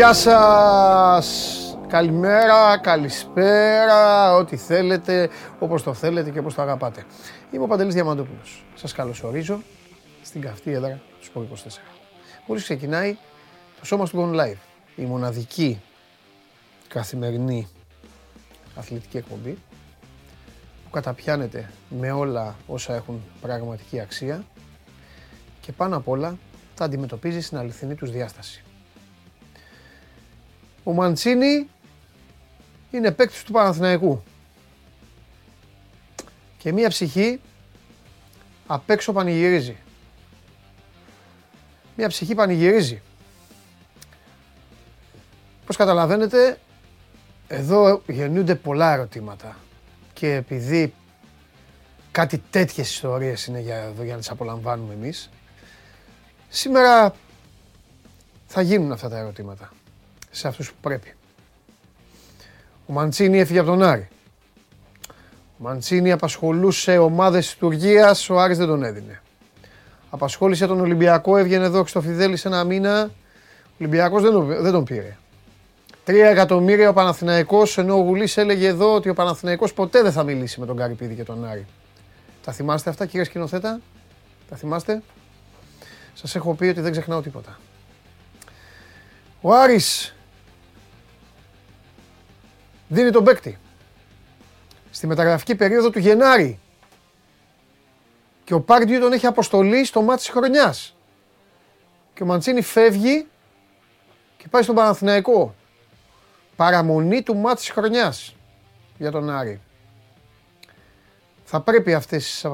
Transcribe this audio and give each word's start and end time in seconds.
Γεια 0.00 0.12
σας! 0.12 1.58
Καλημέρα, 1.88 2.78
καλησπέρα, 2.78 4.34
ό,τι 4.34 4.56
θέλετε, 4.56 5.28
όπως 5.58 5.82
το 5.82 5.94
θέλετε 5.94 6.30
και 6.30 6.38
όπως 6.38 6.54
το 6.54 6.62
αγαπάτε. 6.62 7.04
Είμαι 7.50 7.64
ο 7.64 7.66
Παντελής 7.66 7.94
Διαμαντόπουλος. 7.94 8.64
Σας 8.74 8.92
καλωσορίζω 8.92 9.62
στην 10.22 10.40
καυτή 10.40 10.72
έδρα 10.72 11.00
του 11.18 11.24
Σπορ 11.24 11.44
24. 11.44 11.46
Μόλις 12.46 12.62
ξεκινάει 12.62 13.16
το 13.78 13.86
σώμα 13.86 14.06
του 14.06 14.30
Gone 14.32 14.40
Live, 14.40 14.58
η 14.96 15.02
μοναδική 15.02 15.82
καθημερινή 16.88 17.68
αθλητική 18.74 19.16
εκπομπή 19.16 19.58
που 20.84 20.90
καταπιάνεται 20.90 21.70
με 21.88 22.10
όλα 22.10 22.56
όσα 22.66 22.94
έχουν 22.94 23.22
πραγματική 23.40 24.00
αξία 24.00 24.44
και 25.60 25.72
πάνω 25.72 25.96
απ' 25.96 26.08
όλα 26.08 26.36
τα 26.74 26.84
αντιμετωπίζει 26.84 27.40
στην 27.40 27.58
αληθινή 27.58 27.94
τους 27.94 28.10
διάσταση. 28.10 28.64
Ο 30.84 30.92
Μαντσίνη 30.92 31.68
είναι 32.90 33.10
παίκτης 33.10 33.42
του 33.42 33.52
Παναθηναϊκού. 33.52 34.22
Και 36.58 36.72
μία 36.72 36.88
ψυχή 36.88 37.40
απ' 38.66 38.90
έξω 38.90 39.12
πανηγυρίζει. 39.12 39.76
Μία 41.96 42.08
ψυχή 42.08 42.34
πανηγυρίζει. 42.34 43.02
Πώς 45.66 45.76
καταλαβαίνετε, 45.76 46.58
εδώ 47.48 48.02
γεννιούνται 48.06 48.54
πολλά 48.54 48.92
ερωτήματα. 48.92 49.56
Και 50.12 50.34
επειδή 50.34 50.94
κάτι 52.10 52.42
τέτοιες 52.50 52.90
ιστορίες 52.90 53.46
είναι 53.46 53.60
για, 53.60 53.76
εδώ 53.76 54.02
για 54.02 54.12
να 54.12 54.18
τις 54.18 54.30
απολαμβάνουμε 54.30 54.94
εμείς, 54.94 55.30
σήμερα 56.48 57.14
θα 58.46 58.60
γίνουν 58.60 58.92
αυτά 58.92 59.08
τα 59.08 59.18
ερωτήματα 59.18 59.72
σε 60.30 60.48
αυτούς 60.48 60.68
που 60.68 60.76
πρέπει. 60.80 61.14
Ο 62.86 62.92
Μαντσίνη 62.92 63.38
έφυγε 63.38 63.58
από 63.58 63.68
τον 63.68 63.82
Άρη. 63.82 64.08
Ο 65.58 65.62
Μαντσίνη 65.62 66.12
απασχολούσε 66.12 66.98
ομάδες 66.98 67.46
της 67.46 67.56
Τουρκίας, 67.56 68.30
ο 68.30 68.38
Άρης 68.38 68.58
δεν 68.58 68.66
τον 68.66 68.82
έδινε. 68.82 69.22
Απασχόλησε 70.10 70.66
τον 70.66 70.80
Ολυμπιακό, 70.80 71.36
έβγαινε 71.36 71.64
εδώ 71.64 71.86
στο 71.86 72.00
Φιδέλη 72.00 72.36
σε 72.36 72.48
ένα 72.48 72.64
μήνα. 72.64 73.10
Ο 73.66 73.74
Ολυμπιακός 73.78 74.22
δεν 74.22 74.32
τον, 74.32 74.46
δεν 74.46 74.72
τον 74.72 74.84
πήρε. 74.84 75.16
Τρία 76.04 76.28
εκατομμύρια 76.28 76.88
ο 76.88 76.92
Παναθηναϊκός, 76.92 77.78
ενώ 77.78 77.94
ο 77.94 78.00
Γουλής 78.00 78.36
έλεγε 78.36 78.66
εδώ 78.66 78.94
ότι 78.94 79.08
ο 79.08 79.14
Παναθηναϊκός 79.14 79.72
ποτέ 79.72 80.02
δεν 80.02 80.12
θα 80.12 80.22
μιλήσει 80.22 80.60
με 80.60 80.66
τον 80.66 80.76
Καρυπίδη 80.76 81.14
και 81.14 81.24
τον 81.24 81.48
Άρη. 81.48 81.66
Τα 82.44 82.52
θυμάστε 82.52 82.90
αυτά 82.90 83.06
κύριε 83.06 83.24
σκηνοθέτα, 83.24 83.80
τα 84.50 84.56
θυμάστε; 84.56 85.02
Σας 86.14 86.34
έχω 86.34 86.54
πει 86.54 86.66
ότι 86.66 86.80
δεν 86.80 86.92
ξεχνάω 86.92 87.20
τίποτα. 87.20 87.58
Ο 89.40 89.54
Άρης 89.54 90.14
δίνει 92.90 93.10
τον 93.10 93.24
παίκτη. 93.24 93.58
Στη 94.90 95.06
μεταγραφική 95.06 95.54
περίοδο 95.54 95.90
του 95.90 95.98
Γενάρη. 95.98 96.58
Και 98.44 98.54
ο 98.54 98.60
Πάρντιου 98.60 99.00
τον 99.00 99.12
έχει 99.12 99.26
αποστολή 99.26 99.84
στο 99.84 100.02
μάτι 100.02 100.18
της 100.18 100.28
χρονιάς. 100.28 100.96
Και 102.14 102.22
ο 102.22 102.26
Μαντσίνη 102.26 102.62
φεύγει 102.62 103.26
και 104.36 104.48
πάει 104.48 104.62
στον 104.62 104.74
Παναθηναϊκό. 104.74 105.54
Παραμονή 106.56 107.22
του 107.22 107.36
μάτι 107.36 107.56
της 107.56 107.70
χρονιάς 107.70 108.34
για 108.98 109.10
τον 109.10 109.30
Άρη. 109.30 109.60
Θα 111.44 111.60
πρέπει 111.60 111.94
αυτές 111.94 112.44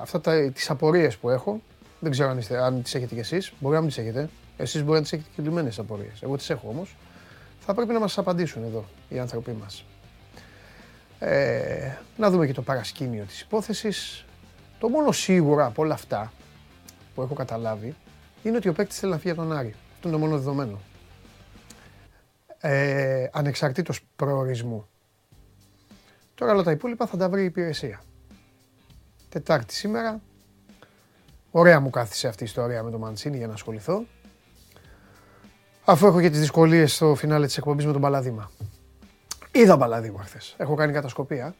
αυτά 0.00 0.20
τα, 0.20 0.50
τις 0.50 0.70
απορίες 0.70 1.16
που 1.16 1.30
έχω, 1.30 1.60
δεν 2.00 2.10
ξέρω 2.10 2.30
αν, 2.30 2.38
είστε, 2.38 2.62
αν 2.62 2.82
τις 2.82 2.94
έχετε 2.94 3.14
κι 3.14 3.20
εσείς, 3.20 3.52
μπορεί 3.58 3.74
να 3.74 3.80
μην 3.80 3.88
τις 3.88 3.98
έχετε, 3.98 4.28
εσείς 4.56 4.82
μπορεί 4.82 4.96
να 4.96 5.02
τις 5.02 5.12
έχετε 5.12 5.28
και 5.36 5.42
λυμμένες 5.42 5.78
απορίες, 5.78 6.22
εγώ 6.22 6.36
τις 6.36 6.50
έχω 6.50 6.68
όμως, 6.68 6.96
θα 7.64 7.74
πρέπει 7.74 7.92
να 7.92 8.00
μας 8.00 8.18
απαντήσουν 8.18 8.64
εδώ 8.64 8.84
οι 9.08 9.18
άνθρωποι 9.18 9.52
μας. 9.52 9.84
Ε, 11.18 11.92
να 12.16 12.30
δούμε 12.30 12.46
και 12.46 12.52
το 12.52 12.62
παρασκήνιο 12.62 13.24
της 13.24 13.40
υπόθεσης. 13.40 14.24
Το 14.78 14.88
μόνο 14.88 15.12
σίγουρο 15.12 15.66
από 15.66 15.82
όλα 15.82 15.94
αυτά 15.94 16.32
που 17.14 17.22
έχω 17.22 17.34
καταλάβει 17.34 17.94
είναι 18.42 18.56
ότι 18.56 18.68
ο 18.68 18.72
παίκτης 18.72 18.98
θέλει 18.98 19.12
να 19.12 19.18
φύγει 19.18 19.30
από 19.30 19.42
τον 19.42 19.52
Άρη. 19.52 19.74
Αυτό 19.94 20.08
είναι 20.08 20.16
το 20.16 20.24
μόνο 20.24 20.38
δεδομένο. 20.38 20.80
Ε, 22.60 23.26
ανεξαρτήτως 23.32 24.00
προορισμού. 24.16 24.86
Τώρα 26.34 26.52
όλα 26.52 26.62
τα 26.62 26.70
υπόλοιπα 26.70 27.06
θα 27.06 27.16
τα 27.16 27.28
βρει 27.28 27.42
η 27.42 27.44
υπηρεσία. 27.44 28.02
Τετάρτη 29.28 29.74
σήμερα. 29.74 30.20
Ωραία 31.50 31.80
μου 31.80 31.90
κάθισε 31.90 32.28
αυτή 32.28 32.42
η 32.42 32.46
ιστορία 32.46 32.82
με 32.82 32.90
το 32.90 32.98
Μαντσίνη 32.98 33.36
για 33.36 33.46
να 33.46 33.52
ασχοληθώ. 33.52 34.04
Αφού 35.86 36.06
έχω 36.06 36.20
και 36.20 36.30
τις 36.30 36.40
δυσκολίες 36.40 36.94
στο 36.94 37.14
φινάλε 37.14 37.46
της 37.46 37.56
εκπομπής 37.56 37.86
με 37.86 37.92
τον 37.92 38.00
Παλαδήμα. 38.00 38.50
Είδα 39.52 39.76
Παλαδήμα 39.76 40.22
χθες. 40.22 40.54
Έχω 40.58 40.74
κάνει 40.74 40.92
κατασκοπία. 40.92 41.54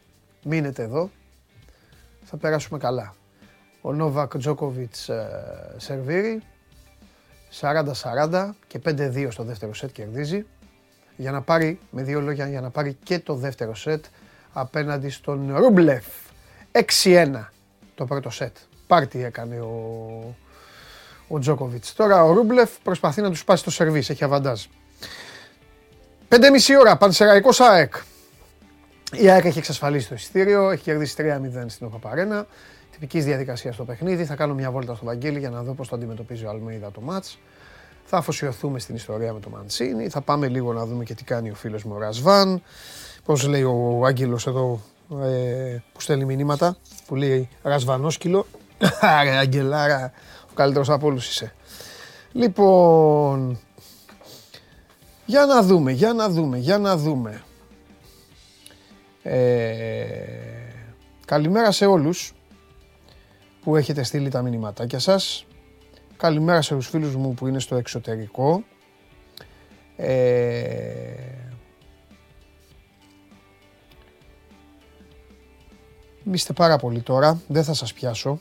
Μείνετε 0.45 0.83
εδώ. 0.83 1.11
Θα 2.23 2.37
περάσουμε 2.37 2.79
καλά. 2.79 3.15
Ο 3.81 3.93
Νόβακ 3.93 4.39
Τζόκοβιτς 4.39 5.09
ε, 5.09 5.75
σερβίρει. 5.77 6.43
40-40 7.61 8.51
και 8.67 8.81
5-2 8.85 9.27
στο 9.31 9.43
δεύτερο 9.43 9.75
σετ 9.75 9.93
κερδίζει. 9.93 10.47
Για 11.17 11.31
να 11.31 11.41
πάρει, 11.41 11.79
με 11.91 12.03
δύο 12.03 12.21
λόγια, 12.21 12.49
για 12.49 12.61
να 12.61 12.71
πάρει 12.71 12.97
και 13.03 13.19
το 13.19 13.35
δεύτερο 13.35 13.75
σετ 13.75 14.05
απέναντι 14.53 15.09
στον 15.09 15.56
Ρούμπλεφ. 15.56 16.06
6-1 17.03 17.45
το 17.95 18.05
πρώτο 18.05 18.31
σετ. 18.31 18.56
Πάρτι 18.87 19.25
έκανε 19.25 19.61
ο, 19.61 20.37
ο 21.29 21.39
Τζόκοβιτς. 21.39 21.95
Τώρα 21.95 22.25
ο 22.25 22.33
Ρούμπλεφ 22.33 22.71
προσπαθεί 22.83 23.21
να 23.21 23.31
τους 23.31 23.39
σπάσει 23.39 23.65
το 23.65 23.71
σερβίς, 23.71 24.11
έχει 24.11 24.25
αβαντάζ. 24.25 24.62
5,5 26.29 26.39
ώρα, 26.81 26.97
Πανσεραϊκός 26.97 27.61
ΑΕΚ. 27.61 27.95
Η 29.12 29.31
ΑΕΚ 29.31 29.45
έχει 29.45 29.59
εξασφαλίσει 29.59 30.09
το 30.09 30.15
εισιτήριο, 30.15 30.71
έχει 30.71 30.83
κερδίσει 30.83 31.15
3-0 31.19 31.65
στην 31.67 31.87
Οχαπαρένα. 31.87 32.47
Τυπικής 32.91 33.25
διαδικασίας 33.25 33.75
στο 33.75 33.85
παιχνίδι. 33.85 34.25
Θα 34.25 34.35
κάνω 34.35 34.55
μια 34.55 34.71
βόλτα 34.71 34.95
στο 34.95 35.05
Βαγγέλη 35.05 35.39
για 35.39 35.51
να 35.51 35.62
δω 35.62 35.73
πώς 35.73 35.89
το 35.89 35.97
αντιμετωπίζει 35.97 36.45
ο 36.45 36.51
Αλμέιδα 36.51 36.91
το 36.91 37.01
μάτς. 37.01 37.39
Θα 38.05 38.17
αφοσιωθούμε 38.17 38.79
στην 38.79 38.95
ιστορία 38.95 39.33
με 39.33 39.41
το 39.41 39.51
Μαντσίνη. 39.51 40.09
Θα 40.09 40.21
πάμε 40.21 40.49
λίγο 40.49 40.73
να 40.73 40.87
δούμε 40.87 41.05
και 41.05 41.15
τι 41.15 41.25
κάνει 41.25 41.51
ο 41.51 41.55
φίλος 41.55 41.85
μου 41.85 41.93
ο 41.95 41.99
Ρασβάν. 41.99 42.62
Πώς 43.25 43.47
λέει 43.47 43.62
ο 43.62 44.03
Άγγελος 44.06 44.47
εδώ 44.47 44.81
ε, 45.23 45.77
που 45.93 46.01
στέλνει 46.01 46.25
μηνύματα, 46.25 46.77
που 47.06 47.15
λέει 47.17 47.49
Ρασβανόσκυλο. 47.62 48.47
Άρα, 49.01 49.39
Αγγελάρα, 49.39 50.12
ο 50.54 50.56
καλύτερος 50.56 50.91
από 50.91 51.06
όλους 51.06 51.28
είσαι. 51.28 51.54
Λοιπόν, 52.32 53.59
για 55.26 55.47
να 55.47 55.62
δούμε, 55.62 55.92
για 55.92 56.12
να 56.12 56.28
δούμε, 56.28 56.59
για 56.59 56.78
να 56.78 56.97
δούμε. 56.97 57.42
Ε, 59.22 60.16
καλημέρα 61.26 61.70
σε 61.70 61.87
όλους 61.87 62.34
που 63.62 63.76
έχετε 63.76 64.03
στείλει 64.03 64.28
τα 64.28 64.43
μηνυματάκια 64.43 64.98
σας. 64.98 65.47
Καλημέρα 66.16 66.62
σε 66.62 66.75
τους 66.75 66.88
φίλους 66.88 67.16
μου 67.16 67.34
που 67.34 67.47
είναι 67.47 67.59
στο 67.59 67.76
εξωτερικό. 67.76 68.64
Ε, 69.97 71.14
είστε 76.32 76.52
πάρα 76.52 76.76
πολύ 76.76 77.00
τώρα, 77.00 77.40
δεν 77.49 77.64
θα 77.64 77.75
σας 77.75 77.93
πιάσω, 77.93 78.38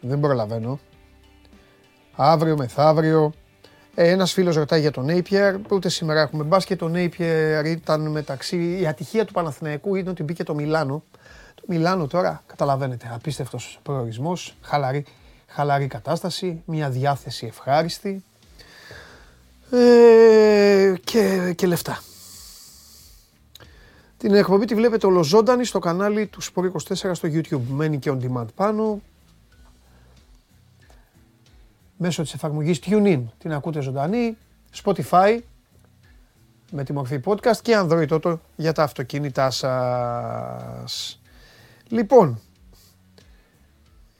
δεν 0.00 0.20
προλαβαίνω. 0.20 0.78
Αύριο, 2.16 2.56
μεθαύριο, 2.56 3.32
ε, 3.94 4.10
Ένας 4.10 4.32
φίλος 4.32 4.56
ρωτάει 4.56 4.80
για 4.80 4.90
τον 4.90 5.06
Napier. 5.08 5.56
Ούτε 5.70 5.88
σήμερα 5.88 6.20
έχουμε 6.20 6.44
μπάσκετ. 6.44 6.78
Το 6.78 6.90
Napier 6.94 7.62
ήταν 7.66 8.10
μεταξύ. 8.10 8.78
Η 8.80 8.86
ατυχία 8.86 9.24
του 9.24 9.32
Παναθηναϊκού 9.32 9.94
είναι 9.94 10.10
ότι 10.10 10.22
μπήκε 10.22 10.44
το 10.44 10.54
Μιλάνο. 10.54 11.02
Το 11.54 11.62
Μιλάνο 11.66 12.06
τώρα 12.06 12.42
καταλαβαίνετε. 12.46 13.10
Απίστευτος 13.14 13.78
προορισμός. 13.82 14.56
Χαλαρή, 14.62 15.04
χαλαρή 15.46 15.86
κατάσταση. 15.86 16.62
Μια 16.64 16.90
διάθεση 16.90 17.46
ευχάριστη. 17.46 18.24
Ε, 19.70 20.94
και, 21.04 21.52
και 21.56 21.66
λεφτά. 21.66 22.02
Την 24.16 24.34
εκπομπή 24.34 24.64
τη 24.64 24.74
βλέπετε 24.74 25.06
ολοζώντανη 25.06 25.64
στο 25.64 25.78
κανάλι 25.78 26.26
του 26.26 26.42
Sport 26.42 26.94
24 26.94 27.10
στο 27.12 27.28
YouTube. 27.32 27.60
Μένει 27.68 27.98
και 27.98 28.12
on 28.14 28.18
demand 28.24 28.46
πάνω 28.54 29.00
μέσω 31.96 32.22
της 32.22 32.34
εφαρμογής 32.34 32.80
TuneIn. 32.86 33.24
Την 33.38 33.52
ακούτε 33.52 33.80
ζωντανή, 33.80 34.36
Spotify 34.84 35.38
με 36.70 36.84
τη 36.84 36.92
μορφή 36.92 37.20
podcast 37.24 37.56
και 37.62 37.72
Android 37.76 38.08
Auto 38.08 38.38
για 38.56 38.72
τα 38.72 38.82
αυτοκίνητά 38.82 39.50
σας. 39.50 41.20
Λοιπόν, 41.88 42.40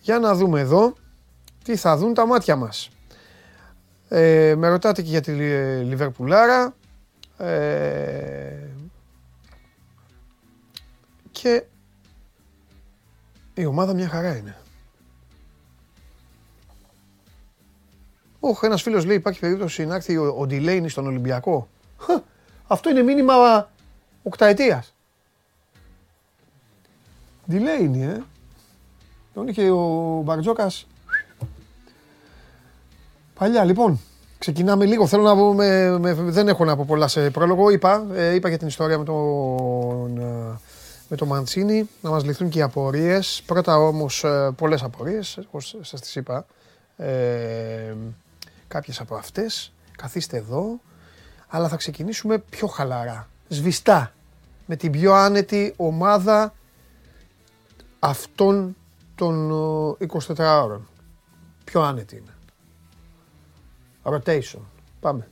για 0.00 0.18
να 0.18 0.34
δούμε 0.34 0.60
εδώ 0.60 0.94
τι 1.64 1.76
θα 1.76 1.96
δουν 1.96 2.14
τα 2.14 2.26
μάτια 2.26 2.56
μας. 2.56 2.88
Ε, 4.08 4.54
με 4.56 4.68
ρωτάτε 4.68 5.02
και 5.02 5.08
για 5.08 5.20
τη 5.20 5.32
Λιβερπουλάρα. 5.82 6.74
Ε, 7.38 8.66
και 11.30 11.64
η 13.54 13.66
ομάδα 13.66 13.94
μια 13.94 14.08
χαρά 14.08 14.36
είναι. 14.36 14.56
Όχι, 18.48 18.66
ένας 18.66 18.82
φίλος 18.82 19.04
λέει: 19.04 19.16
Υπάρχει 19.16 19.40
περίπτωση 19.40 19.86
να 19.86 19.94
έρθει 19.94 20.16
ο, 20.16 20.36
ο 20.38 20.46
Ντιλέινι 20.46 20.88
στον 20.88 21.06
Ολυμπιακό; 21.06 21.68
Αυτό 22.66 22.90
είναι 22.90 23.02
μήνυμα 23.02 23.34
οκταετίας. 24.22 24.94
Delaney, 27.50 28.00
ε. 28.00 28.20
Τον 29.34 29.48
είχε 29.48 29.70
ο 29.70 30.20
Μπαρτζόκας. 30.24 30.86
Παλιά, 33.38 33.64
λοιπόν. 33.64 34.00
Ξεκινάμε 34.38 34.84
λίγο. 34.84 35.06
Θέλω 35.06 35.22
να 35.22 35.36
πούμε, 35.36 35.98
με, 35.98 36.12
δεν 36.12 36.48
έχω 36.48 36.64
να 36.64 36.76
πω 36.76 36.84
πολλά 36.86 37.08
σε 37.08 37.30
πρόλογο. 37.30 37.70
Είπα, 37.70 38.06
ε, 38.14 38.34
είπα 38.34 38.48
για 38.48 38.58
την 38.58 38.66
ιστορία 38.66 38.98
με 38.98 39.04
τον, 39.04 40.18
ε, 40.18 40.58
με 41.08 41.16
τον 41.16 41.28
Μαντσίνη, 41.28 41.88
να 42.00 42.10
μας 42.10 42.24
λυθούν 42.24 42.48
και 42.48 42.58
οι 42.58 42.62
απορίες. 42.62 43.42
Πρώτα 43.46 43.78
όμως 43.78 44.24
ε, 44.24 44.50
πολλές 44.56 44.82
απορίες, 44.82 45.38
όπως 45.46 45.76
σας 45.80 46.00
τις 46.00 46.16
είπα. 46.16 46.46
Ε, 46.96 47.94
κάποιες 48.68 49.00
από 49.00 49.14
αυτές. 49.14 49.72
Καθίστε 49.96 50.36
εδώ. 50.36 50.80
Αλλά 51.48 51.68
θα 51.68 51.76
ξεκινήσουμε 51.76 52.38
πιο 52.38 52.66
χαλαρά. 52.66 53.28
Σβηστά. 53.48 54.12
Με 54.66 54.76
την 54.76 54.90
πιο 54.92 55.12
άνετη 55.12 55.74
ομάδα 55.76 56.54
αυτών 57.98 58.76
των 59.14 59.50
24 60.28 60.62
ώρων. 60.62 60.88
Πιο 61.64 61.80
άνετη 61.80 62.16
είναι. 62.16 62.34
Rotation. 64.02 64.60
Πάμε. 65.00 65.28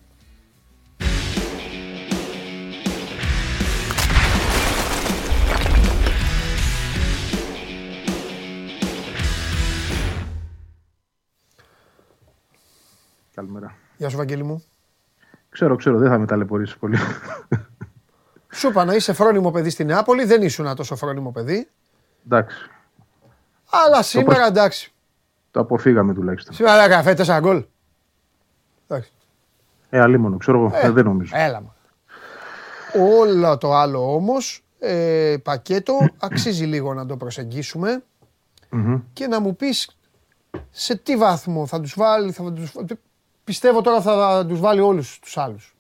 Καλημέρα. 13.35 13.75
Γεια 13.97 14.09
σου 14.09 14.17
Βαγγέλη 14.17 14.43
μου. 14.43 14.65
Ξέρω, 15.49 15.77
ξέρω, 15.77 15.99
δεν 15.99 16.09
θα 16.11 16.19
με 16.19 16.27
ταλαιπωρήσεις 16.27 16.77
πολύ. 16.77 16.97
Σου 18.53 18.69
είπα 18.69 18.85
να 18.85 18.95
είσαι 18.95 19.13
φρόνιμο 19.13 19.51
παιδί 19.51 19.71
στην 19.71 19.87
Νεάπολη, 19.87 20.25
δεν 20.25 20.43
ήσουν 20.43 20.75
τόσο 20.75 20.97
φρόνιμο 20.97 21.31
παιδί. 21.33 21.69
Εντάξει. 22.27 22.57
Αλλά 23.71 24.03
σήμερα 24.03 24.47
εντάξει. 24.47 24.93
Το 25.51 25.61
αποφύγαμε 25.61 26.15
τουλάχιστον. 26.15 26.55
Σήμερα 26.55 26.81
δεν 26.81 26.91
καφέ, 26.91 27.15
τέσσερα 27.15 27.41
γκολ. 27.41 27.65
Εντάξει. 28.89 29.13
Ε, 29.91 30.01
αλίμονο, 30.01 30.37
ξέρω 30.37 30.59
εγώ, 30.59 30.71
ε, 30.75 30.91
δεν 30.91 31.05
νομίζω. 31.05 31.33
Έλα 31.37 31.61
μα. 31.61 31.75
Όλο 33.19 33.59
το 33.59 33.75
άλλο 33.75 34.15
όμως, 34.15 34.65
ε, 34.79 35.37
πακέτο, 35.43 36.09
αξίζει 36.19 36.65
λίγο 36.65 36.95
να 36.95 37.07
το 37.07 37.17
προσεγγίσουμε 37.17 38.03
και 39.13 39.27
να 39.27 39.41
μου 39.41 39.57
πεις 39.57 39.97
σε 40.71 40.97
τι 40.97 41.17
βαθμό 41.17 41.67
θα 41.67 41.81
τους 41.81 41.95
βάλει, 41.97 42.33
θα 42.33 42.53
τους, 42.53 42.73
πιστεύω 43.45 43.81
τώρα 43.81 44.01
θα 44.01 44.47
τους 44.49 44.61
βάλει 44.61 44.81
όλους 44.81 45.19
τους 45.19 45.37
άλλους. 45.37 45.77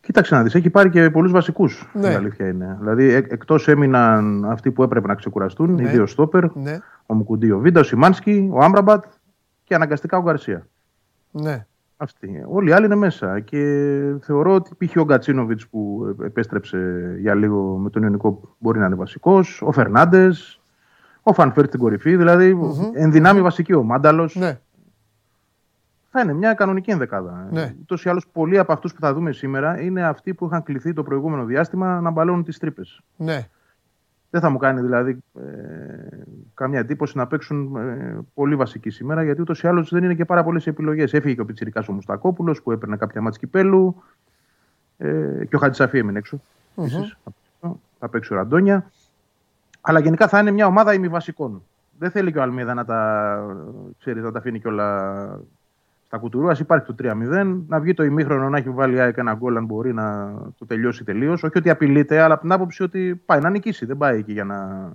Κοίταξε 0.00 0.34
να 0.34 0.42
δεις, 0.42 0.54
έχει 0.54 0.70
πάρει 0.70 0.90
και 0.90 1.10
πολλούς 1.10 1.32
βασικούς, 1.32 1.90
ναι. 1.92 2.10
η 2.10 2.14
αλήθεια 2.14 2.48
είναι. 2.48 2.76
Δηλαδή, 2.80 3.12
εκ, 3.12 3.32
εκτός 3.32 3.68
έμειναν 3.68 4.44
αυτοί 4.44 4.70
που 4.70 4.82
έπρεπε 4.82 5.06
να 5.06 5.14
ξεκουραστούν, 5.14 5.74
ναι. 5.74 5.82
οι 5.82 5.86
δύο 5.86 6.06
στόπερ, 6.06 6.56
ναι. 6.56 6.78
ο 7.06 7.14
Μουκουντή, 7.14 7.50
ο 7.50 7.58
Βίντα, 7.58 7.80
ο 7.80 7.82
Σιμάνσκι, 7.82 8.50
ο 8.52 8.58
Άμπραμπατ 8.64 9.04
και 9.64 9.74
αναγκαστικά 9.74 10.18
ο 10.18 10.22
Γκαρσία. 10.22 10.66
Ναι. 11.30 11.66
Αυτοί. 11.96 12.44
Όλοι 12.46 12.70
οι 12.70 12.72
άλλοι 12.72 12.84
είναι 12.84 12.94
μέσα. 12.94 13.40
Και 13.40 13.58
θεωρώ 14.20 14.54
ότι 14.54 14.86
π.χ. 14.86 14.96
ο 14.96 15.04
Γκατσίνοβιτς 15.04 15.66
που 15.66 16.14
επέστρεψε 16.24 17.14
για 17.18 17.34
λίγο 17.34 17.76
με 17.76 17.90
τον 17.90 18.02
Ιωνικό 18.02 18.40
μπορεί 18.58 18.78
να 18.78 18.86
είναι 18.86 18.94
βασικός. 18.94 19.62
Ο 19.62 19.72
Φερνάντες. 19.72 20.60
Ο 21.22 21.32
Φανφέρ 21.32 21.66
στην 21.66 21.80
κορυφή. 21.80 22.16
Δηλαδή 22.16 22.58
mm-hmm. 22.60 22.90
ενδυνάμει 22.94 23.42
βασική. 23.42 23.72
Ο 23.72 23.82
Μάνταλος. 23.82 24.34
Ναι. 24.34 24.58
Θα 26.12 26.20
είναι 26.20 26.32
μια 26.32 26.54
κανονική 26.54 26.90
ενδεκάδα. 26.90 27.48
Ναι. 27.50 27.74
Ούτως 27.80 28.04
ή 28.04 28.08
άλλως, 28.08 28.26
πολλοί 28.32 28.58
από 28.58 28.72
αυτούς 28.72 28.94
που 28.94 29.00
θα 29.00 29.14
δούμε 29.14 29.32
σήμερα 29.32 29.80
είναι 29.80 30.02
αυτοί 30.02 30.34
που 30.34 30.46
είχαν 30.46 30.62
κληθεί 30.62 30.92
το 30.92 31.02
προηγούμενο 31.02 31.44
διάστημα 31.44 32.00
να 32.00 32.10
μπαλώνουν 32.10 32.44
τις 32.44 32.58
τρύπες. 32.58 33.00
Ναι. 33.16 33.48
Δεν 34.30 34.40
θα 34.40 34.50
μου 34.50 34.58
κάνει 34.58 34.80
δηλαδή 34.80 35.22
ε, 35.34 35.42
καμία 36.54 36.78
εντύπωση 36.78 37.16
να 37.16 37.26
παίξουν 37.26 37.76
ε, 37.76 38.18
πολύ 38.34 38.56
βασικοί 38.56 38.90
σήμερα, 38.90 39.22
γιατί 39.22 39.40
ούτως 39.40 39.62
ή 39.62 39.66
άλλως 39.66 39.90
δεν 39.90 40.04
είναι 40.04 40.14
και 40.14 40.24
πάρα 40.24 40.44
πολλές 40.44 40.66
επιλογές. 40.66 41.12
Έφυγε 41.12 41.34
και 41.34 41.40
ο 41.40 41.44
Πιτσυρικά 41.44 41.84
ο 41.88 41.92
Μουστακόπουλος 41.92 42.62
που 42.62 42.72
έπαιρνε 42.72 42.96
κάποια 42.96 43.20
μάτια 43.20 43.38
κυπέλου. 43.38 44.02
Ε, 44.98 45.44
και 45.48 45.56
ο 45.56 45.58
Χατζησαφή 45.58 45.98
έμεινε 45.98 46.18
έξω. 46.18 46.40
Mm-hmm. 46.76 47.70
Θα 47.98 48.08
παίξει 48.08 48.32
ο 48.32 48.36
Ραντόνια. 48.36 48.90
Αλλά 49.80 50.00
γενικά 50.00 50.28
θα 50.28 50.38
είναι 50.38 50.50
μια 50.50 50.66
ομάδα 50.66 50.94
ημιβασικών. 50.94 51.62
Δεν 51.98 52.10
θέλει 52.10 52.32
και 52.32 52.38
ο 52.38 52.42
Αλμίδα 52.42 52.74
να 52.74 52.84
τα, 52.84 53.40
ξέρεις, 53.98 54.22
να 54.22 54.32
τα 54.32 54.38
αφήνει 54.38 54.60
κιόλα 54.60 55.40
στα 56.10 56.18
κουτουρού. 56.18 56.48
Α 56.48 56.56
υπάρχει 56.58 56.86
το 56.86 56.94
3-0, 57.02 57.62
να 57.66 57.80
βγει 57.80 57.94
το 57.94 58.04
ημίχρονο 58.04 58.48
να 58.48 58.58
έχει 58.58 58.70
βάλει 58.70 58.98
ένα 58.98 59.34
γκολ 59.34 59.56
αν 59.56 59.64
μπορεί 59.64 59.92
να 59.94 60.34
το 60.58 60.66
τελειώσει 60.66 61.04
τελείως. 61.04 61.42
Όχι 61.42 61.58
ότι 61.58 61.70
απειλείται, 61.70 62.20
αλλά 62.20 62.32
από 62.34 62.42
την 62.42 62.52
άποψη 62.52 62.82
ότι 62.82 63.22
πάει 63.26 63.40
να 63.40 63.50
νικήσει. 63.50 63.86
Δεν 63.86 63.96
πάει 63.96 64.18
εκεί 64.18 64.32
για 64.32 64.44
να 64.44 64.90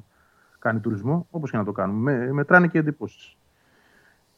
κάνει 0.60 0.80
τουρισμό, 0.80 1.28
όπως 1.32 1.52
και 1.52 1.58
να 1.58 1.64
το 1.64 1.72
κάνουμε. 1.72 2.18
Με, 2.18 2.34
μετράνε 2.34 2.68
και 2.68 2.78
εντυπώσεις. 2.78 3.38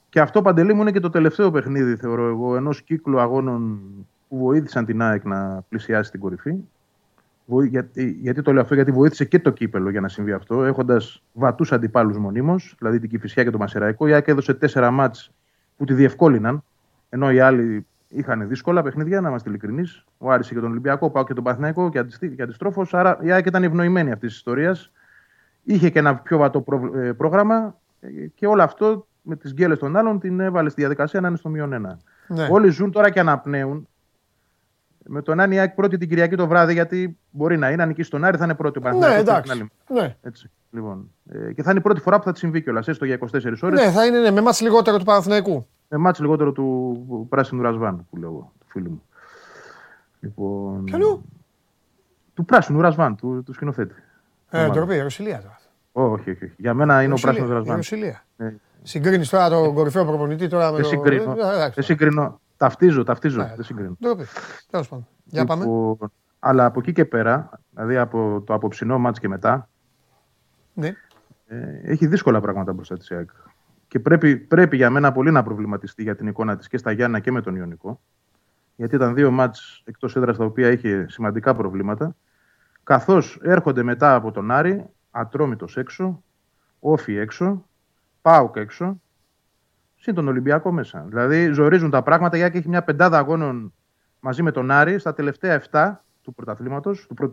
Και 0.10 0.20
αυτό 0.20 0.42
παντελή 0.42 0.74
μου 0.74 0.82
είναι 0.82 0.92
και 0.92 1.00
το 1.00 1.10
τελευταίο 1.10 1.52
παιχνίδι, 1.52 1.96
θεωρώ 1.96 2.28
εγώ, 2.28 2.56
ενός 2.56 2.82
κύκλου 2.82 3.20
αγώνων 3.20 3.80
που 4.30 4.38
βοήθησαν 4.38 4.86
την 4.86 5.02
ΑΕΚ 5.02 5.26
να 5.26 5.66
πλησιάσει 5.70 6.12
την 6.12 6.20
κορυφή. 6.20 6.56
Γιατί, 7.70 8.18
γιατί 8.22 8.42
το 8.42 8.54
λέω 8.54 8.62
αυτό, 8.62 8.74
γιατί 8.74 8.92
βοήθησε 8.92 9.26
και 9.26 9.40
το 9.40 9.52
κύπελο 9.52 9.90
για 9.90 10.02
να 10.02 10.08
συμβεί 10.08 10.32
αυτό, 10.32 10.64
έχοντας 10.64 11.24
βατούς 11.34 11.72
αντιπάλους 11.72 12.18
μονίμως, 12.18 12.76
δηλαδή 12.80 13.00
την 13.00 13.10
Κυφυσιά 13.10 13.44
και 13.44 13.50
το 13.50 13.58
Μασεραϊκό. 13.58 14.08
Η 14.08 14.14
ΑΕΚ 14.14 14.28
έδωσε 14.28 14.54
τέσσερα 14.54 14.92
μάτς 14.92 15.32
που 15.78 15.86
τη 15.86 15.94
διευκόλυναν, 15.94 16.64
ενώ 17.10 17.32
οι 17.32 17.40
άλλοι 17.40 17.86
είχαν 18.08 18.48
δύσκολα 18.48 18.84
παιχνίδια, 18.84 19.22
να 19.22 19.30
είμαστε 19.30 19.50
ειλικρινείς. 19.50 20.06
Ο 20.18 20.32
Άρης 20.32 20.48
και 20.48 20.56
τον 20.56 20.72
Ολυμπιακό, 20.72 21.10
πάω 21.10 21.24
και 21.24 21.34
τον 21.34 21.44
Παθηναϊκό 21.44 21.90
και 21.90 22.00
αντιστρόφως. 22.42 22.94
Άρα 22.94 23.18
η 23.22 23.32
ΑΕΚ 23.32 23.46
ήταν 23.46 23.64
ευνοημένη 23.64 24.12
αυτής 24.12 24.30
της 24.30 24.38
ιστορίας. 24.38 24.92
Είχε 25.64 25.90
και 25.90 26.00
ένα 26.00 26.16
πιο 26.16 26.38
βατό 26.38 26.64
ε, 26.96 27.12
πρόγραμμα 27.12 27.76
και 28.36 28.48
όλο 28.48 28.64
αυτό 28.64 29.08
με 29.22 29.36
τις 29.36 29.54
γκέλες 29.54 29.80
των 29.80 29.96
άλλων 29.96 30.20
την 30.20 30.40
έβαλε 30.40 30.70
στη 30.70 30.82
διαδικασία 30.82 31.22
να 31.22 31.28
είναι 31.28 31.38
στο 31.38 31.50
μείον 31.50 31.74
ένα. 31.74 32.00
Ναι. 32.28 32.48
Όλοι 32.52 32.70
ζουν 32.70 32.92
τώρα 32.92 33.10
και 33.10 33.20
αναπνέουν. 33.20 33.88
Με 35.08 35.22
τον 35.22 35.40
Άννη 35.40 35.60
ΑΕΚ 35.60 35.74
πρώτη 35.74 35.98
την 35.98 36.10
Κυριακή 36.10 36.36
το 36.36 36.48
βράδυ, 36.48 36.74
γιατί 36.74 37.18
μπορεί 37.30 37.58
να 37.58 37.72
είναι, 37.72 37.82
αν 37.82 37.88
νικήσει 37.88 38.10
τον 38.10 38.24
Άρη 38.24 38.38
θα 38.38 38.44
είναι 38.44 38.56
πρώτη 38.56 38.80
ο 38.84 38.92
Ναι, 38.92 39.16
εντάξει. 39.16 39.70
Ναι. 39.88 40.16
Έτσι. 40.22 40.52
Λοιπόν, 40.72 41.12
ε, 41.30 41.54
και 41.54 41.64
θα 41.64 41.70
είναι 41.70 41.80
η 41.80 41.82
πρώτη 41.82 42.02
φορά 42.02 42.18
που 42.18 42.24
θα 42.24 42.32
της 42.32 42.40
συμβεί 42.40 42.62
κιόλας, 42.62 42.88
έστω 42.88 43.06
για 43.06 43.18
24 43.20 43.62
ώρες. 43.62 43.86
Ναι, 43.86 43.92
θα 43.92 44.06
είναι 44.06 44.20
ναι, 44.20 44.32
με 44.32 44.42
μάτς 44.42 44.62
λιγότερο 44.62 44.98
του 44.98 45.04
Παναθηναϊκού. 45.04 45.68
Με 45.88 45.98
μάτς 45.98 46.20
λιγότερο 46.20 46.52
του 46.52 47.26
Πράσινου 47.30 47.62
Ρασβάν, 47.62 48.06
που 48.10 48.18
λέω 48.18 48.52
του 48.60 48.66
φίλου 48.68 48.90
μου. 48.90 49.02
Λοιπόν... 50.20 50.84
Ποιανού; 50.84 51.26
Του 52.34 52.46
Πράσινου 52.46 52.82
Ρασβάν, 52.82 53.16
του, 53.16 53.44
του 53.46 53.54
σκηνοθέτη. 53.54 53.96
Ε, 54.50 54.70
ντροπή, 54.70 55.00
Ρωσιλία 55.00 55.42
τώρα. 55.42 55.60
Όχι, 55.92 56.30
όχι, 56.30 56.44
όχι. 56.46 56.54
Για 56.58 56.74
μένα 56.74 57.04
είναι 57.04 57.14
ο 57.14 57.18
Πράσινο 57.22 57.54
Ρασβάν. 57.54 57.76
Ρωσιλία. 57.76 58.26
Ε. 58.38 58.54
Συγκρίνεις 58.84 59.30
τώρα 59.30 59.50
τον 59.50 59.74
κορυφαίο 59.74 60.06
προπονητή 60.06 60.48
τώρα 60.48 60.72
με. 60.72 60.76
Δεν 60.76 60.86
συγκρίνω. 60.86 61.32
Ε, 61.32 61.70
δεν 61.74 61.84
συγκρίνω. 61.84 62.40
Ταυτίζω, 62.58 63.04
ταυτίζω. 63.04 63.52
Δεν 63.56 63.64
συγκρίνω. 63.64 63.98
Ντροπή. 64.00 64.24
Τέλος 64.70 64.88
πάντων. 64.88 65.08
Για 65.24 65.46
πάμε. 65.46 65.64
Λοιπόν, 65.64 66.12
αλλά 66.40 66.66
από 66.66 66.80
εκεί 66.80 66.92
και 66.92 67.06
πέρα, 67.06 67.50
δηλαδή 67.70 67.98
από 67.98 68.42
το 68.46 68.54
απόψινό 68.54 69.00
μάτς 69.00 69.20
και 69.20 69.28
μετά, 69.28 69.70
ναι. 70.74 70.94
Ε, 71.48 71.80
έχει 71.84 72.08
δύσκολα 72.08 72.42
πράγματα 72.42 72.74
μπροστά 72.74 72.98
της 72.98 73.12
ΑΕΚ. 73.12 73.30
Και 73.88 74.00
πρέπει, 74.00 74.38
πρέπει 74.38 74.76
για 74.76 74.90
μένα 74.90 75.12
πολύ 75.12 75.32
να 75.32 75.44
προβληματιστεί 75.44 76.04
για 76.04 76.16
την 76.16 76.28
εικόνα 76.28 76.58
της 76.58 76.68
και 76.68 76.78
στα 76.78 76.92
Γιάννα 76.92 77.20
και 77.20 77.32
με 77.32 77.42
τον 77.42 77.56
Ιωνικό. 77.56 78.02
Γιατί 78.76 78.96
ήταν 78.96 79.14
δύο 79.14 79.32
μάτς 79.32 79.82
εκτός 79.86 80.16
έδρας 80.16 80.38
τα 80.38 80.46
οποία 80.46 80.72
είχε 80.72 81.06
σημαντικά 81.10 81.56
προβλήματα. 81.56 82.16
Καθώς 82.84 83.40
έρχονται 83.44 83.84
μετά 83.84 84.16
από 84.16 84.32
τον 84.32 84.52
Άρη, 84.52 84.86
Ατρόμητος 85.12 85.78
έξω, 85.78 86.24
Όφι 86.80 87.16
έξω, 87.16 87.66
Πάουκ 88.22 88.56
έξω, 88.56 89.02
συν 90.00 90.14
τον 90.14 90.28
Ολυμπιακό 90.28 90.72
μέσα. 90.72 91.06
Δηλαδή 91.08 91.52
ζορίζουν 91.52 91.90
τα 91.90 92.04
πράγματα. 92.04 92.38
Η 92.38 92.42
ΑΕΚ 92.42 92.56
έχει 92.56 92.70
μια 92.70 92.84
πεντάδα 92.84 93.18
αγώνων 93.18 93.74
μαζί 94.20 94.44
με 94.44 94.52
τον 94.52 94.72
Άρη 94.72 95.00
στα 95.00 95.14
τελευταία 95.14 95.62
7 95.72 95.92
του 96.22 96.34
πρωταθλήματος, 96.34 97.08
του, 97.16 97.30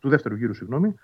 του 0.00 0.08
δεύτερου 0.08 0.34
γύρου, 0.34 0.54
συγγνώμη, 0.54 0.94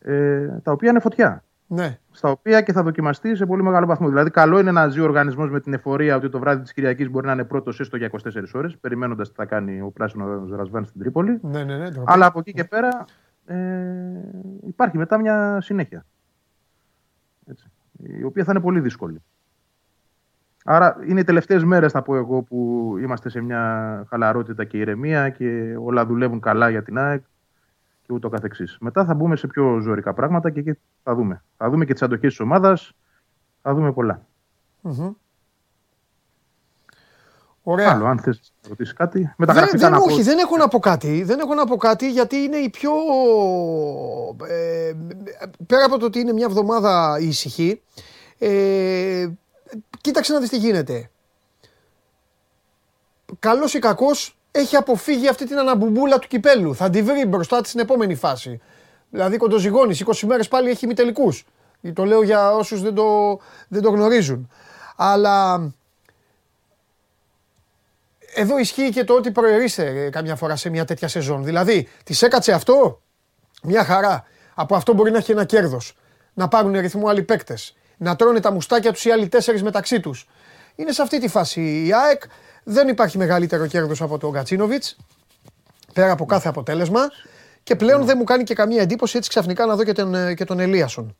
ε, 0.00 0.46
τα 0.62 0.72
οποία 0.72 0.90
είναι 0.90 1.00
φωτιά. 1.00 1.44
Ναι. 1.66 1.98
Στα 2.10 2.30
οποία 2.30 2.62
και 2.62 2.72
θα 2.72 2.82
δοκιμαστεί 2.82 3.36
σε 3.36 3.46
πολύ 3.46 3.62
μεγάλο 3.62 3.86
βαθμό. 3.86 4.08
Δηλαδή, 4.08 4.30
καλό 4.30 4.58
είναι 4.58 4.70
να 4.70 4.88
ζει 4.88 5.00
ο 5.00 5.04
οργανισμός 5.04 5.50
με 5.50 5.60
την 5.60 5.72
εφορία 5.72 6.16
ότι 6.16 6.28
το 6.28 6.38
βράδυ 6.38 6.62
της 6.62 6.72
Κυριακής 6.72 7.10
μπορεί 7.10 7.26
να 7.26 7.32
είναι 7.32 7.44
πρώτος 7.44 7.80
έστω 7.80 7.96
για 7.96 8.10
24 8.10 8.54
ώρες, 8.54 8.76
περιμένοντας 8.78 9.28
τι 9.28 9.34
θα 9.34 9.44
κάνει 9.44 9.80
ο 9.80 9.90
πράσινος 9.90 10.50
Ρασβάν 10.50 10.84
στην 10.84 11.00
Τρίπολη. 11.00 11.38
Ναι, 11.42 11.64
ναι, 11.64 11.76
ναι, 11.76 11.88
Αλλά 12.04 12.26
από 12.26 12.38
εκεί 12.38 12.52
και 12.52 12.64
πέρα 12.64 13.04
ε, 13.46 13.56
υπάρχει 14.66 14.96
μετά 14.96 15.18
μια 15.18 15.60
συνέχεια. 15.60 16.04
Έτσι, 17.46 17.70
η 17.96 18.24
οποία 18.24 18.44
θα 18.44 18.52
είναι 18.52 18.60
πολύ 18.60 18.80
δύσκολη. 18.80 19.22
Άρα 20.66 20.96
είναι 21.08 21.20
οι 21.20 21.24
τελευταίες 21.24 21.64
μέρες, 21.64 21.92
θα 21.92 22.02
πω 22.02 22.16
εγώ, 22.16 22.42
που 22.42 22.88
είμαστε 23.00 23.28
σε 23.28 23.40
μια 23.40 24.04
χαλαρότητα 24.08 24.64
και 24.64 24.78
ηρεμία 24.78 25.28
και 25.28 25.76
όλα 25.78 26.06
δουλεύουν 26.06 26.40
καλά 26.40 26.70
για 26.70 26.82
την 26.82 26.98
ΑΕΚ 26.98 27.22
και 28.02 28.12
ούτω 28.12 28.28
καθεξής. 28.28 28.76
Μετά 28.80 29.04
θα 29.04 29.14
μπούμε 29.14 29.36
σε 29.36 29.46
πιο 29.46 29.78
ζωρικά 29.78 30.14
πράγματα 30.14 30.50
και 30.50 30.60
εκεί 30.60 30.78
θα 31.02 31.14
δούμε. 31.14 31.42
Θα 31.56 31.70
δούμε 31.70 31.84
και 31.84 31.92
τις 31.92 32.02
αντοχές 32.02 32.30
της 32.30 32.40
ομάδας, 32.40 32.92
θα 33.62 33.74
δούμε 33.74 33.92
πολλά. 33.92 34.26
Ωραία. 37.66 37.90
Άλλο, 37.90 38.06
αν 38.06 38.18
θες 38.18 38.52
να 38.62 38.68
ρωτήσεις 38.68 38.94
κάτι. 38.94 39.18
Δεν, 39.18 39.34
Μεταγραφικά 39.36 39.78
δεν, 39.78 39.90
να 39.90 39.98
πω. 39.98 40.04
όχι, 40.04 40.22
δεν 40.22 40.38
έχω 40.38 40.56
να 40.56 40.68
πω 40.68 40.78
κάτι. 40.78 41.22
Δεν 41.22 41.38
έχω 41.38 41.54
να 41.54 41.66
πω 41.66 41.76
κάτι 41.76 42.10
γιατί 42.10 42.36
είναι 42.36 42.56
η 42.56 42.70
πιο. 42.70 42.92
Ε, 44.48 44.92
πέρα 45.66 45.84
από 45.84 45.98
το 45.98 46.06
ότι 46.06 46.18
είναι 46.18 46.32
μια 46.32 46.46
εβδομάδα 46.48 47.18
ήσυχη, 47.20 47.80
ε, 48.38 49.28
κοίταξε 50.04 50.32
να 50.32 50.40
δεις 50.40 50.48
τι 50.48 50.56
γίνεται. 50.56 51.10
Καλός 53.38 53.74
ή 53.74 53.78
κακός 53.78 54.38
έχει 54.50 54.76
αποφύγει 54.76 55.28
αυτή 55.28 55.46
την 55.46 55.58
αναμπουμπούλα 55.58 56.18
του 56.18 56.28
κυπέλου. 56.28 56.74
Θα 56.74 56.90
τη 56.90 57.02
βρει 57.02 57.26
μπροστά 57.26 57.60
της 57.60 57.68
στην 57.68 57.80
επόμενη 57.80 58.14
φάση. 58.14 58.60
Δηλαδή 59.10 59.36
κοντοζυγώνης, 59.36 60.00
20 60.00 60.26
μέρες 60.26 60.48
πάλι 60.48 60.70
έχει 60.70 60.84
ημιτελικούς. 60.84 61.44
Το 61.92 62.04
λέω 62.04 62.22
για 62.22 62.52
όσους 62.52 62.82
δεν 62.82 62.94
το, 62.94 63.38
δεν 63.68 63.82
το 63.82 63.90
γνωρίζουν. 63.90 64.50
Αλλά 64.96 65.60
εδώ 68.34 68.58
ισχύει 68.58 68.90
και 68.90 69.04
το 69.04 69.14
ότι 69.14 69.30
προερίστε 69.30 70.10
καμιά 70.12 70.36
φορά 70.36 70.56
σε 70.56 70.68
μια 70.68 70.84
τέτοια 70.84 71.08
σεζόν. 71.08 71.44
Δηλαδή, 71.44 71.88
της 72.04 72.22
έκατσε 72.22 72.52
αυτό, 72.52 73.00
μια 73.62 73.84
χαρά. 73.84 74.24
Από 74.54 74.76
αυτό 74.76 74.92
μπορεί 74.92 75.10
να 75.10 75.18
έχει 75.18 75.32
ένα 75.32 75.44
κέρδος. 75.44 75.96
Να 76.34 76.48
πάρουν 76.48 76.72
ρυθμό 76.72 77.08
άλλοι 77.08 77.22
παίκτες. 77.22 77.74
Να 78.04 78.16
τρώνε 78.16 78.40
τα 78.40 78.52
μουστάκια 78.52 78.92
τους 78.92 79.04
οι 79.04 79.10
άλλοι 79.10 79.28
τέσσερις 79.28 79.62
μεταξύ 79.62 80.00
τους. 80.00 80.28
Είναι 80.76 80.92
σε 80.92 81.02
αυτή 81.02 81.20
τη 81.20 81.28
φάση 81.28 81.60
η 81.86 81.92
ΑΕΚ. 81.94 82.22
Δεν 82.64 82.88
υπάρχει 82.88 83.18
μεγαλύτερο 83.18 83.66
κέρδος 83.66 84.02
από 84.02 84.18
τον 84.18 84.30
Γκατσίνοβιτ. 84.30 84.84
Πέρα 85.92 86.10
από 86.12 86.24
κάθε 86.26 86.48
αποτέλεσμα. 86.48 87.00
Και 87.62 87.76
πλέον 87.76 88.04
δεν 88.04 88.14
μου 88.18 88.24
κάνει 88.24 88.42
και 88.42 88.54
καμία 88.54 88.82
εντύπωση 88.82 89.16
έτσι 89.16 89.28
ξαφνικά 89.28 89.66
να 89.66 89.76
δω 89.76 89.84
και 89.84 89.92
τον, 89.92 90.34
και 90.34 90.44
τον 90.44 90.60
Ελίασον. 90.60 91.16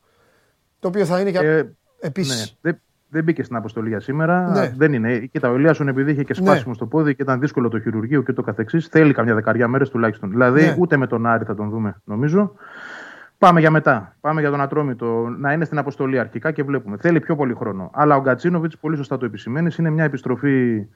Το 0.79 0.87
οποίο 0.87 1.05
θα 1.05 1.19
είναι 1.19 1.31
και 1.31 1.37
Ε, 1.37 1.63
επίσης. 1.99 2.39
Ναι, 2.61 2.71
δεν, 2.71 2.81
δεν 3.09 3.23
μπήκε 3.23 3.43
στην 3.43 3.55
αποστολή 3.55 3.89
για 3.89 3.99
σήμερα. 3.99 4.49
Ναι. 4.51 4.73
Δεν 4.77 4.93
είναι. 4.93 5.19
Κοίτα, 5.19 5.49
ο 5.49 5.53
Ελίασον 5.55 5.87
επειδή 5.87 6.11
είχε 6.11 6.23
και 6.23 6.33
σπάσιμο 6.33 6.73
στο 6.73 6.85
πόδι 6.85 7.15
και 7.15 7.21
ήταν 7.21 7.39
δύσκολο 7.39 7.69
το 7.69 7.79
χειρουργείο 7.79 8.21
και 8.21 8.33
το 8.33 8.41
καθεξής, 8.41 8.87
θέλει 8.87 9.13
καμιά 9.13 9.33
δεκαριά 9.35 9.67
μέρες 9.67 9.89
τουλάχιστον. 9.89 10.29
Δηλαδή, 10.29 10.61
Ναι. 10.61 10.75
ούτε 10.79 10.97
με 10.97 11.07
τον 11.07 11.25
Άρη 11.25 11.43
θα 11.45 11.55
τον 11.55 11.69
δούμε, 11.69 12.01
νομίζω. 12.03 12.53
Πάμε 13.37 13.59
για 13.59 13.71
μετά. 13.71 14.15
Πάμε 14.21 14.41
για 14.41 14.49
τον 14.49 14.61
Ατρόμητο. 14.61 15.27
Να 15.37 15.53
είναι 15.53 15.65
στην 15.65 15.77
αποστολή 15.77 16.19
αρχικά 16.19 16.51
και 16.51 16.63
βλέπουμε. 16.63 16.97
Θέλει 16.97 17.19
πιο 17.19 17.35
πολύ 17.35 17.53
χρόνο. 17.53 17.91
Αλλά 17.93 18.15
ο 18.15 18.21
Γκατσίνοβιτς, 18.21 18.77
πολύ 18.77 18.95
σωστά 18.97 19.17
το 19.17 19.25
επισημαίνεις, 19.25 19.77
είναι 19.77 19.89
μια 19.89 20.03
επιστροφή 20.03 20.87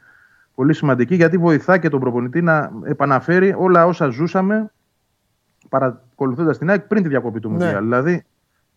πολύ 0.55 0.73
σημαντική 0.73 1.15
γιατί 1.15 1.37
βοηθά 1.37 1.77
και 1.77 1.89
τον 1.89 1.99
προπονητή 1.99 2.41
να 2.41 2.71
επαναφέρει 2.83 3.53
όλα 3.57 3.85
όσα 3.85 4.07
ζούσαμε 4.07 4.71
παρακολουθώντας 5.69 6.57
την 6.57 6.69
ΑΕΚ 6.69 6.81
πριν 6.81 7.03
τη 7.03 7.09
διακοπή 7.09 7.39
του 7.39 7.49
Ναι. 7.49 7.53
Μουντιάλ. 7.53 7.83
Δηλαδή, 7.83 8.25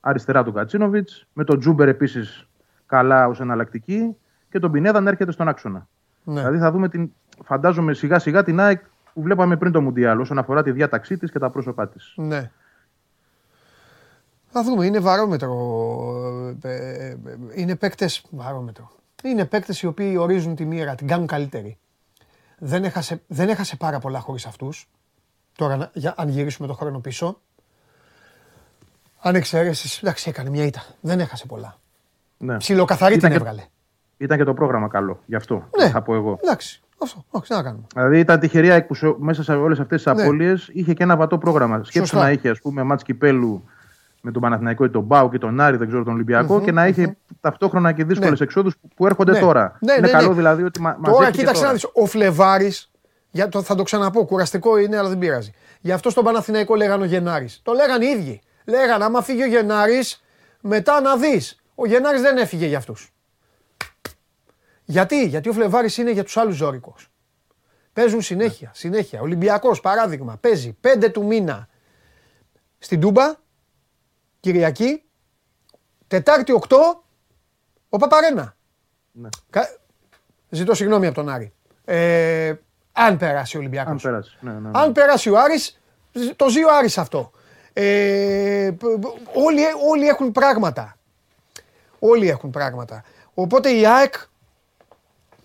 αριστερά 0.00 0.44
του 0.44 0.52
Κατσίνοβιτ, 0.52 1.08
με 1.32 1.44
τον 1.44 1.58
Τζούμπερ 1.58 1.88
επίσης 1.88 2.48
καλά 2.86 3.26
ως 3.26 3.40
εναλλακτική 3.40 4.16
και 4.50 4.58
τον 4.58 4.70
Πινέδα 4.70 5.00
να 5.00 5.10
έρχεται 5.10 5.32
στον 5.32 5.48
άξονα. 5.48 5.86
Ναι. 6.24 6.34
Δηλαδή, 6.34 6.58
θα 6.58 6.70
δούμε 6.70 6.88
την, 6.88 7.12
φαντάζομαι 7.44 7.92
σιγά 7.92 8.18
σιγά 8.18 8.42
την 8.42 8.60
ΑΕΚ 8.60 8.80
που 9.14 9.22
βλέπαμε 9.22 9.56
πριν 9.56 9.72
το 9.72 9.80
Μουντιάλ 9.80 10.20
όσον 10.20 10.38
αφορά 10.38 10.62
τη 10.62 10.70
διάταξή 10.70 11.16
της 11.16 11.30
και 11.30 11.38
τα 11.38 11.50
πρόσωπά 11.50 11.88
της. 11.88 12.14
Ναι. 12.16 12.50
Θα 14.52 14.62
δούμε, 14.62 14.86
είναι 14.86 14.98
βαρόμετρο. 14.98 15.54
ε, 16.62 16.68
ε, 16.68 17.06
ε, 17.08 17.16
Είναι 17.54 17.76
παίκτες. 17.76 18.24
Βαρόμετρο. 18.30 18.90
Είναι 19.22 19.44
παίκτες 19.44 19.82
οι 19.82 19.86
οποίοι 19.86 20.16
ορίζουν 20.18 20.54
τη 20.54 20.64
μοίρα, 20.64 20.94
την 20.94 21.06
κάνουν 21.06 21.26
καλύτερη. 21.26 21.78
Δεν 22.58 22.84
έχασε, 22.84 23.22
δεν 23.26 23.48
έχασε 23.48 23.76
πάρα 23.76 23.98
πολλά 23.98 24.18
χωρίς 24.20 24.46
αυτούς. 24.46 24.88
Τώρα, 25.56 25.76
να- 25.76 25.90
για, 25.94 26.14
αν 26.16 26.28
γυρίσουμε 26.28 26.68
το 26.68 26.74
χρόνο 26.74 26.98
πίσω. 27.00 27.40
Αν 29.20 29.34
εξαιρέσει, 29.34 29.98
εντάξει, 30.02 30.28
έκανε 30.28 30.50
μια 30.50 30.64
ήττα. 30.64 30.82
Δεν 31.00 31.20
έχασε 31.20 31.46
πολλά. 31.46 31.76
Ναι. 32.38 32.56
Ψιλοκαθαρή 32.56 33.14
Ήταν 33.14 33.30
την 33.30 33.38
και- 33.40 33.44
έβγαλε. 33.48 33.66
Ήταν 34.16 34.38
και 34.38 34.44
το 34.44 34.54
πρόγραμμα 34.54 34.88
καλό. 34.88 35.20
Γι' 35.26 35.34
αυτό 35.34 35.68
Ναι. 35.78 35.88
θα 35.90 36.02
πω 36.02 36.14
εγώ. 36.14 36.38
Εντάξει, 36.42 36.80
αυτό. 37.02 37.24
Όχι, 37.30 37.46
τι 37.48 37.54
να 37.54 37.62
κάνουμε. 37.62 37.84
Δηλαδή 37.94 38.18
ήταν 38.18 38.40
τυχερή 38.40 38.70
ΑΕΚ 38.70 38.84
που 38.86 38.94
σε- 38.94 39.14
μέσα 39.18 39.42
σε 39.42 39.52
όλες 39.52 39.80
αυτές 39.80 40.02
τις 40.02 40.12
Ναι. 40.14 40.22
απώλειες 40.22 40.70
είχε 40.72 40.94
και 40.94 41.02
ένα 41.02 41.16
βατό 41.16 41.38
πρόγραμμα. 41.38 41.76
Σκέψου 41.84 42.08
Σωστά. 42.08 42.18
να 42.26 42.30
είχε 42.30 42.48
ας 42.48 42.58
πούμε 42.60 42.82
μάτς 42.82 43.02
κυπέλου 43.02 43.64
με 44.24 44.30
τον 44.30 44.42
Παναθηναϊκό 44.42 44.84
ή 44.84 44.90
τον 44.90 45.02
Μπάου 45.02 45.30
και 45.30 45.38
τον 45.38 45.60
Άρη, 45.60 45.76
δεν 45.76 45.88
ξέρω 45.88 46.04
τον 46.04 46.12
ολυμπιακο 46.12 46.60
και 46.60 46.72
να 46.72 46.86
είχε 46.86 47.16
ταυτόχρονα 47.40 47.92
και 47.92 48.04
δύσκολες 48.04 48.38
Ναι. 48.38 48.44
εξόδους 48.44 48.76
που, 48.76 48.88
που 48.96 49.06
έρχονται 49.06 49.32
Ναι. 49.32 49.38
τώρα. 49.40 49.76
Ναι, 49.80 49.92
είναι 49.92 50.06
ναι, 50.06 50.12
καλό 50.12 50.28
ναι. 50.28 50.34
δηλαδή 50.34 50.62
ότι 50.62 50.80
μα, 50.80 50.90
Τώρα 50.94 51.00
μαζεύτηκε 51.10 51.38
κοίταξε 51.38 51.60
τώρα. 51.62 51.66
να 51.66 51.72
δεις, 51.72 51.90
ο 51.92 52.06
Φλεβάρης, 52.06 52.90
για 53.30 53.48
το, 53.48 53.62
θα 53.62 53.74
το 53.74 53.82
ξαναπώ, 53.82 54.24
κουραστικό 54.24 54.76
είναι 54.78 54.96
αλλά 54.98 55.08
δεν 55.08 55.18
πειράζει. 55.18 55.52
Γι' 55.80 55.92
αυτό 55.92 56.10
στον 56.10 56.24
Παναθηναϊκό 56.24 56.74
λέγανε 56.74 57.02
ο 57.02 57.06
Γενάρης. 57.06 57.60
Το 57.62 57.72
λέγανε 57.72 58.04
οι 58.04 58.08
ίδιοι. 58.08 58.40
Λέγανε 58.66 59.04
άμα 59.04 59.22
φύγει 59.22 59.42
ο 59.42 59.46
Γενάρης, 59.46 60.22
μετά 60.60 61.00
να 61.00 61.16
δεις. 61.16 61.62
Ο 61.74 61.86
Γενάρης 61.86 62.20
δεν 62.20 62.36
έφυγε 62.36 62.66
για 62.66 62.78
αυτούς. 62.78 63.12
Γιατί, 64.84 65.26
γιατί 65.26 65.48
ο 65.48 65.52
Φλεβάρης 65.52 65.96
είναι 65.96 66.10
για 66.10 66.24
τους 66.24 66.36
άλλους 66.36 66.56
ζώρικους. 66.56 67.10
Παίζουν 67.92 68.22
συνέχεια, 68.22 68.70
συνέχεια. 68.74 69.20
Ολυμπιακός 69.20 69.80
παράδειγμα, 69.80 70.36
παίζει 70.40 70.76
5 70.80 71.10
του 71.10 71.24
μήνα 71.24 71.68
στην 72.78 73.00
Τούμπα, 73.00 73.34
Κυριακή, 74.42 75.02
Τετάρτη 76.06 76.52
8, 76.68 76.76
ο 77.88 77.96
Παπαρένα. 77.96 78.56
Ναι. 79.12 79.28
Κα- 79.50 79.76
Ζητώ 80.48 80.74
συγγνώμη 80.74 81.06
από 81.06 81.14
τον 81.14 81.28
Άρη. 81.28 81.52
Ε, 81.84 82.54
αν 82.92 83.16
περάσει 83.16 83.56
ο 83.56 83.60
Ολυμπιακός. 83.60 83.90
Αν 84.04 84.10
πέρασε. 84.12 84.36
Ναι, 84.40 84.52
ναι. 84.52 84.70
Αν 84.72 84.92
περάσει 84.92 85.30
ο 85.30 85.38
Άρης, 85.38 85.80
το 86.36 86.48
ζει 86.48 86.64
ο 86.64 86.74
Άρης 86.76 86.98
αυτό. 86.98 87.30
Ε, 87.72 88.70
π- 88.78 88.98
π- 89.00 89.18
όλοι, 89.34 89.60
όλοι 89.90 90.08
έχουν 90.08 90.32
πράγματα. 90.32 90.96
Όλοι 91.98 92.28
έχουν 92.28 92.50
πράγματα. 92.50 93.04
Οπότε 93.34 93.70
η 93.70 93.86
ΑΕΚ, 93.86 94.14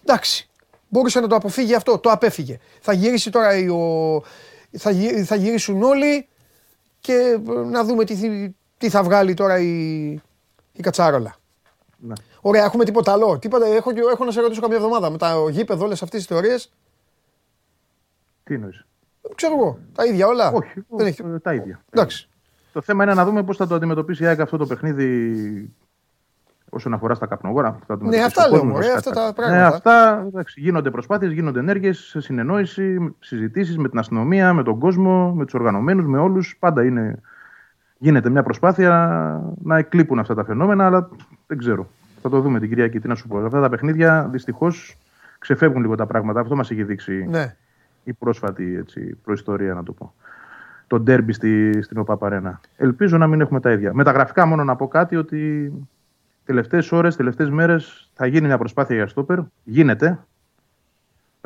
εντάξει, 0.03 0.49
μπορούσε 0.87 1.19
να 1.19 1.27
το 1.27 1.35
αποφύγει 1.35 1.73
αυτό, 1.75 1.97
το 1.99 2.11
απέφυγε. 2.11 2.59
Θα 2.81 2.93
γυρίσει 2.93 3.29
τώρα 3.29 3.55
η- 3.57 3.69
ο, 3.69 4.23
θα, 4.77 4.89
γυ- 4.91 5.25
θα 5.25 5.35
γυρίσουν 5.35 5.83
όλοι 5.83 6.27
και 6.99 7.13
ε, 7.13 7.49
να 7.49 7.83
δούμε 7.83 8.05
τι, 8.05 8.15
θυ- 8.15 8.55
τι 8.77 8.89
θα 8.89 9.03
βγάλει 9.03 9.33
τώρα 9.33 9.59
η, 9.59 10.03
η 10.71 10.81
Κατσάρολα; 10.81 11.35
Ναι. 11.97 12.13
Ωραία, 12.41 12.63
έχουμε 12.63 12.83
τίποτα 12.85 13.11
άλλο; 13.11 13.39
Τίποτα, 13.39 13.65
έχω, 13.65 13.93
και- 13.93 14.01
έχω 14.11 14.25
να 14.25 14.31
σε 14.31 14.41
ρωτήσω 14.41 14.61
καμιά 14.61 14.75
εβδομάδα. 14.75 15.09
Με 15.09 15.17
τα 15.17 15.33
γήπεδο, 15.49 15.85
όλες 15.85 16.01
αυτές 16.01 16.19
τις 16.19 16.27
θεωρίες. 16.27 16.73
Τι 18.43 18.53
εννοείς; 18.53 18.85
Ξέρω 19.35 19.53
εγώ. 19.55 19.79
Τα 19.93 20.05
ίδια 20.05 20.27
όλα; 20.27 20.51
Όχι, 20.51 20.85
Δεν 20.89 21.05
έχει... 21.07 21.21
ε, 21.35 21.39
τα 21.39 21.53
ίδια. 21.53 21.79
Εντάξει. 21.89 22.29
Το 22.73 22.81
θέμα 22.81 23.03
είναι 23.03 23.13
να 23.13 23.25
δούμε 23.25 23.43
πώς 23.43 23.57
θα 23.57 23.67
το 23.67 23.75
αντιμετωπίσει 23.75 24.23
η 24.23 24.25
ΑΕΚ 24.25 24.39
αυτό 24.39 24.57
το 24.57 24.65
παιχνίδι 24.65 25.75
όσον 26.69 26.93
αφορά 26.93 27.13
στα 27.15 27.25
καπνογόρα. 27.27 27.71
Θα 27.71 27.85
το 27.87 27.93
αντιμετωπίσει 27.93 28.25
αυτά 28.27 28.45
ο 28.45 28.49
λέω, 28.49 28.59
κόσμος, 28.59 28.73
μωρέ, 28.75 28.91
βασικά. 28.93 29.09
αυτά 29.09 29.13
τα 29.21 29.27
Ναι, 29.27 29.33
πράγματα. 29.33 29.67
αυτά 29.75 30.23
εντάξει, 30.27 30.61
γίνονται 30.61 30.91
προσπάθειες, 30.91 31.31
γίνονται 31.31 31.59
ενέργειες 31.59 31.97
σε 31.99 32.19
συνεννόηση, 32.21 33.15
συζητήσεις 33.19 33.77
με 33.77 33.89
την 33.89 33.99
αστυνομία, 33.99 34.53
με 34.53 34.63
τον 34.63 34.79
κόσμο, 34.79 35.33
με 35.33 35.43
τους 35.45 35.53
οργανωμένους, 35.53 36.05
με 36.05 36.17
όλους. 36.19 36.55
Πάντα 36.59 36.83
είναι, 36.83 37.21
γίνεται 37.97 38.29
μια 38.29 38.43
προσπάθεια 38.43 38.91
να 39.63 39.77
εκλείπουν 39.77 40.19
αυτά 40.19 40.35
τα 40.35 40.43
φαινόμενα, 40.43 40.85
αλλά 40.85 41.09
δεν 41.47 41.57
ξέρω. 41.57 41.87
Θα 42.21 42.29
το 42.29 42.41
δούμε 42.41 42.59
την 42.59 42.69
Κυριακή. 42.69 42.99
Τι 42.99 43.07
να 43.07 43.15
σου 43.15 43.27
πω. 43.27 43.37
Αυτά 43.37 43.61
τα 43.61 43.69
παιχνίδια 43.69 44.27
δυστυχώς 44.31 44.97
ξεφεύγουν 45.39 45.81
λίγο 45.81 45.95
τα 45.95 46.05
πράγματα. 46.05 46.39
Αυτό 46.39 46.55
μας 46.55 46.71
έχει 46.71 46.83
δείξει 46.83 47.25
Ναι. 47.29 47.55
η 48.03 48.13
πρόσφατη 48.13 48.75
έτσι, 48.75 49.17
προϊστορία, 49.23 49.73
να 49.73 49.83
το 49.83 49.91
πω. 49.91 50.13
Το 50.87 50.99
ντέρμπι 50.99 51.33
στη, 51.33 51.81
στην 51.81 51.97
ΟΠΑΠΑΡΕΝΑ. 51.97 52.59
Ελπίζω 52.77 53.17
να 53.17 53.27
μην 53.27 53.41
έχουμε 53.41 53.59
τα 53.59 53.71
ίδια. 53.71 53.93
Μεταγραφικά 53.93 54.45
μόνο 54.45 54.63
να 54.63 54.75
πω 54.75 54.87
κάτι 54.87 55.15
ότι 55.15 55.71
τελευταίες 56.45 56.91
ώρες, 56.91 57.15
τελευταίες 57.15 57.49
μέρες 57.49 58.09
θα 58.13 58.25
γίνει 58.25 58.47
μια 58.47 58.57
προσπάθεια 58.57 58.95
για 58.95 59.07
στόπερ. 59.07 59.39
Γίνεται. 59.63 60.19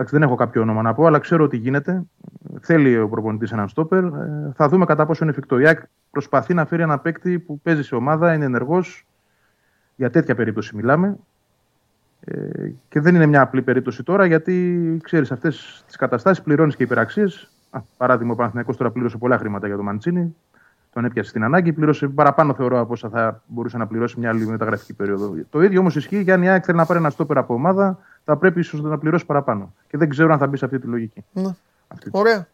Εντάξει, 0.01 0.19
δεν 0.19 0.29
έχω 0.29 0.37
κάποιο 0.37 0.61
όνομα 0.61 0.81
να 0.81 0.93
πω, 0.93 1.05
αλλά 1.05 1.19
ξέρω 1.19 1.43
ότι 1.43 1.57
γίνεται. 1.57 2.03
Θέλει 2.61 2.99
ο 2.99 3.09
προπονητής 3.09 3.51
έναν 3.51 3.69
στόπερ. 3.69 4.03
Ε, 4.03 4.51
θα 4.55 4.69
δούμε 4.69 4.85
κατά 4.85 5.05
πόσο 5.05 5.23
είναι 5.23 5.31
εφικτό. 5.31 5.59
Η 5.59 5.67
ΑΕΚ 5.67 5.79
προσπαθεί 6.11 6.53
να 6.53 6.65
φέρει 6.65 6.81
ένα 6.81 6.99
παίκτη 6.99 7.39
που 7.39 7.59
παίζει 7.59 7.83
σε 7.83 7.95
ομάδα, 7.95 8.33
είναι 8.33 8.45
ενεργός. 8.45 9.07
Για 9.95 10.09
τέτοια 10.09 10.35
περίπτωση 10.35 10.75
μιλάμε. 10.75 11.17
Ε, 12.19 12.69
και 12.89 12.99
δεν 12.99 13.15
είναι 13.15 13.25
μια 13.25 13.41
απλή 13.41 13.61
περίπτωση 13.61 14.03
τώρα, 14.03 14.25
γιατί 14.25 14.97
ξέρεις, 15.03 15.31
αυτές 15.31 15.83
τις 15.85 15.95
καταστάσεις 15.95 16.43
πληρώνεις 16.43 16.75
και 16.75 16.83
υπεραξίες. 16.83 17.51
Παράδειγμα, 17.97 18.33
ο 18.33 18.35
Παναθηναϊκός 18.35 18.77
τώρα 18.77 18.91
πλήρωσε 18.91 19.17
πολλά 19.17 19.37
χρήματα 19.37 19.67
για 19.67 19.75
τον 19.75 19.85
Μαντσίνη. 19.85 20.35
Τον 20.93 21.05
έπιασε 21.05 21.29
στην 21.29 21.43
ανάγκη. 21.43 21.73
Πλήρωσε 21.73 22.07
παραπάνω, 22.07 22.53
θεωρώ, 22.53 22.79
από 22.79 22.93
όσα 22.93 23.09
θα 23.09 23.41
μπορούσε 23.45 23.77
να 23.77 23.87
πληρώσει 23.87 24.19
μια 24.19 24.29
άλλη 24.29 24.47
μεταγραφική 24.47 24.93
περίοδο. 24.93 25.33
Το 25.49 25.61
ίδιο 25.61 25.79
όμως 25.79 25.95
ισχύει 25.95 26.21
για 26.21 26.33
αν 26.33 26.43
η 26.43 26.49
ΑΕΚ 26.49 26.63
θέλει 26.65 26.77
να 26.77 26.85
πάρει 26.85 26.99
ένα 26.99 27.09
στόπερ 27.09 27.37
από 27.37 27.53
ομάδα, 27.53 27.97
θα 28.23 28.37
πρέπει 28.37 28.59
ίσως 28.59 28.81
να 28.81 28.97
πληρώσει 28.97 29.25
παραπάνω. 29.25 29.73
Και 29.87 29.97
δεν 29.97 30.09
ξέρω 30.09 30.33
αν 30.33 30.39
θα 30.39 30.47
μπει 30.47 30.57
σε 30.57 30.65
αυτή 30.65 30.79
τη 30.79 30.87
λογική. 30.87 31.25
ναι. 31.31 31.55
Αυτή. 31.87 32.09
Ωραία. 32.13 32.47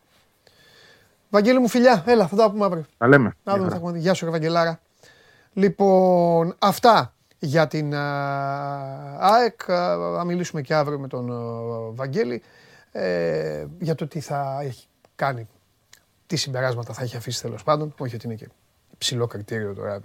Βαγγέλη 1.29 1.59
μου, 1.59 1.67
φιλιά, 1.67 2.03
έλα, 2.05 2.27
θα 2.27 2.35
τα 2.35 2.51
πούμε 2.51 2.65
αύριο. 2.65 2.85
Τα 2.97 3.07
λέμε. 3.07 3.31
Να 3.43 3.55
δούμε, 3.57 3.69
θα 3.69 3.75
έχουμε. 3.75 3.97
Γεια 3.97 4.13
σου, 4.13 4.25
ρε 4.25 4.31
Βαγγελάρα. 4.31 4.79
Λοιπόν, 5.53 6.55
αυτά 6.59 7.13
για 7.39 7.67
την 7.67 7.95
α, 7.95 8.03
ΑΕΚ. 9.19 9.71
Α, 9.71 9.97
Θα 10.17 10.23
μιλήσουμε 10.25 10.61
και 10.61 10.73
αύριο 10.73 10.99
με 10.99 11.07
τον 11.07 11.31
α, 11.31 11.35
Βαγγέλη 11.93 12.41
ε, 12.91 13.65
για 13.79 13.95
το 13.95 14.07
τι 14.07 14.19
θα 14.19 14.59
έχει 14.61 14.87
κάνει, 15.15 15.47
τι 16.27 16.35
συμπεράσματα 16.35 16.93
θα 16.93 17.03
έχει 17.03 17.17
αφήσει 17.17 17.41
τέλος 17.41 17.63
πάντων. 17.63 17.93
Όχι 17.97 18.15
ότι 18.15 18.25
είναι 18.25 18.35
και 18.35 18.47
ψηλό 18.97 19.27
κριτήριο 19.27 19.73
τώρα 19.73 19.93
ε, 19.93 19.99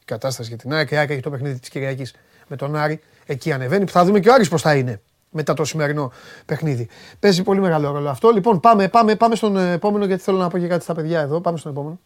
η 0.00 0.04
κατάσταση 0.04 0.48
για 0.48 0.58
την 0.58 0.72
ΑΕΚ. 0.72 0.90
Η 0.90 0.96
ΑΕΚ 0.96 1.10
έχει 1.10 1.20
το 1.20 1.30
παιχνίδι 1.30 1.58
της 1.58 1.68
Κυριακής 1.68 2.14
με 2.48 2.56
τον 2.56 2.76
Άρη. 2.76 3.00
Εκεί 3.26 3.52
ανεβαίνει. 3.52 3.86
Θα 3.86 4.04
δούμε 4.04 4.20
και 4.20 4.28
ο 4.28 4.32
Άρης 4.32 4.48
πώς 4.48 4.62
θα 4.62 4.74
είναι 4.74 5.00
μετά 5.30 5.54
το 5.54 5.64
σημερινό 5.64 6.12
παιχνίδι. 6.46 6.88
Παίζει 7.20 7.42
πολύ 7.42 7.60
μεγάλο 7.60 7.90
ρόλο 7.90 8.08
αυτό. 8.08 8.30
Λοιπόν, 8.30 8.60
πάμε, 8.60 8.88
πάμε, 8.88 9.16
πάμε 9.16 9.34
στον 9.34 9.56
επόμενο 9.56 10.04
γιατί 10.04 10.22
θέλω 10.22 10.38
να 10.38 10.48
πω 10.48 10.58
και 10.58 10.66
κάτι 10.66 10.82
στα 10.82 10.94
παιδιά 10.94 11.20
εδώ. 11.20 11.40
Πάμε 11.40 11.58
στον 11.58 11.72
επόμενο. 11.72 12.00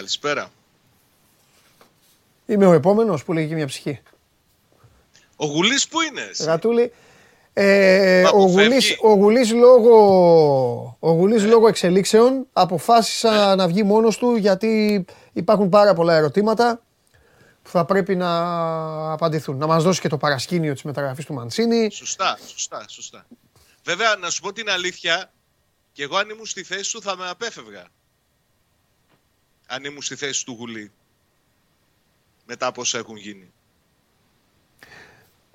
Καλησπέρα. 0.00 0.50
Είμαι 2.46 2.66
ο 2.66 2.72
επόμενος 2.72 3.24
που 3.24 3.32
λέγει 3.32 3.48
και 3.48 3.54
μια 3.54 3.66
ψυχή. 3.66 4.00
Ο 5.36 5.46
Γουλής 5.46 5.88
που 5.88 6.00
είναι. 6.00 6.20
Εσύ; 6.20 6.42
Γατούλη. 6.44 6.92
Ε, 7.52 8.24
ο, 8.34 8.42
Γουλής, 8.42 8.96
ο 9.02 9.12
Γουλής 9.12 9.52
λόγω, 9.52 10.96
ο 11.00 11.10
Γουλής 11.10 11.44
λόγω 11.44 11.68
εξελίξεων 11.68 12.46
αποφάσισα 12.52 13.54
να 13.54 13.68
βγει 13.68 13.82
μόνος 13.82 14.16
του 14.16 14.36
γιατί 14.36 15.04
υπάρχουν 15.32 15.68
πάρα 15.68 15.94
πολλά 15.94 16.14
ερωτήματα 16.14 16.82
που 17.62 17.70
θα 17.70 17.84
πρέπει 17.84 18.16
να 18.16 18.32
απαντηθούν. 19.12 19.56
Να 19.56 19.66
μας 19.66 19.82
δώσει 19.82 20.00
και 20.00 20.08
το 20.08 20.16
παρασκήνιο 20.16 20.72
της 20.72 20.82
μεταγραφής 20.82 21.24
του 21.24 21.34
Μαντσίνη. 21.34 21.90
Σωστά, 21.90 22.38
σωστά, 22.46 22.84
σωστά. 22.88 23.26
Βέβαια, 23.84 24.16
να 24.16 24.30
σου 24.30 24.40
πω 24.40 24.52
την 24.52 24.70
αλήθεια, 24.70 25.32
και 25.92 26.02
εγώ 26.02 26.16
αν 26.16 26.28
ήμουν 26.28 26.46
στη 26.46 26.62
θέση 26.62 26.84
σου 26.84 27.02
θα 27.02 27.16
με 27.16 27.28
απέφευγα. 27.28 27.86
Αν 29.72 29.84
ήμουν 29.84 30.02
στη 30.02 30.16
θέση 30.16 30.44
του 30.44 30.52
Γουλή. 30.58 30.92
Μετά 32.46 32.66
από 32.66 32.80
όσα 32.80 32.98
έχουν 32.98 33.16
γίνει. 33.16 33.52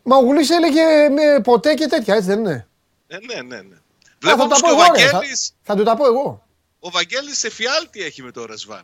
Μα 0.04 0.16
ο 0.18 0.20
Γουλής 0.20 0.50
έλεγε 0.50 1.10
με 1.10 1.42
ποτέ 1.44 1.74
και 1.74 1.88
τέτοια, 1.88 2.16
έτσι 2.16 2.28
δεν 2.28 2.40
είναι; 2.40 2.68
Ε, 3.08 3.18
ναι, 3.18 3.42
ναι, 3.42 3.62
ναι. 3.62 3.76
Βλέπω 4.20 4.44
όμως 4.44 4.62
και 4.62 4.70
ο 4.70 4.74
εγώ, 4.74 4.94
ρε, 4.96 5.10
Βαγγέλης, 5.10 5.48
Θα, 5.48 5.56
θα 5.64 5.76
του 5.76 5.84
τα 5.84 5.96
πω 5.96 6.06
εγώ. 6.06 6.46
ο 6.80 6.90
Βαγγέλης 6.90 7.38
σε 7.40 7.50
φιάλτη 7.50 8.02
έχει 8.04 8.22
με 8.24 8.32
το 8.32 8.46
Ρασβάν. 8.46 8.84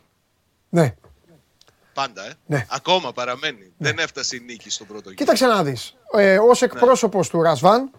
Ναι. 0.68 0.94
Πάντα, 1.94 2.26
ε. 2.26 2.32
Ναι. 2.46 2.66
Ακόμα 2.70 3.12
παραμένει. 3.12 3.72
Δεν 3.78 3.98
έφτασε 3.98 4.36
η 4.36 4.40
νίκη 4.40 4.70
στον 4.70 4.86
πρώτο 4.86 5.02
γύρο. 5.02 5.14
Κοίταξε 5.14 5.46
να 5.46 5.64
δεις. 5.64 5.96
Ε, 6.12 6.38
ως 6.38 6.62
εκπρόσωπος 6.62 7.28
του 7.28 7.42
Ρασβάν 7.42 7.90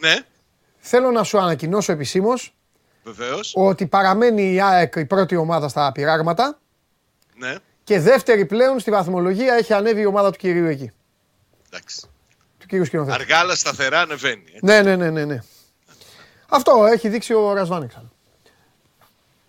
Ναι, 0.00 0.16
θέλω 0.78 1.10
να 1.10 1.22
σου 1.22 1.38
ανακοινώσω 1.38 1.92
επισήμως 1.92 2.54
βεβαίως. 3.02 3.52
ότι 3.56 3.86
παραμένει 3.86 4.52
η 4.52 4.60
ΑΕΚ 4.60 4.94
η 4.96 5.04
πρώτη 5.04 5.36
ομάδα 5.36 5.68
στα 5.68 5.92
πειράγματα 5.92 6.58
Ναι, 7.36 7.54
και 7.84 8.00
δεύτερη 8.00 8.46
πλέον 8.46 8.80
στη 8.80 8.90
βαθμολογία 8.90 9.54
έχει 9.54 9.72
ανέβει 9.72 10.00
η 10.00 10.06
ομάδα 10.06 10.30
του 10.30 10.38
κυρίου 10.38 10.66
εκεί. 10.66 10.90
εντάξει. 11.66 12.00
Του 12.58 12.66
κυρίου 12.66 12.84
σκηνοθέτη. 12.84 13.14
Αργά 13.20 13.38
αλλά 13.38 13.54
σταθερά 13.54 14.00
ανεβαίνει. 14.00 14.44
ε. 14.52 14.58
Ναι, 14.62 14.82
ναι, 14.82 14.96
ναι, 14.96 15.10
ναι, 15.10 15.24
ναι. 15.24 15.38
Αυτό 16.48 16.86
έχει 16.86 17.08
δείξει 17.08 17.34
ο 17.34 17.52
Ρασβάν 17.52 17.82
εξάλλου. 17.82 18.10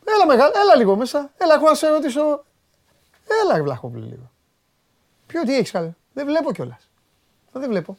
Έλα, 0.06 0.26
μεγάλο, 0.26 0.52
έλα 0.62 0.76
λίγο 0.76 0.96
μέσα. 0.96 1.32
Έλα, 1.38 1.54
έχω 1.54 1.66
να 1.66 1.76
σε 1.76 1.88
ρωτήσω. 1.88 2.44
Έλα, 3.44 3.56
ρε 3.56 3.62
Βλαχόπουλο 3.62 4.06
λίγο. 4.06 4.32
Ποιο 5.28 5.44
τι 5.44 5.56
έχεις 5.56 5.72
καλέ. 5.72 5.94
Δεν 6.14 6.26
βλέπω 6.26 6.52
κιόλας. 6.54 6.90
Δεν 7.52 7.70
βλέπω. 7.70 7.98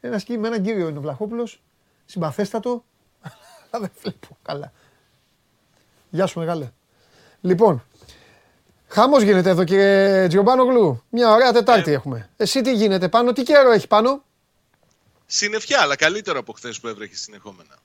Ένας, 0.00 0.20
σκι- 0.20 0.38
με 0.38 0.46
έναν 0.48 0.62
κύριο 0.62 0.88
είναι 0.88 0.98
ο 0.98 1.00
Βλαχόπουλος. 1.00 1.62
Συμπαθέστατο. 2.04 2.84
Αλλά 3.70 3.82
δεν 3.86 3.90
βλέπω. 4.02 4.36
Καλά. 4.42 4.72
Γεια 6.14 6.26
σου, 6.26 6.38
μεγάλε. 6.38 6.72
Λοιπόν, 7.40 7.84
χαμός 8.88 9.22
γίνεται 9.22 9.50
εδώ, 9.50 9.64
κύριε 9.64 10.26
Τζιομπάνογλου. 10.28 11.02
Μια 11.10 11.30
ωραία 11.32 11.52
Τετάρτη 11.52 11.92
έχουμε. 11.92 12.30
Εσύ 12.36 12.60
τι 12.60 12.74
γίνεται 12.74 13.08
πάνω, 13.08 13.32
τι 13.32 13.42
καιρό 13.42 13.70
έχει 13.70 13.86
πάνω; 13.86 14.22
Συννεφιά, 15.26 15.80
αλλά 15.80 15.96
καλύτερο 15.96 16.38
από 16.38 16.52
χθες 16.52 16.80
που 16.80 16.88
έβρεχε 16.88 17.14
συνεχόμενα. 17.16 17.76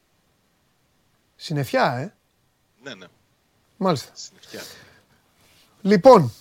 Συνεφιά, 1.35 1.93
ε; 1.97 2.13
Ναι, 2.83 2.93
ναι, 2.93 3.05
Μάλιστα. 3.77 4.11
συννεφιά. 4.13 4.61
Λοιπόν, 5.81 6.33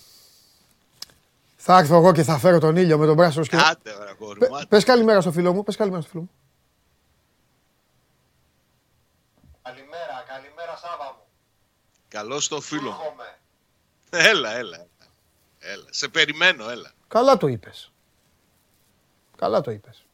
θα 1.55 1.77
έρθω 1.77 1.95
εγώ 1.95 2.11
και 2.11 2.23
θα 2.23 2.37
φέρω 2.37 2.59
τον 2.59 2.75
ήλιο 2.75 2.97
με 2.97 3.05
τον 3.05 3.15
πράσινο 3.15 3.43
σκηνό. 3.43 3.61
Άντε, 3.61 3.91
ρε 4.03 4.09
αγόρι 4.09 4.47
μου. 4.49 4.55
άντε. 4.55 4.65
Πες 4.65 4.83
καλημέρα 4.83 5.21
στο 5.21 5.31
φίλο 5.31 5.53
μου, 5.53 5.63
πες 5.63 5.75
καλημέρα 5.75 6.01
στο 6.01 6.11
φίλο 6.11 6.21
μου. 6.23 6.29
Καλημέρα, 9.61 10.23
καλημέρα 10.27 10.77
Σάβα 10.77 11.15
μου. 11.17 11.23
Καλό 12.09 12.39
στο 12.39 12.61
φίλο 12.61 12.91
μου. 12.91 12.97
Έρχομαι. 13.01 13.37
Έλα, 14.09 14.57
έλα. 14.57 14.85
Έλα. 15.59 15.85
Σε 15.89 16.07
περιμένω, 16.07 16.69
έλα. 16.69 16.91
Καλά 17.07 17.37
το 17.37 17.47
είπες. 17.47 17.91
Καλά 19.37 19.61
το 19.61 19.71
είπες. 19.71 20.05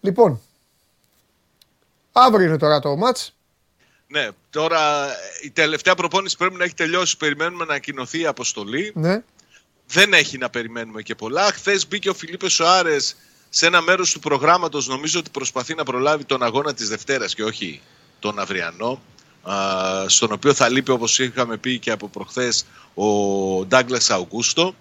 Λοιπόν, 0.00 0.40
αύριο 2.12 2.46
είναι 2.46 2.58
τώρα 2.58 2.80
το 2.80 2.96
μάτς. 2.96 3.34
Ναι, 4.08 4.28
τώρα 4.50 5.08
η 5.42 5.50
τελευταία 5.50 5.94
προπόνηση 5.94 6.36
πρέπει 6.36 6.54
να 6.54 6.64
έχει 6.64 6.74
τελειώσει. 6.74 7.16
Περιμένουμε 7.16 7.64
να 7.64 7.70
ανακοινωθεί 7.70 8.20
η 8.20 8.26
αποστολή. 8.26 8.92
Ναι. 8.94 9.22
Δεν 9.86 10.12
έχει 10.12 10.38
να 10.38 10.50
περιμένουμε 10.50 11.02
και 11.02 11.14
πολλά. 11.14 11.52
Χθες 11.52 11.88
μπήκε 11.88 12.08
ο 12.08 12.14
Φιλίπε 12.14 12.48
Σοάρε 12.48 12.96
σε 13.48 13.66
ένα 13.66 13.80
μέρος 13.80 14.12
του 14.12 14.20
προγράμματος. 14.20 14.86
Νομίζω 14.86 15.18
ότι 15.18 15.30
προσπαθεί 15.30 15.74
να 15.74 15.84
προλάβει 15.84 16.24
τον 16.24 16.42
αγώνα 16.42 16.74
της 16.74 16.88
Δευτέρας 16.88 17.34
και 17.34 17.44
όχι 17.44 17.82
τον 18.18 18.38
αυριανό. 18.38 19.02
Α, 19.50 20.08
Στον 20.08 20.32
οποίο 20.32 20.54
θα 20.54 20.68
λείπει, 20.68 20.90
όπως 20.90 21.18
είχαμε 21.18 21.56
πει 21.56 21.78
και 21.78 21.90
από 21.90 22.08
προχθές, 22.08 22.66
ο 22.94 23.06
Ντάγκλα 23.66 24.00
Αουγκούστο. 24.08 24.74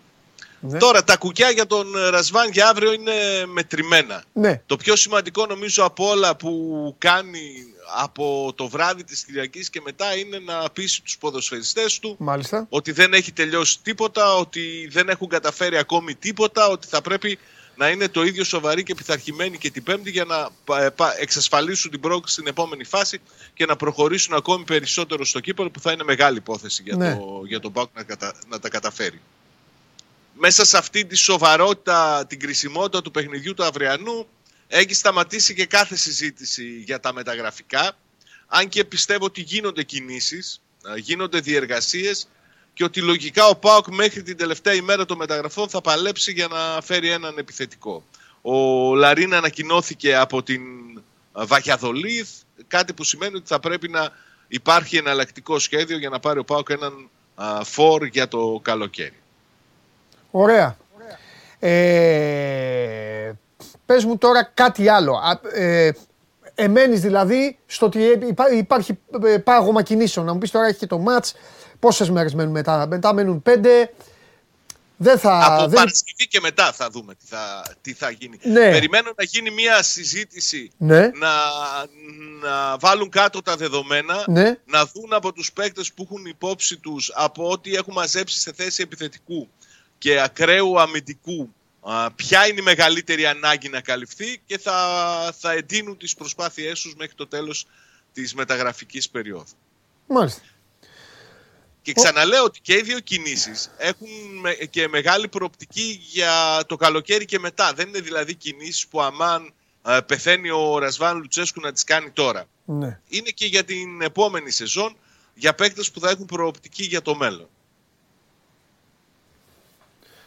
ναι. 0.60 0.78
Τώρα 0.78 1.04
τα 1.04 1.18
κουκιά 1.18 1.50
για 1.50 1.66
τον 1.66 1.88
Ρασβάν 2.10 2.50
για 2.52 2.68
αύριο 2.70 2.94
είναι 2.94 3.14
μετρημένα. 3.46 4.24
Ναι. 4.34 4.62
Το 4.66 4.76
πιο 4.76 4.96
σημαντικό 4.96 5.46
νομίζω 5.46 5.84
από 5.84 6.10
όλα 6.10 6.36
που 6.36 6.96
κάνει 6.98 7.52
από 7.98 8.54
το 8.56 8.68
βράδυ 8.68 9.04
της 9.04 9.24
Κυριακής 9.26 9.70
και 9.70 9.82
μετά 9.84 10.16
είναι 10.18 10.40
να 10.40 10.70
πείσει 10.74 11.02
τους 11.02 11.18
ποδοσφαιριστές 11.18 12.00
του 12.00 12.16
Μάλιστα. 12.20 12.66
ότι 12.70 12.92
δεν 12.92 13.14
έχει 13.14 13.32
τελειώσει 13.32 13.80
τίποτα, 13.82 14.34
ότι 14.36 14.88
δεν 14.92 15.10
έχουν 15.10 15.28
καταφέρει 15.28 15.78
ακόμη 15.78 16.16
τίποτα, 16.16 16.68
ότι 16.68 16.88
θα 16.88 17.02
πρέπει 17.02 17.40
να 17.76 17.90
είναι 17.90 18.08
το 18.10 18.24
ίδιο 18.24 18.44
σοβαροί 18.44 18.84
και 18.84 18.96
πειθαρχημένοι 18.96 19.58
και 19.58 19.70
την 19.72 19.84
Πέμπτη 19.84 20.10
για 20.10 20.26
να 20.26 20.50
πα- 20.66 20.92
πα- 20.92 21.16
εξασφαλίσουν 21.22 21.92
την 21.92 22.00
πρόκληση 22.00 22.34
στην 22.34 22.48
επόμενη 22.48 22.84
φάση 22.84 23.20
και 23.54 23.66
να 23.66 23.76
προχωρήσουν 23.76 24.34
ακόμη 24.34 24.64
περισσότερο 24.64 25.26
στο 25.26 25.40
κύπελο 25.40 25.70
που 25.72 25.80
θα 25.80 25.92
είναι 25.92 26.04
μεγάλη 26.04 26.38
υπόθεση 26.38 26.82
για, 26.84 26.96
Ναι. 26.96 27.16
το, 27.16 27.44
για 27.48 27.60
τον 27.60 27.72
ΠΑΟΚ 27.72 27.90
να, 27.96 28.04
κατα- 28.04 28.36
να 28.50 28.60
τα 28.60 28.70
καταφέρει. 28.70 29.22
Μέσα 30.38 30.66
σε 30.66 30.78
αυτή 30.78 31.06
τη 31.06 31.16
σοβαρότητα, 31.16 32.26
την 32.28 32.40
κρισιμότητα 32.40 33.02
του 33.02 33.12
παιχνιδιού 33.12 33.54
του 33.54 33.64
αυριανού 33.64 34.28
έχει 34.68 34.94
σταματήσει 34.94 35.54
και 35.54 35.66
κάθε 35.66 35.96
συζήτηση 35.96 36.82
για 36.86 37.00
τα 37.00 37.14
μεταγραφικά 37.14 37.98
αν 38.48 38.70
και 38.70 38.84
πιστεύω 38.86 39.26
ότι 39.26 39.42
γίνονται 39.42 39.84
κινήσεις, 39.84 40.62
ε, 40.96 41.00
γίνονται 41.00 41.40
διεργασίες 41.40 42.28
και 42.76 42.84
ότι 42.84 43.02
λογικά 43.02 43.48
ο 43.48 43.56
ΠΑΟΚ 43.56 43.88
μέχρι 43.88 44.24
την 44.24 44.38
τελευταία 44.38 44.74
ημέρα 44.74 45.06
των 45.06 45.18
μεταγραφών 45.18 45.70
θα 45.70 45.82
παλέψει 45.82 46.32
για 46.32 46.48
να 46.48 46.82
φέρει 46.82 47.10
έναν 47.10 47.38
επιθετικό. 47.38 48.04
Ο 48.42 48.56
Λαρίν 48.96 49.34
ανακοινώθηκε 49.34 50.16
από 50.16 50.44
την 50.44 50.62
ε, 51.40 51.46
Βαχιαδολίθ, 51.46 52.30
κάτι 52.68 52.94
που 52.94 53.04
σημαίνει 53.04 53.36
ότι 53.36 53.48
θα 53.48 53.60
πρέπει 53.60 53.88
να 53.88 54.10
υπάρχει 54.48 54.98
εναλλακτικό 54.98 55.60
σχέδιο 55.60 55.98
για 55.98 56.10
να 56.10 56.20
πάρει 56.20 56.40
ο 56.40 56.44
ΠΑΟΚ 56.44 56.70
έναν 56.70 57.10
α, 57.36 57.64
φορ 57.64 58.06
για 58.06 58.28
το 58.28 58.60
καλοκαίρι. 58.64 59.14
Ωραία. 60.32 60.78
Ε, 61.60 63.34
πες 63.86 64.06
μου 64.06 64.18
τώρα 64.18 64.52
κάτι 64.54 64.88
άλλο. 64.90 65.14
Α, 65.14 65.40
Ε, 65.62 65.92
εμένεις 66.56 67.02
δηλαδή 67.02 67.58
στο 67.66 67.86
ότι 67.86 68.00
υπά- 68.28 68.52
υπάρχει 68.52 69.00
ε, 69.24 69.38
πάγωμα 69.38 69.82
κινήσεων. 69.84 70.26
Να 70.26 70.34
μου 70.34 70.40
πεις 70.40 70.52
τώρα 70.52 70.66
έχει 70.68 70.78
και 70.78 70.88
το 70.88 70.98
μάτς. 70.98 71.34
Πόσες 71.80 72.10
μέρες 72.10 72.34
μένουν 72.34 72.52
μετά; 72.52 72.88
Μετά 72.88 73.14
μένουν 73.14 73.42
πέντε. 73.42 73.94
Δεν 74.98 75.20
θα... 75.20 75.46
Από 75.46 75.62
δεν... 75.62 75.74
Παρασκευή 75.76 76.28
και 76.28 76.40
μετά 76.40 76.72
θα 76.72 76.90
δούμε 76.90 77.16
τι 77.16 77.26
θα, 77.26 77.66
τι 77.82 77.94
θα 77.94 78.10
γίνει. 78.10 78.40
Ναι. 78.44 78.72
Περιμένω 78.72 79.12
να 79.18 79.24
γίνει 79.24 79.50
μια 79.52 79.84
συζήτηση 79.84 80.72
Ναι. 80.78 81.00
να, 81.00 81.32
να 82.42 82.78
βάλουν 82.78 83.10
κάτω 83.10 83.42
τα 83.42 83.56
δεδομένα, 83.56 84.24
Ναι. 84.28 84.56
να 84.66 84.86
δουν 84.86 85.14
από 85.14 85.34
τους 85.34 85.52
παίκτες 85.52 85.94
που 85.94 86.08
έχουν 86.10 86.26
υπόψη 86.26 86.78
τους 86.78 87.12
από 87.16 87.50
ό,τι 87.50 87.76
έχουν 87.76 87.94
μαζέψει 87.94 88.40
σε 88.40 88.54
θέση 88.54 88.82
επιθετικού 88.82 89.50
και 89.98 90.22
ακραίου 90.22 90.80
αμυντικού 90.80 91.54
α, 91.82 92.12
ποια 92.12 92.48
είναι 92.48 92.60
η 92.60 92.64
μεγαλύτερη 92.64 93.26
ανάγκη 93.26 93.70
να 93.70 93.82
καλυφθεί 93.82 94.42
και 94.46 94.58
θα, 94.58 94.74
θα 95.40 95.52
εντείνουν 95.52 95.98
τις 95.98 96.16
προσπάθειές 96.16 96.82
τους 96.82 96.96
μέχρι 96.96 97.16
το 97.16 97.28
τέλος 97.28 97.68
της 98.14 98.34
μεταγραφικής 98.34 99.10
περίοδου. 99.10 99.54
Μάλιστα. 100.08 100.42
Και 101.86 101.94
ξαναλέω 101.94 102.44
ότι 102.44 102.60
και 102.62 102.74
οι 102.74 102.82
δύο 102.82 103.00
κινήσεις 103.00 103.72
έχουν 103.78 104.08
με- 104.42 104.54
και 104.54 104.88
μεγάλη 104.88 105.28
προοπτική 105.28 106.00
για 106.12 106.64
το 106.68 106.76
καλοκαίρι 106.76 107.26
και 107.26 107.40
μετά. 107.40 107.74
Δεν 107.74 107.88
είναι 107.88 108.00
δηλαδή 108.00 108.36
κινήσεις 108.36 108.88
που 108.88 109.02
αμάν 109.02 109.54
ε, 109.88 110.00
πεθαίνει 110.06 110.50
ο 110.50 110.78
Ρασβάν 110.78 111.18
Λουτσέσκου 111.18 111.60
να 111.62 111.72
τις 111.72 111.84
κάνει 111.84 112.10
τώρα. 112.12 112.46
Ναι. 112.66 113.00
Είναι 113.08 113.30
και 113.30 113.46
για 113.46 113.64
την 113.64 114.02
επόμενη 114.02 114.52
σεζόν 114.52 114.96
για 115.34 115.56
παίκτες 115.56 115.92
που 115.92 116.00
θα 116.00 116.10
έχουν 116.10 116.26
προοπτική 116.26 116.84
για 116.84 117.02
το 117.02 117.16
μέλλον. 117.16 117.48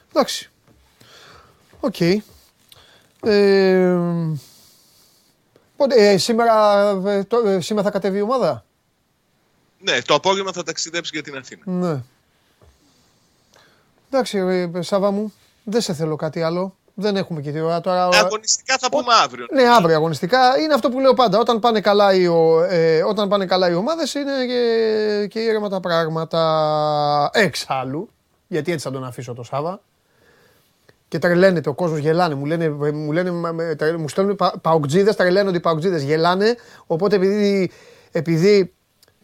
Εντάξει. 0.08 0.50
Οκ. 1.80 2.00
Ε, 3.22 3.96
Πότε, 5.76 6.10
ε, 6.10 6.18
σήμερα, 6.18 6.88
ε, 7.06 7.24
το- 7.24 7.48
ε, 7.48 7.60
σήμερα 7.60 7.86
θα 7.86 7.92
κατεβεί 7.92 8.18
η 8.18 8.20
ομάδα; 8.22 8.64
Ναι, 9.80 10.02
το 10.02 10.14
απόγευμα 10.14 10.52
θα 10.52 10.62
ταξιδέψει 10.62 11.10
για 11.14 11.22
την 11.22 11.36
Αθήνα. 11.36 11.62
Ναι. 11.64 12.02
Εντάξει, 14.10 14.38
ε, 14.74 14.82
Σάβα 14.82 15.10
μου, 15.10 15.32
δεν 15.64 15.80
σε 15.80 15.94
θέλω 15.94 16.16
κάτι 16.16 16.42
άλλο. 16.42 16.76
Δεν 16.94 17.16
έχουμε 17.16 17.40
και 17.40 17.50
τη 17.52 17.60
ώρα 17.60 17.80
τώρα. 17.80 18.08
Αγωνιστικά 18.08 18.78
θα 18.78 18.88
πούμε 18.88 19.14
αύριο. 19.24 19.46
Ναι, 19.52 19.62
αύριο 19.68 19.94
αγωνιστικά. 19.96 20.58
Είναι 20.58 20.74
αυτό 20.74 20.88
που 20.90 21.00
λέω 21.00 21.14
πάντα. 21.14 21.38
Όταν 21.38 21.58
πάνε 21.60 21.80
καλά 21.80 22.14
οι, 22.14 22.26
ο- 22.26 22.62
ε, 22.62 23.02
όταν 23.02 23.28
πάνε 23.28 23.46
καλά 23.46 23.70
οι 23.70 23.74
ομάδες 23.74 24.14
είναι 24.14 24.46
και, 24.46 25.26
και 25.30 25.38
ήρεμα 25.38 25.68
τα 25.68 25.80
πράγματα. 25.80 27.30
Εξάλλου, 27.32 28.10
γιατί 28.46 28.72
έτσι 28.72 28.86
θα 28.86 28.92
τον 28.92 29.04
αφήσω 29.04 29.34
το 29.34 29.42
Σάβα. 29.42 29.80
Και 31.08 31.18
τρελαίνεται 31.18 31.68
ο 31.68 31.74
κόσμος, 31.74 31.98
γελάνε. 31.98 32.34
Μου 32.34 32.44
λένε, 32.44 32.68
μου, 32.68 33.12
λένε, 33.12 33.30
μα- 33.30 33.52
με- 33.52 33.74
τρε- 33.74 33.96
μου 33.96 34.08
στέλνουν 34.08 34.36
πα, 34.36 34.54
παουτζίδε, 34.60 35.12
τρελαίνονται 35.12 35.56
οι 35.56 35.60
παουτζίδε, 35.60 35.98
γελάνε. 35.98 36.56
Οπότε 36.86 37.16
επειδή, 37.16 37.70
επειδή 38.12 38.72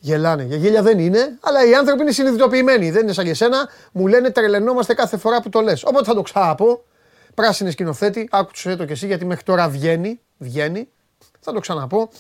γελάνε, 0.05 0.43
για 0.43 0.57
γέλια 0.57 0.83
δεν 0.83 0.99
είναι, 0.99 1.39
αλλά 1.41 1.67
οι 1.69 1.75
άνθρωποι 1.75 2.03
είναι 2.03 2.13
συνειδητοποιημένοι. 2.13 2.91
Δεν 2.91 3.03
είναι 3.03 3.13
σαν 3.13 3.25
και 3.25 3.31
εσένα, 3.31 3.69
μου 3.93 4.07
λένε 4.07 4.31
τρελαινόμαστε 4.31 4.95
κάθε 4.95 5.17
φορά 5.17 5.43
που 5.43 5.49
το 5.49 5.61
λες. 5.61 5.85
Οπότε 5.85 6.05
θα 6.05 6.15
το 6.15 6.23
ξαναπώ. 6.23 6.85
Πράσινη 7.35 7.71
σκηνοθέτη, 7.71 8.29
άκουσε 8.31 8.77
το 8.77 8.85
κι 8.85 8.93
εσύ 8.93 9.07
γιατί 9.07 9.25
μέχρι 9.25 9.43
τώρα 9.45 9.69
βγαίνει. 9.69 10.21
Βγαίνει. 10.39 10.89
Θα 11.41 11.53
το 11.53 11.61
ξαναπώ. 11.61 12.11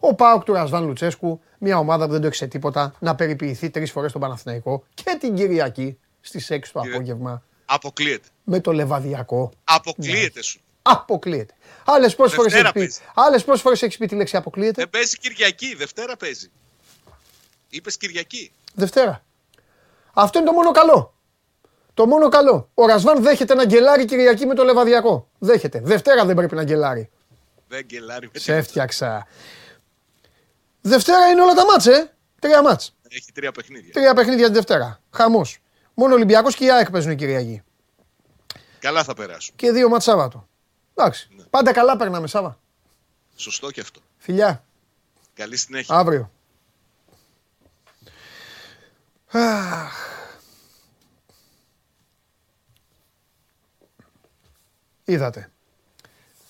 Ο 0.00 0.14
Πάουκ 0.14 0.42
του 0.44 0.52
Ρασβάν 0.52 0.84
Λουτσέσκου, 0.86 1.40
μια 1.58 1.78
ομάδα 1.78 2.06
που 2.06 2.12
δεν 2.12 2.20
το 2.20 2.26
έχει 2.26 2.36
σε 2.36 2.46
τίποτα, 2.46 2.94
να 2.98 3.14
περιποιηθεί 3.14 3.70
τρεις 3.70 3.90
φορές 3.90 4.12
τον 4.12 4.20
Παναθηναϊκό 4.20 4.84
και 4.94 5.16
την 5.20 5.34
Κυριακή 5.34 5.98
στις 6.20 6.50
6 6.50 6.72
το 6.72 6.80
Κύριε- 6.80 6.96
απόγευμα 6.96 7.42
Αποκλείεται. 7.64 8.28
με 8.44 8.60
το 8.60 8.72
Λεβαδιακό. 8.72 9.50
Αποκλείεται 9.64 10.42
σου. 10.42 10.60
Αποκλείεται. 10.82 11.54
Άλλες 11.84 12.14
πόσες 12.14 12.34
φορές 12.34 12.52
Δευτέρα 12.52 12.72
έχει 12.74 12.86
πει, 12.86 12.94
παίζει. 12.94 13.00
άλλες 13.28 13.44
πόσες 13.44 13.60
φορές 13.62 13.82
έχεις 13.82 13.96
πει 13.96 14.06
τη 14.06 14.14
λέξη 14.14 14.36
αποκλείεται; 14.36 14.72
Δεν 14.80 14.90
παίζει 14.90 15.18
Κυριακή, 15.18 15.74
Δευτέρα 15.74 16.16
παίζει. 16.16 16.50
Είπες 17.68 17.96
Κυριακή. 17.96 18.52
Δευτέρα. 18.74 19.24
Αυτό 20.12 20.38
είναι 20.38 20.46
το 20.48 20.52
μόνο 20.52 20.70
καλό. 20.70 21.14
Το 21.94 22.06
μόνο 22.06 22.28
καλό. 22.28 22.70
Ο 22.74 22.86
Ρασβάν 22.86 23.22
δέχεται 23.22 23.54
να 23.54 23.64
γκελάρει 23.64 24.04
Κυριακή 24.04 24.46
με 24.46 24.54
το 24.54 24.64
Λεβαδιακό. 24.64 25.28
Δέχεται. 25.38 25.80
Δευτέρα 25.84 26.24
δεν 26.24 26.36
πρέπει 26.36 26.54
να 26.54 26.64
γκελάρει. 26.64 27.10
Δεν 27.68 27.84
γκελάρει 27.84 28.30
με 28.32 28.38
Σε 28.38 28.56
έφτιαξα. 28.56 29.26
Δευτέρα 30.80 31.26
είναι 31.26 31.42
όλα 31.42 31.54
τα 31.54 31.64
μάτς, 31.64 31.86
ε. 31.86 32.12
Τρία 32.38 32.62
μάτς. 32.62 32.94
Έχει 33.08 33.32
τρία 33.32 33.52
παιχνίδια. 33.52 33.92
Τρία 33.92 34.14
παιχνίδια 34.14 34.46
τη 34.46 34.52
Δευτέρα. 34.52 35.00
Χαμός. 35.10 35.58
Μόνο 35.94 36.14
Ολυμπιακός 36.14 36.54
και 36.54 36.64
η 36.64 36.70
ΑΕΚ 36.70 36.90
παίζουν 36.90 37.16
Κυριακή. 37.16 37.62
Καλά 38.78 39.04
θα 39.04 39.14
περάσουν. 39.14 39.54
Και 39.56 39.70
δύο 39.70 39.88
μάτς 39.88 40.04
Σάββατο. 40.04 40.48
Εντάξει. 40.94 41.28
Ναι. 41.36 41.42
Πάντα 41.50 41.72
καλά 41.72 41.96
περνάμε 41.96 42.26
Σάββα. 42.26 42.58
Σωστό 43.36 43.70
και 43.70 43.80
αυτό. 43.80 44.00
Φιλιά. 44.16 44.64
Καλή 45.34 45.56
συνέχεια. 45.56 45.94
Αύριο. 45.96 46.32
Αχ. 49.30 49.92
Είδατε. 55.04 55.50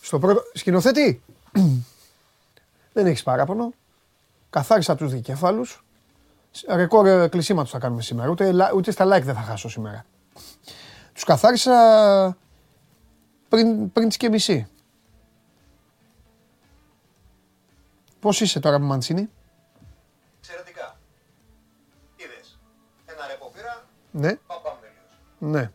Στο 0.01 0.19
πρώτο... 0.19 0.43
Σκηνοθέτη. 0.53 1.23
Δεν 2.93 3.07
έχεις 3.07 3.23
παράπονο. 3.23 3.73
Καθάρισα 4.51 4.95
τους 4.95 5.13
δικέφαλους. 5.13 5.85
Ρεκόρ 6.69 7.07
ε, 7.07 7.29
κλεισίματος 7.29 7.71
θα 7.71 7.79
κάνουμε 7.79 8.03
σήμερα. 8.03 8.31
Ούτε, 8.31 8.53
λα- 8.53 8.73
ούτε 8.75 8.91
στα 8.91 9.05
like 9.05 9.23
δεν 9.23 9.35
θα 9.35 9.41
χάσω 9.41 9.69
σήμερα. 9.69 10.05
Τους 11.13 11.25
καθάρισα 11.25 12.37
πριν, 13.49 13.93
πριν 13.93 14.09
τις 14.09 14.17
και 14.17 14.29
μισή. 14.29 14.69
Πώς 18.21 18.41
είσαι 18.41 18.61
τώρα 18.61 18.79
με 18.79 18.87
Μαντσίνη; 18.87 19.31
Ναι, 24.23 24.33
πάμε 24.47 24.61
πάμε 24.65 24.79
τελείως. 24.81 25.13
ναι. 25.55 25.71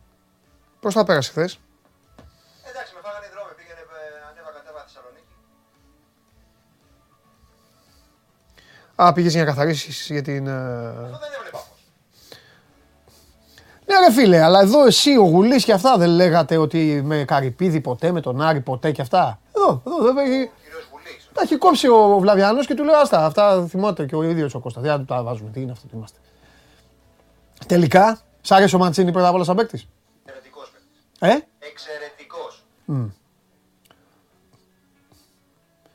Πώς 0.80 0.94
θα 0.94 1.04
πέρασε 1.04 1.30
χθες; 1.30 1.58
Εντάξει, 2.70 2.94
με 2.94 3.00
φάγανε 3.02 3.26
οι 3.26 3.32
δρόμοι, 3.34 3.52
πήγαινε, 3.58 3.80
ε, 3.80 4.30
ανέβα 4.30 4.50
κατέβα 4.56 4.80
Θεσσαλονίκη. 4.86 5.34
Α, 8.94 9.12
πήγες 9.12 9.32
για 9.32 9.44
να 9.44 9.50
καθαρίσεις 9.50 10.06
για 10.10 10.22
την... 10.22 10.46
ε, 10.46 10.52
Αυτό 10.52 11.18
δεν 11.24 11.32
έβλεπα 11.38 11.58
όμως. 11.58 11.80
Ναι 13.86 13.98
ρε 14.06 14.12
φίλε, 14.12 14.42
αλλά 14.42 14.60
εδώ 14.60 14.86
εσύ 14.86 15.16
ο 15.16 15.22
Γουλής 15.24 15.64
και 15.64 15.72
αυτά 15.72 15.96
δεν 15.96 16.08
λέγατε 16.08 16.56
ότι 16.56 17.00
με 17.04 17.24
Καρυπίδη 17.24 17.80
ποτέ, 17.80 18.12
με 18.12 18.20
τον 18.20 18.40
Άρη 18.40 18.60
ποτέ 18.60 18.90
και 18.92 19.02
αυτά. 19.02 19.40
Εδώ, 19.56 19.82
εδώ, 19.86 20.08
εδώ 20.08 20.20
έχει... 20.20 20.50
Κύριος 20.62 20.88
Βουλής. 20.92 21.28
Τα 21.32 21.42
έχει 21.42 21.56
κόψει 21.56 21.88
ο 21.88 22.18
Βλαβιανός 22.18 22.66
και 22.66 22.74
του 22.74 22.84
λέω 22.84 22.96
άστα, 22.96 23.24
αυτά 23.24 23.66
θυμόταν 23.68 24.06
και 24.06 24.16
ο 24.16 24.22
ίδιος 24.22 24.54
ο 24.54 24.60
Κώστας. 24.60 24.82
Δεν 24.82 24.98
του 24.98 25.04
τα 25.04 25.22
βάζουμε, 25.22 25.50
τι 25.50 25.60
είναι 25.60 25.72
αυτό, 25.72 25.86
τι 25.86 25.96
είμαστε. 25.96 26.18
Τελικά, 27.66 28.18
σ' 28.44 28.50
άρεσε 28.50 28.76
ο 28.76 28.78
Μαντσίνη 28.78 29.12
πρώτα 29.12 29.28
απ' 29.28 29.34
όλα 29.34 29.44
σαν 29.44 29.56
παίκτης; 29.56 29.86
Εξαιρετικός 30.24 30.70
παίκτης. 30.70 31.44
Ε, 31.58 31.66
Εξαιρετικός. 31.66 32.64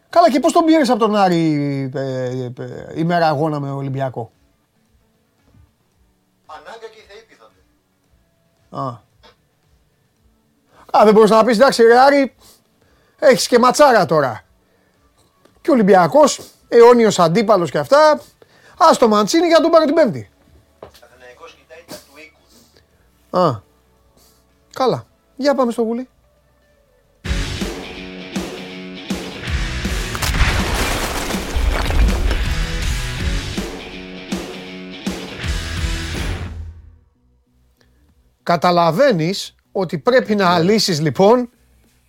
καλά 0.09 0.31
και 0.31 0.39
πώς 0.39 0.51
τον 0.51 0.65
πήρες 0.65 0.89
από 0.89 0.99
τον 0.99 1.15
Άρη 1.15 1.91
ε, 1.95 1.99
ε, 1.99 2.51
ε, 2.59 2.93
ημέρα 2.95 3.27
αγώνα 3.27 3.59
με 3.59 3.71
Ολυμπιακό; 3.71 4.31
Ανάγκα 6.45 6.87
και 6.93 6.99
οι 6.99 7.05
θεοί 7.07 7.23
πείθονται. 7.27 7.59
Α. 8.69 9.07
Α, 10.99 11.05
δεν 11.05 11.13
μπορείς 11.13 11.29
να 11.29 11.43
πεις, 11.43 11.55
εντάξει 11.57 11.83
ρε 11.83 11.99
Άρη, 11.99 12.35
έχεις 13.19 13.47
και 13.47 13.59
ματσάρα 13.59 14.05
τώρα. 14.05 14.43
Και 15.61 15.69
ο 15.69 15.73
Ολυμπιακός, 15.73 16.41
αιώνιος 16.67 17.19
αντίπαλος 17.19 17.71
και 17.71 17.77
αυτά. 17.77 18.21
Ας 18.77 18.97
το 18.97 19.07
Μαντσίνη 19.07 19.47
για 19.47 19.55
να 19.55 19.61
τον 19.61 19.71
πάρω 19.71 19.85
την 19.85 19.93
Πέμπτη. 19.93 20.29
Αθηναϊκός 21.03 21.55
κοιτάει 21.55 21.83
τα 21.87 21.95
του 21.95 22.17
οίκου. 22.17 22.39
Α. 23.29 23.61
Καλά. 24.73 25.05
Για 25.35 25.55
πάμε 25.55 25.71
στο 25.71 25.81
γουλί. 25.81 26.09
Καταλαβαίνεις 38.43 39.55
ότι 39.71 39.97
πρέπει 39.97 40.35
να 40.35 40.59
λύσεις 40.59 40.99
λοιπόν 41.01 41.49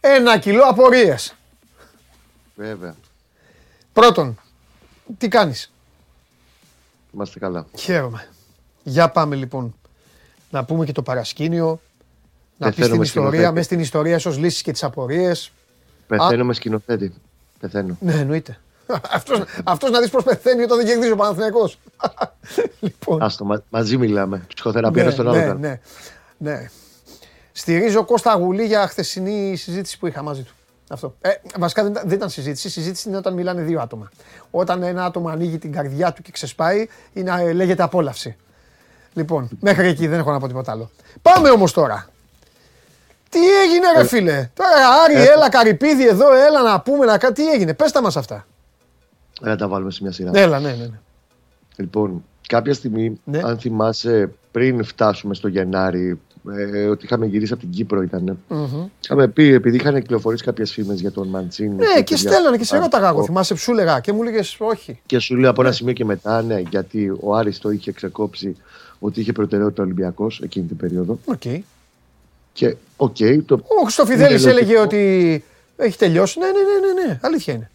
ένα 0.01 0.39
κιλό 0.39 0.63
απορίες. 0.63 1.35
Βέβαια. 2.55 2.95
Πρώτον, 3.93 4.41
τι 5.19 5.29
κάνεις; 5.29 5.73
Είμαστε 7.15 7.39
καλά. 7.39 7.67
Χαίρομαι. 7.79 8.29
Για 8.83 9.11
πάμε 9.11 9.37
λοιπόν 9.37 9.75
να 10.51 10.65
πούμε 10.65 10.85
και 10.85 10.93
το 10.93 11.03
παρασκήνιο. 11.03 11.81
Να 12.57 12.67
πεις 12.67 12.77
Πεθαίνω 12.77 12.89
την 12.89 12.97
με 12.99 13.05
ιστορία, 13.05 13.29
σκηνοθέτη. 13.31 13.53
μέσα 13.55 13.65
στην 13.65 13.81
ιστορία 13.81 14.17
ίσως 14.17 14.39
λύσεις 14.39 14.63
και 14.63 14.73
τις 14.73 14.85
απορίες. 14.85 15.53
Πεθαίνω 16.07 16.45
με 16.45 16.55
σκηνοθέτη. 16.55 17.13
Πεθαίνω. 17.61 17.97
Ναι, 18.01 18.13
εννοείται. 18.15 18.59
αυτός, 19.13 19.43
αυτός 19.65 19.91
να 19.91 20.01
δεις 20.01 20.11
πώς 20.11 20.25
πεθαίνει 20.25 20.63
όταν 20.63 20.77
δεν 20.77 20.87
κερδίζει 20.87 21.11
ο 21.13 21.17
Παναθηναϊκός. 21.17 21.79
λοιπόν, 22.81 23.23
Άστο, 23.23 23.45
μα- 23.45 23.63
μαζί 23.71 23.97
μιλάμε. 23.97 24.47
Ψυχοθεραπεία 24.55 25.05
ναι, 25.05 25.11
στον 25.11 25.29
άλλο. 25.29 25.37
ναι, 25.37 25.43
κάνω. 25.45 25.59
ναι, 25.59 25.81
ναι. 26.39 26.71
Στηρίζω 27.53 28.05
Κώστα 28.05 28.35
Γουλή 28.35 28.65
για 28.67 28.87
χθεσινή 28.87 29.57
συζήτηση 29.57 29.99
που 29.99 30.07
είχα 30.07 30.23
μαζί 30.23 30.43
του. 30.43 30.53
Αυτό. 30.89 31.17
Ε, 31.21 31.31
βασικά 31.59 31.83
δεν, 31.83 31.91
ήταν- 31.93 32.09
δεν 32.09 32.17
ήταν 32.17 32.31
συζήτηση. 32.31 32.67
Η 32.67 32.71
συζήτηση 32.71 33.09
είναι 33.09 33.17
όταν 33.17 33.35
μιλάνε 33.35 33.63
δύο 33.63 33.81
άτομα. 33.81 34.11
Όταν 34.51 34.83
ένα 34.83 35.05
άτομο 35.05 35.29
ανοίγει 35.29 35.59
την 35.59 35.73
καρδιά 35.73 36.13
του 36.13 36.23
και 36.23 36.31
ξεσπάει, 36.33 36.87
είναι, 37.13 37.33
ε, 37.43 37.53
λέγεται 37.53 37.83
απόλαυση. 37.83 38.37
Λοιπόν, 39.15 39.49
μέχρι 39.61 39.87
εκεί 39.89 40.07
δεν 40.07 40.19
έχω 40.19 40.33
να 40.33 40.39
πω 40.39 40.47
τίποτα 40.47 40.73
άλλο. 40.73 40.91
Πάμε 41.23 41.51
όμως 41.51 41.73
τώρα. 41.73 42.09
Τι 43.29 43.39
έγινε 43.39 43.87
ρε 43.97 44.05
φίλε; 44.07 44.51
Τώρα 44.55 44.71
Άρη, 45.05 45.15
ε, 45.15 45.33
έλα 45.37 45.49
καρυπίδι 45.49 46.07
εδώ, 46.09 46.35
έλα 46.35 46.63
να 46.63 46.81
πούμε 46.81 47.05
να 47.07 47.19
κα- 47.19 47.33
Τι 47.33 47.51
έγινε, 47.51 47.75
πες 47.75 47.93
τα 47.93 48.03
μας 48.03 48.17
αυτά. 48.17 48.47
Να 49.41 49.57
τα 49.57 49.69
βάλουμε 49.69 49.91
σε 49.91 49.99
μια 50.03 50.13
σειρά. 50.13 50.31
Έλα, 50.35 50.59
ναι, 50.61 50.69
ναι. 50.71 50.75
ναι. 50.85 50.99
Λοιπόν, 51.77 52.25
κάποια 52.49 52.75
στιγμή, 52.75 53.21
Ναι. 53.25 53.41
αν 53.45 53.59
θυμάσαι, 53.59 54.31
πριν 54.51 54.85
φτάσουμε 54.85 55.35
στο 55.35 55.49
Γενάρη, 55.49 56.21
ε, 56.75 56.87
ότι 56.87 57.05
είχαμε 57.05 57.27
γυρίσει 57.27 57.53
από 57.53 57.63
την 57.63 57.71
Κύπρο 57.71 58.03
ήταν. 58.03 58.39
Είχαμε 59.05 59.29
πει, 59.29 59.53
επειδή 59.53 59.77
είχαν 59.77 59.95
κυκλοφορήσει 59.95 60.45
κάποιες 60.45 60.73
φήμες 60.73 61.01
για 61.01 61.11
τον 61.13 61.29
Μαντσίνη. 61.29 61.75
Ναι, 61.75 62.03
και 62.03 62.17
στέλνανε 62.17 62.57
και 62.57 62.65
σε 62.65 62.77
Α, 62.77 62.81
ρώταγα 62.81 63.09
εγώ. 63.09 63.21
ο- 63.21 63.25
Θυμάσαι 63.25 63.55
που 63.55 63.61
σου 63.61 63.71
έλεγα 63.71 64.01
και 64.01 64.13
μου 64.13 64.23
έλεγε 64.23 64.41
όχι. 64.59 65.01
Και 65.07 65.19
σου 65.19 65.37
λέω 65.37 65.51
από 65.51 65.63
ένα 65.63 65.73
σημείο 65.73 65.93
και 65.93 66.05
μετά, 66.05 66.43
ναι, 66.43 66.59
γιατί 66.71 67.13
ο 67.21 67.35
Άρης 67.37 67.59
το 67.59 67.71
είχε 67.71 67.93
ξεκόψει 67.93 68.57
ότι 69.01 69.21
είχε 69.21 69.33
προτεραιότητα 69.33 69.83
ο 69.83 69.85
Ολυμπιακός 69.85 70.41
εκείνη 70.41 70.67
την 70.67 70.77
περίοδο. 70.77 71.19
Οκ. 71.25 71.43
Και 72.53 72.77
οκ, 72.97 73.17
το 73.47 73.55
Ο 73.55 73.83
Χρυστοφιδέλης 73.83 74.43
Είναι 74.43 74.51
έλεγε 74.51 74.67
λογικό. 74.67 74.83
ότι 74.83 75.45
έχει 75.77 75.99
τελειώσει. 75.99 76.39
Ναι, 76.39 76.47
ναι, 76.47 76.53
ναι, 76.53 77.03
ναι, 77.03 77.09
ναι. 77.09 77.19
Αλήθεια 77.23 77.55
είναι. 77.55 77.71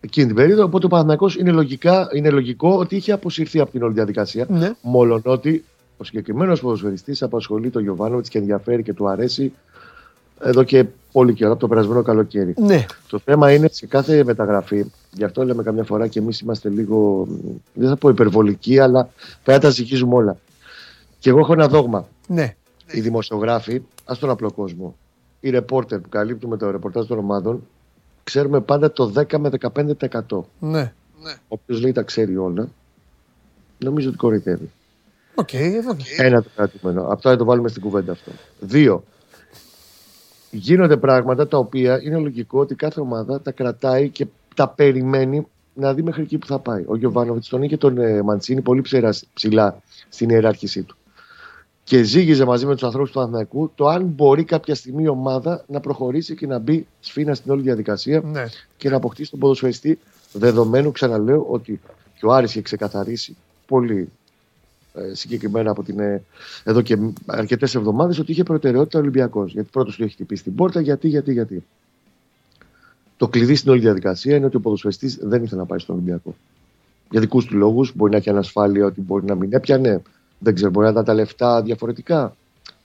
εκείνη 0.00 0.26
την 0.26 0.34
περίοδο. 0.34 0.64
Οπότε 0.64 0.86
ο 0.86 0.88
Παναθηναϊκός 0.88 1.36
είναι, 1.36 1.50
λογικά, 1.50 2.08
είναι 2.12 2.30
λογικό 2.30 2.78
ότι 2.78 2.96
είχε 2.96 3.12
αποσυρθεί 3.12 3.60
από 3.60 3.70
την 3.70 3.82
όλη 3.82 3.92
διαδικασία. 3.94 4.46
Ναι. 4.48 4.72
Μολονότι 4.82 5.64
ο 5.96 6.04
συγκεκριμένος 6.04 6.60
ποδοσφαιριστής 6.60 7.22
απασχολεί 7.22 7.70
τον 7.70 7.82
Γιοβάνοβιτς 7.82 8.28
και 8.28 8.38
ενδιαφέρει 8.38 8.82
και 8.82 8.92
του 8.92 9.08
αρέσει 9.08 9.52
εδώ 10.40 10.62
και 10.62 10.84
πολύ 11.12 11.34
καιρό, 11.34 11.50
από 11.50 11.60
το 11.60 11.68
περασμένο 11.68 12.02
καλοκαίρι. 12.02 12.54
Ναι. 12.58 12.86
Το 13.08 13.18
θέμα 13.18 13.52
είναι 13.52 13.68
σε 13.72 13.86
κάθε 13.86 14.24
μεταγραφή, 14.24 14.84
γι' 15.16 15.24
αυτό 15.24 15.44
λέμε 15.44 15.62
καμιά 15.62 15.84
φορά 15.84 16.06
και 16.06 16.18
εμείς 16.18 16.40
είμαστε 16.40 16.68
λίγο, 16.68 17.26
δεν 17.74 17.88
θα 17.88 17.96
πω 17.96 18.08
υπερβολικοί, 18.08 18.78
αλλά 18.78 19.10
πρέπει 19.42 19.62
να 19.62 19.68
τα 19.68 19.70
ζυγίζουμε 19.70 20.14
όλα. 20.14 20.36
Και 21.18 21.28
εγώ 21.28 21.38
έχω 21.38 21.52
ένα 21.52 21.68
δόγμα. 21.68 22.08
Ναι. 22.26 22.54
Οι 22.92 23.00
δημοσιογράφοι, 23.00 23.82
ας 24.04 24.18
τον 24.18 24.30
απλό 24.30 24.52
κόσμο, 24.52 24.96
οι 25.40 25.50
ρεπόρτερ 25.50 25.98
που 25.98 26.08
καλύπτουμε 26.08 26.56
το 26.56 26.70
ρεπορτάζ 26.70 27.06
των 27.06 27.18
ομάδων, 27.18 27.66
ξέρουμε 28.24 28.60
πάντα 28.60 28.92
το 28.92 29.12
10 29.14 29.38
με 29.38 29.50
15%. 30.28 30.40
Ναι. 30.58 30.92
Όποιος 31.48 31.80
λέει 31.80 31.92
τα 31.92 32.02
ξέρει 32.02 32.36
όλα, 32.36 32.68
νομίζω 33.78 34.08
ότι 34.08 34.16
κοροϊδεύει. 34.16 34.70
Οκ, 35.34 35.52
εδώ. 35.52 35.96
Ένα 36.16 36.42
το 36.42 36.48
κρατούμενο. 36.56 37.06
Αυτό 37.10 37.28
να 37.28 37.36
το 37.36 37.44
βάλουμε 37.44 37.68
στην 37.68 37.82
κουβέντα 37.82 38.12
αυτό. 38.12 38.30
Δύο. 38.60 39.04
Γίνονται 40.50 40.96
πράγματα 40.96 41.48
τα 41.48 41.58
οποία 41.58 42.02
είναι 42.02 42.16
λογικό 42.16 42.60
ότι 42.60 42.74
κάθε 42.74 43.00
ομάδα 43.00 43.40
τα 43.40 43.50
κρατάει 43.50 44.08
και 44.08 44.26
τα 44.56 44.68
περιμένει 44.68 45.46
να 45.74 45.94
δει 45.94 46.02
μέχρι 46.02 46.22
εκεί 46.22 46.38
που 46.38 46.46
θα 46.46 46.58
πάει. 46.58 46.84
Ο 46.86 46.96
Γιωβάνοβιτς 46.96 47.48
τον 47.48 47.62
είχε 47.62 47.76
τον 47.76 47.98
ε, 47.98 48.22
Μαντσίνη 48.22 48.60
πολύ 48.60 48.80
ψηλά, 48.80 49.14
ψηλά 49.34 49.82
στην 50.08 50.30
ιεράρχησή 50.30 50.82
του. 50.82 50.96
Και 51.84 52.02
ζήγιζε 52.02 52.44
μαζί 52.44 52.66
με 52.66 52.72
τους 52.72 52.82
ανθρώπους 52.82 53.10
του 53.10 53.20
Αθηναϊκού 53.20 53.70
το 53.74 53.86
αν 53.86 54.04
μπορεί 54.04 54.44
κάποια 54.44 54.74
στιγμή 54.74 55.02
η 55.02 55.08
ομάδα 55.08 55.64
να 55.68 55.80
προχωρήσει 55.80 56.34
και 56.34 56.46
να 56.46 56.58
μπει 56.58 56.86
σφίνα 57.00 57.34
στην 57.34 57.52
όλη 57.52 57.62
διαδικασία 57.62 58.20
Ναι. 58.24 58.44
και 58.76 58.88
να 58.90 58.96
αποκτήσει 58.96 59.30
τον 59.30 59.38
ποδοσφαιριστή. 59.38 59.98
Δεδομένου, 60.32 60.92
ξαναλέω, 60.92 61.46
ότι 61.48 61.80
και 62.18 62.26
ο 62.26 62.32
Άρης 62.32 62.50
είχε 62.50 62.62
ξεκαθαρίσει 62.62 63.36
πολύ 63.66 64.08
ε, 64.94 65.14
συγκεκριμένα 65.14 65.70
από 65.70 65.82
την, 65.82 65.98
ε, 66.00 66.22
εδώ 66.64 66.80
και 66.82 66.98
αρκετές 67.26 67.74
εβδομάδες 67.74 68.18
ότι 68.18 68.32
είχε 68.32 68.42
προτεραιότητα 68.42 68.98
ο 68.98 69.00
Ολυμπιακός. 69.00 69.52
Γιατί 69.52 69.68
πρώτος 69.72 69.96
του 69.96 70.02
έχει 70.02 70.12
χτυπήσει 70.12 70.42
την 70.42 70.54
πόρτα, 70.54 70.80
γιατί, 70.80 71.08
γιατί, 71.08 71.32
γιατί. 71.32 71.64
Το 73.16 73.28
κλειδί 73.28 73.54
στην 73.54 73.70
όλη 73.70 73.80
διαδικασία 73.80 74.36
είναι 74.36 74.46
ότι 74.46 74.56
ο 74.56 74.60
ποδοσφαιριστής 74.60 75.18
δεν 75.22 75.42
ήθελε 75.42 75.60
να 75.60 75.66
πάει 75.66 75.78
στον 75.78 75.94
Ολυμπιακό. 75.94 76.34
Για 77.10 77.20
δικούς 77.20 77.44
του 77.44 77.56
λόγους, 77.56 77.92
μπορεί 77.94 78.10
να 78.10 78.16
έχει 78.16 78.30
ανασφάλεια 78.30 78.86
ότι 78.86 79.00
μπορεί 79.00 79.24
να 79.24 79.34
μην 79.34 79.52
έπιανε. 79.52 80.02
Δεν 80.38 80.54
ξέρω, 80.54 80.70
μπορεί 80.70 80.86
να 80.86 80.92
ήταν 80.92 81.04
τα 81.04 81.14
λεφτά 81.14 81.62
διαφορετικά. 81.62 82.36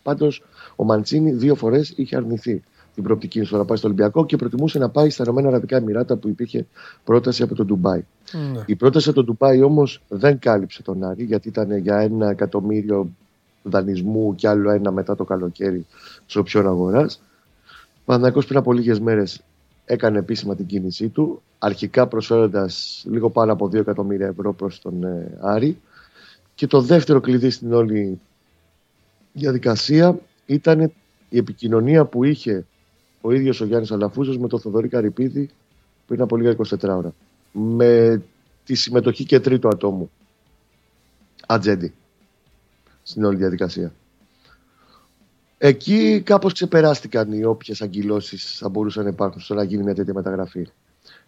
Πάντως, 0.04 0.44
ο 0.76 0.84
Μαντσίνη 0.84 1.32
δύο 1.32 1.56
φορές 1.56 1.94
είχε 1.96 2.16
αρνηθεί 2.16 2.64
την 2.94 3.04
προοπτική 3.04 3.44
στο 3.44 3.58
να 3.58 3.66
πάει 3.66 3.78
στο 3.78 3.88
Ολυμπιακό 3.88 4.26
και 4.26 4.36
προτιμούσε 4.36 4.80
να 4.80 4.90
πάει 4.90 5.10
στα 5.10 5.24
Ηνωμένα 5.24 5.48
Αραβικά 5.48 5.78
Εμμυράτα 5.78 6.16
που 6.16 6.28
υπήρχε 6.28 6.66
πρόταση 7.04 7.44
από 7.44 7.56
το 7.56 7.66
Ντουμπάι. 7.66 8.04
Ναι. 8.54 8.64
Η 8.66 8.76
πρόταση 8.76 9.10
από 9.10 9.18
το 9.18 9.24
Ντουμπάι 9.24 9.62
όμως 9.62 10.02
δεν 10.08 10.40
κάλυψε 10.40 10.82
τον 10.82 11.04
Άρη 11.04 11.24
γιατί 11.24 11.48
ήταν 11.48 11.78
για 11.78 11.98
ένα 11.98 12.30
εκατομμύριο 12.30 13.10
δανεισμού 13.64 14.36
και 14.36 14.48
άλλο 14.48 14.70
ένα 14.70 14.92
μετά 14.92 15.16
το 15.16 15.24
καλοκαίρι 15.24 15.86
της 16.26 16.36
οψιών 16.36 16.68
αγοράς. 16.68 17.22
Ο 17.74 18.04
Παναθηναϊκός 18.06 18.46
πριν 18.46 18.58
από 18.58 18.74
λίγες 18.74 19.00
μέρες 19.00 19.42
έκανε 19.92 20.20
επίσημα 20.20 20.56
την 20.56 20.66
κίνησή 20.66 21.10
του, 21.10 21.42
αρχικά 21.60 22.08
προσφέροντας 22.08 23.04
λίγο 23.10 23.30
πάνω 23.30 23.52
από 23.52 23.66
2 23.66 23.74
εκατομμύρια 23.74 24.28
ευρώ 24.28 24.54
προς 24.54 24.80
τον 24.80 25.04
ε, 25.04 25.38
Άρη. 25.42 25.78
Και 26.56 26.68
το 26.68 26.82
δεύτερο 26.82 27.20
κλειδί 27.20 27.50
στην 27.50 27.74
όλη 27.74 28.20
διαδικασία 29.34 30.20
ήταν 30.46 30.92
η 31.30 31.38
επικοινωνία 31.38 32.06
που 32.06 32.24
είχε 32.24 32.66
ο 33.22 33.32
ίδιος 33.32 33.62
ο 33.62 33.66
Γιάννης 33.66 33.92
Αλαφούζος 33.92 34.38
με 34.38 34.48
τον 34.48 34.60
Θοδωρή 34.60 34.88
Καρυπίδη 34.88 35.50
πριν 36.08 36.22
από 36.22 36.38
λίγα 36.38 36.56
24 36.58 36.82
ώρα. 36.82 37.14
Με 37.52 38.22
τη 38.66 38.76
συμμετοχή 38.76 39.26
και 39.26 39.40
τρίτου 39.40 39.68
ατόμου. 39.68 40.12
Ατζέντη. 41.48 41.94
Στην 43.04 43.24
όλη 43.24 43.38
διαδικασία. 43.38 43.94
Εκεί 45.64 46.22
κάπως 46.26 46.54
ξεπεράστηκαν 46.54 47.32
οι 47.32 47.44
όποιες 47.44 47.82
αγκυλώσεις 47.82 48.58
θα 48.58 48.70
μπορούσαν 48.70 49.04
να 49.04 49.10
υπάρχουν 49.10 49.42
στο 49.42 49.54
να 49.54 49.64
γίνει 49.64 49.84
μια 49.84 49.96
τέτοια 49.96 50.14
μεταγραφή. 50.14 50.68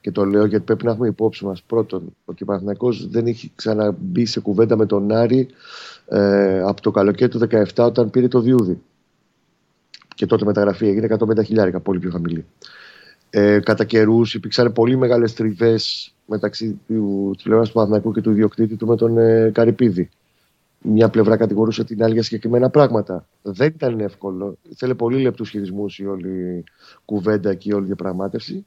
Και 0.01 0.11
το 0.11 0.25
λέω 0.25 0.45
γιατί 0.45 0.65
πρέπει 0.65 0.85
να 0.85 0.91
έχουμε 0.91 1.07
υπόψη 1.07 1.45
μας 1.45 1.63
πρώτον 1.63 2.15
ότι 2.25 2.43
ο 2.43 2.45
Παναθηναϊκός 2.45 3.07
δεν 3.07 3.25
έχει 3.25 3.51
ξαναμπεί 3.55 4.25
σε 4.25 4.39
κουβέντα 4.39 4.77
με 4.77 4.85
τον 4.85 5.11
Άρη 5.11 5.47
ε, 6.07 6.61
από 6.61 6.81
το 6.81 6.91
καλοκαίρι 6.91 7.31
του 7.31 7.47
17 7.51 7.63
όταν 7.75 8.09
πήρε 8.09 8.27
το 8.27 8.39
Διούδη. 8.39 8.81
Και 10.15 10.25
τότε 10.25 10.45
μεταγραφή 10.45 10.87
έγινε 10.87 11.07
150 11.19 11.45
χιλιάρικα, 11.45 11.79
πολύ 11.79 11.99
πιο 11.99 12.11
χαμηλή. 12.11 12.45
Ε, 13.29 13.59
κατά 13.59 13.83
καιρούς 13.83 14.33
υπήρξαν 14.33 14.73
πολύ 14.73 14.97
μεγάλες 14.97 15.33
τριβές 15.33 16.13
μεταξύ 16.25 16.79
του 16.87 17.35
πλευράς 17.43 17.67
του 17.67 17.73
Παναθηναϊκού 17.73 18.11
και 18.11 18.21
του 18.21 18.31
ιδιοκτήτη 18.31 18.75
του 18.75 18.87
με 18.87 18.95
τον 18.95 19.17
ε, 19.17 19.51
Καρυπίδη. 19.53 20.09
Μια 20.83 21.09
πλευρά 21.09 21.37
κατηγορούσε 21.37 21.83
την 21.83 22.03
άλλη 22.03 22.13
για 22.13 22.23
συγκεκριμένα 22.23 22.69
πράγματα. 22.69 23.27
Δεν 23.41 23.67
ήταν 23.67 23.99
εύκολο. 23.99 24.57
Θέλει 24.75 24.95
πολύ 24.95 25.21
λεπτούς 25.21 25.49
χειρισμούς 25.49 25.99
η 25.99 26.05
όλη 26.05 26.63
κουβέντα 27.05 27.53
και 27.53 27.69
η 27.69 27.73
όλη 27.73 27.85
διαπραγμάτευση. 27.85 28.65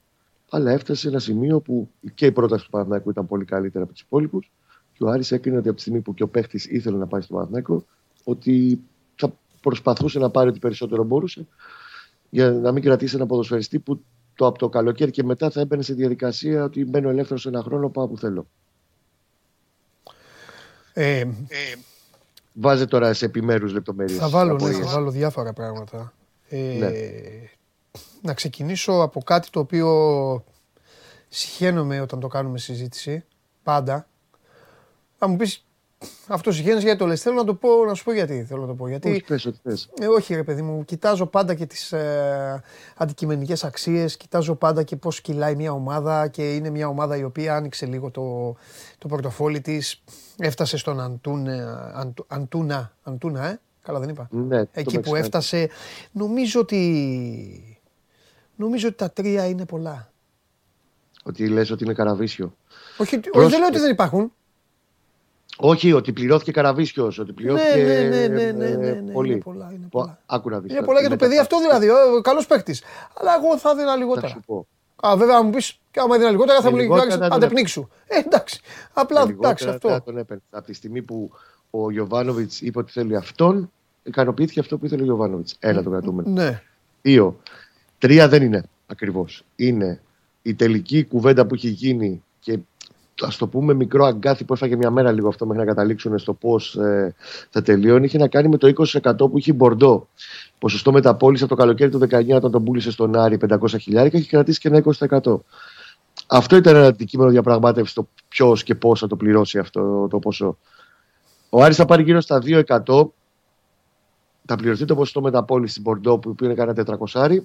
Αλλά 0.50 0.70
έφτασε 0.70 1.00
σε 1.00 1.08
ένα 1.08 1.18
σημείο 1.18 1.60
που 1.60 1.88
και 2.14 2.26
η 2.26 2.32
πρόταση 2.32 2.64
του 2.64 2.70
Παναθηναϊκού 2.70 3.10
ήταν 3.10 3.26
πολύ 3.26 3.44
καλύτερα 3.44 3.84
από 3.84 3.92
τους 3.92 4.02
υπόλοιπους. 4.02 4.52
Και 4.92 5.04
ο 5.04 5.08
Άρης 5.08 5.32
έκρινε 5.32 5.56
ότι 5.56 5.68
από 5.68 5.76
τη 5.76 5.82
στιγμή 5.82 6.00
που 6.00 6.14
και 6.14 6.22
ο 6.22 6.28
παίχτης 6.28 6.66
ήθελε 6.66 6.96
να 6.96 7.06
πάει 7.06 7.20
στο 7.20 7.34
Παναθηναϊκό, 7.34 7.84
ότι 8.24 8.80
θα 9.14 9.32
προσπαθούσε 9.60 10.18
να 10.18 10.30
πάρει 10.30 10.48
ό,τι 10.48 10.58
περισσότερο 10.58 11.04
μπορούσε 11.04 11.46
για 12.30 12.50
να 12.50 12.72
μην 12.72 12.82
κρατήσει 12.82 13.16
ένα 13.16 13.26
ποδοσφαιριστή 13.26 13.78
που 13.78 14.04
το 14.34 14.46
από 14.46 14.58
το 14.58 14.68
καλοκαίρι 14.68 15.10
και 15.10 15.24
μετά 15.24 15.50
θα 15.50 15.60
έμπαινε 15.60 15.82
σε 15.82 15.94
διαδικασία 15.94 16.64
ότι 16.64 16.84
μπαίνω 16.84 17.08
ελεύθερο 17.08 17.40
σε 17.40 17.48
ένα 17.48 17.62
χρόνο, 17.62 17.88
πάω 17.88 18.08
που 18.08 18.18
θέλω. 18.18 18.46
Ε, 20.92 21.24
Βάζε 22.58 22.86
τώρα 22.86 23.12
σε 23.14 23.24
επιμέρους 23.24 23.72
λεπτομέρειες. 23.72 24.18
θα, 24.18 24.28
βάλω, 24.28 24.58
ναι, 24.58 24.72
θα 24.72 24.86
βάλω 24.90 25.10
διάφορα 25.10 25.52
πράγματα. 25.52 26.12
Ε, 26.48 26.56
Ναι. 26.78 26.90
Να 28.22 28.34
ξεκινήσω 28.34 28.92
από 28.92 29.20
κάτι 29.22 29.50
το 29.50 29.60
οποίο 29.60 30.44
συχαίνομαι 31.28 32.00
όταν 32.00 32.20
το 32.20 32.28
κάνουμε 32.28 32.58
συζήτηση. 32.58 33.24
Πάντα. 33.62 34.08
Θα 35.18 35.28
μου 35.28 35.36
πεις, 35.36 35.65
αυτός 36.26 36.56
συχαίνεις 36.56 36.82
γιατί 36.82 36.98
το 36.98 37.06
λες. 37.06 37.20
Θέλω 37.22 37.34
να, 37.36 37.44
το 37.44 37.54
πω, 37.54 37.84
να 37.86 37.94
σου 37.94 38.04
πω 38.04 38.12
γιατί 38.12 38.44
θέλω 38.48 38.60
να 38.60 38.66
το 38.66 38.74
πω. 38.74 38.88
Γιατί 38.88 39.10
Όχι, 39.10 39.24
πες 39.24 39.46
ό,τι 39.46 39.58
θες. 39.62 39.88
Ε, 40.00 40.06
όχι 40.06 40.34
ρε 40.34 40.42
παιδί 40.42 40.62
μου, 40.62 40.84
κοιτάζω 40.84 41.26
πάντα 41.26 41.54
και 41.54 41.66
τις 41.66 41.92
ε, 41.92 42.62
αντικειμενικές 42.96 43.64
αξίες, 43.64 44.16
κοιτάζω 44.16 44.54
πάντα 44.54 44.82
και 44.82 44.96
πώς 44.96 45.20
κυλάει 45.20 45.54
μια 45.54 45.72
ομάδα 45.72 46.28
και 46.28 46.54
είναι 46.54 46.70
μια 46.70 46.88
ομάδα 46.88 47.16
η 47.16 47.22
οποία 47.24 47.56
άνοιξε 47.56 47.86
λίγο 47.86 48.10
το, 48.10 48.56
το 48.98 49.08
πορτοφόλι 49.08 49.60
της, 49.60 50.02
έφτασε 50.38 50.76
στον 50.76 51.00
Αντούνε, 51.00 51.64
Αντου- 51.94 52.24
Αντούνα, 52.28 52.92
Αντούνα, 53.02 53.46
ε, 53.46 53.60
καλά 53.82 53.98
δεν 54.00 54.08
είπα. 54.08 54.28
Ναι, 54.30 54.64
το 54.64 54.70
Εκεί 54.72 54.72
που 54.72 54.74
Μεξικάνικο. 54.74 55.16
έφτασε, 55.16 55.68
νομίζω 56.12 56.60
ότι, 56.60 57.80
νομίζω 58.56 58.88
ότι 58.88 58.96
τα 58.96 59.10
τρία 59.10 59.46
είναι 59.48 59.64
πολλά. 59.66 60.10
Ότι 61.22 61.48
λες 61.48 61.70
ότι 61.70 61.84
είναι 61.84 61.92
καραβίσιο. 61.94 62.56
Όχι, 62.98 63.16
όχι 63.16 63.30
Πρόσεχε. 63.30 63.50
δεν 63.50 63.58
λέω 63.58 63.68
ότι 63.68 63.78
δεν 63.78 63.90
υπάρχουν. 63.90 64.32
Όχι, 65.58 65.92
ότι 65.92 66.12
πληρώθηκε 66.12 66.50
καραβίσιος. 66.50 67.18
Ότι 67.18 67.32
πληρώθηκε. 67.32 67.82
ναι, 67.82 67.92
ναι, 68.08 68.26
ναι, 68.26 68.50
ναι, 68.52 68.64
ε, 68.66 68.76
ναι, 68.76 68.90
ναι, 68.90 69.12
πολύ. 69.12 69.32
είναι 69.32 69.40
πολλά, 69.40 69.70
είναι 69.74 69.86
Πο- 69.90 70.00
πολλά. 70.00 70.18
Άκου 70.26 70.50
να 70.50 70.56
δεις 70.60 70.64
Είναι 70.70 70.74
τώρα. 70.80 70.86
πολλά 70.86 71.00
για 71.00 71.08
το 71.08 71.14
μετά 71.14 71.24
παιδί 71.24 71.36
θα- 71.36 71.42
αυτό 71.42 71.58
δηλαδή, 71.60 71.88
ο 72.16 72.20
καλός 72.20 72.46
παίκτης. 72.46 72.82
Αλλά 73.20 73.30
εγώ 73.42 73.58
θα 73.58 73.70
έδινα 73.70 73.90
Θα 73.90 73.96
λιγότερα. 73.96 74.28
σου 74.28 74.40
πω. 74.46 74.66
Α, 74.96 75.16
βέβαια, 75.16 75.36
αν 75.36 75.44
μου 75.46 75.50
πεις, 75.52 75.78
και 75.90 76.00
άμα 76.00 76.14
έδινα 76.14 76.30
λιγότερα, 76.30 76.58
θα 76.58 76.64
Με 76.64 76.70
μου 76.70 76.76
λέει 76.76 76.84
λιγότερα 76.84 77.04
τουλάχιστον 77.12 77.38
δεν 77.40 77.40
τον 77.40 77.48
αντεπνίξου. 77.48 77.88
Ε, 78.06 78.18
εντάξει. 78.18 78.60
Απλά 78.92 79.26
Με 79.26 79.32
εντάξει 79.32 79.64
λιγότερα 79.64 79.70
δεν 79.70 79.80
θα 79.90 79.96
αυτό. 79.96 80.10
τον 80.10 80.18
έπαιρνε. 80.20 80.42
Από 80.50 80.66
τη 80.66 80.72
στιγμή 80.72 81.02
που 81.02 81.30
ο 81.70 81.90
Γιωβάνοβιτς 81.90 82.60
είπε 82.60 82.78
ότι 82.78 82.92
θέλει 82.92 83.16
αυτόν, 83.16 83.72
ικανοποιήθηκε 84.02 84.60
αυτό 84.60 84.78
που 84.78 84.86
ήθελε 84.86 85.02
ο 85.02 85.04
Γιωβάνοβιτς. 85.04 85.56
Ένα 85.58 85.82
το 85.82 85.90
κρατούμενο. 85.90 86.30
Ναι. 86.30 86.62
Δύο. 87.02 87.40
Τρία 87.98 88.28
δεν 88.28 88.42
είναι 88.42 88.62
ακριβώς. 88.86 89.44
Είναι 89.56 90.00
η 90.42 90.54
τελική 90.54 91.04
κουβέντα 91.04 91.46
που 91.46 91.54
έχει 91.54 91.68
γίνει 91.68 92.22
και 92.40 92.58
ας 93.22 93.36
το 93.36 93.46
πούμε 93.48 93.74
μικρό 93.74 94.04
αγκάθι 94.04 94.44
που 94.44 94.52
έφαγε 94.52 94.76
μια 94.76 94.90
μέρα 94.90 95.12
λίγο 95.12 95.28
αυτό 95.28 95.46
μέχρι 95.46 95.64
να 95.64 95.68
καταλήξουν 95.68 96.18
στο 96.18 96.32
πώς 96.32 96.74
ε, 96.76 97.14
θα 97.50 97.62
τελειώνει. 97.62 98.04
Είχε 98.04 98.18
να 98.18 98.28
κάνει 98.28 98.48
με 98.48 98.56
το 98.56 98.72
20% 99.02 99.16
που 99.18 99.38
είχε 99.38 99.50
η 99.50 99.54
Μπορντό. 99.56 100.08
Ποσοστό 100.58 100.92
μεταπόληση 100.92 101.44
από 101.44 101.54
το 101.54 101.60
καλοκαίρι 101.60 101.90
του 101.90 101.98
19 101.98 102.28
όταν 102.34 102.50
τον 102.50 102.64
πούλησε 102.64 102.90
στον 102.90 103.16
Άρη 103.16 103.38
500 103.48 103.58
χιλιάρικα 103.80 104.16
έχει 104.16 104.28
κρατήσει 104.28 104.60
και 104.60 104.68
ένα 104.68 104.82
20%. 105.22 105.36
Αυτό 106.26 106.56
ήταν 106.56 106.76
ένα 106.76 106.86
αντικείμενο 106.86 107.30
διαπραγμάτευσης 107.30 107.94
το 107.94 108.08
ποιος 108.28 108.62
και 108.62 108.74
πώς 108.74 109.00
θα 109.00 109.06
το 109.06 109.16
πληρώσει 109.16 109.58
αυτό 109.58 110.08
το 110.10 110.18
ποσό. 110.18 110.58
Ο 111.50 111.62
Άρης 111.62 111.76
θα 111.76 111.84
πάρει 111.84 112.02
γύρω 112.02 112.20
στα 112.20 112.42
2%. 112.44 112.62
Θα 114.48 114.56
πληρωθεί 114.56 114.84
το 114.84 114.94
ποσοστό 114.94 115.20
μεταπόλησης 115.20 115.70
στην 115.70 115.82
Μπορντό 115.82 116.18
που 116.18 116.36
είναι 116.42 116.54
κανένα 116.54 116.98
400 117.12 117.38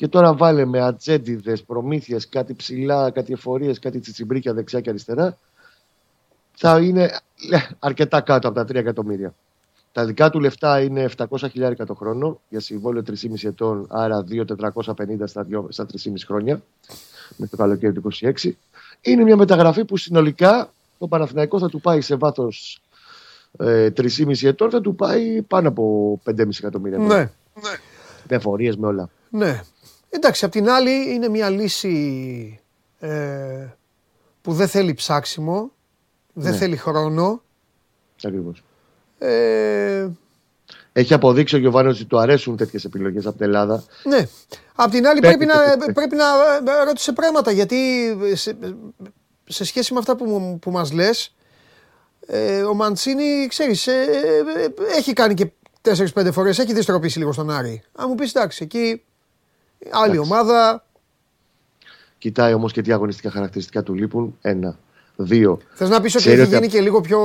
και 0.00 0.08
τώρα 0.08 0.34
βάλε 0.34 0.64
με 0.64 0.80
ατζέντιδες, 0.80 1.62
προμήθειες, 1.62 2.28
κάτι 2.28 2.54
ψηλά, 2.54 3.10
κάτι 3.10 3.32
εφορίες, 3.32 3.78
κάτι 3.78 4.00
τσιτσιμπρίκια 4.00 4.54
δεξιά 4.54 4.80
και 4.80 4.88
αριστερά. 4.90 5.36
Θα 6.54 6.80
είναι 6.80 7.02
ε, 7.50 7.58
αρκετά 7.78 8.20
κάτω 8.20 8.48
από 8.48 8.56
τα 8.56 8.62
3 8.62 8.74
εκατομμύρια. 8.74 9.34
Τα 9.92 10.04
δικά 10.04 10.30
του 10.30 10.40
λεφτά 10.40 10.80
είναι 10.80 11.08
700 11.16 11.24
χιλιάρικα 11.50 11.86
το 11.86 11.94
χρόνο 11.94 12.40
για 12.48 12.60
συμβόλαιο 12.60 13.02
3,5 13.06 13.14
ετών, 13.42 13.86
άρα 13.90 14.24
2.450 14.30 14.94
στα, 15.24 15.42
δυο- 15.42 15.66
στα 15.70 15.86
3,5 15.92 16.12
χρόνια 16.26 16.62
μέχρι 17.36 17.56
το 17.56 17.62
καλοκαίρι 17.62 17.92
του 17.92 18.10
26. 18.20 18.50
Είναι 19.00 19.22
μια 19.22 19.36
μεταγραφή 19.36 19.84
που 19.84 19.96
συνολικά 19.96 20.72
το 20.98 21.06
Παναθηναϊκό 21.08 21.58
θα 21.58 21.68
του 21.68 21.80
πάει 21.80 22.00
σε 22.00 22.14
βάθος 22.16 22.82
ε, 23.58 23.88
3,5 23.96 24.42
ετών, 24.42 24.70
θα 24.70 24.80
του 24.80 24.94
πάει 24.94 25.42
πάνω 25.42 25.68
από 25.68 26.20
5,5 26.24 26.48
εκατομμύρια. 26.58 26.98
ευρώ. 27.02 27.14
Ναι. 27.16 27.30
Με 28.28 28.36
εφορίες, 28.36 28.76
με 28.76 28.86
όλα. 28.86 29.10
Ναι. 29.30 29.62
Εντάξει, 30.10 30.44
απ' 30.44 30.50
την 30.50 30.68
άλλη 30.70 31.12
είναι 31.14 31.28
μια 31.28 31.48
λύση 31.50 32.60
ε, 32.98 33.66
που 34.42 34.52
δεν 34.52 34.68
θέλει 34.68 34.94
ψάξιμο, 34.94 35.72
δεν 36.32 36.52
Ναι. 36.52 36.58
θέλει 36.58 36.76
χρόνο. 36.76 37.42
Ακριβώς. 38.24 38.64
Ε, 39.18 40.08
Έχει 40.92 41.14
αποδείξει 41.14 41.54
ο 41.54 41.58
Γιωβάνος 41.58 41.94
ότι 41.96 42.04
του 42.04 42.18
αρέσουν 42.18 42.56
τέτοιες 42.56 42.84
επιλογές 42.84 43.26
από 43.26 43.36
την 43.36 43.46
Ελλάδα. 43.46 43.84
ναι. 44.04 44.26
Απ' 44.74 44.90
την 44.90 45.06
άλλη 45.06 45.20
Παίρνει 45.20 45.36
πρέπει 45.36 45.52
να, 45.58 45.76
το- 45.86 45.92
πρέπει 45.92 46.16
να 46.16 46.24
ε, 46.80 46.84
ρώτησε 46.84 47.12
πράγματα 47.12 47.50
γιατί 47.50 47.76
σε, 48.34 48.56
σε 49.44 49.64
σχέση 49.64 49.92
με 49.92 49.98
αυτά 49.98 50.16
που, 50.16 50.24
μου- 50.24 50.58
που 50.58 50.70
μας 50.70 50.92
λες 50.92 51.34
ε, 52.26 52.62
ο 52.62 52.74
Μαντσίνι 52.74 53.46
ξέρεις 53.48 53.86
ε, 53.86 53.92
ε, 54.56 54.62
ε, 54.62 54.96
έχει 54.96 55.12
κάνει 55.12 55.34
και 55.34 55.50
4-5 55.82 56.28
φορές 56.32 56.58
έχει 56.58 56.72
δυστροπήσει 56.72 57.18
λίγο 57.18 57.32
στον 57.32 57.50
Άρη. 57.50 57.82
Αν 57.96 58.06
μου 58.08 58.14
πεις 58.14 58.34
εντάξει 58.34 58.64
εκεί 58.64 59.02
άλλη 59.90 60.12
Εντάξει. 60.12 60.30
ομάδα 60.30 60.84
Κοιτάει 62.18 62.52
όμως 62.52 62.72
και 62.72 62.82
τι 62.82 62.92
αγωνιστικά 62.92 63.30
χαρακτηριστικά 63.30 63.82
του 63.82 63.94
λείπουν. 63.94 64.36
Ένα. 64.40 64.78
Δύο. 65.16 65.58
Θες 65.72 65.88
να 65.88 66.00
πεις 66.00 66.14
ότι 66.14 66.22
Ξέρει 66.24 66.40
έχει 66.40 66.46
ότι 66.46 66.54
γίνει 66.54 66.66
απ- 66.66 66.74
και 66.74 66.80
λίγο 66.80 67.00
πιο 67.00 67.18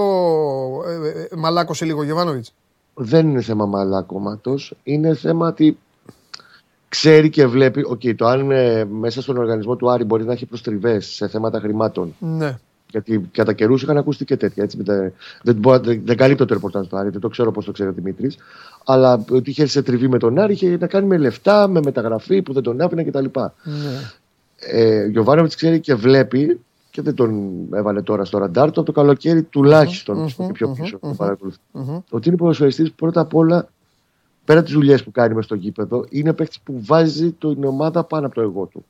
ε, 0.88 1.08
ε, 1.08 1.22
ε, 1.22 1.36
μαλάκωσε 1.36 1.86
λίγο 1.86 2.00
ο 2.00 2.04
Γιοβάνοβιτς; 2.04 2.54
Δεν 2.94 3.30
είναι 3.30 3.41
θέμα 3.41 3.65
μαλάκωματος. 3.65 4.74
Είναι 4.84 5.15
θέμα 5.15 5.48
ότι 5.48 5.78
ξέρει 6.89 7.30
και 7.30 7.48
βλέπει. 7.48 7.84
Οκ, 7.88 8.02
το 8.15 8.26
αν 8.28 8.52
ε, 8.52 8.86
μέσα 8.86 9.22
στον 9.22 9.38
οργανισμό 9.38 9.76
του 9.76 9.91
Άρη 9.91 10.04
μπορεί 10.04 10.24
να 10.24 10.34
έχει 10.34 10.46
προστριβές 10.46 11.06
σε 11.06 11.28
θέματα 11.28 11.60
χρημάτων. 11.60 12.15
Ναι. 12.20 12.58
Γιατί 12.96 13.30
κατά 13.32 13.54
καιρούς 13.54 13.82
είχαν 13.84 13.98
ακούσει 13.98 14.26
και 14.26 14.38
τέτοια. 14.38 14.64
Έτσι, 14.64 14.78
με 14.78 14.84
τα- 14.84 15.12
δεν, 15.44 15.56
μπορώ, 15.56 15.80
δεν, 15.80 16.02
δεν 16.06 16.18
καλύπτω 16.18 16.46
το 16.46 16.54
ρεπορτάζ 16.54 16.88
του 16.88 16.98
Άρη, 16.98 17.10
δεν 17.10 17.22
το 17.22 17.28
ξέρω 17.28 17.52
πώς 17.52 17.66
το 17.66 17.72
ξέρει 17.72 17.90
ο 17.90 17.94
Δημήτρης. 17.94 18.38
Αλλά 18.86 19.26
ότι 19.32 19.50
είχε 19.50 19.66
σε 19.66 19.82
τριβή 19.82 20.08
με 20.08 20.18
τον 20.18 20.40
Άρη 20.40 20.54
είχε 20.54 20.78
να 20.80 20.88
κάνει 20.88 21.08
με 21.08 21.18
λεφτά, 21.18 21.68
με 21.68 21.80
μεταγραφή 21.84 22.42
που 22.42 22.54
δεν 22.54 22.64
τον 22.64 22.82
άφηνε 22.82 23.04
κτλ. 23.04 23.26
ναι. 23.64 24.12
Ε, 24.60 25.04
ο 25.04 25.08
Γιωβάνοβιτς 25.10 25.56
ξέρει 25.56 25.80
και 25.80 25.96
βλέπει 25.96 26.60
και 26.92 27.02
δεν 27.02 27.14
τον 27.16 27.52
έβαλε 27.74 28.02
τώρα 28.02 28.26
στο 28.26 28.38
ραντάρ 28.38 28.72
του 28.72 28.80
από 28.80 28.94
το 28.94 29.00
καλοκαίρι 29.02 29.44
τουλάχιστον 29.44 30.18
μμμ, 30.18 30.26
και 30.26 30.52
πιο 30.54 30.68
μμμ, 30.68 30.74
πίσω 30.76 30.98
μμμ, 31.02 31.10
το 31.10 31.16
παρακολουθεί. 31.18 31.58
μμμ. 31.72 32.00
Ότι 32.10 32.28
είναι 32.28 32.38
ποδοσφαιριστής 32.38 32.90
που 32.90 32.96
πρώτα 32.96 33.22
απ' 33.22 33.36
όλα 33.36 33.68
πέρα 34.46 34.64
τις 34.64 34.74
δουλειές 34.74 35.04
που 35.04 35.12
κάνει 35.12 35.36
μες 35.36 35.46
στο 35.46 35.56
γήπεδο 35.56 36.06
είναι 36.10 36.34
παίκτης 36.34 36.60
που 36.60 36.82
βάζει 36.86 37.32
την 37.32 37.64
ομάδα 37.64 38.04
πάνω 38.04 38.26
από 38.26 38.36
το 38.36 38.42
εγώ 38.42 38.66
του. 38.66 38.86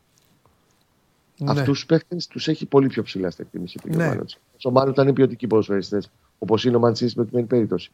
Ναι. 1.38 1.52
Αυτούς 1.52 1.66
τους 1.66 1.86
παίκτες 1.86 2.28
τους 2.28 2.48
έχει 2.48 2.66
πολύ 2.66 2.88
πιο 2.88 3.04
ψηλά 3.04 3.30
στα 3.32 3.44
εκτίμηση 3.44 3.78
του 3.78 3.88
Ναι. 3.88 3.96
Γιωβάνοβιτ. 3.96 4.30
Ο 4.64 4.72
μάλλον 4.72 4.92
ήταν 4.92 5.14
ποιοτικοί 5.14 5.48
ποδοσφαιριστές, 5.48 6.10
όπως 6.40 6.66
είναι 6.66 6.76
ο 6.76 6.80
Μαντσίνης 6.80 7.16
με 7.16 7.26
την 7.26 7.48
περίπτωση. 7.48 7.92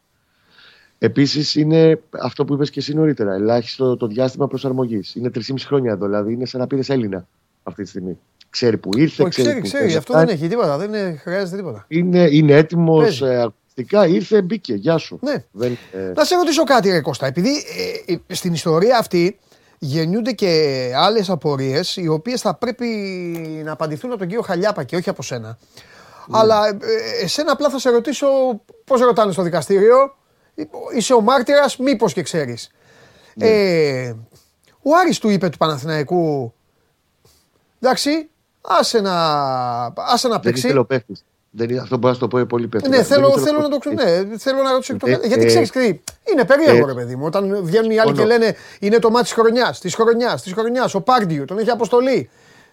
Επίσης 0.98 1.54
είναι 1.54 2.00
αυτό 2.22 2.44
που 2.44 2.54
είπες 2.54 2.70
και 2.70 2.78
εσύ 2.80 2.94
νωρίτερα, 2.94 3.34
ελάχιστο 3.34 3.96
το 3.96 4.06
διάστημα 4.06 4.46
προσαρμογής. 4.48 5.14
Είναι 5.14 5.30
3,5 5.30 5.64
χρόνια 5.66 5.92
εδώ, 5.92 6.06
δηλαδή 6.06 6.32
είναι 6.32 6.46
σαν 6.46 6.60
να 6.60 6.66
πήρες 6.66 6.88
Έλληνα 6.88 7.26
αυτή 7.62 7.82
τη 7.82 7.88
στιγμή. 7.88 8.18
Ξέρει 8.50 8.76
που 8.78 8.90
ήρθε, 8.98 9.22
Όχι, 9.22 9.30
ξέρει, 9.30 9.46
ξέρει, 9.46 9.60
που 9.60 9.66
ξέρει, 9.66 9.82
θέλει 9.82 9.92
να 9.92 9.98
αυτό 9.98 10.12
δεν 10.12 10.22
φτάσει. 10.22 10.38
έχει 10.42 10.48
τίποτα, 10.48 10.78
δεν 10.78 10.88
είναι- 10.88 11.16
χρειάζεται 11.22 11.56
τίποτα. 11.56 11.84
Είναι, 11.88 12.28
είναι 12.30 12.52
έτοιμος 12.56 13.02
Παίζει. 13.18 13.24
αγωνιστικά, 13.24 14.06
ήρθε, 14.06 14.42
μπήκε. 14.42 14.74
Γεια 14.74 14.96
σου. 14.98 15.18
Ναι. 15.22 15.44
Δεν, 15.52 15.76
ε, 15.92 16.12
Να 16.16 16.24
σε 16.24 16.34
ρωτήσω 16.36 16.64
κάτι, 16.64 16.90
ρε 16.90 17.00
Κώστα. 17.00 17.26
Επειδή 17.26 17.50
ε, 18.06 18.12
ε, 18.26 18.34
στην 18.34 18.52
ιστορία 18.52 18.98
αυτή 18.98 19.38
γεννιούνται 19.84 20.32
και 20.32 20.92
άλλες 20.96 21.30
απορίες, 21.30 21.96
οι 21.96 22.08
οποίες 22.08 22.40
θα 22.40 22.54
πρέπει 22.54 22.86
να 23.64 23.72
απαντηθούν 23.72 24.10
από 24.10 24.18
τον 24.18 24.28
κύριο 24.28 24.42
Χαλιάπα 24.42 24.84
και 24.84 24.96
όχι 24.96 25.08
από 25.08 25.22
σένα. 25.22 25.58
Ναι. 26.26 26.38
Αλλά 26.38 26.68
ε, 26.68 26.76
εσένα 27.22 27.52
απλά 27.52 27.70
θα 27.70 27.78
σε 27.78 27.90
ρωτήσω 27.90 28.26
πώς 28.84 29.00
ρωτάνε 29.00 29.32
στο 29.32 29.42
δικαστήριο; 29.42 30.16
Είσαι 30.96 31.14
ο 31.14 31.20
μάρτυρας, 31.20 31.76
μήπως 31.76 32.12
και 32.12 32.22
ξέρεις. 32.22 32.70
Ναι. 33.34 33.46
Ε, 33.46 34.16
ο 34.82 34.96
Άρης 35.00 35.18
του 35.18 35.28
είπε 35.28 35.48
του 35.48 35.58
Παναθηναϊκού 35.58 36.54
Εντάξει, 37.80 38.30
άσε 38.60 39.00
να, 39.00 39.14
άσε 39.96 40.28
να 40.28 40.34
δεν 40.34 40.42
παίξει. 40.42 40.66
ήθελε 40.66 40.84
ο 41.54 41.56
παίκτη. 41.58 41.78
Αυτό 41.78 41.96
μπορώ 41.96 42.08
να 42.08 42.14
σου 42.14 42.20
το 42.20 42.28
πω 42.28 42.44
πολύ 42.46 42.64
υπεύθυνα. 42.64 42.96
Ναι, 42.96 43.02
Δεν 43.02 43.06
θέλω, 43.12 43.28
ήθελε 43.28 43.44
θέλω 43.44 43.58
ο 43.58 43.62
να 43.62 43.68
το 43.68 43.78
παίκτης. 43.78 44.04
ξέρω. 44.04 44.24
Ναι, 44.28 44.38
θέλω 44.38 44.62
να 44.62 44.72
ρωτήσω 44.72 44.92
εκ 44.94 44.98
των 45.00 45.08
Ε, 45.10 45.12
κάτω. 45.12 45.26
Γιατί 45.26 45.42
ε, 45.42 45.46
ξέρεις 45.46 45.70
τι. 45.70 46.00
Είναι 46.32 46.44
περίεργο, 46.44 46.84
ε, 46.84 46.86
ρε 46.86 46.94
παιδί 46.94 47.16
μου. 47.16 47.24
Όταν 47.26 47.64
βγαίνουν 47.64 47.90
οι 47.90 47.98
άλλοι 47.98 48.12
και 48.12 48.16
συμφωνώ. 48.20 48.38
λένε 48.38 48.54
είναι 48.80 48.98
το 48.98 49.10
μάτι 49.10 49.24
της 49.24 49.32
χρονιάς, 49.32 49.80
της 49.80 49.94
χρονιάς, 49.94 50.42
της 50.42 50.52
χρονιάς. 50.52 50.94
Ο 50.94 51.00
Πάρντιου 51.00 51.44
τον 51.44 51.58
έχει 51.58 51.70
αποστολή. 51.70 52.30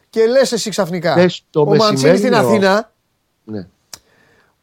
Και 0.09 0.25
λες 0.25 0.51
εσύ 0.51 0.69
ξαφνικά. 0.69 1.13
Θες 1.13 1.43
το 1.49 1.61
ο 1.61 1.65
Μαντσίνη 1.65 1.91
μεσημέρι 1.91 2.17
στην 2.17 2.33
ο- 2.33 2.37
Αθήνα, 2.37 2.91
Ναι. 3.43 3.67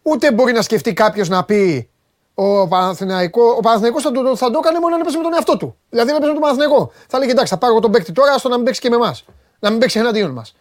ούτε 0.03 0.33
μπορεί 0.33 0.53
να 0.53 0.63
σκεφτεί 0.63 0.93
κάποιος 0.93 1.29
να 1.29 1.45
πει 1.45 1.89
ο 2.35 2.69
Παναθηναϊκό, 2.69 3.43
ο 3.57 3.61
Παναθηναϊκός 3.61 4.03
θα, 4.03 4.11
το, 4.11 4.37
θα 4.37 4.51
το 4.51 4.59
έκανε 4.65 4.79
μόνο 4.81 4.95
αν 4.95 5.01
έπαιζε 5.01 5.17
με 5.17 5.23
τον 5.23 5.33
εαυτό 5.35 5.57
του. 5.57 5.77
Δηλαδή 5.91 6.11
αν 6.11 6.17
έπαιζε 6.17 6.33
με 6.33 6.39
τον 6.39 6.49
Παναθηναϊκό. 6.49 6.93
Θα 7.09 7.19
λέγε 7.19 7.31
εντάξει, 7.31 7.53
θα 7.53 7.59
πάρω 7.59 7.73
εγώ 7.73 7.81
τον 7.83 7.91
παίκτη 7.91 8.13
τώρα, 8.13 8.33
άστο 8.33 8.49
να 8.49 8.57
μην 8.57 8.65
παίξει 8.65 8.81
και 8.81 8.89
με 8.89 8.97
εμάς. 8.97 9.25
Να 9.59 9.71
μην 9.71 9.79
παίξει 9.79 9.99
εναντίον 9.99 10.31
μας. 10.31 10.55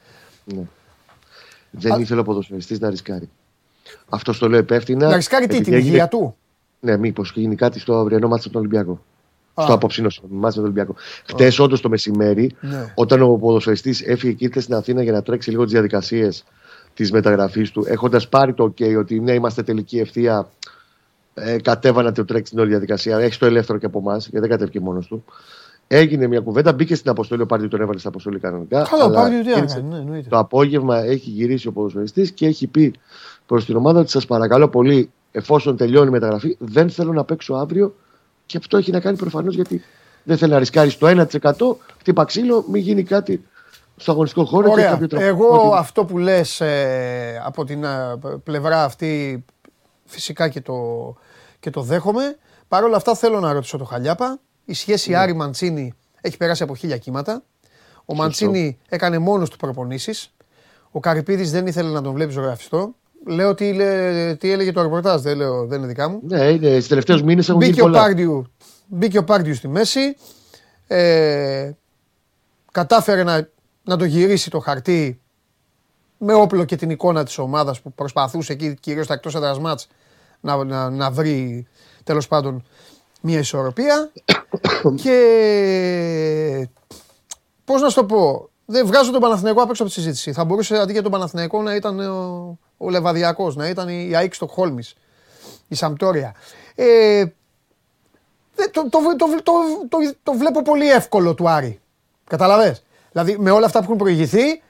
ναι. 0.43 0.61
Δεν 1.77 1.99
ήθελε 2.01 2.19
ο 2.19 2.23
ποδοσφαιριστής 2.23 2.79
να 2.79 2.89
ρισκάρει. 2.89 3.29
Αυτός 4.09 4.37
το 4.37 4.49
λέω 4.49 4.59
υπεύθυνα. 4.59 5.07
Να 5.07 5.15
ρισκάρει 5.15 5.45
τι, 5.47 5.49
επειδή 5.55 5.63
την 5.65 5.73
έγινε- 5.73 5.91
υγεία 5.93 6.07
του; 6.07 6.35
Ναι, 6.79 6.97
μήπως 6.97 7.31
γίνει 7.35 7.55
κάτι 7.55 7.79
στο 7.79 7.95
αυριανό 7.97 8.27
μάτσο 8.27 8.49
τον 8.49 8.59
Ολυμπιακό. 8.61 9.01
Α. 9.53 9.63
Στο 9.63 9.73
απόψινο 9.73 10.07
μάτσο 10.29 10.55
τον 10.55 10.63
Ολυμπιακό. 10.65 10.95
Χτες, 11.27 11.59
όντως 11.59 11.81
το 11.81 11.89
μεσημέρι, 11.89 12.55
Ναι. 12.59 12.91
όταν 12.95 13.21
ο 13.21 13.35
ποδοσφαιριστής 13.37 14.01
έφυγε 14.01 14.33
και 14.33 14.45
ήρθε 14.45 14.59
στην 14.59 14.73
Αθήνα 14.75 15.03
για 15.03 15.11
να 15.11 15.21
τρέξει 15.21 15.49
λίγο 15.49 15.63
τις 15.63 15.71
διαδικασίες 15.71 16.43
της 16.93 17.11
μεταγραφής 17.11 17.71
του, 17.71 17.85
έχοντας 17.87 18.29
πάρει 18.29 18.53
το 18.53 18.63
OK 18.77 18.97
ότι 18.99 19.19
ναι, 19.19 19.31
είμαστε 19.33 19.63
τελική 19.63 19.97
ευθεία, 19.99 20.49
ε, 21.33 21.57
κατέβανα 21.61 22.11
το 22.11 22.25
τρέξει 22.25 22.51
την 22.51 22.59
όλη 22.61 22.69
διαδικασία. 22.69 23.17
Έχεις 23.17 23.37
το 23.37 23.45
ελεύθερο 23.45 23.79
και 23.79 23.85
από 23.85 23.99
εμάς, 23.99 24.23
γιατί 24.27 24.39
δεν 24.39 24.49
κατέβηκε 24.49 24.79
μόνος 24.79 25.07
του. 25.07 25.23
Έγινε 25.87 26.27
μια 26.27 26.39
κουβέντα, 26.39 26.73
μπήκε 26.73 26.95
στην 26.95 27.09
αποστολή, 27.09 27.41
ο 27.41 27.45
Πάρτι 27.45 27.67
τον 27.67 27.81
έβαλε 27.81 27.97
στην 27.97 28.09
αποστολή 28.09 28.39
κανονικά. 28.39 28.87
Καλά, 28.89 29.03
ο 29.03 29.05
αλλά 29.05 29.15
Πάρντιου 29.21 29.41
τι 29.41 29.49
να 29.49 29.57
ήρθε- 29.57 29.67
κάνει, 29.75 29.89
ναι, 29.89 29.97
εννοείται. 29.97 30.29
το 30.29 30.37
απόγευμα 30.37 30.97
έχει 31.03 31.29
γυρίσει 31.29 31.67
ο 31.67 31.71
ποδοσφαιριστής 31.71 32.31
και 32.31 32.45
έχει 32.45 32.67
πει 32.67 32.93
προς 33.45 33.65
την 33.65 33.75
ομάδα 33.75 33.99
ότι 33.99 34.09
σας 34.09 34.25
παρακαλώ 34.25 34.67
πολύ, 34.69 35.11
εφόσον 35.31 35.77
τελειώνει 35.77 36.07
η 36.07 36.11
μεταγραφή, 36.11 36.55
δεν 36.59 36.89
θέλω 36.89 37.13
να 37.13 37.23
παίξω 37.23 37.53
αύριο. 37.53 37.95
Και 38.45 38.57
αυτό 38.57 38.77
έχει 38.77 38.91
να 38.91 38.99
κάνει 38.99 39.17
προφανώς 39.17 39.55
γιατί 39.55 39.83
δεν 40.23 40.37
θέλει 40.37 40.51
να 40.51 40.59
ρισκάρει 40.59 40.89
στο 40.89 41.07
1%. 41.07 41.77
Χτύπα 41.99 42.25
ξύλο, 42.25 42.65
μην 42.71 42.81
γίνει 42.81 43.03
κάτι 43.03 43.43
στο 43.95 44.11
αγωνιστικό 44.11 44.45
χώρο 44.45 44.63
και 44.67 44.71
Ωραία. 44.71 44.89
κάποιο 44.89 45.07
τρόπο. 45.07 45.25
Εγώ 45.25 45.47
Ότι- 45.47 45.77
αυτό 45.77 46.05
που 46.05 46.17
λες 46.17 46.61
ε, 46.61 47.41
από 47.45 47.63
την 47.65 47.83
ε, 47.83 48.15
πλευρά 48.43 48.83
αυτή 48.83 49.43
φυσικά 50.05 50.49
και 50.49 50.61
το, 50.61 50.73
και 51.59 51.69
το 51.69 51.81
δέχομαι. 51.81 52.37
Παρ' 52.67 52.83
όλα 52.83 52.95
αυτά 52.95 53.15
θέλω 53.15 53.39
να 53.39 53.53
ρωτήσω 53.53 53.77
το 53.77 53.83
Χαλιάπα. 53.83 54.39
Η 54.65 54.73
σχέση 54.73 55.09
Ναι. 55.09 55.17
Άρη 55.17 55.33
Μαντσίνη 55.33 55.93
έχει 56.21 56.37
περάσει 56.37 56.63
από 56.63 56.75
χίλια 56.75 56.97
κύματα. 56.97 57.43
Ο 58.05 58.15
Μαντσίνη 58.15 58.77
έκανε 58.89 59.17
μόνος 59.17 59.49
του 59.49 59.57
προπονήσεις. 59.57 60.33
Ο 60.91 60.99
Καρυπίδης 60.99 61.51
δεν 61.51 61.67
ήθελε 61.67 61.89
να 61.89 62.01
τον 62.01 62.13
βλέπει 62.13 62.31
ζωγραφιστό. 62.31 62.95
Λέω 63.25 63.53
τι, 63.53 63.73
λέ- 63.73 64.37
τι 64.37 64.51
έλεγε 64.51 64.71
το 64.71 64.81
ρεπορτάζ, 64.81 65.21
δεν, 65.21 65.37
λέω, 65.37 65.65
δεν 65.65 65.77
είναι 65.77 65.87
δικά 65.87 66.09
μου. 66.09 66.19
Ναι, 66.23 66.49
είναι, 66.49 66.69
στις 66.69 66.87
τελευταίους 66.87 67.23
μήνες 67.23 67.49
έχουν 67.49 67.61
γίνει 67.61 67.71
Μπήκε 67.73 67.83
ο, 67.83 67.89
πολλά. 67.89 67.99
Πάρντιου, 67.99 68.45
μπήκε 68.87 69.17
ο 69.17 69.23
Πάρντιου 69.23 69.55
στη 69.55 69.67
μέση. 69.67 70.15
Ε, 70.87 71.71
κατάφερε 72.71 73.23
να, 73.23 73.49
να 73.83 73.97
το 73.97 74.05
γυρίσει 74.05 74.49
το 74.49 74.59
χαρτί 74.59 75.19
με 76.17 76.33
όπλο 76.33 76.63
και 76.63 76.75
την 76.75 76.89
εικόνα 76.89 77.23
της 77.23 77.37
ομάδας 77.37 77.81
που 77.81 77.93
προσπαθούσε 77.93 78.53
εκεί 78.53 78.73
κυρίως 78.79 79.07
τα 79.07 79.13
εκτός 79.13 79.35
έδρας 79.35 79.59
μάτς 79.59 79.87
να, 80.41 80.63
να, 80.63 80.89
να 80.89 81.11
βρει 81.11 81.67
τέλος 82.03 82.27
πάντων 82.27 82.63
μια 83.21 83.39
ισορροπία 83.39 84.11
και 85.01 85.17
πώς 87.65 87.81
να 87.81 87.89
σου 87.89 87.95
το 87.95 88.05
πω 88.05 88.49
δεν 88.65 88.85
βγάζω 88.85 89.11
τον 89.11 89.21
Παναθηναϊκό 89.21 89.61
απ' 89.61 89.69
έξω 89.69 89.83
από 89.83 89.91
τη 89.91 89.97
συζήτηση 89.99 90.33
θα 90.33 90.45
μπορούσε 90.45 90.77
αντί 90.77 90.91
για 90.91 91.01
τον 91.01 91.11
Παναθηναϊκό 91.11 91.61
να 91.61 91.75
ήταν 91.75 91.99
ο, 91.99 92.57
ο 92.77 92.89
Λεβαδιακός 92.89 93.55
να 93.55 93.67
ήταν 93.67 93.87
η 93.89 94.15
ΑΕΚ 94.15 94.33
Στοκχόλμης 94.33 94.95
η 95.67 95.75
Σαμπτόρια 95.75 96.35
ε, 96.75 96.85
δεν- 98.55 98.71
το, 98.71 98.89
το, 98.89 98.99
το, 99.17 99.25
το, 99.43 99.51
το, 99.89 99.97
το 100.23 100.33
βλέπω 100.33 100.61
πολύ 100.61 100.89
εύκολο 100.91 101.33
του 101.33 101.49
Άρη. 101.49 101.79
Καταλαβες; 102.29 102.83
Δηλαδή 103.11 103.37
με 103.39 103.51
όλα 103.51 103.65
αυτά 103.65 103.79
που 103.79 103.85
έχουν 103.85 103.97
προηγηθεί 103.97 104.61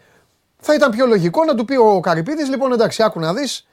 θα 0.58 0.74
ήταν 0.74 0.92
πιο 0.92 1.06
λογικό 1.06 1.44
να 1.44 1.56
του 1.56 1.66
πει 1.66 1.76
ο 1.76 2.00
Καρυπίδης 2.00 2.50
λοιπόν 2.50 2.72
εντάξει 2.72 3.04
άκου 3.04 3.20
να 3.20 3.34
δεις 3.34 3.68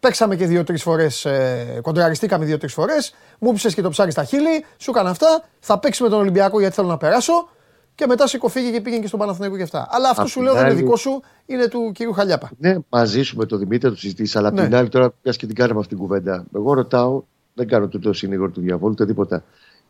παίξαμε 0.00 0.36
και 0.36 0.46
δύο-τρεις 0.46 0.82
φορές, 0.82 1.24
ε, 1.24 1.78
κοντραριστήκαμε 1.82 2.44
δύο-τρεις 2.44 2.72
φορές, 2.72 3.14
μου 3.38 3.52
πείσες 3.52 3.74
και 3.74 3.82
το 3.82 3.90
ψάρι 3.90 4.10
στα 4.10 4.24
χείλη, 4.24 4.64
σου 4.76 4.90
έκανα 4.90 5.10
αυτά, 5.10 5.44
θα 5.60 5.78
παίξεις 5.78 6.02
με 6.02 6.08
τον 6.08 6.18
Ολυμπιακό 6.18 6.60
γιατί 6.60 6.74
θέλω 6.74 6.88
να 6.88 6.96
περάσω 6.96 7.48
και 7.96 8.06
μετά 8.06 8.26
σηκωφύγε 8.26 8.70
και 8.70 8.80
πήγαινε 8.80 9.00
και 9.00 9.06
στον 9.06 9.18
Παναθηναϊκό 9.18 9.56
και 9.56 9.62
αυτά. 9.62 9.86
Αλλά 9.90 10.08
αυτό 10.08 10.22
Απ' 10.22 10.28
σου 10.28 10.34
την 10.34 10.42
λέω 10.42 10.52
δεν 10.52 10.62
είναι 10.62 10.70
άλλη- 10.72 10.82
δικό 10.82 10.96
σου, 10.96 11.22
είναι 11.46 11.68
του 11.68 11.90
κυρίου 11.94 12.12
Χαλιάπα. 12.12 12.50
Ναι, 12.58 12.76
μαζί 12.88 13.22
σου 13.22 13.36
με 13.36 13.46
τον 13.46 13.58
Δημήτρη 13.58 13.88
θα 13.88 13.94
το 13.94 14.00
συζητήσεις, 14.00 14.36
αλλά 14.36 14.48
απ' 14.48 14.54
Ναι. 14.54 14.62
την 14.64 14.74
άλλη 14.74 14.88
τώρα 14.88 15.10
πια 15.22 15.32
και 15.32 15.46
την 15.46 15.54
κάναμε 15.54 15.78
αυτή 15.80 15.94
την 15.94 16.02
κουβέντα. 16.02 16.44
Εγώ 16.54 16.72
ρωτάω, 16.72 17.22
δεν 17.54 17.68
κάνω 17.68 17.88
το 17.88 18.12
συνήγορο 18.12 18.50
του 18.50 18.60
διαβόλου, 18.60 18.92
ούτε 18.92 19.06
τίποτα. 19.06 19.44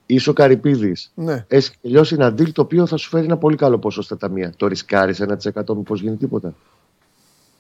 Είσαι 0.07 0.31
ο 0.31 0.33
Καρυπίδης. 0.33 1.11
Ναι. 1.15 1.45
Έχει 1.49 1.71
τελειώσει 1.83 2.15
ένα 2.15 2.29
deal 2.29 2.53
το 2.53 2.63
οποίο 2.63 2.87
θα 2.87 2.97
σου 2.97 3.09
φέρει 3.09 3.25
ένα 3.25 3.37
πολύ 3.37 3.57
καλό 3.57 3.79
ποσό 3.79 4.03
στα 4.03 4.17
ταμεία. 4.17 4.53
Το 4.57 4.67
ρισκάρεις 4.67 5.21
1% 5.21 5.75
μήπως 5.77 6.01
γίνει 6.01 6.17
τίποτα; 6.17 6.55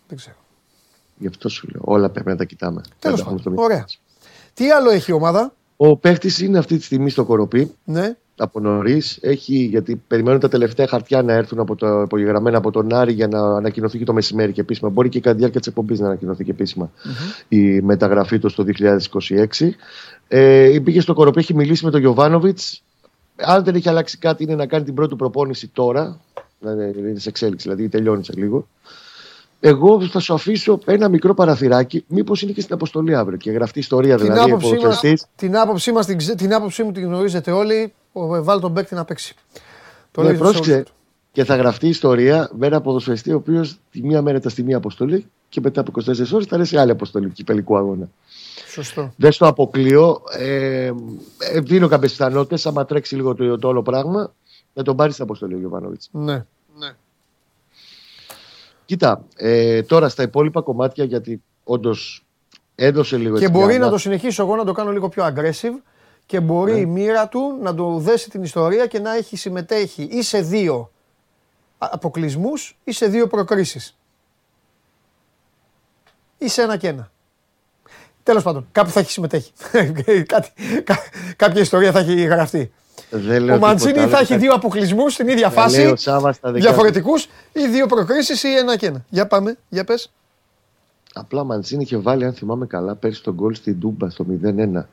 Δεν 0.08 0.16
ξέρω. 0.16 0.36
Γι' 1.18 1.26
αυτό 1.26 1.48
σου 1.48 1.68
λέω. 1.72 1.82
Όλα 1.84 2.08
πρέπει 2.10 2.28
να 2.28 2.36
τα 2.36 2.44
κοιτάμε. 2.44 2.80
Τέλος 2.98 3.18
Να 3.18 3.24
τα 3.24 3.30
έχουμε 3.30 3.36
πάντων. 3.36 3.40
στο 3.40 3.50
μυαλό 3.50 3.64
Ωραία. 3.64 3.80
μας. 3.80 4.00
Τι 4.54 4.70
άλλο 4.70 4.90
έχει 4.90 5.10
η 5.10 5.14
ομάδα, 5.14 5.54
Ο 5.76 5.96
παίχτη 5.96 6.44
είναι 6.44 6.58
αυτή 6.58 6.76
τη 6.76 6.84
στιγμή 6.84 7.10
στο 7.10 7.24
κοροπή. 7.24 7.74
ναι, 7.84 8.16
από 8.38 8.60
νωρίς. 8.60 9.18
Γιατί 9.46 10.02
περιμένουν 10.08 10.40
τα 10.40 10.48
τελευταία 10.48 10.86
χαρτιά 10.86 11.22
να 11.22 11.32
έρθουν 11.32 11.58
από 11.60 11.76
το 11.76 12.00
υπογεγραμμένα 12.00 12.58
από 12.58 12.70
τον 12.70 12.94
Άρη 12.94 13.12
για 13.12 13.28
να 13.28 13.40
ανακοινωθεί 13.56 13.98
και 13.98 14.04
το 14.04 14.12
μεσημέρι 14.12 14.52
και 14.52 14.60
επίσημα. 14.60 14.88
Μπορεί 14.88 15.08
και 15.08 15.20
κατά 15.20 15.32
τη 15.32 15.38
διάρκεια 15.38 15.60
της 15.60 15.68
εκπομπής 15.68 16.00
να 16.00 16.06
ανακοινωθεί 16.06 16.44
και 16.44 16.50
επισημα 16.50 16.90
η 17.48 17.80
μεταγραφή 17.80 18.38
του 18.38 18.48
στο 18.48 18.64
2026. 19.58 19.68
Ε, 20.28 20.78
πήγε 20.84 21.00
στο 21.00 21.14
κοροπή, 21.14 21.38
έχει 21.38 21.54
μιλήσει 21.54 21.84
με 21.84 21.90
τον 21.90 22.00
Γιωβάνοβιτς. 22.00 22.82
Αν 23.36 23.64
δεν 23.64 23.74
έχει 23.74 23.88
αλλάξει 23.88 24.18
κάτι, 24.18 24.42
είναι 24.42 24.54
να 24.54 24.66
κάνει 24.66 24.84
την 24.84 24.94
πρώτη 24.94 25.14
προπόνηση 25.16 25.68
τώρα. 25.68 26.20
Να 26.60 26.72
είναι 26.72 27.18
σε 27.18 27.28
εξέλιξη, 27.28 27.68
δηλαδή 27.68 27.88
τελειώνει 27.88 28.24
σε 28.24 28.32
λίγο. 28.36 28.66
Εγώ 29.60 30.06
θα 30.06 30.18
σου 30.20 30.34
αφήσω 30.34 30.78
ένα 30.84 31.08
μικρό 31.08 31.34
παραθυράκι. 31.34 32.04
Μήπως 32.08 32.42
είναι 32.42 32.52
και 32.52 32.60
στην 32.60 32.74
αποστολή 32.74 33.14
αύριο 33.14 33.38
και 33.38 33.50
γραφτεί 33.50 33.78
ιστορία 33.78 34.16
Την 34.16 34.24
δηλαδή. 34.24 34.50
άποψή, 34.50 34.72
μας, 34.72 34.80
ποδοσφαιριστής. 34.82 35.26
την, 35.36 35.56
άποψή 35.56 35.92
μας, 35.92 36.06
την, 36.06 36.16
ξε- 36.16 36.36
την 36.36 36.54
άποψή 36.54 36.82
μου 36.82 36.92
την 36.92 37.04
γνωρίζετε 37.04 37.50
όλοι. 37.50 37.92
Ο 38.18 38.44
Βάλ 38.44 38.60
τον 38.60 38.72
παίκτη 38.72 38.94
να 38.94 39.04
παίξει. 39.04 39.34
Το 40.10 40.22
Ναι, 40.22 40.26
λέει 40.28 40.36
σε 40.36 40.42
όλους 40.42 40.56
πρόσεξε. 40.56 40.82
τους. 40.82 40.92
Και 41.32 41.44
θα 41.44 41.56
γραφτεί 41.56 41.88
ιστορία 41.88 42.50
με 42.58 42.66
ένα 42.66 42.80
ποδοσφαιριστή 42.80 43.32
ο 43.32 43.36
οποίος 43.36 43.78
τη 43.90 44.02
μία 44.02 44.22
μέρα 44.22 44.36
ήταν 44.36 44.50
στη 44.50 44.62
μία 44.62 44.76
αποστολή 44.76 45.26
και 45.48 45.60
μετά 45.60 45.80
από 45.80 45.92
24 45.94 46.32
ώρες 46.32 46.46
θα 46.46 46.56
είναι 46.56 46.64
σε 46.64 46.80
άλλη 46.80 46.90
αποστολή 46.90 47.30
κυπελικού 47.30 47.76
αγώνα. 47.76 48.08
Σωστό. 48.68 49.12
Δεν 49.16 49.32
στο 49.32 49.46
αποκλείω. 49.46 50.22
Ε, 50.38 50.92
ε, 51.38 51.60
δίνω 51.60 51.88
κάποιες 51.88 52.10
πιθανότητες. 52.10 52.66
Άμα 52.66 52.84
τρέξει 52.84 53.14
λίγο 53.14 53.34
το, 53.34 53.58
το 53.58 53.68
όλο 53.68 53.82
πράγμα, 53.82 54.32
να 54.72 54.82
τον 54.82 54.96
πάρει 54.96 55.12
στην 55.12 55.24
αποστολή 55.24 55.54
ο 55.54 55.58
Γιωβάνοβιτς. 55.58 56.08
Ναι. 56.12 56.44
Κοίτα, 58.84 59.24
ε, 59.36 59.82
τώρα 59.82 60.08
στα 60.08 60.22
υπόλοιπα 60.22 60.60
κομμάτια, 60.60 61.04
γιατί 61.04 61.42
όντως 61.64 62.24
έδωσε 62.74 63.16
λίγο 63.16 63.38
Και 63.38 63.44
έτσι 63.44 63.58
μπορεί 63.58 63.76
μια 63.76 63.84
να 63.84 63.90
το 63.90 63.98
συνεχίσω 63.98 64.42
εγώ 64.42 64.56
να 64.56 64.64
το 64.64 64.72
κάνω 64.72 64.92
λίγο 64.92 65.08
πιο 65.08 65.24
aggressive 65.26 65.80
και 66.26 66.40
μπορεί 66.40 66.72
Ναι. 66.72 66.78
η 66.78 66.86
μοίρα 66.86 67.28
του 67.28 67.58
να 67.62 67.74
του 67.74 67.98
δέσει 67.98 68.30
την 68.30 68.42
ιστορία 68.42 68.86
και 68.86 68.98
να 68.98 69.14
έχει 69.14 69.36
συμμετέχει 69.36 70.02
ή 70.02 70.22
σε 70.22 70.40
δύο 70.40 70.90
αποκλεισμούς 71.78 72.78
ή 72.84 72.92
σε 72.92 73.06
δύο 73.06 73.26
προκρίσεις. 73.26 73.96
Ή 76.38 76.48
σε 76.48 76.62
ένα 76.62 76.76
και 76.76 76.88
ένα. 76.88 77.10
Τέλος 78.22 78.42
πάντων, 78.42 78.68
κάπου 78.72 78.90
θα 78.90 79.00
έχει 79.00 79.10
συμμετέχει. 79.10 79.52
Κάτι, 80.26 80.50
κα- 80.84 80.98
κάποια 81.36 81.60
ιστορία 81.60 81.92
θα 81.92 81.98
έχει 81.98 82.22
γραφτεί. 82.22 82.72
Δεν 83.10 83.42
λέω 83.42 83.54
Ο 83.54 83.58
Μαντσίνη 83.58 83.92
τίποτα 83.92 84.10
θα 84.10 84.16
άλλο. 84.16 84.26
έχει 84.30 84.36
δύο 84.36 84.52
αποκλεισμούς 84.54 85.12
στην 85.12 85.28
ίδια 85.28 85.50
Θα 85.50 85.60
λέει 85.68 85.76
φάση. 85.78 85.86
ο 85.92 85.96
Σάββας 85.96 86.36
στα 86.36 86.50
δεκιά 86.52 86.68
του. 86.68 86.74
Διαφορετικούς 86.74 87.28
ή 87.52 87.66
δύο 87.68 87.86
προκρίσεις 87.86 88.42
ή 88.42 88.56
ένα 88.56 88.76
και 88.76 88.86
ένα. 88.86 89.04
Για 89.08 89.26
πάμε, 89.26 89.56
για 89.68 89.84
πες. 89.84 90.12
Απλά 91.14 91.40
ο 91.40 91.44
Μαντσίνη 91.44 91.82
είχε 91.82 91.96
βάλει, 91.96 92.24
αν 92.24 92.32
θυμάμαι 92.34 92.66
καλά, 92.66 92.94
πέρσι 92.94 93.22
τον 93.22 93.34
γκολ 93.34 93.54
στην 93.54 93.80
Τούμπα 93.80 94.10
στο 94.10 94.24
0-1. 94.42 94.88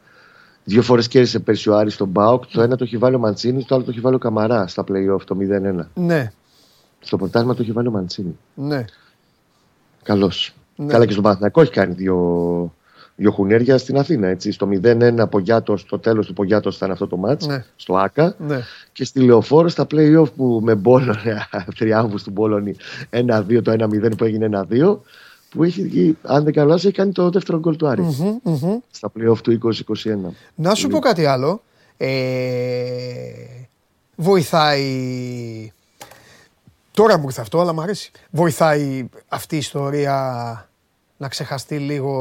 Δύο 0.64 0.82
φορές 0.82 1.08
κέρδισε 1.08 1.40
πέρσι 1.40 1.70
ο 1.70 1.78
Άρης 1.78 1.94
στον 1.94 2.08
Μπάουκ. 2.08 2.44
Το 2.52 2.62
ένα 2.62 2.76
το 2.76 2.84
έχει 2.84 2.98
βάλει 2.98 3.16
ο 3.16 3.20
Μαντσίνη, 3.20 3.64
το 3.64 3.76
άλλο 3.76 3.84
το 3.84 3.90
έχει 3.92 4.00
βάλει 4.00 4.16
ο 4.16 4.20
Καμαρά 4.20 4.68
στα 4.68 4.84
playoff 4.88 5.22
το 5.26 5.38
0-1. 5.40 5.86
Ναι, 5.94 6.32
Στο 7.00 7.18
πρωτάθλημα 7.18 7.56
το 7.56 7.62
έχει 7.62 7.72
βάλει 7.72 7.88
ο 7.88 7.92
Μαντσίνη. 7.92 8.38
ναι. 8.54 8.86
Καλώ. 10.04 10.32
Ναι. 10.76 10.92
Καλά 10.92 11.06
και 11.06 11.12
στον 11.12 11.24
Παναθηναϊκό 11.24 11.62
έχει 11.62 11.72
κάνει 11.72 11.94
δύο, 11.94 12.74
δύο 13.16 13.32
χουνέρια 13.32 13.78
στην 13.78 13.98
Αθήνα. 13.98 14.28
Έτσι. 14.28 14.52
Στο 14.52 14.68
0-1 14.84 15.26
Πογιάτος, 15.30 15.82
στο 15.82 16.00
τέλος 16.00 16.28
του 16.28 16.34
Πογιάτος 16.34 16.76
ήταν 16.76 16.92
αυτό 16.92 17.08
το 17.08 17.18
μάτς, 17.18 17.46
Ναι. 17.48 17.66
στο 17.76 17.96
ΑΚΑ. 17.98 18.36
ναι. 18.38 18.60
Και 18.92 19.06
στη 19.06 19.20
Λεωφόρο 19.20 19.68
στα 19.70 19.88
playoff 19.92 20.34
που 20.36 20.60
με 20.64 20.76
Μπόλωνε, 20.76 21.48
τριάμβου 21.78 22.18
του 22.24 22.32
Μπόλωνη 22.32 22.76
1-2, 23.10 23.62
το 23.64 23.72
1-0 23.72 24.18
που 24.18 24.24
έγινε 24.24 24.66
1-2. 24.70 25.00
Που 25.54 25.64
έχει, 25.64 26.18
αν 26.24 26.44
δεν 26.44 26.54
κάνω 26.54 26.68
λάθος, 26.68 26.86
έχει 26.86 26.94
κάνει 26.94 27.12
το 27.12 27.30
δεύτερο 27.30 27.60
γκολ 27.60 27.76
του 27.76 27.88
Άρης. 27.88 28.18
Μμμ, 28.20 28.38
μμμ. 28.44 28.78
Στα 28.92 29.12
playoff 29.18 29.38
του 29.44 29.52
2021. 29.52 30.34
Να 30.56 30.76
σου 30.76 30.88
πω 30.88 31.00
κάτι 31.00 31.26
άλλο. 31.26 31.62
Ε, 31.98 32.08
βοηθάει. 34.16 35.72
Τώρα 36.92 37.18
μου 37.18 37.24
ήρθε 37.26 37.42
αυτό, 37.42 37.60
αλλά 37.60 37.74
μου 37.74 37.82
αρέσει. 37.82 38.12
Βοηθάει 38.30 39.10
αυτή 39.28 39.56
η 39.56 39.58
ιστορία 39.58 40.70
να 41.18 41.28
ξεχαστεί 41.28 41.78
λίγο 41.78 42.12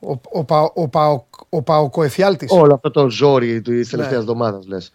ο, 0.00 0.18
ο, 0.30 0.44
Πα- 0.44 0.72
ο, 0.74 0.88
Παο- 0.88 1.24
ο 1.48 1.62
Παοκοεφιάλτης. 1.62 2.50
Όλο 2.52 2.74
αυτό 2.74 2.90
το 2.90 3.08
ζόρι 3.10 3.60
της 3.62 3.88
τελευταίας 3.88 4.16
Ναι. 4.16 4.20
εβδομάδας 4.20 4.66
λες. 4.66 4.92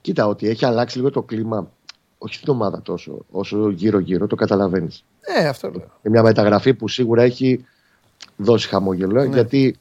Κοίτα, 0.00 0.26
ότι 0.26 0.48
έχει 0.48 0.64
αλλάξει 0.64 0.96
λίγο 0.98 1.10
το 1.10 1.22
κλίμα, 1.22 1.70
όχι 2.18 2.34
στην 2.34 2.52
ομάδα 2.52 2.82
τόσο, 2.82 3.18
όσο 3.30 3.70
γύρω-γύρω, 3.70 4.26
το 4.26 4.36
καταλαβαίνεις. 4.36 5.04
Ε, 5.24 5.46
αυτό 5.48 5.68
λέω. 5.68 5.80
Είναι 5.80 6.14
μια 6.14 6.22
μεταγραφή 6.22 6.74
που 6.74 6.88
σίγουρα 6.88 7.22
έχει 7.22 7.64
δώσει 8.36 8.68
χαμόγελο. 8.68 9.22
Ναι. 9.22 9.34
Γιατί 9.34 9.76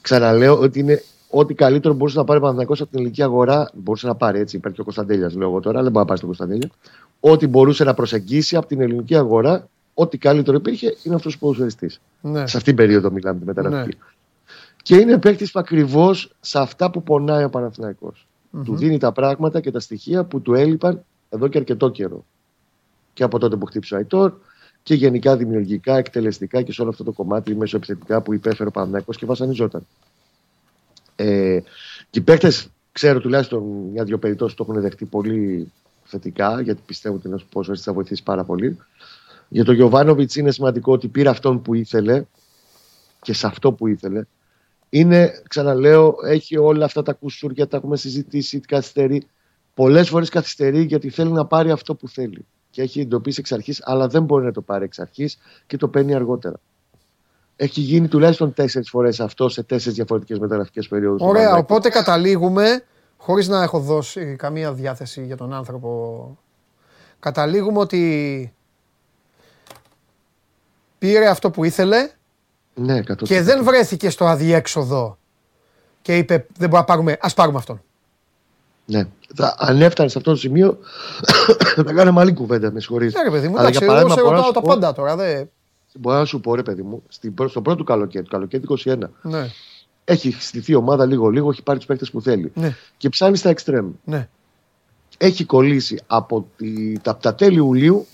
ξαναλέω 0.00 0.58
ότι 0.58 0.78
είναι 0.78 1.02
ό,τι 1.30 1.54
καλύτερο 1.54 1.94
μπορούσε 1.94 2.18
να 2.18 2.24
πάρει 2.24 2.38
ο 2.38 2.40
Παναθηναϊκός 2.42 2.80
από 2.80 2.90
την 2.90 2.98
ελληνική 2.98 3.22
αγορά. 3.22 3.70
Μπορούσε 3.74 4.06
να 4.06 4.14
πάρει 4.14 4.38
έτσι. 4.38 4.56
Υπάρχει 4.56 4.76
και 4.76 4.82
ο 4.82 4.84
Κωνσταντέλιας, 4.84 5.34
λέω 5.34 5.48
εγώ 5.48 5.60
τώρα, 5.60 5.78
αλλά 5.78 5.82
δεν 5.82 5.92
μπορεί 5.92 6.04
να 6.04 6.10
πάρει 6.14 6.20
τον 6.20 6.28
Κωνσταντέλια. 6.28 6.70
Ό,τι 7.20 7.46
μπορούσε 7.46 7.84
να 7.84 7.94
προσεγγίσει 7.94 8.56
από 8.56 8.66
την 8.66 8.80
ελληνική 8.80 9.16
αγορά, 9.16 9.68
ό,τι 9.94 10.18
καλύτερο 10.18 10.56
υπήρχε, 10.56 10.96
είναι 11.02 11.14
αυτός 11.14 11.34
ο 11.34 11.38
ποδοσφαιριστής. 11.38 12.00
Ναι. 12.20 12.38
Σε 12.38 12.56
αυτήν 12.56 12.62
την 12.62 12.74
περίοδο 12.74 13.10
μιλάμε 13.10 13.38
τη 13.38 13.44
μεταγραφική. 13.44 13.98
Και 14.82 14.96
είναι 14.96 15.18
παίκτης 15.18 15.50
που 15.50 15.58
ακριβώς 15.58 16.34
σε 16.40 16.58
αυτά 16.58 16.90
που 16.90 17.02
πονάει 17.02 17.44
ο 17.44 17.50
παναθηναικος 17.50 18.26
Του 18.64 18.76
δίνει 18.76 18.98
τα 18.98 19.12
πράγματα 19.12 19.60
και 19.60 19.70
τα 19.70 19.80
στοιχεία 19.80 20.24
που 20.24 20.40
του 20.40 20.54
έλειπαν 20.54 21.04
εδώ 21.28 21.48
και 21.48 21.58
αρκετό 21.58 21.88
καιρό. 21.88 22.24
Και 23.18 23.24
από 23.24 23.38
τότε 23.38 23.56
που 23.56 23.66
χτύπησε 23.66 23.94
ο 23.94 23.96
Αϊτόρ 23.96 24.32
και 24.82 24.94
γενικά 24.94 25.36
δημιουργικά, 25.36 25.96
εκτελεστικά 25.96 26.62
και 26.62 26.72
σε 26.72 26.80
όλο 26.80 26.90
αυτό 26.90 27.04
το 27.04 27.12
κομμάτι 27.12 27.54
μεσοεπιθετικά 27.54 28.20
που 28.20 28.34
υπέφερε 28.34 28.68
ο 28.68 28.72
Παναθηναϊκός 28.72 29.16
και 29.16 29.26
βασανιζόταν. 29.26 29.86
Ε, 31.16 31.60
και 32.10 32.18
οι 32.18 32.20
παίκτες, 32.20 32.68
ξέρω 32.92 33.20
τουλάχιστον 33.20 33.62
μια-δυο 33.92 34.18
περιπτώσεις 34.18 34.56
το 34.56 34.66
έχουν 34.68 34.80
δεχτεί 34.80 35.04
πολύ 35.04 35.72
θετικά, 36.04 36.60
γιατί 36.60 36.82
πιστεύω 36.86 37.14
ότι 37.14 37.28
ένας 37.28 37.44
πόσο 37.44 37.76
θα 37.76 37.92
βοηθήσει 37.92 38.22
πάρα 38.22 38.44
πολύ. 38.44 38.78
Για 39.48 39.64
τον 39.64 39.74
Γιωβάνοβιτς 39.74 40.36
είναι 40.36 40.50
σημαντικό 40.50 40.92
ότι 40.92 41.08
πήρε 41.08 41.28
αυτόν 41.28 41.62
που 41.62 41.74
ήθελε 41.74 42.24
και 43.22 43.32
σε 43.32 43.46
αυτό 43.46 43.72
που 43.72 43.86
ήθελε. 43.86 44.24
Είναι, 44.88 45.42
ξαναλέω, 45.48 46.14
έχει 46.24 46.56
όλα 46.56 46.84
αυτά 46.84 47.02
τα 47.02 47.12
κουσούρια, 47.12 47.68
τα 47.68 47.76
έχουμε 47.76 47.96
συζητήσει, 47.96 48.60
καθυστερεί. 48.60 49.26
Πολλές 49.74 50.08
φορές 50.08 50.28
καθυστερεί 50.28 50.82
γιατί 50.82 51.10
θέλει 51.10 51.32
να 51.32 51.46
πάρει 51.46 51.70
αυτό 51.70 51.94
που 51.94 52.08
θέλει. 52.08 52.46
Και 52.78 52.84
έχει 52.84 53.00
εντοπίσει 53.00 53.40
εξ 53.40 53.52
αρχής, 53.52 53.80
αλλά 53.84 54.08
δεν 54.08 54.22
μπορεί 54.22 54.44
να 54.44 54.52
το 54.52 54.60
πάρει 54.60 54.84
εξ 54.84 54.98
αρχής 54.98 55.38
και 55.66 55.76
το 55.76 55.88
παίρνει 55.88 56.14
αργότερα. 56.14 56.56
Έχει 57.56 57.80
γίνει 57.80 58.08
τουλάχιστον 58.08 58.54
τέσσερις 58.54 58.88
φορές 58.88 59.20
αυτό 59.20 59.48
σε 59.48 59.62
τέσσερις 59.62 59.96
διαφορετικές 59.96 60.38
μεταγραφικές 60.38 60.88
περιόδους. 60.88 61.22
Ωραία, 61.22 61.56
οπότε 61.56 61.88
καταλήγουμε, 61.88 62.84
χωρίς 63.16 63.48
να 63.48 63.62
έχω 63.62 63.78
δώσει 63.78 64.36
καμία 64.36 64.72
διάθεση 64.72 65.24
για 65.24 65.36
τον 65.36 65.52
άνθρωπο, 65.52 66.38
καταλήγουμε 67.18 67.78
ότι 67.78 68.52
πήρε 70.98 71.28
αυτό 71.28 71.50
που 71.50 71.64
ήθελε 71.64 72.10
Ναι, 72.74 72.98
100%. 72.98 73.14
και 73.22 73.42
δεν 73.42 73.64
βρέθηκε 73.64 74.10
στο 74.10 74.26
αδιέξοδο 74.26 75.18
και 76.02 76.16
είπε 76.16 76.34
δεν 76.34 76.68
μπορούμε 76.68 76.78
να 76.78 76.84
πάρουμε, 76.84 77.16
ας 77.20 77.34
πάρουμε 77.34 77.58
αυτόν. 77.58 77.82
Ναι. 78.90 79.04
Θα, 79.34 79.54
αν 79.58 79.82
έφτανε 79.82 80.08
σε 80.08 80.18
αυτό 80.18 80.30
το 80.30 80.36
σημείο, 80.36 80.78
θα 81.86 81.92
κάναμε 81.92 82.20
άλλη 82.20 82.32
κουβέντα, 82.32 82.72
με 82.72 82.80
συγχωρείτε. 82.80 83.18
Ναι 83.18 83.24
ρε 83.24 83.30
παιδί 83.30 83.48
μου, 83.48 83.58
Αλλά 83.58 83.68
εντάξει, 83.68 83.78
για 83.84 83.86
εγώ 83.86 83.94
παράδειγμα, 83.94 84.14
σε 84.14 84.20
μπορώ 84.22 84.36
να 84.36 84.46
ρωτάω 84.46 84.46
σου 84.46 84.52
τα 84.52 84.60
πω- 84.60 84.68
πάντα 84.80 84.92
τώρα, 84.92 85.16
δε. 85.16 85.44
Μπορώ 86.00 86.18
να 86.18 86.24
σου 86.24 86.40
πω, 86.40 86.54
ρε 86.54 86.62
παιδί 86.62 86.82
μου, 86.82 87.02
στην, 87.08 87.34
πρω- 87.34 87.48
στο 87.48 87.62
πρώτο 87.62 87.84
καλοκαίρι, 87.84 88.24
το 88.24 88.30
καλοκαίρι 88.30 88.62
του 88.66 88.78
21, 88.84 88.96
Ναι, 89.22 89.50
έχει 90.04 90.36
στηθεί 90.40 90.72
η 90.72 90.74
ομάδα 90.74 91.06
λίγο-λίγο, 91.06 91.50
έχει 91.50 91.62
πάρει 91.62 91.78
τους 91.78 91.86
παίκτες 91.86 92.10
που 92.10 92.20
θέλει. 92.20 92.52
ναι, 92.54 92.74
Και 92.96 93.08
ψάχνει 93.08 93.36
στα 93.36 93.48
εξτρέμ. 93.48 93.90
ναι. 94.04 94.28
Έχει 95.18 95.44
κολλήσει 95.44 96.00
από 96.06 96.46
τη, 96.56 96.98
τα, 96.98 97.16
τα 97.16 97.34
τέλη 97.34 97.56
Ιουλίου, 97.56 98.06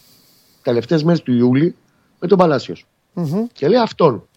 τελευταίες 0.62 1.03
μέρες 1.05 1.22
του 1.22 1.33
Ιούλη, 1.33 1.75
με 2.20 2.29
τον 2.29 2.39
Παλάσιος. 2.39 2.87
Μμμ. 3.12 3.45
Και 3.53 3.68
λέει 3.68 3.81
αυτόν. 3.81 4.29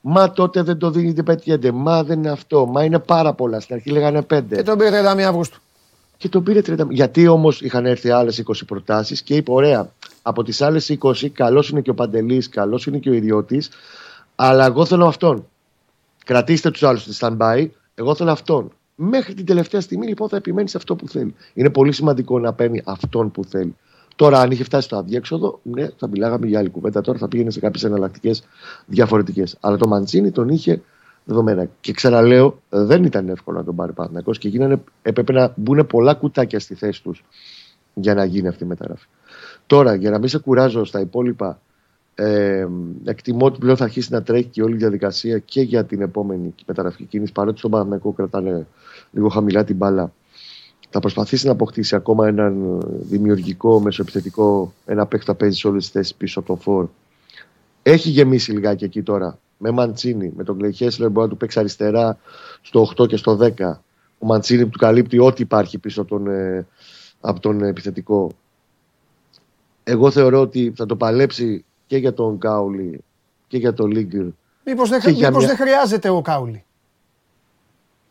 Μα 0.00 0.32
τότε 0.32 0.62
δεν 0.62 0.78
το 0.78 0.90
δίνει, 0.90 1.12
δεν 1.12 1.24
πετιέται. 1.24 1.72
Μα 1.72 2.02
δεν 2.04 2.18
είναι 2.18 2.30
αυτό. 2.30 2.66
Μα 2.66 2.84
είναι 2.84 2.98
πάρα 2.98 3.32
πολλά. 3.32 3.60
Στην 3.60 3.74
αρχή 3.74 3.90
λέγανε 3.90 4.22
πέντε. 4.22 4.56
Και 4.56 4.62
τον 4.62 4.78
πήρε 4.78 5.02
31 5.14 5.20
Αυγούστου. 5.20 5.60
Και 6.16 6.28
τον 6.28 6.42
πήρε 6.42 6.60
30. 6.60 6.90
Γιατί 6.90 7.28
όμως 7.28 7.60
είχαν 7.60 7.86
έρθει 7.86 8.10
άλλες 8.10 8.42
20 8.46 8.52
προτάσεις 8.66 9.22
και 9.22 9.34
είπε: 9.34 9.52
Ωραία, 9.52 9.90
από 10.22 10.42
τις 10.42 10.62
άλλες 10.62 10.96
20, 11.00 11.28
καλός 11.28 11.68
είναι 11.68 11.80
και 11.80 11.90
ο 11.90 11.94
Παντελής, 11.94 12.48
καλός 12.48 12.86
είναι 12.86 12.98
και 12.98 13.10
ο 13.10 13.12
Ιδιώτης, 13.12 13.70
αλλά 14.34 14.64
εγώ 14.64 14.84
θέλω 14.84 15.06
αυτόν. 15.06 15.46
Κρατήστε 16.24 16.70
τους 16.70 16.82
άλλους 16.82 17.02
στη 17.02 17.16
stand-by, 17.20 17.68
εγώ 17.94 18.14
θέλω 18.14 18.30
αυτόν. 18.30 18.72
Μέχρι 18.94 19.34
την 19.34 19.46
τελευταία 19.46 19.80
στιγμή 19.80 20.06
λοιπόν 20.06 20.28
θα 20.28 20.36
επιμένεις 20.36 20.70
σε 20.70 20.76
αυτό 20.76 20.96
που 20.96 21.08
θέλει. 21.08 21.34
Είναι 21.54 21.70
πολύ 21.70 21.92
σημαντικό 21.92 22.38
να 22.38 22.52
παίρνει 22.52 22.82
αυτόν 22.84 23.30
που 23.30 23.44
θέλει. 23.44 23.76
Τώρα, 24.20 24.40
αν 24.40 24.50
είχε 24.50 24.64
φτάσει 24.64 24.86
στο 24.86 24.96
αδιέξοδο, 24.96 25.60
ναι, 25.62 25.88
θα 25.96 26.08
μιλάγαμε 26.08 26.46
για 26.46 26.58
άλλη 26.58 26.70
κουβέντα. 26.70 27.00
Τώρα 27.00 27.18
θα 27.18 27.28
πήγαινε 27.28 27.50
σε 27.50 27.60
κάποιες 27.60 27.84
εναλλακτικές 27.84 28.42
διαφορετικές. 28.86 29.56
Αλλά 29.60 29.76
το 29.76 29.88
Μαντσίνη 29.88 30.30
τον 30.30 30.48
είχε 30.48 30.82
δεδομένα. 31.24 31.68
Και 31.80 31.92
ξαναλέω, 31.92 32.62
δεν 32.68 33.04
ήταν 33.04 33.28
εύκολο 33.28 33.58
να 33.58 33.64
τον 33.64 33.76
πάρει 33.76 33.90
ο 33.90 33.94
Παναθηναϊκός 33.94 34.38
και 34.38 34.48
γίνανε, 34.48 34.82
έπρεπε 35.02 35.32
να 35.32 35.52
μπουν 35.56 35.86
πολλά 35.86 36.14
κουτάκια 36.14 36.60
στη 36.60 36.74
θέση 36.74 37.02
τους 37.02 37.24
για 37.94 38.14
να 38.14 38.24
γίνει 38.24 38.48
αυτή 38.48 38.64
η 38.64 38.66
μεταγραφή. 38.66 39.06
Τώρα, 39.66 39.94
για 39.94 40.10
να 40.10 40.18
μην 40.18 40.28
σε 40.28 40.38
κουράζω 40.38 40.84
στα 40.84 41.00
υπόλοιπα 41.00 41.60
Ε, 42.14 42.66
εκτιμώ 43.04 43.46
ότι 43.46 43.58
πλέον 43.58 43.76
θα 43.76 43.84
αρχίσει 43.84 44.12
να 44.12 44.22
τρέχει 44.22 44.48
και 44.48 44.62
όλη 44.62 44.74
η 44.74 44.78
διαδικασία 44.78 45.38
και 45.38 45.60
για 45.60 45.84
την 45.84 46.00
επόμενη 46.00 46.54
μεταγραφική 46.66 47.04
κίνηση. 47.04 47.32
Παρότι 47.32 47.58
στον 47.58 47.70
Παναγενικό 47.70 48.12
κρατάνε 48.12 48.66
λίγο 49.10 49.28
χαμηλά 49.28 49.64
την 49.64 49.76
μπάλα, 49.76 50.12
θα 50.90 51.00
προσπαθήσει 51.00 51.46
να 51.46 51.52
αποκτήσει 51.52 51.94
ακόμα 51.94 52.26
έναν 52.28 52.80
δημιουργικό 53.00 53.80
μεσοεπιθετικό, 53.80 54.72
ένα 54.86 55.06
παίκτη 55.06 55.26
θα 55.26 55.34
παίζει 55.34 55.58
σε 55.58 55.68
όλες 55.68 55.82
τις 55.82 55.92
θέσεις 55.92 56.14
πίσω 56.14 56.38
από 56.40 56.48
το 56.48 56.56
φόρ. 56.56 56.86
Έχει 57.82 58.08
γεμίσει 58.10 58.52
λιγάκι 58.52 58.84
εκεί 58.84 59.02
τώρα. 59.02 59.38
Με 59.58 59.70
Μαντσίνη, 59.70 60.32
με 60.36 60.44
τον 60.44 60.58
Κλέι 60.58 60.72
Χέσλερ 60.72 61.10
μπορεί 61.10 61.26
να 61.26 61.32
του 61.32 61.38
παίξει 61.38 61.58
αριστερά 61.58 62.18
στο 62.62 62.80
8 63.00 63.06
και 63.08 63.16
στο 63.16 63.38
10. 63.40 63.50
Ο 64.18 64.26
Μαντσίνη 64.26 64.62
που 64.64 64.68
του 64.70 64.78
καλύπτει 64.78 65.18
ό,τι 65.18 65.42
υπάρχει 65.42 65.78
πίσω 65.78 66.00
από 66.00 66.10
τον, 66.10 66.26
ε, 66.26 66.66
από 67.20 67.40
τον 67.40 67.62
επιθετικό. 67.62 68.30
Εγώ 69.84 70.10
θεωρώ 70.10 70.40
ότι 70.40 70.72
θα 70.76 70.86
το 70.86 70.96
παλέψει 70.96 71.64
και 71.86 71.96
για 71.96 72.14
τον 72.14 72.38
Κάουλι 72.38 73.00
και 73.48 73.58
για 73.58 73.72
τον 73.74 73.90
Λίγκερ. 73.90 74.24
Μήπως 74.64 74.88
δεν, 74.88 75.00
Και 75.00 75.10
για 75.10 75.28
μήπως 75.28 75.44
μια- 75.44 75.54
δεν 75.56 75.66
χρειάζεται 75.66 76.08
ο 76.08 76.20
Κάουλι. 76.22 76.64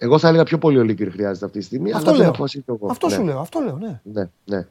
Εγώ 0.01 0.19
θα 0.19 0.27
έλεγα 0.27 0.43
πιο 0.43 0.57
πολύ 0.57 0.77
ο 0.77 0.83
Λίγκερ 0.83 1.11
χρειάζεται 1.11 1.45
αυτή 1.45 1.59
τη 1.59 1.65
στιγμή. 1.65 1.91
Αυτό 1.91 2.01
αλλά 2.01 2.11
δεν 2.11 2.19
λέω. 2.19 2.29
αποφασίζω 2.29 2.63
εγώ. 2.67 2.87
Αυτό 2.91 3.07
ναι, 3.07 3.13
σου 3.13 3.23
λέω, 3.23 3.39
αυτό 3.39 3.59
λέω, 3.59 3.77
ναι. 3.77 3.99
Ναι, 4.03 4.29
ναι. 4.45 4.65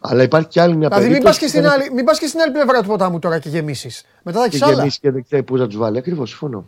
Αλλά 0.00 0.22
υπάρχει 0.22 0.48
και 0.48 0.60
άλλη 0.60 0.76
μια 0.76 0.88
Δηλαδή 0.88 1.08
μην 1.08 1.22
περίπτωση. 1.22 1.38
πας, 1.38 1.38
και 1.38 1.44
που 1.44 1.50
στην 1.50 1.62
δεν 1.62 1.70
άλλη, 1.70 1.94
μην 1.94 2.04
πας 2.04 2.18
και 2.18 2.26
στην 2.26 2.40
άλλη 2.40 2.52
πλευρά 2.52 2.80
του 2.82 2.88
ποτάμου 2.88 3.18
τώρα 3.18 3.38
και 3.38 3.48
γεμίσεις. 3.48 4.04
Μετά 4.22 4.38
θα 4.38 4.44
έχει 4.44 4.54
έχεις 4.54 4.66
άλλα. 4.66 4.76
γεμίσεις 4.76 4.98
και 4.98 5.10
δεν 5.10 5.24
ξέρει 5.24 5.42
πού 5.42 5.56
να 5.56 5.66
τους 5.66 5.76
βάλει. 5.76 5.98
Ακριβώς, 5.98 6.28
συμφωνώ. 6.28 6.64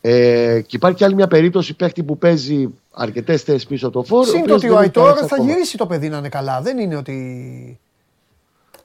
Ε, 0.00 0.60
και 0.60 0.76
υπάρχει 0.76 0.96
και 0.96 1.04
άλλη 1.04 1.14
μια 1.14 1.26
περίπτωση 1.26 1.74
παίχτη 1.76 2.02
που 2.02 2.18
παίζει 2.18 2.68
αρκετές 2.92 3.42
θέσεις 3.42 3.66
πίσω 3.66 3.86
από 3.86 3.98
το 3.98 4.04
φόρο. 4.04 4.24
Συν 4.24 4.46
το 4.46 4.54
ότι 4.54 4.68
ο 4.68 4.78
Αϊτόρ 4.78 5.18
θα 5.26 5.36
γυρίσει 5.42 5.76
το 5.76 5.86
παιδί 5.86 6.08
να 6.08 6.18
είναι 6.18 6.28
καλά. 6.28 6.60
Δεν 6.60 6.78
είναι 6.78 6.96
ότι... 6.96 7.80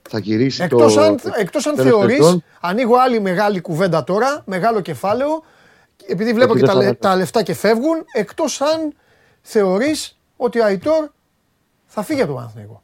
Θα 0.09 0.19
γυρίσει 0.19 0.63
Εκτός 0.63 0.93
το. 0.93 1.01
αν, 1.01 1.19
εκτός 1.39 1.65
αν 1.65 1.75
τέλος 1.75 1.91
θεωρείς, 1.91 2.17
τελών. 2.17 2.43
ανοίγω 2.61 2.95
άλλη 2.97 3.19
μεγάλη 3.19 3.61
κουβέντα 3.61 4.03
τώρα, 4.03 4.43
μεγάλο 4.45 4.79
κεφάλαιο, 4.81 5.43
επειδή 6.07 6.33
βλέπω 6.33 6.51
Όχι, 6.51 6.59
και 6.61 6.65
δεν 6.65 6.75
τα, 6.75 6.81
θα 6.81 6.85
λε- 6.87 6.97
βάζω. 7.01 7.13
τα 7.13 7.15
λεφτά 7.15 7.43
και 7.43 7.53
φεύγουν, 7.53 8.03
εκτός 8.13 8.61
αν 8.61 8.93
θεωρείς 9.41 10.17
ότι 10.37 10.59
ο 10.59 10.65
Αϊτόρ 10.65 11.09
θα 11.85 12.03
φύγει 12.03 12.19
από 12.21 12.27
τον 12.27 12.35
Παναθηναϊκό. 12.35 12.81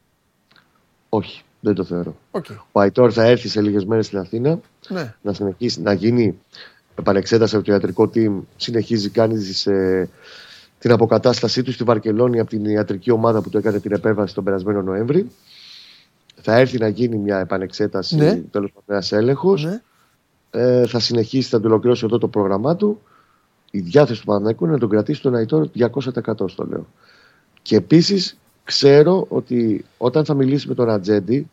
Όχι, 1.10 1.44
δεν 1.60 1.74
το 1.74 1.84
θεωρώ. 1.84 2.16
Οκ. 2.32 2.46
Ο 2.72 2.80
Αϊτόρ 2.80 3.12
θα 3.14 3.24
έρθει 3.24 3.48
σε 3.48 3.62
λίγες 3.62 3.86
μέρες 3.86 4.06
στην 4.06 4.18
Αθήνα 4.20 4.60
Ναι. 4.88 5.14
να 5.22 5.34
συνεχίσει 5.34 5.82
να 5.82 5.94
γίνει 5.94 6.40
επανεξέταση 7.00 7.56
από 7.56 7.66
το 7.66 7.72
ιατρικό 7.72 8.10
team. 8.16 8.40
Συνεχίζει, 8.56 9.10
κάνει 9.10 9.42
ε, 9.66 10.06
την 10.80 10.92
αποκατάστασή 10.92 11.64
του 11.64 11.72
στη 11.72 11.84
Βαρκελόνη 11.84 12.40
από 12.40 12.50
την 12.50 12.66
ιατρική 12.66 13.12
ομάδα 13.12 13.42
που 13.42 13.50
του 13.50 13.58
έκανε 13.58 13.80
την 13.80 13.92
επέμβαση 13.92 14.34
τον 14.34 14.44
περασμένο 14.44 14.82
Νοέμβρη. 14.82 15.32
Θα 16.42 16.56
έρθει 16.56 16.78
να 16.78 16.88
γίνει 16.88 17.16
μια 17.18 17.40
επανεξέταση, 17.40 18.16
Ναι. 18.16 18.36
τέλος 18.36 18.72
πάντων 18.72 18.84
ένας 18.88 19.12
έλεγχος. 19.12 19.64
ναι. 19.64 19.82
Ε, 20.52 20.88
θα 20.88 21.00
συνεχίσει, 21.00 21.50
θα 21.50 21.60
το 21.60 21.68
ολοκληρώσει 21.68 22.06
εδώ 22.06 22.18
το 22.18 22.28
πρόγραμμά 22.28 22.76
του. 22.76 23.02
Η 23.72 23.80
διάθεση 23.80 24.20
του 24.20 24.26
Παναθηναϊκού 24.26 24.64
είναι 24.64 24.74
να 24.74 24.80
τον 24.80 24.90
κρατήσει 24.90 25.22
τον 25.22 25.36
Αϊτόρ 25.36 25.70
200% 25.78 26.50
στο 26.50 26.66
λέω. 26.66 26.88
Και 27.62 27.76
επίσης 27.76 28.38
ξέρω 28.64 29.26
ότι 29.30 29.86
όταν 29.98 30.26
θα 30.26 30.34
μιλήσει 30.34 30.68
με 30.68 30.74
τον 30.74 30.90
Ατζέντη, 30.90 31.50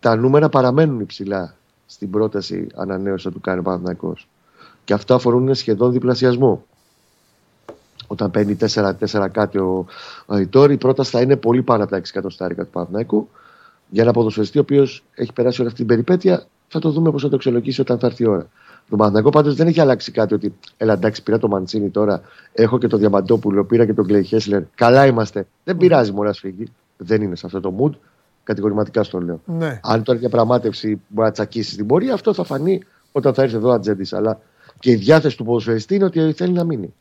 τα 0.00 0.16
νούμερα 0.16 0.48
παραμένουν 0.48 1.00
υψηλά 1.00 1.56
στην 1.86 2.10
πρόταση 2.10 2.66
ανανέωσης 2.74 3.24
που 3.24 3.32
του 3.32 3.40
κάνει 3.40 3.58
ο 3.58 3.62
Παναθηναϊκός. 3.62 4.28
Και 4.84 4.92
αυτά 4.92 5.14
αφορούν 5.14 5.54
σχεδόν 5.54 5.92
διπλασιασμό. 5.92 6.64
Όταν 8.06 8.30
παίρνει 8.30 8.56
4-4 8.74 9.28
κάτι 9.32 9.58
ο 9.58 9.86
Αϊτόρ, 10.26 10.70
η 10.70 10.76
πρόταση 10.76 11.10
θα 11.10 11.20
είναι 11.20 11.36
πολύ 11.36 11.62
πάνω 11.62 11.82
από 11.82 11.92
τα 11.92 11.98
6 11.98 12.02
εκατοστάρικα 12.08 12.64
του 12.64 12.70
Παναθηναϊκού. 12.70 13.28
Για 13.88 14.02
ένα 14.02 14.12
ποδοσφαιριστή 14.12 14.58
ο 14.58 14.60
οποίος 14.60 15.04
έχει 15.14 15.32
περάσει 15.32 15.60
όλη 15.60 15.68
αυτή 15.68 15.80
την 15.80 15.88
περιπέτεια, 15.88 16.46
θα 16.68 16.78
το 16.78 16.90
δούμε 16.90 17.10
πώ 17.10 17.18
θα 17.18 17.28
το 17.28 17.36
αξιολογήσει 17.36 17.80
όταν 17.80 17.98
θα 17.98 18.06
έρθει 18.06 18.22
η 18.22 18.26
ώρα. 18.26 18.48
Το 18.88 18.96
Παναθηναϊκό 18.96 19.30
πάντω 19.30 19.52
δεν 19.52 19.66
έχει 19.66 19.80
αλλάξει 19.80 20.12
κάτι 20.12 20.34
ότι, 20.34 20.54
έλα 20.76 20.92
εντάξει, 20.92 21.22
πήρα 21.22 21.38
το 21.38 21.48
Μαντσίνη 21.48 21.88
τώρα, 21.88 22.20
έχω 22.52 22.78
και 22.78 22.86
το 22.86 22.96
Διαμαντόπουλο, 22.96 23.64
πήρα 23.64 23.86
και 23.86 23.94
τον 23.94 24.06
Κλέι 24.06 24.22
Χέσλερ. 24.24 24.62
Καλά 24.74 25.06
είμαστε. 25.06 25.46
Δεν 25.64 25.76
πειράζει, 25.76 26.12
μωρά 26.12 26.32
φύγει. 26.32 26.64
Δεν 26.96 27.22
είναι 27.22 27.36
σε 27.36 27.46
αυτό 27.46 27.60
το 27.60 27.74
mood. 27.78 27.98
Κατηγορηματικά 28.44 29.02
στο 29.02 29.20
λέω. 29.20 29.40
ναι. 29.44 29.80
Αν 29.82 30.02
τώρα 30.02 30.18
η 30.18 30.20
διαπραγμάτευση 30.20 31.00
μπορεί 31.08 31.26
να 31.26 31.32
τσακίσει 31.32 31.72
στην 31.72 31.86
πορεία, 31.86 32.14
αυτό 32.14 32.34
θα 32.34 32.44
φανεί 32.44 32.82
όταν 33.12 33.34
θα 33.34 33.42
έρθει 33.42 33.56
εδώ 33.56 33.68
ο 33.68 33.72
Ατζέντη. 33.72 34.06
Αλλά 34.10 34.40
και 34.78 34.90
η 34.90 34.94
διάθεση 34.94 35.36
του 35.36 35.44
ποδοσφαιριστή 35.44 35.94
είναι 35.94 36.04
ότι 36.04 36.32
θέλει 36.32 36.52
να 36.52 36.64
μείνει. 36.64 36.94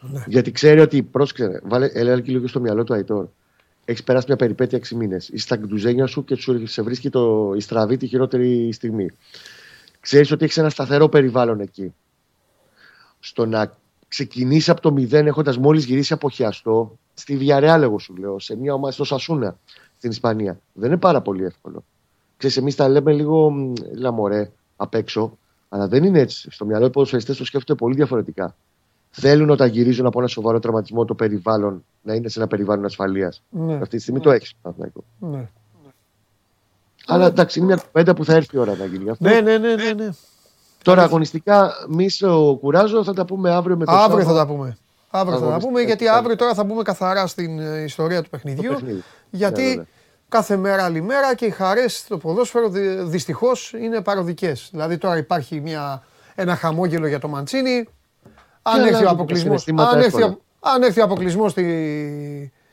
Ναι. 0.00 0.24
Γιατί 0.26 0.50
ξέρει 0.50 0.80
ότι, 0.80 1.02
πρόσεξε, 1.02 1.60
βάλε 1.64 1.86
έλεγα 1.86 2.20
και 2.20 2.32
λίγο 2.32 2.46
στο 2.46 2.60
μυαλό 2.60 2.84
του 2.84 2.94
Αϊτόρ. 2.94 3.26
Έχεις 3.88 4.02
περάσει 4.04 4.24
μια 4.28 4.36
περιπέτεια 4.36 4.78
6 4.78 4.88
μήνες. 4.96 5.28
Είσαι 5.28 5.44
στα 5.44 5.56
γκντουζένια 5.56 6.06
σου 6.06 6.24
και 6.24 6.34
σου 6.34 6.66
σε 6.66 6.82
βρίσκει 6.82 7.10
το, 7.10 7.52
η 7.56 7.60
στραβή 7.60 7.96
τη 7.96 8.06
χειρότερη 8.06 8.72
στιγμή. 8.72 9.10
Ξέρεις 10.00 10.30
ότι 10.30 10.44
έχεις 10.44 10.56
ένα 10.56 10.70
σταθερό 10.70 11.08
περιβάλλον 11.08 11.60
εκεί. 11.60 11.94
Στο 13.20 13.46
να 13.46 13.72
ξεκινήσεις 14.08 14.68
από 14.68 14.80
το 14.80 14.92
μηδέν 14.92 15.26
έχοντας 15.26 15.58
μόλις 15.58 15.84
γυρίσει 15.84 16.12
από 16.12 16.30
χιαστό, 16.30 16.98
στη 17.14 17.36
Βιαρεάλ, 17.36 17.82
εγώ 17.82 17.98
σου 17.98 18.16
λέω, 18.16 18.38
σε 18.38 18.56
μια 18.56 18.74
ομάδα 18.74 18.92
στο 18.92 19.04
Σασούνα 19.04 19.58
στην 19.96 20.10
Ισπανία. 20.10 20.60
Δεν 20.72 20.90
είναι 20.90 21.00
πάρα 21.00 21.20
πολύ 21.20 21.44
εύκολο. 21.44 21.84
Ξέρεις, 22.36 22.56
εμείς 22.56 22.74
τα 22.74 22.88
λέμε 22.88 23.12
λίγο 23.12 23.50
μ, 23.50 23.72
λαμορέ 23.94 24.50
απ' 24.76 24.94
έξω, 24.94 25.38
αλλά 25.68 25.88
δεν 25.88 26.04
είναι 26.04 26.20
έτσι. 26.20 26.50
Στο 26.50 26.64
μυαλό 26.64 26.86
οι 26.86 26.90
ποδοσφαιριστές 26.90 27.36
το 27.36 27.44
σκέφτονται 27.44 27.78
πολύ 27.78 27.94
διαφορετικά. 27.94 28.56
Θέλουν 29.20 29.50
όταν 29.50 29.68
γυρίζουν 29.68 30.06
από 30.06 30.18
ένα 30.18 30.28
σοβαρό 30.28 30.58
τραυματισμό 30.58 31.04
το 31.04 31.14
περιβάλλον 31.14 31.84
να 32.02 32.14
είναι 32.14 32.28
σε 32.28 32.38
ένα 32.38 32.48
περιβάλλον 32.48 32.84
ασφαλείας. 32.84 33.42
Ναι. 33.50 33.74
Αυτή 33.74 33.96
τη 33.96 34.02
στιγμή 34.02 34.20
το 34.20 34.30
έχεις. 34.30 34.52
Ναι. 35.18 35.48
Αλλά 37.06 37.26
εντάξει, 37.26 37.58
είναι 37.58 37.68
μια 37.68 37.76
κουβέντα 37.76 38.14
που 38.14 38.24
θα 38.24 38.34
έρθει 38.34 38.56
η 38.56 38.58
ώρα 38.58 38.76
να 38.76 38.84
γίνει 38.84 39.10
αυτό. 39.10 39.28
Ναι, 39.28 39.40
ναι, 39.40 39.58
ναι, 39.58 39.74
ναι, 39.74 39.92
ναι. 39.92 40.08
Τώρα 40.82 41.02
αγωνιστικά, 41.02 41.72
μη 41.88 42.08
σε 42.08 42.26
κουράζω, 42.60 43.04
θα 43.04 43.12
τα 43.12 43.24
πούμε 43.24 43.50
αύριο 43.50 43.76
με 43.76 43.84
το 43.84 43.92
Αύριο 43.92 44.18
θα 44.18 44.24
Σάββατο. 44.24 44.46
τα 44.46 44.46
πούμε. 44.54 44.76
Αύριο 45.10 45.32
θα 45.34 45.40
τα 45.40 45.46
Αγωνιστικά 45.46 45.68
πούμε 45.68 45.80
γιατί 45.80 45.98
και 46.04 46.08
πάλι. 46.10 46.18
αύριο 46.18 46.36
τώρα 46.36 46.54
θα 46.54 46.64
μπούμε 46.64 46.82
καθαρά 46.82 47.26
στην 47.26 47.58
ε, 47.58 47.82
ιστορία 47.82 48.22
του 48.22 48.30
παιχνιδιού. 48.30 48.70
παιχνίδι. 48.72 48.94
Ναι, 48.94 49.00
Γιατί 49.30 49.62
βέβαια. 49.66 49.86
κάθε 50.28 50.56
μέρα 50.56 50.84
άλλη 50.84 51.02
μέρα 51.02 51.34
και 51.34 51.44
οι 51.44 51.50
χαρές 51.50 51.96
στο 51.98 52.18
ποδόσφαιρο 52.18 52.68
δυστυχώς 53.04 53.72
είναι 53.72 54.00
παροδικές. 54.00 54.68
Δηλαδή 54.70 54.98
τώρα 54.98 55.16
υπάρχει 55.16 55.60
μια, 55.60 56.02
ένα 56.34 56.56
χαμόγελο 56.56 57.06
για 57.06 57.18
το 57.18 57.28
Μαντσίνη. 57.28 57.88
Αν 58.68 58.80
έρθει 58.80 58.84
ο 58.92 58.96
αλλάζουν 58.96 59.04
τα 59.06 59.10
αποκλεισμό. 59.10 59.44
συναισθήματα 59.46 59.88
Αν, 59.90 59.96
έρθει, 59.96 60.06
εύκολα; 60.06 60.26
ο- 60.26 60.38
αν 60.60 60.82
έρθει 60.82 61.00
ο 61.00 61.04
αποκλεισμός 61.04 61.52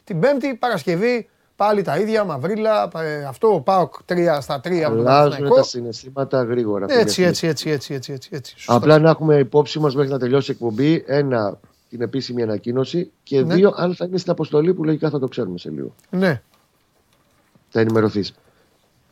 την 0.03 0.19
Πέμπτη, 0.19 0.55
Παρασκευή, 0.55 1.29
πάλι 1.55 1.81
τα 1.81 1.97
ίδια, 1.97 2.23
μαυρίλα. 2.23 2.89
ε, 2.95 3.23
Αυτό, 3.25 3.53
ο 3.53 3.59
Πάοκ 3.61 3.93
3 4.05 4.37
στα 4.41 4.59
3 4.59 4.83
από 4.83 4.95
τον 4.95 5.07
Αλλάζουν 5.07 5.23
Παναθηναϊκό. 5.23 5.55
τα 5.55 5.63
συναισθήματα 5.63 6.43
γρήγορα. 6.43 6.85
αυτή 6.85 6.97
Έτσι, 6.97 7.15
τη 7.15 7.23
έτσι, 7.23 7.47
έτσι, 7.47 7.69
έτσι, 7.69 7.93
έτσι, 7.93 8.13
έτσι, 8.13 8.29
έτσι. 8.33 8.53
Σωστά. 8.57 8.73
Απλά 8.75 8.99
να 8.99 9.09
έχουμε 9.09 9.35
υπόψη 9.37 9.79
μας 9.79 9.95
μέχρι 9.95 10.11
να 10.11 10.19
τελειώσει 10.19 10.51
η 10.51 10.53
εκπομπή, 10.53 11.03
ένα, 11.07 11.59
την 11.89 12.01
επίσημη 12.01 12.41
ανακοίνωση 12.41 13.11
και 13.23 13.41
Ναι. 13.41 13.53
δύο, 13.53 13.73
αν 13.75 13.95
θα 13.95 14.05
είναι 14.05 14.17
στην 14.17 14.31
αποστολή 14.31 14.73
που 14.73 14.83
λογικά 14.83 15.09
θα 15.09 15.19
το 15.19 15.27
ξέρουμε 15.27 15.57
σε 15.57 15.69
λίγο. 15.69 15.93
Ναι. 16.09 16.41
Θα 17.69 17.79
ενημερωθείς. 17.79 18.33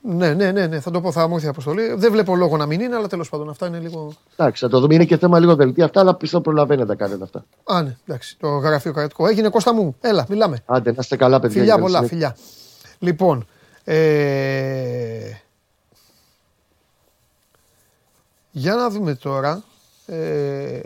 Ναι, 0.04 0.34
ναι, 0.34 0.52
ναι, 0.52 0.68
ναι, 0.68 0.80
θα 0.80 0.91
το 0.91 1.02
πω, 1.02 1.12
θα 1.12 1.28
μου 1.28 1.34
έρθει 1.34 1.45
η 1.45 1.49
αποστολή. 1.49 1.93
Δεν 1.93 2.12
βλέπω 2.12 2.36
λόγο 2.36 2.58
να 2.58 2.66
μην 2.66 2.80
είναι, 2.80 2.95
αλλά 2.95 3.08
τέλος 3.08 3.30
πάντων 3.30 3.49
αυτά 3.49 3.68
είναι 3.68 3.80
λίγο. 3.80 4.14
Εντάξει, 4.36 4.64
θα 4.64 4.70
το 4.70 4.80
δούμε. 4.80 4.93
Είναι 4.93 5.06
και 5.06 5.18
θέμα 5.18 5.39
λίγο 5.39 5.56
δελτία 5.56 5.86
αυτά, 5.86 5.99
αλλά 5.99 6.16
πιστεύω 6.16 6.43
προλαβαίνει 6.43 6.82
να 6.82 6.88
τα 6.88 6.95
κάνετε 6.95 7.24
αυτά. 7.24 7.45
Α, 7.64 7.82
ναι, 7.82 7.97
εντάξει, 8.06 8.38
το 8.39 8.47
γραφείο 8.47 8.93
κρατικό. 8.93 9.28
Έγινε 9.28 9.49
Κώστα 9.49 9.74
μου. 9.74 9.95
Έλα, 10.02 10.26
μιλάμε. 10.30 10.58
Άντε, 10.66 10.91
να 10.91 10.97
είστε 10.99 11.16
καλά, 11.16 11.39
παιδιά. 11.39 11.60
Φιλιά 11.60 11.74
για 11.74 11.84
πολλά, 11.84 11.97
καλή 11.97 12.08
φιλιά. 12.08 12.38
Λοιπόν, 12.99 13.47
ε... 13.84 15.32
για 18.52 18.76
να 18.76 18.89
δούμε 18.89 19.16
τώρα 19.16 19.64
ε... 20.06 20.80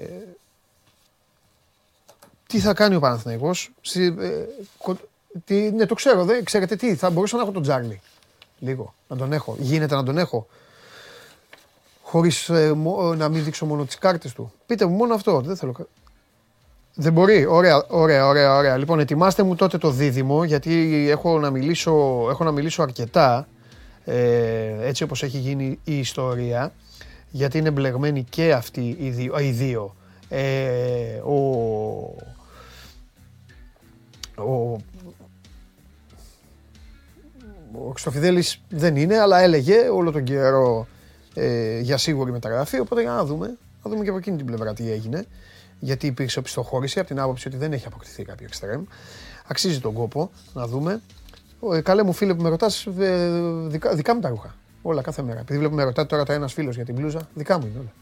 τι 2.47 2.59
θα 2.59 2.74
κάνει 2.74 2.95
ο 2.95 2.99
Παναθηναϊκός. 2.99 3.72
Στη- 3.82 4.16
ε, 4.20 4.45
κο- 4.78 4.97
τι, 5.45 5.72
ναι, 5.72 5.86
το 5.86 5.95
ξέρω, 5.95 6.24
δεν 6.26 6.43
ξέρετε 6.43 6.76
τι, 6.76 6.95
θα 6.95 7.09
μπορούσα 7.09 7.36
να 7.36 7.41
έχω 7.41 7.51
τον 7.51 7.61
Τζάρλι. 7.61 8.01
Λίγο, 8.60 8.93
να 9.08 9.16
τον 9.16 9.34
έχω. 9.34 9.56
Γίνεται 9.60 9.95
να 9.95 10.03
τον 10.03 10.18
έχω. 10.18 10.47
Χωρίς 12.01 12.49
ε, 12.49 12.74
μο- 12.74 13.16
να 13.16 13.30
μην 13.30 13.43
δείξω 13.43 13.66
μόνο 13.66 13.86
τις 13.86 13.97
κάρτες 13.97 14.34
του. 14.34 14.51
Πείτε 14.66 14.86
μου 14.86 14.95
μόνο 14.95 15.14
αυτό, 15.14 15.41
δεν 15.41 15.56
θέλω... 15.56 15.72
κα- 15.72 15.88
δεν 16.95 17.14
μπορεί. 17.14 17.45
Ωραία, 17.45 17.86
ωραία, 17.88 18.28
ωραία, 18.28 18.56
ωραία. 18.56 18.78
Λοιπόν, 18.78 18.99
ετοιμάστε 18.99 19.43
μου 19.43 19.56
τότε 19.56 19.78
το 19.78 19.89
δίδυμο, 19.89 20.43
γιατί 20.43 21.06
έχω 21.10 21.39
να 21.39 21.49
μιλήσω, 21.49 21.91
έχω 22.30 22.43
να 22.43 22.51
μιλήσω 22.51 22.82
αρκετά, 22.82 23.47
ε, 24.06 24.88
έτσι 24.88 25.03
όπως 25.03 25.24
έχει 25.24 25.38
γίνει 25.38 25.80
η 25.84 25.97
ιστορία, 25.99 26.74
γιατί 27.30 27.58
είναι 27.58 27.72
μπλεγμένοι 27.72 28.24
και 28.24 28.53
αυτοί 28.53 28.95
οι 28.99 29.10
δύο. 29.10 29.39
Οι 29.39 29.49
δύο. 29.49 29.95
Ε, 30.30 31.18
ο, 31.18 31.36
ο, 34.43 34.76
ο 37.88 37.89
Χρυστοφιδέλης 37.89 38.61
δεν 38.69 38.95
είναι, 38.95 39.17
αλλά 39.19 39.39
έλεγε 39.39 39.76
όλο 39.93 40.11
τον 40.11 40.23
καιρό 40.23 40.88
ε, 41.34 41.80
για 41.80 41.97
σίγουρη 41.97 42.32
μεταγραφή, 42.32 42.80
οπότε 42.80 43.01
για 43.01 43.11
να 43.11 43.26
δούμε, 43.26 43.57
να 43.84 43.91
δούμε 43.91 44.03
και 44.03 44.09
από 44.09 44.17
εκείνη 44.17 44.38
την 44.38 44.45
πλευρά 44.45 44.73
τι 44.73 44.91
έγινε 44.91 45.26
γιατί 45.80 46.07
υπήρξε 46.07 46.39
οπισθοχώρηση 46.39 46.99
από 46.99 47.07
την 47.07 47.19
άποψη 47.19 47.47
ότι 47.47 47.57
δεν 47.57 47.73
έχει 47.73 47.88
αποκτηθεί 47.88 48.23
κάποιο 48.23 48.45
εξτρέμ. 48.45 48.84
Αξίζει 49.47 49.80
τον 49.80 49.93
κόπο 49.93 50.32
να 50.53 50.67
δούμε. 50.67 51.01
Ο, 51.59 51.73
ε, 51.73 51.82
καλέ 51.82 52.03
μου 52.03 52.13
φίλε 52.13 52.34
που 52.34 52.41
με 52.41 52.49
ρωτάς, 52.49 52.86
ε, 52.99 53.30
δικά, 53.67 53.93
δικά 53.95 54.15
μου 54.15 54.21
τα 54.21 54.30
ρούχα. 54.30 54.55
Όλα 54.82 55.01
κάθε 55.01 55.21
μέρα. 55.21 55.39
Επειδή 55.39 55.59
βλέπουμε 55.59 55.84
ρωτάτε 55.84 56.07
τώρα 56.07 56.26
τα 56.26 56.34
ένας 56.34 56.53
φίλος 56.53 56.76
για 56.76 56.86
την 56.86 56.95
μπλούζα, 56.95 57.30
δικά 57.34 57.59
μου 57.59 57.65
είναι 57.65 57.80
όλα. 57.80 57.93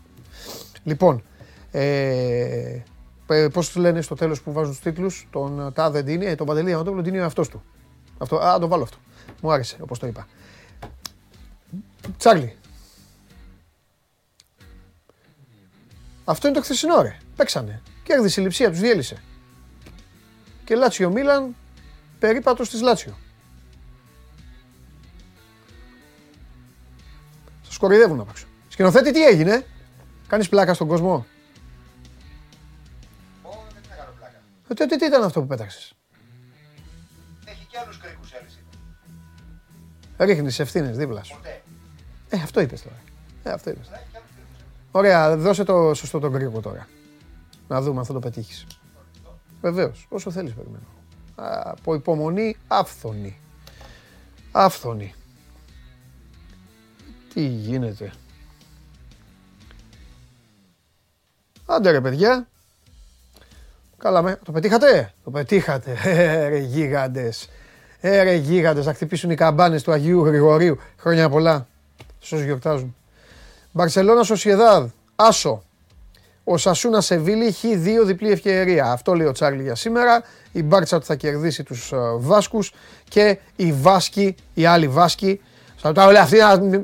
Λοιπόν, 0.84 1.24
ε, 1.72 2.84
Πώς 3.54 3.68
τους 3.68 3.76
λένε 3.76 4.02
στο 4.02 4.16
τέλος 4.16 4.42
που 4.42 4.52
βάζουν 4.52 4.72
τους 4.72 4.82
τίτλους, 4.82 5.28
τον 5.32 5.72
Τάδε 5.74 6.02
Ντίνι, 6.02 6.26
ε, 6.26 6.36
τον 6.36 6.48
Παντελή 6.48 6.74
Ανατόπουλο 6.74 7.02
Ντίνι 7.02 7.18
είναι 7.18 7.26
αυτός 7.26 7.50
του. 7.50 7.64
Αυτό, 8.18 8.36
α, 8.36 8.60
το 8.60 8.68
βάλω 8.68 8.84
αυτό. 8.84 8.98
Μου 9.42 9.52
άρεσε, 9.52 9.78
όπως 9.82 10.00
το 10.00 10.08
είπα. 10.08 10.28
Τσάρλι. 12.18 12.58
Αυτό 16.26 16.48
είναι 16.48 16.56
το 16.56 16.64
χθεσινό 16.64 17.02
ρε. 17.02 17.18
Παίξανε. 17.36 17.82
Κέρδισε 18.04 18.42
η 18.42 18.44
λειψία, 18.44 18.70
τους 18.70 18.80
διέλυσε. 18.80 19.24
Και 20.64 20.76
Λάτσιο 20.76 21.10
Μίλαν, 21.10 21.56
περίπατος 22.20 22.70
της 22.70 22.82
Λάτσιο. 22.82 23.18
Σας 27.62 27.78
κοροϊδεύουν 27.78 28.20
απ' 28.20 28.30
έξω. 28.30 28.46
Σκηνοθέτη, 28.68 29.12
τι 29.12 29.26
έγινε, 29.26 29.66
Κάνεις 30.34 30.50
πλάκα 30.50 30.74
στον 30.74 30.88
κόσμο; 30.88 31.26
Ω, 33.42 33.50
δεν 33.74 33.84
θα 33.90 33.96
κάνω 33.96 34.12
πλάκα. 34.18 34.42
Ε, 34.68 34.74
τότε 34.74 34.96
τι 34.96 35.06
ήταν 35.06 35.24
αυτό 35.24 35.42
που 35.42 35.48
πέταξες; 35.48 35.94
Ρίχνεις 40.18 40.60
ευθύνες 40.60 40.98
δίπλα 40.98 41.24
σου. 41.24 41.36
Ποτέ. 41.36 41.62
Ε, 42.30 42.38
αυτό 42.38 42.62
είπες 42.62 42.82
τώρα. 42.82 42.96
Ε, 43.44 43.50
αυτό 43.52 43.70
είπες. 43.70 43.88
Έχει 43.88 44.06
και 44.12 44.18
άλλους 44.18 44.30
κρίκους. 44.36 44.66
Ωραία, 44.92 45.38
δώσε 45.38 45.64
το 45.64 45.94
σωστό 45.94 46.20
τον 46.20 46.34
κρίκο 46.34 46.60
τώρα. 46.60 46.88
Να 47.68 47.82
δούμε 47.82 48.00
αν 48.00 48.06
θα 48.06 48.14
το 48.14 48.20
πετύχεις. 48.20 48.68
Βεβαίως, 49.62 50.06
όσο 50.10 50.32
θέλεις 50.32 50.54
περιμένω. 50.54 50.84
Α, 51.36 51.62
Από 51.72 51.94
υπομονή 51.94 52.56
άφθονη. 52.68 53.40
Άφθονη. 54.52 55.14
Τι 57.34 57.42
γίνεται; 57.42 58.12
Άντε 61.66 61.92
ρε 61.92 62.02
παιδιά. 62.02 62.48
Καλά 63.98 64.22
με. 64.22 64.40
Το 64.46 64.52
πετύχατε; 64.52 65.14
Το 65.24 65.32
πετύχατε. 65.32 65.98
Ε, 66.04 66.48
ρε 66.50 66.58
γίγαντες. 66.58 67.50
Ε, 68.06 68.24
ρε 68.24 68.34
γίγαντες. 68.34 68.86
Να 68.86 68.94
χτυπήσουν 68.94 69.30
οι 69.30 69.36
καμπάνες 69.36 69.84
του 69.84 69.92
Αγίου 69.92 70.26
Γρηγορίου. 70.26 70.78
Χρόνια 70.98 71.30
πολλά. 71.30 71.68
Στους 72.20 72.42
γιορτάζουν. 72.42 72.96
Μπαρσελόνα 73.72 74.24
Σοσιεδάδ. 74.24 74.90
Άσο. 75.16 75.64
Ο 76.44 76.58
Σασούνα 76.58 77.02
Σεβίλη 77.02 77.46
έχει 77.46 77.76
δύο 77.76 78.04
διπλή 78.04 78.32
ευκαιρία. 78.32 78.92
Αυτό 78.92 79.14
λέει 79.14 79.28
ο 79.28 79.32
Τσάρλι 79.32 79.62
για 79.64 79.76
σήμερα. 79.76 80.24
Η 80.52 80.64
Μπάρτσα 80.64 81.00
του 81.00 81.06
θα 81.06 81.16
κερδίσει 81.16 81.64
τους 81.64 81.92
ε, 81.92 81.98
Βάσκους 82.18 82.74
και 83.10 83.38
οι 83.56 83.74
Βάσκοι, 83.74 84.36
οι 84.54 84.66
άλλοι 84.66 84.88
Βάσκοι. 84.88 85.42
Θα, 85.78 85.92
τα 85.92 86.06
όλα 86.06 86.22
αυτή, 86.22 86.38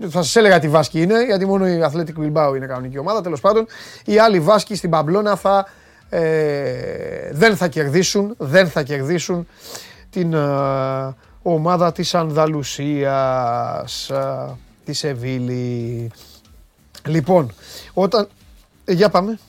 θα 0.09 0.22
σας 0.22 0.36
έλεγα 0.36 0.59
τι 0.59 0.67
Βάσκοι 0.67 1.01
είναι, 1.01 1.26
γιατί 1.26 1.45
μόνο 1.45 1.67
η 1.67 1.80
Athletic 1.84 2.22
Bilbao 2.22 2.55
είναι 2.55 2.65
κανονική 2.65 2.97
ομάδα. 2.97 3.22
Τέλος 3.22 3.41
πάντων, 3.41 3.65
οι 4.05 4.20
άλλοι 4.20 4.39
Βάσκοι 4.39 4.76
στην 4.76 4.89
Παμπλώνα 4.89 5.36
θα, 5.36 5.67
ε, 6.09 6.22
δεν 7.32 7.55
θα 7.55 7.67
κερδίσουν, 7.67 8.36
δεν 8.38 8.67
θα 8.67 8.84
κερδίσουν 8.84 9.47
την 10.10 10.34
ε, 10.34 11.16
ομάδα 11.41 11.91
της 11.91 12.16
Ανδαλουσίας, 12.16 14.10
ε, 14.10 14.55
της 14.86 14.97
Σεβίλη. 14.97 16.12
Λοιπόν, 17.07 17.51
όταν... 17.93 18.28
ε, 18.86 18.93
για 18.93 19.10
πάμε. 19.10 19.39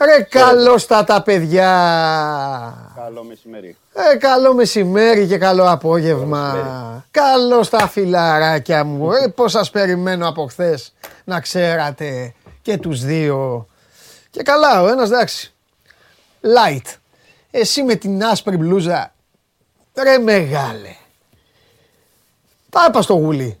Ρε 0.00 0.22
καλώς 0.22 0.86
τα 0.86 1.04
τα 1.04 1.22
παιδιά. 1.22 1.72
Καλό 2.96 3.24
μεσημέρι. 3.24 3.76
Ε, 3.92 4.16
καλό 4.16 4.54
μεσημέρι 4.54 5.26
και 5.26 5.38
καλό 5.38 5.70
απόγευμα. 5.70 6.52
μεσημέρι. 6.52 7.04
Καλό 7.10 7.62
στα 7.62 7.88
φιλαράκια 7.88 8.84
μου. 8.84 9.12
Ε, 9.12 9.28
πώς 9.28 9.52
σας 9.52 9.70
περιμένω 9.70 10.28
από 10.28 10.46
χθες 10.46 10.94
να 11.24 11.40
ξέρατε 11.40 12.34
και 12.62 12.76
τους 12.78 13.04
δύο. 13.04 13.66
Και 14.30 14.42
καλά, 14.42 14.82
ο 14.82 14.88
ένας 14.88 15.10
εντάξει. 15.10 15.52
Light. 16.40 16.94
Εσύ 17.50 17.82
με 17.82 17.94
την 17.94 18.24
άσπρη 18.24 18.56
μπλούζα. 18.56 19.12
Ρε 19.94 20.18
μεγάλε. 20.18 20.96
Τα 22.70 22.84
είπα 22.88 23.02
στο 23.02 23.14
γουλί 23.14 23.60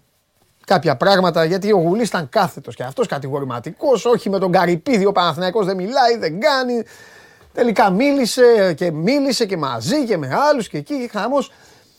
κάποια 0.68 0.96
πράγματα 0.96 1.44
γιατί 1.44 1.72
ο 1.72 1.76
Γουλής 1.78 2.08
ήταν 2.08 2.28
κάθετος 2.28 2.74
και 2.74 2.82
αυτός 2.82 3.06
κατηγορηματικός. 3.06 4.04
Όχι 4.04 4.30
με 4.30 4.38
τον 4.38 4.52
Καρυπίδη, 4.52 5.04
ο 5.06 5.12
Παναθηναϊκός 5.12 5.66
δεν 5.66 5.76
μιλάει, 5.76 6.16
δεν 6.18 6.40
κάνει. 6.40 6.82
Τελικά 7.52 7.90
μίλησε 7.90 8.74
και 8.76 8.90
μίλησε 8.90 9.46
και 9.46 9.56
μαζί 9.56 10.04
και 10.04 10.16
με 10.16 10.34
άλλους 10.50 10.68
και 10.68 10.76
εκεί 10.78 11.08
χαμός. 11.12 11.50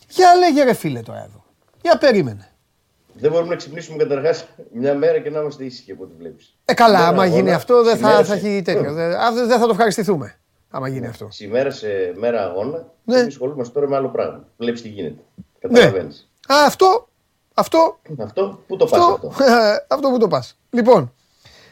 Για 0.09 0.35
λέγε 0.35 0.63
ρε 0.63 0.73
φίλε 0.73 0.99
τώρα 1.01 1.19
εδώ. 1.23 1.43
Για 1.81 1.97
περίμενε. 1.97 2.43
Δεν 3.13 3.31
μπορούμε 3.31 3.49
να 3.49 3.55
ξυπνήσουμε 3.55 3.97
καταρχάς 4.03 4.45
μια 4.71 4.93
μέρα 4.95 5.19
και 5.19 5.29
να 5.29 5.39
είμαστε 5.39 5.63
ήσυχοι 5.63 5.91
από 5.91 6.03
ό,τι 6.03 6.13
βλέπεις. 6.17 6.55
Ε, 6.65 6.73
καλά, 6.73 6.97
Μέρα 6.97 7.07
άμα 7.09 7.21
αγώνα, 7.23 7.37
γίνει 7.39 7.53
αυτό 7.53 7.83
δεν 7.83 7.97
θα, 7.97 8.07
ημέρα 8.09 8.23
θα 8.25 8.37
σε- 8.37 8.47
έχει 8.47 8.61
τέτοιο. 8.61 8.93
Δεν 8.93 9.11
α, 9.15 9.31
δεν 9.33 9.47
θα 9.59 9.65
το 9.65 9.69
ευχαριστηθούμε. 9.71 10.35
Άμα 10.69 10.87
γίνει 10.87 11.07
αυτό. 11.07 11.27
Σήμερα 11.31 11.71
σε 11.71 11.87
μέρα 12.15 12.43
αγώνα, 12.45 12.77
Ναι. 13.03 13.15
ναι. 13.15 13.19
εμείς 13.19 13.33
ασχολούμαστε 13.33 13.73
τώρα 13.73 13.87
με 13.89 13.95
άλλο 13.95 14.09
πράγμα. 14.09 14.47
Βλέπεις 14.57 14.81
τι 14.81 14.87
γίνεται. 14.87 15.21
Καταλαβαίνεις. 15.59 16.29
Α, 16.47 16.55
αυτό, 16.65 17.08
αυτό, 17.59 17.99
Αυτό, 18.23 18.63
πού 18.67 18.75
το 18.77 18.85
πας 18.85 18.99
αυτό, 18.99 19.27
αυτό. 19.27 19.43
αυτό 19.95 20.09
που 20.09 20.17
το 20.17 20.27
πας. 20.27 20.57
Λοιπόν, 20.69 21.13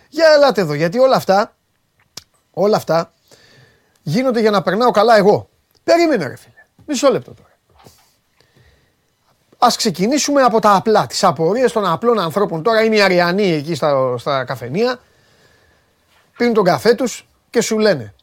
για 0.10 0.26
ελάτε 0.36 0.62
εδώ, 0.62 0.74
γιατί 0.74 1.00
όλα 1.00 1.16
αυτά, 1.16 1.56
όλα 2.54 2.76
αυτά 2.78 3.12
γίνονται 4.02 4.40
για 4.40 4.52
να 4.52 4.62
περνάω 4.62 4.92
καλά 4.92 5.18
εγώ. 5.18 5.50
Περίμενε 5.84 6.28
ρε 6.28 6.36
φίλε, 6.36 6.64
μισό 6.86 7.12
λεπτό 7.12 7.34
τώρα. 7.34 7.50
Ας 9.58 9.76
ξεκινήσουμε 9.76 10.42
από 10.42 10.60
τα 10.60 10.76
απλά, 10.76 11.08
τις 11.08 11.24
απορίες 11.24 11.72
των 11.72 11.86
απλών 11.86 12.20
ανθρώπων. 12.20 12.64
Τώρα 12.64 12.84
είναι 12.84 12.96
οι 12.96 13.02
Αριανοί 13.02 13.52
εκεί 13.52 13.76
στα, 13.76 14.18
στα 14.18 14.44
καφενεία, 14.46 15.00
πίνουν 16.38 16.54
τον 16.54 16.64
καφέ 16.64 16.94
τους 16.94 17.28
και 17.50 17.62
σου 17.62 17.78
λένε 17.80 18.14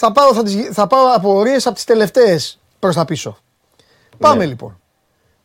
θα 0.00 0.12
πάω, 0.12 0.34
θα, 0.34 0.42
τις, 0.42 0.54
γι- 0.54 0.72
θα 0.72 0.86
πάω 0.86 1.12
απορίες 1.14 1.66
από 1.66 1.74
τις 1.74 1.84
τελευταίες 1.84 2.58
προς 2.78 2.94
τα 2.94 3.04
πίσω. 3.04 3.38
Πάμε 4.18 4.36
Ναι. 4.38 4.46
λοιπόν. 4.46 4.80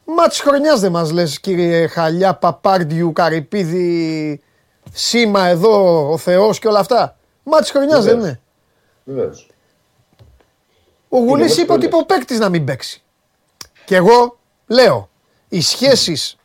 Μα 0.05 0.27
της 0.27 0.39
χρονιάς 0.41 0.79
δεν 0.79 0.91
μας 0.91 1.11
λες 1.11 1.39
κύριε 1.39 1.87
Χαλιά, 1.87 2.33
Παπάρντιου, 2.35 3.13
Καρυπίδη, 3.13 4.41
Σήμα 4.93 5.45
εδώ, 5.47 6.09
ο 6.11 6.17
Θεός 6.17 6.59
και 6.59 6.67
όλα 6.67 6.79
αυτά. 6.79 7.17
Μα 7.43 7.59
της 7.59 7.71
χρονιάς 7.71 8.03
δεν 8.03 8.15
Βεβαίως. 8.15 8.23
είναι. 8.29 8.39
Βεβαίως. 9.03 9.47
Ο 11.09 11.17
Γουλής 11.17 11.43
όμως 11.51 11.57
είπε 11.57 11.73
ότι 11.73 11.85
είπε 11.85 11.95
ο 11.95 12.05
παίκτης 12.05 12.39
να 12.39 12.49
μην 12.49 12.65
παίξει. 12.65 13.01
Και 13.85 13.95
εγώ 13.95 14.37
λέω, 14.67 15.09
οι 15.49 15.61
σχέσεις 15.61 16.35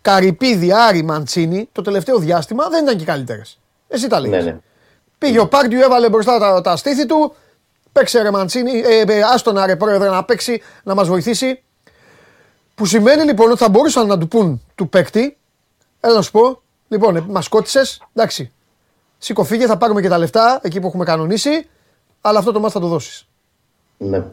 Καρυπίδη, 0.00 0.72
Άρη, 0.72 1.02
Μαντσίνη 1.02 1.68
το 1.72 1.82
τελευταίο 1.82 2.18
διάστημα 2.18 2.68
δεν 2.68 2.84
ήταν 2.84 2.96
και 2.96 3.04
καλύτερες. 3.04 3.58
Εσύ 3.88 4.06
τα 4.06 4.20
Ναι, 4.20 4.28
λέγες. 4.28 4.44
ναι. 4.44 4.58
Πήγε 5.18 5.38
ο 5.40 5.48
Πάρντιου, 5.48 5.80
έβαλε 5.80 6.08
μπροστά 6.08 6.38
τα, 6.38 6.60
τα 6.60 6.76
στήθη 6.76 7.06
του. 7.06 7.34
Παίξε 7.92 8.22
ρε 8.22 8.30
Μαντσίνη, 8.30 8.78
ε, 8.84 9.00
ε, 9.06 9.22
άστον 9.22 9.58
ρε 9.64 9.76
πρόεδρε 9.76 10.08
να 10.08 10.24
παίξει, 10.24 10.62
να 10.82 10.94
μας 10.94 11.08
βοηθήσει. 11.08 11.62
Που 12.82 12.88
σημαίνει 12.88 13.24
λοιπόν 13.24 13.50
ότι 13.50 13.58
θα 13.58 13.68
μπορούσαν 13.68 14.06
να 14.06 14.18
του 14.18 14.28
πούν 14.28 14.62
του 14.74 14.88
παίκτη, 14.88 15.36
έλα 16.00 16.14
να 16.14 16.22
σου 16.22 16.30
πω, 16.30 16.60
λοιπόν, 16.88 17.16
ε, 17.16 17.20
μας 17.20 17.48
κότισες, 17.48 18.02
εντάξει, 18.14 18.52
σήκω 19.18 19.44
φύγε, 19.44 19.66
θα 19.66 19.76
πάρουμε 19.76 20.00
και 20.00 20.08
τα 20.08 20.18
λεφτά 20.18 20.60
εκεί 20.62 20.80
που 20.80 20.86
έχουμε 20.86 21.04
κανονίσει, 21.04 21.66
αλλά 22.20 22.38
αυτό 22.38 22.52
το 22.52 22.60
μας 22.60 22.72
θα 22.72 22.80
το 22.80 22.86
δώσεις. 22.86 23.26
ναι. 23.98 24.24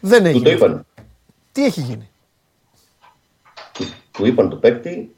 Δεν 0.00 0.22
Του 0.22 0.28
έγινε. 0.28 0.44
το 0.44 0.50
αυτό. 0.50 0.66
είπαν. 0.66 0.86
Τι 1.52 1.64
έχει 1.64 1.80
γίνει; 1.80 2.08
Του 4.12 4.26
είπαν 4.26 4.48
το 4.48 4.56
παίκτη 4.56 5.14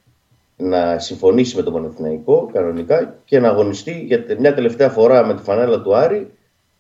να 0.57 0.99
συμφωνήσει 0.99 1.57
με 1.57 1.63
τον 1.63 1.73
Παναθηναϊκό 1.73 2.51
κανονικά 2.53 3.15
και 3.25 3.41
να 3.41 3.49
αγωνιστεί 3.49 3.93
για 4.07 4.25
τε- 4.27 4.39
μια 4.39 4.55
τελευταία 4.55 4.89
φορά 4.89 5.27
με 5.27 5.35
τη 5.35 5.43
φανέλα 5.43 5.81
του 5.83 5.97
Άρη 5.97 6.31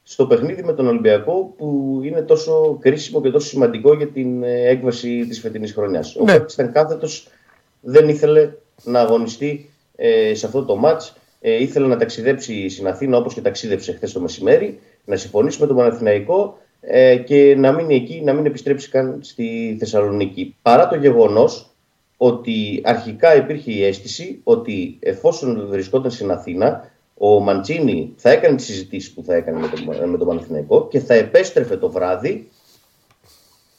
στο 0.03 0.27
παιχνίδι 0.27 0.63
με 0.63 0.73
τον 0.73 0.87
Ολυμπιακό 0.87 1.55
που 1.57 2.01
είναι 2.05 2.23
τόσο 2.23 2.79
κρίσιμο 2.81 3.21
και 3.21 3.31
τόσο 3.31 3.47
σημαντικό 3.47 3.95
για 3.95 4.07
την 4.09 4.43
ε, 4.43 4.69
έκβαση 4.69 5.27
της 5.29 5.41
φετινής 5.41 5.73
χρονιάς. 5.73 6.17
Ο 6.17 6.25
Ναι. 6.25 6.33
παίκτης 6.33 6.55
ήταν 6.55 6.73
κάθετος, 6.73 7.29
δεν 7.81 8.09
ήθελε 8.09 8.51
να 8.85 9.01
αγωνιστεί 9.01 9.71
ε, 9.97 10.35
σε 10.35 10.47
αυτό 10.47 10.65
το 10.65 10.77
μάτς. 10.77 11.17
Ε, 11.41 11.63
ήθελε 11.63 11.87
να 11.87 11.97
ταξιδέψει 11.97 12.69
στην 12.69 12.87
Αθήνα 12.89 13.17
όπως 13.17 13.35
και 13.35 13.41
ταξίδεψε 13.41 13.93
χθες 13.93 14.13
το 14.13 14.21
μεσημέρι, 14.21 14.79
να 15.05 15.17
συμφωνήσει 15.17 15.61
με 15.61 15.67
τον 15.67 15.77
Παναθηναϊκό 15.77 16.59
ε, 16.81 17.17
και 17.17 17.55
να 17.59 17.73
μείνει 17.73 17.95
εκεί, 17.95 18.23
να 18.25 18.33
μην 18.33 18.47
επιστρέψει 18.47 18.89
καν 18.89 19.19
στη 19.23 19.77
Θεσσαλονίκη. 19.79 20.57
Παρά 20.63 20.89
το 20.89 20.97
γεγονός 20.97 21.67
ότι 22.17 22.81
αρχικά 22.85 23.37
υπήρχε 23.37 23.73
η 23.73 23.85
αίσθηση 23.85 24.41
ότι 24.45 24.97
εφόσον 25.01 25.67
βρισκόταν 25.71 26.11
στην 26.11 26.31
Αθήνα, 26.31 26.91
ο 27.25 27.41
Μαντσίνη 27.41 28.13
θα 28.17 28.31
έκανε 28.31 28.57
τις 28.57 28.65
συζητήσεις 28.65 29.13
που 29.13 29.23
θα 29.25 29.35
έκανε 29.35 29.61
με 29.61 29.69
τον, 29.69 30.11
με 30.11 30.19
τον 30.19 30.27
Παναθηναϊκό 30.27 30.89
και 30.89 30.99
θα 30.99 31.15
επέστρεφε 31.15 31.77
το 31.77 31.91
βράδυ 31.91 32.49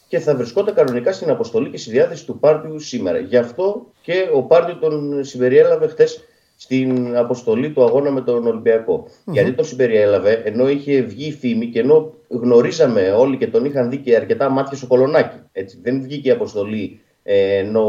και 0.08 0.20
θα 0.20 0.36
βρισκόταν 0.36 0.76
κανονικά 0.76 1.12
στην 1.12 1.30
αποστολή 1.30 1.70
και 1.70 1.78
στη 1.78 1.92
διάθεση 1.92 2.26
του 2.26 2.40
Πάρτιου 2.40 2.80
σήμερα. 2.80 3.18
Γι' 3.18 3.38
αυτό 3.38 3.86
και 4.02 4.30
ο 4.34 4.42
Πάρτιου 4.42 4.80
τον 4.80 5.24
συμπεριέλαβε 5.24 5.88
χθες 5.88 6.24
στην 6.56 7.18
αποστολή 7.18 7.72
του 7.72 7.84
αγώνα 7.84 8.12
με 8.12 8.22
τον 8.22 8.48
ολυμπιακο 8.48 9.08
Γιατί 9.26 9.54
τον 9.54 9.66
συμπεριέλαβε, 9.66 10.42
ενώ 10.46 10.70
είχε 10.70 11.02
βγει 11.02 11.26
η 11.26 11.32
φήμη 11.32 11.68
και 11.68 11.80
ενώ 11.80 12.14
γνωρίζαμε 12.28 13.12
όλοι 13.12 13.38
και 13.38 13.48
τον 13.48 13.66
είχαν 13.66 13.90
δει 13.90 13.98
και 13.98 14.16
αρκετά 14.16 14.50
μάτια 14.50 14.78
στο 14.78 14.88
κολονάκι. 14.88 15.38
Έτσι. 15.52 15.80
Δεν 15.82 16.02
βγήκε 16.02 16.30
η 16.30 16.32
αποστολή 16.32 17.02
ε, 17.24 17.58
ενώ 17.58 17.86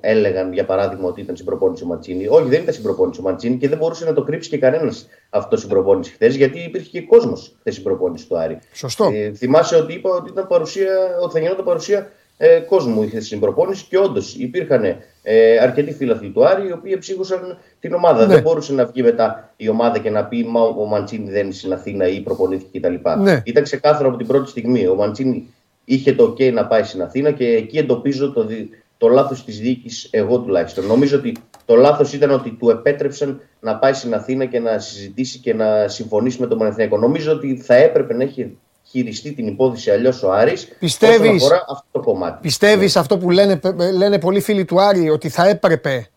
έλεγαν 0.00 0.52
για 0.52 0.64
παράδειγμα 0.64 1.08
ότι 1.08 1.20
ήταν 1.20 1.36
συμπροπόνηση 1.36 1.84
ο 1.84 1.86
Μαντσίνη. 1.86 2.26
Όχι, 2.28 2.48
δεν 2.48 2.62
ήταν 2.62 2.74
συμπροπόνηση 2.74 3.20
ο 3.20 3.22
Μαντσίνη 3.22 3.56
και 3.56 3.68
δεν 3.68 3.78
μπορούσε 3.78 4.04
να 4.04 4.12
το 4.12 4.22
κρύψει 4.22 4.48
και 4.48 4.58
κανένας 4.58 5.08
αυτό 5.30 5.48
το 5.50 5.56
συμπροπόνηση 5.56 6.12
χθες, 6.12 6.36
γιατί 6.36 6.58
υπήρχε 6.58 6.88
και 6.90 7.00
κόσμος 7.00 7.56
χθες 7.58 7.74
συμπροπόνηση 7.74 8.26
του 8.26 8.38
Άρη. 8.38 8.58
Σωστό. 8.72 9.10
Ε, 9.14 9.32
θυμάσαι 9.32 9.76
ότι 9.76 9.92
είπα 9.92 10.10
ότι, 10.10 10.30
ήταν 10.30 10.46
παρουσία, 10.46 11.18
ότι 11.22 11.32
θα 11.32 11.38
γινόταν 11.38 11.64
παρουσία 11.64 12.10
ε, 12.36 12.58
κόσμου 12.58 13.02
είχε 13.02 13.20
στην 13.20 13.40
προπόνηση 13.40 13.84
και 13.88 13.98
όντως 13.98 14.34
υπήρχαν 14.34 14.84
ε, 15.22 15.58
αρκετοί 15.58 15.92
φίλαθλοι 15.92 16.30
του 16.30 16.46
Άρη 16.46 16.68
οι 16.68 16.72
οποίοι 16.72 16.98
ψήφουσαν 16.98 17.58
την 17.80 17.94
ομάδα. 17.94 18.26
Ναι. 18.26 18.34
Δεν 18.34 18.42
μπορούσε 18.42 18.72
να 18.72 18.86
βγει 18.86 19.02
μετά 19.02 19.52
η 19.56 19.68
ομάδα 19.68 19.98
και 19.98 20.10
να 20.10 20.24
πει 20.24 20.44
Μα 20.44 20.60
ο 20.60 20.84
Μαντσίνη 20.84 21.30
δεν 21.30 21.44
είναι 21.44 21.54
στην 21.54 21.72
Αθήνα 21.72 22.08
ή 22.08 22.20
προπονήθηκε 22.20 22.80
κτλ. 22.80 22.94
Ναι. 23.18 23.42
Ήταν 23.44 23.62
ξεκάθαρο 23.62 24.08
από 24.08 24.16
την 24.16 24.26
πρώτη 24.26 24.50
στιγμή. 24.50 24.86
Ο 24.86 24.94
Μαντσίνη 24.94 25.54
είχε 25.84 26.14
το 26.14 26.24
OK 26.38 26.52
να 26.52 26.66
πάει 26.66 26.82
στην 26.82 27.02
Αθήνα 27.02 27.30
και 27.30 27.46
εκεί 27.46 27.78
εντοπίζω 27.78 28.32
το, 28.32 28.44
δι- 28.44 28.70
το 28.98 29.08
λάθος 29.08 29.44
της 29.44 29.58
διοίκησης, 29.58 30.08
εγώ 30.10 30.38
τουλάχιστον. 30.38 30.86
Νομίζω 30.86 31.16
ότι 31.18 31.36
το 31.64 31.74
λάθος 31.76 32.12
ήταν 32.12 32.30
ότι 32.30 32.50
του 32.50 32.70
επέτρεψαν 32.70 33.40
να 33.60 33.76
πάει 33.76 33.92
στην 33.92 34.14
Αθήνα 34.14 34.44
και 34.44 34.58
να 34.58 34.78
συζητήσει 34.78 35.38
και 35.38 35.54
να 35.54 35.88
συμφωνήσει 35.88 36.40
με 36.40 36.46
τον 36.46 36.58
Παναθηναϊκό. 36.58 36.98
Νομίζω 36.98 37.32
ότι 37.32 37.56
θα 37.56 37.74
έπρεπε 37.74 38.14
να 38.14 38.22
έχει 38.22 38.56
χειριστεί 38.86 39.32
την 39.32 39.46
υπόθεση 39.46 39.90
αλλιώς 39.90 40.22
ο 40.22 40.32
Άρης 40.32 40.68
Πιστεύεις- 40.78 41.20
όσον 41.20 41.34
αφορά 41.36 41.64
αυτό 41.68 41.86
το 41.92 42.00
κομμάτι. 42.00 42.38
Πιστεύεις 42.42 42.96
αυτό 42.96 43.18
που 43.18 43.30
λένε, 43.30 43.60
λένε 43.92 44.18
πολλοί 44.18 44.40
φίλοι 44.40 44.64
του 44.64 44.80
Άρη 44.80 45.10
ότι 45.10 45.28
θα 45.28 45.48
έπρεπε 45.48 46.08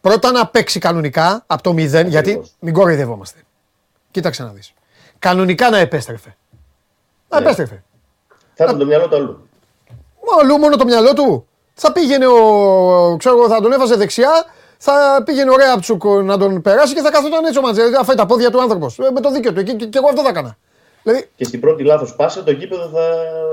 πρώτα 0.00 0.30
να 0.30 0.46
παίξει 0.46 0.78
κανονικά 0.78 1.42
από 1.46 1.62
το 1.62 1.70
0, 1.72 2.06
γιατί 2.08 2.40
μην 2.60 2.74
κοροϊδευόμαστε. 2.74 3.38
Κοίταξε 4.10 4.42
να 4.42 4.48
δεις. 4.52 4.72
Κανονικά 5.18 5.70
να 5.70 5.78
επέστρεφε. 5.78 6.36
Να 7.28 7.38
Ναι. 7.38 7.44
επέστρεφε. 7.44 7.82
Θα 8.62 8.66
ήταν 8.68 8.78
το 8.78 8.86
μυαλό 8.86 9.08
του 9.08 9.16
αλλού. 9.16 9.48
Μόνο, 10.36 10.56
μόνο 10.58 10.76
το 10.76 10.84
μυαλό 10.84 11.12
του. 11.14 11.46
Θα 11.74 11.92
πήγαινε 11.92 12.26
ο. 12.26 13.16
ξέρω 13.18 13.36
εγώ, 13.36 13.48
θα 13.48 13.60
τον 13.60 13.72
έβαζε 13.72 13.94
δεξιά, 13.96 14.30
θα 14.78 15.22
πήγαινε 15.24 15.50
ο 15.50 15.56
Ρέαπτσουκ 15.56 16.04
να 16.04 16.38
τον 16.38 16.62
περάσει 16.62 16.94
και 16.94 17.00
θα 17.00 17.10
καθόταν 17.10 17.44
έτσι 17.44 17.58
ο 17.58 17.62
Μαντζέ. 17.62 17.90
Θα 17.90 18.04
φάει 18.04 18.16
τα 18.16 18.26
πόδια 18.26 18.50
του 18.50 18.60
άνθρωπος. 18.60 18.98
Με 19.14 19.20
το 19.20 19.30
δίκιο 19.30 19.52
του. 19.52 19.62
Και, 19.62 19.72
και, 19.72 19.86
και 19.86 19.98
εγώ 19.98 20.08
αυτό 20.08 20.22
θα 20.22 20.28
έκανα. 20.28 20.56
Δηλαδή, 21.02 21.30
Και 21.36 21.44
στην 21.44 21.60
πρώτη 21.60 21.82
λάθος 21.84 22.14
πάσα 22.14 22.42
το 22.42 22.50
γήπεδο 22.50 22.88
θα 22.88 23.04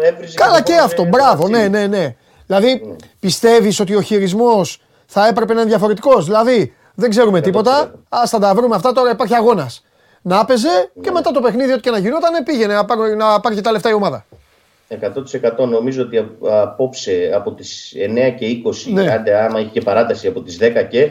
έβριζε. 0.08 0.34
καλά 0.38 0.54
τον 0.56 0.64
και 0.64 0.72
πόνο 0.72 0.84
αυτό. 0.84 1.02
σε 1.02 1.08
Μπράβο, 1.10 1.48
ναι, 1.48 1.58
Μαντσίνη. 1.58 1.88
ναι, 1.88 1.98
ναι. 1.98 2.16
Δηλαδή, 2.48 2.96
πιστεύεις 3.20 3.80
ότι 3.80 3.96
ο 3.96 4.02
χειρισμός 4.02 4.82
θα 5.06 5.28
έπρεπε 5.28 5.54
να 5.54 5.60
είναι 5.62 5.70
διαφορετικός; 5.70 6.26
Δηλαδή, 6.26 6.74
δεν 6.96 7.10
ξέρουμε 7.10 7.42
τίποτα. 7.42 7.92
Α 8.10 8.22
θα 8.26 8.40
τα 8.40 8.54
βρούμε 8.56 8.76
αυτά 8.76 8.92
τώρα. 8.92 9.10
Υπάρχει 9.12 9.36
αγώνας. 9.36 9.84
Να 10.22 10.40
έπαιζε 10.40 10.92
και 11.02 11.12
μετά 11.12 11.32
το 11.32 11.42
παιχνίδι, 11.42 11.72
ό,τι 11.72 11.82
και 11.82 11.90
να 11.92 11.98
γινόταν, 11.98 12.44
πήγαινε 12.44 12.74
να 12.74 12.86
πάρει, 12.86 13.16
να 13.16 13.40
πάρει 13.40 13.56
και 13.56 13.62
τα 13.62 13.72
λεφτά 13.72 13.90
η 13.90 13.94
ομάδα. 13.94 14.26
100% 14.90 15.68
νομίζω 15.70 16.02
ότι 16.04 16.18
α- 16.18 16.28
απόψε 16.62 17.32
από 17.34 17.52
τις 17.52 17.94
9 17.98 18.30
και 18.38 18.46
20, 18.46 18.92
Ναι. 18.94 19.12
άντε 19.12 19.36
άμα 19.44 19.60
είχε 19.60 19.70
και 19.70 19.82
παράταση 19.82 20.28
από 20.28 20.42
τις 20.42 20.58
10 20.62 20.84
και, 20.90 21.10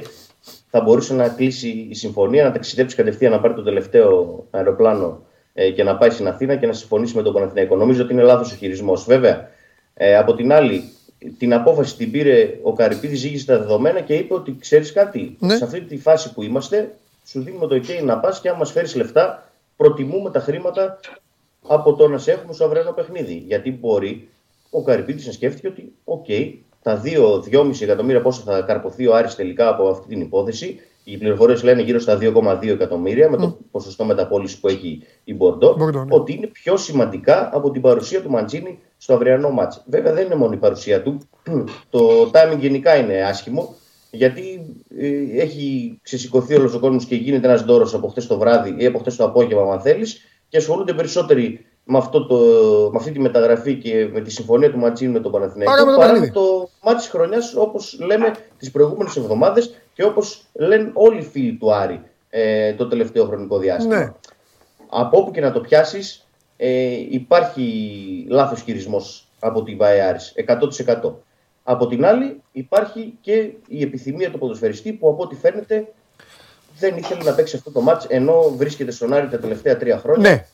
θα 0.71 0.81
μπορούσε 0.81 1.15
να 1.15 1.29
κλείσει 1.29 1.87
η 1.91 1.95
συμφωνία, 1.95 2.45
να 2.45 2.53
ταξιδέψει 2.53 2.97
κατευθείαν 2.97 3.33
να 3.33 3.41
πάρει 3.41 3.55
το 3.55 3.63
τελευταίο 3.63 4.45
αεροπλάνο 4.51 5.23
ε, 5.55 5.71
και 5.71 5.83
να 5.85 5.97
πάει 5.97 6.11
στην 6.11 6.29
Αθήνα 6.29 6.57
και 6.57 6.67
να 6.67 6.73
συμφωνήσει 6.73 7.17
με 7.17 7.23
τον 7.23 7.33
Παναθηναϊκό. 7.33 7.77
Νομίζω 7.77 8.03
ότι 8.03 8.13
είναι 8.13 8.23
λάθος 8.23 8.53
ο 8.53 8.57
χειρισμός. 8.57 9.05
Βέβαια, 9.05 9.49
ε, 9.95 10.17
από 10.17 10.35
την 10.35 10.53
άλλη, 10.53 10.83
την 11.39 11.55
απόφαση 11.55 11.97
την 11.97 12.11
πήρε 12.11 12.59
ο 12.63 12.73
Καρυπίδης, 12.73 13.19
ζύγισε 13.21 13.47
τα 13.47 13.59
δεδομένα 13.59 14.01
και 14.01 14.15
είπε 14.15 14.35
ότι 14.35 14.57
ξέρεις 14.61 14.93
κάτι, 14.93 15.37
Ναι. 15.41 15.57
σε 15.57 15.65
αυτή 15.65 15.81
τη 15.81 15.97
φάση 15.99 16.33
που 16.33 16.43
είμαστε, 16.43 16.95
σου 17.27 17.41
δίνουμε 17.43 17.67
το 17.67 17.75
OK 17.75 18.03
να 18.05 18.19
πας 18.19 18.41
και 18.41 18.49
αν 18.49 18.57
μας 18.57 18.71
φέρεις 18.73 18.95
λεφτά, 18.97 19.51
προτιμούμε 19.77 20.31
τα 20.31 20.41
χρήματα 20.41 20.99
από 21.69 21.95
το 21.95 22.09
να 22.09 22.19
σε 22.19 22.33
έχουμε 22.33 22.53
στο 22.53 22.65
αυριανό 22.65 22.93
παιχνίδι. 22.93 23.45
Γιατί 23.47 23.71
μπορεί 23.71 24.29
ο 24.71 24.83
Καρυπίδης 24.83 25.27
να 25.27 25.33
σκέφτηκε 25.33 25.69
ότι, 25.69 25.93
οκ, 26.05 26.27
τα 26.83 27.03
2-2,5 27.53 27.81
εκατομμύρια 27.81 28.23
πόσο 28.23 28.41
θα 28.41 28.61
καρπωθεί 28.61 29.07
ο 29.07 29.15
Άρης 29.15 29.35
τελικά 29.35 29.69
από 29.69 29.89
αυτή 29.89 30.09
την 30.09 30.21
υπόθεση. 30.21 30.81
Οι 31.05 31.17
πληροφορίες 31.17 31.63
λένε 31.63 31.83
γύρω 31.83 31.99
στα 31.99 32.19
2,2 32.21 32.69
εκατομμύρια 32.69 33.31
με 33.31 33.37
το 33.37 33.59
ποσοστό 33.71 34.05
μεταπώλησης 34.05 34.59
που 34.59 34.69
έχει 34.69 35.03
η 35.25 35.35
Μπορντό. 35.35 35.75
Μπορντό, 35.77 36.05
ναι. 36.05 36.15
Ότι 36.15 36.33
είναι 36.33 36.47
πιο 36.47 36.77
σημαντικά 36.77 37.51
από 37.53 37.71
την 37.71 37.81
παρουσία 37.81 38.23
του 38.23 38.31
Μαντσίνι 38.31 38.79
στο 38.97 39.15
αυριανό 39.15 39.51
ματς. 39.51 39.85
Βέβαια 39.87 40.13
δεν 40.13 40.25
είναι 40.25 40.35
μόνο 40.35 40.53
η 40.53 40.57
παρουσία 40.57 41.03
του. 41.03 41.19
το 41.91 42.31
timing 42.33 42.59
γενικά 42.59 42.97
είναι 42.97 43.23
άσχημο. 43.23 43.75
Γιατί 44.11 44.75
ε, 44.99 45.41
έχει 45.43 45.99
ξεσηκωθεί 46.03 46.55
όλος 46.55 46.75
ο 46.75 46.79
κόσμος 46.79 47.05
και 47.05 47.15
γίνεται 47.15 47.47
ένας 47.47 47.63
δώρο 47.63 47.91
από 47.95 48.09
χτες 48.09 48.27
το 48.27 48.39
βράδυ 48.39 48.75
ή 48.79 48.87
από 48.87 48.99
χτες 48.99 49.17
το 49.17 49.25
απόγευμα, 49.25 49.73
αν 49.73 49.81
θέλεις, 49.81 50.21
και 50.49 50.57
ασχολούνται 50.57 50.93
περισσότεροι 50.93 51.67
με, 51.85 51.99
αυτό 51.99 52.27
το, 52.27 52.37
με 52.93 52.99
αυτή 52.99 53.11
τη 53.11 53.19
μεταγραφή 53.19 53.75
και 53.75 54.09
με 54.13 54.21
τη 54.21 54.31
συμφωνία 54.31 54.71
του 54.71 54.79
Ματσίνου 54.79 55.13
με 55.13 55.21
τον 55.21 55.33
Παναθηναϊκό 55.33 55.73
Παρά 55.73 55.85
με 55.85 55.93
το 55.93 55.99
παρά 55.99 56.13
με 56.13 56.19
παιχνίδι. 56.19 56.33
το 56.33 56.69
μάτι 56.83 56.99
της 56.99 57.09
χρονιάς, 57.09 57.55
όπως 57.55 57.99
λέμε 58.01 58.35
τις 58.59 58.71
προηγούμενες 58.71 59.17
εβδομάδες 59.17 59.75
και 59.95 60.05
όπως 60.05 60.45
λένε 60.53 60.91
όλοι 60.93 61.19
οι 61.19 61.23
φίλοι 61.23 61.53
του 61.53 61.75
Άρη 61.75 62.03
ε, 62.31 62.75
το 62.75 62.87
τελευταίο 62.89 63.25
χρονικό 63.25 63.59
διάστημα. 63.59 63.97
Ναι. 63.97 64.13
Από 64.89 65.19
όπου 65.19 65.31
και 65.31 65.41
να 65.41 65.53
το 65.53 65.61
πιάσεις, 65.61 66.29
ε, 66.57 66.97
υπάρχει 67.11 67.63
λάθος 68.29 68.63
χειρισμός 68.63 69.29
από 69.39 69.63
την 69.63 69.77
ΒΑΕΑΡΙΣ 69.77 70.35
100%. 70.37 71.13
Από 71.63 71.87
την 71.87 72.05
άλλη, 72.05 72.43
υπάρχει 72.53 73.19
και 73.21 73.53
η 73.67 73.83
επιθυμία 73.83 74.31
του 74.31 74.39
ποδοσφαιριστή 74.39 74.93
που 74.93 75.09
από 75.09 75.23
ό,τι 75.23 75.35
φαίνεται 75.35 75.89
δεν 76.79 76.97
ήθελε 76.97 77.23
να 77.23 77.33
παίξει 77.33 77.57
αυτό 77.57 77.71
το 77.71 77.81
μάτς 77.81 78.05
ενώ 78.09 78.55
βρίσκεται 78.57 78.91
στον 78.91 79.13
Άρη 79.13 79.29
τα 79.29 79.39
τελευταία 79.39 79.77
τρία 79.77 79.99
χρόνια 79.99 80.31
Ναι. 80.31 80.45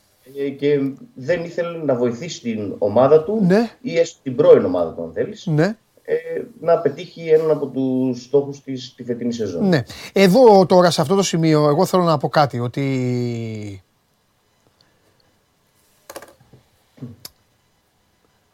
ε, 0.45 0.49
και 0.49 0.79
δεν 1.15 1.43
ήθελε 1.43 1.77
να 1.77 1.95
βοηθήσει 1.95 2.41
την 2.41 2.73
ομάδα 2.77 3.23
του 3.23 3.39
Ναι. 3.47 3.71
ή 3.81 3.97
έστω 3.99 4.19
την 4.23 4.35
πρώην 4.35 4.65
ομάδα 4.65 4.91
του 4.93 5.03
αν 5.03 5.11
θέλεις 5.13 5.45
Ναι. 5.45 5.75
ε, 6.03 6.15
να 6.59 6.77
πετύχει 6.77 7.27
έναν 7.29 7.51
από 7.51 7.65
τους 7.65 8.23
στόχους 8.23 8.61
της 8.63 8.93
τη 8.95 9.03
φετινή 9.03 9.33
σεζόν. 9.33 9.67
Ναι. 9.67 9.83
Εδώ 10.13 10.65
τώρα 10.65 10.89
σε 10.89 11.01
αυτό 11.01 11.15
το 11.15 11.21
σημείο 11.23 11.67
εγώ 11.67 11.85
θέλω 11.85 12.03
να 12.03 12.17
πω 12.17 12.29
κάτι 12.29 12.59
ότι 12.59 13.83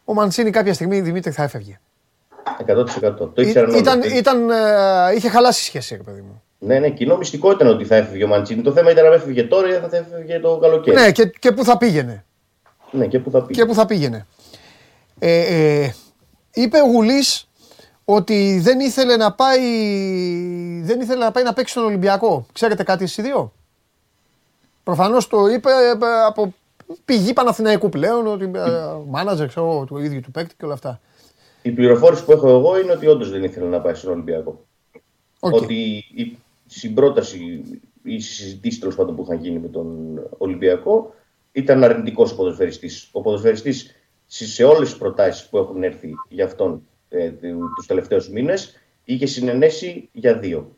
ο 0.04 0.14
Μαντσίνη 0.14 0.50
κάποια 0.50 0.74
στιγμή 0.74 1.00
Δημήτρη 1.00 1.30
θα 1.32 1.42
έφευγε. 1.42 1.80
100%. 2.66 2.86
Το 3.16 3.32
ήξεραν 3.36 3.70
όλοι. 3.70 3.78
Ήταν, 3.78 4.02
ήταν, 4.02 4.50
ε, 4.50 4.54
είχε 5.16 5.28
χαλάσει 5.28 5.60
η 5.60 5.64
σχέση, 5.64 5.96
ρε 5.96 6.02
παιδί 6.02 6.20
μου. 6.20 6.42
Ναι, 6.62 6.78
ναι, 6.78 6.90
κοινό 6.90 7.16
μυστικό 7.16 7.50
ήταν 7.50 7.68
ότι 7.68 7.84
θα 7.84 7.96
έφευγε 7.96 8.24
ο 8.24 8.26
Μαντσίνη. 8.26 8.62
Το 8.62 8.72
θέμα 8.72 8.90
ήταν 8.90 9.06
αν 9.06 9.12
έφευγε 9.12 9.42
τώρα 9.42 9.68
ή 9.68 9.74
αν 9.74 9.88
θα 9.90 9.96
έφευγε 9.96 10.38
το 10.38 10.58
καλοκαίρι. 10.58 10.96
Ναι, 10.96 11.12
και, 11.12 11.26
και 11.38 11.52
πού 11.52 11.64
θα 11.64 11.78
πήγαινε. 11.78 12.24
Ναι, 12.90 13.06
και 13.06 13.18
πού 13.18 13.30
θα 13.30 13.42
πει. 13.42 13.54
Και 13.54 13.66
πού 13.66 13.74
θα 13.74 13.86
πήγαινε. 13.86 14.26
Ε, 15.18 15.82
ε, 15.82 15.94
είπε 16.54 16.78
ο 16.80 16.86
Γουλής 16.86 17.48
ότι 18.04 18.58
δεν 18.62 18.80
ήθελε 18.80 19.16
να 19.16 19.32
πάει, 19.32 19.60
δεν 20.82 21.00
ήθελε 21.00 21.24
να 21.24 21.30
πάει 21.30 21.44
να 21.44 21.52
παίξει 21.52 21.72
στον 21.72 21.84
Ολυμπιακό. 21.84 22.46
Ξέρετε 22.52 22.82
κάτι 22.82 23.04
εσείς 23.04 23.16
οι 23.16 23.22
δύο; 23.22 23.52
Προφανώς 24.82 25.26
το 25.26 25.46
είπε 25.46 25.70
ε, 25.70 26.24
από 26.26 26.54
πηγή 27.04 27.32
Παναθηναϊκού 27.32 27.88
πλέον, 27.88 28.26
ότι 28.26 28.44
ε, 28.54 28.60
μάνατζερ 29.06 29.48
ξέρω, 29.48 29.66
εγώ, 29.66 29.84
του 29.84 29.98
ίδιου 29.98 30.20
του 30.20 30.30
παίκτη 30.30 30.54
και 30.58 30.64
όλα 30.64 30.74
αυτά. 30.74 31.00
Η 31.62 31.70
πληροφόρηση 31.70 32.24
που 32.24 32.32
έχω 32.32 32.48
εγώ 32.48 32.80
είναι 32.80 32.92
ότι 32.92 33.06
όντως 33.06 33.30
δεν 33.30 33.42
ήθελε 33.44 33.66
να 33.66 33.80
πάει 33.80 33.94
στον 33.94 34.12
Ολυμπιακό. 34.12 34.64
Οκ. 35.40 35.54
Ότι 35.54 36.04
η 36.70 36.78
συμπρόταση 36.78 37.38
ή 38.02 38.14
οι 38.14 38.20
συζητήσεις 38.20 38.80
τέλος 38.80 38.94
πάντων 38.94 39.16
που 39.16 39.22
είχαν 39.22 39.40
γίνει 39.40 39.58
με 39.58 39.68
τον 39.68 40.20
Ολυμπιακό 40.38 41.14
ήταν 41.52 41.84
αρνητικός 41.84 42.32
ο 42.32 42.36
ποδοσφαιριστής. 42.36 43.08
Ο 43.12 43.20
ποδοσφαιριστής 43.20 43.94
σε 44.26 44.64
όλες 44.64 44.88
τις 44.88 44.98
προτάσεις 44.98 45.48
που 45.48 45.58
έχουν 45.58 45.82
έρθει 45.82 46.14
για 46.28 46.44
αυτόν 46.44 46.82
ε, 47.08 47.30
τους 47.30 47.84
τελευταίους 47.86 48.28
μήνες 48.28 48.76
είχε 49.04 49.26
συναινέσει 49.26 50.08
για 50.12 50.38
δύο. 50.38 50.76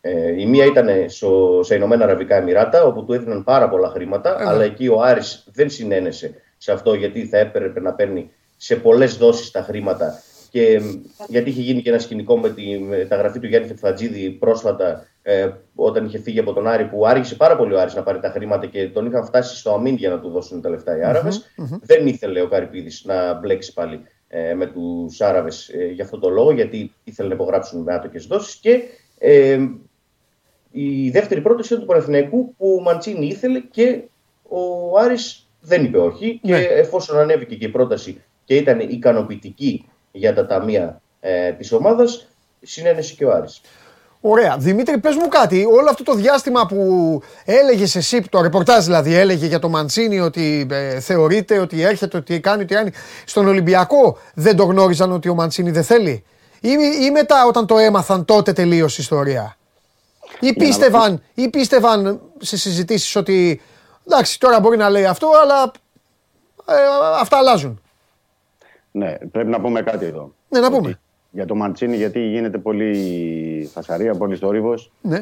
Ε, 0.00 0.40
η 0.40 0.46
μία 0.46 0.64
ήταν 0.64 1.10
στο, 1.10 1.60
στα 1.64 1.74
Ηνωμένα 1.74 2.04
Αραβικά 2.04 2.36
Εμιράτα, 2.36 2.84
όπου 2.84 3.04
του 3.04 3.12
έδιναν 3.12 3.44
πάρα 3.44 3.68
πολλά 3.68 3.88
χρήματα, 3.88 4.40
Ε, 4.40 4.44
αλλά 4.46 4.64
εκεί 4.64 4.88
ο 4.88 5.00
Άρης 5.00 5.48
δεν 5.52 5.70
συναίνεσε 5.70 6.34
σε 6.56 6.72
αυτό, 6.72 6.94
γιατί 6.94 7.26
θα 7.26 7.38
έπρεπε 7.38 7.80
να 7.80 7.92
παίρνει 7.92 8.30
σε 8.56 8.76
πολλές 8.76 9.16
δόσεις 9.16 9.50
τα 9.50 9.62
χρήματα. 9.62 10.22
Και 10.52 10.80
μ, 10.80 10.90
γιατί 11.28 11.50
είχε 11.50 11.60
γίνει 11.60 11.82
και 11.82 11.90
ένα 11.90 11.98
σκηνικό 11.98 12.38
με 12.38 12.50
τη 12.50 12.78
μεταγραφή 12.78 13.38
του 13.38 13.46
Γιάννη 13.46 13.68
Φετφατζίδη 13.68 14.30
πρόσφατα, 14.30 15.06
ε, 15.22 15.48
όταν 15.74 16.04
είχε 16.04 16.18
φύγει 16.18 16.38
από 16.38 16.52
τον 16.52 16.66
Άρη, 16.66 16.84
που 16.84 17.06
άργησε 17.06 17.34
πάρα 17.34 17.56
πολύ 17.56 17.74
ο 17.74 17.80
Άρης 17.80 17.94
να 17.94 18.02
πάρει 18.02 18.20
τα 18.20 18.30
χρήματα 18.30 18.66
και 18.66 18.88
τον 18.88 19.06
είχαν 19.06 19.24
φτάσει 19.24 19.56
στο 19.56 19.72
αμήν 19.72 19.94
για 19.94 20.10
να 20.10 20.20
του 20.20 20.30
δώσουν 20.30 20.60
τα 20.60 20.68
λεφτά 20.68 20.98
οι 20.98 21.04
αραβες 21.04 21.54
Δεν 21.82 22.06
ήθελε 22.06 22.40
ο 22.40 22.48
Καρυπίδης 22.48 23.04
να 23.04 23.34
μπλέξει 23.34 23.72
πάλι 23.72 24.00
ε, 24.28 24.54
με 24.54 24.66
τους 24.66 25.20
Άραβες 25.20 25.68
ε, 25.68 25.84
για 25.84 26.04
αυτό 26.04 26.18
το 26.18 26.28
λόγο, 26.28 26.52
γιατί 26.52 26.92
ήθελε 27.04 27.28
να 27.28 27.34
υπογράψουν 27.34 27.82
με 27.82 27.94
άτοκες 27.94 28.26
δόσεις. 28.26 28.54
Και 28.54 28.82
ε, 29.18 29.58
η 30.70 31.10
δεύτερη 31.10 31.40
πρόταση 31.40 31.72
ήταν 31.72 31.86
του 31.86 31.92
Παναθηναϊκού 31.92 32.54
που 32.56 32.76
ο 32.78 32.82
Μαντσίνη 32.82 33.26
ήθελε 33.26 33.60
και 33.60 34.02
ο 34.42 34.98
Άρης 34.98 35.48
δεν 35.60 35.84
είπε 35.84 35.98
όχι. 35.98 36.40
Ναι. 36.42 36.58
Και 36.58 36.64
εφόσον 36.64 37.18
ανέβηκε 37.18 37.54
και 37.54 37.66
η 37.66 37.68
πρόταση 37.68 38.22
και 38.44 38.56
ήταν 38.56 38.80
ικανοποιητική 38.80 39.86
για 40.12 40.34
τα 40.34 40.46
ταμεία 40.46 41.00
ε, 41.20 41.52
της 41.52 41.72
ομάδας, 41.72 42.26
συνένεσε 42.62 43.14
και 43.14 43.24
ο 43.24 43.32
Άρης. 43.32 43.60
Ωραία. 44.24 44.56
Δημήτρη, 44.58 44.98
πες 44.98 45.14
μου 45.14 45.28
κάτι. 45.28 45.64
Όλο 45.64 45.90
αυτό 45.90 46.02
το 46.02 46.14
διάστημα 46.14 46.66
που 46.66 47.20
έλεγες 47.44 47.96
εσύ, 47.96 48.22
το 48.30 48.40
ρεπορτάζ 48.40 48.84
δηλαδή, 48.84 49.14
έλεγε 49.14 49.46
για 49.46 49.58
το 49.58 49.68
Μαντσίνη 49.68 50.20
ότι 50.20 50.66
ε, 50.70 51.00
θεωρείται 51.00 51.58
ότι 51.58 51.82
έρχεται, 51.82 52.16
ότι 52.16 52.40
κάνει, 52.40 52.62
ότι 52.62 52.74
κάνει. 52.74 52.90
Στον 53.24 53.46
Ολυμπιακό 53.46 54.18
δεν 54.34 54.56
το 54.56 54.64
γνώριζαν 54.64 55.12
ότι 55.12 55.28
ο 55.28 55.34
Μαντσίνη 55.34 55.70
δεν 55.70 55.84
θέλει; 55.84 56.24
Ή, 56.60 56.70
ή 57.00 57.10
μετά 57.10 57.46
όταν 57.46 57.66
το 57.66 57.78
έμαθαν 57.78 58.24
τότε 58.24 58.52
τελείωσε 58.52 59.00
η 59.00 59.02
ιστορία; 59.02 59.56
Ή 60.40 60.52
πίστευαν, 60.52 61.22
ή 61.34 61.48
πίστευαν 61.48 62.20
σε 62.38 62.56
συζητήσεις 62.56 63.16
ότι 63.16 63.60
εντάξει 64.06 64.40
τώρα 64.40 64.60
μπορεί 64.60 64.76
να 64.76 64.90
λέει 64.90 65.04
αυτό 65.04 65.30
αλλά 65.42 65.72
ε, 66.66 66.74
αυτά 67.20 67.36
αλλάζουν; 67.36 67.81
Ναι, 68.92 69.16
πρέπει 69.32 69.50
να 69.50 69.60
πούμε 69.60 69.82
κάτι 69.82 70.04
εδώ. 70.04 70.34
Ναι, 70.48 70.60
να 70.60 70.66
Ότι 70.66 70.76
πούμε. 70.76 71.00
Για 71.30 71.46
το 71.46 71.54
Μαντσίνη, 71.54 71.96
γιατί 71.96 72.20
γίνεται 72.20 72.58
πολύ 72.58 73.68
φασαρία, 73.72 74.14
πολύ 74.14 74.36
θόρυβο. 74.36 74.74
Ναι, 75.02 75.18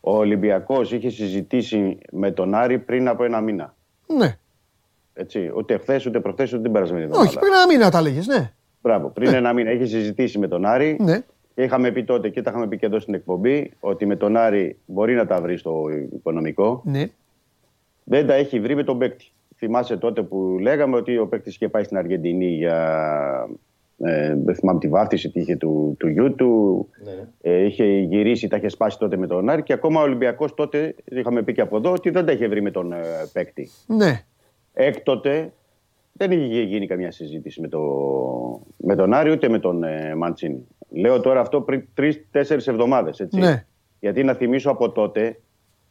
Ο 0.00 0.16
Ολυμπιακός 0.16 0.92
είχε 0.92 1.10
συζητήσει 1.10 1.98
με 2.12 2.30
τον 2.30 2.54
Άρη 2.54 2.78
πριν 2.78 3.08
από 3.08 3.24
ένα 3.24 3.40
μήνα. 3.40 3.74
ναι. 4.18 4.36
Έτσι, 5.20 5.52
ούτε 5.56 5.78
χθες, 5.78 6.06
ούτε 6.06 6.20
προχθές, 6.20 6.52
ούτε 6.52 6.62
την 6.62 6.72
περασμένη 6.72 7.02
εβδομάδα. 7.04 7.28
Όχι, 7.28 7.38
πριν 7.38 7.52
ένα 7.52 7.66
μήνα 7.66 7.90
τα 7.90 7.98
έλεγες, 7.98 8.26
ναι. 8.26 8.52
Μπράβο. 8.82 9.08
Πριν 9.08 9.34
ένα 9.34 9.52
μήνα 9.52 9.70
είχε 9.72 9.84
συζητήσει 9.86 10.38
με 10.38 10.48
τον 10.48 10.64
Άρη. 10.64 10.96
Ναι. 11.00 11.20
Και 11.54 11.62
είχαμε 11.62 11.90
πει 11.90 12.04
τότε 12.04 12.28
και 12.28 12.42
τα 12.42 12.50
είχαμε 12.50 12.66
πει 12.66 12.78
και 12.78 12.86
εδώ 12.86 13.00
στην 13.00 13.14
εκπομπή 13.14 13.72
ότι 13.80 14.06
με 14.06 14.16
τον 14.16 14.36
Άρη 14.36 14.78
μπορεί 14.86 15.14
να 15.14 15.26
τα 15.26 15.40
βρει 15.40 15.56
στο 15.56 15.84
οικονομικό. 16.14 16.82
Ναι. 16.84 17.06
Δεν 18.04 18.26
τα 18.26 18.34
έχει 18.34 18.60
βρει 18.60 18.74
με 18.74 18.84
τον 18.84 18.98
παίκτη. 18.98 19.30
Θυμάσαι 19.58 19.96
τότε 19.96 20.22
που 20.22 20.58
λέγαμε 20.60 20.96
ότι 20.96 21.18
ο 21.18 21.26
παίκτης 21.26 21.54
είχε 21.54 21.68
πάει 21.68 21.82
στην 21.82 21.96
Αργεντινή 21.96 22.46
για. 22.46 23.48
Ε, 24.00 24.36
δεν 24.44 24.54
θυμάμαι 24.54 24.78
τη 24.78 24.88
βάφτιση 24.88 25.30
τι 25.30 25.40
είχε 25.40 25.56
του, 25.56 25.96
του 25.98 26.08
γιού 26.08 26.34
του. 26.34 26.88
Ναι. 27.04 27.28
Ε, 27.40 27.64
είχε 27.64 27.84
γυρίσει, 27.84 28.48
τα 28.48 28.56
είχε 28.56 28.68
σπάσει 28.68 28.98
τότε 28.98 29.16
με 29.16 29.26
τον 29.26 29.48
Άρη 29.48 29.62
και 29.62 29.72
ακόμα 29.72 30.00
ο 30.00 30.04
Ολυμπιακός 30.04 30.54
τότε, 30.54 30.94
είχαμε 31.04 31.42
πει 31.42 31.52
και 31.52 31.60
από 31.60 31.76
εδώ, 31.76 31.92
ότι 31.92 32.10
δεν 32.10 32.26
τα 32.26 32.32
είχε 32.32 32.48
βρει 32.48 32.62
με 32.62 32.70
τον 32.70 32.92
ε, 32.92 32.98
παίκτη. 33.32 33.70
Ναι. 33.86 34.24
Έκτοτε 34.72 35.52
δεν 36.12 36.30
είχε 36.30 36.62
γίνει 36.62 36.86
καμιά 36.86 37.10
συζήτηση 37.10 37.60
με, 37.60 37.68
το, 37.68 37.80
με 38.76 38.96
τον 38.96 39.14
Άρη 39.14 39.30
ούτε 39.30 39.48
με 39.48 39.58
τον 39.58 39.82
ε, 39.82 40.14
Μαντσίνη. 40.14 40.66
Λέω 40.90 41.20
τώρα 41.20 41.40
αυτό 41.40 41.60
πριν 41.60 41.88
τρει-τέσσερι 41.94 42.62
εβδομάδες. 42.66 43.26
Ναι. 43.30 43.64
Γιατί 44.00 44.24
να 44.24 44.34
θυμίσω 44.34 44.70
από 44.70 44.90
τότε 44.90 45.40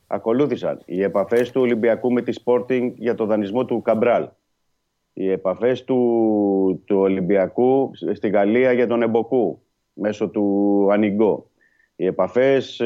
ακολούθησαν 0.08 0.82
οι 0.86 1.04
επαφές 1.04 1.52
του 1.52 1.62
Ολυμπιακού 1.62 2.12
με 2.12 2.22
τη 2.22 2.42
Sporting 2.44 2.92
για 2.96 3.16
το 3.16 3.26
δανεισμό 3.26 3.66
του 3.66 3.82
Καμπράλ. 3.82 4.30
Οι 5.14 5.32
επαφές 5.32 5.84
του, 5.84 6.84
του 6.86 6.98
Ολυμπιακού 6.98 7.92
στη 8.14 8.30
Γαλλία 8.30 8.72
για 8.72 8.88
τον 8.88 9.02
Εμποκού 9.02 9.62
μέσω 9.94 10.30
του 10.30 10.88
Ανιγκό. 10.92 11.50
Οι 11.96 12.06
επαφές 12.06 12.82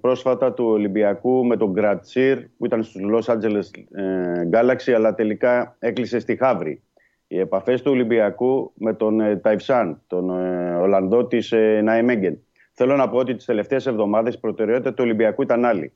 πρόσφατα 0.00 0.52
του 0.52 0.64
Ολυμπιακού 0.64 1.46
με 1.46 1.56
τον 1.56 1.70
Γκρατσίρ 1.70 2.48
που 2.56 2.64
ήταν 2.64 2.82
στους 2.82 3.02
Los 3.12 3.34
Angeles 3.34 3.82
ε, 3.92 4.48
Galaxy 4.52 4.92
αλλά 4.92 5.14
τελικά 5.14 5.76
έκλεισε 5.78 6.18
στη 6.18 6.36
Χαύρη. 6.36 6.82
Οι 7.26 7.38
επαφές 7.38 7.82
του 7.82 7.90
Ολυμπιακού 7.90 8.72
με 8.74 8.94
τον 8.94 9.20
ε, 9.20 9.36
Ταϊφσάν, 9.36 10.02
τον 10.06 10.30
ε, 10.30 10.74
Ολλανδό 10.74 11.26
της 11.26 11.52
ε, 11.52 11.80
Ναϊμέγγεν. 11.84 12.38
Θέλω 12.72 12.96
να 12.96 13.08
πω 13.08 13.18
ότι 13.18 13.34
τις 13.34 13.44
τελευταίες 13.44 13.86
εβδομάδες 13.86 14.34
η 14.34 14.40
προτεραιότητα 14.40 14.90
του 14.90 15.02
Ολυμπιακού 15.04 15.42
ήταν 15.42 15.64
άλλη. 15.64 15.92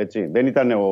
Έτσι, 0.00 0.26
δεν 0.32 0.46
ήταν 0.46 0.70
ο 0.70 0.86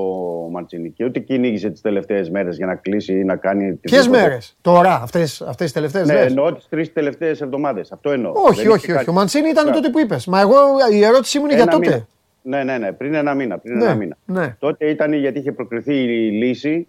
Μαντσίνη 0.51 0.91
και 0.91 1.05
ούτε 1.05 1.19
κυνήγησε 1.19 1.71
τις 1.71 1.81
τελευταίες 1.81 2.31
μέρες 2.31 2.57
για 2.57 2.67
να 2.67 2.75
κλείσει 2.75 3.13
ή 3.19 3.25
να 3.25 3.37
κάνει... 3.37 3.73
Ποιες 3.73 3.99
οτιδήποτε. 3.99 4.23
μέρες, 4.29 4.57
τώρα, 4.61 4.95
αυτές 5.03 5.41
αυτές 5.41 5.57
τις 5.65 5.73
τελευταίες 5.73 6.07
Ναι, 6.07 6.15
λες. 6.15 6.27
εννοώ 6.27 6.53
τις 6.55 6.69
τρεις 6.69 6.93
τελευταίες 6.93 7.41
εβδομάδες. 7.41 7.93
Αυτό 7.93 8.11
εννοώ. 8.11 8.33
Όχι, 8.35 8.43
Δεν 8.45 8.53
όχι, 8.53 8.63
είχε 8.63 8.71
όχι. 8.73 8.87
κάτι- 8.87 9.11
Ο 9.11 9.13
Μαντσίνη 9.13 9.49
ήταν 9.49 9.67
Ναι. 9.67 9.73
τότε 9.73 9.89
που 9.91 9.99
είπες. 10.01 10.27
Μα 10.27 10.41
εγώ 10.41 10.57
η 10.93 11.05
ερώτησή 11.05 11.39
μου 11.39 11.45
είναι 11.45 11.55
για 11.55 11.63
Ένα 11.63 11.73
τότε. 11.73 11.87
μήνα. 11.89 12.07
Ναι, 12.43 12.65
ναι, 12.73 12.79
ναι, 12.79 12.93
πριν 12.93 13.15
ένα 13.15 13.35
μήνα. 13.35 13.59
Πριν 13.59 13.77
Ναι, 13.77 13.85
ένα 13.85 13.95
μήνα. 13.95 14.17
ναι. 14.27 14.57
Τότε 14.59 14.87
ήταν 14.91 15.13
γιατί 15.13 15.39
είχε 15.39 15.53
προκριθεί 15.53 15.95
η 15.95 16.31
λύση 16.31 16.87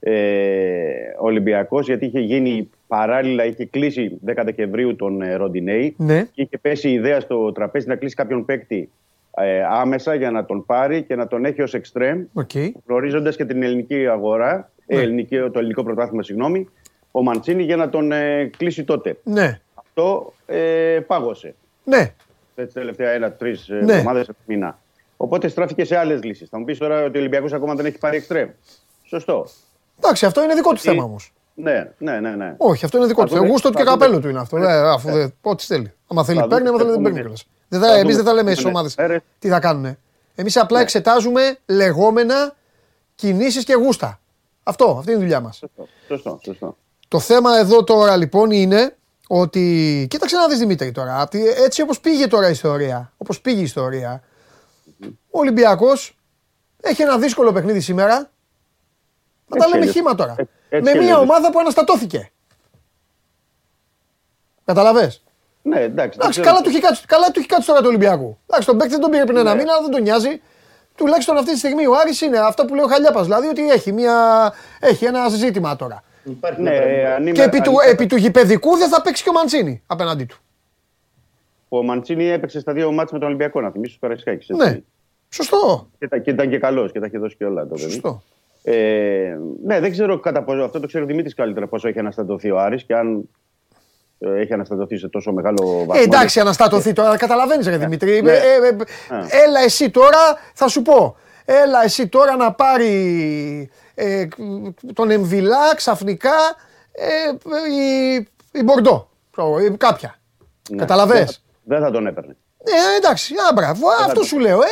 ε, 0.00 0.12
Ολυμπιακός, 1.18 1.86
γιατί 1.86 2.06
είχε 2.06 2.20
γίνει 2.20 2.70
παράλληλα, 2.86 3.44
είχε 3.44 3.64
κλείσει 3.66 4.18
10 4.26 4.42
Δεκεμβρίου 4.44 4.96
τον 4.96 5.22
ε, 5.22 5.34
Ροντινέι 5.34 5.94
Ναι. 5.98 6.22
και 6.32 6.42
είχε 6.42 6.58
πέσει 6.58 6.88
η 6.88 6.92
ιδέα 6.92 7.20
στο 7.20 7.52
τραπέζι 7.52 7.86
να 7.86 7.96
κλείσει 7.96 8.14
κάποιον 8.14 8.44
παίκτη 8.44 8.90
ε, 9.36 9.62
άμεσα 9.70 10.14
για 10.14 10.30
να 10.30 10.44
τον 10.44 10.66
πάρει 10.66 11.02
και 11.02 11.16
να 11.16 11.26
τον 11.26 11.44
έχει 11.44 11.62
ως 11.62 11.74
εξτρέμ, 11.74 12.24
Οκ. 12.32 12.50
γνωρίζοντας 12.86 13.36
και 13.36 13.44
την 13.44 13.62
ελληνική 13.62 14.06
αγορά, 14.08 14.70
ε, 14.86 14.96
Ναι. 14.96 15.02
ελληνική, 15.02 15.36
το 15.36 15.58
ελληνικό 15.58 15.82
πρωτάθλημα, 15.82 16.22
συγγνώμη, 16.22 16.68
ο 17.10 17.22
Μαντσίνι 17.22 17.62
για 17.62 17.76
να 17.76 17.88
τον 17.88 18.12
ε, 18.12 18.50
κλείσει 18.56 18.84
τότε. 18.84 19.16
Ναι. 19.24 19.60
Αυτό 19.74 20.32
ε, 20.46 21.00
πάγωσε 21.06 21.54
Ναι. 21.84 22.12
τις 22.54 22.72
τελευταίες 22.72 23.10
ένα-τρεις 23.10 23.56
Ναι. 23.68 23.92
εβδομάδες, 23.92 24.30
μήνα. 24.46 24.78
Οπότε 25.16 25.48
στράφηκε 25.48 25.84
σε 25.84 25.96
άλλες 25.96 26.22
λύσεις. 26.22 26.48
Θα 26.48 26.58
μου 26.58 26.64
πεις 26.64 26.78
τώρα 26.78 27.04
ότι 27.04 27.16
ο 27.16 27.20
Ολυμπιακός 27.20 27.52
ακόμα 27.52 27.74
δεν 27.74 27.86
έχει 27.86 27.98
πάρει 27.98 28.16
εξτρέμ. 28.16 28.48
Σωστό. 29.04 29.46
Εντάξει, 29.98 30.26
αυτό 30.26 30.42
είναι 30.42 30.54
δικό 30.54 30.70
του 30.72 30.78
θέμα 30.78 31.02
όμως. 31.04 31.32
Ναι, 31.54 31.90
ναι, 31.98 32.20
ναι. 32.20 32.30
ναι. 32.30 32.54
Όχι, 32.58 32.84
αυτό 32.84 32.96
είναι 32.98 33.06
δικό 33.06 33.20
Θα 33.22 33.28
του. 33.28 33.34
δούμε- 33.34 33.48
Γούστο 33.48 33.68
του 33.70 33.74
θα 33.78 33.84
και 33.84 33.90
δούμε. 33.90 34.00
καπέλο 34.04 34.20
του 34.20 34.28
είναι 34.28 34.38
αυτό. 34.40 34.56
Ε, 34.56 34.88
αφού 34.90 35.10
δεν. 35.10 35.34
Ό,τι 35.42 35.64
θέλει. 35.64 35.92
Άμα 36.10 36.24
θέλει 36.24 36.38
Θα 36.38 36.46
παίρνει, 36.46 36.64
δούμε 36.64 36.68
άμα 36.68 36.78
θέλει 36.78 36.90
δεν 36.90 37.02
τις 37.02 37.12
παίρνει 37.12 37.18
επόμενες- 37.18 37.20
κιόλας. 37.20 37.48
Δεν 37.68 37.80
θα 37.80 37.86
θα, 37.86 37.92
εμείς 37.94 38.02
δούμε 38.02 38.16
δεν 38.16 38.24
θα 38.24 38.32
λέμε 38.32 38.50
τις 38.50 38.58
στι 38.60 38.68
ομάδες 38.68 38.92
επόμενες 38.92 39.10
μέρες. 39.18 39.32
τι 39.38 39.48
θα 39.48 39.60
κάνουν. 39.60 39.96
Εμείς 40.34 40.56
απλά 40.56 40.80
εξετάζουμε 40.80 41.58
λεγόμενα 41.66 42.54
κινήσεις 43.14 43.64
και 43.64 43.74
γούστα. 43.74 44.20
Αυτό, 44.62 44.96
αυτή 44.98 45.10
είναι 45.10 45.18
η 45.18 45.22
δουλειά 45.22 45.40
μας. 45.40 45.56
Σωστό, 45.56 45.88
σωστό, 46.08 46.40
σωστό. 46.44 46.76
Το 47.08 47.20
θέμα 47.20 47.58
εδώ 47.58 47.84
τώρα 47.84 48.16
λοιπόν 48.16 48.50
είναι 48.50 48.96
ότι. 49.28 50.06
Κοίταξε 50.10 50.36
να 50.36 50.48
δεις 50.48 50.58
Δημήτρη 50.58 50.90
τώρα. 50.92 51.20
απ' 51.20 51.30
τη- 51.30 51.46
Έτσι 51.48 51.82
όπως 51.82 52.00
πήγε 52.00 52.26
τώρα 52.26 52.48
η 52.48 52.50
ιστορία, 52.50 53.12
όπως 53.16 53.40
πήγε 53.40 53.60
η 53.60 53.62
ιστορία, 53.62 54.22
ο 55.30 55.38
Ολυμπιακός 55.38 56.16
έχει 56.80 57.02
ένα 57.02 57.18
δύσκολο 57.18 57.52
παιχνίδι 57.52 57.80
σήμερα. 57.80 58.14
Θα 58.16 59.56
τα 59.56 59.64
Έτσι 59.64 59.68
λέμε 59.70 59.84
είναι. 59.84 59.92
χήμα 59.92 60.14
τώρα. 60.14 60.34
Ε- 60.38 60.42
έτσι 60.68 60.82
με 60.84 60.90
είναι. 60.90 61.04
μια 61.04 61.18
ομάδα 61.18 61.50
που 61.50 61.58
αναστατώθηκε. 61.58 62.30
Καταλαβες; 64.64 65.22
Ναι, 65.68 65.80
εντάξει. 65.80 66.18
δεν 66.18 66.26
Εντάξει, 66.26 66.28
ξέρω- 66.30 66.46
καλά 66.46 66.60
του 66.60 66.68
έχει 66.68 66.80
κάτσει, 66.80 67.06
καλά 67.06 67.26
του 67.30 67.38
έχει 67.38 67.48
κάτσει 67.48 67.66
τώρα 67.66 67.80
του 67.80 67.86
Ολυμπιακού. 67.88 68.38
Εντάξει, 68.46 68.66
τον 68.68 68.76
παίκτη 68.78 68.92
δεν 68.92 69.00
τον 69.00 69.10
πήρε 69.10 69.24
πριν 69.24 69.36
ένα 69.36 69.50
Ναι. 69.54 69.58
μήνα, 69.60 69.72
αλλά 69.72 69.82
δεν 69.82 69.90
τον 69.90 70.02
νοιάζει. 70.02 70.40
Τουλάχιστον 70.96 71.36
αυτή 71.36 71.52
τη 71.52 71.58
στιγμή 71.58 71.86
ο 71.86 71.92
Άρης 72.00 72.20
είναι 72.20 72.38
αυτό 72.38 72.64
που 72.64 72.74
λέει 72.74 72.84
ο 72.84 72.88
Χαλιάπας, 72.88 73.24
δηλαδή 73.24 73.46
ότι 73.48 73.70
έχει, 73.70 73.92
μια, 73.92 74.14
έχει 74.80 75.04
ένα 75.04 75.28
ζήτημα 75.28 75.76
τώρα. 75.76 76.02
Υπάρχει 76.24 76.62
Ναι, 76.62 76.70
μια 76.70 76.78
ε, 76.78 76.82
πραγματικότητα. 76.82 77.14
αν 77.14 77.22
είμαι- 77.22 77.32
Και 77.32 77.42
επί 77.42 77.60
του, 77.60 77.80
αν- 77.80 77.90
επί 77.90 78.06
του 78.06 78.16
γηπεδικού 78.16 78.76
δεν 78.76 78.88
θα 78.88 79.02
παίξει 79.02 79.22
και 79.22 79.28
ο 79.28 79.32
Μαντσίνη 79.32 79.82
απέναντί 79.86 80.24
του. 80.24 80.36
Ο 81.68 81.82
Μαντσίνη 81.82 82.24
έπαιξε 82.24 82.60
στα 82.60 82.72
δύο 82.72 82.92
μάτια 82.92 83.08
με 83.12 83.18
τον 83.18 83.28
Ολυμπιακό, 83.28 83.60
να 83.60 83.70
θυμίσει 83.70 83.92
του 83.94 83.98
Καραϊσκάκη. 84.00 84.54
Ναι. 84.54 84.80
Σωστό. 85.28 85.88
Και, 85.98 86.08
τα- 86.08 86.18
και 86.18 86.30
ήταν 86.30 86.50
και 86.50 86.58
καλός 86.58 86.92
και 86.92 87.00
τα 87.00 87.06
είχε 87.06 87.18
δώσει 87.18 87.36
και 87.36 87.44
όλα 87.44 87.62
το 87.62 87.74
παιδί. 87.74 87.80
Σωστό. 87.90 88.22
Ε, 88.62 89.36
ναι, 89.64 89.80
δεν 89.80 89.90
ξέρω 89.90 90.18
κατά 90.20 90.42
πόσο. 90.42 90.62
Αυτό 90.62 90.80
το 90.80 90.86
ξέρω 90.86 91.04
ο 91.04 91.06
Δημήτρης 91.06 91.34
καλύτερα 91.34 91.66
πόσο 91.66 91.88
έχει 91.88 91.98
αναστατωθεί 91.98 92.50
ο 92.50 92.58
Άρης 92.60 92.82
και 92.84 92.94
αν 92.94 93.16
ε, 93.16 93.20
έχει 94.18 94.52
αναστατωθεί 94.52 94.98
σε 94.98 95.08
τόσο 95.08 95.32
μεγάλο 95.32 95.84
βαθμό. 95.86 95.92
Ε, 95.96 96.02
εντάξει, 96.02 96.40
αναστατωθεί 96.40 96.92
τώρα, 96.92 97.16
καταλαβαίνεις, 97.16 97.66
ρε 97.66 97.76
Δημήτρη. 97.76 98.22
Ναι. 98.22 98.32
Ε, 98.32 98.36
ε, 98.36 98.68
ε, 98.68 99.44
Έλα 99.44 99.60
εσύ 99.64 99.90
τώρα, 99.90 100.18
θα 100.54 100.68
σου 100.68 100.82
πω. 100.82 101.16
Έλα 101.44 101.82
εσύ 101.84 102.08
τώρα 102.08 102.36
να 102.36 102.52
πάρει 102.52 103.70
ε, 103.94 104.28
τον 104.94 105.10
Εμβιλά 105.10 105.74
ξαφνικά 105.76 106.36
ε, 106.92 107.50
η, 107.72 108.14
η 108.52 108.62
Μπορντό. 108.62 109.08
Ξέρω, 109.30 109.58
ή 109.58 109.76
κάποια. 109.76 110.14
Ναι. 110.70 110.76
Καταλαβες; 110.76 111.44
Δεν 111.64 111.80
θα 111.80 111.90
τον 111.90 112.06
έπαιρνε. 112.06 112.36
Ε, 112.64 112.96
εντάξει, 112.96 113.34
α, 113.48 113.52
μπράβο, 113.54 113.88
αυτό 113.88 114.12
το- 114.20 114.22
σου 114.26 114.38
λέω. 114.38 114.58
Ε, 114.62 114.66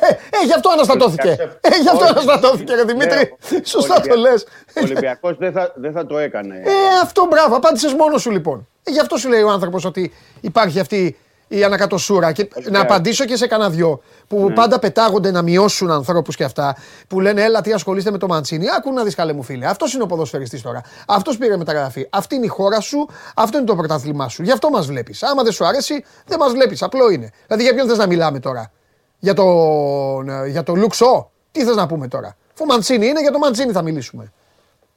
ε, 0.00 0.06
ε, 0.06 0.10
ε, 0.10 0.44
γι' 0.44 0.52
αυτό 0.52 0.68
αναστατώθηκε. 0.70 1.28
Ε, 1.60 1.68
γι' 1.82 1.88
αυτό 1.88 2.04
Όχι. 2.04 2.10
αναστατώθηκε, 2.12 2.74
ρε 2.74 2.84
Ναι, 2.84 2.92
Δημήτρη. 2.92 3.36
ο- 3.42 3.46
Σωστά 3.64 3.94
Ολυμπια- 3.94 4.14
το 4.14 4.20
λες. 4.20 4.42
Ο 4.76 4.80
Ολυμπιακός 4.82 5.36
δεν 5.38 5.52
θα, 5.52 5.72
δεν 5.76 5.92
θα 5.92 6.06
το 6.06 6.18
έκανε. 6.18 6.62
Ε, 6.64 6.70
αυτό 7.02 7.26
μπράβο, 7.30 7.56
απάντησες 7.56 7.92
μόνος 7.94 8.22
σου 8.22 8.30
λοιπόν. 8.30 8.68
Ε, 8.82 8.90
γι' 8.90 9.00
αυτό 9.00 9.16
σου 9.16 9.28
λέει 9.28 9.42
ο 9.42 9.50
άνθρωπος 9.50 9.84
ότι 9.84 10.12
υπάρχει 10.40 10.80
αυτή 10.80 11.16
η 11.48 11.64
ανακατοσούρα. 11.64 12.32
Και 12.32 12.48
να 12.70 12.80
απαντήσω 12.80 13.24
και 13.24 13.36
σε 13.36 13.46
κανένα 13.46 13.70
δυο 13.70 14.00
που 14.28 14.52
πάντα 14.54 14.78
πετάγονται 14.78 15.30
να 15.30 15.42
μειώσουν 15.42 15.90
ανθρώπους 15.90 16.36
και 16.36 16.44
αυτά. 16.44 16.76
Που 17.08 17.20
λένε, 17.20 17.42
Έλα, 17.42 17.60
τι 17.60 17.72
ασχολείστε 17.72 18.10
με 18.10 18.18
το 18.18 18.26
Μαντσίνη. 18.26 18.66
Άκου 18.76 18.92
να 18.92 19.04
δεις, 19.04 19.14
καλέ 19.14 19.32
μου 19.32 19.42
φίλε. 19.42 19.66
Αυτός 19.66 19.94
είναι 19.94 20.02
ο 20.02 20.06
ποδοσφαιριστής 20.06 20.62
τώρα. 20.62 20.80
Αυτός 21.06 21.36
πήρε 21.36 21.56
μεταγραφή. 21.56 22.06
Αυτή 22.10 22.34
είναι 22.34 22.44
η 22.44 22.48
χώρα 22.48 22.80
σου. 22.80 23.08
Αυτό 23.36 23.58
είναι 23.58 23.66
το 23.66 23.76
πρωτάθλημά 23.76 24.28
σου. 24.28 24.42
Γι' 24.42 24.52
αυτό 24.52 24.70
μας 24.70 24.86
βλέπεις. 24.86 25.22
Άμα 25.22 25.42
δεν 25.42 25.52
σου 25.52 25.66
αρέσει, 25.66 26.04
δεν 26.26 26.38
μας 26.38 26.52
βλέπεις. 26.52 26.82
Απλό 26.82 27.10
είναι. 27.10 27.30
Δηλαδή, 27.46 27.62
για 27.62 27.74
ποιον 27.74 27.88
θες 27.88 27.98
να 27.98 28.06
μιλάμε 28.06 28.38
τώρα; 28.38 28.70
Για 29.18 29.34
τον, 29.34 30.28
ε, 30.28 30.46
για 30.46 30.62
το 30.62 30.74
Λουξό; 30.74 31.30
Τι 31.52 31.64
θες 31.64 31.76
να 31.76 31.86
πούμε 31.86 32.08
τώρα; 32.08 32.36
Αφού 32.54 32.64
Μαντσίνη 32.64 33.06
είναι, 33.06 33.20
για 33.20 33.30
το 33.30 33.38
Μαντσίνη 33.38 33.72
θα 33.72 33.82
μιλήσουμε. 33.82 34.32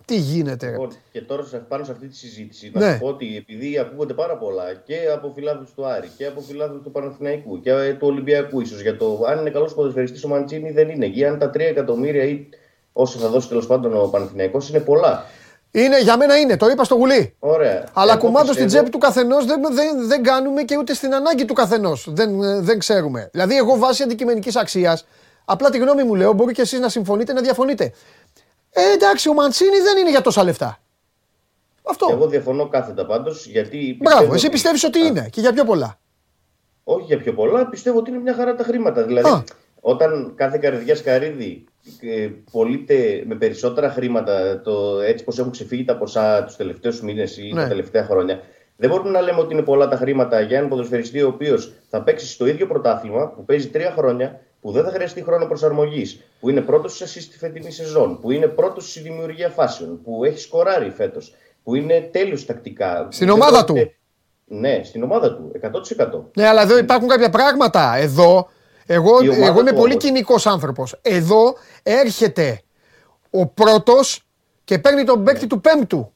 Τι 0.10 0.20
γίνεται, 0.20 0.66
ρε. 0.66 0.72
Λοιπόν, 0.72 0.89
και 1.12 1.22
τώρα 1.22 1.43
σε- 1.43 1.57
πάνω 1.57 1.84
σε 1.84 1.91
αυτή 1.91 2.07
τη 2.07 2.16
συζήτηση, 2.16 2.72
Ναι. 2.74 2.86
να 2.86 2.91
σου 2.93 2.99
πω 2.99 3.07
ότι 3.07 3.38
επειδή 3.38 3.78
ακούγονται 3.78 4.14
πάρα 4.14 4.38
πολλά 4.38 4.64
και 4.86 4.95
από 5.14 5.32
φιλάθλους 5.36 5.74
του 5.74 5.86
Άρη 5.86 6.10
και 6.18 6.26
από 6.26 6.41
φιλάθλους 6.41 6.84
του 6.84 6.91
Παναθηναϊκού 6.91 7.60
και 7.62 7.70
ε, 7.72 7.93
του 7.93 8.07
Ολυμπιακού, 8.07 8.62
ίσως 8.62 8.82
για 8.82 8.97
το 8.97 9.24
αν 9.28 9.39
είναι 9.39 9.49
καλός 9.49 9.74
ποδοσφαιριστής 9.74 10.24
ο 10.24 10.28
Μαντσίνη 10.28 10.72
δεν 10.72 10.89
είναι. 10.89 11.07
Και 11.07 11.28
αν 11.28 11.39
τα 11.39 11.49
3 11.49 11.60
εκατομμύρια 11.60 12.24
ή 12.24 12.49
όσο 12.93 13.20
θα 13.20 13.28
δώσει 13.30 13.47
τέλος 13.47 13.68
πάντων 13.68 13.93
ο 13.93 14.07
Παναθηναϊκός 14.07 14.70
είναι 14.70 14.80
πολλά. 14.80 15.26
Είναι, 15.72 16.01
για 16.01 16.18
μένα 16.18 16.38
είναι, 16.38 16.57
το 16.57 16.68
είπα 16.70 16.84
στο 16.84 16.95
γουλί. 16.95 17.36
Ωραία. 17.39 17.84
Αλλά 17.93 18.12
Εγώ 18.12 18.22
κουμάντος 18.22 18.53
στην 18.53 18.64
πιστεύω- 18.64 18.70
τσέπη 18.70 18.89
του 18.89 18.97
καθενός 18.97 19.45
δεν, 19.45 19.62
δεν, 19.74 20.07
δεν 20.07 20.24
κάνουμε 20.24 20.64
και 20.64 20.78
ούτε 20.78 20.93
στην 20.93 21.14
ανάγκη 21.14 21.45
του 21.45 21.53
καθενός. 21.53 22.07
Δεν, 22.12 22.41
ε, 22.41 22.60
δεν 22.60 22.80
ξέρουμε. 22.80 23.30
Δηλαδή, 23.32 23.55
εγώ 23.57 23.78
βάσει 23.78 24.03
αντικειμενικής 24.03 24.55
αξίας, 24.55 25.05
απλά 25.45 25.70
τη 25.70 25.78
γνώμη 25.78 26.03
μου 26.03 26.16
λέω, 26.16 26.34
μπορεί 26.34 26.53
και 26.53 26.62
εσείς 26.62 26.80
να 26.80 26.89
συμφωνείτε, 26.89 27.34
να 27.34 27.41
διαφωνείτε. 27.41 27.91
Ε, 28.80 28.92
εντάξει, 28.94 29.30
ο 29.30 29.34
Μαντσίνη 29.34 29.80
δεν 29.80 29.98
είναι 29.98 30.10
για 30.10 30.22
τόσα 30.22 30.44
λεφτά. 30.44 30.80
Αυτό. 31.84 32.08
Εγώ 32.12 32.28
διαφωνώ 32.28 32.68
κάθετα 32.68 33.06
πάντως. 33.06 33.46
Γιατί 33.48 33.78
Μπράβο, 33.78 34.18
πιστεύω 34.18 34.34
εσύ 34.34 34.46
ότι- 34.46 34.54
πιστεύεις 34.54 34.84
ότι 34.84 35.00
Α, 35.02 35.06
είναι 35.06 35.28
και 35.32 35.42
για 35.42 35.54
πιο 35.54 35.64
πολλά. 35.66 36.00
Όχι 36.84 37.06
για 37.06 37.18
πιο 37.18 37.34
πολλά, 37.34 37.68
πιστεύω 37.68 37.98
ότι 37.98 38.10
είναι 38.10 38.20
μια 38.20 38.34
χαρά 38.34 38.56
τα 38.56 38.64
χρήματα. 38.64 39.04
Δηλαδή, 39.04 39.30
Α. 39.30 39.44
όταν 39.82 40.34
κάθε 40.36 40.58
καρδιά 40.58 40.96
σκαρίδι 40.96 41.64
ε, 42.02 42.30
πωλείται 42.52 43.24
με 43.28 43.36
περισσότερα 43.36 43.90
χρήματα, 43.90 44.62
το, 44.62 45.00
έτσι 45.00 45.24
πως 45.24 45.40
έχουν 45.40 45.52
ξεφύγει 45.52 45.86
τα 45.86 45.98
ποσά 45.98 46.44
τους 46.44 46.56
τελευταίους 46.56 47.02
μήνες 47.02 47.38
ή 47.38 47.52
Ναι. 47.54 47.62
τα 47.62 47.68
τελευταία 47.68 48.06
χρόνια, 48.06 48.42
δεν 48.76 48.90
μπορούμε 48.90 49.10
να 49.10 49.22
λέμε 49.22 49.40
ότι 49.40 49.54
είναι 49.54 49.62
πολλά 49.64 49.88
τα 49.88 49.96
χρήματα 49.96 50.42
για 50.42 50.58
έναν 50.58 50.70
ποδοσφαιριστή 50.70 51.22
ο 51.22 51.28
οποίος 51.28 51.74
θα 51.90 52.02
παίξει 52.04 52.28
στο 52.28 52.46
ίδιο 52.48 52.68
πρωτάθλημα 52.68 53.28
που 53.30 53.46
παίζει 53.46 53.68
τρία 53.70 53.94
χρόνια, 53.98 54.40
που 54.62 54.72
δεν 54.72 54.84
θα 54.84 54.91
χρειαστεί 54.91 55.24
χρόνο 55.24 55.45
προσαρμογής, 55.45 56.20
που 56.39 56.49
είναι 56.49 56.62
πρώτος 56.62 56.95
σε 56.95 57.03
assist 57.05 57.22
στη 57.22 57.38
φετινή 57.38 57.72
σεζόν, 57.72 58.20
που 58.20 58.32
είναι 58.32 58.47
πρώτος 58.47 58.89
στη 58.89 58.99
δημιουργία 58.99 59.49
φάσεων, 59.49 60.01
που 60.01 60.24
έχει 60.24 60.39
σκοράρει 60.39 60.89
φέτος, 60.89 61.34
που 61.64 61.76
είναι 61.76 62.10
τέλειος 62.12 62.45
τακτικά. 62.45 63.07
Στην 63.12 63.28
Δεν 63.28 63.36
ομάδα 63.36 63.64
πρόκειται- 63.66 63.88
του. 63.89 63.93
Ναι, 64.55 64.82
στην 64.84 65.03
ομάδα 65.03 65.36
του, 65.36 65.51
100%. 65.53 66.32
Ναι, 66.36 66.47
αλλά 66.47 66.62
εδώ 66.62 66.78
υπάρχουν 66.78 67.07
κάποια 67.07 67.30
πράγματα. 67.30 67.95
Εδώ, 67.95 68.47
εγώ, 68.86 69.22
Η 69.24 69.30
ομάδα 69.30 69.45
εγώ 69.45 69.60
είμαι 69.60 69.70
του 69.70 69.76
πολύ 69.78 69.91
όμως. 69.91 70.03
κοινικός 70.03 70.47
άνθρωπος. 70.47 70.99
Εδώ 71.01 71.55
έρχεται 71.84 72.62
ο 73.30 73.47
πρώτος 73.47 74.24
και 74.64 74.80
παίρνει 74.80 75.03
τον 75.03 75.24
παίκτη 75.24 75.47
του 75.47 75.62
πέμπτου. 75.62 76.14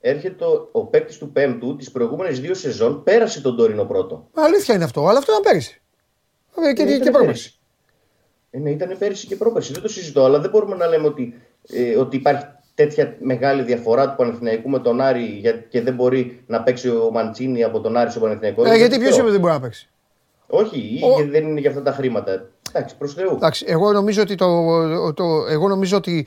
έρχεται 0.00 0.44
ο, 0.44 0.68
ο 0.72 0.84
παίκτης 0.84 1.18
του 1.18 1.32
Πέμπτου 1.32 1.76
τι 1.76 1.90
προηγούμενε 1.90 2.30
δύο 2.30 2.54
σεζόν, 2.54 3.02
πέρασε 3.02 3.40
τον 3.40 3.56
Τωρινό 3.56 3.84
πρώτο. 3.84 4.28
Αλήθεια 4.34 4.74
είναι 4.74 4.84
αυτό, 4.84 5.06
αλλά 5.06 5.18
αυτό 5.18 5.32
ήταν 5.32 5.42
πέρυσι. 5.42 5.82
Ε, 6.56 6.60
Και, 6.60 6.60
Ναι, 6.60 6.72
και, 6.72 6.82
ήταν 6.94 7.04
και 7.04 7.10
πρόπερσι. 7.10 7.42
πέρυσι. 7.42 7.55
Ε, 8.50 8.58
ναι, 8.58 8.70
ήταν 8.70 8.96
πέρυσι 8.98 9.26
και 9.26 9.36
πρόπερσι. 9.36 9.72
Δεν 9.72 9.82
το 9.82 9.88
συζητώ, 9.88 10.24
αλλά 10.24 10.40
δεν 10.40 10.50
μπορούμε 10.50 10.76
να 10.76 10.86
λέμε 10.86 11.06
ότι, 11.06 11.34
ε, 11.68 11.96
ότι 11.96 12.16
υπάρχει 12.16 12.44
τέτοια 12.74 13.16
μεγάλη 13.20 13.62
διαφορά 13.62 14.08
του 14.10 14.16
Παναθηναϊκού 14.16 14.68
με 14.70 14.78
τον 14.78 15.00
Άρη 15.00 15.24
για, 15.24 15.52
και 15.52 15.82
δεν 15.82 15.94
μπορεί 15.94 16.42
να 16.46 16.62
παίξει 16.62 16.88
ο 16.88 17.10
Μαντσίνη 17.12 17.62
από 17.64 17.80
τον 17.80 17.96
Άρη 17.96 18.10
στο 18.10 18.20
Παναθηναϊκό. 18.20 18.64
Ε, 18.64 18.68
Δεν 18.68 18.76
γιατί 18.78 18.94
το 18.94 18.98
ποιος 19.00 19.10
λέω. 19.16 19.20
είπε 19.22 19.30
δεν 19.30 19.40
μπορεί 19.40 19.52
να 19.52 19.60
παίξει; 19.60 19.88
Όχι, 20.46 20.78
ή 20.78 21.00
Ο- 21.04 21.14
γιατί 21.14 21.30
δεν 21.30 21.46
είναι 21.48 21.60
για 21.60 21.70
αυτά 21.70 21.82
τα 21.82 21.92
χρήματα. 21.92 22.48
Εντάξει, 22.72 22.96
προς 22.96 23.14
Θεού. 23.14 23.30
Εντάξει, 23.34 23.64
εγώ 23.68 23.92
νομίζω 23.92 24.22
ότι, 24.22 24.34
το, 24.34 25.12
το, 25.14 25.24
εγώ 25.48 25.68
νομίζω 25.68 25.96
ότι 25.96 26.26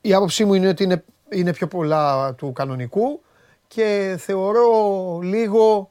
η 0.00 0.14
άποψή 0.14 0.44
μου 0.44 0.54
είναι 0.54 0.68
ότι 0.68 0.82
είναι, 0.82 1.04
είναι 1.30 1.52
πιο 1.52 1.66
πολλά 1.66 2.34
του 2.34 2.52
κανονικού 2.52 3.20
και 3.68 4.16
θεωρώ 4.18 4.68
λίγο. 5.22 5.90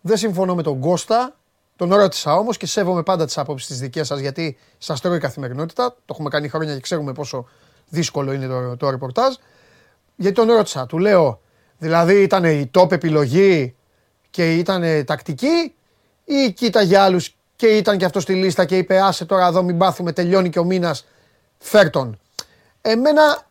Δεν 0.00 0.16
συμφωνώ 0.16 0.54
με 0.54 0.62
τον 0.62 0.80
Κώστα. 0.80 1.36
Τον 1.76 1.94
ρώτησα 1.94 2.34
όμως 2.34 2.56
και 2.56 2.66
σέβομαι 2.66 3.02
πάντα 3.02 3.24
τις 3.24 3.38
απόψει 3.38 3.66
της 3.66 3.78
δικές 3.78 4.06
σας 4.06 4.18
γιατί 4.18 4.56
σας 4.78 5.00
τρώει 5.00 5.16
η 5.16 5.20
καθημερινότητα. 5.20 5.90
Το 5.90 6.04
έχουμε 6.10 6.28
κάνει 6.28 6.48
χρόνια 6.48 6.74
και 6.74 6.80
ξέρουμε 6.80 7.12
πόσο 7.12 7.48
δύσκολο 7.88 8.32
είναι 8.32 8.46
το, 8.46 8.76
το 8.76 8.90
ρεπορτάζ. 8.90 9.34
Γιατί 10.16 10.36
τον 10.36 10.48
ρώτησα, 10.48 10.86
του 10.86 10.98
λέω, 10.98 11.40
δηλαδή 11.78 12.22
ήταν 12.22 12.44
η 12.44 12.70
top 12.74 12.92
επιλογή 12.92 13.74
και 14.30 14.54
ήταν 14.54 15.04
τακτική 15.04 15.74
ή 16.24 16.52
κοίταγε 16.52 16.98
άλλους 16.98 17.36
και 17.56 17.66
ήταν 17.66 17.98
και 17.98 18.04
αυτό 18.04 18.20
στη 18.20 18.34
λίστα 18.34 18.64
και 18.64 18.76
είπε 18.76 19.00
άσε 19.00 19.24
τώρα 19.24 19.46
εδώ 19.46 19.62
μην 19.62 19.78
πάθουμε, 19.78 20.12
τελειώνει 20.12 20.48
και 20.48 20.58
ο 20.58 20.64
μήνας, 20.64 21.06
φέρ 21.58 21.90
τον. 21.90 22.18
Εμένα 22.80 23.46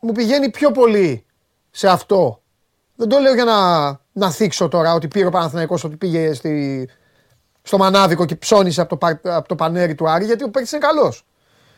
μου 0.00 0.12
πηγαίνει 0.12 0.50
πιο 0.50 0.70
πολύ 0.70 1.24
σε 1.70 1.88
αυτό. 1.88 2.40
Δεν 2.96 3.08
το 3.08 3.18
λέω 3.18 3.34
για 3.34 3.44
να, 3.44 3.88
να 4.12 4.30
θίξω 4.30 4.68
τώρα 4.68 4.94
ότι 4.94 5.08
πήρε 5.08 5.26
ο 5.26 5.30
Παναθηναϊκός 5.30 5.84
ότι 5.84 5.96
πήγε 5.96 6.32
στη, 6.34 6.88
στο 7.62 7.78
Μανάβικο 7.78 8.24
και 8.24 8.36
ψώνισε 8.36 8.80
από 8.80 8.90
το, 8.90 8.96
πα- 8.96 9.36
από 9.36 9.48
το 9.48 9.54
πανέρι 9.54 9.94
του 9.94 10.08
Άρη 10.08 10.24
γιατί 10.24 10.44
ο 10.44 10.50
παίκτης 10.50 10.72
είναι 10.72 10.80
καλός. 10.86 11.24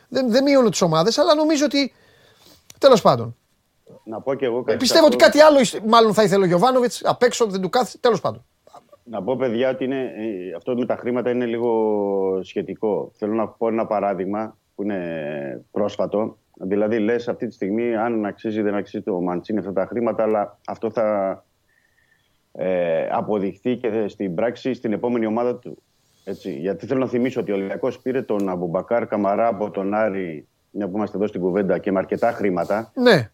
Δεν, 0.09 0.31
δεν 0.31 0.43
μειώνω 0.43 0.69
τις 0.69 0.81
ομάδες 0.81 1.17
αλλά 1.17 1.35
νομίζω 1.35 1.65
ότι 1.65 1.93
τέλος 2.79 3.01
πάντων. 3.01 3.35
Να 4.03 4.21
πω 4.21 4.33
και 4.35 4.45
εγώ 4.45 4.63
κάτι. 4.63 4.77
Πιστεύω 4.77 5.05
ότι 5.05 5.15
αυτό. 5.23 5.25
κάτι 5.25 5.39
άλλο 5.45 5.89
μάλλον 5.89 6.13
θα 6.13 6.23
ήθελε 6.23 6.43
ο 6.43 6.47
Γιωβάνοβιτς 6.47 7.01
απ' 7.05 7.23
έξω 7.23 7.45
δεν 7.45 7.61
του 7.61 7.69
κάθεται 7.69 7.97
τέλος 8.01 8.21
πάντων. 8.21 8.45
Να 9.07 9.23
πω, 9.23 9.35
παιδιά, 9.35 9.69
ότι 9.69 9.83
είναι, 9.83 10.01
ε, 10.01 10.55
αυτό 10.55 10.75
με 10.75 10.85
τα 10.85 10.95
χρήματα 10.95 11.29
είναι 11.29 11.45
λίγο 11.45 12.39
σχετικό. 12.43 13.11
Θέλω 13.15 13.33
να 13.33 13.47
πω 13.47 13.67
ένα 13.67 13.85
παράδειγμα 13.85 14.57
που 14.75 14.83
είναι 14.83 15.65
πρόσφατο. 15.71 16.37
Δηλαδή, 16.53 16.99
λες 16.99 17.27
αυτή 17.27 17.47
τη 17.47 17.53
στιγμή, 17.53 17.95
αν 17.95 18.25
αξίζει 18.25 18.59
ή 18.59 18.61
δεν 18.61 18.75
αξίζει 18.75 19.03
το 19.03 19.21
Μαντσίνη 19.21 19.59
αυτά 19.59 19.73
τα 19.73 19.85
χρήματα, 19.85 20.23
αλλά 20.23 20.59
αυτό 20.67 20.91
θα 20.91 21.43
ε, 22.57 23.07
αποδειχθεί 23.11 23.75
και 23.77 24.05
στην 24.07 24.35
πράξη 24.35 24.73
στην 24.73 24.93
επόμενη 24.93 25.25
ομάδα 25.25 25.55
του. 25.55 25.83
Έτσι. 26.23 26.51
Γιατί 26.51 26.85
θέλω 26.85 26.99
να 26.99 27.07
θυμίσω 27.07 27.41
ότι 27.41 27.51
ο 27.51 27.55
Ολυμπιακός 27.55 27.99
πήρε 27.99 28.21
τον 28.21 28.49
Αμπουμπακάρ 28.49 29.07
Καμαρά 29.07 29.47
από 29.47 29.71
τον 29.71 29.93
Άρη, 29.93 30.47
μια 30.71 30.87
που 30.87 30.97
είμαστε 30.97 31.17
εδώ 31.17 31.27
στην 31.27 31.41
κουβέντα, 31.41 31.77
και 31.77 31.91
με 31.91 31.99
αρκετά 31.99 32.31
χρήματα. 32.31 32.91
Ναι. 32.95 33.29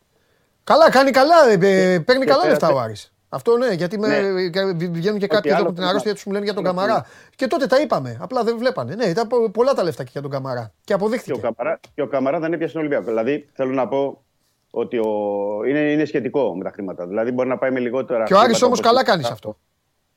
Καλά, 0.63 0.89
κάνει 0.89 1.11
καλά. 1.11 1.35
ε, 1.49 1.53
ε, 1.53 1.57
παίρνει 1.99 2.03
Και 2.03 2.07
καλά 2.07 2.41
πέρασε- 2.41 2.47
λεφτά 2.47 2.69
ο 2.73 2.79
Άρης. 2.79 3.13
Αυτό 3.29 3.57
ναι, 3.57 3.67
γιατί 3.73 3.99
με, 3.99 4.07
Ναι. 4.07 4.49
κα- 4.49 4.73
βγαίνουν 4.75 5.01
και 5.19 5.25
Ό,τι 5.25 5.27
κάποιοι 5.27 5.51
εδώ 5.53 5.55
άλλο 5.55 5.63
από 5.63 5.67
την 5.67 5.75
θέλει 5.75 5.87
αρρώστια 5.89 6.09
να- 6.11 6.15
τους 6.15 6.25
μου 6.25 6.31
λένε 6.33 6.43
για 6.45 6.53
τον 6.53 6.63
να 6.63 6.69
Καμαρά. 6.69 7.05
Και 7.35 7.47
τότε 7.47 7.65
τα 7.67 7.79
είπαμε. 7.81 8.17
Απλά 8.21 8.43
δεν 8.43 8.57
βλέπανε. 8.57 8.95
Ναι, 8.95 9.05
ήταν 9.05 9.27
πο- 9.27 9.49
πολλά 9.49 9.73
τα 9.73 9.83
λεφτά 9.83 10.03
και 10.03 10.09
για 10.13 10.21
τον 10.21 10.31
Καμαρά. 10.31 10.61
Και 10.73 10.81
Και 10.83 10.93
ο, 10.93 10.95
αποδείχθηκε. 10.95 11.39
Καμαρά, 11.39 11.79
και 11.93 12.01
ο 12.01 12.07
Καμαρά 12.07 12.39
δεν 12.39 12.53
έπιασε 12.53 12.73
τον 12.73 12.81
Ολυμπιακό. 12.81 13.05
Δηλαδή, 13.05 13.49
θέλω 13.53 13.71
να 13.73 13.87
πω 13.87 14.23
ότι 14.71 14.97
ο, 14.97 15.09
είναι, 15.67 15.79
είναι 15.79 16.05
σχετικό 16.05 16.55
με 16.55 16.63
τα 16.63 16.71
χρήματα. 16.71 17.07
Δηλαδή, 17.07 17.31
μπορεί 17.31 17.47
να 17.49 17.57
πάει 17.57 17.71
με 17.71 17.79
λιγότερα. 17.79 18.23
Και 18.23 18.33
ο 18.33 18.37
Άρης 18.37 18.43
χρήματα 18.57 18.65
όμως 18.65 18.79
όπως 18.79 18.89
καλά 18.89 19.01
ήταν 19.01 19.11
κάνεις 19.13 19.25
σε 19.25 19.33
αυτό. 19.33 19.57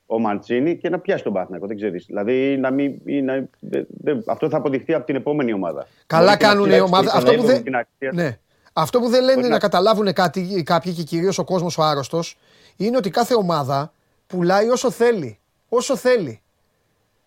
Ο 0.05 0.19
Μαντσίνη 0.19 0.77
και 0.77 0.89
να 0.89 0.99
πιάσει 0.99 1.23
τον 1.23 1.33
Πάθνακο. 1.33 1.67
Δεν 1.67 1.75
ξέρεις. 1.75 2.05
Δηλαδή, 2.05 2.57
να 2.57 2.71
μην, 2.71 2.93
ή 3.05 3.21
να, 3.21 3.47
δε- 3.59 3.83
δε- 3.87 4.15
αυτό 4.25 4.49
θα 4.49 4.57
αποδειχθεί 4.57 4.93
από 4.93 5.05
την 5.05 5.15
επόμενη 5.15 5.53
ομάδα. 5.53 5.87
Καλά 6.07 6.25
Μπορεί 6.25 6.37
και 6.37 6.43
να 6.45 6.49
κάνουν 6.49 6.65
οι 6.65 6.67
φτιάξει 6.69 6.91
ομάδες. 6.93 7.11
τον 7.11 7.17
Αυτό 7.19 7.31
που 7.31 7.37
Εύρο 7.41 7.53
δεν. 7.53 7.63
την 7.63 7.75
αξία 7.75 8.09
του. 8.09 8.15
Ναι. 8.15 8.37
Αυτό 8.73 8.99
που 8.99 9.07
δεν 9.09 9.21
λένε 9.21 9.33
Μπορεί 9.35 9.47
να 9.47 9.53
να- 9.53 9.59
καταλάβουν 9.59 10.13
κάτι, 10.13 10.63
κάποιοι 10.65 10.93
και 10.93 11.03
κυρίως 11.03 11.37
ο 11.37 11.43
κόσμος 11.43 11.77
ο 11.77 11.83
άρρωστος 11.83 12.37
είναι 12.77 12.97
ότι 12.97 13.09
κάθε 13.09 13.33
ομάδα 13.35 13.91
πουλάει 14.27 14.69
όσο 14.69 14.91
θέλει. 14.91 15.39
Όσο 15.69 15.95
θέλει. 15.95 16.41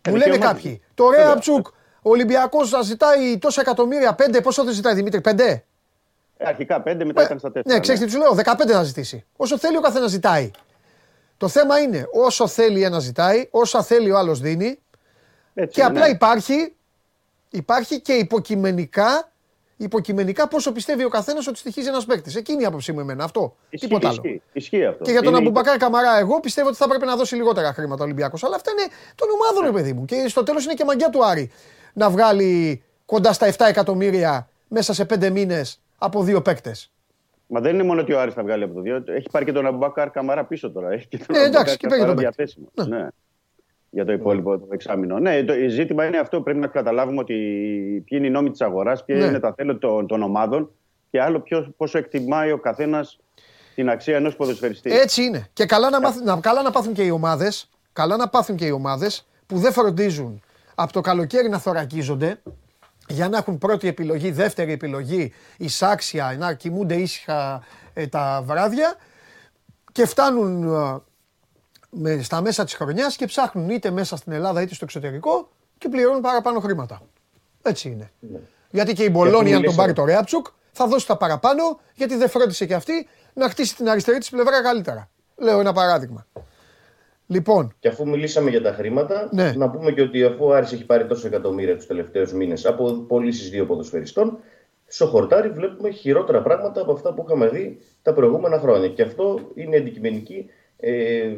Μου 0.08 0.16
λένε 0.16 0.32
δικαίωμά 0.32 0.52
κάποιοι. 0.52 0.76
του. 0.76 0.82
Το 0.94 1.04
Βέβαια. 1.08 1.24
Ρέαμπτσουκ, 1.24 1.66
ο 2.02 2.10
Ολυμπιακός 2.10 2.68
θα 2.70 2.82
ζητάει 2.82 3.38
τόσα 3.38 3.60
εκατομμύρια. 3.60 4.14
Πέντε, 4.14 4.40
πόσο 4.40 4.64
θα 4.64 4.70
ζητάει 4.70 4.94
Δημήτρη, 4.94 5.20
πέντε; 5.20 5.64
Ε, 6.40 6.48
αρχικά 6.48 6.80
πέντε, 6.82 7.04
μετά 7.04 7.22
ήταν 7.22 7.38
στα 7.38 7.52
τέσσερα. 7.52 7.74
Ναι, 7.74 7.80
ξέρεις 7.80 8.00
τι 8.00 8.06
του 8.12 8.18
λέω, 8.18 8.34
15 8.34 8.70
θα 8.72 8.82
ζητήσει. 8.82 9.24
Όσο 9.36 9.58
θέλει 9.58 9.76
ο 9.76 9.80
καθένας 9.80 10.10
ζητάει. 10.10 10.50
Το 11.36 11.48
θέμα 11.48 11.78
είναι 11.78 12.08
όσο 12.12 12.46
θέλει 12.46 12.82
ένας 12.82 13.02
ζητάει, 13.02 13.48
όσα 13.50 13.82
θέλει 13.82 14.10
ο 14.10 14.18
άλλος 14.18 14.40
δίνει 14.40 14.78
Έτσι, 15.54 15.74
και 15.74 15.80
ναι. 15.82 15.86
απλά 15.88 16.08
υπάρχει, 16.08 16.74
υπάρχει 17.50 18.00
και 18.00 18.12
υποκειμενικά, 18.12 19.30
υποκειμενικά 19.76 20.48
πόσο 20.48 20.72
πιστεύει 20.72 21.04
ο 21.04 21.08
καθένας 21.08 21.46
ότι 21.46 21.58
στοιχίζει 21.58 21.88
ένας 21.88 22.04
παίκτης. 22.04 22.36
Εκείνη 22.36 22.62
η 22.62 22.64
άποψή 22.64 22.92
μου 22.92 23.00
εμένα. 23.00 23.24
Αυτό. 23.24 23.56
Ισχύει, 23.70 23.86
Τίποτα 23.86 24.08
άλλο. 24.08 24.20
Ισχύει, 24.22 24.42
ισχύει 24.52 24.84
αυτό. 24.84 25.04
Και 25.04 25.10
για 25.10 25.20
τον 25.22 25.28
Είναι- 25.30 25.38
Αμπουμπακάρ 25.38 25.76
Καμαρά, 25.76 26.18
εγώ 26.18 26.40
πιστεύω 26.40 26.68
ότι 26.68 26.76
θα 26.76 26.84
έπρεπε 26.84 27.04
να 27.04 27.16
δώσει 27.16 27.34
λιγότερα 27.34 27.72
χρήματα 27.72 28.02
ο 28.02 28.04
Ολυμπιακός. 28.04 28.44
Αλλά 28.44 28.56
αυτά 28.56 28.70
είναι 28.70 28.86
των 29.14 29.28
ομάδων, 29.30 29.64
ρε 29.72 29.78
παιδί 29.78 29.92
μου. 29.92 30.04
Και 30.04 30.24
στο 30.28 30.42
τέλος 30.42 30.64
είναι 30.64 30.74
και 30.74 30.84
μαγιά 30.84 31.10
του 31.10 31.24
Άρη 31.24 31.50
να 31.92 32.10
βγάλει 32.10 32.82
κοντά 33.06 33.32
στα 33.32 33.46
7 33.46 33.66
εκατομμύρια 33.68 34.48
μέσα 34.68 34.94
σε 34.94 35.04
5 35.04 35.30
μήνες 35.30 35.80
από 35.98 36.22
δύο 36.22 36.42
παίκτες. 36.42 36.92
Μα 37.46 37.60
δεν 37.60 37.74
είναι 37.74 37.82
μόνο 37.82 38.00
ότι 38.00 38.12
ο 38.12 38.20
Άρης 38.20 38.34
θα 38.34 38.42
βγάλει 38.42 38.64
από 38.64 38.74
το 38.74 38.80
δύο. 38.80 39.02
Έχει 39.06 39.26
πάρει 39.30 39.44
και 39.44 39.52
τον 39.52 39.66
Αμπουμπάκαρ 39.66 40.10
Καμαρά 40.10 40.44
πίσω 40.44 40.70
τώρα. 40.70 40.92
Έχει 40.92 41.06
και 41.08 41.16
τον 41.18 41.36
Ε, 41.36 41.38
εντάξει, 41.38 41.46
Αμπουμπάκαρ 41.56 41.76
και 41.76 41.86
παίρνει 41.86 42.04
τον 42.04 42.16
Καμαρά 42.16 42.32
παίκτη. 42.34 42.52
διαθέσιμο. 42.54 42.96
Ναι. 42.98 43.08
Για 43.90 44.04
το 44.04 44.12
υπόλοιπο 44.12 44.58
το 44.58 44.66
εξάμεινο. 44.70 45.18
Ναι, 45.18 45.44
το 45.44 45.54
η 45.54 45.68
ζήτημα 45.68 46.04
είναι 46.04 46.18
αυτό. 46.18 46.40
Πρέπει 46.40 46.58
να 46.58 46.66
καταλάβουμε 46.66 47.18
ότι 47.20 47.34
ποιοι 48.06 48.18
είναι 48.20 48.26
οι 48.26 48.30
νόμοι 48.30 48.50
της 48.50 48.60
αγοράς, 48.60 49.04
ποια 49.04 49.16
Ναι. 49.16 49.24
είναι 49.24 49.40
τα 49.40 49.54
θέλη 49.56 49.78
των, 49.78 50.06
των 50.06 50.22
ομάδων 50.22 50.70
και 51.10 51.20
άλλο 51.22 51.40
ποιος, 51.40 51.68
πόσο 51.76 51.98
εκτιμάει 51.98 52.52
ο 52.52 52.58
καθένας 52.58 53.18
την 53.74 53.88
αξία 53.90 54.16
ενός 54.16 54.36
ποδοσφαιριστή. 54.36 54.90
Έτσι 54.92 55.22
είναι. 55.22 55.46
Και 55.52 55.64
καλά 55.66 55.90
να, 55.90 56.00
μάθουν, 56.00 56.24
να, 56.24 56.40
καλά 56.40 56.62
να 56.62 56.70
πάθουν 56.70 56.92
και 56.92 57.02
οι 57.02 57.10
ομάδες. 57.10 57.70
Καλά 57.92 58.16
να 58.16 58.28
πάθουν 58.28 58.56
και 58.56 58.66
οι 58.66 58.70
ομάδες 58.70 59.26
που 59.46 59.58
δεν 59.58 59.72
φροντίζουν 59.72 60.42
από 60.74 60.92
το 60.92 61.00
καλοκαίρι 61.00 61.48
να 61.48 61.58
θωρακίζονται 61.58 62.40
για 63.08 63.28
να 63.28 63.38
έχουν 63.38 63.58
πρώτη 63.58 63.88
επιλογή, 63.88 64.30
δεύτερη 64.30 64.72
επιλογή, 64.72 65.32
εισάξια, 65.56 66.36
να 66.38 66.52
κοιμούνται 66.52 66.94
ήσυχα 66.94 67.62
ε, 67.94 68.06
τα 68.06 68.42
βράδια 68.44 68.96
και 69.92 70.06
φτάνουν 70.06 70.74
ε, 70.74 71.00
με, 71.90 72.22
στα 72.22 72.40
μέσα 72.40 72.64
της 72.64 72.74
χρονιάς 72.74 73.16
και 73.16 73.26
ψάχνουν 73.26 73.70
είτε 73.70 73.90
μέσα 73.90 74.16
στην 74.16 74.32
Ελλάδα 74.32 74.62
είτε 74.62 74.74
στο 74.74 74.84
εξωτερικό 74.84 75.48
και 75.78 75.88
πληρώνουν 75.88 76.20
παραπάνω 76.20 76.60
χρήματα. 76.60 77.02
Έτσι 77.62 77.88
είναι. 77.88 78.10
Γιατί 78.70 78.92
και 78.92 79.04
η 79.04 79.08
Μπολόνια, 79.12 79.38
αν 79.38 79.44
τον 79.44 79.54
μιλήσαμε. 79.54 79.76
πάρει 79.76 79.92
το 79.92 80.04
Ρέαψουκ, 80.04 80.46
θα 80.72 80.86
δώσει 80.86 81.06
τα 81.06 81.16
παραπάνω 81.16 81.80
γιατί 81.94 82.16
δεν 82.16 82.28
φρόντισε 82.28 82.66
και 82.66 82.74
αυτή 82.74 83.08
να 83.34 83.48
χτίσει 83.48 83.76
την 83.76 83.88
αριστερή 83.88 84.18
της 84.18 84.30
πλευρά 84.30 84.62
καλύτερα. 84.62 85.08
Λέω 85.36 85.60
ένα 85.60 85.72
παράδειγμα. 85.72 86.26
Λοιπόν, 87.30 87.74
Και 87.80 87.88
αφού 87.88 88.08
μιλήσαμε 88.08 88.50
για 88.50 88.62
τα 88.62 88.72
χρήματα, 88.72 89.28
Ναι. 89.32 89.52
να 89.56 89.70
πούμε 89.70 89.92
και 89.92 90.02
ότι 90.02 90.24
αφού 90.24 90.44
ο 90.44 90.54
Άρης 90.54 90.72
έχει 90.72 90.84
πάρει 90.86 91.06
τόσα 91.06 91.26
εκατομμύρια 91.26 91.76
τους 91.76 91.86
τελευταίους 91.86 92.32
μήνες 92.32 92.66
από 92.66 92.92
πωλήσεις 92.92 93.50
δύο 93.50 93.64
ποδοσφαιριστών, 93.66 94.38
στο 94.86 95.06
χορτάρι 95.06 95.48
βλέπουμε 95.48 95.90
χειρότερα 95.90 96.42
πράγματα 96.42 96.80
από 96.80 96.92
αυτά 96.92 97.14
που 97.14 97.24
είχαμε 97.26 97.48
δει 97.48 97.78
τα 98.02 98.12
προηγούμενα 98.12 98.58
χρόνια. 98.58 98.88
Και 98.88 99.02
αυτό 99.02 99.40
είναι 99.54 99.76
αντικειμενική 99.76 100.46
ε, 100.76 101.36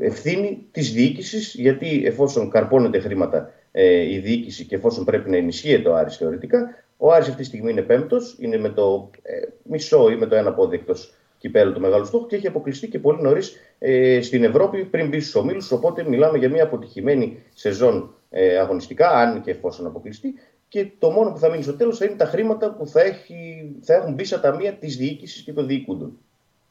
ευθύνη 0.00 0.66
της 0.70 0.92
διοίκησης, 0.92 1.54
γιατί 1.54 2.02
εφόσον 2.06 2.50
καρπώνεται 2.50 2.98
χρήματα 2.98 3.50
ε, 3.72 4.12
η 4.12 4.18
διοίκηση 4.18 4.64
και 4.64 4.74
εφόσον 4.74 5.04
πρέπει 5.04 5.30
να 5.30 5.36
ενισχύεται 5.36 5.88
ο 5.88 5.96
Άρης 5.96 6.16
θεωρητικά, 6.16 6.84
ο 6.96 7.12
Άρης 7.12 7.28
αυτή 7.28 7.40
τη 7.40 7.46
στιγμή 7.46 7.70
είναι 7.70 7.82
πέμπτος, 7.82 8.36
είναι 8.40 8.58
με 8.58 8.68
το 8.68 9.10
ε, 9.22 9.40
μισό 9.62 10.10
ή 10.10 10.16
με 10.16 10.26
το 10.26 10.34
ένα 10.36 10.52
πόδι 10.52 10.74
εκτός 10.74 11.14
κυπέλου 11.46 11.72
του 11.72 11.80
μεγάλου 11.80 12.04
στόχου 12.04 12.26
και 12.26 12.36
έχει 12.36 12.46
αποκλειστεί 12.46 12.88
και 12.88 12.98
πολύ 12.98 13.22
νωρίς 13.22 13.56
ε, 13.78 14.20
στην 14.22 14.44
Ευρώπη 14.44 14.84
πριν 14.84 15.08
μπει 15.08 15.20
στους 15.20 15.34
ομίλους. 15.34 15.72
Οπότε 15.72 16.08
μιλάμε 16.08 16.38
για 16.38 16.50
μια 16.50 16.62
αποτυχημένη 16.64 17.42
σεζόν 17.54 18.14
ε, 18.30 18.58
αγωνιστικά, 18.58 19.08
αν 19.08 19.42
και 19.42 19.50
εφόσον 19.50 19.86
αποκλειστεί. 19.86 20.34
Και 20.68 20.90
το 20.98 21.10
μόνο 21.10 21.30
που 21.30 21.38
θα 21.38 21.48
μείνει 21.48 21.62
στο 21.62 21.72
τέλος 21.72 21.98
θα 21.98 22.04
είναι 22.04 22.14
τα 22.14 22.24
χρήματα 22.24 22.70
που 22.70 22.86
θα, 22.86 23.00
έχει, 23.00 23.70
θα 23.82 23.94
έχουν 23.94 24.14
μπει 24.14 24.24
στα 24.24 24.40
ταμεία 24.40 24.72
της 24.72 24.96
διοίκησης 24.96 25.42
και 25.42 25.52
των 25.52 25.66
διοικούντων. 25.66 26.18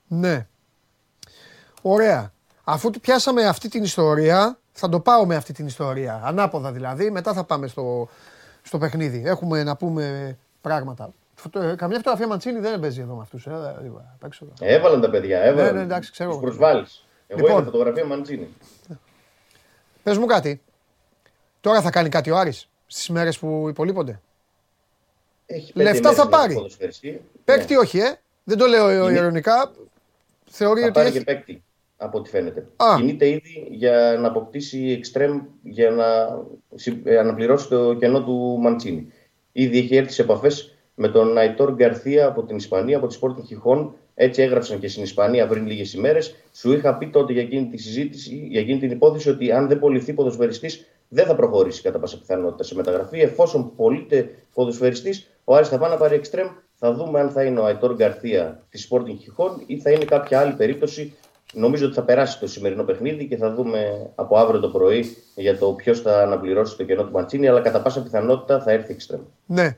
Ναι. 0.07 0.47
Ωραία. 1.81 2.33
Αφού 2.63 2.89
του 2.89 2.99
πιάσαμε 2.99 3.47
αυτή 3.47 3.69
την 3.69 3.83
ιστορία, 3.83 4.59
θα 4.71 4.89
το 4.89 4.99
πάω 4.99 5.25
με 5.25 5.35
αυτή 5.35 5.53
την 5.53 5.65
ιστορία. 5.65 6.21
Ανάποδα 6.23 6.71
δηλαδή, 6.71 7.11
μετά 7.11 7.33
θα 7.33 7.43
πάμε 7.43 7.67
στο, 7.67 8.07
στο 8.61 8.77
παιχνίδι. 8.77 9.23
Έχουμε 9.25 9.63
να 9.63 9.75
πούμε 9.75 10.37
πράγματα. 10.61 11.13
Φωτο- 11.51 11.75
Καμιά 11.75 11.97
φωτογραφία 11.97 12.27
Μαντσίνη 12.27 12.59
δεν 12.59 12.79
παίζει 12.79 13.01
εδώ 13.01 13.13
με 13.15 13.21
αυτούς. 13.21 13.45
Ε, 14.59 14.75
Έβαλαν 14.75 15.01
τα 15.01 15.09
παιδιά, 15.09 15.41
έβαλαν. 15.41 15.65
Ναι, 15.73 15.79
ναι, 15.79 15.81
εντάξει, 15.85 16.11
ξέρω. 16.11 16.31
Τους 16.31 16.39
προσβάλλεις. 16.39 17.05
Εγώ 17.27 17.39
Λοιπόν. 17.39 17.55
είδα 17.55 17.65
φωτογραφία 17.71 18.05
Μαντζίνη. 18.05 18.47
Πες 20.03 20.17
μου 20.17 20.25
κάτι. 20.25 20.61
Τώρα 21.61 21.81
θα 21.81 21.89
κάνει 21.89 22.09
κάτι 22.09 22.31
ο 22.31 22.37
Άρης 22.37 22.69
στις 22.87 23.09
μέρες 23.09 23.39
που 23.39 23.65
υπολείπονται; 23.69 24.19
Έχει 25.45 25.73
πέντε 25.73 25.85
Λεφτά 25.85 26.01
μέρες 26.01 26.17
θα 26.17 26.23
με 26.25 26.29
πάρει. 26.29 26.53
ποδοσφαιριστή. 26.53 27.21
Παίκτη 27.45 27.73
Ναι. 27.73 27.79
όχι, 27.79 27.97
ε. 27.99 28.15
Δεν 28.43 28.57
το 28.57 28.65
λέω 28.65 29.07
Είναι- 29.09 29.19
ειρωνικά. 29.19 29.71
Θεωρεί 30.49 30.79
Θα 30.79 30.85
ότι 30.85 30.93
πάρει 30.95 31.07
έχει. 31.07 31.17
και 31.17 31.23
παίκτη, 31.23 31.63
από 31.97 32.17
ό,τι 32.17 32.29
φαίνεται. 32.29 32.67
Α. 32.75 32.95
Κινείται 32.97 33.27
ήδη 33.29 33.67
για 33.69 34.17
να 34.19 34.27
αποκτήσει 34.27 34.87
εξτρέμ 34.97 35.41
για 35.63 35.89
να 35.91 36.05
συ- 36.75 37.07
ε, 37.07 37.17
αναπληρώσει 37.17 37.67
το 37.67 37.93
κενό 37.93 38.23
του 38.23 38.57
Μαντσίνη. 38.61 39.11
Ήδη 39.51 39.77
έχει 39.77 39.95
έρθει 39.95 40.11
σε 40.13 40.21
επαφές 40.21 40.74
με 40.95 41.07
τον 41.07 41.33
Ναϊτόρ 41.33 41.73
Γκαρθία 41.73 42.27
από 42.27 42.43
την 42.43 42.55
Ισπανία, 42.55 42.97
από 42.97 43.07
τη 43.07 43.17
Sporting 43.21 43.45
Χιχών. 43.45 43.93
Έτσι 44.15 44.41
έγραψαν 44.41 44.79
και 44.79 44.87
στην 44.87 45.03
Ισπανία 45.03 45.47
πριν 45.47 45.67
λίγες 45.67 45.93
ημέρες. 45.93 46.35
Σου 46.53 46.73
είχα 46.73 46.97
πει 46.97 47.07
τότε 47.07 47.33
για 47.33 47.41
εκείνη 47.41 47.67
τη 47.67 47.77
συζήτηση, 47.77 48.47
για 48.49 48.59
εκείνη 48.59 48.79
την 48.79 48.91
υπόθεση, 48.91 49.29
ότι 49.29 49.51
αν 49.51 49.67
δεν 49.67 49.79
πολιθεί 49.79 50.13
ποδοσφαιριστής, 50.13 50.85
δεν 51.07 51.25
θα 51.25 51.35
προχωρήσει 51.35 51.81
κατά 51.81 51.99
πάσα 51.99 52.19
πιθανότητα 52.19 52.63
σε 52.63 52.75
μεταγραφή. 52.75 53.19
Εφόσον 53.19 53.75
πωλείται 53.75 54.29
ποδοσφαιριστής, 54.53 55.27
ο 55.43 55.55
Άρης 55.55 55.67
θα 55.67 55.77
πάει 55.77 55.89
να 55.89 55.97
πάρει 55.97 56.15
εξτρέμ. 56.15 56.47
Θα 56.77 56.93
δούμε 56.93 57.19
αν 57.19 57.29
θα 57.29 57.43
είναι 57.43 57.59
ο 57.59 57.65
Αϊτόρ 57.65 57.95
Γκαρθία 57.95 58.63
της 58.69 58.89
Sporting 58.91 59.17
Χιχών 59.21 59.63
ή 59.65 59.79
θα 59.79 59.91
είναι 59.91 60.05
κάποια 60.05 60.39
άλλη 60.39 60.53
περίπτωση. 60.53 61.13
Νομίζω 61.53 61.85
ότι 61.85 61.95
θα 61.95 62.03
περάσει 62.03 62.39
το 62.39 62.47
σημερινό 62.47 62.83
παιχνίδι 62.83 63.27
και 63.27 63.37
θα 63.37 63.53
δούμε 63.53 64.11
από 64.15 64.37
αύριο 64.37 64.59
το 64.59 64.69
πρωί 64.69 65.05
για 65.35 65.57
το 65.57 65.71
ποιος 65.71 66.01
θα 66.01 66.21
αναπληρώσει 66.21 66.77
το 66.77 66.83
κενό 66.83 67.03
του 67.03 67.11
Μαντσίνη. 67.11 67.47
Αλλά 67.47 67.61
κατά 67.61 67.81
πάσα 67.81 68.03
πιθανότητα 68.03 68.61
θα 68.61 68.71
έρθει 68.71 68.91
εξτρέμ. 68.91 69.21
Ναι. 69.45 69.77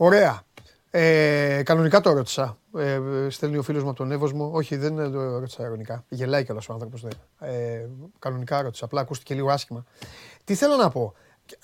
Ωραία. 0.00 0.42
Ε, 0.90 1.62
κανονικά 1.64 2.00
το 2.00 2.12
ρώτησα. 2.12 2.58
Ε, 2.78 3.00
στέλνει 3.30 3.56
ο 3.56 3.62
φίλος 3.62 3.82
μου 3.82 3.88
από 3.88 3.98
τον 3.98 4.12
Εύωσμο. 4.12 4.50
Όχι, 4.52 4.76
δεν 4.76 4.96
το 5.12 5.38
ρώτησα 5.38 5.62
ειρωνικά. 5.64 6.04
Γελάει 6.08 6.44
κιόλας 6.44 6.68
ο 6.68 6.72
άνθρωπος. 6.72 7.04
Ε, 7.40 7.86
κανονικά 8.18 8.62
ρώτησα. 8.62 8.84
Απλά 8.84 9.00
ακούστηκε 9.00 9.34
λίγο 9.34 9.50
άσχημα. 9.50 9.84
Τι 10.44 10.54
θέλω 10.54 10.76
να 10.76 10.88
πω. 10.88 11.14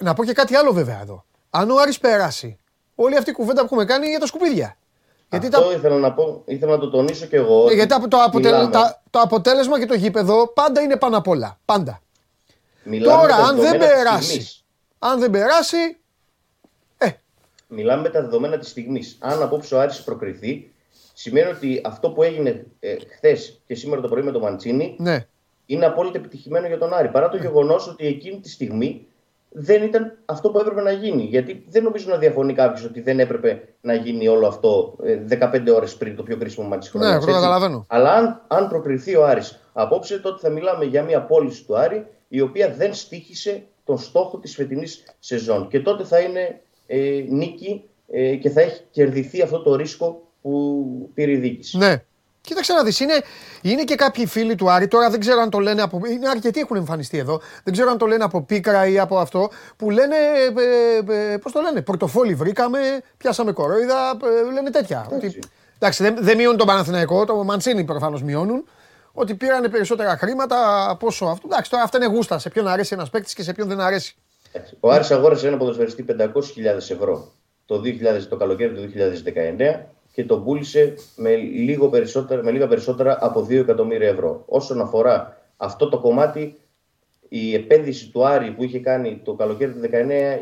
Να 0.00 0.14
πω 0.14 0.24
και 0.24 0.32
κάτι 0.32 0.54
άλλο 0.56 0.72
βέβαια 0.72 1.00
εδώ. 1.00 1.24
Αν 1.50 1.70
ο 1.70 1.74
Άρης 1.80 1.98
περάσει, 1.98 2.58
όλη 2.94 3.16
αυτή 3.16 3.30
η 3.30 3.32
κουβέντα 3.32 3.60
που 3.60 3.66
έχουμε 3.66 3.84
κάνει 3.84 4.00
είναι 4.02 4.10
για 4.10 4.18
τα 4.20 4.26
σκουπίδια. 4.26 4.76
Γιατί 5.30 5.46
Αυτό 5.46 5.60
τα, 5.68 5.72
ήθελα 5.74 5.96
να 5.98 6.12
πω, 6.12 6.42
ήθελα 6.46 6.72
να 6.72 6.78
το 6.78 6.90
τονίσω 6.90 7.26
και 7.26 7.36
εγώ. 7.36 7.60
ε, 7.60 7.64
ότι 7.64 7.74
γιατί 7.74 7.88
τα- 8.00 8.08
το, 8.08 8.16
αποτελε- 8.16 8.52
μιλάμε- 8.54 8.72
τα- 8.72 9.02
το 9.10 9.18
αποτέλεσμα 9.20 9.78
και 9.78 9.86
το 9.86 9.94
γήπεδο 9.94 10.46
πάντα 10.48 10.80
είναι 10.80 10.96
πάνω 10.96 11.16
απ' 11.16 11.28
όλα. 11.28 11.58
Πάντα. 11.64 12.00
μιλάμε 12.84 13.20
Τώρα, 13.22 13.36
με 13.36 13.42
τα 13.42 13.48
αν 13.48 13.56
δεν 13.56 13.64
δεδομένα 13.64 13.86
της 13.88 13.94
περάσει, 14.02 14.24
στιγμής. 14.26 14.64
αν 14.98 15.18
δεν 15.20 15.30
περάσει, 15.30 15.76
ε, 15.76 15.96
Μιλάμε 17.74 18.02
με 18.02 18.08
τα 18.08 18.20
δεδομένα 18.20 18.58
της 18.58 18.68
στιγμής. 18.68 19.18
Αν 19.20 19.42
απόψε 19.42 19.74
ο 19.74 19.80
Άρης 19.80 20.02
προκριθεί, 20.02 20.70
σημαίνει 21.14 21.50
ότι 21.50 21.80
αυτό 21.84 22.10
που 22.10 22.22
έγινε 22.22 22.66
ε, 22.80 22.96
χθες 23.16 23.60
και 23.66 23.74
σήμερα 23.74 24.00
το 24.00 24.08
πρωί 24.08 24.22
με 24.22 24.30
τον 24.30 24.42
Μαντσίνη 24.42 24.96
ναι. 24.98 25.26
είναι 25.66 25.86
απόλυτα 25.86 26.18
επιτυχημένο 26.18 26.66
για 26.66 26.78
τον 26.78 26.94
Άρη. 26.94 27.08
Παρά 27.08 27.28
το 27.28 27.36
γεγονός 27.36 27.88
ότι 27.88 28.06
εκείνη 28.06 28.40
τη 28.40 28.50
στιγμή 28.50 29.06
δεν 29.56 29.82
ήταν 29.82 30.18
αυτό 30.24 30.50
που 30.50 30.58
έπρεπε 30.58 30.80
να 30.80 30.90
γίνει. 30.90 31.22
Γιατί 31.22 31.64
δεν 31.68 31.82
νομίζω 31.82 32.10
να 32.10 32.16
διαφωνεί 32.16 32.52
κάποιος 32.52 32.84
ότι 32.84 33.00
δεν 33.00 33.20
έπρεπε 33.20 33.62
να 33.80 33.94
γίνει 33.94 34.28
όλο 34.28 34.46
αυτό 34.46 34.96
ε, 35.04 35.18
15 35.40 35.62
ώρες 35.74 35.96
πριν 35.96 36.16
το 36.16 36.22
πιο 36.22 36.36
κρίσιμο 36.36 36.68
μάτι 36.68 36.90
της 36.90 37.00
Ναι, 37.00 37.10
εγώ 37.10 37.26
το 37.26 37.32
καταλαβαίνω. 37.32 37.84
Αλλά 37.88 38.12
αν, 38.12 38.42
αν 38.48 38.68
προκριθεί 38.68 39.16
ο 39.16 39.26
Άρης 39.26 39.60
απόψε, 39.72 40.18
τότε 40.18 40.38
θα 40.40 40.50
μιλάμε 40.50 40.84
για 40.84 41.02
μια 41.02 41.22
πώληση 41.22 41.64
του 41.64 41.76
Άρη 41.76 42.06
η 42.28 42.40
οποία 42.40 42.74
δεν 42.76 42.94
στήχησε 42.94 43.62
τον 43.84 43.98
στόχο 43.98 44.38
της 44.38 44.54
φετινής 44.54 45.04
σεζόν. 45.18 45.68
Και 45.68 45.80
τότε 45.80 46.04
θα 46.04 46.18
είναι 46.18 46.60
ε, 46.86 47.24
νίκη 47.28 47.84
ε, 48.12 48.34
και 48.34 48.50
θα 48.50 48.60
έχει 48.60 48.80
κερδιθεί 48.90 49.42
αυτό 49.42 49.62
το 49.62 49.74
ρίσκο 49.74 50.22
που 50.42 51.10
πήρε 51.14 51.32
η 51.32 51.36
διοίκηση. 51.36 51.78
Ναι. 51.78 52.02
Κοίταξε 52.40 52.72
να 52.72 52.82
δεις, 52.82 53.00
είναι, 53.00 53.22
είναι 53.62 53.84
και 53.84 53.94
κάποιοι 53.94 54.26
φίλοι 54.26 54.54
του 54.54 54.70
Άρη, 54.70 54.88
τώρα 54.88 55.10
δεν 55.10 55.20
ξέρω 55.20 55.40
αν 55.40 55.50
το 55.50 55.58
λένε 55.58 55.82
από... 55.82 56.00
Είναι 56.10 56.28
αρκετοί 56.28 56.60
έχουν 56.60 56.76
εμφανιστεί 56.76 57.18
εδώ, 57.18 57.40
δεν 57.64 57.72
ξέρω 57.72 57.90
αν 57.90 57.98
το 57.98 58.06
λένε 58.06 58.24
από 58.24 58.42
πίκρα 58.42 58.86
ή 58.86 58.98
από 58.98 59.18
αυτό, 59.18 59.50
που 59.76 59.90
λένε, 59.90 60.16
ε, 61.06 61.32
ε, 61.32 61.36
πώς 61.36 61.52
το 61.52 61.60
λένε, 61.60 61.82
πορτοφόλι 61.82 62.34
βρήκαμε, 62.34 62.78
πιάσαμε 63.16 63.52
κορόιδα, 63.52 64.18
ε, 64.48 64.52
λένε 64.52 64.70
τέτοια. 64.70 65.06
Εντάξει. 65.10 65.26
Ότι, 65.26 65.38
εντάξει, 65.78 66.02
δεν, 66.02 66.16
δεν 66.20 66.36
μειώνουν 66.36 66.56
τον 66.58 66.66
Παναθηναϊκό, 66.66 67.24
το 67.24 67.44
Μαντσίνη 67.44 67.84
προφανώς 67.84 68.22
μειώνουν, 68.22 68.64
ότι 69.12 69.34
πήρανε 69.34 69.68
περισσότερα 69.68 70.16
χρήματα 70.16 70.90
από 70.90 71.06
όσο 71.06 71.24
αυτό. 71.26 71.46
Εντάξει, 71.50 71.70
τώρα 71.70 71.82
αυτά 71.82 71.96
είναι 71.96 72.06
γούστα, 72.06 72.38
σε 72.38 72.48
ποιον 72.48 72.68
αρέσει 72.68 72.94
ένας 72.94 73.10
παίκτης 73.10 73.34
και 73.34 73.42
σε 73.42 73.52
ποιον 73.52 73.68
δεν 73.68 73.80
αρέσει. 73.80 74.16
Εντάξει. 74.56 74.76
Ο 74.80 74.90
Άρης 74.90 75.10
αγόρασε 75.10 75.48
ένα 75.48 75.56
ποδοσφαιριστή 75.56 76.04
500.000 76.08 76.24
ευρώ 76.76 77.32
το, 77.66 77.80
2000, 77.84 78.22
το 78.28 78.36
καλοκαίρι 78.36 78.74
του 78.74 78.90
2019 79.74 79.80
και 80.12 80.24
τον 80.24 80.44
πούλησε 80.44 80.94
με, 81.16 81.34
λίγο 81.36 81.88
περισσότερα, 81.88 82.42
με 82.42 82.50
λίγα 82.50 82.66
περισσότερα 82.66 83.18
από 83.20 83.40
2 83.40 83.50
εκατομμύρια 83.50 84.08
ευρώ. 84.08 84.42
Όσον 84.46 84.80
αφορά 84.80 85.40
αυτό 85.56 85.88
το 85.88 85.98
κομμάτι, 85.98 86.58
η 87.28 87.54
επένδυση 87.54 88.10
του 88.10 88.26
Άρη 88.26 88.50
που 88.50 88.64
είχε 88.64 88.78
κάνει 88.78 89.20
το 89.24 89.34
καλοκαίρι 89.34 89.72
του 89.72 89.80
2019 89.80 89.88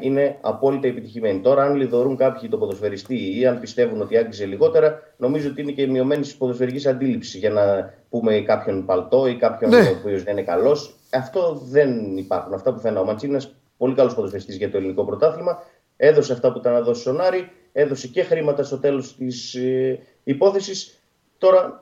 είναι 0.01 0.39
απόλυτα 0.40 0.86
επιτυχημένη. 0.86 1.40
Τώρα, 1.40 1.62
αν 1.62 1.74
λιδωρούν 1.76 2.16
κάποιοι 2.16 2.48
το 2.48 2.59
ποδοσφαιριστή 2.59 3.39
ή 3.39 3.47
αν 3.47 3.60
πιστεύουν 3.60 4.01
ότι 4.01 4.16
άγγιζε 4.16 4.47
λιγότερα, 4.47 5.01
νομίζω 5.16 5.48
ότι 5.48 5.60
είναι 5.60 5.72
και 5.72 5.86
μειωμένη 5.86 6.26
ποδοσφαιρικής 6.39 6.86
αντίληψης 6.86 7.34
για 7.34 7.51
να 7.51 7.94
πούμε 8.10 8.40
κάποιον 8.40 8.84
παλτό 8.84 9.26
ή 9.26 9.36
κάποιον 9.36 9.70
Ναι. 9.70 9.78
ο 9.78 9.97
οποίος 10.01 10.22
δεν 10.22 10.32
είναι 10.36 10.47
καλός. 10.47 10.97
Αυτό 11.10 11.62
δεν 11.64 12.16
υπάρχουν. 12.16 12.55
Αυτά 12.55 12.72
που 12.72 12.80
θα 12.80 12.89
είναι. 12.89 12.98
Ο 12.98 13.05
Μαντσίνη 13.05 13.32
είναι 13.32 13.43
πολύ 13.82 13.94
καλός 13.94 14.14
ποδοσφαιριστής 14.14 14.56
για 14.56 14.70
το 14.70 14.76
ελληνικό 14.76 15.04
πρωτάθλημα. 15.04 15.62
Έδωσε 15.96 16.32
αυτά 16.32 16.52
που 16.52 16.59
ήταν 16.59 16.72
να 16.72 16.80
δώσει 16.80 17.00
στον 17.00 17.20
Άρη, 17.20 17.50
έδωσε 17.72 18.09
και 18.09 18.22
χρήματα 18.22 18.62
στο 18.62 18.78
τέλος 18.78 19.16
της 19.16 19.54
ε, 19.54 20.00
υπόθεσης. 20.24 20.98
Τώρα 21.38 21.80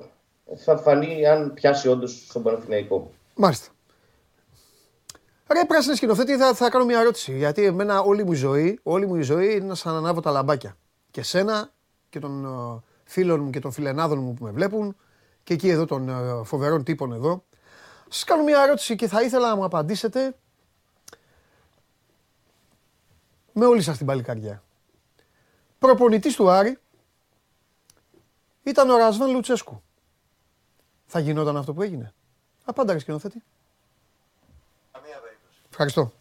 θα 0.57 0.77
φανεί 0.77 1.27
αν 1.27 1.53
πιάσει 1.55 1.89
όντως 1.89 2.25
στον 2.29 2.43
Παναθηναϊκό. 2.43 3.11
Μάλιστα. 3.35 3.69
Ρε 5.53 5.65
πράσινη 5.67 5.97
σκηνοθέτη, 5.97 6.37
θα, 6.37 6.55
θα 6.55 6.69
κάνω 6.71 6.85
μια 6.85 7.01
ερώτηση. 7.01 7.37
Γιατί 7.37 7.65
εμένα 7.65 8.01
όλη 8.01 8.25
μου 8.25 8.33
η 8.33 8.37
ζωή, 8.37 8.79
όλη 8.83 9.07
μου 9.07 9.17
η 9.17 9.23
ζωή 9.23 9.55
είναι 9.55 9.75
σαν 9.75 9.93
να 9.93 9.99
ανάβω 9.99 10.21
τα 10.21 10.31
λαμπάκια. 10.31 10.77
Και 11.11 11.23
σένα 11.23 11.71
και 12.09 12.19
των 12.19 12.45
ε, 12.45 12.83
φίλων 13.05 13.41
μου 13.41 13.51
και 13.51 13.61
των 13.61 13.73
φιλενάδων 13.73 14.19
μου 14.19 14.35
που 14.35 14.45
με 14.45 14.51
βλέπουν 14.51 14.97
και 15.43 15.55
εκεί 15.55 15.69
εδώ 15.69 15.85
των 15.85 16.09
ε, 16.09 16.45
φοβερών 16.45 16.85
τύπων 16.85 17.13
εδώ. 17.13 17.45
Σας 18.09 18.25
κάνω 18.25 18.43
μια 18.43 18.63
ερώτηση 18.63 18.95
και 18.97 19.09
θα 19.09 19.23
ήθελα 19.23 19.49
να 19.49 19.57
μου 19.57 19.65
απαντήσετε 19.65 20.35
με 23.53 23.67
όλη 23.67 23.83
σας 23.83 23.97
την 23.97 24.07
παλικαριά. 24.07 24.63
Προπονητής 25.79 26.35
του 26.35 26.51
Άρη 26.51 26.79
ήταν 28.63 28.91
ο 28.91 28.97
Ρασβάν 28.97 29.31
Λουτσέσκου. 29.31 29.83
Θα 31.07 31.19
γινόταν 31.19 31.57
αυτό 31.57 31.75
που 31.75 31.83
έγινε; 31.83 32.15
Απάντα 32.65 32.93
ρε 32.93 32.99
σκηνοθέτη. 32.99 33.43
Καμία 34.93 35.21
περίπτωση. 35.21 35.59
Ευχαριστώ. 35.71 36.13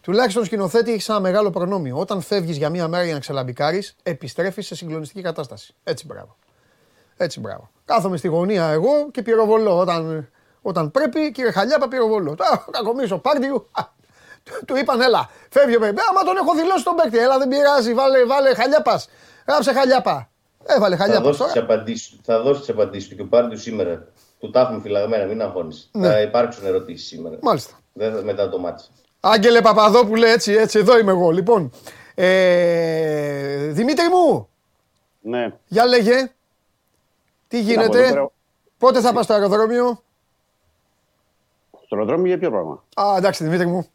Τουλάχιστον 0.00 0.44
σκηνοθέτη 0.44 0.92
έχεις 0.92 1.08
ένα 1.08 1.20
μεγάλο 1.20 1.50
προνόμιο. 1.50 1.98
Όταν 1.98 2.20
φεύγεις 2.20 2.56
για 2.56 2.70
μία 2.70 2.88
μέρα 2.88 3.04
για 3.04 3.14
να 3.14 3.20
ξελαμπικάρει, 3.20 3.82
επιστρέφεις 4.02 4.66
σε 4.66 4.74
συγκλονιστική 4.74 5.22
κατάσταση. 5.22 5.74
Έτσι 5.84 6.06
μπράβο. 6.06 6.36
Έτσι 7.16 7.40
μπράβο. 7.40 7.70
Κάθομαι 7.84 8.16
στη 8.16 8.28
γωνία 8.28 8.66
εγώ 8.66 9.10
και 9.10 9.22
πυροβολώ. 9.22 9.78
Όταν, 9.78 10.30
όταν 10.62 10.90
πρέπει, 10.90 11.32
κύριε 11.32 11.50
Χαλιάπα, 11.50 11.88
πυροβολώ. 11.88 12.34
Τα 12.34 12.66
κακομίσω, 12.70 13.18
πάρτιου. 13.18 13.68
Α, 14.50 14.58
του- 14.58 14.64
Του 14.64 14.76
είπαν, 14.76 15.00
έλα, 15.00 15.30
φεύγει 15.50 15.76
ο 15.76 15.78
παιδί. 15.78 15.96
Άμα 16.10 16.22
τον 16.22 16.36
έχω 16.36 16.54
δηλώσει 16.54 16.84
τον 16.84 16.94
παίκτη, 16.94 17.18
έλα, 17.18 17.38
δεν 17.38 17.48
πειράζει, 17.48 17.94
βάλε, 17.94 18.24
βάλε 18.24 18.54
Χαλιάπας. 18.54 19.08
Γράψε 19.48 19.72
Χαλιάπα. 19.72 20.28
Έβαλε 20.66 20.96
Θα 20.96 21.02
Χαλιάπας 21.02 21.24
δώσεις 21.36 21.44
τις 21.44 21.52
τώρα. 21.62 21.66
απαντήσεις 21.74 22.18
θα 22.22 22.40
δώσεις 22.42 22.60
τις 22.64 22.74
απαντήσεις 22.74 23.08
του 23.08 23.14
και 23.16 23.22
ο 23.22 23.26
Πάρντιου 23.26 23.58
σήμερα. 23.58 24.06
Του 24.40 24.50
τα 24.50 24.60
έχουμε 24.60 24.80
φυλαγμένα, 24.80 25.24
μην 25.24 25.42
αγχώνεις. 25.42 25.88
Ναι. 25.92 26.08
Θα 26.08 26.20
υπάρξουν 26.20 26.66
ερωτήσεις 26.66 27.06
σήμερα. 27.06 27.36
Μάλιστα. 27.42 27.74
Δεν 27.92 28.14
θα- 28.14 28.22
μετά 28.22 28.48
το 28.48 28.58
μάτι. 28.58 28.84
Άγγελε 29.20 29.60
Παπαδόπουλε, 29.60 30.30
έτσι, 30.30 30.52
έτσι, 30.52 30.78
εδώ 30.78 30.98
είμαι 30.98 31.10
εγώ. 31.10 31.30
Λοιπόν, 31.30 31.70
ε, 32.14 33.66
Δημήτρη 33.66 34.08
μου, 34.08 34.48
Ναι. 35.20 35.52
Για 35.66 35.84
λέγε. 35.86 36.30
Τι 37.48 37.56
Να 37.56 37.62
πω, 37.64 37.70
γίνεται; 37.70 37.98
εδώ 37.98 38.08
πέρα- 38.12 38.30
Πότε 38.78 39.00
θα 39.00 39.12
πας 39.12 39.24
στο 39.24 39.32
αεροδρόμιο; 39.34 40.02
Στο 41.94 42.02
αεροδρόμιο 42.02 42.26
για 42.26 42.38
ποιο 42.38 42.50
πράγμα; 42.50 42.84
Α, 42.94 43.16
εντάξει 43.16 43.44
Δημήτρη 43.44 43.66
μου. 43.66 43.86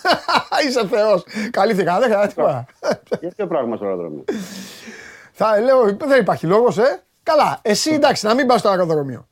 Είσαι 0.68 0.86
θεός. 0.86 1.24
Καλύφθηκα, 1.50 1.98
δεν 1.98 2.08
χρειάζεται 2.08 2.28
τίποτα. 2.28 2.66
για 3.20 3.30
ποιο 3.36 3.46
πράγμα 3.46 3.76
στο 3.76 3.84
αεροδρόμιο; 3.84 4.24
Θα 5.32 5.60
λέω, 5.60 5.96
δεν 5.96 6.20
υπάρχει 6.20 6.46
λόγος, 6.46 6.78
ε. 6.78 7.02
Καλά, 7.22 7.58
εσύ 7.62 7.90
εντάξει, 7.92 8.26
να 8.26 8.34
μην 8.34 8.46
πας 8.46 8.60
στο 8.60 8.68
αεροδρόμιο. 8.68 9.26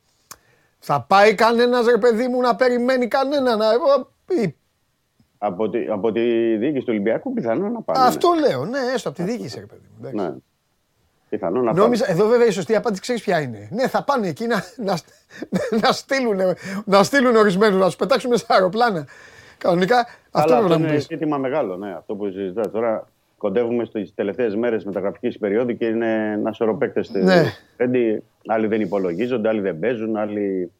Θα 0.79 1.01
πάει 1.01 1.35
κανένας 1.35 1.85
ρε 1.85 1.97
παιδί 1.97 2.27
μου 2.27 2.41
να 2.41 2.55
περιμένει 2.55 3.07
κανένα 3.07 3.55
να... 3.55 3.65
ή- 4.41 4.55
από, 5.37 5.69
τη, 5.69 5.85
από 5.87 6.11
τη 6.11 6.21
διοίκηση 6.57 6.79
του 6.79 6.89
Ολυμπιακού 6.89 7.33
πιθανόν 7.33 7.71
να 7.71 7.81
πάνε. 7.81 8.05
Αυτό 8.07 8.29
λέω, 8.39 8.65
ναι, 8.65 8.79
έστω 8.93 9.09
από 9.09 9.17
τη 9.17 9.23
διοίκηση 9.23 9.59
ρε 9.59 9.65
παιδί 9.65 9.87
μου. 9.91 10.07
εντάξει. 10.07 10.15
Ναι. 10.31 10.35
Πιθανόν 11.29 11.63
να 11.63 11.73
Νόμιζα, 11.73 12.11
εδώ 12.11 12.27
βέβαια 12.27 12.47
η 12.47 12.51
σωστή 12.51 12.75
απάντηση 12.75 13.01
ξέρεις 13.01 13.21
ποια 13.21 13.39
είναι. 13.41 13.67
Ναι, 13.71 13.87
θα 13.87 14.03
πάνε 14.03 14.27
εκεί 14.27 14.47
να, 14.47 14.63
να, 14.77 14.97
να, 15.81 15.91
στείλουν, 15.91 16.37
να 16.85 17.03
στείλουν 17.03 17.35
ορισμένους, 17.35 17.79
να 17.79 17.85
τους 17.85 17.95
πετάξουν 17.95 18.37
σε 18.37 18.45
αεροπλάνα. 18.47 19.07
Κανονικά 19.57 19.99
αυτό 19.99 20.09
Αλλά 20.31 20.45
πρέπει 20.45 20.61
αυτό 20.61 20.73
να 20.73 20.77
μου 20.79 20.85
είναι 20.85 20.93
πεις. 20.95 21.05
ζήτημα 21.05 21.37
μεγάλο, 21.37 21.75
ναι, 21.75 21.93
αυτό 21.97 22.15
που 22.15 22.29
συζητάς. 22.31 22.71
Τώρα 22.71 23.07
κοντεύουμε 23.37 23.85
στις 23.85 24.13
τελευταίες 24.15 24.55
μέρες 24.55 24.83
μεταγραφικής 24.83 25.37
περίοδου 25.37 25.77
και 25.77 25.85
είναι 25.85 26.31
ένα 26.33 26.51
σωρό 26.51 26.75
παίκτες 26.77 27.11
Ναι. 27.11 27.43
Άλλοι 28.47 28.67
δεν 28.67 28.81
υπολογίζονται, 28.81 29.47
άλλοι 29.47 29.61
δεν 29.61 29.79
παίζουν, 29.79 30.15
άλλοι 30.17 30.71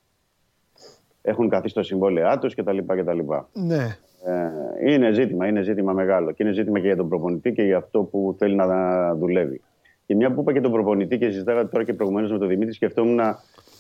έχουν 1.22 1.50
καθίσει 1.50 1.72
στο 1.72 1.84
συμβόλαιά 1.84 2.38
τους 2.40 2.56
κτλ. 2.56 2.78
κτλ. 2.78 3.20
Ναι. 3.54 3.98
Ε, 4.26 4.92
είναι 4.92 5.12
ζήτημα, 5.12 5.48
είναι 5.48 5.62
ζήτημα 5.62 5.94
μεγάλο. 5.94 6.32
Και 6.32 6.44
είναι 6.44 6.52
ζήτημα 6.52 6.80
και 6.80 6.86
για 6.86 6.96
τον 6.96 7.10
προπονητή 7.10 7.52
και 7.52 7.62
για 7.64 7.78
αυτό 7.78 8.02
που 8.02 8.36
θέλει 8.38 8.56
να 8.56 9.16
δουλεύει. 9.16 9.62
Και 10.10 10.16
μια 10.16 10.32
που 10.32 10.42
είπα 10.42 10.54
και 10.54 10.62
τον 10.62 10.72
προπονητή 10.72 11.18
και 11.18 11.26
συζητάγα 11.26 11.68
τώρα 11.70 11.84
και 11.84 11.94
προηγουμένως 11.94 12.32
με 12.32 12.38
τον 12.38 12.48
Δημήτρη, 12.48 12.74
σκεφτόμουν 12.74 13.20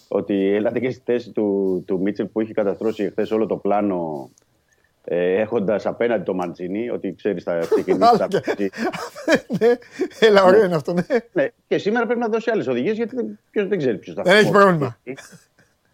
ότι 0.07 0.53
έλατε 0.53 0.79
και 0.79 0.91
στη 0.91 1.01
θέση 1.05 1.31
του, 1.31 1.83
του 1.87 1.99
Μίτσελ 2.01 2.25
που 2.25 2.41
είχε 2.41 2.53
καταστρώσει 2.53 3.09
χθες 3.09 3.31
όλο 3.31 3.45
το 3.45 3.57
πλάνο 3.57 4.29
ε, 5.03 5.33
έχοντας 5.41 5.85
απέναντι 5.85 6.23
το 6.23 6.33
Μαντζίνη, 6.33 6.89
ότι 6.89 7.13
ξέρεις 7.17 7.43
θα 7.43 7.57
ξεκινήσει. 7.57 8.03
Άλλα 8.03 8.17
θα 8.17 8.27
και- 8.27 8.39
παίξει. 8.39 8.69
ναι. 9.59 9.73
Έλα, 10.19 10.43
ωραίο 10.43 10.63
είναι 10.63 10.75
αυτό, 10.75 10.93
ναι. 10.93 11.01
ναι. 11.33 11.47
Και 11.67 11.77
σήμερα 11.77 12.05
πρέπει 12.05 12.19
να 12.19 12.27
δώσει 12.27 12.49
άλλες 12.51 12.67
οδηγίες 12.67 12.95
γιατί 12.95 13.15
ποιος 13.51 13.67
δεν 13.67 13.77
ξέρει 13.77 13.97
ποιος 13.97 14.15
θα 14.15 14.21
Δεν 14.21 14.37
έχει 14.37 14.51
πρόβλημα. 14.51 14.97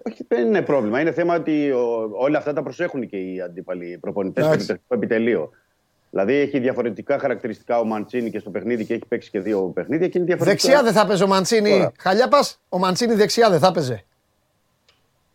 Όχι, 0.07 0.25
δεν 0.27 0.47
είναι 0.47 0.61
πρόβλημα. 0.61 1.01
Είναι 1.01 1.11
θέμα 1.11 1.35
ότι 1.35 1.71
ο, 1.71 2.09
όλα 2.13 2.37
αυτά 2.37 2.53
τα 2.53 2.63
προσέχουν 2.63 3.07
και 3.07 3.17
οι 3.17 3.41
αντίπαλοι 3.41 3.97
προπονητές 4.01 4.43
στο 4.43 4.53
Εντάξει. 4.53 4.71
επιτελικό 4.71 4.95
επιτελείο. 4.95 5.51
Δηλαδή 6.15 6.33
έχει 6.33 6.59
διαφορετικά 6.59 7.19
χαρακτηριστικά 7.19 7.79
ο 7.79 7.83
Μαντσίνη 7.85 8.29
και 8.29 8.39
στο 8.39 8.49
παιχνίδι 8.49 8.85
και 8.85 8.93
έχει 8.93 9.05
παίξει 9.07 9.29
και 9.29 9.39
δύο 9.39 9.61
παιχνίδια 9.61 10.07
και 10.07 10.17
είναι 10.17 10.27
διαφορετικά. 10.27 10.67
Δεξιά 10.67 10.83
δεν 10.83 10.93
θα 11.01 11.07
παίζει 11.07 11.23
ο 11.23 11.27
Μαντσίνη. 11.27 11.69
Τώρα. 11.71 11.91
Χαλιά 11.99 12.27
πας, 12.27 12.59
ο 12.69 12.77
Μαντσίνη 12.77 13.13
δεξιά 13.13 13.49
δεν 13.49 13.59
θα 13.59 13.71
παίζει. 13.71 14.05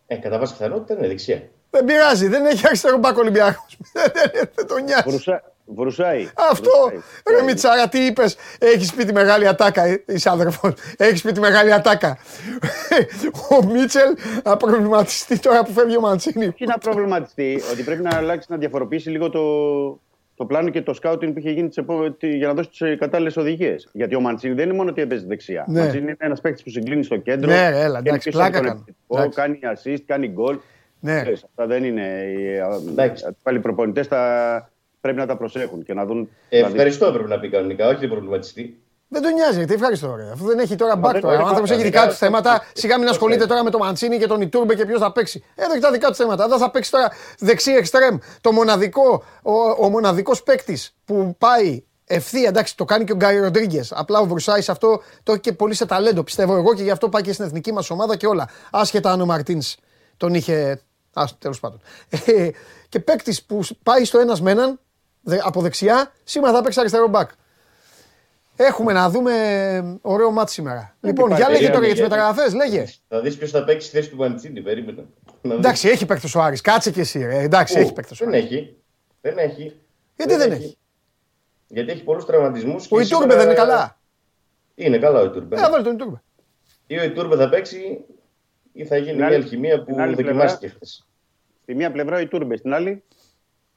Ε, 0.07 0.17
κατά 0.17 0.39
βάση 0.39 0.53
πιθανότητα 0.53 0.95
είναι 0.99 1.07
δεξιά. 1.09 1.43
Δεν 1.71 1.85
πειράζει, 1.85 2.29
δεν 2.29 2.47
έχει 2.47 2.67
αριστερό 2.67 2.97
μπακ 2.99 3.17
Ολυμπιακός. 3.19 3.77
Δεν- 3.93 4.13
δεν- 4.33 4.49
Δεν 4.55 4.67
τον 4.67 4.83
νοιάζει. 4.85 5.03
Βρουσα... 5.07 5.43
Βρουσάει. 5.75 6.29
Αυτό, 6.51 6.71
Βρουσάει. 6.81 7.37
ρε 7.39 7.43
Μιτσάρα, 7.43 7.89
τι 7.89 7.99
είπες; 8.07 8.37
Έχεις 8.59 8.95
πει 8.95 9.05
τη 9.05 9.13
μεγάλη 9.13 9.49
ατάκα, 9.49 9.85
ε, 9.85 10.05
είσαι 10.07 10.31
αδερφό. 10.31 10.75
Έχεις 10.97 11.23
πει 11.23 11.33
τη 11.33 11.41
μεγάλη 11.41 11.73
ατάκα. 11.73 12.19
Ο 13.59 13.65
Μίτσελ 13.65 14.17
να 14.45 14.57
προβληματιστεί 14.57 15.39
τώρα 15.39 15.65
που 15.65 15.73
φεύγει 15.73 15.97
ο 15.97 16.01
Μαντσίνη. 16.01 16.53
Και 16.53 16.67
να 16.67 16.79
προβληματιστεί 16.79 17.63
ότι 17.73 17.83
πρέπει 17.83 18.03
να 18.03 18.17
αλλάξει, 18.17 18.47
να 18.51 18.57
διαφοροποιήσει 18.57 19.11
λίγο 19.11 19.31
το, 19.31 19.41
το 20.41 20.47
πλάνο 20.47 20.69
και 20.69 20.83
το 20.83 20.95
σκάουτινγκ 20.95 21.33
που 21.33 21.39
είχε 21.39 21.51
γίνει 21.51 21.69
τις 21.69 21.77
επό- 21.77 22.19
τη- 22.19 22.37
για 22.37 22.47
να 22.47 22.55
δώσει 22.55 22.69
τις 22.69 22.99
κατάλληλες 22.99 23.37
οδηγίες. 23.37 23.89
Γιατί 23.93 24.15
ο 24.15 24.21
Μαντσίνη 24.21 24.55
δεν 24.55 24.65
είναι 24.69 24.77
μόνο 24.77 24.91
ότι 24.91 25.01
έπαιζε 25.01 25.27
δεξιά. 25.27 25.65
Ναι. 25.69 25.79
Ο 25.79 25.83
Μαντσίνη 25.83 26.03
είναι 26.05 26.17
ένας 26.19 26.41
παίκτης 26.41 26.63
που 26.63 26.71
συγκλίνει 26.71 27.03
στο 27.05 27.17
κέντρο. 27.17 27.51
Ναι, 27.51 27.71
ρε, 27.71 27.81
έλα, 27.81 27.99
είναι 27.99 28.09
εντάξει, 28.09 28.31
πίσω 28.31 28.43
από 28.43 28.49
πλάκα 28.51 28.57
τον 28.59 28.67
κάνω. 28.67 28.85
επιθετικό, 28.87 29.19
Εντάξει. 29.19 29.39
Κάνει 29.39 29.59
assist, 29.97 30.03
κάνει 30.07 30.29
γκολ. 30.29 30.59
Ναι. 31.01 31.21
Ξέρεις, 31.21 31.45
Αυτά 31.45 31.67
δεν 31.67 31.85
είναι. 31.85 32.03
Οι 32.39 32.47
Εντάξει. 32.91 33.25
αντίπαλοι 33.27 33.61
προπονητές 33.61 34.09
πρέπει 35.01 35.19
να 35.19 35.27
τα 35.27 35.37
προσέχουν 35.37 35.83
και 35.83 35.95
να 35.95 36.05
δουν. 36.07 36.21
Ε, 36.49 36.57
δηλαδή, 36.57 36.73
ευχαριστώ 36.73 37.07
έπρεπε 37.07 37.29
να 37.29 37.41
πει 37.41 37.49
κανονικά, 37.49 37.89
όχι 37.89 38.03
να 38.03 38.09
προβληματιστεί. 38.11 38.79
Δεν 39.13 39.23
τον 39.23 39.33
νοιάζει, 39.33 39.65
τι 39.65 39.75
ευχαριστώ. 39.75 40.15
Ρε. 40.17 40.31
Αφού 40.33 40.47
δεν 40.47 40.59
έχει 40.59 40.75
τώρα 40.77 40.97
μπακ 40.97 41.13
δεν- 41.13 41.21
τώρα. 41.21 41.35
Ο 41.35 41.39
δεν- 41.39 41.47
άνθρωπο 41.47 41.73
έχει 41.73 41.83
δεν- 41.83 41.91
δικά 41.91 42.01
του 42.03 42.09
δεν- 42.09 42.17
θέματα. 42.17 42.65
Σιγά 42.73 42.95
μην 42.95 43.05
δεν- 43.05 43.13
ασχολείται 43.15 43.39
δεν- 43.39 43.49
τώρα 43.49 43.65
με 43.65 43.71
τον 43.71 43.81
Μαντσίνη 43.81 44.19
και 44.19 44.27
τον 44.27 44.41
Ιτούρμπε 44.41 44.75
και 44.75 44.87
ποιος 44.87 45.01
θα 45.01 45.13
παίξει. 45.13 45.45
Εδώ 45.55 45.73
έχει 45.73 45.81
τα 45.81 45.91
δικά 45.91 46.09
του 46.09 46.15
θέματα. 46.15 46.45
Εδώ 46.45 46.59
θα 46.59 46.71
παίξει 46.71 46.91
τώρα 46.91 47.11
δεξί 47.39 47.71
εξτρέμ. 47.73 48.19
Το 48.41 48.53
μοναδικό, 48.53 49.25
ο, 49.43 49.53
ο 49.85 49.89
μοναδικός 49.89 50.43
παίκτης 50.43 50.95
που 51.05 51.35
πάει 51.39 51.85
ευθεία, 52.05 52.49
εντάξει, 52.49 52.77
το 52.77 52.85
κάνει 52.85 53.05
και 53.05 53.13
ο 53.13 53.17
Γκάι 53.17 53.39
Ροντρίγκες. 53.39 53.93
Απλά 53.93 54.19
ο 54.21 54.25
Βρουσάης 54.27 54.69
αυτό 54.69 55.03
το 55.23 55.33
έχει 55.33 55.41
και 55.41 55.53
πολύ 55.53 55.75
σε 55.75 55.87
ταλέντο, 55.87 56.23
πιστεύω 56.23 56.57
εγώ 56.57 56.75
και 56.75 56.83
γι' 56.83 56.91
αυτό 56.91 57.09
πάει 57.09 57.23
και 57.23 57.33
στην 57.33 57.45
εθνική 57.45 57.73
μας 57.73 57.91
ομάδα 57.91 58.17
και 58.17 58.27
όλα. 58.27 58.49
Άσχετα 58.71 59.13
αν 59.13 59.21
ο 59.21 59.27
Μαρτίνς 59.27 59.75
τον 60.17 60.35
είχε. 60.35 60.81
Α, 61.13 61.25
τέλος 61.39 61.61
πάντων. 61.61 61.81
Ε, 62.27 62.49
και 62.89 63.01
παίκτης 63.01 63.43
που 63.43 63.61
πάει 63.83 64.05
στο 64.05 64.19
ένας 64.19 64.41
με 64.41 64.51
έναν 64.51 64.81
δε- 65.23 65.39
από 65.43 65.61
δεξιά, 65.61 66.13
σήμερα 66.25 66.55
θα 66.55 66.63
παίξει 66.63 66.81
αριστερό 66.81 67.09
μπακ. 67.09 67.31
Έχουμε 68.63 68.93
να 68.93 69.11
δούμε 69.11 69.33
ωραίο 70.03 70.31
μάτι 70.31 70.51
σήμερα. 70.51 70.97
Λοιπόν, 71.01 71.27
υπάρχει 71.31 71.43
για 71.43 71.51
λέγε 71.53 71.67
τώρα 71.71 71.87
για 71.87 71.95
τις 71.95 72.01
περίεργη, 72.03 72.03
μεταγραφές, 72.03 72.55
λέγε. 72.55 72.85
Θα 73.09 73.21
δεις 73.21 73.37
ποιος 73.37 73.51
θα 73.51 73.65
παίξει 73.65 73.87
στη 73.89 73.97
θέση 73.97 74.11
του 74.11 74.17
Μαντσίνη, 74.17 74.61
περίμενα. 74.63 75.03
Να 75.43 75.55
δεις. 75.55 75.59
Εντάξει, 75.65 75.89
έχει 75.89 76.07
παίκτο 76.07 76.29
ο 76.37 76.41
Άρης. 76.43 76.61
Κάτσε 76.61 76.91
και 76.91 77.01
εσύ, 77.01 77.19
ρε. 77.25 77.39
Εντάξει, 77.39 77.75
Πού; 77.75 77.81
έχει 77.81 77.93
παίκτο 77.93 78.15
ο 78.21 78.25
Δεν 78.25 78.35
Άρης. 78.35 78.45
έχει. 78.45 78.77
Δεν 79.21 79.39
έχει. 79.39 79.81
Γιατί 80.17 80.37
δεν 80.37 80.53
έχει; 80.53 80.79
Γιατί 81.67 81.91
έχει 81.91 82.05
πολλούς 82.05 82.25
τραυματισμούς. 82.25 82.87
Ο 82.91 83.01
Ιτούρμπε 83.01 83.35
δεν 83.35 83.45
είναι 83.45 83.55
καλά. 83.55 83.99
Είναι 84.75 84.99
καλά 84.99 85.21
ο 85.21 85.25
Ιτούρμπε. 85.25 85.57
Ε, 85.57 85.69
βάλει 85.71 85.85
τον 85.85 85.95
Ιτούρμπε. 85.95 86.23
Ή 86.87 86.99
ο 86.99 87.03
Ιτούρμπε 87.05 87.37
θα 87.37 87.49
παίξει 87.49 88.05
ή 88.73 88.85
θα 88.85 88.97
γίνει 88.97 89.09
Την 89.09 89.17
μια 89.17 89.27
άλλη- 89.27 89.35
αλχημία 89.35 89.79
που 89.79 89.85
την 89.85 90.01
άλλη 90.01 90.15
δοκιμάστηκε 90.15 90.69
χθες. 90.69 91.07
Στη 91.63 91.75
μία 91.75 91.91
πλευρά 91.93 92.21
η 92.21 92.27
Τούρμπε, 92.27 92.57
στην 92.57 92.73
άλλη. 92.75 93.03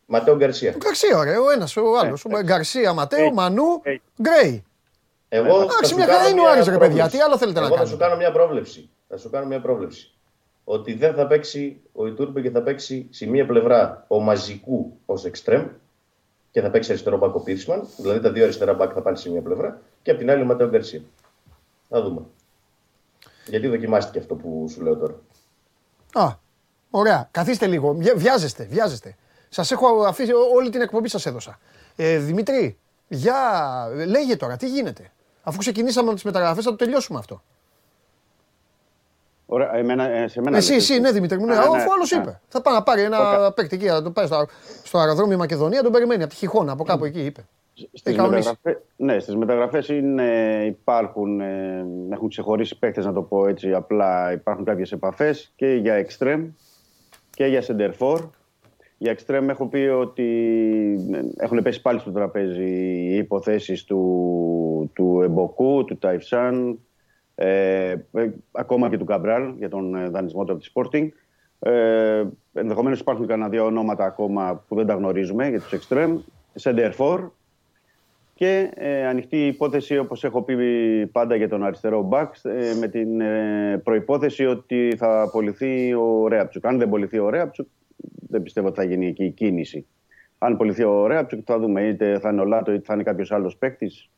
Ματέο 0.06 0.36
Γκαρσία. 0.36 0.72
Γκαρσία, 0.78 1.24
ρε. 1.24 1.38
Ο 1.38 1.50
ένας, 1.50 1.78
ο 1.78 1.98
άλλος. 2.00 2.26
εντάξει. 2.26 2.46
Γκαρσία, 2.46 2.94
Ματέο, 2.94 3.24
Έχει. 3.26 3.34
Μανού, 3.34 3.64
Έχει. 3.84 4.02
Γκρέι. 4.22 4.64
Εγώ 5.36 5.58
θα 5.58 5.64
Εντάξει, 5.64 5.90
σου 5.90 5.96
μια 5.96 6.06
κάνω 6.06 6.18
χαρά 6.18 6.30
είναι 6.30 6.40
ο 6.40 6.44
μια 6.44 6.52
Άρης, 6.52 6.66
ρε 6.66 6.72
παιδιά. 6.72 6.88
πρόβλεψη. 6.88 7.18
Τι 7.18 7.24
άλλο 7.24 7.38
θέλετε 7.38 7.60
να 7.60 7.66
Εγώ 7.66 7.76
θα 7.76 7.82
κάνετε; 7.82 7.96
σου 7.96 8.02
κάνω 8.04 8.16
μια 8.22 8.32
πρόβλεψη. 8.32 8.90
Θα 9.08 9.18
σου 9.18 9.30
κάνω 9.30 9.46
μια 9.46 9.62
πρόβλεψη. 9.62 10.12
Ότι 10.64 10.94
δεν 10.94 11.14
θα 11.14 11.28
παίξει 11.28 11.82
ο 11.94 12.08
Ιτούρμπε 12.08 12.42
και 12.42 12.50
θα 12.50 12.62
παίξει 12.62 13.08
σε 13.10 13.26
μία 13.28 13.46
πλευρά 13.46 14.06
ο 14.08 14.20
Μαζικού 14.20 14.98
ως 15.06 15.26
εξτρέμ 15.26 15.66
και 16.52 16.62
θα 16.62 16.70
παίξει 16.70 16.92
αριστερό 16.92 17.18
μπακ 17.18 17.36
ο 17.36 17.40
Πίρσμαν. 17.40 17.88
Δηλαδή 17.98 18.20
τα 18.20 18.32
δύο 18.32 18.44
αριστερά 18.44 18.74
μπακ 18.74 18.92
θα 18.94 19.02
πάνε 19.02 19.18
σε 19.18 19.30
μία 19.30 19.42
πλευρά 19.42 19.82
και 20.02 20.12
από 20.12 20.20
την 20.20 20.30
άλλη 20.32 20.42
ο 20.42 20.46
Ματέο 20.46 20.70
Γκαρσία. 20.70 21.02
Θα 21.90 22.02
δούμε. 22.02 22.22
Γιατί 23.48 23.68
δοκιμάστηκε 23.68 24.20
αυτό 24.20 24.36
που 24.36 24.68
σου 24.72 24.82
λέω 24.82 24.96
τώρα. 24.98 25.16
Α, 26.14 26.36
ωραία. 26.90 27.28
Καθίστε 27.32 27.68
λίγο. 27.68 27.94
Βια- 27.94 28.16
Βιάζεστε, 28.16 28.64
βιάζεστε. 28.64 29.16
Σας 29.50 29.72
έχω 29.72 30.04
αφήσει 30.04 30.34
ό- 30.34 30.50
όλη 30.56 30.70
την 30.70 30.82
εκπομπή 30.82 31.08
σας 31.10 31.26
έδωσα. 31.26 31.60
Ε, 31.96 32.18
Δημήτρη, 32.18 32.78
για 33.08 33.36
λέγε 34.08 34.36
τώρα, 34.36 34.58
τι 34.58 34.68
γίνεται; 34.70 35.12
Αφού 35.44 35.58
ξεκινήσαμε 35.58 36.08
με 36.08 36.14
τις 36.14 36.24
μεταγραφές, 36.24 36.64
θα 36.64 36.70
το 36.70 36.76
τελειώσουμε 36.76 37.20
αυτό. 37.20 37.42
Ωραία, 39.46 39.76
εμένα, 39.76 40.10
ε, 40.10 40.28
σε 40.28 40.42
μένα 40.42 40.58
Εσύ, 40.58 40.74
λες, 40.74 40.90
εσύ, 40.90 41.00
ναι, 41.00 41.12
Δημήτρη 41.12 41.40
μου, 41.40 41.46
ναι. 41.46 41.56
Α, 41.56 41.60
Αφού 41.60 41.72
ναι. 41.72 41.84
άλλος 41.94 42.12
Α. 42.12 42.22
είπε. 42.22 42.42
Θα 42.48 42.62
πάει 42.62 42.74
να 42.74 42.84
πάρει 42.84 43.02
ένα 43.02 43.46
Οκ. 43.48 43.54
παίκτη 43.54 43.76
εκεί, 43.76 43.86
να 43.86 44.02
το 44.02 44.12
πάει 44.12 44.26
στο, 44.26 44.46
στο 44.84 44.98
αεροδρόμιο 44.98 45.38
Μακεδονία, 45.38 45.84
τον 45.84 45.92
περιμένει 45.92 46.24
από 46.24 46.32
τη 46.32 46.38
Χιχόνα, 46.38 46.72
από 46.72 46.84
κάπου 46.84 47.06
εκεί 47.06 47.26
είπε. 47.26 47.46
Στις 47.74 48.02
Έχει 48.04 48.18
κανονίσει. 48.18 48.48
μεταγραφές, 48.50 48.84
ναι, 48.96 49.20
στις 49.20 49.36
μεταγραφές 49.36 49.88
είναι, 49.88 50.64
υπάρχουν, 50.66 51.40
ε, 51.42 51.86
έχουν 52.10 52.30
ξεχωρίσει 52.30 52.80
παίκτες 52.80 53.06
να 53.06 53.14
το 53.14 53.22
πω 53.22 53.48
έτσι 53.48 53.74
απλά, 53.74 54.32
υπάρχουν 54.32 54.66
κάποιες 54.66 54.92
επαφές 54.92 55.52
και 55.56 55.68
για 55.68 56.06
extreme 56.08 56.46
και 57.30 57.46
για 57.46 57.64
center 57.68 57.92
for. 58.00 58.30
Για 58.98 59.18
extreme 59.18 59.48
έχω 59.48 59.68
πει 59.68 59.78
ότι 59.78 60.24
ε, 61.12 61.44
έχουν 61.44 61.62
πέσει 61.62 61.82
πάλι 61.82 62.00
στο 62.00 62.12
τραπέζι 62.12 62.70
οι 63.10 63.16
υποθέσεις 63.16 63.84
του, 63.84 64.00
του 64.94 65.22
Εμποκού, 65.24 65.84
του 65.86 65.98
Ταϊφσάν, 65.98 66.80
ε, 67.36 67.96
ε, 68.12 68.30
ακόμα 68.52 68.90
και 68.90 68.98
του 68.98 69.06
Καμπράλ 69.06 69.54
για 69.58 69.70
τον 69.70 69.96
ε, 69.96 70.10
δανεισμό 70.10 70.44
του 70.44 70.52
από 70.52 70.62
τη 70.62 70.72
Sporting. 70.74 71.08
Ε, 71.60 72.24
Ενδεχομένως 72.54 73.00
υπάρχουν 73.00 73.28
κανένα 73.28 73.50
δύο 73.50 73.66
ονόματα 73.66 74.06
ακόμα 74.06 74.64
που 74.68 74.76
δεν 74.76 74.86
τα 74.86 74.94
γνωρίζουμε 74.94 75.50
για 75.50 75.60
τους 75.62 75.74
extreme. 75.80 76.18
Center 76.62 76.92
for, 76.98 77.30
και 78.34 78.72
ε, 78.74 79.06
ανοιχτή 79.06 79.48
υπόθεση, 79.48 79.98
όπως 79.98 80.24
έχω 80.24 80.42
πει 80.42 80.56
πάντα 81.12 81.36
για 81.36 81.50
τον 81.50 81.64
αριστερό 81.64 82.02
μπακ, 82.02 82.36
ε, 82.44 82.74
με 82.80 82.88
την 82.88 83.22
ε, 83.22 83.82
προϋπόθεση 83.84 84.46
ότι 84.46 84.96
θα 84.98 85.22
απολυθεί 85.22 85.94
ο 85.94 86.28
Ρέαπτσουκ. 86.28 86.66
Αν 86.66 86.78
δεν 86.78 86.88
απολυθεί 86.88 87.20
ο 87.20 87.30
Ρέαπτσουκ, 87.30 87.68
δεν 88.30 88.44
πιστεύω 88.44 88.68
ότι 88.68 88.76
θα 88.76 88.84
γίνει 88.84 89.08
εκεί 89.08 89.24
η 89.24 89.32
κίνηση. 89.32 89.86
Αν 90.38 90.54
απολυθεί 90.54 90.84
ο 90.84 91.08
Ρέαπτσουκ, 91.08 91.42
θα 91.46 91.60
δούμε 91.60 91.88
είτε 91.88 92.20
θα 92.20 92.30
είναι 92.30 92.42
ο 92.42 92.46
Λάτο 92.46 92.72
είτε 92.72 92.84
θα 92.86 92.94
είναι 92.94 93.04
κάποιος 93.04 93.32
άλλος 93.32 93.58
παίκτης. 93.58 94.10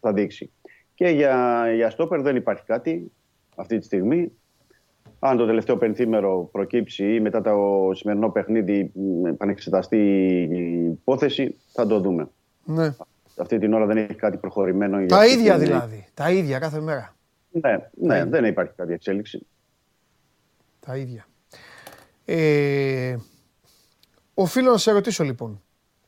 Θα 0.00 0.12
δείξει. 0.12 0.50
Και 0.94 1.08
για, 1.08 1.64
για 1.74 1.90
στόπερ 1.90 2.20
δεν 2.22 2.36
υπάρχει 2.36 2.64
κάτι 2.64 3.12
αυτή 3.56 3.78
τη 3.78 3.84
στιγμή. 3.84 4.32
Αν 5.18 5.36
το 5.36 5.46
τελευταίο 5.46 5.76
πενθήμερο 5.76 6.48
προκύψει 6.52 7.14
ή 7.14 7.20
μετά 7.20 7.40
το 7.40 7.90
σημερινό 7.94 8.30
παιχνίδι 8.30 8.90
μ, 8.94 9.26
επανεξεταστεί 9.26 9.96
η 10.50 10.84
υπόθεση, 10.84 11.56
θα 11.72 11.86
το 11.86 12.00
δούμε. 12.00 12.28
Ναι. 12.64 12.94
αυτή 13.36 13.58
την 13.58 13.72
ώρα 13.74 13.86
δεν 13.86 13.96
έχει 13.96 14.14
κάτι 14.14 14.36
προχωρημένο. 14.36 14.98
για 14.98 15.08
Τα 15.08 15.16
αυτή 15.18 15.32
ίδια 15.32 15.56
την- 15.56 15.66
δηλαδή. 15.66 16.06
Τα 16.14 16.30
ίδια 16.30 16.58
κάθε 16.58 16.80
μέρα. 16.80 17.16
Ναι, 17.50 17.76
ναι, 17.90 18.24
δεν 18.24 18.44
υπάρχει 18.44 18.72
κάποια 18.76 18.94
εξέλιξη. 18.94 19.46
Τα 20.80 20.96
ίδια. 20.96 21.26
Ε, 22.24 23.16
οφείλω 24.34 24.70
να 24.70 24.76
σε 24.78 24.92
ρωτήσω 24.92 25.24
λοιπόν, 25.24 25.62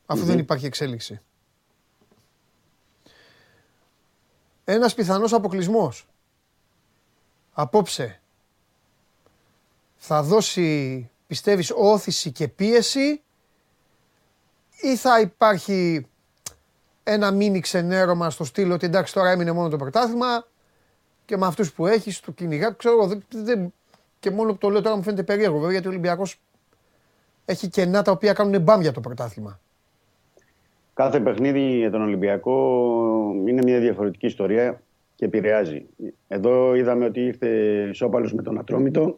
αφού 0.05 0.25
δεν 0.25 0.39
υπάρχει 0.39 0.65
εξέλιξη. 0.65 1.21
Ένας 4.65 4.93
πιθανός 4.93 5.33
αποκλεισμός 5.33 6.07
απόψε 7.53 8.21
θα 9.95 10.23
δώσει, 10.23 11.09
πιστεύεις, 11.27 11.71
όθηση 11.75 12.31
και 12.31 12.47
πίεση 12.47 13.21
ή 14.81 14.95
θα 14.95 15.19
υπάρχει 15.19 16.07
ένα 17.03 17.31
μίνι 17.31 17.59
ξενέρωμα 17.59 18.29
στο 18.29 18.43
στήλο 18.43 18.73
ότι 18.73 18.85
εντάξει 18.85 19.13
τώρα 19.13 19.29
έμεινε 19.29 19.51
μόνο 19.51 19.69
το 19.69 19.77
πρωτάθλημα 19.77 20.47
και 21.25 21.37
με 21.37 21.45
αυτούς 21.45 21.73
που 21.73 21.87
έχεις 21.87 22.19
του 22.19 22.33
κυνηγά, 22.33 22.71
ξέρω 22.71 22.95
εγώ, 22.95 23.07
δεν, 23.07 23.23
δεν- 23.29 23.73
και 24.19 24.31
μόνο 24.31 24.51
που 24.51 24.57
το 24.57 24.69
λέω 24.69 24.81
τώρα 24.81 24.95
μου 24.95 25.03
φαίνεται 25.03 25.23
περίεργο 25.23 25.55
βέβαια 25.55 25.71
γιατί 25.71 25.87
ο 25.87 25.89
Ολυμπιακός 25.89 26.39
έχει 27.45 27.67
κενά 27.67 28.01
τα 28.01 28.11
οποία 28.11 28.33
κάνουν 28.33 28.61
μπαμ 28.61 28.81
για 28.81 28.91
το 28.91 28.99
πρωτάθλημα. 29.01 29.59
Κάθε 30.93 31.19
παιχνίδι 31.19 31.59
για 31.77 31.91
τον 31.91 32.01
Ολυμπιακό 32.01 32.53
είναι 33.47 33.61
μια 33.63 33.79
διαφορετική 33.79 34.25
ιστορία 34.25 34.81
και 35.15 35.25
επηρεάζει. 35.25 35.85
Εδώ 36.27 36.75
είδαμε 36.75 37.05
ότι 37.05 37.19
ήρθε 37.19 37.47
ισόπαλος 37.91 38.33
με 38.33 38.41
τον 38.41 38.59
Ατρόμητο. 38.59 39.17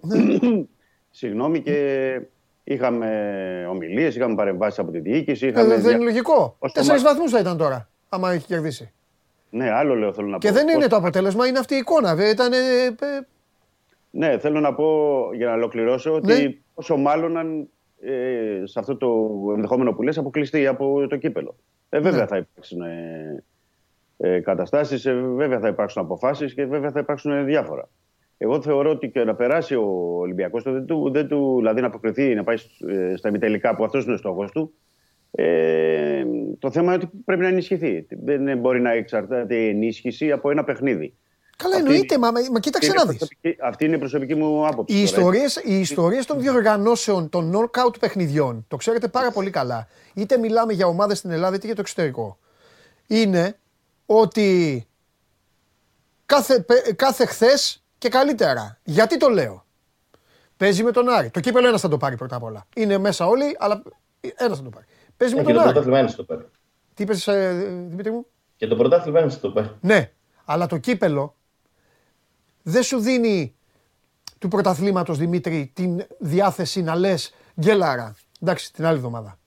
Συγγνώμη 1.12 1.62
και 1.62 2.20
είχαμε 2.64 3.10
ομιλίες, 3.70 4.16
είχαμε 4.16 4.36
παρεμβάσεις 4.36 4.80
από 4.80 4.92
τη 4.92 5.00
διοίκηση. 5.00 5.46
Ε, 5.46 5.50
Είχαμε 5.50 5.68
δεν 5.68 5.82
δια- 5.82 5.92
είναι 5.92 6.04
λογικό. 6.04 6.56
Ως 6.60 6.72
το 6.72 6.80
Τέσσερις 6.80 7.04
μα- 7.04 7.10
βαθμούς 7.12 7.32
θα 7.32 7.40
ήταν 7.40 7.58
τώρα, 7.58 7.90
άμα 8.10 8.32
έχει 8.32 8.46
κερδίσει. 8.46 8.92
Ναι, 9.50 9.72
άλλο 9.72 9.96
λέω 9.96 10.14
θέλω 10.14 10.28
να 10.28 10.38
Και 10.38 10.48
πω. 10.48 10.54
δεν 10.54 10.66
Πώς- 10.66 10.74
είναι 10.76 10.88
το 10.88 10.96
αποτέλεσμα, 10.96 11.48
είναι 11.48 11.60
αυτή 11.60 11.74
η 11.74 11.78
εικόνα. 11.78 12.16
βέβαια. 12.16 12.32
Ήταν, 12.32 12.54
ε, 12.54 12.58
ε, 12.86 13.20
Ναι, 14.10 14.38
θέλω 14.38 14.60
να 14.60 14.74
πω 14.74 14.86
για 15.34 15.48
να 15.48 15.54
ολοκληρώσω 15.54 16.14
ότι 16.14 16.34
Ναι. 16.44 16.54
πόσο 16.74 16.98
μάλλον 16.98 17.38
αν 17.38 17.70
ε, 18.06 18.66
σε 18.66 18.80
αυτό 18.80 18.98
το 18.98 19.30
ενδεχόμενο 19.56 19.94
που 19.94 20.02
λες 20.02 20.18
αποκλειστεί 20.18 20.68
από 20.68 21.08
το 21.08 21.18
κύπελο. 21.18 21.56
Ε, 21.90 22.00
βέβαια 22.00 22.22
Ναι. 22.22 22.28
θα 22.28 22.38
υπάρξουν 22.38 22.82
ε, 22.82 23.44
ε, 24.18 24.40
καταστάσεις, 24.40 25.06
ε, 25.06 25.14
βέβαια 25.14 25.60
θα 25.60 25.68
υπάρξουν 25.68 26.02
αποφάσεις 26.02 26.54
και 26.54 26.66
βέβαια 26.66 26.92
θα 26.92 27.00
υπάρξουν 27.00 27.32
ε, 27.32 27.44
διάφορα. 27.44 27.90
Εγώ 28.38 28.62
θεωρώ 28.62 28.90
ότι 28.90 29.10
και 29.10 29.24
να 29.24 29.36
περάσει 29.36 29.76
ο 29.76 30.18
Ολυμπιακός, 30.20 30.64
το 30.64 30.72
δεν 30.72 30.86
του, 30.86 31.12
δεν 31.12 31.28
του, 31.28 31.56
δηλαδή 31.58 31.82
να 31.82 31.88
αποκριθεί, 31.88 32.36
να 32.36 32.44
πάει 32.44 32.56
ε, 32.88 33.16
στα 33.16 33.30
ημιτελικά 33.30 33.76
που 33.76 33.84
αυτός 33.84 34.04
είναι 34.06 34.14
ο 34.14 34.18
στόχος 34.18 34.52
του, 34.52 34.74
ε, 35.32 36.26
το 36.60 36.72
θέμα 36.72 36.94
είναι 36.94 37.04
ότι 37.04 37.18
πρέπει 37.26 37.42
να 37.42 37.48
ενισχυθεί. 37.48 38.06
Δεν 38.10 38.58
μπορεί 38.58 38.82
να 38.82 38.92
εξαρτάται 38.92 39.56
η 39.56 39.68
ενίσχυση 39.68 40.32
από 40.32 40.50
ένα 40.50 40.64
παιχνίδι. 40.64 41.14
Καλά 41.56 41.76
Αυτή- 41.76 41.88
εννοείται, 41.88 42.18
μα, 42.20 42.32
μα 42.32 42.60
κοίταξε 42.60 42.90
Είναι 42.90 42.98
να 42.98 43.06
δεις. 43.06 43.18
προσωπική- 43.18 43.58
αυτή 43.64 43.86
είναι 43.86 43.96
η 43.96 44.00
προσωπική 44.00 44.36
μου 44.36 44.68
άποψη. 44.68 44.94
Οι 44.96 45.06
τώρα, 45.06 45.06
ιστορίες, 45.06 45.56
οι 45.64 45.80
ιστορίες 45.80 46.26
των 46.26 46.40
διοργανώσεων 46.42 47.30
των 47.30 47.54
knockout 47.56 48.00
παιχνιδιών, 48.00 48.66
το 48.68 48.76
ξέρετε 48.78 49.08
πάρα 49.08 49.32
πολύ 49.32 49.50
καλά, 49.50 49.88
είτε 50.14 50.38
μιλάμε 50.38 50.74
για 50.74 50.88
ομάδες 50.88 51.18
στην 51.18 51.32
Ελλάδα 51.32 51.56
είτε 51.56 51.66
για 51.66 51.76
το 51.76 51.82
εξωτερικό, 51.82 52.38
είναι 53.08 53.58
ότι 54.06 54.88
κάθε, 56.26 56.60
πε- 56.60 56.94
κάθε 56.96 57.26
χθες 57.26 57.84
και 57.98 58.10
καλύτερα. 58.10 58.80
Γιατί 58.84 59.18
το 59.18 59.30
λέω; 59.30 59.64
Παίζει 60.58 60.84
με 60.84 60.92
τον 60.92 61.10
Άρη. 61.10 61.30
Το 61.30 61.40
κύπελο 61.40 61.68
ένας 61.68 61.82
θα 61.82 61.88
το 61.88 61.98
πάρει 61.98 62.16
πρώτα 62.18 62.36
απ' 62.36 62.44
όλα. 62.44 62.68
Είναι 62.76 62.98
μέσα 62.98 63.28
όλοι, 63.28 63.56
αλλά 63.60 63.82
ένας 64.36 64.58
θα 64.58 64.64
το 64.64 64.70
πάρει. 64.70 64.86
Παίζει 65.18 65.34
Ε, 65.34 65.38
με 65.38 65.44
και 65.44 65.48
τον 65.54 65.56
το 65.56 65.62
Άρη. 65.62 65.70
πρωτάθλημα 65.72 66.00
είναι 66.00 66.10
στο 66.10 66.24
πάρει. 66.24 66.46
Τι 66.94 67.04
είπες, 67.04 67.28
ε, 67.28 67.52
Δημήτρη 67.88 68.12
μου; 68.12 68.26
Και 68.56 68.68
το 68.68 68.76
πρωτάθλημα 68.76 69.20
είναι 69.20 69.30
στο 69.30 69.50
πάρει. 69.50 69.72
Ναι, 69.82 70.12
αλλά 70.46 70.68
το 70.68 70.78
κύπελο 70.78 71.36
δεν 72.68 72.84
σου 72.84 73.00
δίνει 73.00 73.56
του 74.40 74.48
πρωταθλήματος 74.48 75.18
Δημήτρη 75.18 75.72
την 75.74 76.06
διάθεση 76.20 76.82
να 76.82 76.96
λες 76.96 77.34
γκέλαρα. 77.60 78.16
Εντάξει, 78.42 78.74
την 78.74 78.86
άλλη 78.86 78.96
εβδομάδα. 78.96 79.38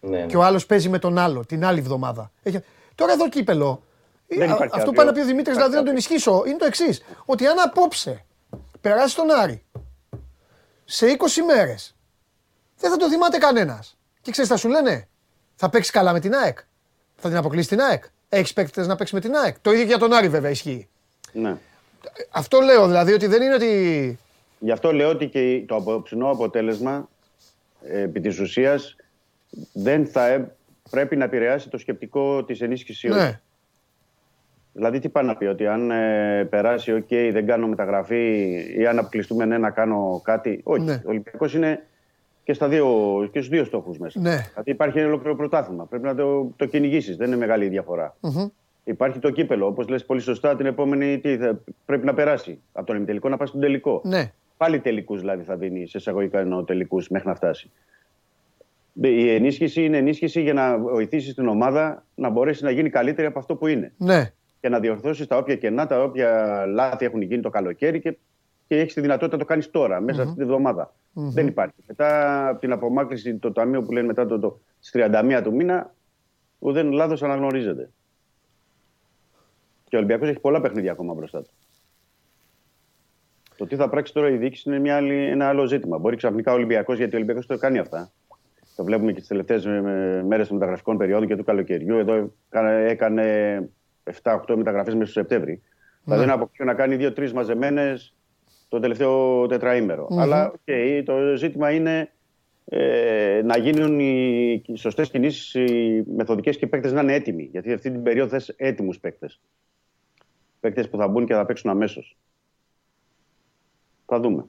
Ναι, 0.00 0.18
ναι. 0.18 0.26
Και 0.26 0.36
ο 0.36 0.42
άλλος 0.42 0.66
παίζει 0.66 0.88
με 0.88 0.98
τον 0.98 1.18
άλλο 1.18 1.46
την 1.46 1.64
άλλη 1.64 1.78
εβδομάδα. 1.78 2.30
Έχει... 2.42 2.60
Τώρα 2.94 3.12
εδώ 3.12 3.28
κύπελο. 3.28 3.82
ε, 4.28 4.36
Δεν 4.36 4.42
α- 4.50 4.54
υπάρχει 4.54 4.64
αυτό 4.64 4.76
αύριο. 4.76 4.92
πάει 4.92 5.06
να 5.06 5.12
πει 5.12 5.20
ο 5.20 5.24
Δημήτρης, 5.24 5.56
δηλαδή 5.56 5.74
να 5.74 5.80
Υπάρχει 5.80 6.02
τον 6.04 6.14
ισχύσω, 6.14 6.42
είναι 6.46 6.56
το 6.56 6.64
εξής. 6.64 7.02
Ότι 7.24 7.46
αν 7.46 7.58
απόψε 7.58 8.24
περάσει 8.80 9.16
τον 9.16 9.30
Άρη 9.30 9.64
σε 10.84 11.06
20 11.18 11.42
μέρες 11.46 11.96
δεν 12.78 12.90
θα 12.90 12.96
το 12.96 13.08
θυμάται 13.08 13.38
κανένας. 13.38 13.96
Και 14.20 14.30
ξέρεις 14.30 14.50
θα 14.50 14.56
σου 14.56 14.68
λένε, 14.68 15.08
θα 15.54 15.68
παίξεις 15.70 15.92
καλά 15.92 16.12
με 16.12 16.20
την 16.20 16.34
ΑΕΚ. 16.34 16.58
Θα 17.16 17.28
την 17.28 17.36
αποκλείσεις 17.38 17.68
την 17.68 17.80
ΑΕΚ. 17.80 18.04
Έχεις 18.28 18.52
παίκτες 18.52 18.86
να 18.86 18.96
παίξεις 18.96 19.14
με 19.14 19.20
την 19.20 19.34
ΑΕΚ. 19.34 19.58
Το 19.60 19.70
ίδιο 19.70 19.82
και 19.82 19.88
για 19.88 19.98
τον 19.98 20.12
Άρη 20.12 20.28
βέβαια 20.28 20.50
ισχύει. 20.50 20.88
Ναι. 21.32 21.56
Αυτό 22.30 22.60
λέω 22.60 22.86
δηλαδή 22.86 23.12
ότι 23.12 23.26
δεν 23.26 23.42
είναι 23.42 23.54
ότι. 23.54 24.18
Γι' 24.58 24.70
αυτό 24.70 24.92
λέω 24.92 25.08
ότι 25.08 25.28
και 25.28 25.62
το 25.66 25.74
αποψινό 25.74 26.30
αποτέλεσμα 26.30 27.08
ε, 27.82 28.00
επί 28.00 28.20
της 28.20 28.40
ουσίας 28.40 28.96
δεν 29.72 30.06
θα 30.06 30.26
ε- 30.26 30.50
πρέπει 30.90 31.16
να 31.16 31.24
επηρεάσει 31.24 31.68
το 31.68 31.78
σκεπτικό 31.78 32.44
της 32.44 32.60
ενίσχυσης. 32.60 33.02
ή 33.02 33.10
όχι. 33.10 33.18
Ναι. 33.18 33.40
Δηλαδή 34.72 34.98
τι 34.98 35.08
πάει 35.08 35.24
να 35.24 35.36
πει, 35.36 35.44
ότι 35.44 35.66
αν 35.66 35.90
ε, 35.90 36.44
περάσει, 36.50 36.92
οκ, 36.92 37.08
δεν 37.08 37.46
κάνω 37.46 37.66
μεταγραφή 37.66 38.52
ή 38.78 38.86
αν 38.86 38.98
αποκλειστούμε 38.98 39.44
ναι, 39.44 39.58
να 39.58 39.70
κάνω 39.70 40.20
κάτι. 40.24 40.60
Όχι. 40.62 40.82
Ναι. 40.82 40.92
Ο 41.04 41.08
Ολυμπιακός 41.08 41.54
είναι 41.54 41.86
και, 42.44 42.52
στα 42.52 42.68
δύο, 42.68 42.86
και 43.32 43.38
στους 43.38 43.50
δύο 43.50 43.64
στόχους 43.64 43.98
μέσα. 43.98 44.20
Ναι. 44.20 44.30
Δηλαδή 44.30 44.70
υπάρχει 44.70 44.98
ένα 44.98 45.06
ολόκληρο 45.06 45.36
πρωτάθλημα. 45.36 45.86
Πρέπει 45.86 46.04
να 46.04 46.14
το, 46.14 46.52
το 46.56 46.66
κυνηγήσεις. 46.66 47.16
Δεν 47.16 47.26
είναι 47.26 47.36
μεγάλη 47.36 47.64
η 47.64 47.68
διαφορά. 47.68 48.16
Μμμ. 48.20 48.48
Υπάρχει 48.84 49.18
το 49.18 49.30
κύπελο. 49.30 49.66
Όπως 49.66 49.88
λες 49.88 50.04
πολύ 50.04 50.20
σωστά, 50.20 50.56
την 50.56 50.66
επόμενη 50.66 51.18
τι, 51.18 51.36
θα, 51.36 51.60
πρέπει 51.84 52.04
να 52.06 52.14
περάσει. 52.14 52.60
Από 52.72 52.86
τον 52.86 52.96
ημιτελικό 52.96 53.28
να 53.28 53.36
πάει 53.36 53.46
στον 53.46 53.60
τελικό. 53.60 54.00
Ναι. 54.04 54.32
Πάλι 54.56 54.80
τελικούς 54.80 55.20
δηλαδή 55.20 55.42
θα 55.42 55.56
δίνει, 55.56 55.86
σε 55.86 55.98
εισαγωγικά 55.98 56.38
εννοώ 56.38 56.64
τελικούς 56.64 57.08
μέχρι 57.08 57.28
να 57.28 57.34
φτάσει. 57.34 57.70
Η 59.00 59.34
ενίσχυση 59.34 59.84
είναι 59.84 59.96
ενίσχυση 59.96 60.40
για 60.40 60.52
να 60.52 60.78
βοηθήσεις 60.78 61.34
την 61.34 61.48
ομάδα 61.48 62.04
να 62.14 62.28
μπορέσει 62.28 62.64
να 62.64 62.70
γίνει 62.70 62.90
καλύτερη 62.90 63.26
από 63.26 63.38
αυτό 63.38 63.56
που 63.56 63.66
είναι. 63.66 63.92
Ναι. 63.96 64.32
Και 64.60 64.68
να 64.68 64.80
διορθώσεις 64.80 65.26
τα 65.26 65.36
όποια 65.36 65.56
κενά, 65.56 65.86
τα 65.86 66.02
όποια 66.02 66.64
λάθη 66.66 67.04
έχουν 67.04 67.22
γίνει 67.22 67.42
το 67.42 67.50
καλοκαίρι 67.50 68.00
και, 68.00 68.16
και 68.66 68.78
έχεις 68.78 68.94
τη 68.94 69.00
δυνατότητα 69.00 69.36
να 69.36 69.42
το 69.42 69.48
κάνεις 69.48 69.70
τώρα, 69.70 70.00
μέσα 70.00 70.22
αυτή 70.22 70.36
τη 70.36 70.44
βδομάδα. 70.44 70.94
Δεν 71.12 71.46
υπάρχει. 71.46 71.74
Μετά 71.86 72.48
από 72.48 72.60
την 72.60 72.72
απομάκρυση, 72.72 73.34
το 73.34 73.52
ταμείο 73.52 73.82
που 73.82 73.92
λένε 73.92 74.06
μετά 74.06 74.26
το, 74.26 74.38
το, 74.38 74.60
στις 74.80 75.02
31 75.04 75.40
του 75.42 75.54
μήνα, 75.54 75.94
ουδέν 76.58 76.92
λάθος 76.92 77.22
αναγνωρίζεται. 77.22 77.90
Και 79.92 79.98
ο 79.98 80.00
Ολυμπιακός 80.00 80.28
έχει 80.28 80.38
πολλά 80.40 80.60
παιχνίδια 80.60 80.92
ακόμα 80.92 81.14
μπροστά 81.14 81.42
του. 81.42 81.50
Το 83.56 83.66
τι 83.66 83.76
θα 83.76 83.88
πράξει 83.88 84.12
τώρα 84.12 84.28
η 84.30 84.36
διοίκηση 84.36 84.68
είναι 84.68 84.78
μια 84.78 84.96
άλλη, 84.96 85.14
ένα 85.14 85.48
άλλο 85.48 85.66
ζήτημα. 85.66 85.98
Μπορεί 85.98 86.16
ξαφνικά 86.16 86.52
ο 86.52 86.54
Ολυμπιακός, 86.54 86.96
γιατί 86.96 87.14
ο 87.14 87.16
Ολυμπιακός 87.16 87.46
το 87.46 87.56
κάνει 87.58 87.78
αυτά. 87.78 88.10
Το 88.76 88.84
βλέπουμε 88.84 89.12
και 89.12 89.18
τις 89.18 89.28
τελευταίες 89.28 89.66
μέρες 90.26 90.46
των 90.48 90.56
μεταγραφικών 90.56 90.96
περιόδων 90.96 91.26
και 91.28 91.36
του 91.36 91.44
καλοκαιριού. 91.44 91.96
Εδώ 91.96 92.32
έκανε- 92.50 92.90
έκανε 92.90 93.68
7-8 94.22 94.56
μεταγραφές 94.56 94.94
μέσα 94.94 95.10
στο 95.10 95.20
Σεπτέμβρη. 95.20 95.62
Δηλαδή 96.04 96.26
να 96.26 96.32
αποκτήσει 96.32 96.64
να 96.64 96.74
κάνει 96.74 96.96
2-3 96.96 97.32
μαζεμένες 97.32 98.14
το 98.68 98.80
τελευταίο 98.80 99.46
τετραήμερο. 99.46 100.06
Αλλά 100.18 100.46
οκ, 100.46 101.04
το 101.04 101.36
ζήτημα 101.36 101.70
είναι 101.70 102.10
ε, 102.64 103.40
να 103.44 103.58
γίνουν 103.58 104.00
οι 104.00 104.62
σωστές 104.74 105.10
κινήσεις, 105.10 105.54
οι 105.54 106.04
μεθοδικές 106.16 106.56
και 106.58 106.64
οι 106.64 106.68
παίκτες 106.68 106.92
να 106.92 107.00
είναι 107.00 107.14
έτοιμοι. 107.14 107.42
Γιατί 107.42 107.72
αυτή 107.72 107.90
την 107.90 108.02
περίοδο 108.02 108.28
θες 108.30 108.48
έτοιμους 108.56 108.98
παίκτες. 108.98 109.40
Παίκτες 110.62 110.88
που 110.88 110.96
θα 110.96 111.08
μπουν 111.08 111.26
και 111.26 111.34
θα 111.34 111.46
παίξουν 111.46 111.70
αμέσως. 111.70 112.16
Θα 114.06 114.20
δούμε. 114.20 114.44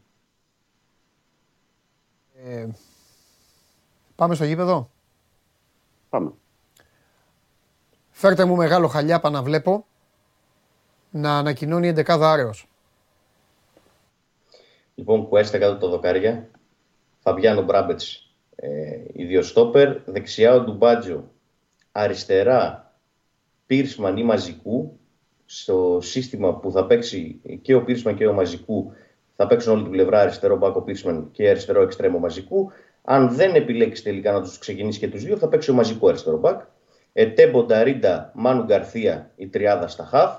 Ε, 2.36 2.68
πάμε 4.16 4.36
στο 4.36 4.46
γήπεδο; 4.46 4.90
Πάμε. 6.10 6.32
Φέρτε 8.12 8.46
μου 8.46 8.56
μεγάλο 8.56 8.88
χαλιάπα 8.88 9.30
να 9.30 9.44
βλέπω 9.44 9.86
να 11.12 11.38
ανακοινώνει 11.38 11.86
η 11.86 11.90
εντεκάδα 11.90 12.32
Άρεος. 12.32 12.68
Λοιπόν, 14.96 15.28
Κουέστα 15.28 15.58
κάτω 15.58 15.78
το 15.78 15.90
δοκάρια. 15.90 16.50
Φαβιάνο 17.20 17.62
Μπράμπετς, 17.62 18.34
ε, 18.56 19.04
οι 19.14 19.26
δύο 19.26 19.42
στόπερ. 19.42 20.02
Δεξιά 20.06 20.54
ο 20.54 20.62
Ντουμπάτζο. 20.62 21.32
Αριστερά 21.92 22.94
Πίρσμαν 23.66 24.18
ή 24.18 24.24
Μαζικού. 24.24 24.98
Στο 25.56 26.00
σύστημα 26.02 26.56
που 26.56 26.72
θα 26.72 26.86
παίξει 26.86 27.42
και 27.62 27.74
ο 27.74 27.84
Πίρσμαν 27.84 28.16
και 28.16 28.28
ο 28.28 28.34
Μαζικού 28.34 28.92
θα 29.36 29.48
παίξουν 29.48 29.74
όλη 29.74 29.82
την 29.82 29.92
πλευρά 29.92 30.20
αριστερό 30.20 30.58
μπακ 30.58 30.77
ο 30.77 30.82
Πίρσμαν 30.82 31.30
και 31.32 31.50
αριστερό 31.50 31.82
εξτρέμ 31.82 32.15
ο 32.15 32.20
Μαζικού. 32.20 32.72
Αν 33.02 33.30
δεν 33.30 33.56
επιλέξει 33.56 34.04
τελικά 34.04 34.32
να 34.32 34.42
τους 34.42 34.58
ξεκινήσει 34.58 35.00
και 35.00 35.08
τους 35.10 35.24
δύο, 35.24 35.38
θα 35.38 35.48
παίξει 35.48 35.72
ο 35.72 35.74
Μαζικού 35.74 36.08
αριστερό 36.08 36.38
μπακ. 36.38 36.62
Ετέμπο 37.14 37.64
Νταρίντα, 37.64 38.32
Μάνου 38.36 38.64
Γκαρθία, 38.64 39.32
η 39.36 39.48
τριάδα 39.48 39.88
στα 39.88 40.04
χαφ 40.04 40.38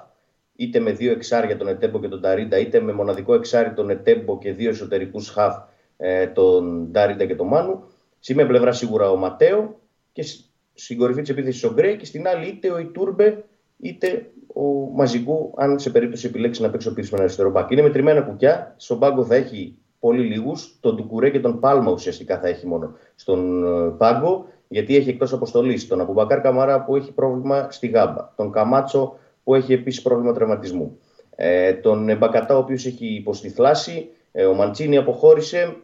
είτε 0.57 0.79
με 0.81 0.93
δύο 0.93 1.13
εξάρια 1.13 1.57
τον 1.57 1.69
Ετέμπο 1.69 2.01
και 2.01 2.09
τον 2.09 2.21
Νταρίντα, 2.21 2.59
είτε 2.59 2.81
με 2.81 2.93
μοναδικό 2.93 3.35
εξάρι 3.35 3.73
τον 3.73 3.91
Ετέμπο 3.91 4.39
και 4.39 4.53
δύο 4.53 4.71
εσωτερικούς 4.71 5.29
χαφ 5.29 5.57
ε, 5.97 6.27
τον 6.27 6.93
Νταρίντα 6.93 7.25
και 7.25 7.35
τον 7.35 7.47
Μάνου. 7.47 7.85
Στη 8.19 8.35
μία 8.35 8.47
πλευρά 8.47 8.73
σίγουρα 8.73 9.11
ο 9.11 9.17
Ματέο 9.17 9.81
και 10.13 10.23
σ- 10.23 10.45
στην 10.75 10.99
κορυφή 10.99 11.21
της 11.21 11.31
επίθεσης 11.31 11.65
ο 11.65 11.73
Γκρέι 11.73 11.97
και 11.97 12.05
στην 12.05 12.29
άλλη 12.29 12.47
είτε 12.47 12.71
ο 12.71 12.79
Ιτούρμπε 12.79 13.45
είτε 13.77 14.31
ο 14.55 14.63
Μαζικού, 14.95 15.55
αν 15.57 15.79
σε 15.79 15.91
περίπτωση 15.91 16.27
επιλέξει 16.27 16.63
να 16.63 16.71
παίξει 16.71 16.89
ο 16.89 16.93
Πίρσμαν 16.93 17.21
αριστερό 17.21 17.51
μπακ. 17.51 17.71
Είναι 17.71 17.83
μετρημένα 17.83 18.21
κουκιά. 18.21 18.75
Στον 18.77 18.99
πάγκο 18.99 19.25
θα 19.25 19.35
έχει 19.35 19.77
πολύ 20.01 20.23
λίγους. 20.23 20.79
Τον 20.81 20.97
Τουκουρέ 20.97 21.31
και 21.31 21.41
τον 21.41 21.61
Πάλμα 21.61 21.93
ουσιαστικά 21.93 22.39
θα 22.39 22.49
έχει 22.49 22.67
μόνο 22.67 22.97
στον 23.15 23.65
ε, 23.65 23.91
πάγκο, 23.99 24.47
γιατί 24.69 24.97
έχει 24.97 25.09
εκτός 25.11 25.33
αποστολής 25.33 25.87
τον 25.87 26.01
Αμπουμπακάρ 26.01 26.41
Καμαρά 26.41 26.85
που 26.85 26.97
έχει 26.97 27.13
πρόβλημα 27.13 27.71
στη 27.71 27.87
γάμπα. 27.87 28.33
Τον 28.37 28.53
Καμάτσο 28.53 29.19
που 29.45 29.55
έχει 29.55 29.73
επίσης 29.73 30.03
πρόβλημα 30.03 30.33
τραυματισμού. 30.33 30.99
Ε, 31.37 31.73
τον 31.73 32.17
Μπακατά, 32.17 32.55
ο 32.55 32.59
οποίος 32.59 32.87
έχει 32.87 33.07
υποστεί 33.07 33.49
θλάση. 33.49 34.09
Ε, 34.33 34.45
ο 34.45 34.55
Μαντσίνη 34.55 34.97
αποχώρησε. 34.97 35.77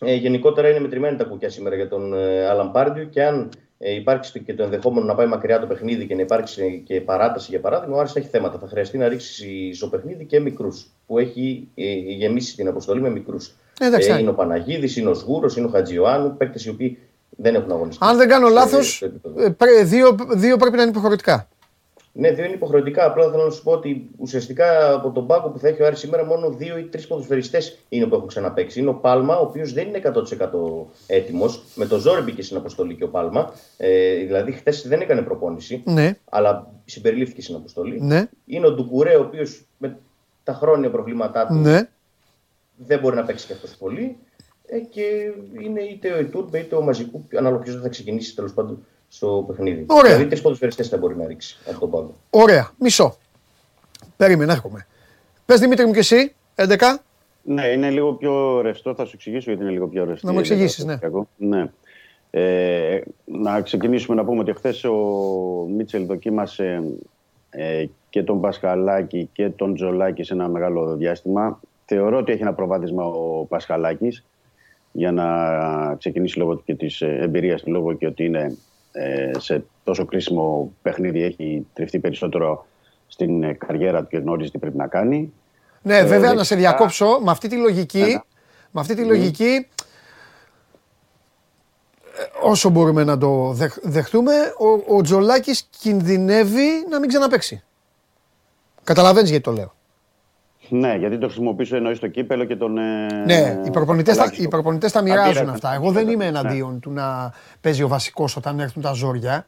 Ε, 0.00 0.14
γενικότερα 0.14 0.68
είναι 0.68 0.80
μετρημένα 0.80 1.16
τα 1.16 1.24
κουκιά 1.24 1.50
σήμερα 1.50 1.76
για 1.76 1.88
τον 1.88 2.14
ε, 2.14 2.46
Αλαμπάρντιου 2.46 3.08
και 3.08 3.24
αν 3.24 3.50
ε, 3.78 3.94
υπάρξει 3.94 4.40
και 4.40 4.54
το 4.54 4.62
ενδεχόμενο 4.62 5.06
να 5.06 5.14
πάει 5.14 5.26
μακριά 5.26 5.60
το 5.60 5.66
παιχνίδι 5.66 6.06
και 6.06 6.14
να 6.14 6.20
υπάρξει 6.20 6.82
και 6.86 7.00
παράταση 7.00 7.46
για 7.50 7.60
παράδειγμα, 7.60 7.96
ο 7.96 7.98
Άρης 7.98 8.12
θα 8.12 8.18
έχει 8.18 8.28
θέματα. 8.28 8.58
Θα 8.58 8.66
χρειαστεί 8.66 8.98
να 8.98 9.08
ρίξει 9.08 9.72
στο 9.74 9.88
παιχνίδι 9.88 10.24
και 10.24 10.40
μικρούς 10.40 10.86
που 11.06 11.18
έχει 11.18 11.68
ε, 11.74 11.92
γεμίσει 11.92 12.56
την 12.56 12.68
αποστολή 12.68 13.00
με 13.00 13.10
μικρούς. 13.10 13.54
Εντάξει, 13.80 14.10
Ε, 14.10 14.18
είναι 14.18 14.30
ο 14.30 14.34
Παναγίδης, 14.34 14.96
είναι 14.96 15.08
ο 15.08 15.14
Σγούρος, 15.14 15.56
είναι 15.56 15.66
ο 15.66 15.68
Χατζιωάννου, 15.68 16.36
παίκτες 16.36 16.64
οι 16.64 16.68
οποίοι 16.68 16.98
δεν 17.30 17.54
έχουν 17.54 17.72
αγωνιστεί. 17.72 18.04
Αν 18.04 18.16
δεν 18.16 18.28
κάνω 18.28 18.46
σε- 18.46 18.52
λάθος, 18.54 18.94
στο 18.94 19.04
επίπεδο. 19.06 19.54
δύο, 19.84 20.16
δύο 20.34 20.56
πρέπει 20.56 20.76
να 20.76 20.82
είναι 20.82 20.90
υποχρεωτικά. 20.90 21.48
Ναι, 22.18 22.30
δύο 22.30 22.44
είναι 22.44 22.54
υποχρεωτικά. 22.54 23.04
Απλά 23.06 23.30
θέλω 23.30 23.44
να 23.44 23.50
σου 23.50 23.62
πω 23.62 23.72
ότι 23.72 24.10
ουσιαστικά 24.16 24.92
από 24.94 25.10
τον 25.10 25.26
πάγκο 25.26 25.48
που 25.48 25.58
θα 25.58 25.68
έχει 25.68 25.82
ο 25.82 25.86
Άρης 25.86 25.98
σήμερα 25.98 26.24
μόνο 26.24 26.50
δύο 26.50 26.78
ή 26.78 26.82
τρεις 26.82 27.06
ποδοσφαιριστές 27.06 27.78
είναι 27.88 28.06
που 28.06 28.14
έχουν 28.14 28.26
ξαναπέξει. 28.26 28.80
Είναι 28.80 28.88
ο 28.88 28.94
Πάλμα, 28.94 29.38
ο 29.38 29.42
οποίος 29.42 29.72
δεν 29.72 29.88
είναι 29.88 30.00
100% 30.04 30.86
έτοιμος. 31.06 31.62
Με 31.74 31.86
το 31.86 31.98
ζόρι 31.98 32.22
μπήκε 32.22 32.42
στην 32.42 32.56
αποστολή 32.56 32.94
και 32.94 33.04
ο 33.04 33.08
Πάλμα. 33.08 33.52
Ε, 33.76 34.14
δηλαδή, 34.14 34.52
χθες 34.52 34.88
δεν 34.88 35.00
έκανε 35.00 35.22
προπόνηση, 35.22 35.82
Ναι, 35.86 36.18
αλλά 36.30 36.72
συμπεριλήφθηκε 36.84 37.42
στην 37.42 37.54
αποστολή. 37.54 38.00
ναι, 38.00 38.28
Είναι 38.46 38.66
ο 38.66 38.72
Ντουκουρέ, 38.72 39.16
ο 39.16 39.20
οποίος 39.20 39.66
με 39.78 39.98
τα 40.44 40.52
χρόνια 40.52 40.90
προβλήματά 40.90 41.46
του 41.46 41.54
ναι. 41.54 41.88
δεν 42.76 42.98
μπορεί 42.98 43.16
να 43.16 43.24
παίξει 43.24 43.46
και 43.46 43.52
αυτός 43.52 43.76
πολύ. 43.76 44.16
Ε, 44.66 44.78
και 44.78 45.32
είναι 45.62 45.80
είτε 45.80 46.12
ο 46.12 46.18
Ιτούρμπε 46.18 46.58
είτε 46.58 46.74
ο 46.74 46.82
Μαζικού, 46.82 47.28
ανάλογα 47.38 47.62
ποιο 47.62 47.72
θα 47.72 47.88
ξεκινήσει 47.88 48.34
τέλος 48.34 48.52
πάντων 48.54 48.84
στο 49.08 49.44
παιχνίδι. 49.46 49.84
Ωραία. 49.88 50.10
Δηλαδή, 50.10 50.26
τρεις 50.26 50.40
ποδοσφαιριστές 50.40 50.88
θα 50.88 50.96
μπορεί 50.96 51.16
να 51.16 51.26
ρίξει 51.26 51.58
από 51.68 51.80
τον 51.80 51.90
πάγκο. 51.90 52.14
Ωραία, 52.30 52.70
μισό. 52.78 53.16
Περίμενε, 54.16 54.52
έρχομαι. 54.52 54.86
Πες 55.46 55.60
Δημήτρη 55.60 55.86
μου 55.86 55.92
και 55.92 55.98
εσύ, 55.98 56.34
11. 56.54 56.76
Ναι, 57.42 57.66
είναι 57.66 57.90
λίγο 57.90 58.12
πιο 58.12 58.60
ρευστό. 58.60 58.94
Θα 58.94 59.04
σου 59.04 59.12
εξηγήσω 59.14 59.50
γιατί 59.50 59.62
είναι 59.62 59.72
λίγο 59.72 59.88
πιο 59.88 60.04
ρευστό. 60.04 60.26
Να 60.26 60.32
μου 60.32 60.38
εξηγήσεις, 60.38 60.84
ναι. 60.84 60.98
ναι. 61.36 61.70
Ε, 62.30 63.00
να 63.24 63.60
ξεκινήσουμε 63.60 64.16
να 64.16 64.24
πούμε 64.24 64.40
ότι 64.40 64.52
χθες 64.52 64.84
ο 64.84 64.94
Μίτσελ 65.76 66.06
δοκίμασε 66.06 66.82
ε, 67.50 67.84
και 68.08 68.22
τον 68.22 68.40
Πασχαλάκη 68.40 69.28
και 69.32 69.48
τον 69.48 69.74
Τζολάκη 69.74 70.22
σε 70.22 70.34
ένα 70.34 70.48
μεγάλο 70.48 70.96
διάστημα. 70.96 71.60
Θεωρώ 71.84 72.18
ότι 72.18 72.32
έχει 72.32 72.42
ένα 72.42 72.54
προβάδισμα 72.54 73.04
ο 73.04 73.44
Πασχαλάκης 73.44 74.24
για 74.92 75.12
να 75.12 75.26
ξεκινήσει 75.98 76.38
λόγω 76.38 76.62
και 76.64 76.74
της 76.74 77.00
ε, 77.00 77.18
εμπειρίας 77.20 77.62
του 77.62 77.70
λόγω 77.70 77.92
και 77.92 78.06
ότι 78.06 78.24
είναι 78.24 78.38
ε, 78.40 78.56
σε 79.38 79.64
τόσο 79.84 80.04
κρίσιμο 80.04 80.72
παιχνίδι 80.82 81.22
έχει 81.22 81.66
τριφτεί 81.72 81.98
περισσότερο 81.98 82.66
στην 83.06 83.42
ε, 83.42 83.52
καριέρα 83.52 84.00
του 84.02 84.08
και 84.08 84.16
γνωρίζει 84.18 84.50
τι 84.50 84.58
πρέπει 84.58 84.76
να 84.76 84.86
κάνει. 84.86 85.32
Ναι, 85.82 86.02
βέβαια 86.02 86.20
να 86.34 86.44
σε 86.44 86.54
δεξιά. 86.54 86.56
διακόψω. 86.56 87.20
Με 87.24 87.30
αυτή 87.30 87.48
τη 87.48 87.56
λογική, 87.56 88.00
Ένα. 88.00 88.24
με 88.70 88.80
αυτή 88.80 88.94
τη 88.94 89.04
λογική 89.04 89.66
ε, 92.18 92.22
όσο 92.42 92.68
μπορούμε 92.68 93.04
να 93.04 93.18
το 93.18 93.52
δεχ- 93.52 93.78
δεχτούμε, 93.82 94.32
ο, 94.88 94.96
ο 94.96 95.00
Τζολάκης 95.02 95.68
κινδυνεύει 95.78 96.68
να 96.90 96.98
μην 97.00 97.08
ξαναπαίξει. 97.08 97.64
Καταλαβαίνεις 98.84 99.30
γιατί 99.30 99.44
το 99.44 99.52
λέω. 99.52 99.74
Ναι, 100.68 100.94
γιατί 100.94 101.18
το 101.18 101.26
χρησιμοποιήσω 101.26 101.76
εννοείς 101.76 101.96
στο 101.96 102.08
κύπελο 102.08 102.44
και 102.44 102.56
τον. 102.56 102.78
ε, 102.78 103.06
Ναι, 103.26 103.60
οι 103.64 103.70
προπονητές, 103.70 104.14
τα, 104.14 104.20
Πασχαλάκη 104.20 104.36
οι 104.36 104.40
στο- 104.40 104.48
προπονητές 104.50 104.92
τα 104.92 105.02
μοιράζουν 105.02 105.24
Αντίρρευαν. 105.26 105.54
αυτά. 105.54 105.74
Εγώ 105.74 105.90
δεν 105.92 106.08
είμαι 106.08 106.30
Ναι. 106.30 106.38
εναντίον 106.38 106.80
του 106.80 106.90
να 106.90 107.32
παίζει 107.60 107.82
ο 107.82 107.88
βασικός 107.88 108.36
όταν 108.36 108.60
έρθουν 108.60 108.82
τα 108.82 108.92
ζόρια. 108.92 109.46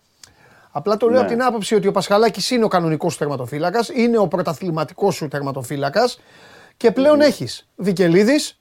Απλά 0.70 0.96
το 0.96 1.06
λέω 1.06 1.14
Ναι. 1.14 1.20
από 1.20 1.28
την 1.28 1.42
άποψη 1.42 1.74
ότι 1.74 1.88
ο 1.88 1.92
Πασχαλάκης 1.92 2.50
είναι 2.50 2.64
ο 2.64 2.68
κανονικός 2.68 3.12
σου 3.12 3.18
τερματοφύλακας, 3.18 3.88
είναι 3.88 4.18
ο 4.18 4.28
πρωταθληματικός 4.28 5.14
σου 5.14 5.28
τερματοφύλακας 5.28 6.20
και 6.76 6.90
πλέον 6.90 7.20
έχεις 7.20 7.68
Βικελίδης 7.76 8.60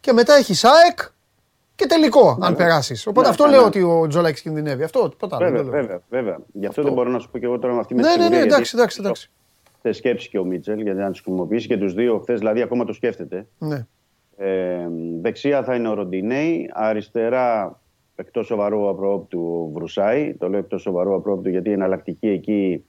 και 0.00 0.12
μετά 0.12 0.34
έχεις 0.34 0.64
ΑΕΚ 0.64 0.98
και 1.74 1.86
τελικό 1.86 2.38
αν 2.40 2.56
περάσεις. 2.56 3.06
Οπότε 3.06 3.26
Ναι, 3.26 3.30
αυτό 3.32 3.44
ναι, 3.44 3.50
λέω 3.50 3.60
ναι. 3.60 3.66
ότι 3.66 3.82
ο 3.82 4.06
Τζολάκης 4.08 4.40
κινδυνεύει. 4.40 4.82
Αυτό, 4.82 5.08
τίποτα 5.08 5.36
άλλο. 5.36 5.44
Βέβαια, 5.44 5.62
δεν 5.62 5.72
λέω. 5.72 5.80
βέβαια, 5.82 6.00
βέβαια. 6.08 6.38
Γι' 6.52 6.66
αυτό 6.66 6.82
δεν 6.82 6.92
μπορώ 6.92 7.10
να 7.10 7.18
σου 7.18 7.30
πω 7.30 7.38
και 7.38 7.44
εγώ 7.46 7.58
τώρα 7.58 7.74
με 7.74 7.80
αυτή 7.80 7.94
με 7.94 8.02
Ναι, 8.02 8.08
τη 8.08 8.12
ναι, 8.12 8.16
ναι, 8.16 8.22
σιγουριά, 8.34 8.44
εντάξει, 8.54 8.76
γιατί 8.76 8.98
εντάξει, 9.00 9.30
εντάξει. 9.86 10.00
θε 10.00 10.08
σκέψη 10.08 10.28
και 10.28 10.38
ο 10.38 10.44
Μίτσελ 10.44 10.80
γιατί 10.80 10.98
να 10.98 11.10
του 11.10 11.20
χρησιμοποιήσει 11.22 11.66
και 11.66 11.76
τους 11.76 11.94
δύο 11.94 12.18
χθες, 12.18 12.38
δηλαδή 12.38 12.62
ακόμα 12.62 12.84
το 12.84 12.92
σκέφτεται. 12.92 13.46
Ναι. 13.58 13.86
Ε, 14.36 14.88
δεξιά 15.20 15.62
θα 15.62 15.74
είναι 15.74 15.88
ο 15.88 15.94
Ροντινέη, 15.94 16.70
αριστερά 16.72 17.80
εκτός 18.16 18.46
σοβαρού 18.46 18.88
απρόοπτου 18.88 19.40
ο 19.40 19.70
Βρουσάη. 19.72 20.34
Το 20.34 20.48
λέω 20.48 20.58
εκτός 20.58 20.82
σοβαρού 20.82 21.14
απρόοπτου 21.14 21.48
γιατί 21.48 21.68
η 21.68 21.72
εναλλακτική 21.72 22.28
εκεί 22.28 22.84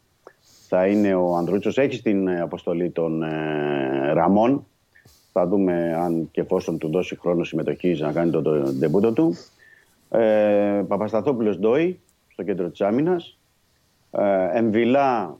θα 0.67 0.87
είναι 0.87 1.15
ο 1.15 1.35
Ανδρούτσος. 1.35 1.77
Έχει 1.77 1.95
στην 1.95 2.27
ε, 2.27 2.41
αποστολή 2.41 2.89
των 2.89 3.23
ε, 3.23 4.11
Ραμών. 4.13 4.65
Θα 5.31 5.47
δούμε 5.47 5.93
αν 5.93 6.29
και 6.31 6.41
εφόσον 6.41 6.77
του 6.77 6.89
δώσει 6.89 7.15
χρόνο 7.15 7.43
συμμετοχή 7.43 7.97
να 7.99 8.11
κάνει 8.11 8.31
το, 8.31 8.41
το 8.41 8.51
ντεμπούτο 8.51 9.13
του. 9.13 9.35
Ε, 10.09 10.83
Παπασταθόπουλος 10.87 11.59
Ντόι 11.59 11.99
στο 12.27 12.43
κέντρο 12.43 12.69
της 12.69 12.81
άμυνας. 12.81 13.37
Ε, 14.11 14.57
Εμβιλά 14.57 15.37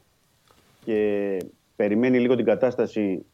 και 0.88 1.36
περιμένει 1.76 2.18
λίγο 2.18 2.36
την 2.36 2.44
κατάσταση 2.44 3.24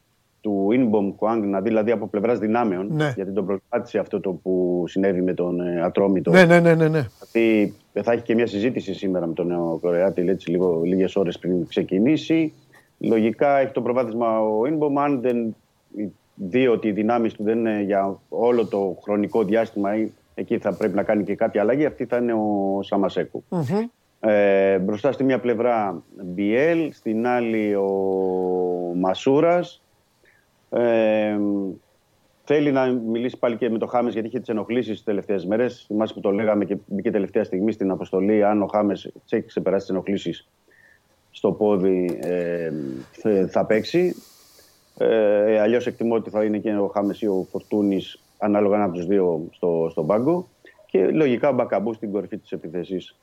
του 0.41 0.71
Ινμπομ 0.71 1.15
Κουάνγκ 1.15 1.43
να 1.43 1.61
δει 1.61 1.67
δηλαδή 1.69 1.91
από 1.91 2.07
πλευράς 2.07 2.39
δυνάμεων 2.39 2.87
Ναι. 2.91 3.13
γιατί 3.15 3.31
τον 3.31 3.45
προστάτησε 3.45 3.99
αυτό 3.99 4.19
το 4.19 4.31
που 4.31 4.83
συνέβη 4.87 5.21
με 5.21 5.33
τον 5.33 5.59
ε, 5.59 5.81
Ατρόμητο. 5.81 6.31
Ναι, 6.31 6.45
ναι, 6.45 6.59
ναι, 6.59 6.75
ναι, 6.75 6.87
ναι. 6.87 7.07
Δηλαδή, 7.31 7.73
θα 7.93 8.11
έχει 8.11 8.23
και 8.23 8.33
μια 8.35 8.47
συζήτηση 8.47 8.93
σήμερα 8.93 9.25
με 9.25 9.33
τον 9.33 9.47
νέο 9.47 9.77
Κορεάτη 9.81 10.29
έτσι, 10.29 10.49
λίγο, 10.49 10.81
λίγες 10.83 11.15
ώρες 11.15 11.39
πριν 11.39 11.67
ξεκινήσει. 11.67 12.53
Λογικά 12.99 13.57
έχει 13.57 13.71
το 13.71 13.81
προβάδισμα 13.81 14.39
ο 14.39 14.65
Ινμπομ 14.65 14.99
αν 14.99 15.21
δεν 15.21 15.55
δει 16.35 16.67
ότι 16.67 16.87
οι 16.87 16.91
δυνάμεις 16.91 17.33
του 17.33 17.43
δεν 17.43 17.57
είναι 17.57 17.81
για 17.81 18.19
όλο 18.29 18.65
το 18.65 18.97
χρονικό 19.03 19.43
διάστημα 19.43 19.95
ή 19.97 20.11
εκεί 20.35 20.57
θα 20.57 20.73
πρέπει 20.73 20.95
να 20.95 21.03
κάνει 21.03 21.23
και 21.23 21.35
κάποια 21.35 21.61
αλλαγή, 21.61 21.85
αυτή 21.85 22.05
θα 22.05 22.17
είναι 22.17 22.33
ο 22.33 22.79
Σαμασέκου. 22.81 23.43
Μμμ. 23.49 23.63
Ε, 24.19 24.79
μπροστά 24.79 25.11
στη 25.11 25.23
μία 25.23 25.39
πλευρά 25.39 26.03
Μπιέλ, 26.23 26.93
στην 26.93 27.27
άλλη 27.27 27.75
ο 27.75 27.89
Μασούρας. 28.95 29.81
Ε, 30.69 31.37
θέλει 32.43 32.71
να 32.71 32.85
μιλήσει 32.91 33.37
πάλι 33.37 33.55
και 33.57 33.69
με 33.69 33.77
το 33.77 33.85
Χάμες 33.87 34.13
γιατί 34.13 34.27
είχε 34.27 34.39
τις 34.39 34.49
ενοχλήσεις 34.49 34.93
τις 34.93 35.03
τελευταίες 35.03 35.45
μέρες. 35.45 35.83
Θυμάσαι 35.87 36.13
που 36.13 36.19
το 36.19 36.31
λέγαμε 36.31 36.65
και 36.65 36.77
μπήκε 36.85 37.11
τελευταία 37.11 37.43
στιγμή 37.43 37.71
στην 37.71 37.91
αποστολή. 37.91 38.43
Αν 38.43 38.61
ο 38.61 38.65
Χάμες 38.67 39.11
έχει 39.29 39.45
ξεπεράσει 39.45 39.85
τις 39.85 39.95
ενοχλήσεις 39.95 40.47
στο 41.31 41.51
πόδι 41.51 42.19
ε, 42.23 42.71
θα- 43.11 43.47
θα 43.47 43.65
παίξει. 43.65 44.15
Ε, 44.97 45.59
Αλλιώς 45.59 45.87
εκτιμώ 45.87 46.15
ότι 46.15 46.29
θα 46.29 46.43
είναι 46.43 46.57
και 46.57 46.75
ο 46.77 46.87
Χάμες 46.87 47.21
ή 47.21 47.27
ο 47.27 47.47
Φορτούνης 47.51 48.19
ανάλογα 48.37 48.75
ένα 48.75 48.85
από 48.85 48.93
τους 48.93 49.05
δύο 49.05 49.47
στο, 49.51 49.87
στον 49.91 50.05
πάγκο. 50.07 50.47
Και 50.85 51.07
λογικά 51.07 51.49
ο 51.49 51.53
Μπακαμπού 51.53 51.93
στην 51.93 52.11
κορυφή 52.11 52.37
της 52.37 52.51
επιθέσης 52.51 53.15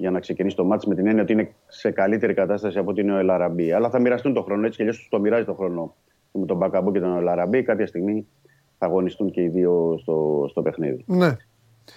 για 0.00 0.10
να 0.10 0.20
ξεκινήσει 0.20 0.56
το 0.56 0.64
μάτς 0.64 0.86
με 0.86 0.94
την 0.94 1.06
έννοια 1.06 1.22
ότι 1.22 1.32
είναι 1.32 1.54
σε 1.66 1.90
καλύτερη 1.90 2.34
κατάσταση 2.34 2.78
από 2.78 2.90
ότι 2.90 3.00
είναι 3.00 3.12
ο 3.14 3.18
Ελαραμπή. 3.18 3.72
Αλλά 3.72 3.90
θα 3.90 3.98
μοιραστούν 4.00 4.34
τον 4.34 4.44
χρόνο 4.44 4.66
έτσι 4.66 4.76
και 4.76 4.82
αλλιώς 4.82 4.98
του 4.98 5.06
το 5.10 5.20
μοιράζει 5.20 5.44
τον 5.44 5.54
χρόνο 5.54 5.94
με 6.32 6.46
τον 6.46 6.56
Μπακαμπού 6.56 6.92
και 6.92 7.00
τον 7.00 7.16
Ελαραμπή. 7.16 7.62
Κάποια 7.62 7.86
στιγμή 7.86 8.26
θα 8.78 8.86
αγωνιστούν 8.86 9.30
και 9.30 9.42
οι 9.42 9.48
δύο 9.48 9.98
στο, 10.00 10.46
στο 10.50 10.62
παιχνίδι. 10.62 11.04
ναι. 11.06 11.36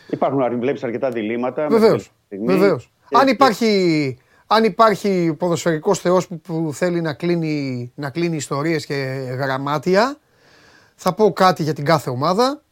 Υπάρχουν, 0.10 0.60
βλέπεις 0.60 0.84
αρκετά 0.84 1.10
διλήμματα. 1.10 1.62
μέχρι 1.62 1.80
Βεβαίως. 1.80 2.04
τη 2.04 2.12
στιγμή. 2.26 2.46
Βεβαίως. 2.46 2.92
Και- 3.10 3.18
Αν 3.18 3.28
υπάρχει, 3.28 4.18
αν 4.48 4.64
υπάρχει 4.64 5.36
ποδοσφαιρικός 5.40 6.00
θεός 6.00 6.28
που, 6.28 6.40
που 6.40 6.70
θέλει 6.74 7.02
να 7.02 7.14
κλείνει, 7.14 7.92
να 7.96 8.10
κλείνει 8.10 8.36
ιστορίες 8.36 8.86
και 8.86 8.94
γραμμάτια, 9.40 10.18
θα 10.96 11.14
πω 11.14 11.32
κάτι 11.34 11.64
για 11.64 11.74
την 11.74 11.86
κάθε 11.86 12.10
ομάδα. 12.10 12.63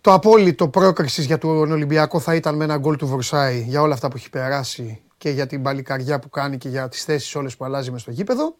Το 0.00 0.12
απόλυτο 0.12 0.68
πρόκρισης 0.68 1.24
για 1.24 1.38
τον 1.38 1.72
Ολυμπιακό 1.72 2.20
θα 2.20 2.34
ήταν 2.34 2.56
με 2.56 2.64
ένα 2.64 2.76
γκολ 2.76 2.96
του 2.96 3.06
Βρουσάη 3.06 3.60
για 3.60 3.82
όλα 3.82 3.94
αυτά 3.94 4.08
που 4.08 4.16
έχει 4.16 4.30
περάσει 4.30 5.00
και 5.18 5.30
για 5.30 5.46
την 5.46 5.62
παλικαριά 5.62 6.18
που 6.18 6.28
κάνει 6.30 6.58
και 6.58 6.68
για 6.68 6.88
τις 6.88 7.04
θέσεις 7.04 7.34
όλες 7.34 7.56
που 7.56 7.64
αλλάζει 7.64 7.90
μες 7.90 8.00
στο 8.00 8.10
γήπεδο. 8.10 8.54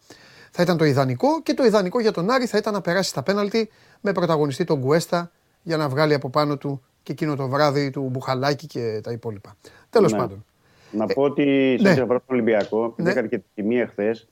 Θα 0.51 0.63
ήταν 0.63 0.77
το 0.77 0.85
ιδανικό 0.85 1.43
και 1.43 1.55
το 1.55 1.65
ιδανικό 1.65 2.01
για 2.01 2.13
τον 2.13 2.31
Άρη 2.31 2.47
θα 2.47 2.59
ήταν 2.59 2.73
να 2.73 2.81
περάσει 2.81 3.09
στα 3.09 3.23
πέναλτι 3.23 3.71
με 4.01 4.13
πρωταγωνιστή 4.13 4.65
τον 4.65 4.81
Κουέστα 4.81 5.31
για 5.63 5.77
να 5.77 5.89
βγάλει 5.89 6.15
από 6.15 6.31
πάνω 6.31 6.57
του 6.57 6.83
και 7.03 7.13
εκείνο 7.13 7.37
το 7.37 7.49
βράδυ 7.49 7.91
του 7.91 8.09
Μπουχαλάκη 8.11 8.67
και 8.67 9.01
τα 9.03 9.13
υπόλοιπα. 9.13 9.57
Τέλος 9.91 10.13
Ναι. 10.13 10.19
πάντων. 10.19 10.45
Να 10.91 11.07
πω 11.07 11.23
ότι 11.23 11.77
σε 11.79 11.83
ναι. 11.83 11.91
ό,τι 11.91 12.01
αφορά 12.01 12.23
τον 12.27 12.37
Ολυμπιακό, 12.37 12.85
επειδή 12.85 13.03
Ναι. 13.03 13.11
έκανε 13.11 13.29
και 13.29 13.39
τη 13.39 13.45
τιμή 13.55 13.79
εχθές, 13.79 14.29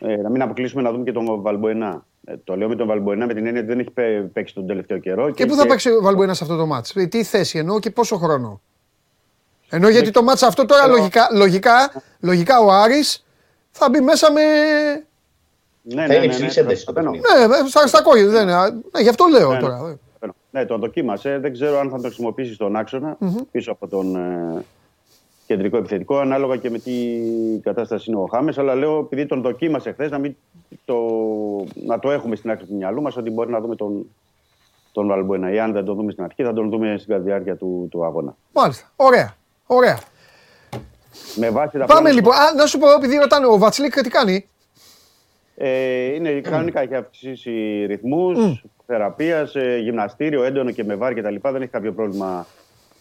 ε, 0.00 0.16
να 0.16 0.30
μην 0.30 0.42
αποκλείσουμε 0.42 0.82
να 0.82 0.90
δούμε 0.92 1.04
και 1.04 1.12
τον 1.12 1.40
Βαλμποενά. 1.42 2.06
Ε, 2.24 2.34
το 2.44 2.56
λέω 2.56 2.68
με 2.68 2.76
τον 2.76 2.86
Βαλμποενά 2.86 3.26
με 3.26 3.34
την 3.34 3.46
έννοια 3.46 3.60
ότι 3.60 3.70
δεν 3.70 3.78
έχει 3.80 3.90
παί- 3.90 4.22
παίξει 4.22 4.54
τον 4.54 4.66
τελευταίο 4.66 4.98
καιρό. 4.98 5.30
Και 5.30 5.46
πού 5.46 5.54
θα 5.54 5.66
παίξει 5.66 5.90
ο 5.90 6.02
Βαλμπουένα 6.02 6.34
σε 6.34 6.44
αυτό 6.44 6.56
το 6.56 6.66
μάτς; 6.66 6.96
Ε, 6.96 7.06
Τι 7.06 7.22
θέση 7.24 7.58
εννοώ 7.58 7.78
και 7.78 7.90
πόσο 7.90 8.16
χρόνο; 8.16 8.60
Ενώ 9.68 9.88
γιατί 9.88 10.10
το 10.10 10.22
μάτσα 10.22 10.46
αυτό 10.46 10.64
τώρα 10.66 10.86
λογικά, 10.86 11.28
λογικά, 11.32 11.92
λογικά 12.20 12.60
ο 12.60 12.70
Άρης 12.72 13.24
θα 13.70 13.88
μπει 13.90 14.00
μέσα 14.00 14.32
με. 14.32 14.40
Ναι, 15.82 16.06
Θα 16.06 16.14
είναι 16.14 16.24
υψηλή 16.24 16.50
ένταση 16.54 16.84
το 16.84 16.92
καταλαβαίνω. 16.92 17.22
παιχνίδι. 17.22 17.62
Ναι, 17.62 17.68
στα, 17.68 17.86
στα 17.86 18.02
κόκκινα. 18.02 18.30
Δεν 18.30 18.42
είναι. 18.42 18.62
Ναι, 18.92 19.00
γι' 19.00 19.08
αυτό 19.08 19.24
λέω 19.30 19.52
Ναι, 19.52 19.58
τώρα. 19.58 19.80
ναι. 19.80 19.94
Ναι, 20.50 20.64
το 20.66 20.78
δοκίμασε. 20.78 21.38
Δεν 21.38 21.52
ξέρω 21.52 21.78
αν 21.78 21.90
θα 21.90 21.96
το 21.96 22.02
χρησιμοποιήσει 22.02 22.54
στον 22.54 22.76
αξονα 22.76 23.16
πίσω 23.50 23.72
από 23.72 23.88
τον 23.88 24.16
ε, 24.16 24.64
κεντρικό 25.46 25.76
επιθετικό, 25.76 26.18
ανάλογα 26.18 26.56
και 26.56 26.70
με 26.70 26.78
τι 26.78 26.92
κατάσταση 27.62 28.10
είναι 28.10 28.20
ο 28.20 28.26
Χάμες. 28.32 28.58
Αλλά 28.58 28.74
λέω, 28.74 28.98
επειδή 28.98 29.26
τον 29.26 29.42
δοκίμασε 29.42 29.92
χθες, 29.92 30.10
να, 30.10 30.18
μην 30.18 30.36
το, 30.84 30.96
να 31.74 31.98
το 31.98 32.10
έχουμε 32.10 32.36
στην 32.36 32.50
άκρη 32.50 32.66
του 32.66 32.74
μυαλού 32.76 33.02
μας 33.02 33.16
ότι 33.16 33.30
μπορεί 33.30 33.50
να 33.50 33.60
δούμε 33.60 33.76
τον, 33.76 34.06
τον 34.92 35.06
Βαλμπουένα. 35.06 35.52
Ή 35.52 35.58
αν 35.58 35.72
δεν 35.72 35.84
τον 35.84 35.96
δούμε 35.96 36.12
στην 36.12 36.24
αρχή, 36.24 36.42
θα 36.42 36.52
τον 36.52 36.70
δούμε 36.70 36.96
στην 36.98 37.24
διάρκεια 37.24 37.56
του, 37.56 37.88
του 37.90 38.04
αγώνα. 38.04 38.36
Μάλιστα. 38.52 38.90
Ωραία. 38.96 39.36
Ωραία. 39.66 39.98
Με 41.36 41.50
βάση 41.50 41.78
τα 41.78 41.84
Πάμε 41.84 42.00
πλάνα- 42.00 42.10
λοιπόν. 42.14 42.34
Α, 42.34 42.54
να 42.56 42.66
σου 42.66 42.78
πω, 42.78 42.90
επειδή 42.90 43.16
ρωτάνε, 43.16 43.46
ο 43.46 43.58
Βατσλίκ 43.58 44.00
τι 44.00 44.08
κάνει; 44.10 44.46
Ε, 45.56 46.14
είναι 46.14 46.40
κανονικά, 46.40 46.80
έχει 46.80 46.94
αυξήσει 46.94 47.84
ρυθμούς 47.86 48.64
θεραπείας, 48.86 49.54
ε, 49.54 49.78
γυμναστήριο 49.82 50.42
έντονο 50.44 50.70
και 50.70 50.84
με 50.84 50.94
βάρ 50.94 51.14
και 51.14 51.22
τα 51.22 51.30
λοιπά. 51.30 51.52
Δεν 51.52 51.62
έχει 51.62 51.70
κάποιο 51.70 51.92
πρόβλημα 51.92 52.46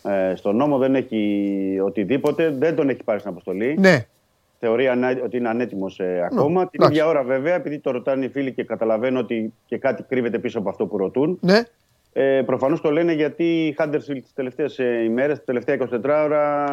ε, 0.04 0.36
στον 0.36 0.56
νόμο, 0.56 0.78
δεν 0.78 0.96
έχει 0.96 1.80
οτιδήποτε. 1.84 2.50
Δεν 2.58 2.76
τον 2.76 2.90
έχει 2.90 3.04
πάρει 3.04 3.20
στην 3.20 3.32
αποστολή. 3.32 3.76
Ναι. 3.80 4.06
Θεωρεί 4.60 4.88
ανά- 4.88 5.22
ότι 5.24 5.38
είναι 5.38 5.50
ανέτοιμος 5.50 6.00
ακόμα. 6.26 6.60
Την 6.62 6.70
εντάξει. 6.82 6.94
ίδια 7.00 7.08
ώρα, 7.10 7.24
βέβαια, 7.24 7.56
επειδή 7.56 7.80
το 7.80 7.92
ρωτάνε 7.92 8.26
οι 8.26 8.30
φίλοι 8.30 8.52
και 8.54 8.64
καταλαβαίνω 8.64 9.20
ότι 9.20 9.54
και 9.66 9.78
κάτι 9.78 10.04
κρύβεται 10.04 10.40
πίσω 10.40 10.60
από 10.60 10.70
αυτό 10.70 10.86
που 10.86 10.98
ρωτούν. 10.98 11.38
Ναι. 11.42 11.62
Ε, 12.14 12.42
Προφανώς 12.46 12.82
το 12.82 12.92
λένε 12.92 13.14
γιατί 13.14 13.66
η 13.68 13.72
Χάντερσβιλ 13.78 14.22
τις 14.22 14.34
τελευταίες 14.34 14.78
ημέρες, 15.06 15.38
τα 15.38 15.44
τελευταία 15.46 15.76
24 15.76 16.24
ώρα, 16.24 16.66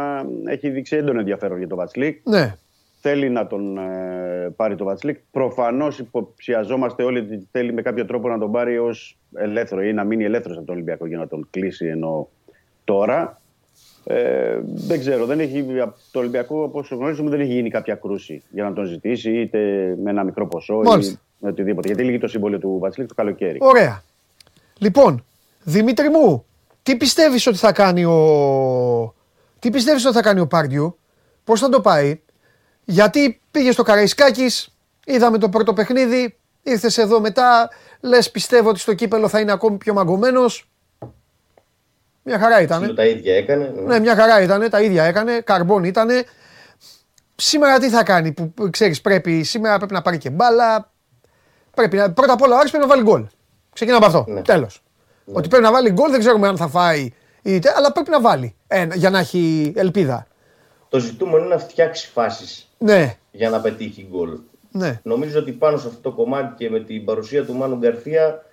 έχει 0.44 0.70
δείξει 0.70 0.96
έντονο 0.96 1.18
ενδιαφέρον 1.18 1.58
για 1.58 1.66
το 1.66 1.76
Βατσλίκ. 1.76 2.28
Ναι. 2.28 2.54
Θέλει 3.02 3.30
να 3.30 3.46
τον 3.46 3.78
ε, 3.78 4.52
πάρει 4.56 4.74
το 4.74 4.84
Βατσλίκ. 4.84 5.16
Προφανώς 5.30 5.98
υποψιαζόμαστε 5.98 7.02
όλοι 7.02 7.18
ότι 7.18 7.48
θέλει 7.50 7.72
με 7.72 7.82
κάποιο 7.82 8.04
τρόπο 8.04 8.28
να 8.28 8.38
τον 8.38 8.52
πάρει 8.52 8.78
ως 8.78 9.18
ελεύθερο 9.34 9.82
ή 9.82 9.92
να 9.92 10.04
μείνει 10.04 10.24
ελεύθερος 10.24 10.56
από 10.56 10.66
τον 10.66 10.74
Ολυμπιακό 10.74 11.06
για 11.06 11.18
να 11.18 11.26
τον 11.28 11.46
κλείσει 11.50 11.86
ενώ 11.86 12.28
τώρα. 12.84 13.40
Ε, 14.04 14.58
δεν 14.62 15.00
ξέρω, 15.00 15.26
δεν 15.26 15.40
έχει, 15.40 15.80
από 15.80 15.94
το 16.10 16.18
Ολυμπιακό 16.18 16.62
όπως 16.62 16.90
γνωρίζουμε 16.90 17.30
δεν 17.30 17.40
έχει 17.40 17.52
γίνει 17.52 17.70
κάποια 17.70 17.94
κρούση 17.94 18.42
για 18.50 18.64
να 18.64 18.72
τον 18.72 18.84
ζητήσει 18.84 19.40
είτε 19.40 19.58
με 20.02 20.10
ένα 20.10 20.24
μικρό 20.24 20.46
ποσό 20.46 20.74
Μάλιστα. 20.74 21.12
ή 21.12 21.16
με 21.38 21.48
οτιδήποτε. 21.48 21.86
Γιατί 21.86 22.02
λύγει 22.02 22.18
το 22.18 22.28
συμβόλαιο 22.28 22.58
του 22.58 22.78
Βατσλίκ 22.80 23.08
το 23.08 23.14
καλοκαίρι. 23.14 23.58
Ωραία. 23.60 24.02
Λοιπόν, 24.78 25.24
Δημήτρη 25.62 26.08
μου, 26.08 26.44
τι 26.82 26.96
πιστεύεις 26.96 27.46
ότι 27.46 27.56
θα 27.56 27.72
κάνει 27.72 28.04
ο... 28.04 29.14
Τι 29.58 29.70
πιστεύεις 29.70 30.04
ότι 30.04 30.14
θα 30.14 30.22
κάνει 30.22 30.40
ο 30.40 30.46
Πάρντιου, 30.46 30.98
πώς 31.44 31.60
θα 31.60 31.68
το 31.68 31.80
πάει, 31.80 32.20
γιατί 32.84 33.40
πήγε 33.50 33.72
στο 33.72 33.82
Καραϊσκάκης, 33.82 34.76
είδαμε 35.06 35.38
το 35.38 35.48
πρώτο 35.48 35.72
παιχνίδι, 35.72 36.36
ήρθες 36.62 36.98
εδώ 36.98 37.20
μετά, 37.20 37.68
λες 38.00 38.30
πιστεύω 38.30 38.68
ότι 38.68 38.78
στο 38.78 38.94
κύπελο 38.94 39.28
θα 39.28 39.40
είναι 39.40 39.52
ακόμη 39.52 39.76
πιο 39.76 39.94
μαγκωμένος. 39.94 40.69
Μια 42.30 42.38
χαρά 42.38 42.60
ήταν. 42.60 42.94
Τα 42.94 43.04
ίδια 43.06 43.34
έκανε. 43.36 43.72
ναι. 43.76 43.80
Ναι, 43.82 44.00
μια 44.00 44.14
χαρά 44.14 44.42
ήταν, 44.42 44.70
τα 44.70 44.80
ίδια 44.82 45.04
έκανε, 45.04 45.40
καρμπόν 45.40 45.84
ήταν. 45.84 46.08
Σήμερα 47.36 47.78
τι 47.78 47.88
θα 47.88 48.02
κάνει, 48.02 48.32
που 48.32 48.52
που 48.52 48.70
ξέρεις 48.70 49.00
πρέπει, 49.00 49.42
σήμερα 49.42 49.76
πρέπει 49.76 49.92
να 49.92 50.02
πάρει 50.02 50.18
και 50.18 50.30
μπάλα. 50.30 50.90
Πρέπει 51.74 51.96
να, 51.96 52.12
πρώτα 52.12 52.32
απ' 52.32 52.42
όλα 52.42 52.54
ο 52.54 52.58
Άρης 52.58 52.70
πρέπει 52.70 52.84
να 52.86 52.90
βάλει 52.90 53.02
γκολ. 53.02 53.26
Ξεκινάμε 53.72 54.06
από 54.06 54.16
αυτό, 54.18 54.32
Ναι. 54.32 54.42
τέλος. 54.42 54.82
Ότι 55.32 55.48
πρέπει 55.48 55.62
να 55.64 55.72
βάλει 55.72 55.90
γκολ 55.90 56.10
δεν 56.10 56.20
ξέρουμε 56.20 56.48
αν 56.48 56.56
θα 56.56 56.68
φάει, 56.68 57.10
ή, 57.42 57.58
τε- 57.58 57.76
αλλά 57.76 57.92
πρέπει 57.92 58.10
να 58.10 58.20
βάλει 58.20 58.54
ένα, 58.66 58.94
για 58.94 59.10
να 59.10 59.18
έχει 59.18 59.72
ελπίδα. 59.76 60.26
Το 60.88 60.98
ζητούμενο 60.98 61.44
είναι 61.44 61.54
να 61.54 61.60
φτιάξει 61.60 62.08
φάσεις 62.08 62.68
Ναι, 62.78 63.16
για 63.30 63.50
να 63.50 63.60
πετύχει 63.60 64.06
γκολ. 64.10 64.38
ναι. 64.70 65.00
Νομίζω 65.02 65.38
ότι 65.38 65.52
πάνω 65.52 65.76
σε 65.78 65.86
αυτό 65.86 66.00
το 66.00 66.12
κομμάτι 66.12 66.54
και 66.56 66.70
με 66.70 66.80
την 66.80 67.04
παρουσία 67.04 67.44
του 67.44 67.54
Μάνου 67.54 67.76
Γκαρθία 67.76 68.44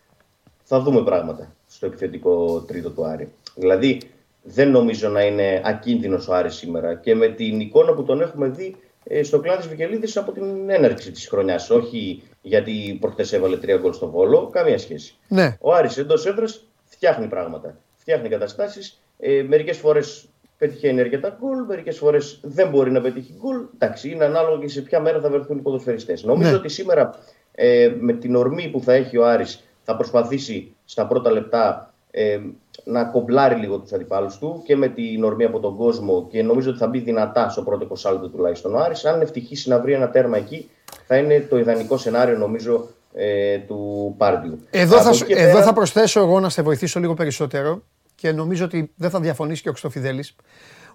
θα 0.64 0.80
δούμε 0.80 1.02
πράγματα 1.04 1.48
στο 1.68 1.86
επιθετικό 1.86 2.60
τρίτο 2.68 2.90
του 2.90 3.06
Άρη. 3.06 3.32
Δηλαδή 3.58 4.02
δεν 4.44 4.72
νομίζω 4.72 5.10
να 5.10 5.22
είναι 5.26 5.62
ακίνδυνος 5.66 6.28
ο 6.28 6.34
Άρης 6.34 6.56
σήμερα 6.56 6.96
και 6.96 7.16
με 7.16 7.28
την 7.28 7.60
εικόνα 7.60 7.94
που 7.94 8.04
τον 8.04 8.22
έχουμε 8.22 8.48
δει 8.48 8.76
ε, 9.04 9.24
στο 9.24 9.40
κλάδι 9.40 9.68
Βικελίδης 9.68 10.18
από 10.18 10.32
την 10.32 10.70
έναρξη 10.70 11.12
της 11.12 11.28
χρονιάς. 11.28 11.70
Όχι 11.70 12.22
γιατί 12.42 12.98
προχτές 13.02 13.34
έβαλε 13.34 13.58
τρία 13.58 13.78
γκολ 13.78 13.94
στο 13.94 14.10
Βόλο, 14.10 14.50
καμία 14.52 14.78
σχέση. 14.78 15.16
Ναι. 15.28 15.58
Ο 15.62 15.74
Άρης 15.74 15.98
εντός 15.98 16.26
έδρας 16.26 16.64
φτιάχνει 16.86 17.28
πράγματα, 17.28 17.78
φτιάχνει 17.98 18.30
καταστάσεις. 18.30 19.02
Ε, 19.20 19.44
μερικές 19.48 19.78
φορές 19.78 20.26
πετυχαίνει 20.58 21.00
αρκετά 21.00 21.38
γκολ, 21.40 21.64
μερικές 21.68 21.98
φορές 21.98 22.40
δεν 22.44 22.70
μπορεί 22.70 22.92
να 22.92 23.02
πετύχει 23.02 23.34
γκολ. 23.40 23.58
Εντάξει, 23.80 24.10
είναι 24.10 24.26
ανάλογο 24.26 24.60
και 24.60 24.68
σε 24.68 24.82
ποια 24.82 25.00
μέρα 25.00 25.20
θα 25.20 25.30
βρεθούν 25.30 25.58
οι 25.58 25.62
ποδοσφαιριστές. 25.62 26.24
Νομίζω 26.24 26.50
Ναι. 26.50 26.56
ότι 26.56 26.70
σήμερα 26.70 27.20
ε, 27.52 27.92
με 28.00 28.14
την 28.14 28.36
ορμή 28.36 28.70
που 28.70 28.82
θα 28.82 28.94
έχει 28.94 29.18
ο 29.18 29.28
Άρης 29.28 29.64
θα 29.84 29.96
προσπαθήσει 29.96 30.76
στα 30.86 31.08
πρώτα 31.08 31.32
λεπτά 31.32 31.94
ε, 32.12 32.40
να 32.84 33.04
κομπλάρει 33.04 33.56
λίγο 33.56 33.78
τους 33.78 33.92
αντιπάλους 33.94 34.38
του 34.38 34.62
και 34.66 34.76
με 34.76 34.88
την 34.88 35.24
ορμή 35.24 35.44
από 35.44 35.60
τον 35.60 35.76
κόσμο 35.78 36.28
και 36.32 36.44
νομίζω 36.44 36.70
ότι 36.70 36.80
θα 36.80 36.88
μπει 36.88 37.00
δυνατά 37.00 37.50
στο 37.50 37.62
πρώτο 37.62 37.88
20 38.04 38.12
λεπτό 38.12 38.28
τουλάχιστον 38.30 38.76
ο 38.76 38.80
Άρης. 38.80 39.06
Αν 39.06 39.22
ευτυχήσει 39.22 39.70
να 39.70 39.80
βρει 39.80 39.94
ένα 39.94 40.10
τέρμα 40.10 40.38
εκεί 40.38 40.70
θα 41.08 41.18
είναι 41.18 41.40
το 41.40 41.58
ιδανικό 41.58 41.98
σενάριο 41.98 42.38
νομίζω 42.38 42.88
ε, 43.14 43.58
του 43.58 44.14
Πάρντιου. 44.18 44.60
Εδώ, 44.72 44.94
Από 44.96 45.04
θα, 45.04 45.10
εκεί 45.10 45.18
σου- 45.18 45.26
και 45.26 45.34
εδώ 45.36 45.52
πέρα- 45.52 45.66
θα 45.66 45.74
προσθέσω 45.74 46.20
εγώ 46.20 46.40
να 46.40 46.50
σε 46.50 46.62
βοηθήσω 46.62 47.00
λίγο 47.00 47.14
περισσότερο 47.14 47.82
και 48.16 48.32
νομίζω 48.32 48.66
ότι 48.66 48.92
δεν 48.96 49.10
θα 49.10 49.20
διαφωνήσει 49.20 49.62
και 49.62 49.68
ο 49.70 49.72
Χρυστοφιδέλης. 49.72 50.36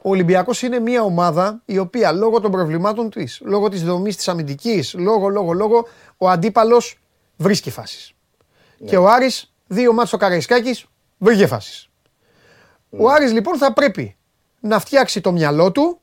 Ο 0.04 0.10
Ολυμπιακός 0.10 0.62
είναι 0.62 0.78
μια 0.78 1.02
ομάδα 1.02 1.62
η 1.64 1.78
οποία 1.78 2.12
λόγω 2.12 2.40
των 2.40 2.50
προβλημάτων 2.50 3.10
της, 3.10 3.40
λόγω 3.44 3.68
της 3.68 3.82
δομής 3.84 4.16
της 4.16 4.28
αμυντικής, 4.28 4.94
λόγω, 4.98 5.28
λόγω, 5.28 5.52
λόγω, 5.52 5.86
ο 6.16 6.28
αντίπαλος 6.28 6.98
βρίσκει 7.36 7.70
φάσεις. 7.70 8.12
Και 8.84 8.96
ο 8.96 9.08
Άρης, 9.08 9.52
δύο 9.66 9.92
μάτς 9.92 10.08
στο 10.08 10.16
Καραϊσκάκης, 10.16 10.84
βρήκε 11.22 11.46
φάσεις. 11.46 11.88
Ο 12.90 13.10
Άρης 13.10 13.32
λοιπόν 13.32 13.58
θα 13.58 13.72
πρέπει 13.72 14.16
να 14.60 14.78
φτιάξει 14.78 15.20
το 15.20 15.32
μυαλό 15.32 15.72
του 15.72 16.00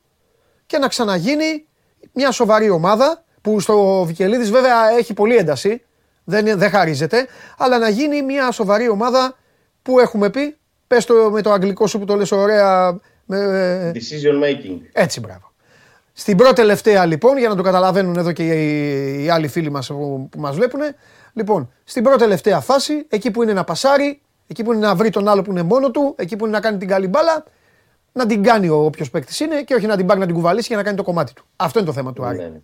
και 0.66 0.78
να 0.78 0.88
ξαναγίνει 0.88 1.66
μια 2.12 2.30
σοβαρή 2.30 2.70
ομάδα 2.70 3.24
που 3.42 3.60
στο 3.60 4.04
Βικελίδης 4.04 4.50
βέβαια 4.50 4.90
έχει 4.98 5.14
πολύ 5.14 5.36
ένταση, 5.36 5.82
δεν, 6.24 6.58
δεν 6.58 6.70
χαρίζεται, 6.70 7.26
αλλά 7.58 7.78
να 7.78 7.88
γίνει 7.88 8.22
μια 8.22 8.50
σοβαρή 8.50 8.88
ομάδα 8.88 9.36
που 9.82 10.00
έχουμε 10.00 10.30
πει, 10.30 10.56
πες 10.86 11.04
το 11.04 11.14
με 11.30 11.42
το 11.42 11.52
αγγλικό 11.52 11.86
σου 11.86 11.98
που 11.98 12.04
το 12.04 12.16
λες 12.16 12.32
ωραία, 12.32 13.00
με, 13.24 13.92
Decision 13.94 14.44
making. 14.44 14.78
έτσι 14.92 15.20
μπράβο. 15.20 15.52
Στην 16.12 16.36
πρώτη 16.36 16.54
τελευταία 16.54 17.06
λοιπόν, 17.06 17.38
για 17.38 17.48
να 17.48 17.56
το 17.56 17.62
καταλαβαίνουν 17.62 18.16
εδώ 18.16 18.32
και 18.32 18.42
οι, 18.42 19.24
οι 19.24 19.28
άλλοι 19.28 19.48
φίλοι 19.48 19.70
μας 19.70 19.86
που, 19.86 20.28
που 20.30 20.40
μας 20.40 20.56
βλέπουν, 20.56 20.80
λοιπόν, 21.32 21.72
στην 21.84 22.02
πρώτη 22.02 22.18
τελευταία 22.18 22.60
φάση, 22.60 23.06
εκεί 23.08 23.30
που 23.30 23.42
είναι 23.42 23.52
να 23.52 23.64
πασάρει, 23.64 24.20
εκεί 24.50 24.64
που 24.64 24.72
είναι 24.72 24.86
να 24.86 24.94
βρει 24.94 25.10
τον 25.10 25.28
άλλο 25.28 25.42
που 25.42 25.50
είναι 25.50 25.62
μόνο 25.62 25.90
του, 25.90 26.14
εκεί 26.18 26.36
που 26.36 26.44
είναι 26.44 26.54
να 26.54 26.60
κάνει 26.60 26.78
την 26.78 26.88
καλή 26.88 27.08
μπάλα, 27.08 27.44
να 28.12 28.26
την 28.26 28.42
κάνει 28.42 28.68
ο 28.68 28.84
όποιος 28.84 29.10
παίκτης 29.10 29.40
είναι 29.40 29.62
και 29.62 29.74
όχι 29.74 29.86
να 29.86 29.96
την 29.96 30.06
πάρει 30.06 30.20
να 30.20 30.26
την 30.26 30.34
κουβαλήσει 30.34 30.68
και 30.68 30.76
να 30.76 30.82
κάνει 30.82 30.96
το 30.96 31.02
κομμάτι 31.02 31.32
του. 31.32 31.44
Αυτό 31.56 31.78
είναι 31.78 31.88
το 31.88 31.94
θέμα 31.94 32.12
του 32.12 32.24
Άρη. 32.24 32.38
Ναι, 32.38 32.44
ναι. 32.44 32.60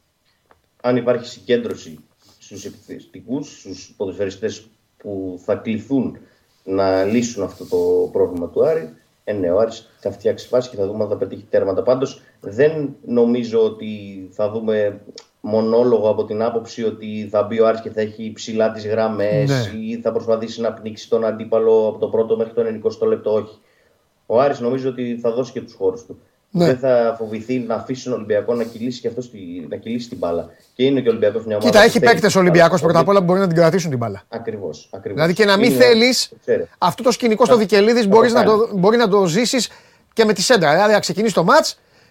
Αν 0.82 0.96
υπάρχει 0.96 1.26
συγκέντρωση 1.26 1.98
στους 2.38 2.64
επιθετικούς, 2.64 3.58
στους 3.58 3.94
ποδοσφαιριστές 3.96 4.66
που 4.96 5.40
θα 5.44 5.54
κληθούν 5.54 6.18
να 6.64 7.04
λύσουν 7.04 7.42
αυτό 7.42 7.64
το 7.64 8.08
πρόβλημα 8.12 8.48
του 8.48 8.66
Άρη, 8.66 8.94
ε, 9.24 9.32
ναι, 9.32 9.50
ο 9.50 9.58
Άρης 9.58 9.90
θα 10.00 10.10
φτιάξει 10.10 10.48
φάση 10.48 10.70
και 10.70 10.76
θα 10.76 10.86
δούμε 10.86 11.02
αν 11.02 11.08
θα 11.08 11.16
πετύχει 11.16 11.46
τέρματα. 11.50 11.82
Πάντως 11.82 12.22
δεν 12.40 12.96
νομίζω 13.04 13.64
ότι 13.64 13.88
θα 14.32 14.50
δούμε 14.50 15.00
μονόλογο 15.46 16.08
από 16.08 16.24
την 16.24 16.42
άποψη 16.42 16.84
ότι 16.84 17.28
θα 17.30 17.42
μπει 17.42 17.60
ο 17.60 17.66
Άρης 17.66 17.80
και 17.80 17.90
θα 17.90 18.00
έχει 18.00 18.32
ψηλά 18.34 18.70
τις 18.72 18.86
γραμμές 18.86 19.50
Ναι. 19.50 19.78
ή 19.80 20.00
θα 20.02 20.12
προσπαθήσει 20.12 20.60
να 20.60 20.72
πνίξει 20.72 21.08
τον 21.08 21.24
αντίπαλο 21.24 21.86
από 21.88 21.98
το 21.98 22.06
πρώτο 22.06 22.36
μέχρι 22.36 22.52
το 22.52 22.62
90 23.02 23.06
λεπτό. 23.06 23.32
Όχι. 23.32 23.58
Ο 24.26 24.40
Άρης 24.40 24.60
νομίζω 24.60 24.88
ότι 24.88 25.18
θα 25.22 25.30
δώσει 25.32 25.52
και 25.52 25.60
τους 25.60 25.74
χώρους 25.74 26.04
του. 26.06 26.18
Ναι. 26.50 26.64
Δεν 26.64 26.78
θα 26.78 27.14
φοβηθεί 27.18 27.58
να 27.58 27.74
αφήσει 27.74 28.04
τον 28.04 28.12
Ολυμπιακό 28.12 28.54
να 28.54 28.64
κυλήσει 28.64 29.00
και 29.00 29.08
αυτός 29.08 29.24
στη, 29.24 29.66
να 29.70 29.76
κυλήσει 29.76 30.08
την 30.08 30.18
μπάλα. 30.18 30.48
Και 30.74 30.84
είναι 30.84 31.00
και 31.00 31.08
ο 31.08 31.10
Ολυμπιακός 31.10 31.44
μια 31.46 31.56
ομάδα. 31.56 31.66
Κοίτα, 31.70 31.78
που 31.78 31.88
έχει 31.88 31.98
θέλει 31.98 32.10
παίκτες 32.12 32.32
την 32.32 32.40
Ολυμπιακός 32.40 32.80
μπάλα. 32.80 32.82
πρώτα 32.92 32.98
απ' 33.00 33.08
όλα 33.08 33.18
που 33.18 33.24
μπορεί 33.24 33.40
να 33.40 33.46
την 33.46 33.56
κρατήσουν 33.56 33.90
την 33.90 33.98
μπάλα. 33.98 34.22
Ακριβώς. 34.28 34.88
Ακριβώς. 34.92 35.14
Δηλαδή 35.14 35.34
και 35.34 35.44
να 35.44 35.56
μην 35.56 35.70
Είναι- 35.70 35.84
θέλεις 35.84 36.28
το 36.28 36.36
ξέρω. 36.40 36.64
αυτό 36.78 37.02
το 37.02 37.10
σκηνικό 37.10 37.44
στο 37.44 37.54
Θα- 37.54 37.60
Βικελίδης 37.60 38.02
θα 38.02 38.08
μπορείς 38.08 38.32
το 38.32 38.38
να 38.38 38.44
το, 38.44 38.58
κάνει. 38.58 38.78
μπορεί 38.80 38.96
να 38.96 39.08
το 39.08 39.26
ζήσεις 39.26 39.68
και 40.12 40.24
με 40.24 40.32
τη 40.32 40.42
σέντρα. 40.42 40.72
Δηλαδή 40.72 40.92
να 40.92 41.00
ξεκινήσει 41.00 41.34
το 41.34 41.44
ματ 41.44 41.66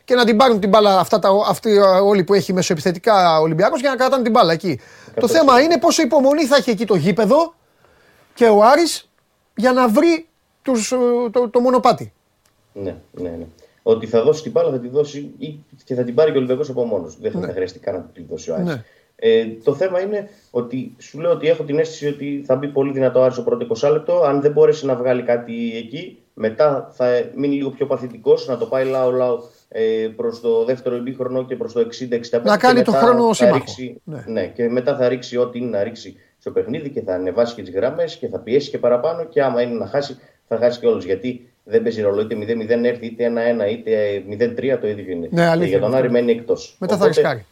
και 0.06 0.16
να 0.16 0.26
την 0.26 0.38
πάρουν 0.38 0.60
την 0.60 0.70
μπάλα 0.70 1.00
αυτά 1.00 1.20
τα, 1.20 1.30
αυτοί 1.48 1.78
όλοι 2.04 2.24
που 2.24 2.34
έχει 2.34 2.54
μεσοεπιθετικά 2.54 3.40
Ολυμπιακός 3.40 3.82
και 3.82 3.88
να 3.88 3.96
κρατάνε 3.96 4.24
την 4.24 4.32
μπάλα 4.32 4.54
εκεί. 4.54 4.80
Το 5.20 5.28
θέμα 5.28 5.62
είναι 5.62 5.80
πόσο 5.80 6.02
υπομονή 6.02 6.46
θα 6.46 6.56
έχει 6.56 6.70
εκεί 6.70 6.86
το 6.86 6.96
γήπεδο 6.96 7.54
και 8.34 8.46
ο 8.46 8.64
Άρης 8.64 9.10
για 9.56 9.72
να 9.72 9.88
βρει 9.88 10.28
τους, 10.62 10.92
ε, 10.92 10.96
το, 11.32 11.50
το 11.50 11.60
μονοπάτι. 11.60 12.14
Ναι, 12.74 12.96
ναι, 13.12 13.30
ναι. 13.30 13.46
Ότι 13.84 14.08
θα 14.08 14.24
δώσει 14.24 14.42
την 14.44 14.52
μπάλα, 14.52 14.72
θα 14.72 14.80
τη 14.80 14.88
δώσει 14.88 15.34
ή 15.38 15.60
και 15.84 15.96
θα 15.96 16.04
την 16.04 16.16
πάρει 16.16 16.30
και 16.32 16.36
ο 16.36 16.40
Ολυμπιακός 16.40 16.70
από 16.70 16.84
μόνος. 16.84 17.18
Δεν 17.22 17.32
θα, 17.32 17.40
Ναι. 17.40 17.46
θα 17.46 17.54
χρειαστεί 17.54 17.80
καν 17.80 17.96
να 17.96 18.02
τη 18.14 18.24
δώσει 18.30 18.52
ο 18.52 18.54
Άρης. 18.56 18.66
Ναι. 18.66 18.84
Ε, 19.16 19.46
το 19.64 19.76
θέμα 19.76 20.02
είναι 20.02 20.30
ότι 20.52 20.96
σου 20.98 21.20
λέω 21.20 21.32
ότι 21.32 21.48
έχω 21.48 21.64
την 21.64 21.80
αίσθηση 21.80 22.08
ότι 22.08 22.44
θα 22.46 22.56
μπει 22.56 22.68
πολύ 22.68 22.92
δυνατό 22.92 23.20
ο 23.20 23.24
Άρης 23.24 23.36
στο 23.36 23.44
πρώτο 23.44 23.66
20 23.66 23.92
λεπτό. 23.92 24.22
Αν 24.24 24.42
δεν 24.42 24.52
μπορέσει 24.52 24.86
να 24.86 24.96
βγάλει 24.96 25.22
κάτι 25.24 25.78
εκεί, 25.78 26.20
Μετά 26.38 26.92
θα 26.94 27.06
μείνει 27.36 27.56
λίγο 27.56 27.70
πιο 27.70 27.86
παθητικός, 27.86 28.48
να 28.48 28.58
το 28.58 28.66
πάει 28.66 28.86
λαό-λαό 28.86 29.40
ε, 29.68 30.08
προς 30.16 30.42
το 30.42 30.66
δεύτερο 30.66 30.96
ημίχρονο 30.96 31.46
και 31.46 31.56
προς 31.56 31.74
το 31.74 31.80
60-65. 31.80 32.42
Να 32.44 32.58
κάνει 32.58 32.78
και 32.80 32.86
το 32.86 32.92
μετά 32.92 33.04
χρόνο 33.04 33.28
θα 33.28 33.34
σύμμαχο. 33.34 33.58
ρίξει- 33.58 34.02
Ναι. 34.04 34.24
ναι. 34.28 34.48
και 34.48 34.70
μετά 34.70 34.96
θα 34.98 35.08
ρίξει 35.08 35.38
ό,τι 35.38 35.60
είναι 35.60 35.70
να 35.78 35.84
ρίξει 35.84 36.16
στο 36.40 36.52
παιχνίδι 36.52 36.90
και 36.90 37.02
θα 37.02 37.14
ανεβάσει 37.14 37.56
και 37.56 37.62
τις 37.62 37.74
γραμμές 37.74 38.16
και 38.16 38.28
θα 38.28 38.40
πιέσει 38.40 38.70
και 38.70 38.78
παραπάνω. 38.78 39.24
Και 39.26 39.42
άμα 39.44 39.62
είναι 39.62 39.74
να 39.74 39.88
χάσει, 39.88 40.18
θα 40.48 40.58
χάσει 40.58 40.80
και 40.80 40.88
όλους. 40.88 41.06
Γιατί 41.06 41.50
δεν 41.64 41.84
παίζει 41.84 42.02
ρόλο 42.02 42.22
είτε 42.22 42.36
0-0 42.36 42.84
έρθει, 42.86 43.06
είτε 43.06 43.26
1-1, 43.26 43.70
είτε 43.72 44.24
0-3 44.30 44.78
το 44.82 44.88
ίδιο 44.88 45.12
είναι. 45.12 45.28
Ναι, 45.32 45.46
αλήθεια 45.46 45.64
και 45.64 45.70
για 45.70 45.80
τον 45.80 45.88
είναι 45.88 45.98
Άρη 45.98 46.08
αυτό. 46.08 46.20
μένει 46.20 46.32
εκτός. 46.32 46.76
Μετά 46.80 46.98
θα 46.98 47.08
ρισκάρει. 47.08 47.46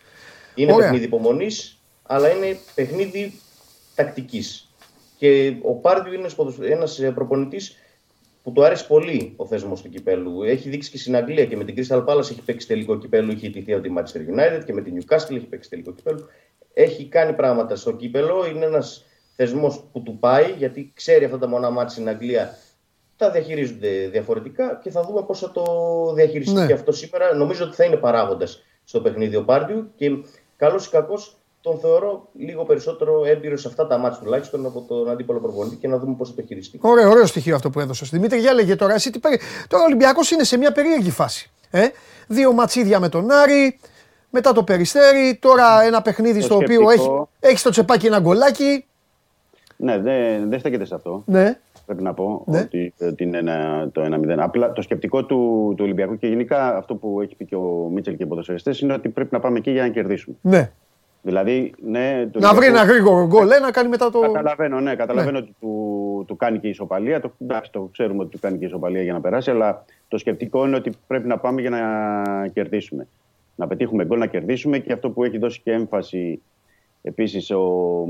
Είναι 0.56 0.74
Ωραία. 0.74 0.84
παιχνίδι 0.86 1.06
υπομονής, 1.06 1.78
αλλά 2.04 2.30
είναι 2.30 2.58
παιχνίδι 2.76 3.34
τακτικής. 3.96 4.68
Και 5.18 5.54
ο 5.62 5.74
Πάρντιου 5.74 6.14
είναι 6.14 6.28
ένας 6.60 7.00
προπονητής 7.14 7.78
που 8.44 8.52
του 8.52 8.64
άρεσε 8.66 8.86
πολύ 8.88 9.34
ο 9.36 9.46
θεσμός 9.46 9.82
του 9.82 9.90
κυπέλου. 9.90 10.44
Έχει 10.44 10.70
δείξει 10.70 10.90
και 10.92 10.98
στην 10.98 11.16
Αγγλία 11.16 11.46
και 11.46 11.58
με 11.58 11.64
την 11.64 11.76
Crystal 11.78 12.06
Palace 12.06 12.20
έχει 12.20 12.42
παίξει 12.46 12.68
τελικό 12.68 12.98
κυπέλου. 12.98 13.32
Έχει 13.32 13.46
ιτηθεί 13.46 13.74
από 13.74 13.84
τη 13.84 13.90
Manchester 13.98 14.18
United 14.18 14.64
και 14.66 14.74
με 14.74 14.82
την 14.82 14.98
Newcastle 14.98 15.36
έχει 15.36 15.46
παίξει 15.46 15.70
τελικό 15.70 15.92
κυπέλου. 15.94 16.28
Έχει 16.74 17.06
κάνει 17.06 17.34
πράγματα 17.34 17.76
στο 17.76 17.92
κύπελο. 17.92 18.46
Είναι 18.46 18.66
ένας 18.66 19.06
θεσμός 19.36 19.84
που 19.92 20.02
του 20.02 20.18
πάει 20.20 20.52
γιατί 20.58 20.92
ξέρει 20.96 21.26
αυτά 21.26 21.38
τα 21.38 21.48
μονά 21.48 21.70
μάτια 21.70 21.90
στην 21.90 22.10
Αγγλία. 22.10 22.58
Τα 23.16 23.32
διαχειρίζονται 23.32 24.08
διαφορετικά 24.08 24.80
και 24.84 24.90
θα 24.90 25.04
δούμε 25.04 25.22
πώς 25.22 25.40
θα 25.40 25.52
το 25.52 25.64
διαχειριστεί 26.16 26.54
Ναι. 26.56 26.66
και 26.68 26.74
αυτό 26.74 26.92
σήμερα. 26.92 27.36
Νομίζω 27.36 27.66
ότι 27.66 27.76
θα 27.76 27.84
είναι 27.84 27.96
παράγοντας 27.96 28.64
στο 28.84 29.02
παιχνίδι 29.02 29.36
ο 29.36 29.44
Πάρντιου 29.44 29.92
και 29.96 30.10
καλός 30.58 30.86
ή 30.86 30.90
κακός 30.90 31.38
τον 31.64 31.80
θεωρώ 31.80 32.28
λίγο 32.34 32.64
περισσότερο 32.64 33.26
έμπειρος 33.26 33.62
σε 33.62 33.68
αυτά 33.68 33.88
τα 33.88 33.98
μάτια 33.98 34.20
τουλάχιστον 34.24 34.66
από 34.66 34.86
τον 34.88 35.10
αντίπαλο 35.10 35.40
προπονητή 35.40 35.76
και 35.76 35.88
να 35.88 35.98
δούμε 35.98 36.16
πώς 36.18 36.30
θα 36.30 36.36
το 36.36 36.42
χειριστεί. 36.42 36.80
Ωραίο, 36.82 37.10
ωραίο 37.10 37.26
στοιχείο 37.26 37.56
αυτό 37.56 37.70
που 37.70 37.80
έδωσε. 37.80 38.06
Δημήτρη, 38.12 38.40
για 38.40 38.54
λέγε 38.54 38.76
τώρα. 38.76 38.94
Εσύ 38.94 39.10
τι 39.12 39.20
περί... 39.20 39.40
Τώρα 39.68 39.84
ο 39.84 39.86
Ολυμπιακός 39.86 40.32
είναι 40.32 40.44
σε 40.44 40.58
μια 40.58 40.72
περίεργη 40.72 41.10
φάση. 41.12 41.52
Ε; 41.72 41.88
Δύο 42.28 42.52
ματσίδια 42.54 43.00
με 43.00 43.10
τον 43.10 43.32
Άρη, 43.32 43.80
μετά 44.30 44.52
το 44.54 44.64
περιστέρι, 44.64 45.38
τώρα 45.42 45.82
ένα 45.84 46.02
παιχνίδι 46.02 46.40
Το 46.40 46.46
στο 46.46 46.56
οποίο 46.56 46.82
έχει, 46.82 46.90
σκεπτικό- 47.00 47.30
έχει 47.40 47.58
στο 47.58 47.70
τσεπάκι 47.70 48.06
ένα 48.06 48.20
γκολάκι. 48.20 48.86
Ναι, 49.78 49.98
δεν 50.00 50.50
δεν 50.50 50.60
στέκεται 50.60 50.86
σε 50.86 50.96
αυτό. 50.96 51.24
Ναι. 51.26 51.60
Πρέπει 51.86 52.04
να 52.04 52.14
πω 52.14 52.44
Ναι. 52.48 52.60
ότι, 52.60 52.94
ότι 53.02 53.24
είναι 53.24 53.38
ένα, 53.38 53.90
το 53.92 54.02
1-0. 54.02 54.36
Απλά 54.40 54.72
το 54.72 54.82
σκεπτικό 54.82 55.26
του, 55.26 55.74
του 55.78 55.84
Ολυμπιακού 55.84 56.18
και 56.18 56.28
γενικά 56.28 56.78
αυτό 56.78 56.96
που 56.96 57.22
έχει 57.22 57.36
πει 57.36 57.46
και 57.46 57.56
ο 57.56 57.90
Μίτσελ 57.94 58.16
και 58.18 58.24
οι 58.24 58.26
ποδοσφαιριστές 58.26 58.80
είναι 58.80 58.94
ότι 58.94 59.10
πρέπει 59.10 59.30
να 59.32 59.40
πάμε 59.40 59.58
εκεί 59.58 59.72
για 59.72 59.82
να 59.82 59.90
κερδίσουμε. 59.90 60.36
ναι. 60.42 60.72
Δηλαδή, 61.26 61.74
ναι. 61.84 62.28
το 62.32 62.40
Να 62.40 62.54
βρει 62.54 62.58
Ολυμπιακό- 62.58 62.84
ένα 62.90 62.94
γρήγορο 62.94 63.28
γκολ, 63.28 63.52
ε, 63.52 63.60
να 63.60 63.72
κάνει 63.72 63.90
μετά 63.90 64.10
το. 64.10 64.20
Καταλαβαίνω, 64.20 64.80
ναι, 64.80 64.96
καταλαβαίνω 64.96 65.38
ότι 65.38 65.56
του, 65.60 66.24
του 66.28 66.36
κάνει 66.36 66.60
και 66.60 66.68
η 66.68 66.70
ισοπαλία. 66.70 67.20
Το, 67.20 67.32
εντάξει, 67.42 67.72
το 67.72 67.90
ξέρουμε 67.92 68.22
ότι 68.22 68.32
του 68.32 68.40
κάνει 68.40 68.58
και 68.58 68.64
η 68.64 68.68
ισοπαλία 68.68 69.02
για 69.02 69.14
να 69.14 69.22
περάσει, 69.22 69.52
αλλά 69.52 69.86
το 70.08 70.18
σκεπτικό 70.18 70.66
είναι 70.66 70.76
ότι 70.76 70.92
πρέπει 71.08 71.28
να 71.28 71.38
πάμε 71.38 71.62
για 71.62 71.70
να 71.70 72.48
κερδίσουμε. 72.48 73.08
Να 73.56 73.68
πετύχουμε 73.68 74.06
γκολ, 74.06 74.20
να 74.20 74.26
κερδίσουμε 74.26 74.80
και 74.80 74.94
αυτό 74.94 75.10
που 75.10 75.24
έχει 75.24 75.38
δώσει 75.38 75.62
και 75.64 75.72
έμφαση 75.72 76.42
επίσης 77.02 77.52
ο 77.52 77.62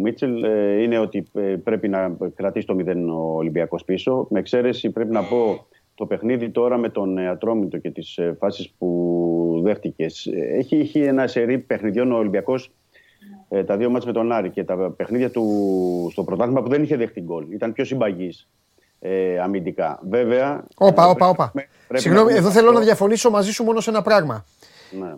Μίτσελ 0.01 0.43
ε, 0.43 0.81
είναι 0.81 0.97
ότι 0.97 1.27
ε, 1.33 1.39
πρέπει 1.41 1.87
να 1.87 2.15
κρατήσει 2.35 2.65
το 2.67 2.75
0 2.79 2.95
ο 3.13 3.35
Ολυμπιακός 3.35 3.83
πίσω. 3.83 4.27
Με 4.29 4.39
εξαίρεση 4.39 4.89
πρέπει 4.89 5.11
να 5.11 5.23
πω 5.23 5.65
το 5.95 6.05
παιχνίδι 6.05 6.49
τώρα 6.49 6.77
με 6.77 6.89
τον 6.89 7.17
ε, 7.17 7.27
Ατρόμητο 7.27 7.77
και 7.77 7.89
τις 7.89 8.19
φάσεις 8.39 8.69
που 8.77 9.59
δέχτηκες. 9.63 10.29
Έχει, 10.57 10.75
έχει 10.75 10.99
ένα 10.99 11.27
σερί 11.27 11.57
παιχνιδιών 11.59 12.11
ο 12.11 12.17
Ολυμπιακός 12.17 12.65
ε, 12.65 12.71
τα 13.61 13.77
δύο 13.77 13.89
μάτς 13.89 14.05
με 14.05 14.11
τον 14.11 14.31
Άρη 14.31 14.49
και 14.49 14.63
τα 14.63 14.75
παιχνίδια 14.75 15.29
του 15.31 16.09
στο 16.11 16.23
πρωτάθλημα 16.23 16.61
που 16.61 16.69
δεν 16.69 16.83
είχε 16.83 16.95
δεχτεί 16.97 17.21
γκολ. 17.21 17.45
Ήταν 17.51 17.73
πιο 17.73 17.85
συμπαγής 17.85 18.47
ε, 18.99 19.39
αμυντικά. 19.39 19.99
Βέβαια. 20.09 20.63
Όπα, 20.75 21.03
ε, 21.03 21.05
όπα, 21.05 21.15
πρέπει- 21.15 21.31
όπα. 21.31 21.51
πρέπει 21.87 22.01
Συγγνώμη, 22.03 22.25
να 22.31 22.37
εδώ 22.37 22.41
πούμε 22.41 22.53
θέλω 22.53 22.65
να 22.67 22.73
αυτό. 22.73 22.85
διαφωνήσω 22.85 23.29
μαζί 23.29 23.51
σου 23.51 23.63
μόνο 23.63 23.79
σε 23.79 23.89
ένα 23.89 24.01
πράγμα. 24.01 24.45
Ναι. 24.99 25.13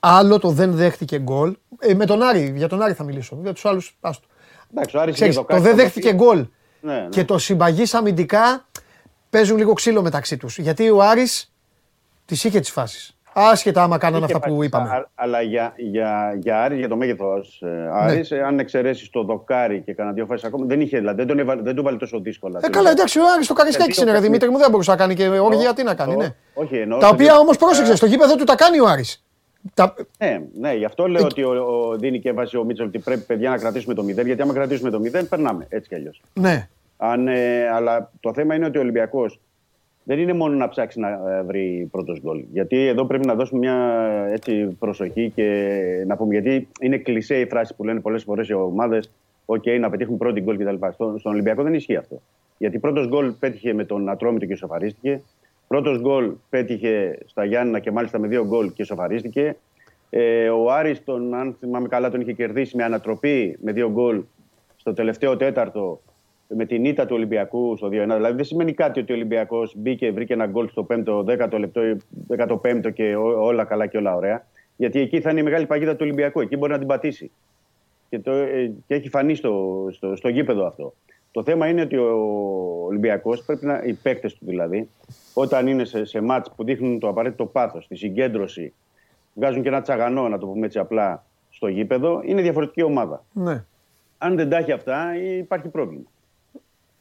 Άλλο 0.00 0.38
το 0.38 0.50
δεν 0.50 0.72
δέχτηκε 0.72 1.18
γκολ. 1.18 1.56
Ε, 1.78 1.94
με 1.94 2.06
τον 2.06 2.22
Άρη, 2.22 2.52
για 2.56 2.68
τον 2.68 2.82
Άρη 2.82 2.92
θα 2.92 3.04
μιλήσω. 3.04 3.38
Για 3.42 3.52
τους 3.52 3.64
άλλους, 3.64 3.96
άστο. 4.00 4.26
Εντάξει, 4.70 4.96
ο 4.96 5.00
Άρης 5.00 5.14
Ξέρεις, 5.14 5.34
είχε 5.34 5.44
το 5.44 5.46
δοκάσει 5.54 5.68
δεν 5.68 5.76
το 5.76 5.82
δέχτηκε 5.82 6.08
οποίο- 6.08 6.24
γκολ 6.26 6.46
Ναι, 6.80 6.92
ναι. 7.00 7.08
και 7.08 7.24
το 7.24 7.38
συμπαγής 7.38 7.94
αμυντικά 7.94 8.66
παίζουν 9.30 9.56
λίγο 9.56 9.72
ξύλο 9.72 10.02
μεταξύ 10.02 10.36
τους. 10.36 10.58
Γιατί 10.58 10.90
ο 10.90 11.02
Άρης 11.02 11.52
τις 12.24 12.44
είχε 12.44 12.60
τις 12.60 12.70
φάσεις. 12.70 13.16
Άσχετα 13.34 13.82
άμα 13.82 13.98
κάνανε 13.98 14.24
Είχε 14.24 14.34
αυτά 14.34 14.48
που 14.48 14.56
πάει- 14.56 14.66
είπαμε. 14.66 14.88
Ναι. 14.88 14.94
α- 14.94 15.08
Αλλά 15.14 15.40
για, 15.42 15.72
για, 15.76 16.36
για 16.40 16.62
Άρης, 16.62 16.78
για 16.78 16.88
το 16.88 16.96
μέγεθος 16.96 17.62
ε, 17.62 17.88
Άρης, 17.92 18.30
ε, 18.30 18.42
αν 18.42 18.58
εξαιρέσεις 18.58 19.10
το 19.10 19.22
δοκάρι 19.22 19.80
και 19.80 19.94
κανένα 19.94 20.14
δύο 20.14 20.26
φάσεις 20.26 20.44
ακόμα, 20.44 20.64
δεν, 20.66 20.80
είχε, 20.80 20.98
δηλαδή, 20.98 21.16
δεν, 21.16 21.26
τον 21.26 21.38
έβαλε, 21.38 21.62
δεν 21.62 21.74
του 21.74 21.82
βάλε 21.82 21.96
τόσο 21.96 22.20
δύσκολα. 22.20 22.60
Ε, 22.62 22.68
καλά, 22.68 22.90
εντάξει, 22.90 23.18
ο 23.18 23.22
Άρης 23.34 23.46
το 23.46 23.54
Καρισκάκη 23.54 23.92
δύο 23.92 24.02
είναι, 24.02 24.10
ρε 24.12 24.16
παιχνίδια. 24.18 24.38
Δημήτρη 24.38 24.50
μου, 24.50 24.58
δεν 24.58 24.70
μπορούσε 24.70 24.90
να 24.90 24.96
κάνει 24.96 25.14
και 25.14 25.28
όργια, 25.28 25.74
τι 25.74 25.82
να 25.82 25.94
κάνει, 25.94 26.12
Το- 26.14 26.18
ναι. 26.20 26.34
Όχι, 26.54 26.76
εννοώ. 26.76 26.98
Τα 26.98 27.06
στο 27.06 27.14
οποία 27.14 27.32
δύο- 27.32 27.40
όμως 27.40 27.56
πρόσεξε, 27.56 27.96
στο 27.96 28.06
γήπεδο 28.06 28.36
του 28.36 28.44
τα 28.44 28.54
κάνει 28.54 28.80
ο 28.80 28.86
Άρης. 28.86 29.24
Τα... 29.74 29.94
Ναι, 30.18 30.40
ναι, 30.60 30.74
γι' 30.74 30.84
αυτό 30.84 31.06
λέω 31.08 31.24
ότι 31.24 31.42
ο, 31.42 31.50
ο, 31.50 31.96
δίνει 31.96 32.20
και 32.20 32.28
έμφαση 32.28 32.56
ο 32.56 32.64
Μίτσελ 32.64 32.86
ότι 32.86 32.98
πρέπει 32.98 33.20
παιδιά 33.20 33.50
να 33.50 33.56
κρατήσουμε 33.58 33.94
το 33.94 34.02
0, 34.02 34.24
γιατί 34.24 34.42
άμα 34.42 34.52
κρατήσουμε 34.52 34.90
το 34.90 35.00
0, 35.04 35.24
περνάμε 35.28 35.66
έτσι 35.68 35.88
κι 35.88 35.94
αλλιώς. 35.94 36.20
Ναι, 36.34 36.68
Αν, 36.96 37.28
ε, 37.28 37.68
αλλά 37.74 38.10
το 38.20 38.32
θέμα 38.34 38.54
είναι 38.54 38.66
ότι 38.66 38.78
ο 38.78 38.80
Ολυμπιακός 38.80 39.40
δεν 40.04 40.18
είναι 40.18 40.32
μόνο 40.32 40.54
να 40.54 40.68
ψάξει 40.68 41.00
να 41.00 41.08
ε, 41.08 41.42
βρει 41.42 41.88
πρώτος 41.90 42.20
γκολ. 42.20 42.44
Γιατί 42.52 42.86
εδώ 42.86 43.04
πρέπει 43.04 43.26
να 43.26 43.34
δώσουμε 43.34 43.58
μια 43.58 43.74
ε, 44.28 44.32
έτσι, 44.32 44.76
προσοχή 44.78 45.32
και 45.34 46.04
να 46.06 46.16
πούμε. 46.16 46.32
Γιατί 46.32 46.68
είναι 46.80 46.98
κλεισέ 46.98 47.40
η 47.40 47.46
φράση 47.46 47.74
που 47.74 47.84
λένε 47.84 48.00
πολλές 48.00 48.22
φορές 48.22 48.48
οι 48.48 48.52
ομάδες: 48.52 49.10
OK, 49.46 49.78
να 49.80 49.90
πετύχουν 49.90 50.16
πρώτη 50.16 50.40
γκολ 50.40 50.58
κτλ. 50.58 50.86
Στο, 50.92 51.14
στον 51.18 51.32
Ολυμπιακό 51.32 51.62
δεν 51.62 51.74
ισχύει 51.74 51.96
αυτό. 51.96 52.20
Γιατί 52.58 52.78
πρώτος 52.78 53.08
γκολ 53.08 53.32
πέτυχε 53.32 53.72
με 53.72 53.84
τον 53.84 54.08
Ατρόμητο 54.08 54.46
και 54.46 54.54
σοφαρίστηκε. 54.54 55.22
Πρώτος 55.68 56.00
γκολ 56.00 56.32
πέτυχε 56.50 57.18
στα 57.26 57.44
Γιάννα 57.44 57.78
και 57.78 57.90
μάλιστα 57.90 58.18
με 58.18 58.26
δύο 58.26 58.46
γκολ 58.46 58.72
και 58.72 58.84
σοφαρίστηκε. 58.84 59.56
Ε, 60.10 60.48
ο 60.48 60.72
Άρης, 60.72 61.04
τον, 61.04 61.34
αν 61.34 61.56
θυμάμαι 61.60 61.88
καλά, 61.88 62.10
τον 62.10 62.20
είχε 62.20 62.32
κερδίσει 62.32 62.76
με 62.76 62.84
ανατροπή 62.84 63.58
με 63.62 63.72
δύο 63.72 63.90
γκολ 63.90 64.22
στο 64.76 64.92
τελευταίο 64.92 65.36
τέταρτο 65.36 66.00
με 66.48 66.64
την 66.66 66.84
ήττα 66.84 67.06
του 67.06 67.14
Ολυμπιακού 67.16 67.76
στο 67.76 67.86
2-1. 67.86 67.90
Δηλαδή 67.90 68.34
δεν 68.36 68.44
σημαίνει 68.44 68.72
κάτι 68.72 69.00
ότι 69.00 69.12
ο 69.12 69.14
Ολυμπιακός 69.14 69.74
μπήκε, 69.76 70.10
βρήκε 70.10 70.32
ένα 70.32 70.46
γκολ 70.46 70.68
στο 70.68 70.86
5ο, 70.90 71.24
10ο 71.24 71.58
λεπτό, 71.58 71.80
15ο 72.36 72.92
και 72.92 73.16
ό- 73.16 73.44
όλα 73.44 73.64
καλά 73.64 73.86
και 73.86 73.96
όλα 73.96 74.14
ωραία. 74.14 74.46
Γιατί 74.76 75.00
εκεί 75.00 75.20
θα 75.20 75.30
είναι 75.30 75.40
η 75.40 75.42
μεγάλη 75.42 75.66
παγίδα 75.66 75.92
του 75.92 75.98
Ολυμπιακού. 76.02 76.40
Εκεί 76.40 76.56
μπορεί 76.56 76.72
να 76.72 76.78
την 76.78 76.86
πατήσει. 76.86 77.30
Και, 78.08 78.18
το, 78.18 78.30
ε, 78.32 78.72
και 78.86 78.94
έχει 78.94 79.08
φανεί 79.08 79.34
στο, 79.34 79.86
στο, 79.90 80.16
στο 80.16 80.28
γήπεδο 80.28 80.66
αυτό. 80.66 80.94
Το 81.30 81.42
θέμα 81.42 81.68
είναι 81.68 81.80
ότι 81.80 81.96
ο 81.96 82.14
Ολυμπιακός 82.86 83.42
πρέπει 83.44 83.66
να. 83.66 83.82
οι 83.84 83.92
παίκτες 83.92 84.34
του 84.34 84.44
δηλαδή, 84.46 84.88
όταν 85.34 85.66
είναι 85.66 85.84
σε, 85.84 86.04
σε 86.04 86.20
μάτς 86.20 86.50
που 86.56 86.64
δείχνουν 86.64 86.98
το 86.98 87.08
απαραίτητο 87.08 87.46
πάθος, 87.46 87.86
τη 87.86 87.96
συγκέντρωση, 87.96 88.72
βγάζουν 89.34 89.62
και 89.62 89.68
ένα 89.68 89.80
τσαγανό, 89.82 90.28
να 90.28 90.38
το 90.38 90.46
πούμε 90.46 90.66
έτσι 90.66 90.78
απλά, 90.78 91.24
στο 91.50 91.68
γήπεδο, 91.68 92.20
είναι 92.24 92.42
διαφορετική 92.42 92.82
ομάδα. 92.82 93.24
ναι. 93.32 93.64
Αν 94.18 94.36
δεν 94.36 94.48
τα 94.48 94.56
έχει 94.56 94.72
αυτά, 94.72 95.04
υπάρχει 95.38 95.68
πρόβλημα. 95.68 96.04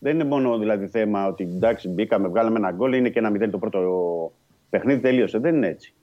Δεν 0.04 0.14
είναι 0.14 0.24
μόνο 0.24 0.58
δηλαδή 0.58 0.88
θέμα 0.88 1.28
ότι 1.28 1.44
εντάξει, 1.44 1.90
μπήκαμε, 1.90 2.28
βγάλαμε 2.28 2.58
ένα 2.58 2.72
γκολ, 2.72 2.94
είναι 2.94 3.10
και 3.10 3.20
ένα 3.20 3.30
μηδέν 3.30 3.52
το 3.52 3.58
πρώτο 3.58 3.80
παιχνίδι, 4.70 5.00
τελείωσε. 5.00 5.38
Δεν 5.38 5.56
είναι 5.56 5.68
έτσι. 5.68 5.94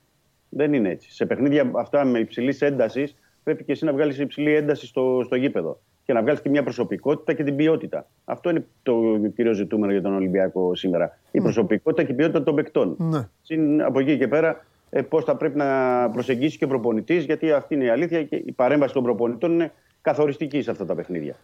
Δεν 0.49 0.73
είναι 0.73 0.89
έτσι. 0.89 1.11
Σε 1.11 1.25
παιχνίδια 1.25 1.71
αυτά 1.75 2.05
με 2.05 2.19
υψηλής 2.19 2.61
έντασης, 2.61 3.15
πρέπει 3.43 3.63
και 3.63 3.71
εσύ 3.71 3.85
να 3.85 3.93
βγάλεις 3.93 4.19
υψηλή 4.19 4.53
ένταση 4.55 4.85
στο, 4.85 5.21
στο 5.25 5.35
γήπεδο. 5.35 5.79
Και 6.05 6.13
να 6.13 6.21
βγάλεις 6.21 6.41
και 6.41 6.49
μια 6.49 6.63
προσωπικότητα 6.63 7.33
και 7.33 7.43
την 7.43 7.55
ποιότητα. 7.55 8.07
Αυτό 8.25 8.49
είναι 8.49 8.65
το 8.83 8.93
κύριο 9.35 9.53
ζητούμενο 9.53 9.91
για 9.91 10.01
τον 10.01 10.13
Ολυμπιακό 10.15 10.75
σήμερα. 10.75 11.19
Η 11.31 11.41
προσωπικότητα 11.41 12.03
και 12.03 12.11
η 12.11 12.15
ποιότητα 12.15 12.43
των 12.43 12.55
παικτών. 12.55 12.95
Ναι. 12.97 13.27
Συν 13.41 13.81
από 13.81 13.99
εκεί 13.99 14.17
και 14.17 14.27
πέρα, 14.27 14.65
ε, 14.89 15.01
πώς 15.01 15.23
θα 15.23 15.35
πρέπει 15.35 15.57
να 15.57 16.09
προσεγγίσει 16.09 16.57
και 16.57 16.65
ο 16.65 16.67
προπονητής, 16.67 17.23
γιατί 17.23 17.51
αυτή 17.51 17.75
είναι 17.75 17.83
η 17.83 17.89
αλήθεια 17.89 18.23
και 18.23 18.35
η 18.35 18.51
παρέμβαση 18.51 18.93
των 18.93 19.03
προπονητών 19.03 19.51
είναι 19.51 19.71
καθοριστική 20.01 20.61
σε 20.61 20.71
αυτά 20.71 20.85
τα 20.85 20.95
παιχνίδια. 20.95 21.35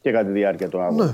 Και 0.00 0.10
κατά 0.10 0.26
τη 0.26 0.32
διάρκεια 0.32 0.68
του 0.68 0.80
αγώνα. 0.80 1.04
ναι. 1.04 1.12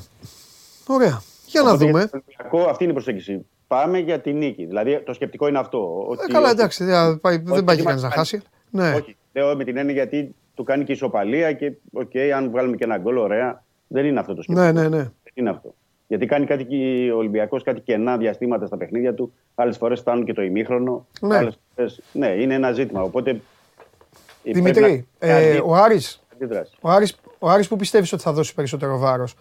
Ωραία. 0.92 1.22
Για 1.46 1.62
να 1.62 1.68
Οπότε, 1.70 1.84
δούμε. 1.84 1.98
για 1.98 2.08
τον 2.10 2.22
Ολυμπιακό, 2.26 2.70
αυτή 2.70 2.82
είναι 2.82 2.92
η 2.92 2.94
προσέγγιση. 2.94 3.46
Πάμε 3.66 3.98
για 3.98 4.20
τη 4.20 4.32
νίκη. 4.32 4.64
Δηλαδή 4.64 5.02
το 5.06 5.12
σκεπτικό 5.12 5.48
είναι 5.48 5.58
αυτό. 5.58 6.04
Ότι, 6.08 6.24
Ε, 6.28 6.32
καλά, 6.32 6.50
εντάξει, 6.50 6.84
δεν 6.84 7.20
πάει, 7.20 7.38
δεν 7.38 7.52
ότι 7.52 7.62
πάει 7.62 7.76
και 7.76 7.82
είμαστε 7.82 7.84
κανείς 7.84 8.02
να 8.02 8.10
χάσει. 8.10 8.40
Ναι. 8.70 8.92
Όχι. 8.94 9.16
Λέω 9.32 9.56
με 9.56 9.64
την 9.64 9.76
έννοια 9.76 9.94
γιατί 9.94 10.34
του 10.54 10.64
κάνει 10.64 10.84
και 10.84 10.92
ισοπαλία 10.92 11.52
και 11.52 11.72
οκ, 11.92 12.10
αν 12.36 12.50
βγάλουμε 12.50 12.76
και 12.76 12.84
ένα 12.84 12.98
γκολ, 12.98 13.16
ωραία. 13.16 13.62
Δεν 13.86 14.04
είναι 14.06 14.20
αυτό 14.20 14.34
το 14.34 14.42
σκεπτικό. 14.42 14.66
ναι, 14.66 14.72
ναι, 14.72 14.88
ναι. 14.88 14.96
Δεν 15.02 15.32
είναι 15.34 15.50
αυτό. 15.50 15.74
Γιατί 16.06 16.26
κάνει 16.26 16.46
κάτι 16.46 16.64
και 16.64 17.10
ο 17.12 17.16
Ολυμπιακός, 17.16 17.62
κάτι 17.62 17.80
κενά 17.80 18.16
διαστήματα 18.16 18.66
στα 18.66 18.76
παιχνίδια 18.76 19.14
του. 19.14 19.32
Άλλες 19.54 19.76
φορές 19.76 20.00
φτάνουν 20.00 20.24
και 20.24 20.32
το 20.32 20.42
ημίχρονο. 20.42 21.06
Ναι. 21.20 21.36
Άλλες 21.36 21.58
φορές, 21.74 22.00
ναι, 22.12 22.26
είναι 22.28 22.54
ένα 22.54 22.72
ζήτημα. 22.72 23.02
Οπότε. 23.02 23.30
ε, 23.30 24.52
Δημητρή, 24.52 24.80
πρέπει 24.80 25.06
να- 25.20 25.28
ε, 25.38 25.60
ο 25.64 25.74
Άρης 25.74 26.22
αντίδραση. 26.34 26.72
Ο 26.80 26.90
Άρης, 26.90 27.16
ο 27.38 27.48
Άρης 27.50 27.68
που 27.68 27.76
πιστεύεις 27.76 28.12
ότι 28.12 28.22
θα 28.22 28.32
δώσει 28.32 28.54
περισσότερο 28.54 28.98
βάρος. 28.98 29.34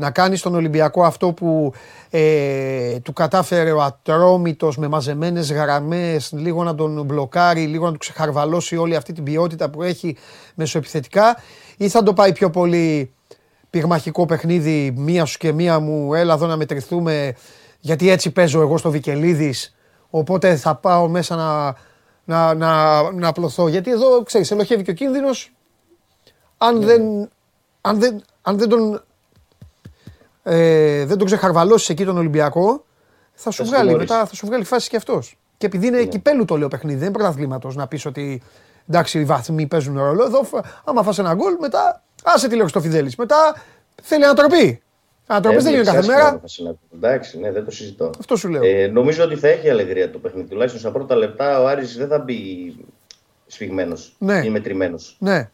Να 0.00 0.10
κάνεις 0.10 0.38
στον 0.38 0.54
Ολυμπιακό 0.54 1.02
αυτό 1.02 1.32
που 1.32 1.72
ε, 2.10 2.98
του 3.00 3.12
κατάφερε 3.12 3.72
ο 3.72 3.82
Ατρόμητος 3.82 4.76
με 4.76 4.88
μαζεμένες 4.88 5.52
γραμμές, 5.52 6.32
λίγο 6.32 6.64
να 6.64 6.74
τον 6.74 7.04
μπλοκάρει, 7.04 7.66
λίγο 7.66 7.84
να 7.84 7.92
του 7.92 7.98
ξεχαρβαλώσει 7.98 8.76
όλη 8.76 8.96
αυτή 8.96 9.12
την 9.12 9.24
ποιότητα 9.24 9.70
που 9.70 9.82
έχει 9.82 10.16
μεσοεπιθετικά 10.54 11.36
ή 11.76 11.88
θα 11.88 12.02
το 12.02 12.12
πάει 12.12 12.32
πιο 12.32 12.50
πολύ 12.50 13.12
πυγμαχικό 13.70 14.26
παιχνίδι, 14.26 14.92
μία 14.96 15.24
σου 15.24 15.38
και 15.38 15.52
μία 15.52 15.78
μου, 15.78 16.14
έλα 16.14 16.34
εδώ 16.34 16.46
να 16.46 16.56
μετρηθούμε 16.56 17.34
γιατί 17.80 18.10
έτσι 18.10 18.30
παίζω 18.30 18.60
εγώ 18.60 18.76
στο 18.76 18.90
Βικελίδης, 18.90 19.76
οπότε 20.10 20.56
θα 20.56 20.74
πάω 20.74 21.08
μέσα 21.08 21.36
να, 21.36 21.74
να, 22.24 22.54
να, 22.54 23.02
να 23.12 23.28
απλωθώ. 23.28 23.68
Γιατί 23.68 23.90
εδώ, 23.90 24.22
ξέρεις, 24.22 24.50
ελοχεύει 24.50 24.82
και 24.82 24.90
ο 24.90 24.94
κίνδυνος. 24.94 25.52
Αν, 26.58 26.80
δεν, 26.80 27.30
αν, 27.80 27.98
δεν, 27.98 28.22
αν 28.42 28.58
δεν 28.58 28.68
τον 28.68 29.02
ε, 30.48 31.04
δεν 31.04 31.18
τον 31.18 31.26
ξεχαρβαλώσεις 31.26 31.88
εκεί 31.88 32.04
τον 32.04 32.16
Ολυμπιακό, 32.18 32.84
θα 33.34 33.50
σου, 33.50 33.62
Θα 33.62 33.68
βγάλει, 33.68 33.84
συμμορήσει. 33.88 34.12
μετά, 34.12 34.26
θα 34.26 34.34
σου 34.34 34.46
βγάλει 34.46 34.64
φάση 34.64 34.88
και 34.88 34.96
αυτός. 34.96 35.38
Και 35.56 35.66
επειδή 35.66 35.86
είναι 35.86 36.04
κυπέλου 36.04 36.44
το 36.44 36.56
λέω 36.56 36.68
παιχνίδι, 36.68 36.98
δεν 36.98 37.08
είναι 37.08 37.16
πρωταθλήματος 37.18 37.76
να 37.76 37.86
πεις 37.86 38.06
ότι 38.06 38.42
εντάξει 38.88 39.18
οι 39.20 39.24
βαθμοί 39.24 39.66
παίζουν 39.66 39.98
ρόλο. 39.98 40.24
Εδώ, 40.24 40.42
φα- 40.44 40.64
άμα 40.84 41.02
φας 41.02 41.18
ένα 41.18 41.34
γκολ, 41.34 41.56
μετά 41.60 42.02
άσε 42.24 42.48
τη 42.48 42.56
λέω 42.56 42.68
στο 42.68 42.80
Φιδέλη. 42.80 43.12
Μετά 43.18 43.36
θέλει 44.02 44.24
ανατροπή. 44.24 44.82
Ανατροπέ 45.26 45.58
δεν 45.60 45.74
είναι 45.74 45.82
κάθε 45.82 45.96
Έμπλεξε 45.98 46.16
μέρα. 46.16 46.24
άσχημα 46.24 46.40
θα 46.40 46.48
συναντώ. 46.48 46.78
Εντάξει, 46.94 47.38
ναι, 47.38 47.52
δεν 47.52 47.64
το 47.64 47.70
συζητώ. 47.70 48.10
Αυτό 48.18 48.36
σου 48.36 48.48
λέω. 48.48 48.62
Ε, 48.64 48.86
νομίζω 48.86 49.24
ότι 49.24 49.36
θα 49.36 49.48
έχει 49.48 49.70
αλεγρία 49.70 50.10
το 50.10 50.18
παιχνίδι. 50.18 50.48
Τουλάχιστον 50.48 50.80
στα 50.80 50.90
πρώτα 50.90 51.14
λεπτά 51.16 51.60
ο 51.62 51.66
Άρης 51.68 51.96
δεν 51.96 52.08
θα 52.08 52.18
μπει 52.18 52.36
σφιγμένος 53.46 54.14
Ναι. 54.18 54.42
ή 54.44 54.50
μετρημένος. 54.50 55.16
Ναι, 55.20 55.50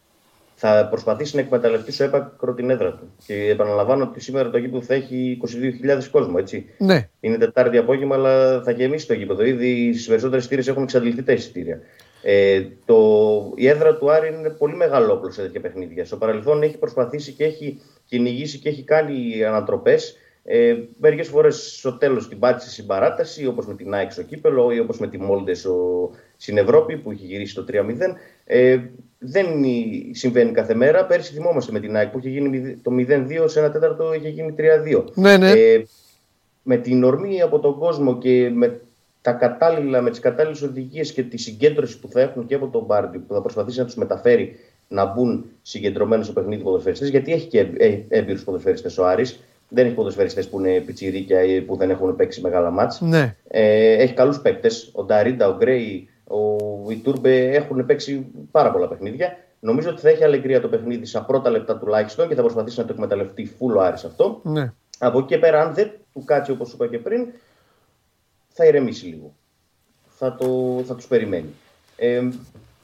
Θα 0.55 0.87
προσπαθήσει 0.89 1.35
να 1.35 1.41
εκμεταλλευτεί 1.41 1.91
στο 1.91 2.03
έπακρο 2.03 2.53
την 2.53 2.69
έδρα 2.69 2.91
του. 2.91 3.13
Και 3.25 3.33
επαναλαμβάνω 3.33 4.03
ότι 4.03 4.19
σήμερα 4.19 4.49
το 4.49 4.57
γήπεδο 4.57 4.81
θα 4.81 4.93
έχει 4.93 5.37
22.000 5.85 6.03
κόσμο, 6.11 6.35
έτσι. 6.37 6.65
ναι. 6.77 7.09
Είναι 7.19 7.37
Τετάρτη 7.37 7.77
απόγευμα, 7.77 8.15
αλλά 8.15 8.61
θα 8.63 8.71
γεμίσει 8.71 9.07
το 9.07 9.13
γήπεδο. 9.13 9.43
Ήδη 9.43 9.93
στις 9.93 10.07
περισσότερες 10.07 10.45
εισιτήρε 10.45 10.71
έχουν 10.71 10.83
εξαντληθεί 10.83 11.23
τα 11.23 11.31
εισιτήρια. 11.31 11.79
Ε, 12.21 12.63
το, 12.85 13.51
η 13.55 13.67
έδρα 13.67 13.97
του 13.97 14.11
Άρη 14.11 14.27
είναι 14.27 14.49
πολύ 14.49 14.75
μεγάλο 14.75 15.13
όπλο 15.13 15.31
σε 15.31 15.41
τέτοια 15.41 15.61
παιχνίδια. 15.61 16.05
Στο 16.05 16.17
παρελθόν 16.17 16.63
έχει 16.63 16.77
προσπαθήσει 16.77 17.31
και 17.31 17.43
έχει 17.43 17.81
κυνηγήσει 18.05 18.59
και 18.59 18.69
έχει 18.69 18.83
κάνει 18.83 19.43
ανατροπές. 19.43 20.17
Ε, 20.43 20.75
Μερικές 20.97 21.27
φορές 21.27 21.75
στο 21.77 21.97
τέλος 21.97 22.27
την 22.29 22.39
πάτησε 22.39 22.69
στην 22.69 22.85
παράταση, 22.85 23.47
όπως 23.47 23.67
με 23.67 23.75
την 23.75 23.93
ΑΕΚ 23.93 24.11
στο 24.11 24.23
κύπελο 24.23 24.71
ή 24.71 24.79
όπως 24.79 24.99
με 24.99 25.07
τη 25.07 25.17
Μόλντες 25.17 25.67
στην 26.37 26.57
Ευρώπη 26.57 26.97
που 26.97 27.11
είχε 27.11 27.25
γυρίσει 27.25 27.55
το 27.55 27.65
3-0. 27.71 28.15
Ε, 28.45 28.79
δεν 29.25 29.45
συμβαίνει 30.11 30.51
κάθε 30.51 30.75
μέρα. 30.75 31.05
Πέρσι 31.05 31.33
θυμόμαστε 31.33 31.71
με 31.71 31.79
την 31.79 31.95
ΑΕΚ 31.95 32.09
που 32.09 32.19
είχε 32.19 32.29
γίνει 32.29 32.75
το 32.75 32.91
0-2, 32.91 33.45
σε 33.45 33.59
ένα 33.59 33.71
τέταρτο 33.71 34.13
είχε 34.13 34.29
γίνει 34.29 34.55
3-2. 34.57 35.03
Ναι, 35.13 35.37
ναι. 35.37 35.51
Ε, 35.51 35.85
με 36.63 36.77
την 36.77 37.03
ορμή 37.03 37.41
από 37.41 37.59
τον 37.59 37.77
κόσμο 37.77 38.17
και 38.17 38.51
με 38.53 38.79
τα 39.21 39.31
κατάλληλα, 39.31 40.01
με 40.01 40.09
τις 40.09 40.19
κατάλληλες 40.19 40.61
οδηγίες 40.61 41.11
και 41.11 41.23
τη 41.23 41.37
συγκέντρωση 41.37 41.99
που 41.99 42.07
θα 42.07 42.21
έχουν 42.21 42.45
και 42.45 42.55
από 42.55 42.67
τον 42.67 42.83
Μπάρντι 42.85 43.17
που 43.17 43.33
θα 43.33 43.41
προσπαθήσει 43.41 43.79
να 43.79 43.85
τους 43.85 43.95
μεταφέρει 43.95 44.55
να 44.87 45.05
μπουν 45.05 45.45
συγκεντρωμένοι 45.61 46.23
στο 46.23 46.33
παιχνίδι 46.33 46.63
ποδοσφαιριστές 46.63 47.09
γιατί 47.09 47.33
έχει 47.33 47.47
και 47.47 47.59
ε, 47.77 47.97
έμπειρους 48.07 48.43
ποδοσφαιριστές 48.43 48.97
ο 48.97 49.05
Άρης 49.07 49.39
δεν 49.69 49.85
έχει 49.85 49.95
ποδοσφαιριστές 49.95 50.47
που 50.47 50.59
είναι 50.59 50.79
πιτσιρίκια 50.79 51.43
ή 51.43 51.61
που 51.61 51.75
δεν 51.75 51.89
έχουν 51.89 52.15
παίξει 52.15 52.41
μεγάλα 52.41 52.69
μάτς 52.69 53.01
ναι. 53.01 53.35
ε, 53.47 53.93
έχει 53.93 54.13
καλούς 54.13 54.39
παίκτες, 54.39 54.89
ο 54.93 55.03
Νταρίντα, 55.03 55.47
ο 55.47 55.57
Γκρέι, 55.57 56.09
ο 56.27 56.91
Ιτούρμπε 56.91 57.55
έχουν 57.55 57.85
παίξει 57.85 58.27
πάρα 58.51 58.71
πολλά 58.71 58.87
παιχνίδια 58.87 59.37
Νομίζω 59.65 59.89
ότι 59.89 60.01
θα 60.01 60.09
έχει 60.09 60.23
αλεγρία 60.23 60.61
το 60.61 60.67
παιχνίδι 60.67 61.05
στα 61.05 61.23
πρώτα 61.23 61.49
λεπτά 61.49 61.77
τουλάχιστον 61.77 62.27
και 62.27 62.35
θα 62.35 62.41
προσπαθήσει 62.41 62.79
να 62.79 62.85
το 62.85 62.93
εκμεταλλευτεί 62.93 63.45
φούλο 63.45 63.79
Άρης 63.79 64.03
αυτό. 64.03 64.39
ναι. 64.43 64.73
Από 64.99 65.17
εκεί 65.17 65.27
και 65.27 65.37
πέρα, 65.37 65.61
αν 65.61 65.73
δεν 65.73 65.91
του 66.13 66.23
κάτσει 66.23 66.51
όπως 66.51 66.73
είπα 66.73 66.87
και 66.87 66.99
πριν, 66.99 67.27
θα 68.47 68.65
ηρεμήσει 68.65 69.05
λίγο. 69.05 69.33
Θα, 70.07 70.35
το, 70.35 70.81
θα 70.85 70.95
τους 70.95 71.07
περιμένει. 71.07 71.49
Ε, 71.97 72.29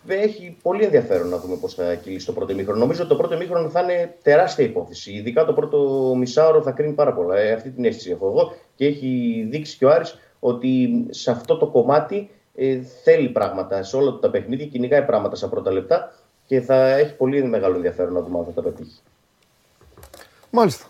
έχει 0.08 0.58
πολύ 0.62 0.84
ενδιαφέρον 0.84 1.28
να 1.28 1.38
δούμε 1.38 1.56
πώς 1.56 1.74
θα 1.74 1.96
κυλήσει 1.96 2.26
το 2.26 2.34
πρώτο 2.34 2.52
ημίχρονο. 2.52 2.80
Νομίζω 2.80 3.00
ότι 3.00 3.10
το 3.10 3.16
πρώτο 3.18 3.34
ημίχρονο 3.34 3.70
θα 3.70 3.82
είναι 3.82 4.18
τεράστια 4.22 4.66
υπόθεση. 4.66 5.12
Ειδικά 5.12 5.46
το 5.46 5.54
πρώτο 5.54 6.14
μισάωρο 6.18 6.62
θα 6.62 6.72
κρίνει 6.72 6.94
πάρα 6.94 7.14
πολλά. 7.14 7.38
Ε, 7.38 7.52
αυτή 7.52 7.70
την 7.70 7.86
αίσθηση 7.86 8.12
έχω 8.12 8.28
εγώ 8.28 8.56
και 8.76 8.86
έχει 8.86 9.48
δείξει 9.50 9.78
και 9.78 9.86
ο 9.86 9.90
Άρης 9.90 10.18
ότι 10.40 11.06
σε 11.10 11.32
αυτό 11.32 11.58
το 11.58 11.68
κομμάτι 11.68 12.30
ε, 12.56 12.80
θέλει 13.04 13.30
πράγματα. 13.30 13.84
Σε 13.84 13.96
όλα 13.96 14.12
του 14.12 14.20
τα 14.20 14.30
παιχνίδια 14.30 14.66
κυνηγάει 14.66 15.02
πράγματα 15.06 15.36
στα 15.36 15.48
πρώτα 15.50 15.72
λεπτά 15.72 16.14
και 16.46 16.62
θα 16.62 16.76
έχει 16.92 17.16
πολύ 17.16 17.44
μεγάλο 17.44 17.76
ενδιαφέρον 17.76 18.14
να 18.14 18.22
δούμε 18.22 18.40
αν 18.40 18.46
θα 18.46 18.52
τα 18.52 18.62
πετύχει. 18.62 19.00
Μάλιστα. 20.50 20.86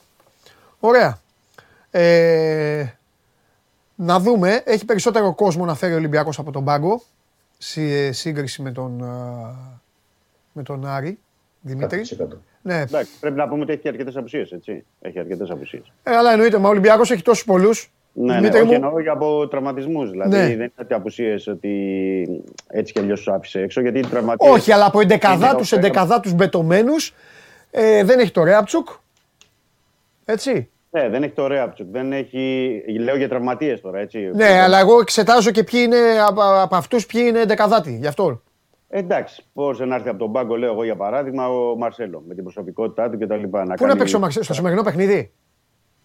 Ωραία. 0.79 1.19
Ε, 1.91 2.85
να 3.95 4.19
δούμε, 4.19 4.61
έχει 4.65 4.85
περισσότερο 4.85 5.33
κόσμο 5.35 5.65
να 5.65 5.75
φέρει 5.75 5.93
ο 5.93 5.95
Ολυμπιακός 5.95 6.39
από 6.39 6.51
τον 6.51 6.63
πάγκο, 6.65 7.01
σε 7.57 8.11
σύγκριση 8.11 8.61
με 8.61 8.71
τον, 8.71 9.03
α, 9.03 9.55
με 10.51 10.63
τον 10.63 10.85
Άρη, 10.85 11.19
Δημήτρη. 11.61 12.05
100%. 12.19 12.27
Ναι, 12.61 12.79
Εντάξει, 12.79 13.11
πρέπει 13.19 13.35
να 13.37 13.47
πούμε 13.47 13.61
ότι 13.61 13.71
έχει 13.71 13.81
και 13.81 13.87
αρκετές 13.87 14.15
απουσίες, 14.15 14.51
έτσι. 14.51 14.85
Έχει 15.01 15.19
αρκετές 15.19 15.49
απουσίες. 15.49 15.91
ε, 16.03 16.15
αλλά 16.15 16.31
εννοείται, 16.31 16.57
μα 16.57 16.67
ο 16.67 16.71
Ολυμπιακός 16.71 17.11
έχει 17.11 17.21
τόσους 17.21 17.45
πολλούς. 17.45 17.91
Ναι, 18.13 18.25
ναι, 18.33 18.39
Δημήτρη 18.39 18.59
όχι 18.59 18.67
μου, 18.67 18.73
εννοώ 18.73 19.01
και 19.01 19.09
από 19.09 19.47
τραυματισμούς. 19.47 20.09
Δηλαδή 20.09 20.29
Ναι. 20.29 20.41
δεν 20.41 20.51
είναι 20.51 20.71
ότι 20.81 20.93
απουσίες 20.93 21.47
ότι 21.47 22.43
έτσι 22.67 22.93
κι 22.93 22.99
αλλιώς 22.99 23.21
του 23.21 23.31
άφησε 23.33 23.59
έξω. 23.61 23.81
Γιατί 23.81 23.99
οι 23.99 24.05
τραυματίες- 24.05 24.51
όχι, 24.53 24.71
αλλά 24.71 24.85
από 24.85 24.99
εντεκαδάτους, 25.01 25.71
Είναι 25.71 25.81
το- 25.81 25.87
εντεκαδάτους 25.87 26.33
μπετωμένους, 26.33 27.13
ε, 27.71 28.03
δεν 28.03 28.19
έχει 28.19 28.31
το 28.31 28.43
Ρέαπτσουκ, 28.43 28.87
έτσι. 30.25 30.69
Ναι, 30.93 31.09
δεν 31.09 31.23
έχει 31.23 31.33
το 31.33 31.47
Ρέαπτσουκ. 31.47 31.87
Δεν 31.91 32.13
έχει. 32.13 32.71
Λέω 32.99 33.15
για 33.17 33.29
τραυματίες 33.29 33.81
τώρα, 33.81 33.99
έτσι. 33.99 34.31
Ναι, 34.33 34.61
αλλά 34.61 34.79
εγώ 34.79 34.99
εξετάζω 34.99 35.51
και 35.51 35.63
ποιοι 35.63 35.81
είναι 35.85 35.97
από, 36.27 36.41
από 36.61 36.75
αυτούς 36.75 37.05
ποιοι 37.05 37.23
είναι 37.27 37.39
εντεκαδάτοι, 37.39 37.97
γι' 38.01 38.07
αυτό. 38.07 38.41
Εντάξει, 38.89 39.43
πώς 39.53 39.79
να 39.79 39.95
έρθει 39.95 40.09
από 40.09 40.17
τον 40.17 40.31
πάγκο, 40.31 40.55
λέω 40.55 40.71
εγώ 40.71 40.83
για 40.83 40.95
παράδειγμα, 40.95 41.49
ο 41.49 41.75
Μαρσέλο 41.75 42.23
με 42.27 42.33
την 42.33 42.43
προσωπικότητά 42.43 43.09
του 43.09 43.17
κτλ. 43.19 43.43
Πού 43.75 43.85
να 43.85 43.95
παίξει 43.95 44.15
ο 44.15 44.19
Μαρσέλο, 44.19 44.43
στο 44.43 44.53
σημερινό 44.53 44.83
παιχνίδι; 44.83 45.31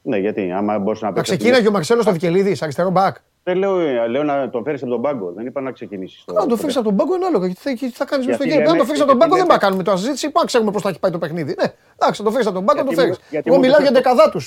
Ναι, 0.08 0.16
γιατί, 0.18 0.52
άμα 0.52 0.78
μπορούσε 0.78 1.04
να 1.04 1.10
Να 1.10 1.16
παίξεις. 1.16 1.36
ξεκίναγε 1.36 1.68
ο 1.68 1.70
Μαρσέλος 1.70 2.02
στο 2.02 2.12
Βικελίδης, 2.12 2.62
αριστερό 2.62 2.90
μπακ. 2.90 3.16
Δεν 3.42 3.56
λέω, 3.56 3.78
ε, 3.80 4.06
λέω 4.06 4.22
να 4.22 4.50
τον 4.50 4.62
φέρεις 4.64 4.82
από 4.82 4.90
τον 4.90 5.00
πάγκο. 5.02 5.32
Δεν 5.36 5.46
είπα 5.46 5.60
να 5.60 5.72
ξεκινήσεις. 5.72 6.24
Να 6.32 6.46
το 6.46 6.56
φέρεις 6.56 6.76
από 6.76 6.84
τον 6.84 6.96
πάγκο 6.96 7.14
είναι 7.14 7.24
άλλο. 7.26 7.38
Γιατί 7.46 7.60
θα, 7.60 7.70
γιατί 7.70 7.94
θα 7.94 8.04
κάνεις 8.04 8.26
Γιατί 8.26 8.40
στο 8.42 8.48
γήπεδο. 8.50 8.70
Αν 8.70 8.74
λέμε- 8.74 8.80
το 8.80 8.86
φέρεις 8.86 9.00
από 9.02 9.10
τον 9.10 9.18
γιατί 9.18 9.30
πάγκο 9.30 9.36
δεν 9.36 9.46
λέμε- 9.46 9.48
πάμε 9.48 9.60
να 9.60 9.64
κάνουμε 9.66 9.82
τώρα 9.82 9.96
συζήτηση. 9.98 10.24
Πάμε 10.26 10.38
να 10.40 10.44
ξέρουμε 10.46 10.70
πώς 10.70 10.82
θα 10.82 10.88
έχει 10.88 10.98
πάει 10.98 11.10
το 11.10 11.18
παιχνίδι. 11.18 11.54
Ναι, 11.60 11.66
εντάξει, 11.98 12.18
θα 12.20 12.24
το 12.26 12.30
φέρεις 12.30 12.46
από 12.46 12.54
τον 12.56 12.64
πάγκο, 12.64 12.78
να 12.82 12.84
το 12.86 12.92
Γιατί 12.92 13.02
φέρεις. 13.02 13.18
μου- 13.18 13.26
γιατί 13.30 13.46
Εγώ 13.48 13.56
μου 13.56 13.62
μιλάω 13.64 13.80
για 13.80 13.90
είπες 13.90 14.02
το- 14.02 14.08
δεκαδάτου. 14.08 14.40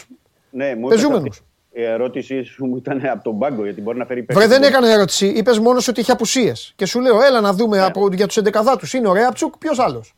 Ναι, 0.49 0.76
μου 0.76 0.88
Πεζούμενους. 0.88 1.26
είπες 1.38 1.38
ότι 1.38 1.81
Η 1.81 1.84
ερώτησή 1.84 2.44
σου 2.44 2.65
μου 2.65 2.76
ήταν 2.77 3.02
από 3.14 3.23
τον 3.23 3.38
πάγκο, 3.40 3.64
γιατί 3.64 3.81
μπορεί 3.81 3.98
να 3.98 4.06
φέρει 4.06 4.22
Βρε, 4.30 4.48
δεν 4.48 4.64
έκανε 4.64 4.91
ερώτηση. 4.91 5.26
Είπες 5.27 5.60
μόνος 5.60 5.88
ότι 5.88 5.99
είχε 5.99 6.11
απουσίες. 6.11 6.73
Και 6.76 6.86
σου 6.86 6.99
λέω, 6.99 7.22
έλα 7.22 7.41
να 7.41 7.49
Ναι. 7.52 7.57
δούμε 7.57 7.81
από, 7.84 8.07
για 8.14 8.27
τους 8.27 8.38
εντεκαδάτου. 8.38 8.98
Είναι 8.98 9.07
ο 9.07 9.14
Ρέαπτσουκ, 9.14 9.57
ποιος 9.57 9.80
άλλος; 9.80 10.14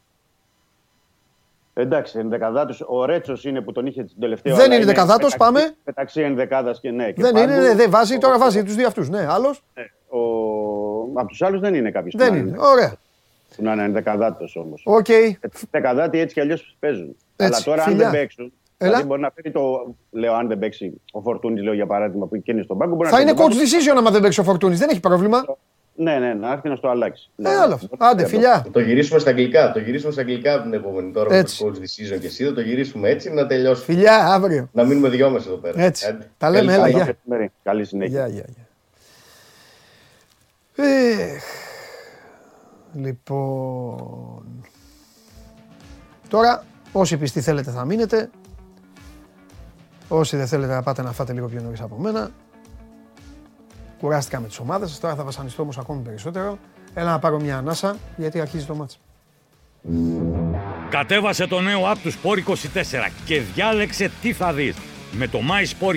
Εντάξει, 1.73 2.19
ενδεκαδάτου. 2.19 2.75
Ο 2.87 3.05
Ρέτσος 3.05 3.45
είναι 3.45 3.61
που 3.61 3.71
τον 3.71 3.85
είχε 3.85 4.03
την 4.03 4.19
τελευταία 4.19 4.55
Δεν 4.55 4.65
αλλά 4.65 4.75
είναι 4.75 4.85
δεκαδάτος, 4.85 5.31
μεταξύ- 5.33 5.37
πάμε. 5.37 5.75
Μεταξύ 5.85 6.21
ενδεκάδας 6.21 6.79
και 6.79 6.91
ναι. 6.91 7.11
Και 7.11 7.21
Δεν 7.21 7.35
είναι, 7.35 7.45
πάγκου. 7.45 7.61
ναι, 7.61 7.73
δεν 7.75 7.89
βάζει, 7.89 8.15
Ο- 8.15 8.19
τώρα 8.19 8.37
βάζει 8.37 8.63
τους 8.63 8.75
δύο 8.75 8.87
αυτούς. 8.87 9.09
Ναι, 9.09 9.25
άλλος. 9.29 9.63
ναι, 9.75 9.83
Ο... 10.07 10.19
Από 11.13 11.27
τους 11.27 11.41
άλλους 11.41 11.59
δεν 11.59 11.73
είναι 11.75 11.91
κάποιος. 11.91 12.13
Δεν 12.17 12.35
είναι. 12.35 12.55
Ωραία. 12.59 12.93
Που 13.55 13.63
να 13.63 13.73
είναι 13.73 13.83
ενδεκαδάτος 13.83 14.55
όμως. 14.55 14.81
Οκ. 14.85 15.05
Δεκαδάτοι 15.71 16.19
έτσι 16.19 16.33
κι 16.33 16.39
αλλιώς 16.41 16.75
παίζουν. 16.79 17.15
Έτσι, 17.35 17.53
Αλλά 17.53 17.63
τώρα 17.63 17.81
φιλιά. 17.81 18.05
αν 18.05 18.11
δεν 18.11 18.19
παίξουν. 18.21 18.53
Έλα. 18.77 18.89
Δηλαδή 18.89 19.07
μπορεί 19.07 19.21
να 19.21 19.31
φέρει 19.35 19.51
το. 19.51 19.95
Λέω, 20.11 20.33
αν 20.33 20.47
δεν 20.47 20.59
παίξει 20.59 21.01
ο 21.11 21.21
Φορτούνης, 21.21 21.63
λέω 21.63 21.73
για 21.73 21.85
παράδειγμα, 21.85 22.25
που 22.25 22.41
είναι 22.43 22.61
στον 22.61 22.77
πάγκο. 22.77 22.95
Μπορεί 22.95 23.09
Θα 23.09 23.15
να 23.15 23.21
είναι 23.21 23.31
φέρει 23.35 23.43
coach 23.43 23.55
τον 23.55 23.59
decision 23.61 23.97
άμα 23.97 24.11
δεν 24.11 24.21
παίξει 24.21 24.39
ο 24.39 24.43
Φορτούνης. 24.43 24.79
Δεν 24.79 24.89
έχει 24.89 24.99
πρόβλημα. 24.99 25.45
Πάγκο. 26.03 26.19
Ναι, 26.19 26.27
ναι, 26.27 26.33
να 26.33 26.51
έρθει 26.51 26.69
να 26.69 26.75
στο 26.75 26.89
αλλάξει. 26.89 27.29
Ε, 27.35 27.41
Ναι, 27.41 27.49
άλλο. 27.55 27.79
ναι. 27.81 27.87
Άντε, 27.97 28.25
φιλιά. 28.27 28.65
Το 28.71 28.79
γυρίσουμε 28.79 29.19
στα 29.19 29.29
αγγλικά. 29.29 29.71
Το 29.71 29.79
γυρίσουμε 29.79 30.11
στα 30.11 30.21
αγγλικά 30.21 30.61
την 30.61 30.73
επόμενη 30.73 31.11
τώρα 31.11 31.35
Έτσι. 31.35 31.63
με 31.65 31.71
το 31.71 31.77
coach 31.77 31.81
decision 31.81 32.19
και 32.19 32.27
εσύ. 32.27 32.43
Θα 32.45 32.53
το 32.53 32.61
γυρίσουμε 32.61 33.09
έτσι 33.09 33.29
να 33.33 33.47
τελειώσουμε. 33.47 33.85
Φιλιά, 33.93 34.15
αύριο. 34.33 34.69
Να 34.71 34.83
μείνουμε 34.83 35.09
δυο 35.09 35.29
μας 35.29 35.45
εδώ 35.45 35.55
πέρα. 35.55 35.81
Έτσι. 35.81 36.05
Άντε. 36.07 36.29
Τα 36.37 36.49
λέμε, 36.49 36.65
Καλή 36.71 36.73
έλα, 36.77 36.85
συνέχεια. 36.87 37.03
γεια. 37.25 37.35
Καλή- 37.37 37.51
Καλή 37.63 37.85
συνέχεια. 37.85 38.27
Γεια, 38.27 38.27
γεια, 38.27 38.45
γεια. 38.55 38.65
Εχ. 40.85 41.43
Λοιπόν. 42.93 44.65
Τώρα, 46.29 46.63
όσοι 46.91 47.17
πιστοί 47.17 47.41
θέλετε 47.41 47.71
θα 47.71 47.85
μείνετε. 47.85 48.29
Όσοι 50.07 50.37
δεν 50.37 50.47
θέλετε 50.47 50.73
να 50.73 50.81
πάτε 50.83 51.01
να 51.01 51.11
φάτε 51.11 51.33
λίγο 51.33 51.47
πιο 51.47 51.61
νωρίς 51.61 51.81
από 51.81 51.95
μένα. 51.97 52.29
Κουράστηκα 54.01 54.39
με 54.39 54.47
τις 54.47 54.59
ομάδες 54.59 54.89
σας, 54.89 54.99
τώρα 54.99 55.15
θα 55.15 55.23
βασανιστώ 55.23 55.61
όμως 55.61 55.77
ακόμη 55.77 56.01
περισσότερο. 56.01 56.57
Έλα 56.93 57.11
να 57.11 57.19
πάρω 57.19 57.39
μια 57.39 57.57
ανάσα, 57.57 57.97
γιατί 58.17 58.39
αρχίζει 58.39 58.65
το 58.65 58.75
μάτς. 58.75 58.99
Κατέβασε 60.89 61.47
το 61.47 61.59
νέο 61.61 61.81
app 61.91 61.97
του 62.03 62.11
Sport 62.11 62.37
24 62.37 63.11
και 63.25 63.41
διάλεξε 63.41 64.11
τι 64.21 64.33
θα 64.33 64.53
δεις. 64.53 64.75
Με 65.11 65.27
το 65.27 65.39
My 65.39 65.85
Sport 65.85 65.95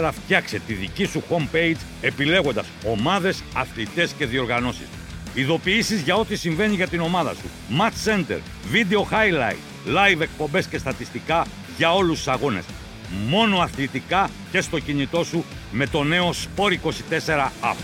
24 0.00 0.10
φτιάξε 0.12 0.58
τη 0.66 0.74
δική 0.74 1.04
σου 1.04 1.22
homepage 1.30 1.76
επιλέγοντας 2.00 2.66
ομάδες, 2.86 3.42
αθλητές 3.54 4.12
και 4.12 4.26
διοργανώσεις. 4.26 4.88
Ειδοποιήσεις 5.34 6.00
για 6.00 6.14
ό,τι 6.14 6.36
συμβαίνει 6.36 6.74
για 6.74 6.88
την 6.88 7.00
ομάδα 7.00 7.34
σου. 7.34 7.48
Match 7.78 8.10
Center, 8.10 8.38
Video 8.72 9.00
Highlight, 9.12 9.58
Live 9.96 10.20
εκπομπές 10.20 10.66
και 10.66 10.78
στατιστικά 10.78 11.46
για 11.76 11.94
όλους 11.94 12.16
τους 12.16 12.28
αγώνες. 12.28 12.64
Μόνο 13.28 13.58
αθλητικά 13.58 14.30
και 14.50 14.60
στο 14.60 14.78
κινητό 14.78 15.24
σου 15.24 15.44
με 15.70 15.86
το 15.86 16.02
νέο 16.02 16.30
Sport 16.30 16.72
24 16.72 16.72
app. 17.62 17.76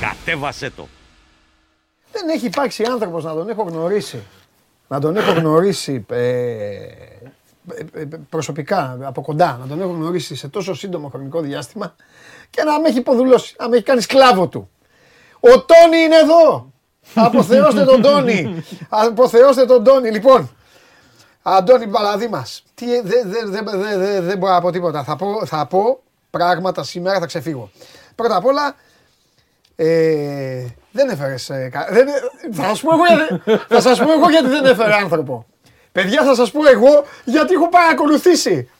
Κατέβασέ 0.00 0.70
το. 0.70 0.88
Δεν 2.12 2.28
έχει 2.28 2.46
υπάρξει 2.46 2.84
άνθρωπος 2.84 3.24
να 3.24 3.32
τον 3.34 3.48
έχω 3.48 3.62
γνωρίσει. 3.62 4.22
Να 4.88 5.00
τον 5.00 5.16
έχω 5.16 5.32
γνωρίσει 5.32 6.06
ε, 6.10 6.18
ε, 7.68 7.84
ε, 7.92 8.04
προσωπικά 8.28 8.98
από 9.02 9.22
κοντά, 9.22 9.58
να 9.60 9.66
τον 9.66 9.80
έχω 9.80 9.90
γνωρίσει 9.90 10.36
σε 10.36 10.48
τόσο 10.48 10.74
σύντομο 10.74 11.08
χρονικό 11.08 11.40
διάστημα 11.40 11.94
και 12.50 12.62
να 12.62 12.80
με 12.80 12.88
έχει 12.88 12.98
υποδουλώσει, 12.98 13.54
να 13.58 13.68
με 13.68 13.76
έχει 13.76 13.84
κάνει 13.84 14.00
σκλάβο 14.00 14.48
του. 14.48 14.70
Ο 15.40 15.60
Τόνι 15.60 15.98
είναι 16.04 16.16
εδώ. 16.16 16.72
Αποθεώστε 17.26 17.84
τον 17.84 18.02
Τόνι. 18.02 18.64
Αποθεώστε 18.88 19.64
τον 19.66 19.84
Τόνι. 19.84 20.10
Λοιπόν, 20.10 20.50
Αντώνη 21.46 21.86
Παλαδί 21.86 22.28
μας. 22.28 22.62
Δεν 22.74 23.00
δε, 23.04 23.22
δε, 23.24 23.60
δε, 23.76 23.96
δε, 23.96 24.20
δεν 24.20 24.38
μπορώ 24.38 24.52
να 24.52 24.60
πω 24.60 24.70
τίποτα. 24.70 25.04
Θα 25.04 25.16
πω, 25.16 25.46
θα 25.46 25.66
πω 25.66 26.02
πράγματα 26.30 26.82
σήμερα, 26.82 27.18
θα 27.18 27.26
ξεφύγω. 27.26 27.70
Πρώτα 28.14 28.36
απ' 28.36 28.44
όλα, 28.44 28.74
ε, 29.76 30.64
δεν 30.90 31.08
έφερες. 31.08 31.50
Ε, 31.50 31.68
κα- 31.72 31.86
δεν, 31.90 32.06
θα 32.52 32.62
σας 32.64 32.80
πω 32.80 32.90
εγώ, 32.94 33.04
γιατί- 33.06 33.64
θα 33.74 33.80
σας 33.80 33.98
πω 33.98 34.12
εγώ 34.12 34.30
γιατί 34.30 34.48
δεν 34.48 34.64
έφερε 34.64 34.94
άνθρωπο. 34.94 35.46
Παιδιά, 35.92 36.22
θα 36.24 36.34
σας 36.34 36.50
πω 36.50 36.66
εγώ 36.68 37.04
γιατί 37.24 37.54
έχω 37.54 37.68
παρακολουθήσει. 37.68 38.70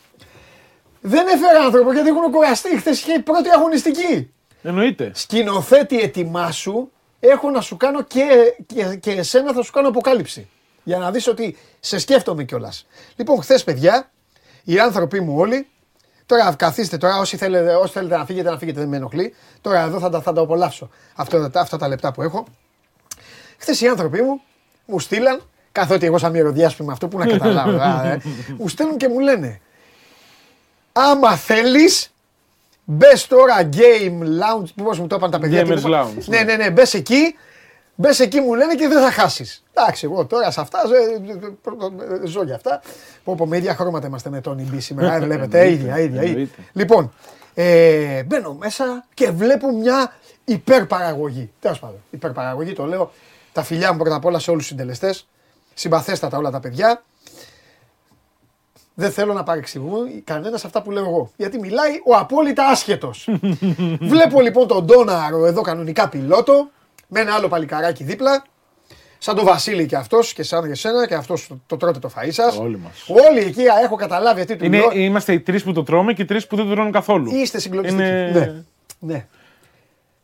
Δεν 1.01 1.27
έφερε 1.27 1.59
άνθρωπο 1.65 1.93
γιατί 1.93 2.09
έχουν 2.09 2.31
κουραστεί. 2.31 2.79
Χθες 2.79 3.01
είχε 3.01 3.13
η 3.13 3.19
πρώτη 3.21 3.49
αγωνιστική. 3.51 4.31
Εννοείται. 4.63 5.11
Σκηνοθέτη, 5.15 6.01
ετοιμάσου. 6.01 6.89
Έχω 7.21 7.51
να 7.51 7.61
σου 7.61 7.77
κάνω 7.77 8.03
και, 8.03 8.25
και, 8.67 8.97
και 9.01 9.11
εσένα 9.11 9.53
θα 9.53 9.63
σου 9.63 9.73
κάνω 9.73 9.89
αποκάλυψη. 9.89 10.49
Για 10.85 10.99
να 10.99 11.11
δεις 11.11 11.27
ότι 11.27 11.57
σε 11.81 11.99
σκέφτομαι 11.99 12.45
κιόλας. 12.45 12.87
Λοιπόν, 13.17 13.41
χθες, 13.43 13.65
παιδιά, 13.65 14.11
οι 14.65 14.79
άνθρωποι 14.79 15.21
μου 15.21 15.35
όλοι. 15.39 15.69
Τώρα 16.27 16.55
καθίστε 16.59 16.97
τώρα, 16.97 17.19
όσοι 17.19 17.37
θέλετε, 17.37 17.75
όσοι 17.75 17.93
θέλετε 17.93 18.17
να 18.17 18.25
φύγετε, 18.25 18.51
να 18.51 18.59
φύγετε, 18.59 18.81
δεν 18.81 18.89
με 18.89 18.97
ενοχλεί. 18.97 19.35
Τώρα 19.61 19.81
εδώ 19.81 19.99
θα 19.99 20.11
τα, 20.11 20.21
θα 20.21 20.33
τα 20.33 20.41
απολαύσω 20.41 20.91
αυτά, 21.15 21.51
τα- 21.51 21.61
αυτά 21.61 21.77
τα 21.77 21.89
λεπτά 21.89 22.13
που 22.13 22.23
έχω. 22.23 22.45
Χθες 23.59 23.81
οι 23.81 23.87
άνθρωποι 23.89 24.23
μου 24.23 24.41
μου 24.87 24.99
στείλαν, 25.01 25.43
καθότι 25.73 26.07
εγώ 26.07 26.19
σαν 26.19 26.31
μυρωδιάσπη 26.33 26.83
με 26.85 26.93
αυτό 26.93 27.09
που 27.09 27.19
να 27.19 27.27
καταλάβω, 27.27 27.79
α, 27.79 28.05
ε, 28.07 28.21
μου 28.59 28.69
στέλνουν 28.69 28.97
και 28.97 29.09
μου 29.09 29.19
λένε 29.19 29.61
άμα 30.93 31.37
θέλεις 31.37 32.13
μπες 32.85 33.27
τώρα 33.27 33.69
game 33.73 34.23
lounge, 34.23 34.69
πώς 34.85 34.99
μου 34.99 35.07
το 35.07 35.17
είπαν 35.17 35.31
τα 35.31 35.39
παιδιά. 35.39 35.63
Gamers 35.63 35.65
τι 35.67 35.73
μου 35.73 35.79
είπαν. 35.89 36.07
lounge, 36.19 36.25
Ναι, 36.25 36.37
ναι. 36.39 36.45
ναι, 36.45 36.57
ναι, 36.65 36.71
μπες 36.71 36.95
εκεί, 36.95 37.35
μπες 37.95 38.21
εκεί 38.21 38.41
μου 38.41 38.55
λένε 38.55 38.75
και 38.75 38.89
δεν 38.89 39.03
θα 39.03 39.11
χάσεις. 39.11 39.63
Εντάξει, 39.73 40.05
εγώ 40.05 40.27
τώρα 40.27 40.51
σε 40.51 40.61
αυτά 40.61 40.79
ζω, 40.87 40.95
ζω 42.27 42.43
για 42.43 42.55
αυτά. 42.55 42.81
Πω 43.25 43.35
πω 43.35 43.47
με 43.47 43.57
ίδια 43.57 43.75
χρώματα 43.75 44.07
είμαστε 44.07 44.31
με 44.31 44.41
τον 44.41 44.59
Ιμπή 44.59 44.81
σήμερα, 44.81 45.15
ε, 45.15 45.21
βλέπετε, 45.21 45.71
ίδια, 45.71 45.99
ίδια. 45.99 46.01
ίδια. 46.01 46.23
Εννοείται. 46.23 46.63
Λοιπόν, 46.73 47.13
ε, 47.55 48.23
μπαίνω 48.23 48.55
μέσα 48.55 49.05
και 49.15 49.31
βλέπω 49.31 49.73
μια 49.73 50.13
υπερπαραγωγή. 50.45 51.51
Τέλος 51.61 51.79
πάντων, 51.79 51.99
υπερπαραγωγή 52.11 52.73
το 52.73 52.85
λέω. 52.87 53.13
Τα 53.53 53.63
φιλιά 53.63 53.93
μου 53.93 53.99
πρώτα 53.99 54.15
απ' 54.15 54.25
όλα 54.25 54.39
σε 54.39 54.51
όλους 54.51 54.63
τους 54.63 54.71
συντελεστές. 54.71 55.29
Συμπαθέστατα 55.75 56.39
όλα 56.39 56.51
τα 56.51 56.61
παιδιά. 56.61 57.03
Δεν 58.95 59.13
θέλω 59.13 59.33
να 59.33 59.43
παρεξηγούν 59.43 60.25
κανένας 60.25 60.65
αυτά 60.65 60.83
που 60.83 60.91
λέω 60.91 61.05
εγώ. 61.05 61.31
Γιατί 61.37 61.59
μιλάει 61.59 62.01
ο 62.05 62.17
απόλυτα 62.17 62.67
άσχετος. 62.67 63.29
Βλέπω 64.13 64.41
λοιπόν 64.41 64.67
τον 64.67 64.85
Ντόναρο 64.85 65.47
εδώ 65.47 65.61
κανονικά 65.61 66.09
πιλότο, 66.09 66.71
με 67.15 67.21
ένα 67.21 67.35
άλλο 67.35 67.49
παλικαράκι 67.49 68.05
δίπλα. 68.05 68.45
Σαν 69.19 69.37
τον 69.37 69.45
Βασίλη 69.45 69.87
και 69.87 69.97
αυτός 69.97 70.33
και 70.33 70.43
σαν 70.43 70.65
και 70.65 70.71
εσένα 70.71 71.07
και 71.07 71.15
αυτός 71.15 71.47
το, 71.47 71.61
το 71.67 71.77
τρώτε 71.77 71.99
το 71.99 72.11
φαΐ 72.17 72.29
σας. 72.31 72.59
Όλοι 72.59 72.79
μας. 72.79 73.07
Όλοι 73.29 73.39
εκεί 73.41 73.69
α, 73.69 73.75
έχω 73.85 73.97
καταλάβει 73.97 74.37
γιατί 74.37 74.57
του 74.57 74.65
Είναι, 74.65 74.77
λέω. 74.79 74.91
είμαστε 74.93 75.33
οι 75.33 75.41
τρεις 75.41 75.63
που 75.63 75.73
το 75.73 75.83
τρώμε 75.83 76.13
και 76.13 76.23
οι 76.23 76.25
τρεις 76.25 76.47
που 76.47 76.57
δεν 76.57 76.65
το 76.67 76.71
τρώνε 76.75 76.91
καθόλου. 76.91 77.35
Είστε 77.35 77.61
συγκλονιστικοί. 77.61 78.03
Είναι- 78.03 78.31
Ναι. 78.33 79.13
ναι. 79.15 79.27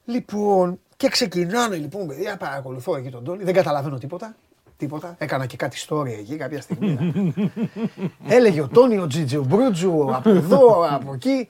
Λοιπόν, 0.04 0.78
και 0.96 1.08
ξεκινάνε 1.08 1.76
λοιπόν, 1.76 2.06
παιδιά, 2.06 2.36
παρακολουθώ 2.36 2.96
εκεί 2.96 3.10
τον 3.10 3.24
Τόνι. 3.24 3.44
Δεν 3.44 3.54
καταλαβαίνω 3.54 3.98
τίποτα. 3.98 4.36
Τίποτα. 4.76 5.14
Έκανα 5.18 5.46
και 5.46 5.56
κάτι 5.56 5.84
story 5.88 6.06
εκεί 6.18 6.36
κάποια 6.36 6.60
στιγμή. 6.60 6.98
Έλεγε 8.28 8.60
ο 8.60 8.68
Τόνι, 8.68 8.98
ο 8.98 9.06
Τζιτζιου 9.06 9.44
Μπρούτζου, 9.44 10.14
από 10.14 10.30
εδώ, 10.30 10.86
από 10.90 11.12
εκεί. 11.14 11.48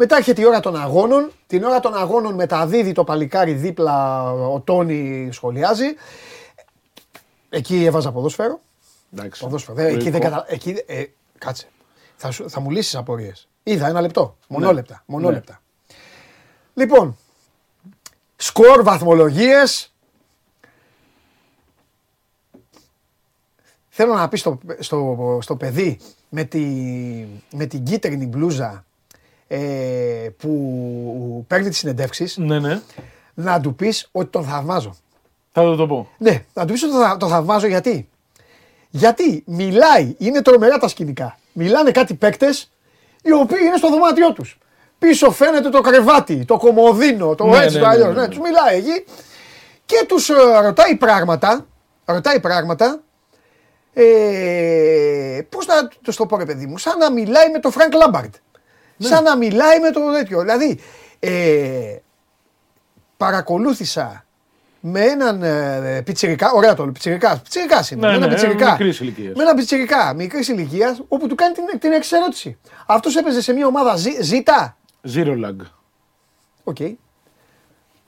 Μετά 0.00 0.16
έρχεται 0.16 0.40
η 0.40 0.44
ώρα 0.44 0.60
των 0.60 0.76
αγώνων. 0.76 1.32
Την 1.46 1.64
ώρα 1.64 1.80
των 1.80 1.94
αγώνων 1.96 2.34
μεταδίδει 2.34 2.92
το 2.92 3.04
παλικάρι 3.04 3.52
δίπλα, 3.52 4.22
ο 4.32 4.60
Τόνι 4.60 5.28
σχολιάζει. 5.32 5.86
Εκεί 7.48 7.84
έβαζα 7.84 8.12
ποδόσφαιρο. 8.12 8.60
Εντάξει. 9.12 9.40
Ποδόσφαιρο. 9.42 9.76
Δεν- 9.76 9.94
εκεί 9.94 10.10
δεν 10.10 10.20
κατα... 10.20 10.44
εκεί, 10.48 10.82
ε, 10.86 11.04
κάτσε. 11.38 11.68
Θα, 12.16 12.30
σου, 12.30 12.50
θα 12.50 12.60
μου 12.60 12.70
λύσεις 12.70 12.94
απορίες. 12.96 13.48
Είδα 13.62 13.86
ένα 13.86 14.00
λεπτό. 14.00 14.36
Μονόλεπτα. 14.48 15.02
Μονόλεπτα. 15.06 15.60
Λοιπόν, 16.74 17.16
σκορ, 18.36 18.82
βαθμολογίες. 18.82 19.94
Θέλω 23.88 24.14
να 24.14 24.28
πεις 24.28 24.40
στο, 24.40 24.58
στο, 24.78 25.38
στο 25.42 25.56
παιδί 25.56 26.00
με, 26.28 26.44
τη, 26.44 26.64
με 27.52 27.66
την 27.66 27.84
κίτρινη 27.84 28.26
μπλούζα 28.26 28.86
ε, 29.48 29.58
που 30.38 31.44
παίρνει 31.48 31.68
τις 31.68 31.78
συνεντεύξεις 31.78 32.36
Ναι, 32.36 32.58
ναι. 32.58 32.80
να 33.34 33.60
του 33.60 33.74
πεις 33.74 34.08
ότι 34.12 34.30
τον 34.30 34.44
θαυμάζω. 34.44 34.94
Θα 35.52 35.62
το, 35.62 35.76
το 35.76 35.86
πω. 35.86 36.08
Ναι, 36.18 36.44
να 36.54 36.64
του 36.64 36.72
πεις 36.72 36.82
ότι 36.82 36.92
το, 36.92 36.98
θα- 36.98 37.16
το 37.16 37.28
θαυμάζω 37.28 37.66
γιατί. 37.66 38.08
Γιατί 38.90 39.42
μιλάει, 39.46 40.14
είναι 40.18 40.42
τρομερά 40.42 40.78
τα 40.78 40.88
σκηνικά. 40.88 41.38
Μιλάνε 41.52 41.90
κάτι 41.90 42.14
παίκτες 42.14 42.70
οι 43.22 43.32
οποίοι 43.32 43.58
είναι 43.66 43.76
στο 43.76 43.88
δωμάτιό 43.90 44.32
τους. 44.32 44.58
Πίσω 44.98 45.30
φαίνεται 45.30 45.68
το 45.68 45.80
κρεβάτι, 45.80 46.44
το 46.44 46.56
κομμωδίνο, 46.56 47.34
το 47.34 47.46
Ναι, 47.46 47.58
έτσι, 47.58 47.76
ναι, 47.76 47.82
το 47.82 47.86
ναι, 47.88 47.92
αλλιώς. 47.92 48.08
ναι, 48.08 48.14
Ναι, 48.14 48.20
ναι. 48.20 48.28
τους 48.28 48.38
μιλάει 48.38 48.76
εκεί 48.78 49.04
και 49.86 50.04
τους 50.08 50.28
ρωτάει 50.62 50.96
πράγματα. 50.96 51.66
Ρωτάει 52.04 52.40
πράγματα. 52.40 53.00
Ε, 53.92 55.40
Πώς 55.48 55.66
να 55.66 55.88
το 55.88 56.14
το 56.16 56.26
πω, 56.26 56.36
ρε 56.36 56.44
παιδί 56.44 56.66
μου, 56.66 56.78
σαν 56.78 56.98
να 56.98 57.12
μιλάει 57.12 57.50
με 57.50 57.58
τον 57.58 57.72
Φρανκ 57.72 57.94
Λάμπαρντ. 57.94 58.34
Ναι. 58.98 59.08
Σαν 59.08 59.22
να 59.22 59.36
μιλάει 59.36 59.80
με 59.80 59.90
το 59.90 60.00
τέτοιο. 60.12 60.40
Δηλαδή, 60.40 60.80
ε, 61.18 61.96
παρακολούθησα 63.16 64.24
με 64.80 65.00
έναν 65.00 65.42
ε, 65.42 66.02
πιτσιρικά, 66.04 66.50
ωραία 66.52 66.74
το 66.74 66.82
λέω, 66.82 66.92
πιτσιρικά, 66.92 67.38
πιτσιρικάς 67.42 67.90
είναι, 67.90 68.00
Ναι, 68.00 68.06
με 68.06 68.16
έναν 68.16 68.28
ναι, 68.28 68.34
πιτσιρικά, 68.34 68.70
μικρής 68.70 69.00
ηλικίας. 69.00 69.34
με 69.36 69.42
έναν 69.42 69.56
πιτσιρικά, 69.56 70.14
μικρής 70.14 70.48
ηλικίας, 70.48 71.02
όπου 71.08 71.26
του 71.28 71.34
κάνει 71.34 71.54
την, 71.54 71.78
την 71.78 71.92
εξερώτηση. 71.92 72.58
Αυτός 72.86 73.16
έπαιζε 73.16 73.42
σε 73.42 73.52
μια 73.52 73.66
ομάδα 73.66 73.96
ζή, 73.96 74.22
ζήτα, 74.22 74.76
Zero 75.14 75.44
lag. 75.44 75.56
OK, 76.64 76.76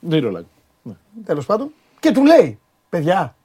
Zero 0.09 0.31
lag. 0.37 0.43
Ναι. 0.81 0.93
τέλος 1.25 1.45
πάντων, 1.45 1.73
και 1.99 2.11
του 2.11 2.25
λέει, 2.25 2.59
παιδιά, 2.89 3.35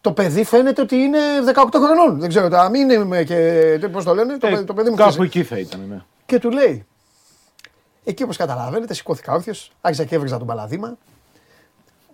το 0.00 0.12
παιδί 0.12 0.44
φαίνεται 0.44 0.80
ότι 0.82 0.96
είναι 0.96 1.18
18 1.54 1.78
χρονών, 1.84 2.18
δεν 2.20 2.28
ξέρω, 2.28 2.48
τα 2.48 2.68
μην 2.70 2.90
είμαι 2.90 3.22
και, 3.24 3.88
πώς 3.92 4.04
το 4.04 4.14
λένε, 4.14 4.36
το, 4.38 4.46
Ε, 4.46 4.50
παιδί- 4.50 4.66
το 4.66 4.74
παιδί 4.74 4.90
μου 4.90 4.96
κάπου 4.96 5.10
χτίζει. 5.12 5.26
εκεί 5.26 5.42
θα 5.42 5.58
ήταν, 5.58 5.80
ναι. 5.88 6.02
Και 6.32 6.38
του 6.38 6.50
λέει, 6.50 6.86
εκεί 8.04 8.22
όπως 8.22 8.36
καταλαβαίνετε, 8.36 8.94
σηκώθηκα 8.94 9.32
όρθιος, 9.32 9.72
άρχισα 9.80 10.04
και 10.04 10.14
έβριζα 10.14 10.38
τον 10.38 10.46
παλαδίμα, 10.46 10.96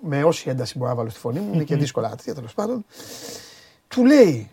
με 0.00 0.24
όση 0.24 0.50
ένταση 0.50 0.78
μπορώ 0.78 0.90
να 0.90 0.96
βάλω 0.96 1.08
στη 1.10 1.18
φωνή 1.18 1.38
μου, 1.38 1.54
είναι 1.54 1.64
και 1.64 1.76
δύσκολα 1.76 2.08
τέτοια 2.08 2.34
τέλος 2.34 2.54
πάντων. 2.54 2.84
Του 3.88 4.04
λέει, 4.04 4.50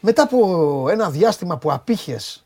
μετά 0.00 0.22
από 0.22 0.86
ένα 0.90 1.10
διάστημα 1.10 1.56
που 1.58 1.72
απήχες, 1.72 2.44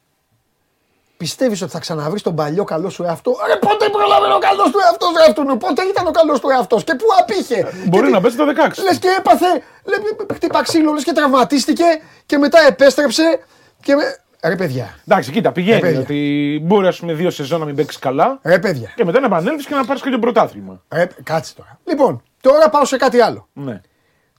πιστεύεις 1.16 1.62
ότι 1.62 1.70
θα 1.70 1.78
ξαναβρεις 1.78 2.22
τον 2.22 2.34
παλιό 2.34 2.64
καλό 2.64 2.90
σου 2.90 3.02
εαυτό; 3.02 3.36
Ρε 3.46 3.56
πότε 3.56 3.88
προλάβαινε 3.88 4.34
ο 4.34 4.38
καλός 4.38 4.70
του 4.70 4.78
εαυτός 4.84 5.12
ρε 5.16 5.24
αυτού, 5.24 5.56
πότε 5.56 5.82
ήταν 5.82 6.06
ο 6.06 6.10
καλός 6.10 6.40
του 6.40 6.48
εαυτός 6.48 6.84
και 6.84 6.94
πού 6.94 7.06
απήχε; 7.20 7.72
Μπορεί 7.86 8.06
Και 8.06 8.10
να 8.12 8.16
τι- 8.16 8.22
παίζει 8.22 8.36
το 8.36 8.44
16. 8.46 8.82
Λες 8.82 8.98
και 8.98 9.08
έπαθε, 9.18 9.46
λέ, 9.84 9.96
χτύπα 10.34 10.62
ξύλο, 10.62 10.92
λες 10.92 11.04
και 11.04 11.12
τραυματίστηκε 11.12 11.84
και 12.26 12.38
μετά 12.38 12.60
επέστρεψε 12.66 13.40
και 13.82 13.94
με... 13.94 14.02
Ρε 14.44 14.56
παιδιά, 14.56 14.94
Εντάξει, 15.08 15.30
κοίτα, 15.30 15.52
πηγαίνει. 15.52 15.78
Ε, 15.78 15.80
παιδιά. 15.80 16.00
ότι 16.00 16.60
μπορεί 16.62 16.86
ας 16.86 16.98
πούμε 16.98 17.12
δύο 17.12 17.30
σεζόν 17.30 17.60
να 17.60 17.66
μην 17.66 17.74
παίξεις 17.74 17.98
καλά 18.00 18.38
ρε 18.42 18.58
παιδιά, 18.58 18.92
και 18.96 19.04
μετά 19.04 19.20
να 19.20 19.26
επανέλθεις 19.26 19.66
και 19.66 19.74
να 19.74 19.84
πάρεις 19.84 20.02
και 20.02 20.10
το 20.10 20.18
πρωτάθλημα. 20.18 20.82
ρε, 20.92 21.06
κάτσε 21.22 21.54
τώρα. 21.54 21.78
Λοιπόν, 21.84 22.22
τώρα 22.40 22.68
πάω 22.70 22.84
σε 22.84 22.96
κάτι 22.96 23.20
άλλο. 23.20 23.48
Ναι. 23.52 23.80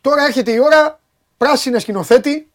Τώρα 0.02 0.26
έρχεται 0.26 0.52
η 0.52 0.60
ώρα, 0.60 1.00
πράσινη 1.38 1.80
σκηνοθέτη. 1.80 2.52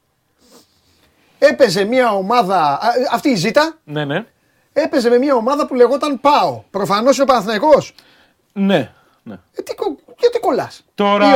Έπαιζε 1.39 1.85
μια 1.85 2.11
ομάδα, 2.13 2.59
α, 2.63 2.79
αυτή 3.13 3.29
η 3.29 3.35
Ζήτα, 3.35 3.79
Ναι, 3.85 4.05
ναι. 4.05 4.25
έπαιζε 4.73 5.09
με 5.09 5.19
μια 5.19 5.35
ομάδα 5.35 5.67
που 5.67 5.75
λεγόταν 5.75 6.21
ΠΑΟ. 6.21 6.63
Προφανώς 6.71 7.15
είναι 7.15 7.23
ο 7.23 7.27
Παναθηναϊκός. 7.27 7.95
Ναι. 8.53 8.93
ναι. 9.23 9.35
Ε, 9.55 9.63
τι, 9.63 9.75
κο- 9.75 9.99
γιατί 10.19 10.41
κολλάς; 10.41 10.85
Τώρα 10.95 11.27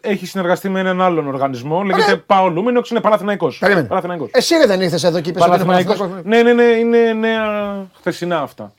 έχει 0.00 0.26
συνεργαστεί 0.26 0.68
με 0.68 0.80
έναν 0.80 1.00
άλλον 1.02 1.26
οργανισμό. 1.28 1.82
Λέγεται 1.82 2.10
Ρε. 2.10 2.16
Πάο 2.16 2.48
Λούμινοξ, 2.48 2.90
είναι 2.90 3.00
Παναθηναϊκός. 3.00 3.58
Περίμενε. 3.58 3.86
Παναθηναϊκός. 3.86 4.30
Εσύ 4.32 4.54
ρε, 4.56 4.66
δεν 4.66 4.80
ήρθες 4.80 5.04
εδώ 5.04 5.20
και 5.20 5.30
είπες 5.30 5.42
ότι 5.42 5.50
είναι 5.54 5.64
Παναθηναϊκός. 5.64 5.98
Παναθηναϊκός. 5.98 6.30
Ναι, 6.30 6.42
ναι, 6.42 6.52
ναι, 6.52 6.78
είναι 6.78 7.12
νέα 7.12 7.86
χθεσινά 7.98 8.40
αυτά. 8.40 8.72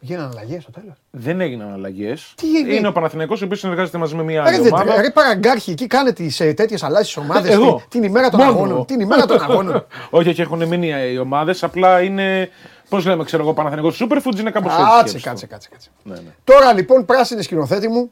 Γίνανε 0.00 0.28
αλλαγές 0.32 0.62
στο 0.62 0.70
τέλος. 0.72 0.94
Δεν 1.10 1.40
έγιναν 1.40 1.72
αλλαγές. 1.72 2.32
Τι 2.36 2.56
έγινε; 2.56 2.74
Είναι 2.74 2.88
ο 2.88 2.92
Παναθηναϊκός 2.92 3.42
ο 3.42 3.44
οποίος 3.44 3.58
συνεργάζεται 3.60 3.98
μαζί 3.98 4.14
με 4.14 4.22
μια 4.22 4.42
Ρε, 4.42 4.48
άλλη 4.48 4.62
δεν- 4.62 4.72
ομάδα. 4.72 5.00
ρε 5.00 5.10
παραγκάρχη, 5.10 5.70
εκεί 5.70 5.86
κάνε 5.86 6.12
τις 6.12 6.36
τέτοιες 6.36 6.82
αλλάσεις 6.82 7.16
ομάδες 7.16 7.52
Εγώ. 7.54 7.74
την, 7.74 7.88
την 7.88 8.02
ημέρα 8.02 8.28
των 8.30 8.40
Μόνο. 8.40 8.50
αγώνων. 8.52 8.84
Την 8.84 9.00
ημέρα 9.00 9.26
των 9.26 9.40
αγώνων. 9.50 9.86
όχι, 10.10 10.28
όχι, 10.28 10.40
έχουν 10.40 10.64
μείνει 10.66 10.92
οι 11.12 11.18
ομάδες. 11.18 11.62
Απλά 11.62 12.00
είναι. 12.02 12.48
Πώς 12.88 13.04
λέμε, 13.04 13.24
ξέρω 13.24 13.42
εγώ, 13.42 13.54
Παναθηναϊκός 13.54 14.02
Superfoods 14.02 14.38
είναι 14.38 14.50
κάπως 14.50 14.72
έτσι. 14.72 14.84
Κάτσε, 14.84 15.18
σκέψου 15.18 15.20
το. 15.20 15.28
κάτσε, 15.28 15.46
κάτσε. 15.46 15.68
κάτσε. 15.68 15.90
Ναι, 16.02 16.14
ναι. 16.14 16.34
Τώρα 16.44 16.72
λοιπόν, 16.72 17.04
πράσινη 17.04 17.42
σκηνοθέτη 17.42 17.88
μου, 17.88 18.10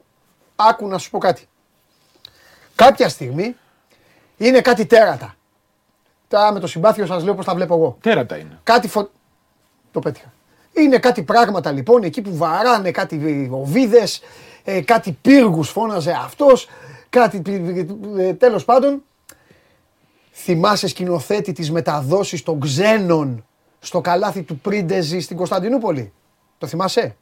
άκου 0.57 0.89
να 0.89 0.99
σου 0.99 1.11
πω 1.11 1.19
κάτι. 1.19 1.49
Κάποια 2.75 3.09
στιγμή 3.09 3.57
είναι 4.37 4.61
κάτι 4.61 4.87
τέρατα. 4.87 5.35
Τα 6.29 6.53
με 6.53 6.61
το 6.61 6.67
συμπάθειο 6.67 7.07
σας 7.07 7.25
λέω 7.25 7.35
πώς 7.35 7.45
τα 7.45 7.55
βλέπω 7.55 7.75
εγώ. 7.75 7.97
Τέρατα 8.01 8.37
είναι. 8.37 8.59
Κάτι 8.63 8.89
φω... 8.89 9.11
Το 9.93 10.01
πέτυχα. 10.01 10.33
Είναι 10.73 10.99
κάτι 10.99 11.23
πράγματα 11.23 11.71
λοιπόν 11.71 12.03
εκεί 12.03 12.23
που 12.23 12.37
βαράνε 12.37 12.91
κάτι 12.91 13.49
οβίδε, 13.53 14.09
ε, 14.65 14.81
κάτι 14.81 15.19
πύργους 15.23 15.69
φώναζε 15.69 16.11
αυτός, 16.11 16.69
κάτι. 17.11 17.43
Ε, 18.19 18.33
Τέλος 18.35 18.65
πάντων, 18.65 19.03
θυμάσαι 20.33 20.89
σκηνοθέτη 20.89 21.53
της 21.53 21.71
μεταδόσης 21.71 22.43
των 22.43 22.61
ξένων; 22.61 23.45
Στο 23.87 24.01
καλάθι 24.01 24.43
του 24.43 24.59
Πρίντεζη 24.59 25.21
στην 25.21 25.37
Κωνσταντινούπολη. 25.37 26.13
Το 26.59 26.67
θυμάσαι; 26.67 27.17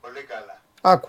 Πολύ 0.00 0.22
καλά. 0.22 0.60
Άκου. 0.80 1.08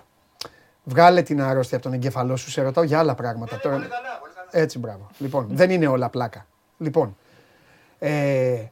Βγάλε 0.84 1.22
την 1.22 1.42
αρρώστια 1.42 1.78
από 1.78 1.86
τον 1.86 1.96
εγκέφαλό 1.96 2.36
σου, 2.36 2.50
σε 2.50 2.62
ρωτάω 2.62 2.84
για 2.84 3.00
άλλα 3.00 3.16
πράγματα. 3.16 3.60
Τώρα... 3.60 3.76
Πολύ 3.76 3.88
καλά, 3.88 4.20
πολύ 4.20 4.34
καλά. 4.34 4.48
Έτσι, 4.52 4.80
μπράβο. 4.80 5.10
Λοιπόν, 5.18 5.48
δεν 5.50 5.70
είναι 5.70 5.88
όλα 5.88 6.10
πλάκα. 6.10 6.46
Λοιπόν, 6.78 7.18
ε, 8.00 8.66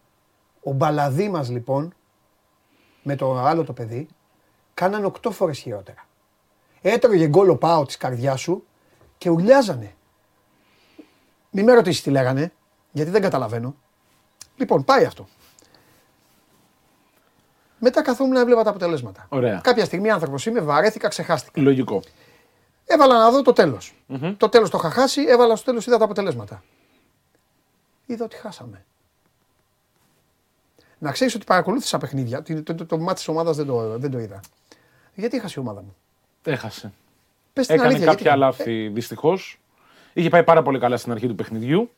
ο 0.64 0.72
μπαλαδί 0.72 1.30
μας 1.30 1.50
λοιπόν, 1.50 1.94
με 3.04 3.16
το 3.16 3.38
άλλο 3.38 3.64
το 3.64 3.74
παιδί, 3.74 4.08
κάναν 4.74 5.06
οκτώ 5.06 5.32
φορές 5.32 5.60
χειρότερα. 5.60 6.06
Έτρωγε 6.82 7.28
γκολ 7.28 7.50
ο 7.50 7.56
πάω 7.56 7.86
της 7.86 7.98
καρδιάς 7.98 8.42
σου 8.42 8.66
και 9.18 9.30
ουρλιάζανε. 9.30 9.96
Μη 11.50 11.64
με 11.64 11.74
ρωτήσεις 11.74 12.02
τι 12.02 12.10
λέγανε, 12.10 12.52
γιατί 12.92 13.12
δεν 13.12 13.22
καταλαβαίνω. 13.22 13.76
Λοιπόν, 14.62 14.84
πάει 14.84 15.06
αυτό. 15.06 15.28
Μετά 17.80 18.02
καθόμουν 18.02 18.34
να 18.34 18.40
έβλεπα 18.40 18.64
τα 18.64 18.70
αποτελέσματα. 18.70 19.26
Ωραία. 19.30 19.60
Κάποια 19.64 19.86
στιγμή 19.86 20.10
άνθρωπος 20.12 20.46
είμαι, 20.46 20.60
βαρέθηκα, 20.62 21.08
ξεχάστηκα. 21.08 21.62
Λογικό. 21.62 22.02
Έβαλα 22.86 23.18
να 23.20 23.32
δω 23.32 23.42
το 23.42 23.54
τελο 23.54 23.78
Το 24.38 24.50
τέλος 24.50 24.70
το 24.70 24.78
είχα 24.78 24.90
χάσει, 24.90 25.22
έβαλα 25.28 25.56
στο 25.56 25.66
τέλος, 25.66 25.88
είδα 25.88 25.98
τα 25.98 26.04
αποτελέσματα. 26.04 26.64
Είδα 28.06 28.26
ότι 28.26 28.36
χάσαμε. 28.36 28.86
Να 30.98 31.12
ξέρεις 31.12 31.36
ότι 31.36 31.46
παρακολούθησα 31.46 31.98
παιχνίδια. 31.98 32.42
Το, 32.42 32.64
το, 32.64 32.76
το, 32.76 32.86
το 32.86 32.98
μάτι 32.98 33.14
της 33.16 33.28
ομάδας 33.28 33.58
δεν 33.58 33.66
το, 33.66 33.98
δεν 33.98 34.12
το 34.12 34.20
είδα. 34.20 34.40
Γιατί 35.16 35.38
έχασε 35.38 35.54
η 35.58 35.62
ομάδα 35.62 35.82
μου; 35.82 35.96
Έχασε. 36.44 36.94
Πες 37.54 37.66
την 37.66 37.76
Έκανε 37.76 37.90
αλήθεια, 37.90 38.08
κάποια 38.12 38.24
γιατί- 38.24 38.40
λάθη 38.40 38.88
δυστυχώς. 38.88 39.60
Είχε 40.14 40.30
πάει 40.30 40.44
πάρα 40.44 40.62
πολύ 40.62 40.80
καλά 40.80 40.98
στην 40.98 41.12
αρχή 41.12 41.28
του 41.28 41.36
παιχνιδιού. 41.36 41.92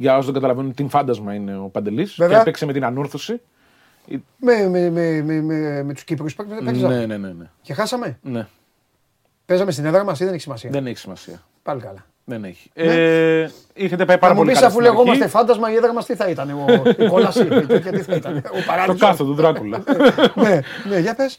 Για 0.00 0.12
όσους 0.12 0.24
δεν 0.24 0.34
καταλαβαίνουν, 0.34 0.74
την 0.74 0.88
φάντασμα 0.88 1.34
είναι 1.34 1.56
ο 1.56 1.68
Παντελής. 1.68 2.10
Και 2.14 2.22
Βέβαια. 2.22 2.40
έπαιξε 2.40 2.66
με 2.66 2.72
την 2.72 2.84
ανούρθωση. 2.84 3.40
Με, 4.36 4.68
με, 4.68 4.90
με, 4.90 5.22
με, 5.22 5.40
με, 5.40 5.82
με 5.82 5.92
τους 5.94 6.04
Κύπρους 6.04 6.36
Ναι, 6.62 6.70
ναι, 7.06 7.06
ναι, 7.06 7.16
ναι. 7.16 7.50
Και 7.62 7.74
χάσαμε. 7.74 8.18
ναι. 8.22 8.46
Παίζαμε 9.46 9.70
στην 9.70 9.84
έδρα 9.84 10.04
μας 10.04 10.20
ή 10.20 10.24
δεν 10.24 10.32
έχει 10.32 10.42
σημασία; 10.42 10.70
Δεν 10.70 10.86
έχει 10.86 10.96
σημασία. 10.98 11.42
Πάλι 11.62 11.80
καλά. 11.80 12.06
Δεν 12.24 12.44
έχει. 12.44 12.70
Ναι. 12.74 12.84
Ε, 13.42 13.50
είχετε 13.74 14.04
πάει 14.04 14.18
πάρα 14.18 14.20
Θα 14.20 14.28
μου 14.28 14.36
πολύ 14.38 14.50
πεις 14.50 14.54
καλά. 14.60 14.66
αφού 14.72 14.80
στην 14.80 14.90
λεγόμαστε 14.92 15.22
αρχή. 15.24 15.36
φάντασμα, 15.36 15.72
η 15.72 15.74
έδρα 15.74 15.92
μας 15.92 16.06
τι 16.06 16.14
θα 16.14 16.28
ήταν. 16.28 16.50
Ο, 16.50 16.82
η 16.98 17.08
κόλαση. 17.08 17.44
και 17.66 17.90
τι 17.90 17.98
θα 18.02 18.14
ήταν. 18.14 18.36
Ο 18.36 18.40
Το 18.40 18.62
παράδεισος. 18.66 19.00
κάθο 19.00 19.24
του 19.24 19.34
Δράκουλα. 19.34 19.82
ναι, 20.34 20.60
ναι, 20.88 20.98
για 20.98 21.14
πες. 21.14 21.38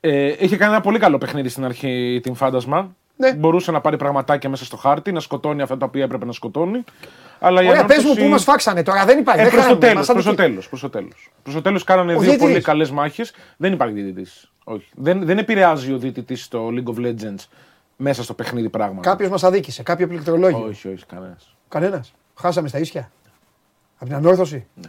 ε, 0.00 0.34
είχε 0.38 0.56
κάνει 0.56 0.72
ένα 0.72 0.80
πολύ 0.82 0.98
καλό 0.98 1.18
παιχνίδι 1.18 1.48
στην 1.48 1.64
αρχή 1.64 2.20
την 2.22 2.34
φάντασμα. 2.34 2.96
Ναι. 3.20 3.32
Μπορούσε 3.34 3.70
να 3.70 3.80
πάρει 3.80 3.96
πραγματάκια 3.96 4.50
μέσα 4.50 4.64
στο 4.64 4.76
χάρτη, 4.76 5.12
να 5.12 5.20
σκοτώνει 5.20 5.62
αυτά 5.62 5.76
τα 5.76 5.86
οποία 5.86 6.04
έπρεπε 6.04 6.24
να 6.24 6.32
σκοτώνει. 6.32 6.84
Αλλά 7.40 7.62
η 7.62 7.68
Ωραία, 7.68 7.84
πες 7.84 7.96
μου 7.96 8.02
ανόρθωση- 8.02 8.22
που 8.26 8.30
μας 8.30 8.44
φάξανε 8.44 8.82
τώρα. 8.82 9.04
Δεν 9.04 9.18
υπάρχει. 9.18 9.40
Ε, 9.40 9.42
δεν 9.42 9.52
προς 9.52 9.62
το 9.64 9.68
χάνουμε, 9.68 9.86
τέλος, 9.86 10.06
μας 10.06 10.12
προς 10.12 10.24
το 10.24 10.30
αδικεί. 10.30 10.48
τέλος, 10.48 10.68
προς 10.68 10.80
το 10.80 10.88
τέλος. 10.90 11.30
Προς 11.42 11.54
το 11.54 11.62
τέλος 11.62 11.84
κάνανε 11.84 12.10
Ο 12.12 12.18
δύο 12.18 12.22
διαιτητής. 12.28 12.48
πολύ 12.50 12.60
καλές 12.62 12.90
μάχες. 12.90 13.32
Δεν 13.56 13.72
υπάρχει 13.72 13.94
διαιτητής. 13.94 14.50
Όχι. 14.64 14.88
Δεν, 14.96 15.24
δεν 15.24 15.38
επηρεάζει 15.38 15.92
ο 15.92 15.98
διαιτητής 15.98 16.44
στο 16.44 16.68
League 16.68 16.94
of 16.94 17.06
Legends 17.06 17.44
μέσα 17.96 18.22
στο 18.22 18.34
παιχνίδι 18.34 18.68
πράγματα. 18.68 19.10
Κάποιος 19.10 19.30
μας 19.30 19.44
αδίκησε, 19.44 19.82
κάποιο 19.82 20.06
πληκτρολόγιο. 20.08 20.64
Όχι, 20.68 20.88
όχι, 20.88 21.06
κανένας. 21.06 21.54
Κανένας. 21.68 22.12
Χάσαμε 22.34 22.68
στα 22.68 22.78
ίσια. 22.78 23.10
Από 23.96 24.04
την 24.04 24.14
ανόρθωση. 24.14 24.66
Ναι. 24.74 24.88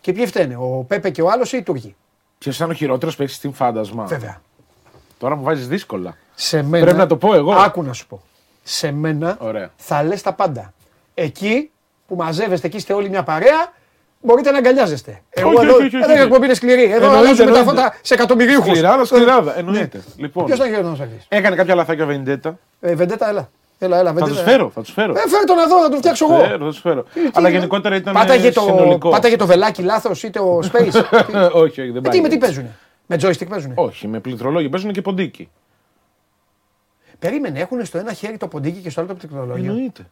Και 0.00 0.12
ποιοι 0.12 0.26
φταίνε, 0.26 0.56
ο 0.56 0.84
Πέπε 0.88 1.10
και 1.10 1.22
ο 1.22 1.30
άλλος 1.30 1.52
ή 1.52 1.56
οι 1.56 1.62
Τούρκοι; 1.62 1.96
Ποιος 2.38 2.56
ήταν 2.56 2.70
ο 2.70 2.72
χειρότερος 2.72 3.16
παίκτης 3.16 3.36
στην 3.36 3.52
φάντασμα. 3.52 4.04
Βέβαια. 4.04 4.40
Τώρα 5.18 5.36
μου 5.36 5.42
βάζεις 5.42 5.68
δύσκολα. 5.68 6.16
Σε 6.34 6.62
μένα. 6.62 6.84
Πρέπει 6.84 6.98
να 6.98 7.06
το 7.06 7.16
πω 7.16 7.34
εγώ. 7.34 7.52
Άκου 7.52 7.82
να 7.82 7.92
σου 7.92 8.06
πω. 8.06 8.22
Σε 8.62 8.92
μένα 8.92 9.36
Ωραία. 9.40 9.70
θα 9.76 10.02
λες 10.02 10.22
τα 10.22 10.32
πάντα. 10.32 10.72
Εκεί 11.14 11.70
που 12.08 12.16
μαζεύεστε 12.16 12.66
εκεί 12.66 12.76
είστε 12.76 12.92
όλοι 12.92 13.08
μια 13.08 13.22
παρέα, 13.22 13.72
μπορείτε 14.20 14.50
να 14.50 14.58
αγκαλιάζεστε. 14.58 15.22
Εγώ 15.30 15.48
Όχι, 15.48 15.64
εδώ, 15.66 15.74
όχι, 15.74 15.84
όχι, 15.86 15.96
εδώ 15.96 16.04
όχι. 16.12 16.18
η 16.18 16.22
εκπομπή 16.22 16.44
είναι 16.44 16.54
σκληρή. 16.54 16.82
Εδώ 16.82 16.94
Εννοείται, 16.94 17.16
αλλάζουμε 17.18 17.36
τα 17.52 17.58
εννοείται. 17.58 17.80
φώτα 17.82 17.94
σε 18.02 18.14
εκατομμυρίουχους. 18.14 18.68
Σκληράδα, 18.70 19.04
σκληράδα. 19.04 19.58
Εννοείται. 19.58 20.02
Λοιπόν, 20.16 20.44
Ποιος 20.44 20.56
ήταν 20.58 20.68
χειρότερο 20.70 20.90
να 20.90 20.96
σε 20.96 21.08
έκανε 21.28 21.56
κάποια 21.56 21.74
λαθάκια 21.74 22.04
ο 22.04 22.06
Βεντέτα. 22.06 22.58
Ε, 22.80 22.94
Βεντέτα, 22.94 23.28
έλα. 23.28 23.48
Έλα, 23.78 23.98
έλα, 23.98 24.08
Θα 24.08 24.14
Βεντέτα. 24.14 24.34
τους 24.34 24.42
φέρω, 24.52 24.70
θα 24.74 24.80
τους 24.82 24.92
φέρω. 24.92 25.12
Ε, 25.12 25.28
φέρε 25.28 25.44
τον 25.44 25.58
εδώ, 25.58 25.82
θα 25.82 25.88
τον 25.88 25.98
φτιάξω 25.98 26.24
εγώ. 26.30 26.38
Φέρω, 26.44 26.58
θα 26.58 26.64
τους 26.64 26.78
φέρω. 26.80 27.04
Αλλά 27.32 27.48
γενικότερα 27.48 27.96
ήταν 27.96 28.14
Πάταγε 28.14 28.52
το, 28.52 28.60
συνολικό. 28.60 29.08
πάταγε 29.10 29.36
το 29.36 29.46
βελάκι 29.46 29.82
λάθος 29.82 30.22
είτε 30.22 30.38
ο 30.38 30.60
Space. 30.72 30.90
Τι- 31.26 31.36
όχι, 31.62 31.80
όχι, 31.80 31.90
δεν 31.90 31.96
Ε, 31.96 32.00
πάει. 32.00 32.12
τι, 32.12 32.20
με 32.20 32.28
τι 32.28 32.34
έτσι. 32.34 32.38
παίζουνε; 32.38 32.76
Με 33.10 33.16
joystick 33.20 33.48
παίζουνε; 33.48 33.74
Όχι, 33.76 34.08
με 34.08 34.20
πληκτρολόγιο 34.20 34.68
παίζουν 34.68 34.92
και 34.92 35.02
ποντίκι. 35.02 35.50
Περίμενε, 37.18 37.60
έχουν 37.60 37.84
στο 37.84 37.98
ένα 37.98 38.12
χέρι 38.12 38.36
το 38.36 38.48
ποντίκι 38.48 38.80
και 38.80 38.90
στο 38.90 39.00
άλλο 39.00 39.08
το 39.08 39.14
πληκτρολόγιο. 39.14 39.70
Εννοείται. 39.72 40.06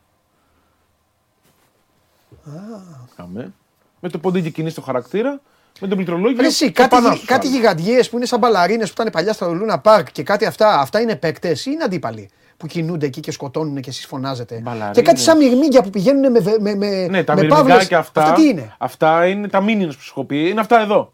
Αμέ. 3.16 3.52
Με 4.00 4.08
το 4.08 4.18
ποντίκι 4.18 4.50
κινείς 4.50 4.74
το 4.74 4.80
χαρακτήρα, 4.80 5.40
με 5.80 5.88
το 5.88 5.94
πληκτρολόγιο. 5.94 6.40
Ρε 6.40 6.46
εσύ, 6.46 6.70
κάτι, 6.70 6.96
επάνω 6.96 7.12
γι- 7.14 7.18
σου 7.20 7.26
κάτι 7.26 7.46
βάλει. 7.46 7.58
γιγαντιές 7.58 8.08
που 8.10 8.16
είναι 8.16 8.26
σαν 8.26 8.38
μπαλαρίνες 8.38 8.88
που 8.92 8.94
ήταν 9.00 9.12
παλιά 9.12 9.32
στο 9.32 9.52
Λούνα 9.54 9.78
Πάρκ 9.78 10.12
και 10.12 10.22
κάτι 10.22 10.44
αυτά, 10.46 10.80
αυτά 10.80 11.00
είναι 11.00 11.16
παίκτες 11.16 11.66
ή 11.66 11.70
είναι 11.74 11.84
αντίπαλοι 11.84 12.30
που 12.56 12.66
κινούνται 12.66 13.06
εκεί 13.06 13.20
και 13.20 13.30
σκοτώνουν 13.30 13.80
και 13.80 13.90
εσείς 13.90 14.06
φωνάζετε; 14.06 14.60
Μπαλαρίνες. 14.62 14.96
Και 14.96 15.02
κάτι 15.02 15.20
σαν 15.20 15.36
μυρμήγκια 15.36 15.82
που 15.82 15.90
πηγαίνουν 15.90 16.30
με, 16.30 16.38
βε- 16.40 16.60
με, 16.60 16.74
με, 16.74 17.06
Ναι, 17.06 17.24
τα 17.24 17.34
με 17.34 17.40
μυρμηγκάκια 17.40 17.66
παύλες. 17.74 17.92
αυτά. 17.92 18.20
Αυτά 18.22 18.34
τι 18.34 18.48
είναι; 18.48 18.74
Αυτά 18.78 19.26
είναι 19.26 19.48
τα 19.48 19.60
minions 19.66 19.86
που 19.86 20.00
σου 20.00 20.10
έχω 20.10 20.24
πει. 20.24 20.48
Είναι 20.48 20.60
αυτά 20.60 20.80
εδώ. 20.80 21.12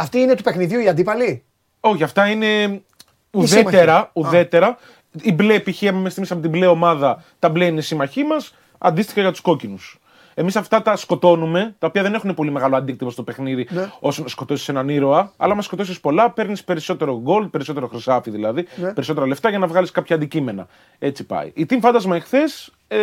Αυτή 0.00 0.18
είναι 0.18 0.34
του 0.34 0.42
παιχνιδιού 0.42 0.80
οι 0.80 0.88
αντίπαλοι. 0.88 1.42
Όχι, 1.80 2.02
αυτά 2.02 2.26
είναι 2.28 2.46
σύμμαχοι. 2.46 2.82
ουδέτερα. 3.30 3.96
Α. 3.96 4.10
ουδέτερα. 4.12 4.76
Η 5.22 5.32
μπλε 5.32 5.60
π.χ. 5.60 5.82
με 5.82 6.08
στιγμή 6.10 6.28
από 6.30 6.40
την 6.40 6.50
μπλε 6.50 6.66
ομάδα, 6.66 7.24
τα 7.38 7.48
μπλε 7.48 7.64
είναι 7.64 7.78
οι 7.78 7.82
σύμμαχοί 7.82 8.24
μας, 8.24 8.54
αντίστοιχα 8.78 9.20
για 9.20 9.30
τους 9.30 9.40
κόκκινους. 9.40 9.98
Εμείς 10.34 10.56
αυτά 10.56 10.82
τα 10.82 10.96
σκοτώνουμε, 10.96 11.74
τα 11.78 11.86
οποία 11.86 12.02
δεν 12.02 12.14
έχουν 12.14 12.34
πολύ 12.34 12.50
μεγάλο 12.50 12.76
αντίκτυπο 12.76 13.10
στο 13.10 13.22
παιχνίδι 13.22 13.68
Ναι. 13.70 13.90
όσο 14.00 14.22
να 14.22 14.28
σκοτώσει 14.28 14.66
έναν 14.70 14.88
ήρωα. 14.88 15.32
Αλλά 15.36 15.52
άμα 15.52 15.62
σκοτώσεις 15.62 16.00
πολλά, 16.00 16.30
παίρνεις 16.30 16.64
περισσότερο 16.64 17.20
γκολ, 17.20 17.44
περισσότερο 17.46 17.86
χρυσάφι 17.86 18.30
δηλαδή, 18.30 18.66
Ναι. 18.76 18.92
περισσότερα 18.92 19.26
λεφτά 19.26 19.48
για 19.48 19.58
να 19.58 19.66
βγάλεις 19.66 19.90
κάποια 19.90 20.16
αντικείμενα. 20.16 20.66
Έτσι 20.98 21.24
πάει. 21.24 21.50
Η 21.54 21.66
Team 21.70 21.80
Fantasma 21.80 22.14
εχθές 22.14 22.72
ε, 22.88 22.98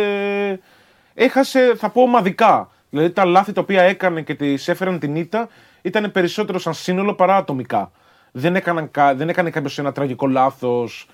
έχασε, 1.14 1.72
θα 1.76 1.90
πω, 1.90 2.02
ομαδικά. 2.02 2.70
Δηλαδή 2.90 3.10
τα 3.10 3.24
λάθη 3.24 3.52
τα 3.52 3.60
οποία 3.60 3.82
έκανε 3.82 4.22
και 4.22 4.34
τη 4.34 4.52
έφεραν 4.52 4.98
την 4.98 5.16
ήττα 5.16 5.48
ήταν 5.86 6.12
περισσότερο 6.12 6.58
σαν 6.58 6.74
σύνολο 6.74 7.14
παρά 7.14 7.36
ατομικά. 7.36 7.90
Δεν, 8.32 8.56
έκαναν, 8.56 8.90
κα- 8.90 9.14
δεν 9.14 9.28
έκανε 9.28 9.50
κάποιος 9.50 9.78
ένα 9.78 9.92
τραγικό 9.92 10.26
λάθος 10.26 11.08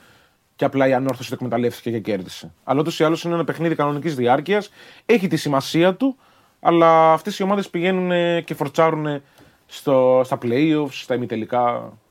και 0.56 0.64
απλά 0.64 0.88
η 0.88 0.92
ανόρθωση 0.92 1.28
το 1.28 1.34
εκμεταλλεύτηκε 1.34 1.90
και 1.90 2.00
κέρδισε. 2.00 2.52
Αλλά 2.64 2.80
ούτως 2.80 2.98
ή 2.98 3.04
άλλως 3.04 3.24
είναι 3.24 3.34
ένα 3.34 3.44
παιχνίδι 3.44 3.74
κανονικής 3.74 4.14
διάρκειας, 4.14 4.70
έχει 5.06 5.26
τη 5.28 5.36
σημασία 5.36 5.94
του, 5.94 6.16
αλλά 6.60 7.12
αυτές 7.12 7.38
οι 7.38 7.42
ομάδες 7.42 7.70
πηγαίνουν 7.70 8.10
ε, 8.10 8.40
και 8.40 8.54
φορτσάρουν 8.54 9.22
στο, 9.66 10.20
στα 10.24 10.38
playoffs, 10.42 10.88
στα 10.90 11.14
ημιτελικά 11.14 11.92
και 11.92 12.00
τα 12.00 12.01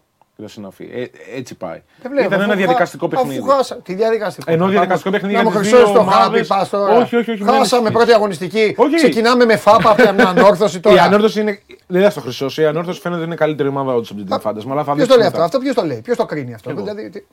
συναφή. 0.48 0.90
Ε, 0.94 1.06
έτσι 1.38 1.56
πάει. 1.56 1.82
Δεν 2.02 2.12
βλέπω, 2.12 2.28
Ήταν 2.28 2.34
αφού 2.40 2.42
ένα 2.44 2.52
χα- 2.52 2.58
διαδικαστικό 2.58 3.06
αφού 3.06 3.16
παιχνίδι. 3.28 3.50
χάσα- 3.50 3.76
Τι 3.76 3.94
διαδικαστικό. 3.94 4.52
Ενώ 4.52 4.66
Να 4.66 4.72
διαδικαστικό 4.72 5.10
πάμε- 5.10 5.20
παιχνίδι 5.22 5.44
Να 5.44 5.50
για 5.50 5.52
μου 5.52 5.60
τις 5.62 5.70
χρυσώσει 5.70 5.92
δύο 5.94 6.04
το 6.04 6.10
χάπι, 6.10 6.24
ομάδες. 6.24 6.48
πας 6.48 6.70
τώρα. 6.70 6.94
Όχι, 6.94 7.16
όχι, 7.16 7.16
όχι, 7.16 7.30
μην 7.30 7.38
Χάσαμε 7.40 7.58
ανησυχείς. 7.62 7.92
πρώτη 7.92 8.12
αγωνιστική. 8.14 8.74
Όχι. 8.78 8.96
Ξεκινάμε 8.96 9.46
με 9.46 9.58
φάπα 9.58 9.92
από 9.92 10.14
μια 10.14 10.28
ανόρθωση 10.28 10.78
Η 10.78 10.80
τώρα. 10.80 11.04
ανόρθωση 11.04 11.40
είναι. 11.42 11.60
Δεν 11.88 12.02
θα 12.04 12.10
στο 12.10 12.22
χρυσώσει. 12.22 12.62
Η 12.62 12.66
ανόρθωση 12.66 13.00
φαίνεται 13.00 13.20
ότι 13.20 13.28
είναι 13.30 13.38
καλύτερη 13.38 13.70
ομάδα 13.70 13.94
όντως 13.94 14.12
από 14.12 14.24
την 14.24 14.40
φάντασμα. 14.40 14.72
Αλλά 14.72 14.84
θα 14.84 14.94
Ποιος 14.94 15.06
δεις 15.08 15.16
το 15.16 15.22
λέει 15.22 15.30
μετά. 15.32 15.44
αυτό, 15.44 15.58
αυτό 15.58 15.60
ποιος 15.60 15.76
το 15.76 15.86
λέει, 15.86 16.02
ποιος 16.02 16.18
το 16.18 16.26
κρίνει 16.26 16.54
αυτό. 16.54 16.70
Εγώ. 16.70 16.80
Δηλαδή, 16.82 17.10
τι- 17.10 17.26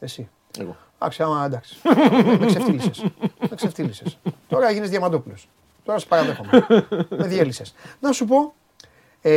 Εσύ. 0.00 0.28
Εγώ. 0.60 0.76
Εντάξει, 0.98 1.22
άμα 1.22 1.42
εντάξει. 1.46 1.76
με 2.38 2.46
ξεφτύλισες. 2.46 3.04
Με 3.40 3.56
ξεφτύλισες. 3.56 4.18
Τώρα 4.48 4.68
έγινε 4.68 4.86
διαμαντόπουλος. 4.86 5.48
Τώρα 5.84 5.98
σε 5.98 6.06
παραδέχομαι. 6.08 6.66
με 7.08 7.26
διέλυσες. 7.26 7.74
Να 8.00 8.12
σου 8.12 8.24
πω, 8.24 8.54
ε, 9.22 9.30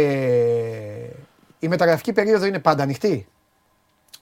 η 1.63 1.67
μεταγραφική 1.67 2.13
περίοδο 2.13 2.45
είναι 2.45 2.59
πάντα 2.59 2.83
ανοιχτή; 2.83 3.27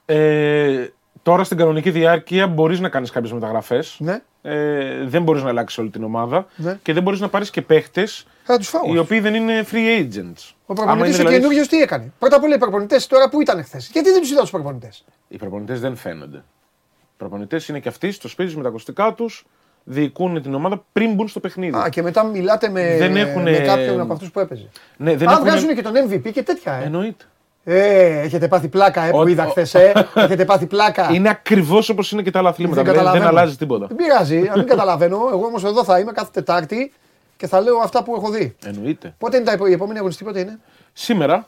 Ε, 0.05 0.87
τώρα 1.23 1.43
στην 1.43 1.57
κανονική 1.57 1.91
διάρκεια 1.91 2.47
μπορείς 2.47 2.79
να 2.79 2.89
κάνεις 2.89 3.09
κάποιες 3.11 3.31
μεταγραφές. 3.31 3.95
Ναι. 3.99 4.19
Ε, 4.41 5.03
δεν 5.05 5.23
μπορείς 5.23 5.43
να 5.43 5.49
αλλάξεις 5.49 5.77
όλη 5.77 5.89
την 5.89 6.03
ομάδα 6.03 6.47
Ναι. 6.55 6.79
και 6.83 6.93
δεν 6.93 7.03
μπορείς 7.03 7.19
να 7.19 7.29
πάρεις 7.29 7.49
και 7.49 7.61
παίχτες 7.61 8.25
Θα 8.43 8.57
τους 8.57 8.67
φάω. 8.67 8.93
οι 8.93 8.97
οποίοι 8.97 9.19
δεν 9.19 9.35
είναι 9.35 9.65
free 9.71 9.99
agents. 9.99 10.53
Ο 10.65 10.73
Άμα 10.73 10.85
προπονητής 10.85 10.85
είναι 10.85 10.95
ο 10.95 11.17
δηλαδή- 11.17 11.35
καινούριο 11.39 11.67
τι 11.67 11.81
έκανε; 11.81 12.11
Πρώτα 12.19 12.35
απ' 12.35 12.43
όλα 12.43 12.55
οι 12.55 12.57
προπονητές 12.57 13.07
τώρα 13.07 13.29
που 13.29 13.41
ήταν 13.41 13.63
χθες; 13.63 13.89
Γιατί 13.93 14.11
δεν 14.11 14.19
τους 14.21 14.31
είδα 14.31 14.41
τους 14.41 14.49
προπονητές; 14.51 15.03
Οι 15.27 15.37
προπονητές 15.37 15.79
δεν 15.79 15.95
φαίνονται. 15.95 16.37
Οι 16.37 17.17
προπονητές 17.17 17.67
είναι 17.67 17.79
και 17.79 17.89
αυτοί 17.89 18.11
στο 18.11 18.27
σπίτι 18.27 18.47
τους 18.47 18.57
με 18.57 18.63
τα 18.63 18.69
ακουστικά 18.69 19.13
τους, 19.13 19.45
διοικούν 19.83 20.41
την 20.41 20.53
ομάδα 20.53 20.83
πριν 20.93 21.13
μπουν 21.13 21.27
στο 21.27 21.39
παιχνίδι. 21.39 21.77
Α, 21.77 21.89
και 21.89 22.01
μετά 22.01 22.23
μιλάτε 22.23 22.69
με, 22.69 22.97
Δεν 22.97 23.15
έχουνε- 23.15 23.59
με 23.59 23.65
κάποιον 23.65 23.99
από 23.99 24.13
αυτούς 24.13 24.31
που 24.31 24.39
έπαιζε. 24.39 24.69
ναι, 24.97 25.15
δεν 25.15 25.27
Α, 25.29 25.31
έχουνε- 25.31 25.49
βγάζουν 25.51 25.75
και 25.75 25.81
τον 25.81 25.93
MVP 25.95 26.31
και 26.31 26.43
τέτοια. 26.43 26.73
Ε. 26.73 26.83
Εννοείται. 26.85 27.25
Ε, 27.63 28.19
έχετε 28.19 28.47
πάθει 28.47 28.67
πλάκα, 28.67 29.01
ε, 29.03 29.11
που 29.11 29.17
Ο- 29.17 29.27
είδα 29.27 29.45
ο- 29.45 29.49
χθες. 29.49 29.73
Ε. 29.73 29.91
έχετε 30.15 30.45
πάθει 30.45 30.65
πλάκα. 30.65 31.09
Είναι 31.13 31.29
ακριβώς 31.29 31.89
όπως 31.89 32.11
είναι 32.11 32.21
και 32.21 32.31
τα 32.31 32.39
άλλα 32.39 32.49
αθλήματα. 32.49 32.75
Δεν 32.75 32.85
Δεν, 32.85 32.93
δεν 32.93 33.03
καταλαβαίνω. 33.03 33.37
αλλάζει 33.39 33.57
τίποτα. 33.57 33.87
Δεν 33.87 33.95
πειράζει, 33.95 34.37
αν 34.47 34.53
δεν 34.55 34.65
καταλαβαίνω. 34.67 35.15
Εγώ 35.31 35.45
όμως 35.45 35.63
εδώ 35.63 35.83
θα 35.83 35.99
είμαι 35.99 36.11
κάθε 36.11 36.29
Τετάρτη 36.33 36.93
και 37.37 37.47
θα 37.47 37.61
λέω 37.61 37.77
αυτά 37.77 38.03
που 38.03 38.15
έχω 38.15 38.29
δει. 38.29 38.55
Εννοείται. 38.65 39.15
Πότε 39.17 39.37
είναι 39.37 39.45
τα 39.45 39.51
υπο- 39.53 39.67
η 39.67 39.71
επόμενη 39.71 39.97
αγωνιστική, 39.97 40.29
πότε 40.29 40.39
είναι; 40.39 40.59
Σήμερα 40.93 41.45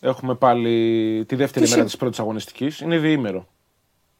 έχουμε 0.00 0.34
πάλι 0.34 1.24
τη 1.28 1.34
δεύτερη 1.36 1.64
Τι 1.64 1.70
μέρα 1.70 1.82
σι- 1.82 1.90
της 1.90 1.96
πρώτης 2.00 2.18
αγωνιστικής. 2.20 2.80
Είναι 2.80 2.98
διήμερο. 2.98 3.46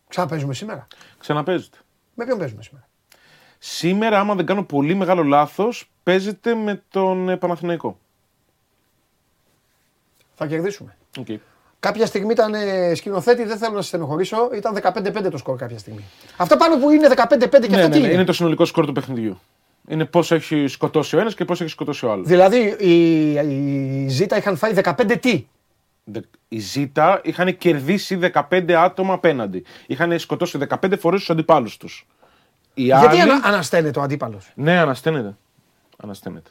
Ξαναπαίζουμε 0.08 0.54
σήμερα; 0.54 0.86
Ξαναπαίζετε. 1.18 1.76
Με 2.14 2.24
ποιον 2.24 2.38
παίζουμε 2.38 2.62
σήμερα; 2.62 2.86
Σήμερα, 3.58 4.18
άμα 4.20 4.34
δεν 4.34 4.46
κάνω 4.46 4.64
πολύ 4.64 4.94
μεγάλο 4.94 5.22
λάθος, 5.22 5.90
παίζετε 6.02 6.54
με 6.54 6.82
τον 6.90 7.28
ε, 7.28 7.36
Παναθηναϊκό. 7.36 7.98
Θα 10.34 10.46
κερδίσουμε. 10.46 10.96
Οκ. 11.18 11.26
Κάποια 11.80 12.06
στιγμή 12.06 12.32
ήταν 12.32 12.54
ε, 12.54 12.94
σκηνοθέτη, 12.94 13.44
δεν 13.44 13.56
θέλω 13.58 13.70
να 13.70 13.76
σας 13.76 13.86
στενοχωρήσω, 13.86 14.50
ήταν 14.54 14.78
15-5 14.82 15.30
το 15.30 15.38
σκορ 15.38 15.56
κάποια 15.56 15.78
στιγμή. 15.78 16.04
Αυτό 16.36 16.56
πάνω 16.56 16.78
που 16.78 16.90
είναι 16.90 17.08
15-5 17.08 17.14
και 17.38 17.46
Ναι, 17.46 17.54
αυτό 17.54 17.68
ναι, 17.76 17.88
τι 17.88 17.88
ναι, 17.88 17.96
είναι; 17.96 18.14
είναι 18.14 18.24
το 18.24 18.32
συνολικό 18.32 18.64
σκορ 18.64 18.86
του 18.86 18.92
παιχνιδιού. 18.92 19.40
Είναι 19.88 20.04
πώς 20.04 20.32
έχει 20.32 20.66
σκοτώσει 20.66 21.16
ο 21.16 21.20
ένας 21.20 21.34
και 21.34 21.44
πώς 21.44 21.60
έχει 21.60 21.70
σκοτώσει 21.70 22.06
ο 22.06 22.12
άλλος. 22.12 22.26
Δηλαδή 22.26 22.76
οι, 22.78 23.30
οι 23.32 24.08
Ζήτα 24.08 24.36
είχαν 24.36 24.56
φάει 24.56 24.72
15 24.82 25.16
τι; 25.20 25.46
Οι 26.48 26.58
Ζήτα 26.58 27.20
είχαν 27.24 27.56
κερδίσει 27.56 28.18
15 28.50 28.72
άτομα 28.72 29.14
απέναντι. 29.14 29.64
Είχαν 29.86 30.18
σκοτώσει 30.18 30.58
15 30.68 30.98
φορές 30.98 31.20
τους 31.20 31.30
αντιπάλους 31.30 31.76
τους. 31.76 32.06
Γιατί 32.74 33.06
άλλοι... 33.06 33.20
ανα, 33.20 33.40
ανασταίνεται 33.44 33.98
ο 33.98 34.02
αντίπαλος; 34.02 34.52
Ναι, 34.54 34.78
ανασταίνεται. 34.78 35.36
Ανασταίνεται. 35.96 36.50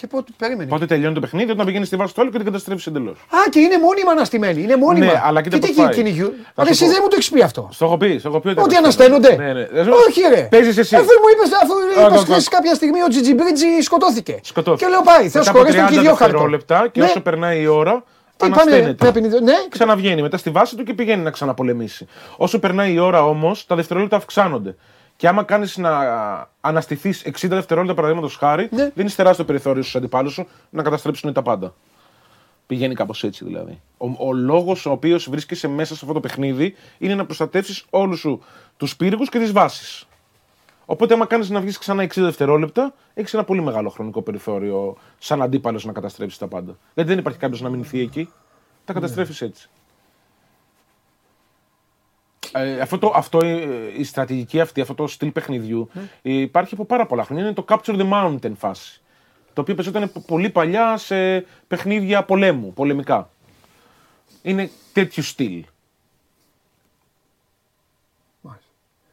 Και 0.00 0.06
πότε 0.06 0.32
περίμενε. 0.38 0.68
Πότε 0.70 0.86
τελειώνει 0.86 1.14
το 1.14 1.20
παιχνίδι, 1.20 1.50
όταν 1.50 1.66
πηγαίνει 1.66 1.84
στη 1.84 1.96
βάση 1.96 2.14
του 2.14 2.20
άλλου 2.20 2.30
και 2.30 2.36
την 2.36 2.46
καταστρέφεις 2.46 2.86
εντελώς. 2.86 3.18
Α, 3.18 3.38
και 3.50 3.58
είναι 3.60 3.78
μόνιμα 3.78 4.10
αναστημένοι. 4.10 4.62
Είναι 4.62 4.76
μόνιμα. 4.76 5.04
Ναι, 5.06 5.20
αλλά 5.24 5.42
κοίτα 5.42 5.58
και 5.58 5.66
τι 5.66 5.72
πώς 5.72 5.84
πάει. 5.84 5.94
κυνηγιού. 5.94 6.34
Θα 6.54 6.64
Ρε, 6.64 6.72
σου 6.72 6.72
εσύ 6.72 6.84
πω. 6.84 6.90
δεν 6.90 6.98
μου 7.02 7.08
το 7.08 7.14
έχεις 7.18 7.30
πει 7.30 7.42
αυτό. 7.42 7.68
Στο 7.72 7.84
έχω 7.84 7.96
πει, 7.96 8.18
στο 8.18 8.28
έχω 8.28 8.40
πει. 8.40 8.48
Ότι 8.56 8.76
ανασταίνονται. 8.76 9.36
Ναι, 9.36 9.52
ναι. 9.52 9.62
Όχι, 10.08 10.20
ρε. 10.34 10.42
Παίζεις 10.50 10.76
εσύ. 10.78 10.96
Αφού 10.96 11.04
μου 11.04 11.28
είπες, 11.32 11.50
αφού 11.62 11.72
Α, 12.02 12.06
είπες 12.08 12.18
α, 12.18 12.22
α. 12.22 12.24
χθες 12.24 12.48
κάποια 12.48 12.74
στιγμή 12.74 13.02
ο 13.02 13.08
Τζιτζιμπρίτζι 13.08 13.66
σκοτώθηκε. 13.82 14.38
Σκοτώθηκε. 14.42 14.84
Και 14.84 14.90
λέω 14.90 15.02
πάει, 15.02 15.28
Θεός 15.28 15.46
Μετά 15.46 15.50
από 15.50 15.58
χωρί 15.58 15.72
τον 15.72 15.86
30 15.86 15.90
και 15.92 16.00
δύο 16.00 16.08
χαρτό. 16.14 16.24
δευτερόλεπτα 16.24 16.88
και 16.92 17.00
Ναι. 17.00 17.06
όσο 17.06 17.20
περνάει 17.20 17.60
η 17.62 17.66
ώρα, 17.66 17.92
Τι 18.36 18.48
πάνε, 18.48 18.54
ανασταίνεται. 18.54 18.92
πρέπει 18.92 19.20
να- 19.20 19.40
ναι. 19.40 19.54
Ξαναβγαίνει 19.68 20.22
μετά 20.22 20.36
στη 20.36 20.50
βάση 20.50 20.76
του 20.76 20.82
και 20.84 20.94
πηγαίνει 20.94 21.22
να 21.22 21.30
ξαναπολεμήσει. 21.30 22.06
Όσο 22.36 22.58
περνάει 22.58 22.92
η 22.92 22.98
ώρα 22.98 23.24
όμως, 23.24 23.66
τα 23.66 23.74
δευτερόλεπτα 23.76 24.16
αυξάνονται. 24.16 24.74
Και 25.16 25.28
άμα 25.28 25.42
κάνεις 25.42 25.76
να 25.76 25.90
αναστηθείς 26.60 27.22
60 27.24 27.48
δευτερόλεπτα 27.48 27.94
παραδείγματος 27.94 28.36
χάρη, 28.36 28.68
Ναι. 28.72 28.90
δίνεις 28.94 29.14
τεράστιο 29.14 29.44
περιθώριο 29.44 29.82
στους 29.82 29.96
αντιπάλους 29.96 30.32
σου 30.32 30.46
να 30.70 30.82
καταστρέψουν 30.82 31.32
τα 31.32 31.42
πάντα. 31.42 31.74
Πηγαίνει 32.66 32.94
κάπως 32.94 33.24
έτσι 33.24 33.44
δηλαδή. 33.44 33.80
Ο, 33.98 34.28
ο 34.28 34.32
λόγος 34.32 34.86
ο 34.86 34.90
οποίος 34.90 35.28
βρίσκεσαι 35.30 35.68
μέσα 35.68 35.94
σε 35.94 36.00
αυτό 36.02 36.12
το 36.14 36.20
παιχνίδι 36.20 36.74
είναι 36.98 37.14
να 37.14 37.24
προστατεύσεις 37.24 37.84
όλους 37.90 38.18
σου 38.18 38.42
τους 38.76 38.96
πύργους 38.96 39.28
και 39.28 39.38
τις 39.38 39.52
βάσεις. 39.52 40.06
Οπότε, 40.86 41.14
άμα 41.14 41.26
κάνεις 41.26 41.50
να 41.50 41.60
βγεις 41.60 41.78
ξανά 41.78 42.02
60 42.02 42.08
δευτερόλεπτα, 42.14 42.94
έχεις 43.14 43.34
ένα 43.34 43.44
πολύ 43.44 43.62
μεγάλο 43.62 43.88
χρονικό 43.88 44.22
περιθώριο 44.22 44.96
σαν 45.18 45.42
αντίπαλος 45.42 45.84
να 45.84 45.92
καταστρέψεις 45.92 46.38
τα 46.38 46.46
πάντα. 46.46 46.76
Γιατί 46.94 47.10
δεν 47.10 47.18
υπάρχει 47.18 47.38
κάποιος 47.38 47.60
να 47.60 47.68
μηνυθεί 47.68 48.00
εκεί. 48.00 48.28
Τα 48.84 48.92
καταστρέφεις 48.92 49.40
έτσι. 49.42 49.68
Ε, 52.56 52.80
αυτό, 52.80 52.98
το, 52.98 53.12
αυτό 53.14 53.40
ε, 53.44 53.66
η 53.96 54.04
στρατηγική 54.04 54.60
αυτή, 54.60 54.80
αυτό 54.80 54.94
το 54.94 55.06
στυλ 55.06 55.30
παιχνιδιού 55.30 55.88
ε, 56.22 56.32
υπάρχει 56.32 56.74
από 56.74 56.84
πάρα 56.84 57.06
πολλά 57.06 57.24
χρόνια. 57.24 57.44
Είναι 57.44 57.52
το 57.52 57.64
Capture 57.68 58.00
the 58.00 58.10
Mountain 58.12 58.52
φάση. 58.56 59.00
Το 59.52 59.60
οποίο 59.60 59.74
παίζονταν 59.74 60.12
πο- 60.12 60.20
πολύ 60.26 60.50
παλιά 60.50 60.96
σε 60.96 61.40
παιχνίδια 61.68 62.24
πολέμου, 62.24 62.72
πολεμικά. 62.72 63.30
Είναι 64.42 64.70
τέτοιου 64.92 65.22
στυλ. 65.22 65.64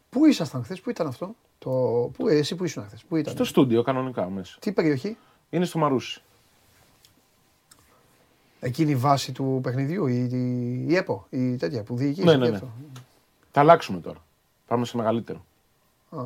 Πού 0.10 0.26
ήσασταν 0.26 0.64
χθες, 0.64 0.82
πού 0.82 0.90
ήταν 0.90 1.08
αυτό; 1.08 1.36
Το... 1.60 1.70
Πού, 2.18 2.28
εσύ 2.28 2.56
που 2.56 2.64
ήσουν 2.64 2.84
χθες, 2.84 3.04
πού 3.04 3.16
ήταν; 3.16 3.34
Στο 3.34 3.44
στούντιο 3.44 3.82
κανονικά 3.82 4.30
μέσα. 4.30 4.58
Τι 4.60 4.72
περιοχή; 4.72 5.18
Είναι 5.50 5.66
στο 5.66 5.80
Μαρούσι. 5.80 6.22
Εκείνη 8.60 8.92
η 8.92 8.96
βάση 8.96 9.32
του 9.32 9.60
παιχνιδιού, 9.64 10.08
η, 10.08 10.30
η, 10.32 10.86
η 10.88 10.96
ΕΠΟ, 10.96 11.28
η 11.30 11.56
τέτοια 11.56 11.84
που 11.84 11.96
διοικείς. 11.96 12.24
Ναι, 12.24 12.36
ναι, 12.36 12.50
ναι. 12.50 12.60
Θα 13.56 13.60
αλλάξουμε 13.62 14.00
τώρα. 14.00 14.18
Πάμε 14.68 14.86
σε 14.86 14.98
μεγαλύτερο. 14.98 15.46
Α, 16.10 16.18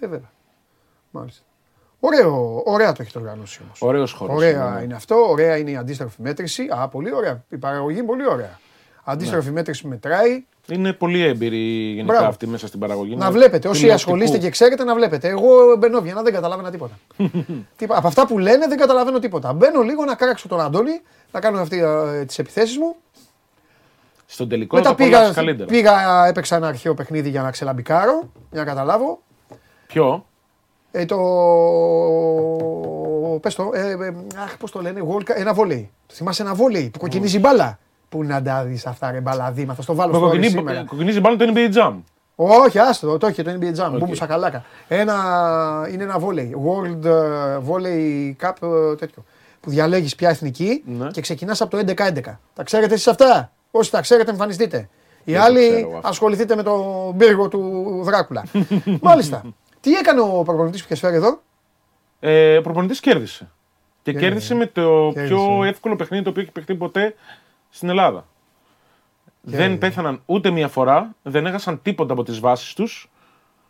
ε, 0.00 0.06
βέβαια. 0.06 0.30
Μάλιστα. 1.10 1.42
Ωραίο, 2.00 2.62
ωραία 2.64 2.92
το 2.92 3.02
έχετε 3.02 3.18
οργανώσει 3.18 3.60
όμως. 3.64 3.82
Ωραίος 3.82 4.12
χώρος, 4.12 4.36
Ωραία 4.36 4.70
ναι, 4.70 4.76
ναι. 4.76 4.82
είναι 4.84 4.94
αυτό, 4.94 5.14
ωραία 5.30 5.56
είναι 5.56 5.70
η 5.70 5.76
αντίστροφη 5.76 6.22
μέτρηση. 6.22 6.68
Α, 6.70 6.88
πολύ 6.88 7.14
ωραία. 7.14 7.44
Η 7.48 7.56
παραγωγή 7.56 7.98
είναι 7.98 8.06
πολύ 8.06 8.26
ωραία. 8.28 8.58
Αντίστροφη 9.04 9.50
μέτρηση 9.50 9.86
μετράει. 9.86 10.44
Είναι 10.68 10.92
πολύ 10.92 11.22
έμπειροι 11.24 11.56
γενικά 11.92 12.12
Μπράβο. 12.12 12.28
αυτοί 12.28 12.46
μέσα 12.46 12.66
στην 12.66 12.80
παραγωγή. 12.80 13.16
Να 13.16 13.24
Είναι 13.26 13.34
βλέπετε. 13.34 13.68
Όσοι 13.68 13.80
τηλεοπτικού. 13.80 14.10
ασχολείστε 14.12 14.38
και 14.38 14.50
ξέρετε, 14.50 14.84
να 14.84 14.94
βλέπετε. 14.94 15.28
Εγώ 15.28 15.76
μπαίνω 15.78 16.00
βγαίνω, 16.00 16.22
δεν 16.22 16.32
καταλάβαινα 16.32 16.70
τίποτα. 16.70 16.98
Τίποτα. 17.76 17.98
Από 17.98 18.08
αυτά 18.08 18.26
που 18.26 18.38
λένε 18.38 18.66
δεν 18.66 18.78
καταλαβαίνω 18.78 19.18
τίποτα. 19.18 19.52
Μπαίνω 19.52 19.80
λίγο 19.82 20.04
να 20.04 20.14
κράξω 20.14 20.48
τον 20.48 20.60
Αντώνη, 20.60 21.00
να 21.32 21.40
κάνω 21.40 21.60
αυτή 21.60 21.82
τις 22.26 22.38
επιθέσεις 22.38 22.78
μου. 22.78 22.96
Στον 24.30 24.48
τελικό 24.48 24.76
Μετά 24.76 24.88
θα 24.88 24.94
το 24.94 25.02
απολαύσεις 25.04 25.28
πήγα, 25.34 25.44
καλύτερα. 25.44 25.68
πήγα, 25.70 26.26
έπαιξα 26.26 26.56
ένα 26.56 26.66
αρχαίο 26.68 26.94
παιχνίδι 26.94 27.28
για 27.28 27.42
να 27.42 27.50
ξελαμπικάρω, 27.50 28.30
για 28.50 28.60
να 28.60 28.66
καταλάβω. 28.66 29.20
Ποιο; 29.86 30.24
Ε, 30.90 31.04
το. 31.04 31.16
Πες 33.40 33.54
το. 33.54 33.70
Ε, 33.74 33.80
ε, 33.90 34.14
αχ, 34.44 34.56
πώς 34.56 34.70
το 34.70 34.80
λένε. 34.80 35.00
World 35.08 35.20
Cup, 35.30 35.34
ένα 35.36 35.54
βόλεϊ. 35.54 35.90
Θυμάσαι 36.12 36.42
ένα 36.42 36.54
βόλεϊ 36.54 36.90
που 36.92 36.98
κοκκινίζει 36.98 37.38
μπάλα; 37.38 37.78
Πού 38.08 38.24
να 38.24 38.42
τα 38.42 38.64
δεις 38.64 38.86
αυτά, 38.86 39.10
ρε 39.10 39.20
μπαλαδίμα. 39.20 39.74
Θα 39.74 39.82
στο 39.82 39.94
βάλω 39.94 40.12
στο 40.14 40.20
Κοκκινίζει 40.22 40.50
σήμερα. 40.56 40.84
κοκκινίζει 40.84 41.20
πάνω 41.20 41.36
το 41.36 41.52
NBA 41.54 41.74
Jam. 41.76 41.94
Όχι, 42.34 42.78
άστο, 42.78 43.18
το 43.18 43.26
έχει 43.26 43.42
το 43.42 43.50
NBA 43.60 43.64
Jam. 43.84 43.90
Οκ. 43.92 43.98
Μπούμου 43.98 44.14
σακαλάκα. 44.14 44.64
Ένα, 44.88 45.14
είναι 45.92 46.02
ένα 46.02 46.18
βόλεϊ. 46.18 46.54
World 46.66 47.04
ε, 47.04 47.58
Volley 47.68 48.32
Cup 48.46 48.68
ε, 48.92 48.94
τέτοιο. 48.96 49.24
Που 49.60 49.70
διαλέγεις 49.70 50.14
ποια 50.14 50.28
εθνική 50.28 50.82
Ναι. 50.86 51.06
και 51.06 51.20
ξεκινάς 51.20 51.60
από 51.60 51.76
το 51.76 51.92
11-11. 51.96 52.20
Τα 52.54 52.62
ξέρετε 52.62 52.94
εσείς 52.94 53.06
αυτά; 53.08 53.52
Όσοι 53.70 53.90
τα 53.90 54.00
ξέρετε, 54.00 54.30
εμφανιστείτε. 54.30 54.88
Οι 55.24 55.32
Δεν 55.32 55.40
το 55.40 55.46
άλλοι 55.46 55.68
ξέρω 55.68 55.96
αυτό. 55.96 56.08
ασχοληθείτε 56.08 56.56
με 56.56 56.62
τον 56.62 57.16
πύργο 57.16 57.48
του 57.48 58.00
Δράκουλα. 58.04 58.44
Μάλιστα. 59.02 59.42
Τι 59.80 59.94
έκανε 59.94 60.20
ο 60.20 60.42
προπονητής 60.44 60.80
που 60.80 60.86
είχε 60.92 61.00
φέρει 61.06 61.16
εδώ; 61.16 61.40
Ε, 62.20 62.56
ο 62.56 62.62
προπονητής 62.62 63.00
κέρδισε. 63.00 63.50
Και 64.02 64.12
Ναι, 64.12 64.20
κέρδισε 64.20 64.54
με 64.54 64.66
το 64.66 65.10
κέρδισε. 65.14 65.34
πιο 65.34 65.64
εύκολο 65.64 65.96
παιχνίδι 65.96 66.24
το 66.24 66.30
οποίο 66.30 66.42
έχει 66.42 66.52
παιχτεί 66.52 66.74
ποτέ 66.74 67.14
στην 67.70 67.88
Ελλάδα. 67.88 68.26
Δεν 69.40 69.78
πέθαναν 69.78 70.22
ούτε 70.26 70.50
μία 70.50 70.68
φορά, 70.68 71.14
δεν 71.22 71.46
έχασαν 71.46 71.82
τίποτα 71.82 72.12
από 72.12 72.22
τις 72.22 72.40
βάσεις 72.40 72.74
τους. 72.74 73.10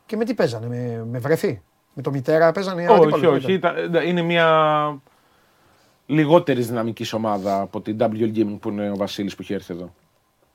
Και 0.07 0.17
με 0.17 0.25
τι 0.25 0.35
παίζανε, 0.35 0.67
με, 0.67 1.05
με 1.11 1.19
βρεθή. 1.19 1.63
Με 1.95 2.03
το 2.03 2.11
μητέρα 2.11 2.53
παίζανε 2.53 2.83
οι 2.83 2.87
Όχι, 2.87 3.03
αντίπαλοι, 3.03 3.27
όχι. 3.27 3.53
ήταν. 3.53 3.77
ήταν- 3.85 4.07
είναι 4.07 4.23
μια 4.23 4.47
λιγότερης 6.09 6.67
δυναμικής 6.67 7.13
ομάδα 7.13 7.61
από 7.61 7.81
την 7.81 7.97
WL 8.01 8.37
Gaming 8.37 8.59
που 8.61 8.69
είναι 8.69 8.91
ο 8.91 8.97
Βασίλης 8.97 9.35
που 9.35 9.43
είχε 9.43 9.55
έρθει 9.55 9.73
εδώ. 9.73 9.95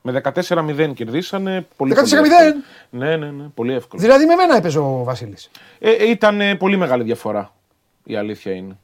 Με 0.01 0.21
14-0 0.23 0.93
κερδίσανε. 0.93 1.67
Πολύ 1.75 1.93
14-0? 1.95 1.99
πολύ 1.99 2.13
εύκολο. 2.13 2.63
Ναι, 2.89 3.15
ναι, 3.15 3.31
ναι. 3.31 3.43
Πολύ 3.53 3.73
εύκολο. 3.73 4.01
Δηλαδή 4.01 4.25
με 4.25 4.35
μένα 4.35 4.55
έπαιζε 4.55 4.79
ο 4.79 5.03
Βασίλης. 5.03 5.49
Ε, 5.79 5.91
ε, 5.91 6.09
ήταν 6.09 6.41
ε, 6.41 6.55
πολύ 6.55 6.77
μεγάλη 6.77 7.03
διαφορά. 7.03 7.53
Η 8.03 8.15
αλήθεια 8.15 8.51
είναι. 8.51 8.77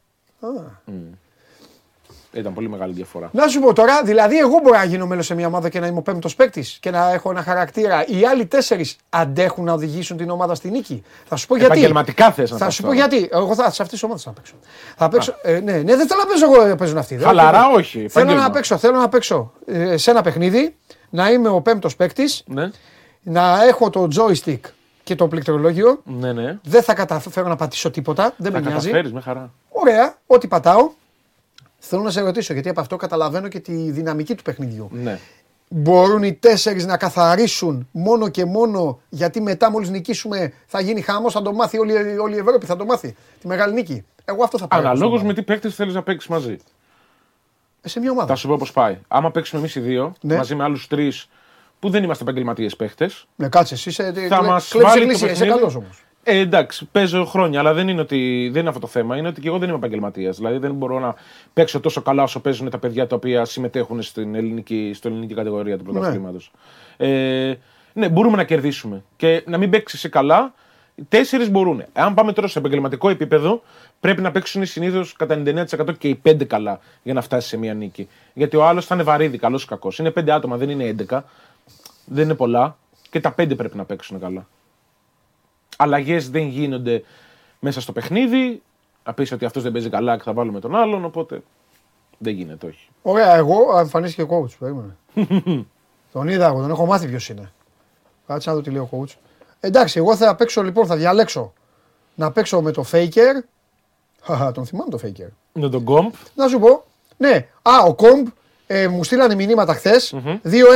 Ήταν 2.31 2.53
πολύ 2.53 2.69
μεγάλη 2.69 2.93
διαφορά. 2.93 3.29
Να 3.33 3.47
σου 3.47 3.59
πω 3.59 3.73
τώρα, 3.73 4.03
δηλαδή, 4.03 4.37
εγώ 4.37 4.59
μπορώ 4.63 4.77
να 4.77 4.83
γίνω 4.83 5.05
μέλος 5.05 5.25
σε 5.25 5.35
μια 5.35 5.47
ομάδα 5.47 5.69
και 5.69 5.79
να 5.79 5.87
είμαι 5.87 5.97
ο 5.97 6.01
πέμπτος 6.01 6.35
παίκτης 6.35 6.77
και 6.81 6.91
να 6.91 7.11
έχω 7.13 7.29
ένα 7.29 7.43
χαρακτήρα. 7.43 8.05
Οι 8.07 8.25
άλλοι 8.25 8.45
τέσσερις 8.45 8.95
αντέχουν 9.09 9.65
να 9.65 9.73
οδηγήσουν 9.73 10.17
την 10.17 10.29
ομάδα 10.29 10.55
στη 10.55 10.69
νίκη. 10.69 11.03
Θα 11.25 11.35
σου 11.35 11.47
πω 11.47 11.55
γιατί. 11.55 11.71
Επαγγελματικά 11.71 12.31
θες 12.31 12.51
να 12.51 12.57
Θα 12.57 12.65
πας 12.65 12.73
σου 12.73 12.81
πω 12.81 12.87
τώρα. 12.87 12.99
γιατί. 13.07 13.29
Εγώ 13.31 13.55
θα 13.55 13.71
σε 13.71 13.81
αυτέ 13.81 13.95
τι 13.97 14.05
ομάδε 14.05 14.21
θα 14.23 14.31
παίξω. 14.31 14.53
Θα 14.97 15.09
παίξω. 15.09 15.33
Ε, 15.41 15.51
ναι, 15.59 15.71
ναι, 15.71 15.95
δεν 15.95 16.07
θέλω 16.07 16.21
να 16.21 16.25
παίζω 16.25 16.45
εγώ, 16.53 16.65
ε, 16.71 16.75
παίζουν 16.75 16.97
αυτοί. 16.97 17.15
Δεν 17.15 17.25
Χαλαρά, 17.27 17.61
θέλω. 17.61 17.73
όχι, 17.75 17.91
Θέλω 17.97 18.05
επάγγελμα. 18.25 18.41
να 18.41 18.51
παίξω, 18.51 18.77
θέλω 18.77 18.97
να 18.97 19.09
παίξω 19.09 19.51
ε, 19.65 19.97
σε 19.97 20.11
ένα 20.11 20.21
παιχνίδι, 20.21 20.75
να 21.09 21.31
είμαι 21.31 21.49
ο 21.49 21.61
πέμπτος 21.61 21.95
παίκτης, 21.95 22.43
Ναι, 22.47 22.69
να 23.21 23.63
έχω 23.63 23.89
το 23.89 24.07
joystick 24.15 24.59
και 25.03 25.15
το 25.15 25.27
πληκτρολόγιο. 25.27 26.01
ναι, 26.03 26.33
ναι. 26.33 26.57
Δεν 26.63 26.83
θα 26.83 26.93
καταφέρω 26.93 27.47
να 27.47 27.55
πατήσω 27.55 27.91
τίποτα, 27.91 28.33
δεν 28.37 28.51
Θα 28.51 28.59
με 28.59 28.69
νοιάζει. 28.69 28.75
καταφέρεις 28.85 29.13
με 29.13 29.21
χαρά. 29.21 29.51
Ωραία, 29.69 30.15
ό,τι 30.27 30.47
πατάω. 30.47 30.89
Θέλω 31.79 32.01
να 32.01 32.09
σε 32.09 32.21
ρωτήσω, 32.21 32.53
γιατί 32.53 32.69
από 32.69 32.79
αυτό 32.81 32.95
καταλαβαίνω 32.95 33.47
και 33.47 33.59
τη 33.59 33.71
δυναμική 33.91 34.35
του 34.35 34.43
παιχνιδιού. 34.43 34.89
Ναι. 34.93 35.19
Μπορούν 35.69 36.23
οι 36.23 36.33
τέσσερις 36.33 36.85
να 36.85 36.97
καθαρίσουν 36.97 37.87
μόνο 37.91 38.29
και 38.29 38.45
μόνο 38.45 38.99
γιατί 39.09 39.41
μετά 39.41 39.71
μόλις 39.71 39.89
νικήσουμε 39.89 40.53
θα 40.65 40.81
γίνει 40.81 41.01
χαμός, 41.01 41.33
θα 41.33 41.41
το 41.41 41.53
μάθει 41.53 41.77
όλη, 41.79 42.17
όλη 42.17 42.35
η 42.35 42.37
Ευρώπη, 42.39 42.65
θα 42.65 42.75
το 42.75 42.85
μάθει 42.85 43.15
τη 43.41 43.47
μεγάλη 43.47 43.73
νίκη. 43.73 44.05
Εγώ 44.25 44.43
αυτό 44.43 44.57
θα 44.57 44.67
πάρω. 44.67 44.81
Αναλόγως 44.81 45.15
στον 45.15 45.27
με 45.27 45.33
τι 45.33 45.41
παίκτες 45.43 45.75
θέλεις 45.75 45.93
να 45.93 46.03
παίξεις 46.03 46.29
μαζί. 46.29 46.57
Ε, 47.81 47.87
Σε 47.89 47.99
μια 47.99 48.11
ομάδα. 48.11 48.27
Θα 48.27 48.35
σου 48.35 48.47
πω 48.47 48.55
πώς 48.57 48.71
πάει. 48.71 48.97
Άμα 49.07 49.31
παίξουμε 49.31 49.59
εμείς 49.61 49.75
οι 49.75 49.79
δύο, 49.79 50.13
Ναι. 50.21 50.35
μαζί 50.35 50.55
με 50.55 50.63
άλλους 50.63 50.87
τρεις 50.87 51.29
που 51.79 51.89
δεν 51.89 52.03
είμαστε 52.03 52.23
επαγγελματίες 52.23 52.75
παίχτε, 52.75 53.09
Ναι, 53.35 53.49
κάτσε, 53.49 53.73
εσύ 53.73 53.89
είσαι. 53.89 54.13
θα 54.29 54.43
μας 54.43 54.67
κλέψεις 54.67 54.89
βάλει 54.93 54.93
το 54.93 55.01
εκκλησία, 55.01 55.27
είσαι 55.31 55.39
παιχνίδι. 55.39 55.59
καλός 55.59 55.75
όμως. 55.75 56.03
Ε, 56.29 56.37
εντάξει, 56.37 56.87
παίζω 56.91 57.25
χρόνια, 57.25 57.59
αλλά 57.59 57.73
δεν 57.73 57.87
είναι, 57.87 58.01
ότι, 58.01 58.49
δεν 58.51 58.59
είναι 58.59 58.69
αυτό 58.69 58.81
το 58.81 58.87
θέμα. 58.87 59.17
Είναι 59.17 59.27
ότι 59.27 59.41
και 59.41 59.47
εγώ 59.47 59.57
δεν 59.57 59.67
είμαι 59.67 59.77
επαγγελματίας. 59.77 60.37
Δηλαδή 60.37 60.57
δεν 60.57 60.73
μπορώ 60.73 60.99
να 60.99 61.15
παίξω 61.53 61.79
τόσο 61.79 62.01
καλά 62.01 62.23
όσο 62.23 62.39
παίζουν 62.39 62.69
τα 62.69 62.77
παιδιά 62.77 63.07
τα 63.07 63.15
οποία 63.15 63.45
συμμετέχουν 63.45 64.01
στην 64.01 64.35
ελληνική, 64.35 64.91
στην 64.95 65.11
ελληνική 65.11 65.33
κατηγορία 65.33 65.77
του 65.77 65.83
πρωταθλήματος. 65.83 66.51
Ε, 66.97 67.53
ναι, 67.93 68.09
μπορούμε 68.09 68.35
να 68.35 68.43
κερδίσουμε. 68.43 69.03
Και 69.15 69.43
να 69.47 69.57
μην 69.57 69.69
παίξεις 69.69 69.99
εσύ 69.99 70.09
καλά, 70.09 70.53
οι 70.95 71.03
τέσσερις 71.09 71.49
μπορούν. 71.49 71.83
Αν 71.93 72.13
πάμε 72.13 72.33
τώρα 72.33 72.47
σε 72.47 72.59
επαγγελματικό 72.59 73.09
επίπεδο, 73.09 73.61
πρέπει 73.99 74.21
να 74.21 74.31
παίξουν 74.31 74.65
συνήθως 74.65 75.13
κατά 75.13 75.41
99% 75.45 75.97
και 75.97 76.07
οι 76.07 76.15
πέντε 76.15 76.43
καλά 76.43 76.79
για 77.03 77.13
να 77.13 77.21
φτάσεις 77.21 77.49
σε 77.49 77.57
μια 77.57 77.73
νίκη. 77.73 78.07
Γιατί 78.33 78.55
ο 78.55 78.65
άλλος 78.65 78.85
θα 78.85 78.95
είναι 78.95 79.03
βαρύδι, 79.03 79.37
καλός 79.37 79.63
ή 79.63 79.67
κακός. 79.67 79.99
Είναι 79.99 80.11
πέντε 80.11 80.31
άτομα, 80.31 80.57
δεν 80.57 80.69
είναι 80.69 80.95
11. 81.09 81.19
Δεν 82.05 82.23
είναι 82.23 82.35
πολλά. 82.35 82.77
Και 83.09 83.19
τα 83.19 83.31
πέντε 83.31 83.55
πρέπει 83.55 83.77
να 83.77 83.83
παίξουν 83.83 84.19
καλά. 84.19 84.47
Αλλαγές 85.81 86.29
δεν 86.29 86.47
γίνονται 86.47 87.03
μέσα 87.59 87.81
στο 87.81 87.91
παιχνίδι. 87.91 88.61
Να 89.05 89.13
πεις 89.13 89.31
ότι 89.31 89.45
αυτός 89.45 89.63
δεν 89.63 89.71
παίζει 89.71 89.89
καλά 89.89 90.17
και 90.17 90.23
θα 90.23 90.33
βάλουμε 90.33 90.59
τον 90.59 90.75
άλλον. 90.75 91.05
Οπότε 91.05 91.41
δεν 92.17 92.33
γίνεται, 92.33 92.67
όχι. 92.67 92.89
Ωραία, 93.01 93.35
εγώ 93.35 93.77
εμφανίστηκε 93.79 94.27
coach. 94.31 94.57
Περίμενε. 94.59 94.95
τον 96.13 96.27
είδα 96.27 96.47
εγώ, 96.47 96.61
τον 96.61 96.69
έχω 96.69 96.85
μάθει 96.85 97.07
ποιος 97.07 97.29
είναι. 97.29 97.51
Κάτσε 98.27 98.49
να 98.49 98.55
δω 98.55 98.61
τι 98.61 98.69
λέει 98.69 98.81
ο 98.81 98.89
coach. 98.91 99.13
Εντάξει, 99.59 99.99
εγώ 99.99 100.15
θα 100.15 100.35
παίξω 100.35 100.63
λοιπόν, 100.63 100.85
θα 100.85 100.95
διαλέξω 100.95 101.53
να 102.15 102.31
παίξω 102.31 102.61
με 102.61 102.71
το 102.71 102.85
Faker. 102.91 103.43
Χαχα, 104.21 104.51
τον 104.51 104.65
θυμάμαι 104.65 104.89
το 104.89 104.99
Faker. 105.03 105.27
Με 105.53 105.69
τον 105.69 105.81
Γκομπ. 105.81 106.13
Να 106.35 106.47
σου 106.47 106.59
πω. 106.59 106.83
Ναι, 107.17 107.47
α, 107.61 107.71
ο 107.87 107.93
Κομπ 107.93 108.27
ε, 108.67 108.87
μου 108.87 109.03
στείλανε 109.03 109.35
μηνύματα 109.35 109.73
χθες, 109.73 110.15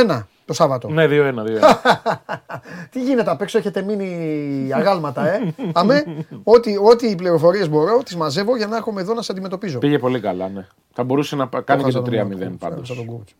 2-1 0.08 0.22
το 0.44 0.52
Σάββατο. 0.52 0.88
Ναι, 0.88 1.06
2-1. 1.08 1.08
2-1. 1.08 1.32
Τι 2.90 3.02
γίνεται 3.02 3.30
απ' 3.30 3.40
έξω, 3.42 3.58
έχετε 3.58 3.82
μείνει 3.82 4.70
αγάλματα, 4.72 5.28
ε; 5.34 5.54
Αμέ, 5.72 6.04
ό,τι, 6.42 6.76
ό,τι 6.76 7.06
οι 7.06 7.14
πληροφορίες 7.14 7.68
μπορώ, 7.68 7.98
τις 8.02 8.16
μαζεύω 8.16 8.56
για 8.56 8.66
να 8.66 8.76
έρχομαι 8.76 9.00
εδώ 9.00 9.14
να 9.14 9.22
σε 9.22 9.32
αντιμετωπίζω. 9.32 9.78
Πήγε 9.78 9.98
πολύ 9.98 10.20
καλά, 10.20 10.48
ναι. 10.48 10.66
Θα 10.92 11.04
μπορούσε 11.04 11.36
να 11.36 11.48
πα- 11.48 11.60
κάνει 11.60 11.82
και 11.82 11.90
το 11.90 12.04
3-0 12.06 12.58
πάντως. 12.58 12.88
Σαν 12.88 12.96
τον 12.96 13.06
coach. 13.24 13.32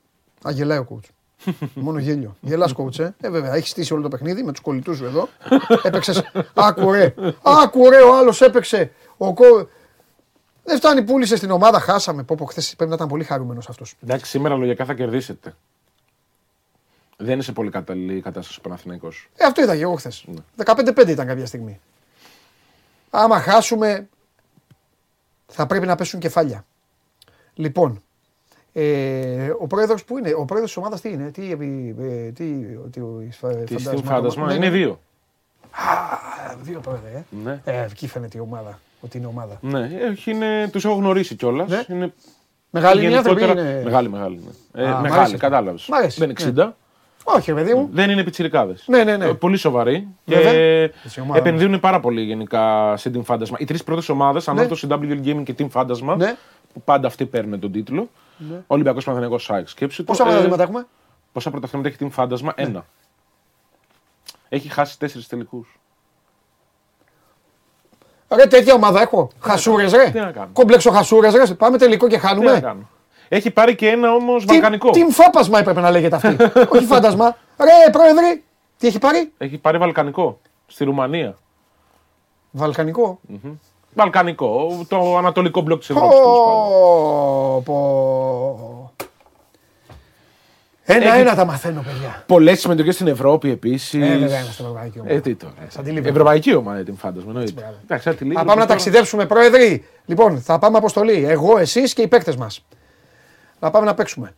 Α, 0.48 0.51
γελάει 0.51 0.78
ο 0.78 0.86
coach. 0.90 1.09
Μόνο 1.74 1.98
γέλιο. 1.98 2.36
Γελάς 2.40 2.74
coach, 2.76 2.98
ε. 2.98 3.10
ε. 3.20 3.31
βέβαια, 3.31 3.55
έχεις 3.55 3.70
στήσει 3.70 3.93
όλο 3.93 4.02
το 4.02 4.09
παιχνίδι 4.09 4.43
με 4.43 4.52
τους 4.52 4.60
κολλητούς 4.60 4.97
σου 4.97 5.05
εδώ. 5.05 5.28
Έπαιξες. 5.82 6.22
Άκουρε. 6.55 7.14
Άκουρε, 7.43 8.02
ο 8.02 8.16
άλλος 8.16 8.40
έπαιξε. 8.40 8.90
Ο 9.16 9.35
κο... 9.35 9.44
Δεν 10.64 10.76
φτάνει, 10.76 11.02
πούλησε 11.02 11.36
στην 11.36 11.51
ομάδα, 11.51 11.81
χάσαμε. 11.81 12.22
Πω, 12.22 12.35
πω, 12.39 12.44
χθες 12.44 12.74
πρέπει 12.76 12.90
να 12.90 12.97
ήταν 12.97 13.09
πολύ 13.09 13.24
χαρούμενος 13.24 13.68
αυτός. 13.68 13.94
Εντάξει, 14.05 14.31
σήμερα 14.31 14.55
λογικά 14.55 14.85
θα 14.85 14.94
κερδίσετε. 14.94 15.55
Δεν 17.16 17.32
είναι 17.32 17.43
σε 17.43 17.53
πολύ 17.53 17.70
κατάλληλη 17.70 18.20
κατάσταση 18.20 18.59
ο 18.59 18.62
Παναθηναϊκός. 18.62 19.28
Ε, 19.36 19.45
αυτό 19.45 19.62
είδα 19.62 19.77
και 19.77 19.82
εγώ 19.82 19.95
χθες. 19.95 20.24
15-5 20.65 21.09
ήταν 21.09 21.27
κάποια 21.27 21.47
στιγμή. 21.47 21.81
Άμα 23.11 23.39
χάσουμε, 23.41 24.09
θα 25.47 25.66
πρέπει 25.66 25.86
να 25.86 25.95
πέσουν 25.95 26.20
κεφάλια. 26.20 26.65
Λοιπόν, 27.55 28.03
ε, 28.73 29.51
ο 29.61 29.66
πρόεδρος 29.66 30.05
που 30.05 30.19
είναι, 30.19 30.32
ο 30.35 30.45
πρόεδρος 30.45 30.73
της 30.73 30.77
ομάδας 30.77 31.01
τι 31.01 31.09
είναι, 31.09 31.31
τι, 31.31 31.51
ε, 31.51 31.57
τι, 32.31 32.55
τι, 32.91 33.01
Τι 33.24 33.31
φαντάσμα- 33.31 33.78
στην 33.93 34.03
φάντασμα 34.05 34.47
Ναι, 34.47 34.55
είναι 34.55 34.69
ναι. 34.69 34.77
δύο. 34.77 35.01
Α, 35.70 36.57
δύο 36.62 36.81
πρόεδρε, 36.81 37.09
ε. 37.15 37.23
Ναι. 37.45 37.61
Ε, 37.65 37.85
εκεί 37.85 38.09
φαίνεται 38.09 38.39
η 38.39 38.41
ομάδα, 38.41 38.78
ότι 39.01 39.19
είναι 39.19 39.27
ομάδα. 39.27 39.59
Ναι, 39.61 39.91
όχι, 40.11 40.31
είναι, 40.31 40.69
τους 40.73 40.85
έχω 40.85 40.95
γνωρίσει 40.95 41.35
κιόλας. 41.35 41.69
Ναι. 41.70 41.85
Είναι 41.89 42.12
Μεγάλη 42.70 43.05
είναι 43.05 43.12
οι 43.12 43.16
άνθρωποι, 43.16 43.41
γενικότερα- 43.41 43.70
είναι- 43.70 43.82
Μεγάλη, 43.85 44.09
μεγάλη. 44.09 44.41
Ναι. 44.73 44.82
Ε, 44.82 44.89
Α, 44.91 44.97
μ' 44.99 45.01
μεγάλη, 45.01 45.20
αρέσει. 45.20 45.36
κατάλαβες. 45.36 45.86
Μ' 45.89 45.95
αρέσει, 45.95 46.19
Δεν 46.19 46.31
είναι 46.31 46.39
ναι. 46.45 46.62
60. 46.62 46.77
Όχι, 47.24 47.52
ρε 47.52 47.56
παιδί 47.62 47.74
μου. 47.74 47.88
Δεν 47.92 48.10
είναι 48.10 48.24
πιτσιρικάδες. 48.24 48.84
Ναι, 48.86 49.05
ναι, 49.05 49.16
ναι. 49.16 49.24
Ε, 49.24 49.32
Πολύ 49.32 49.56
σοβαροί. 49.56 50.09
Βέβαια. 50.24 50.52
Και 50.52 50.92
Έτσι, 51.05 51.20
η 51.20 51.22
ομάδα 51.22 51.38
επενδύουν 51.38 51.80
πάρα 51.80 52.01
πολύ 52.01 52.20
γενικά 52.22 52.94
σε 52.96 53.10
Team 53.14 53.34
Fantasma. 53.34 53.59
Οι 53.59 53.64
τρεις 53.64 53.84
πρώτες 53.84 54.09
ομάδες, 54.09 54.46
Ναι. 54.46 54.60
ανώτατο 54.60 54.86
WL 55.01 55.26
Gaming 55.26 55.42
και 55.44 55.55
Team 55.59 55.68
Fantasma, 55.72 56.16
Ναι. 56.16 56.36
που 56.72 56.82
πάντα 56.82 57.06
αυτοί 57.06 57.26
παίρνουν 57.26 57.60
τον 57.60 57.72
τίτλο. 57.72 58.09
Ολυμπιακός 58.66 59.05
Παναθηναϊκός 59.05 59.42
Σάιξ. 59.44 59.70
Σκέψου 59.70 60.05
το. 60.05 60.12
Πόσα 60.12 60.22
Ε, 60.24 60.26
παραδείγματα 60.26 60.62
έχουμε; 60.62 60.86
Πόσα 61.32 61.51
πρωταθλήματα 61.51 61.88
έχει 61.88 61.98
Team 62.01 62.22
Fantasma, 62.24 62.51
ένα. 62.55 62.86
Έχει 64.48 64.68
χάσει 64.68 64.98
τέσσερις 64.98 65.26
τελικούς. 65.26 65.78
Ρε, 68.34 68.46
τέτοια 68.46 68.74
ομάδα 68.74 69.01
έχω. 69.01 69.30
Χασούρες, 69.40 69.92
ρε. 69.92 70.10
Τι 70.10 70.18
να 70.18 70.30
κάνω. 70.32 70.48
Κομπλέξο 70.52 70.90
χασούρες, 70.90 71.34
ρε. 71.34 71.55
Πάμε 71.55 71.78
τελικό 71.78 72.09
και 72.09 72.16
Τι 72.16 72.22
να 72.22 72.28
χάνουμε. 72.28 72.76
Κάνω. 73.28 73.40
Έχει 73.42 73.51
πάρει 73.51 73.74
και 73.74 73.88
ένα 73.88 74.12
όμως 74.14 74.40
Τι- 74.44 74.52
βαλκανικό. 74.52 74.90
Τι 74.90 75.05
φάπασμα 75.10 75.59
έπρεπε 75.59 75.80
να 75.80 75.90
λέγεται 75.90 76.16
αυτή. 76.16 76.36
Όχι 76.76 76.84
φάντασμα. 76.84 77.36
Ρε, 77.59 77.90
πρόεδρε, 77.92 78.40
τι 78.78 78.86
έχει 78.86 78.98
πάρει; 78.98 79.32
Έχει 79.38 79.59
πάρει 79.59 79.78
βαλκανικό. 79.78 80.38
Στη 80.66 80.84
Ρουμανία. 80.84 81.38
Βαλκανικό. 82.51 83.20
Βαλκανικό. 83.94 84.84
Το 84.88 85.16
ανατολικό 85.16 85.60
μπλοκ 85.60 85.78
της 85.78 85.90
Ευρώπης. 85.90 86.18
Πω, 86.18 87.62
πω. 87.64 88.92
Ένα-ένα 90.86 91.34
τα 91.34 91.44
μαθαίνω, 91.44 91.80
παιδιά. 91.82 92.22
Πολλές 92.26 92.60
συμμετοχές 92.60 92.94
στην 92.94 93.06
Ευρώπη 93.06 93.51
επίσης. 93.51 93.94
Ε, 93.94 93.98
βέβαια, 93.98 94.40
είμαστε 94.40 94.62
ευρωπαϊκή 94.62 94.98
ομάδα. 95.01 95.14
Ε, 95.14 95.20
τι 95.20 95.34
τώρα. 95.34 95.52
Σαν 95.68 95.84
τη 95.84 95.92
Liverpool. 95.96 96.05
Ευρωπαϊκή 96.05 96.55
ομάδα 96.55 96.82
την 96.82 96.96
φάντασμα. 96.96 97.30
εννοείται. 97.30 97.74
Εντάξει, 97.82 98.05
σαν 98.05 98.16
τη 98.16 98.24
Θα 98.24 98.30
Liverpool 98.30 98.34
πάμε 98.34 98.48
να 98.48 98.55
τώρα- 98.55 98.66
ταξιδέψουμε, 98.66 99.26
πρόεδροι. 99.26 99.84
Λοιπόν, 100.06 100.40
θα 100.40 100.59
πάμε 100.59 100.76
αποστολή. 100.78 101.24
Εγώ, 101.28 101.59
εσείς 101.59 101.92
και 101.94 102.02
οι 102.02 102.09
παίκτες 102.09 102.36
μας. 102.36 102.64
Θα 103.65 103.70
πάμε 103.70 103.86
να 103.86 103.95
παίξουμε. 103.95 104.35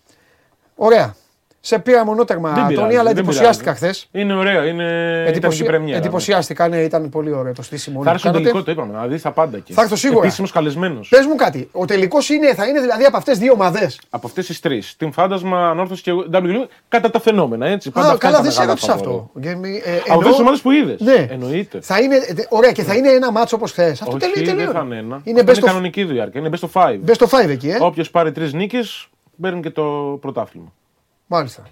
Ωραία. 0.74 1.14
Σε 1.60 1.78
πήρα 1.78 2.04
μονότερμα, 2.04 2.48
Δεν 2.52 2.54
πειράζει, 2.66 2.74
Τόνι, 2.74 2.94
αλλά 2.94 3.02
δεν 3.08 3.18
εντυπωσιάστηκα 3.18 3.74
χθες. 3.74 4.08
πειράζει. 4.10 4.30
Είναι 4.30 4.38
ωραία. 4.40 4.64
Είναι... 4.66 5.32
Ήταν 5.36 5.50
και 5.50 5.64
πρεμιέρα. 5.64 5.98
ναι. 5.98 6.04
Εντυπωσιάστηκα, 6.04 6.68
ναι, 6.68 6.76
ήταν 6.76 7.08
πολύ 7.08 7.32
ωραίο 7.32 7.52
το 7.52 7.62
στήσιμο. 7.62 8.02
Θα 8.02 8.10
έρθει 8.10 8.20
στο 8.22 8.30
τελικό, 8.30 8.62
το 8.62 8.70
είπαμε. 8.70 8.92
Να 8.92 9.06
δεις 9.06 9.22
τα 9.22 9.30
πάντα 9.32 9.56
εκεί. 9.56 9.72
Θα 9.72 9.82
έρθω 9.82 9.96
σίγουρα. 9.96 10.24
Επίσημος 10.26 10.52
καλεσμένος. 10.52 11.08
Πες 11.08 11.26
μου 11.26 11.34
κάτι. 11.34 11.68
Ο 11.72 11.84
τελικός 11.84 12.28
είναι, 12.28 12.54
θα 12.54 12.66
είναι 12.66 12.80
δηλαδή 12.80 13.04
από 13.04 13.16
αυτές 13.16 13.38
δύο 13.38 13.52
ομάδες; 13.52 14.00
Από 14.10 14.26
αυτές 14.26 14.46
τις 14.46 14.60
τρεις. 14.60 14.96
Την 14.96 15.12
φάντασμα, 15.12 15.68
ανόρθωση 15.70 16.02
και 16.02 16.12
WL. 16.32 16.66
Κατά 16.88 17.10
τα 17.10 17.20
φαινόμενα, 17.20 17.66
έτσι. 17.66 17.90
Πάντα 17.90 18.06
Α, 18.06 18.10
αυτά 18.12 18.26
καλά, 18.26 18.38
είναι 18.38 18.48
δεν 18.48 18.56
τα 18.56 18.62
σε 18.62 18.66
μεγάλα 18.66 18.78
έγραψα 18.88 19.04
φαβορί. 19.04 19.26
αυτό. 19.34 19.40
Και 19.40 19.54
μη- 19.68 19.82
ε, 19.84 19.90
Από 19.90 20.02
εννοώ- 20.06 20.16
αυτές 20.18 20.30
τις 20.30 20.40
ομάδες 20.40 20.60
που 20.60 20.70
είδες. 20.70 21.00
Ναι. 21.00 21.26
Εννοείται. 21.30 21.78
Θα 21.82 21.98
είναι, 22.00 22.16
ε, 22.16 22.20
ωραία, 22.48 22.72
και 22.72 22.82
θα 22.82 22.94
είναι 22.94 23.08
ένα 23.08 23.30
μάτσο 23.32 23.56
όπως 23.56 23.70
χθες. 23.70 24.02
Αυτό 24.02 24.16
Όχι, 24.16 24.18
τελείω. 24.32 24.44
δεν 24.46 24.56
τελείω. 24.56 24.72
θα 24.72 24.82
είναι 24.84 24.96
ένα. 24.96 25.20
Είναι 25.24 25.40
Αυτό 25.40 25.52
best 25.52 25.56
of, 25.56 25.66
κανονική 25.66 26.04
διάρκεια. 26.04 26.40
Είναι 26.40 26.50
best 26.60 26.68
of 26.68 26.82
five. 26.82 26.98
best 27.10 27.26
of 27.26 27.44
five 27.44 27.48
εκεί, 27.48 27.68
ε. 27.68 27.76
Όποιος 27.80 28.10
πάρει 28.10 28.32
τρεις 28.32 28.52
νίκες, 28.52 29.08
παίρνει 29.40 29.60
και 29.60 29.70
το 29.70 30.18
πρωτάθλημα. 30.20 30.72
Μάλιστα. 31.26 31.62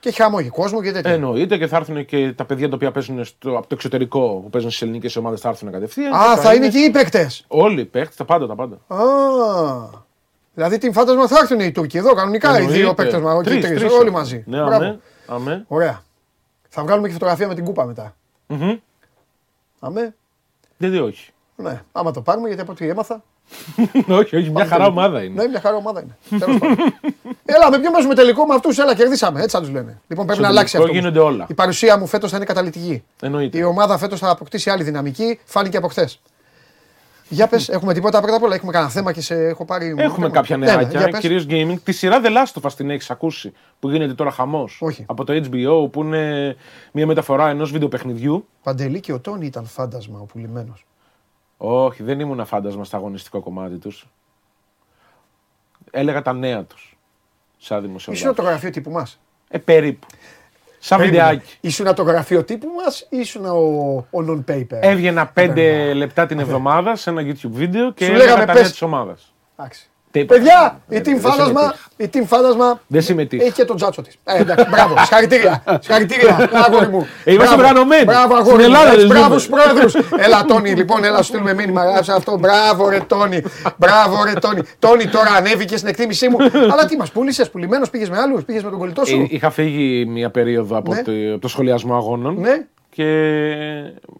Και 0.00 0.08
έχει 0.08 0.22
χαμό 0.22 0.42
και 0.42 0.48
κόσμο 0.48 0.82
και 0.82 0.92
τέτοια. 0.92 1.10
Εννοείται 1.12 1.58
και 1.58 1.66
θα 1.66 1.76
έρθουν 1.76 2.04
και 2.04 2.32
τα 2.32 2.44
παιδιά 2.44 2.68
τα 2.68 2.74
οποία 2.74 2.90
παίζουν 2.90 3.24
στο, 3.24 3.50
από 3.50 3.60
το 3.66 3.74
εξωτερικό 3.74 4.40
που 4.42 4.50
παίζουν 4.50 4.70
στις 4.70 4.82
ελληνικές 4.82 5.16
ομάδες 5.16 5.40
θα 5.40 5.48
έρθουν 5.48 5.72
κατευθείαν. 5.72 6.12
Α, 6.14 6.34
και 6.34 6.40
θα 6.40 6.54
είναι 6.54 6.68
και 6.68 6.78
οι 6.78 6.90
παίκτες. 6.90 7.44
Όλοι 7.48 7.80
οι 7.80 7.84
παίχτε, 7.84 8.14
τα 8.16 8.24
πάντα, 8.24 8.46
τα 8.46 8.54
πάντα. 8.54 8.78
Α. 8.86 10.00
Δηλαδή 10.54 10.78
την 10.78 10.92
φάντασμα 10.92 11.26
θα 11.28 11.38
έρθουν 11.38 11.60
οι 11.60 11.72
Τούρκοι 11.72 11.98
εδώ, 11.98 12.14
κανονικά 12.14 12.50
οι 12.60 12.66
δύο 12.66 12.74
Εννοείται. 12.74 12.94
παίκτες 13.02 13.20
μας. 13.20 13.34
Όχι 13.34 13.44
Τρεις, 13.44 13.64
τρεις, 13.64 13.78
τρεις 13.80 13.92
όλοι 13.92 14.10
θα 14.10 14.16
μαζί. 14.16 14.44
Ναι, 14.46 14.56
Μπράβο. 14.56 14.74
αμέ, 14.74 15.00
αμέ. 15.26 15.64
Ωραία. 15.68 16.02
Θα 16.68 16.82
βγάλουμε 16.82 17.06
και 17.06 17.12
φωτογραφία 17.12 17.48
με 17.48 17.54
την 17.54 17.64
κούπα 17.64 17.84
μετά. 17.84 18.16
Μμμ. 18.46 18.76
Αμέ. 19.80 20.14
Γιατί 20.78 20.98
όχι. 20.98 21.30
Ναι, 21.56 21.82
άμα 21.92 22.10
το 22.10 22.20
πάρουμε, 22.22 22.46
γιατί 22.46 22.62
από 22.62 22.72
ό,τι 22.72 22.88
έμαθα. 22.88 23.22
όχι, 24.20 24.36
όχι, 24.36 24.50
μια 24.50 24.66
χαρά 24.66 24.86
ομάδα 24.86 25.22
είναι. 25.22 25.42
Ναι, 25.42 25.48
μια 25.48 25.60
χαρά 25.60 25.76
ομάδα 25.76 26.00
είναι. 26.02 26.38
Τέλος 26.38 26.58
πάντων. 26.58 26.76
Έλα, 27.44 27.70
με 27.70 27.78
ποιο 27.78 27.90
παίζουμε 27.90 28.14
τελικό 28.14 28.46
με 28.46 28.54
αυτούς, 28.54 28.78
έλα, 28.78 28.94
κερδίσαμε. 28.94 29.40
Έτσι 29.42 29.56
θα 29.56 29.62
τους 29.62 29.70
λένε. 29.70 30.00
Λοιπόν, 30.06 30.24
πρέπει 30.26 30.32
Στο 30.32 30.42
να 30.42 30.48
αλλάξει 30.48 30.72
τελικό 30.72 30.90
αυτό. 30.90 31.00
γίνονται 31.00 31.18
όλα. 31.18 31.46
Η 31.48 31.54
παρουσία 31.54 31.98
μου 31.98 32.06
φέτος 32.06 32.30
θα 32.30 32.36
είναι 32.36 32.44
καταλητική. 32.46 33.02
Εννοείται. 33.22 33.58
Η 33.58 33.62
ομάδα 33.62 33.98
φέτος 33.98 34.18
θα 34.18 34.30
αποκτήσει 34.30 34.70
άλλη 34.70 34.82
δυναμική, 34.82 35.40
φάνηκε 35.44 35.76
από 35.76 35.88
χθες. 35.88 36.20
Για 37.28 37.46
πες, 37.46 37.68
έχουμε 37.68 37.94
τίποτα 37.94 38.20
πρώτα 38.20 38.36
απ' 38.36 38.42
όλα. 38.42 38.54
Έχουμε 38.54 38.72
κανένα 38.72 38.90
θέμα 38.90 39.12
και 39.12 39.20
σε 39.20 39.34
έχω 39.34 39.64
πάρει. 39.64 39.94
Έχουμε 39.98 40.30
κάποια 40.30 40.56
Ναι, 40.56 40.66
ναι, 40.66 40.72
νεάκια, 40.74 40.98
για 40.98 41.08
πες. 41.08 41.20
κυρίως 41.20 41.46
gaming. 41.48 41.76
Τη 41.84 41.92
σειρά 41.92 42.20
The 42.24 42.28
Last 42.28 42.60
of 42.62 42.68
Us 42.70 42.72
την 42.76 42.90
έχεις 42.90 43.10
ακούσει 43.10 43.52
που 43.80 43.90
γίνεται 43.90 44.14
τώρα 44.14 44.30
χαμός. 44.30 44.78
Όχι. 44.80 45.04
Από 45.08 45.24
το 45.24 45.32
HBO 45.50 45.90
που 45.92 46.02
είναι 46.02 46.56
μια 46.92 47.06
μεταφορά 47.06 47.48
ενός 47.48 47.70
βιντεοπαιχνιδιού. 47.70 48.48
Παντελή 48.62 49.00
και 49.00 49.12
ο 49.12 49.20
Τόνι 49.20 49.46
ήταν 49.46 49.66
φάντασμα 49.66 50.18
ο 50.18 50.24
πουλημένος. 50.24 50.84
Όχι, 51.64 52.02
δεν 52.02 52.20
ήμουν 52.20 52.44
φάντασμα 52.46 52.84
στο 52.84 52.96
αγωνιστικό 52.96 53.40
κομμάτι 53.40 53.76
τους. 53.78 54.06
Έλεγα 55.90 56.22
τα 56.22 56.32
νέα 56.32 56.62
τους. 56.64 56.96
Σαν 57.58 57.76
Ήσουν 57.78 57.86
δημοσιογράφο. 57.88 58.34
το 58.34 58.42
γραφείο 58.42 58.70
τύπου 58.70 58.90
μας. 58.90 59.20
Ε, 59.48 59.58
περίπου. 59.58 60.06
Σαν 60.78 61.00
βιντεάκι. 61.00 61.56
Ήσουν 61.60 61.94
το 61.94 62.02
γραφείο 62.02 62.44
τύπου 62.44 62.66
μας 62.84 63.06
ή 63.10 63.18
ήσουν 63.18 63.44
ο, 63.44 63.58
ο 63.96 64.18
non-paper; 64.28 64.66
Έβγαινα 64.80 65.26
πέντε 65.26 65.92
λεπτά 65.94 66.26
την 66.26 66.38
εβδομάδα 66.38 66.96
σε 66.96 67.10
ένα 67.10 67.22
YouTube 67.22 67.50
βίντεο 67.50 67.92
και 67.92 68.04
Σου 68.04 68.10
έλεγα 68.10 68.24
λέγαμε, 68.24 68.46
τα 68.46 68.52
νέα 68.52 68.62
πες- 68.62 68.70
της 68.72 68.82
ομάδας. 68.82 69.32
Εντάξει. 69.56 69.90
Τίποτα. 70.12 70.38
Παιδιά, 70.40 70.80
η 70.88 70.96
Ε, 70.96 70.98
team 71.00 71.02
δεν 71.04 71.20
φάντασμα, 71.20 71.60
συμμετείχα. 71.60 71.78
η 71.96 72.08
team 72.12 72.26
φάντασμα 72.26 72.80
Δεν 72.86 73.02
συμμετείχα. 73.02 73.44
έχει 73.44 73.52
και 73.52 73.64
τον 73.64 73.76
τζάτσο 73.76 74.02
της. 74.02 74.16
Ε, 74.24 74.38
εντάξει, 74.40 74.66
μπράβο, 74.70 74.94
συγχαρητήρια. 75.04 75.62
Συγχαρητήρια, 75.80 76.50
αγόρι 76.52 76.88
μου. 76.88 77.06
Ε, 77.24 77.32
είμαστε 77.32 77.56
Μπράβο. 77.56 77.68
οργανωμένοι. 77.68 78.04
Μπράβο, 78.04 78.34
αγόρι 78.34 78.62
Στην 78.62 78.70
μου. 78.72 78.76
Ελλάδα 78.76 78.92
Έτσι, 78.92 79.06
δεν 79.06 79.16
Μπράβο 79.16 79.38
ζούμε. 79.38 79.38
στους 79.38 79.48
πρόεδρους. 79.90 79.94
Έλα, 80.26 80.44
Τόνι, 80.44 80.70
λοιπόν, 80.70 81.04
έλα, 81.04 81.16
σου 81.16 81.24
στείλουμε 81.24 81.54
μήνυμα. 81.54 81.84
Γράψε 81.84 82.12
αυτό. 82.12 82.38
Μπράβο, 82.38 82.88
ρε 82.88 83.00
Τόνι. 83.06 83.42
Μπράβο, 83.76 84.24
ρε 84.24 84.32
Τόνι. 84.32 84.60
Τόνι, 84.78 85.06
τώρα 85.06 85.30
ανέβηκε 85.36 85.76
στην 85.76 85.88
εκτίμησή 85.88 86.28
μου. 86.28 86.36
Αλλά 86.72 86.84
τι 86.88 86.96
μας 86.96 87.10
πούλησες, 87.12 87.50
πουλημένος, 87.50 87.90
πήγες 87.90 88.10
με 88.10 88.18
άλλους, 88.18 88.44
πήγες 88.44 88.62
με 88.62 88.70
τον 88.70 88.78
κολλητό 88.78 89.00
Ε, 89.00 89.06
σου. 89.06 89.26
Είχα 89.30 89.50
φύγει 89.50 90.04
μια 90.06 90.30
περίοδο 90.30 90.76
από, 90.76 90.94
Ναι. 90.94 91.02
το, 91.02 91.12
από 91.32 91.38
το 91.40 91.48
σχολιασμό 91.48 91.94
αγώνων. 91.96 92.40
Ναι. 92.40 92.64
Και 92.94 93.04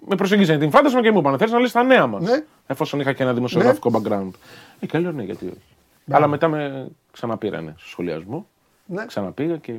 με 0.09 0.17
προσεγγίζανε 0.17 0.59
την 0.59 0.71
φάντασμα 0.71 1.03
και 1.03 1.11
μου 1.11 1.19
είπαν: 1.19 1.39
Θες 1.39 1.51
να 1.51 1.59
λες 1.61 1.73
τα 1.73 1.83
νέα 1.83 2.07
μας. 2.07 2.23
Ναι. 2.23 2.43
Εφόσον 2.67 3.01
είχα 3.01 3.13
και 3.13 3.23
ένα 3.23 3.33
δημοσιογραφικό 3.33 3.91
background. 3.95 4.31
Ε, 4.81 4.87
και 4.87 4.99
λέω 4.99 5.13
ναι, 5.13 5.23
γιατί 5.23 5.45
όχι. 5.45 5.57
Αλλά 6.11 6.27
μετά 6.27 6.49
με 6.49 6.89
ξαναπήρανε 7.13 7.75
στο 7.79 7.89
σχολιασμό. 7.89 8.47
Ναι. 8.87 9.07
Ξαναπήγα 9.07 9.57
και. 9.57 9.73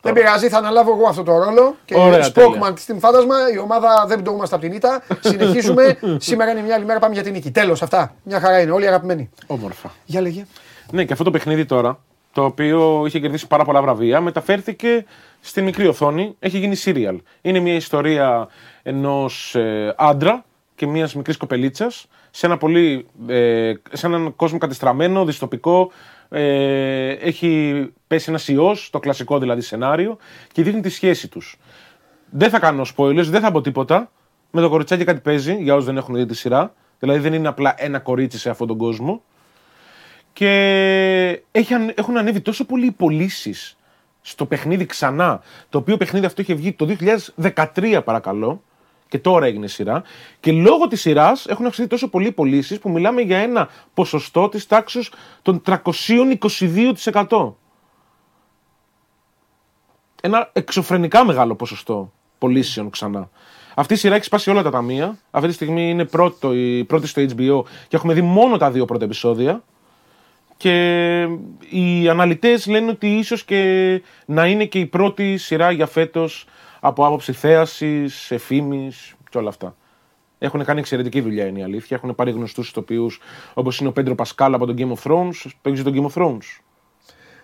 Δεν 0.00 0.12
πειράζει, 0.12 0.48
θα 0.48 0.58
αναλάβω 0.58 0.94
εγώ 0.94 1.08
αυτό 1.08 1.22
το 1.22 1.38
ρόλο. 1.44 1.76
Και 1.84 1.94
Ωραία, 1.96 2.22
Σπόκμαν 2.22 2.60
τέλεια. 2.60 2.76
στην 2.76 2.98
φάντασμα. 2.98 3.36
Η 3.54 3.58
ομάδα 3.58 4.04
δεν 4.06 4.22
πτωούμαστε 4.22 4.54
από 4.54 4.64
την 4.64 4.74
ήττα. 4.74 5.02
Συνεχίζουμε. 5.20 5.98
Σήμερα 6.16 6.50
είναι 6.50 6.60
μια 6.60 6.74
άλλη 6.74 6.84
μέρα, 6.84 6.98
πάμε 6.98 7.14
για 7.14 7.22
την 7.22 7.32
νίκη. 7.32 7.50
Τέλος, 7.50 7.82
αυτά. 7.82 8.14
Μια 8.22 8.40
χαρά 8.40 8.60
είναι. 8.60 8.70
Όλοι 8.70 8.86
αγαπημένοι. 8.86 9.30
Όμορφα. 9.46 9.92
Για 10.04 10.20
λέγε. 10.20 10.46
Ναι, 10.90 11.04
και 11.04 11.12
αυτό 11.12 11.24
το 11.24 11.30
παιχνίδι 11.30 11.64
τώρα, 11.64 11.98
το 12.32 12.44
οποίο 12.44 13.02
είχε 13.06 13.18
κερδίσει 13.18 13.46
πάρα 13.46 13.64
πολλά 13.64 13.82
βραβεία, 13.82 14.20
μεταφέρθηκε 14.20 15.04
στη 15.40 15.62
μικρή 15.62 15.86
οθόνη. 15.86 16.36
Έχει 16.38 16.58
γίνει 16.58 16.76
serial. 16.84 17.16
Είναι 17.40 17.58
μια 17.58 17.74
ιστορία 17.74 18.48
ενός 18.82 19.54
ε, 19.54 19.94
άντρα 19.96 20.44
και 20.74 20.86
μιας 20.86 21.14
μικρής 21.14 21.36
κοπελίτσας 21.36 22.06
σε, 22.38 22.46
ένα 22.46 22.56
πολύ, 22.56 23.06
ε, 23.26 23.72
σε 23.92 24.06
έναν 24.06 24.36
κόσμο 24.36 24.58
κατεστραμμένο, 24.58 25.24
δυστοπικό. 25.24 25.90
Ε, 26.28 27.10
έχει 27.10 27.92
πέσει 28.06 28.30
ένας 28.30 28.48
ιός, 28.48 28.90
το 28.90 28.98
κλασικό 28.98 29.38
δηλαδή 29.38 29.60
σενάριο, 29.60 30.16
και 30.52 30.62
δείχνει 30.62 30.80
τη 30.80 30.88
σχέση 30.88 31.28
τους. 31.28 31.56
Δεν 32.30 32.50
θα 32.50 32.58
κάνω 32.58 32.86
spoilers, 32.96 33.24
δεν 33.24 33.40
θα 33.40 33.50
πω 33.50 33.60
τίποτα. 33.60 34.10
Με 34.50 34.60
το 34.60 34.68
κοριτσάκι 34.68 35.04
κάτι 35.04 35.20
παίζει, 35.20 35.54
για 35.62 35.74
όσους 35.74 35.86
δεν 35.86 35.96
έχουν 35.96 36.14
δει 36.14 36.26
τη 36.26 36.34
σειρά. 36.34 36.74
Δηλαδή 36.98 37.18
δεν 37.18 37.32
είναι 37.32 37.48
απλά 37.48 37.74
ένα 37.76 37.98
κορίτσι 37.98 38.38
σε 38.38 38.50
αυτόν 38.50 38.66
τον 38.66 38.76
κόσμο. 38.76 39.22
Και 40.32 41.42
έχει, 41.50 41.74
ανε- 41.74 41.98
έχουν 41.98 42.18
ανέβει 42.18 42.40
τόσο 42.40 42.64
πολλοί 42.64 42.86
οι 42.86 42.92
πωλήσεις 42.92 43.76
στο 44.20 44.46
παιχνίδι 44.46 44.86
ξανά. 44.86 45.40
Το 45.68 45.78
οποίο 45.78 45.96
παιχνίδι 45.96 46.26
αυτό 46.26 46.42
είχε 46.42 46.54
βγει 46.54 46.72
το 46.72 46.96
2013, 47.42 48.00
παρακαλώ. 48.04 48.62
Και 49.08 49.18
τώρα 49.18 49.46
έγινε 49.46 49.66
σειρά. 49.66 50.02
Και 50.40 50.52
λόγω 50.52 50.88
της 50.88 51.00
σειράς 51.00 51.46
έχουν 51.46 51.66
αυξηθεί 51.66 51.88
τόσο 51.88 52.08
πολλοί 52.08 52.26
οι 52.26 52.32
πωλήσεις 52.32 52.78
που 52.78 52.90
μιλάμε 52.90 53.20
για 53.20 53.38
ένα 53.38 53.68
ποσοστό 53.94 54.48
της 54.48 54.66
τάξης 54.66 55.10
των 55.42 55.62
322%. 55.66 57.54
Ένα 60.22 60.50
εξωφρενικά 60.52 61.24
μεγάλο 61.24 61.54
ποσοστό 61.54 62.12
πωλήσεων 62.38 62.90
ξανά. 62.90 63.30
Αυτή 63.74 63.94
η 63.94 63.96
σειρά 63.96 64.14
έχει 64.14 64.24
σπάσει 64.24 64.50
όλα 64.50 64.62
τα 64.62 64.70
ταμεία. 64.70 65.18
Αυτή 65.30 65.48
τη 65.48 65.54
στιγμή 65.54 65.90
είναι 65.90 66.04
πρώτο, 66.04 66.54
η 66.54 66.84
πρώτη 66.84 67.06
στο 67.06 67.22
HBO 67.22 67.62
και 67.88 67.96
έχουμε 67.96 68.14
δει 68.14 68.22
μόνο 68.22 68.56
τα 68.56 68.70
δύο 68.70 68.84
πρώτα 68.84 69.04
επεισόδια. 69.04 69.62
Και 70.56 71.20
οι 71.70 72.08
αναλυτές 72.08 72.66
λένε 72.66 72.90
ότι 72.90 73.16
ίσως 73.16 73.44
και 73.44 74.02
να 74.26 74.46
είναι 74.46 74.64
και 74.64 74.78
η 74.78 74.86
πρώτη 74.86 75.36
σειρά 75.36 75.70
για 75.70 75.86
φέτος 75.86 76.46
από 76.80 77.06
άποψη 77.06 77.32
θέασης, 77.32 78.30
εφήμης 78.30 79.14
και 79.30 79.38
όλα 79.38 79.48
αυτά. 79.48 79.76
Έχουν 80.38 80.64
κάνει 80.64 80.80
εξαιρετική 80.80 81.20
δουλειά 81.20 81.46
είναι 81.46 81.58
η 81.58 81.62
αλήθεια. 81.62 81.96
Έχουν 81.96 82.14
πάρει 82.14 82.30
γνωστούς 82.30 82.68
ηθοποιούς 82.68 83.20
όπως 83.54 83.78
είναι 83.80 83.88
ο 83.88 83.92
Πέντρο 83.92 84.14
Πασκάλ 84.14 84.54
από 84.54 84.66
τον 84.66 84.74
Game 84.78 84.92
of 84.92 85.10
Thrones. 85.10 85.50
Παίζεις 85.62 85.84
τον 85.84 85.92
Game 85.96 86.12
of 86.12 86.22
Thrones; 86.22 86.60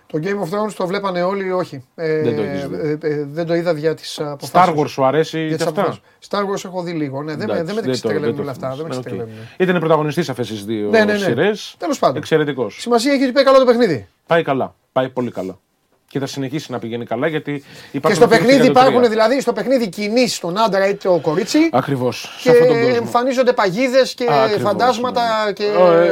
Το 0.07 0.19
Game 0.23 0.27
of 0.47 0.49
Thrones 0.59 0.73
το 0.77 0.87
βλέπανε 0.87 1.23
όλοι, 1.23 1.51
όχι; 1.51 1.85
Ε, 1.95 2.21
Δεν 2.21 2.35
το 2.35 2.41
έχεις 2.41 2.67
δει. 2.67 2.75
ε, 2.75 2.97
ε, 3.13 3.25
δεν 3.25 3.45
το 3.45 3.53
είδα 3.53 3.73
δια 3.73 3.93
της 3.93 4.19
αποφάσεως. 4.19 4.77
Star 4.77 4.79
Wars 4.81 4.89
σου 4.89 5.05
αρέσει 5.05 5.47
και 5.57 5.63
αυτά; 5.63 5.97
Star 6.29 6.39
Wars 6.41 6.65
έχω 6.65 6.83
δει 6.83 6.91
λίγο. 6.91 7.23
Ναι, 7.23 7.35
δεν, 7.35 7.47
με- 7.47 7.53
Εντάξει, 7.53 7.65
δεν 7.65 7.75
με 7.75 7.81
το- 7.81 7.91
ξετρελαίνουν 7.91 8.35
το 8.35 8.41
όλα 8.41 8.51
αυτά. 8.51 8.67
Δεν 8.67 8.77
με 8.77 8.81
θυμάσαι. 8.83 8.99
ξετρελαίνουν. 8.99 9.33
Οκ. 9.53 9.59
Ήταν 9.59 9.79
πρωταγωνιστής 9.79 10.29
αυτές 10.29 10.47
τις 10.47 10.65
δύο 10.65 10.89
Ναι, 10.89 11.03
ναι, 11.03 11.11
ναι. 11.13 11.17
σειρές. 11.19 11.75
Τέλος 11.79 11.99
πάντων. 11.99 12.17
Εξαιρετικός. 12.17 12.77
Σημασία 12.81 13.13
έχει 13.13 13.23
ότι 13.23 13.31
πάει 13.31 13.43
καλά 13.43 13.57
το 13.59 13.65
παιχνίδι. 13.65 14.07
Πάει 14.27 14.43
καλά. 14.43 14.75
Πάει 14.91 15.09
πολύ 15.09 15.31
καλά. 15.31 15.59
Και 16.07 16.19
θα 16.19 16.25
συνεχίσει 16.25 16.71
να 16.71 16.79
πηγαίνει 16.79 17.05
καλά 17.05 17.27
γιατί 17.27 17.63
Και 17.91 17.97
υπάρχουν. 17.97 18.19
στο 18.21 18.27
παιχνίδι 18.29 18.67
υπάρχουν 18.67 19.09
δηλαδή 19.09 19.41
στο 19.41 19.53
παιχνίδι 19.53 19.89
κινήσει 19.89 20.41
τον 20.41 20.57
άντρα 20.59 20.87
ή 20.89 20.95
το 20.95 21.19
κορίτσι. 21.21 21.69
Ακριβώς. 21.71 22.39
Και 22.43 22.51
εμφανίζονται 22.95 23.53
παγίδες 23.53 24.13
και 24.13 24.25
φαντάσματα 24.61 25.51
και. 25.53 25.63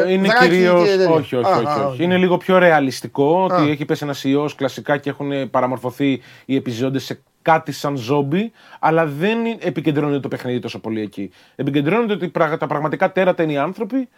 Είναι 0.09 0.27
δράκοι 0.27 0.47
κυρίως. 0.49 0.81
και 0.83 0.89
τέτοια. 0.89 1.09
Όχι, 1.09 1.35
όχι, 1.35 1.51
Α, 1.51 1.55
όχι, 1.57 1.67
α, 1.67 1.87
όχι. 1.87 2.03
Είναι 2.03 2.17
λίγο 2.17 2.37
πιο 2.37 2.57
ρεαλιστικό 2.57 3.47
Α. 3.51 3.57
ότι 3.57 3.69
έχει 3.69 3.85
πέσει 3.85 4.03
ένας 4.03 4.23
ιός 4.23 4.55
κλασικά 4.55 4.97
και 4.97 5.09
έχουν 5.09 5.49
παραμορφωθεί 5.49 6.21
οι 6.45 6.55
επιζώντες 6.55 7.03
σε 7.03 7.19
κάτι 7.41 7.71
σαν 7.71 7.95
ζόμπι, 7.97 8.51
αλλά 8.79 9.05
δεν 9.05 9.37
επικεντρώνεται 9.59 10.19
το 10.19 10.27
παιχνίδι 10.27 10.59
τόσο 10.59 10.79
πολύ 10.79 11.01
εκεί. 11.01 11.31
Επικεντρώνεται 11.55 12.13
ότι 12.13 12.27
πραγ- 12.27 12.57
τα 12.59 12.67
πραγματικά 12.67 13.11
τέρατα 13.11 13.43
είναι 13.43 13.51
οι 13.51 13.57
άνθρωποι 13.57 14.09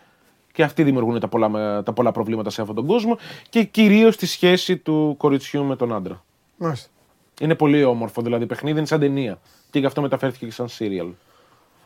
και 0.55 0.63
αυτοί 0.63 0.83
δημιουργούν 0.83 1.19
τα 1.19 1.27
πολλά, 1.27 1.83
τα 1.83 1.93
πολλά 1.93 2.11
προβλήματα 2.11 2.49
σε 2.49 2.61
αυτόν 2.61 2.75
τον 2.75 2.85
κόσμο 2.85 3.17
και 3.49 3.63
κυρίως 3.63 4.17
τη 4.17 4.25
σχέση 4.25 4.77
του 4.77 5.15
κοριτσιού 5.17 5.63
με 5.63 5.75
τον 5.75 5.93
άντρα. 5.93 6.23
Μάλιστα. 6.57 6.89
Είναι 7.41 7.55
πολύ 7.55 7.83
όμορφο, 7.83 8.21
δηλαδή 8.21 8.45
παιχνίδι 8.45 8.77
είναι 8.77 8.87
σαν 8.87 8.99
ταινία. 8.99 9.39
Και 9.71 9.79
γι' 9.79 9.85
αυτό 9.85 10.01
μεταφέρθηκε 10.01 10.45
και 10.45 10.51
σαν 10.51 10.67
serial. 10.79 11.09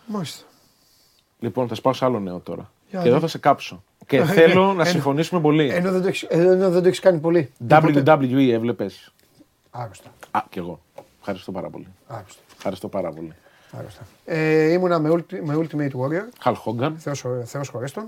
Μάλιστα. 0.05 0.45
Λοιπόν, 1.39 1.67
θα 1.67 1.75
σπάω 1.75 1.93
σε 1.93 2.05
άλλο 2.05 2.19
νέο 2.19 2.39
τώρα. 2.39 2.71
Για 2.89 3.01
και 3.01 3.07
εδώ 3.07 3.15
δει. 3.15 3.21
θα 3.21 3.27
σε 3.27 3.37
κάψω. 3.37 3.83
Και 4.07 4.17
Ε, 4.17 4.25
θέλω 4.25 4.69
ε, 4.69 4.73
να 4.73 4.81
ε, 4.81 4.85
συμφωνήσουμε 4.85 5.41
πολύ. 5.41 5.69
Ενώ 5.69 5.91
δεν 5.91 6.01
το 6.01 6.07
έχεις- 6.07 6.23
ενώ 6.23 6.69
δεν 6.69 6.81
το 6.81 6.87
έχεις 6.87 6.99
κάνει 6.99 7.19
πολύ. 7.19 7.51
WWE 7.69 8.49
έβλεπες. 8.51 9.13
Άρρωστα. 9.71 10.09
Α, 10.31 10.39
κι 10.49 10.59
εγώ. 10.59 10.79
Ευχαριστώ 11.19 11.51
πάρα 11.51 11.69
πολύ. 11.69 11.87
Άρρωστα. 12.07 12.41
Ευχαριστώ 12.55 12.87
πάρα 12.87 13.09
πολύ. 13.11 13.33
Άρρωστα. 13.71 14.01
Ε, 14.25 14.71
ήμουνα 14.71 14.99
με, 14.99 15.09
ulti- 15.13 15.39
με 15.43 15.55
Ultimate 15.57 15.91
Warrior. 15.91 16.27
Χαλ 16.39 16.55
Χόγκαν. 16.55 16.95
Θεός, 16.99 17.23
θεός 17.45 17.67
χωρέστον. 17.69 18.05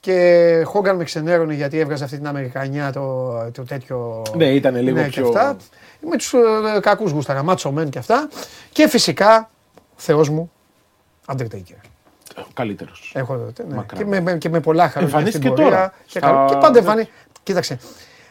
Και 0.00 0.62
Χόγκαν 0.66 0.96
με 0.96 1.04
ξενέρωνε 1.04 1.54
γιατί 1.54 1.78
έβγαζε 1.78 2.04
αυτή 2.04 2.16
την 2.16 2.26
Αμερικανιά 2.26 2.92
το, 2.92 3.32
το 3.52 3.62
τέτοιο. 3.64 4.22
Ναι, 4.36 4.44
ήτανε 4.44 4.80
λίγο 4.80 4.96
ναι, 4.96 5.06
πιο- 5.08 5.30
Και 5.30 5.38
αυτά. 5.38 5.56
Με 6.10 6.16
τους 6.16 6.32
ε, 6.32 6.80
κακούς 6.80 7.10
γούσταρα, 7.10 7.42
Μάτσο 7.42 7.72
Μεν 7.72 7.90
και 7.90 7.98
αυτά. 7.98 8.28
Και 8.72 8.88
φυσικά, 8.88 9.50
Θεός 9.96 10.28
μου, 10.28 10.50
Undertaker. 11.26 11.80
Καλύτερος. 12.54 13.12
Έχω 13.14 13.36
τότε. 13.36 13.64
Ναι. 13.68 13.74
Μακράν. 13.74 14.00
Και, 14.02 14.06
με, 14.08 14.20
με- 14.20 14.38
και 14.38 14.48
με 14.48 14.60
πολλά 14.60 14.88
χαρά. 14.88 15.04
Εμφανίστηκε 15.04 15.36
στην 15.46 15.50
πορεία. 15.56 15.70
τώρα. 15.70 15.92
Και, 16.06 16.18
Στα- 16.18 16.20
καλό. 16.20 16.48
και 16.48 16.56
πάντα 16.56 16.78
εμφανί... 16.78 17.08
Κοίταξε. 17.42 17.78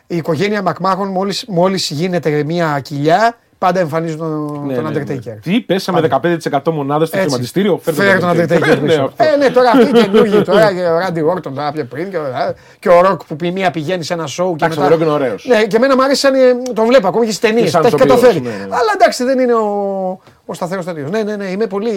Η 0.08 0.16
οικογένεια 0.18 0.62
Μακμάχων 0.62 1.08
μόλις, 1.08 1.46
μόλις 1.48 1.90
γίνεται 1.90 2.44
μια 2.44 2.80
κοιλιά, 2.80 3.38
πάντα 3.60 3.80
εμφανίζουν 3.80 4.18
τον, 4.18 4.66
Ναι, 4.66 4.74
τον 4.76 4.84
ναι, 4.84 4.90
ναι. 4.90 5.04
Undertaker. 5.16 5.38
Τι, 5.42 5.60
πέσαμε 5.60 6.08
15% 6.52 6.60
μονάδες 6.72 7.08
στο 7.08 7.18
Έτσι. 7.18 7.30
χρηματιστήριο. 7.30 7.80
Φέρε 7.84 8.18
τον 8.20 8.30
Undertaker 8.30 8.60
Ναι, 8.82 8.88
πίσω. 8.88 9.02
αυτό. 9.04 9.24
Ε, 9.24 9.36
ναι, 9.38 9.50
τώρα 9.50 9.70
αυτοί 9.72 9.92
καινούργοι 9.92 10.42
τώρα 10.42 10.74
και 10.74 10.82
ο 10.82 10.98
Ράντι 10.98 11.22
Όρτον 11.22 11.54
τώρα 11.56 11.72
πιο 11.72 11.84
πριν 11.86 12.10
και, 12.10 12.18
ο- 12.18 12.24
και 12.80 12.90
ο 12.90 13.02
Ροκ 13.02 13.24
που 13.26 13.36
πει 13.36 13.52
μία 13.52 13.72
πηγαίνει 13.72 14.04
σε 14.04 14.14
ένα 14.14 14.28
σοου 14.28 14.56
και 14.56 14.66
Εντάξει, 14.66 14.80
μετά. 14.80 14.94
ο 14.94 14.98
Rock 14.98 15.02
είναι 15.02 15.10
ωραίος. 15.12 15.46
Ναι, 15.48 15.64
και 15.66 15.76
εμένα 15.76 15.96
μου 15.96 16.04
αρέσει 16.04 16.20
σαν. 16.20 16.34
ε, 16.34 16.40
τον 16.74 16.86
βλέπω 16.86 17.08
ακόμα 17.08 17.26
και 17.26 17.32
στις 17.32 17.42
ταινίες. 17.50 17.64
Και 17.64 17.70
σαν 17.70 17.82
Τα 17.82 17.88
έχει 17.88 17.96
ηθοποιός, 17.96 18.20
καταφέρει. 18.20 18.44
ναι, 18.44 18.50
ναι. 18.50 18.64
Αλλά 18.64 18.92
εντάξει, 18.96 19.24
δεν 19.24 19.40
είναι 19.40 19.54
ο, 19.54 20.20
ο 20.46 20.54
σταθερός 20.54 20.86
τέτοιο. 20.86 21.08
Ναι, 21.10 21.24
ναι, 21.24 21.36
ναι, 21.36 21.46
είμαι 21.46 21.68
πολύ 21.68 21.94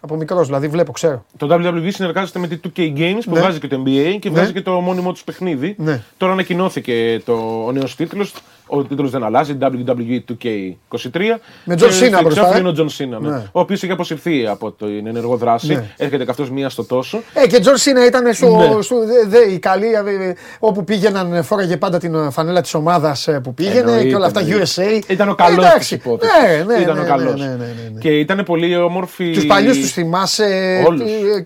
από 0.00 0.16
μικρός, 0.16 0.46
δηλαδή 0.46 0.68
βλέπω, 0.68 0.92
ξέρω. 0.92 1.24
Το 1.36 1.46
WWE 1.50 1.88
συνεργάζεται 1.88 2.38
με 2.38 2.46
τη 2.46 2.56
2K 2.64 2.80
Games 2.80 3.20
που 3.24 3.34
Ναι. 3.34 3.40
βγάζει 3.40 3.58
και 3.58 3.68
το 3.68 3.82
NBA 3.86 4.16
και 4.20 4.30
βγάζει 4.30 4.52
και 4.52 4.62
το 4.62 4.70
μόνιμο 4.72 5.12
τους 5.12 5.24
παιχνίδι. 5.24 5.74
Ναι. 5.78 6.02
Τώρα 6.16 6.32
ανακοινώθηκε 6.32 7.20
το, 7.24 7.62
ο 7.66 7.72
νέος 7.72 7.96
τίτλος. 7.96 8.32
Ο 8.72 8.82
τίτλος 8.84 9.10
δεν 9.10 9.24
αλλάζει. 9.24 9.56
WWE 9.60 10.20
2K23. 10.28 11.20
Με 11.64 11.74
John 11.74 11.78
Και 11.78 11.84
Cena 11.86 11.90
στο 11.90 12.22
μπροστά, 12.22 12.26
εξώφυλλο 12.26 12.54
ε. 12.54 12.58
είναι 12.58 12.68
ο 12.68 12.72
Τζον 12.72 12.88
Σίνα. 12.88 13.20
Ναι. 13.20 13.28
Ναι. 13.30 13.42
Ο 13.52 13.60
οποίος 13.60 13.82
έχει 13.82 13.92
αποσυρθεί 13.92 14.46
από 14.46 14.72
την 14.72 15.06
ενεργό 15.06 15.36
δράση. 15.36 15.66
Ναι. 15.74 15.84
Έρχεται 15.96 16.24
και 16.24 16.30
αυτός 16.30 16.50
μία 16.50 16.68
στο 16.68 16.84
τόσο. 16.84 17.22
Ε, 17.34 17.46
και 17.46 17.58
Τζον 17.60 17.76
Σίνα 17.76 18.06
ήταν 18.06 18.34
στο, 18.34 18.56
Ναι. 18.76 18.82
στο, 18.82 18.96
δε, 19.06 19.26
δε, 19.38 19.52
η 19.52 19.58
καλή, 19.58 19.86
ε, 19.92 20.32
όπου 20.58 20.84
πήγαιναν, 20.84 21.32
ε, 21.32 21.42
φόραγε 21.42 21.76
πάντα 21.76 21.98
την 21.98 22.14
ε, 22.14 22.30
φανέλα 22.30 22.60
της 22.60 22.74
ομάδας 22.74 23.28
που 23.42 23.54
πήγαινε 23.54 23.78
Εννοείται, 23.78 24.08
και 24.08 24.14
όλα 24.14 24.26
αυτά 24.26 24.40
εννοείται. 24.40 24.64
USA. 24.76 25.10
Ήταν 25.10 25.28
ο 25.28 25.34
καλός 25.34 25.64
Εντάξει, 25.64 25.78
της 25.78 25.90
υπόθεσης. 25.90 26.34
Ναι, 26.66 26.74
ναι, 26.74 26.80
Ήταν 26.82 26.94
ναι, 26.96 27.00
ο 27.00 27.04
καλός. 27.04 27.40
ναι, 27.40 27.46
ναι, 27.46 27.52
ναι, 27.54 27.90
ναι. 27.92 28.00
Και 28.00 28.18
ήταν 28.18 28.42
πολύ 28.44 28.76
όμορφη. 28.76 29.30
Τους 29.32 29.46
παλιούς 29.46 29.78
τους 29.78 29.90
θυμάσαι. 29.92 30.82
Όλους. 30.86 31.00
ε, 31.10 31.42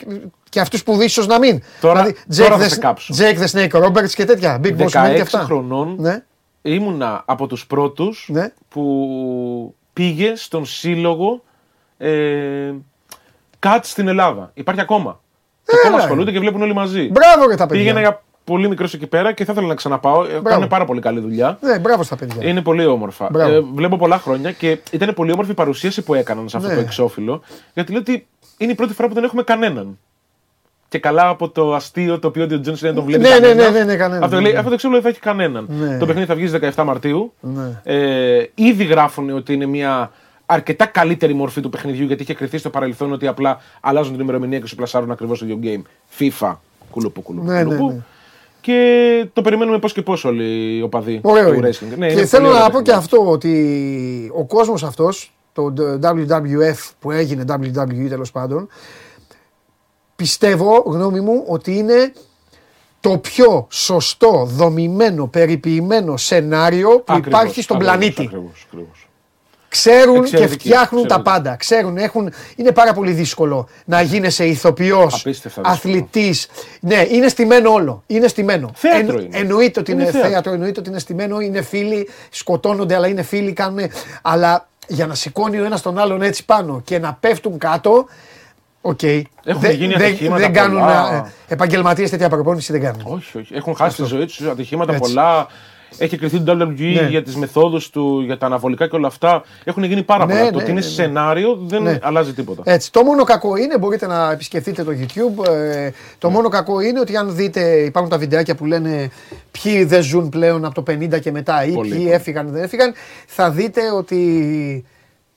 Και 0.49 0.61
αυτούς 0.61 0.83
που 0.83 1.01
ίσως 1.03 1.27
να 1.27 1.39
μην. 1.39 1.63
Τώρα- 1.81 2.07
Jake 2.07 2.37
τώρα 2.37 2.59
θα 2.59 2.65
the- 2.67 2.69
σε 2.69 2.79
κάψω. 2.79 3.15
Jake 3.19 3.39
the 3.45 3.59
Snake 3.59 3.85
Roberts 3.85 4.11
και 4.15 4.25
τέτοια. 4.25 4.61
Big 4.65 4.67
Boss 4.67 4.71
Man 4.73 4.77
και 4.77 4.99
16 4.99 5.21
αυτά. 5.21 5.39
χρονών 5.39 5.95
Ναι. 5.99 6.23
Ήμουνα 6.67 7.23
από 7.27 7.47
τους 7.47 7.67
πρώτους 7.67 8.29
Ναι. 8.33 8.53
που 8.69 9.75
πήγε 9.93 10.33
στον 10.37 10.67
σύλλογο 10.67 11.43
ε, 11.99 12.73
ΚΑΤ 13.59 13.85
στην 13.85 14.09
Ελλάδα. 14.09 14.51
Υπάρχει 14.55 14.81
ακόμα. 14.81 15.21
Και 15.65 15.73
ακόμα 15.77 15.95
Έλα, 15.95 16.03
ασχολούνται 16.05 16.33
και 16.33 16.39
βλέπουν 16.39 16.63
όλοι 16.63 16.75
μαζί. 16.75 17.09
Μπράβο 17.09 17.47
για 17.47 17.57
τα 17.57 17.67
παιδιά. 17.67 17.83
Πήγαινα 17.83 18.01
για 18.01 18.23
πολύ 18.45 18.69
μικρός 18.69 18.95
εκεί 18.95 19.07
πέρα 19.07 19.33
και 19.33 19.45
θα 19.45 19.53
ήθελα 19.53 19.67
να 19.67 19.75
ξαναπάω. 19.75 20.25
Ε, 20.25 20.41
Κάνουν 20.45 20.69
πάρα 20.69 20.85
πολύ 20.85 21.01
καλή 21.01 21.21
δουλειά. 21.21 21.59
Ναι, 21.61 21.79
μπράβο 21.79 22.03
στα 22.03 22.17
παιδιά. 22.17 22.49
Είναι 22.49 22.63
πολύ 22.63 22.87
όμορφα. 22.87 23.29
Μπράβο. 23.31 23.53
Ε, 23.55 23.61
βλέπω 23.61 23.97
πολλά 23.97 24.19
χρόνια 24.19 24.53
και 24.53 24.79
ήταν 24.91 25.15
πολύ 25.15 25.33
όμορφη 25.33 25.51
η 25.51 25.55
παρουσίαση 25.55 26.03
που 26.03 26.15
έκαναν 26.15 26.49
σε 26.49 26.57
αυτό 26.57 26.69
Ναι. 26.69 26.75
το 26.75 26.81
εξώφυλλο. 26.81 27.43
Γιατί 27.75 27.91
λέω 27.93 28.01
ότι 28.01 28.27
είναι 28.59 28.73
η 28.73 28.75
πρώτη 28.75 28.93
φορά 28.95 29.09
που 29.09 29.15
δεν 29.15 29.25
έχουμε 29.25 29.43
κανέναν. 29.43 29.99
Και 30.95 31.01
καλά 31.01 31.29
από 31.29 31.49
το 31.49 31.75
αστείο 31.75 32.19
το 32.19 32.27
οποίο 32.29 32.45
ότι 32.45 32.55
ο 32.55 32.61
Τζόνσον 32.61 32.87
δεν 32.89 32.97
τον 32.97 33.05
βλέπει. 33.05 33.23
Ναι, 33.23 33.29
ναι, 33.29 33.35
κανένας. 33.39 33.73
ναι, 33.73 33.79
ναι, 33.79 33.85
ναι, 33.85 33.97
κανέναν, 33.97 34.23
Αυτό, 34.23 34.37
ναι, 34.37 34.43
λέει, 34.43 34.53
ναι. 34.53 34.59
αυτό 34.59 34.69
το 34.69 34.75
εξώφυλλο 34.75 35.01
δεν 35.03 35.11
θα 35.13 35.17
έχει 35.17 35.27
κανέναν. 35.27 35.67
Ναι. 35.69 35.99
Το 35.99 36.07
παιχνίδι 36.07 36.27
θα 36.27 36.35
βγει 36.35 36.47
στις 36.47 36.61
17 36.77 36.83
Μαρτίου. 36.85 37.33
Ναι. 37.41 37.81
Ε, 37.85 38.51
ήδη 38.55 38.85
γράφουν 38.85 39.31
ότι 39.31 39.53
είναι 39.53 39.67
μια 39.67 40.11
αρκετά 40.47 40.87
καλύτερη 40.87 41.35
μορφή 41.35 41.61
του 41.61 41.69
παιχνιδιού 41.71 42.05
γιατί 42.07 42.23
είχε 42.23 42.35
κρυθεί 42.35 42.59
στο 42.59 42.71
παρελθόν 42.71 43.13
ότι 43.13 43.27
απλά 43.27 43.59
αλλάζουν 43.81 44.13
την 44.13 44.21
ημερομηνία 44.23 44.59
και 44.59 44.67
σου 44.67 44.75
πλασάρουν 44.75 45.11
ακριβώς 45.11 45.39
το 45.39 45.47
ίδιο 45.47 45.59
game. 45.63 45.83
FIFA. 46.23 46.57
Κουλουπού, 46.91 47.23
κουλουπού, 47.23 47.47
Ναι, 47.47 47.55
ναι, 47.55 47.65
κουλουπού. 47.65 47.89
ναι. 47.89 47.99
Και 48.61 49.27
το 49.33 49.43
περιμένουμε 49.43 49.79
πώς 49.79 49.93
και 49.93 50.03
πώς 50.03 50.25
όλοι 50.25 50.77
οι 50.77 50.83
οπαδοί 50.83 51.19
Ωραίο 51.23 51.49
του 51.51 51.55
είναι. 51.55 51.69
wrestling. 51.69 51.97
Ναι, 51.99 52.07
και 52.07 52.13
είναι 52.13 52.27
θέλω 52.27 52.43
πολύ 52.43 52.55
να 52.59 52.65
ωραίο 52.65 52.71
πω 52.79 52.83
και 52.83 52.91
παιχνίδι. 52.91 52.99
αυτό 53.17 53.31
ότι 53.31 54.33
ο 54.35 54.45
κόσμος 54.45 54.83
αυτός 54.85 55.33
το 55.53 55.73
WWF 56.03 56.91
που 57.01 57.11
έγινε 57.11 57.45
WWE 57.49 58.07
τέλος 58.09 58.31
πάντων, 58.31 58.69
πιστεύω, 60.17 60.83
γνώμη 60.87 61.21
μου, 61.21 61.45
ότι 61.47 61.77
είναι 61.77 62.13
το 63.01 63.19
πιο 63.19 63.67
σωστό, 63.71 64.45
δομημένο, 64.51 65.27
περιποιημένο 65.27 66.17
σενάριο 66.17 66.89
που 66.89 67.05
Ακριβώς, 67.13 67.27
υπάρχει 67.41 67.63
στον 67.63 67.77
ακριβώς, 67.77 67.97
πλανήτη. 67.99 68.23
ακριβώς, 68.23 68.65
ακριβώς. 68.67 69.09
Ξέρουν 69.69 70.17
Εξαιρετική, 70.17 70.57
και 70.57 70.65
φτιάχνουν 70.65 71.07
τα 71.07 71.15
εξαιρετική. 71.15 71.31
πάντα. 71.45 71.57
Ξέρουν, 71.57 71.97
έχουν, 71.97 72.33
είναι 72.57 72.73
πάρα 72.73 72.93
πολύ 72.93 73.13
δύσκολο 73.13 73.69
να 73.85 74.01
γίνεσαι 74.01 74.45
ηθοποιός, 74.45 75.15
Απίστευτα 75.21 75.63
δύσκολο. 75.63 75.95
αθλητής. 75.95 76.47
Ναι, 76.81 77.07
είναι 77.11 77.29
στημένο 77.29 77.73
όλο. 77.73 78.03
Είναι 78.07 78.29
στημένο. 78.29 78.71
Θέατρο 78.75 79.19
είναι. 79.21 79.39
Εννοείται 79.39 79.81
ότι 79.81 79.93
είναι, 79.93 80.03
Είναι 80.03 80.11
θέατρο. 80.11 80.31
θέατρο. 80.31 80.53
εννοείται 80.53 80.81
ότι 80.81 80.89
είναι 80.89 80.99
στημένο, 80.99 81.41
είναι 81.41 81.63
φίλοι, 81.63 82.09
σκοτώνονται, 82.31 82.95
αλλά 82.95 83.07
είναι 83.07 83.23
φίλοι, 83.23 83.53
κάνουν. 83.53 83.91
Αλλά 84.23 84.69
για 84.87 85.07
να 85.07 85.15
σηκώνει 85.15 85.61
ο 85.61 85.65
ένας 85.65 85.83
τον 85.83 85.99
άλλον 85.99 86.23
έτσι 86.23 86.45
πάνω 86.45 86.81
και 86.85 86.99
να 86.99 87.17
πέφτουν 87.21 87.59
κάτω. 87.59 88.07
Οκ. 88.87 89.03
Έχουν 89.03 89.61
Δεν- 89.61 89.71
γίνει 89.75 89.95
δεν- 89.95 90.07
ατυχήματα 90.07 90.41
Δεν 90.41 90.53
κάνουν. 90.53 90.79
πολλά. 90.79 91.33
Επαγγελματίες 91.49 92.11
τέτοια 92.11 92.29
προπόνηση 92.29 92.73
δεν 92.73 92.81
κάνουν. 92.81 93.01
Όχι, 93.05 93.39
όχι. 93.39 93.55
Έχουν 93.55 93.75
χάσει 93.77 93.97
τη 93.97 94.05
ζωή 94.09 94.25
τους 94.27 94.41
ατυχήματα 94.41 94.95
Έτσι. 94.95 95.01
πολλά. 95.13 95.47
Έχει 95.99 96.17
κρυθεί 96.17 96.41
το 96.41 96.53
WWE 96.53 97.01
Ναι. 97.01 97.07
για 97.09 97.23
τις 97.23 97.37
μεθόδους 97.37 97.91
του, 97.91 98.21
για 98.21 98.39
τα 98.39 98.47
αναβολικά 98.47 98.89
και 98.89 98.97
όλα 98.97 99.07
αυτά. 99.07 99.43
Έχουν 99.65 99.83
γίνει 99.85 100.03
πάρα 100.03 100.27
Ναι, 100.27 100.33
πολλά. 100.33 100.45
ναι, 100.45 100.51
το 100.51 100.59
ότι 100.59 100.71
είναι 100.71 100.81
ναι, 100.81 100.87
ναι. 100.87 100.93
σενάριο 100.93 101.59
δεν 101.67 101.83
Ναι. 101.83 101.99
αλλάζει 102.03 102.33
τίποτα. 102.33 102.63
Έτσι. 102.65 102.93
Το 102.93 103.03
μόνο 103.03 103.25
κακό 103.25 103.57
είναι, 103.57 103.79
μπορείτε 103.79 104.07
να 104.07 104.31
επισκεφτείτε 104.31 104.85
το 104.85 104.91
YouTube. 105.01 105.49
ε, 105.49 105.91
το 106.19 106.31
μόνο 106.31 106.49
κακό 106.49 106.81
είναι 106.81 107.01
ότι 107.01 107.17
αν 107.17 107.35
δείτε, 107.37 107.61
υπάρχουν 107.77 108.11
τα 108.11 108.19
βιντεάκια 108.19 108.55
που 108.55 108.65
λένε 108.67 109.11
ποιοι 109.63 109.85
δεν 109.85 110.03
ζουν 110.03 110.29
πλέον 110.29 110.65
από 110.65 110.75
το 110.75 110.83
50 110.83 111.19
και 111.19 111.31
μετά 111.31 111.65
ή 111.65 111.73
Πολύ, 111.73 111.89
ποιοι 111.91 111.99
πολύ. 111.99 112.11
έφυγαν 112.13 112.49
δεν 112.51 112.63
έφυγαν, 112.63 112.93
θα 113.27 113.51
δείτε 113.51 113.81
ότι 113.91 114.85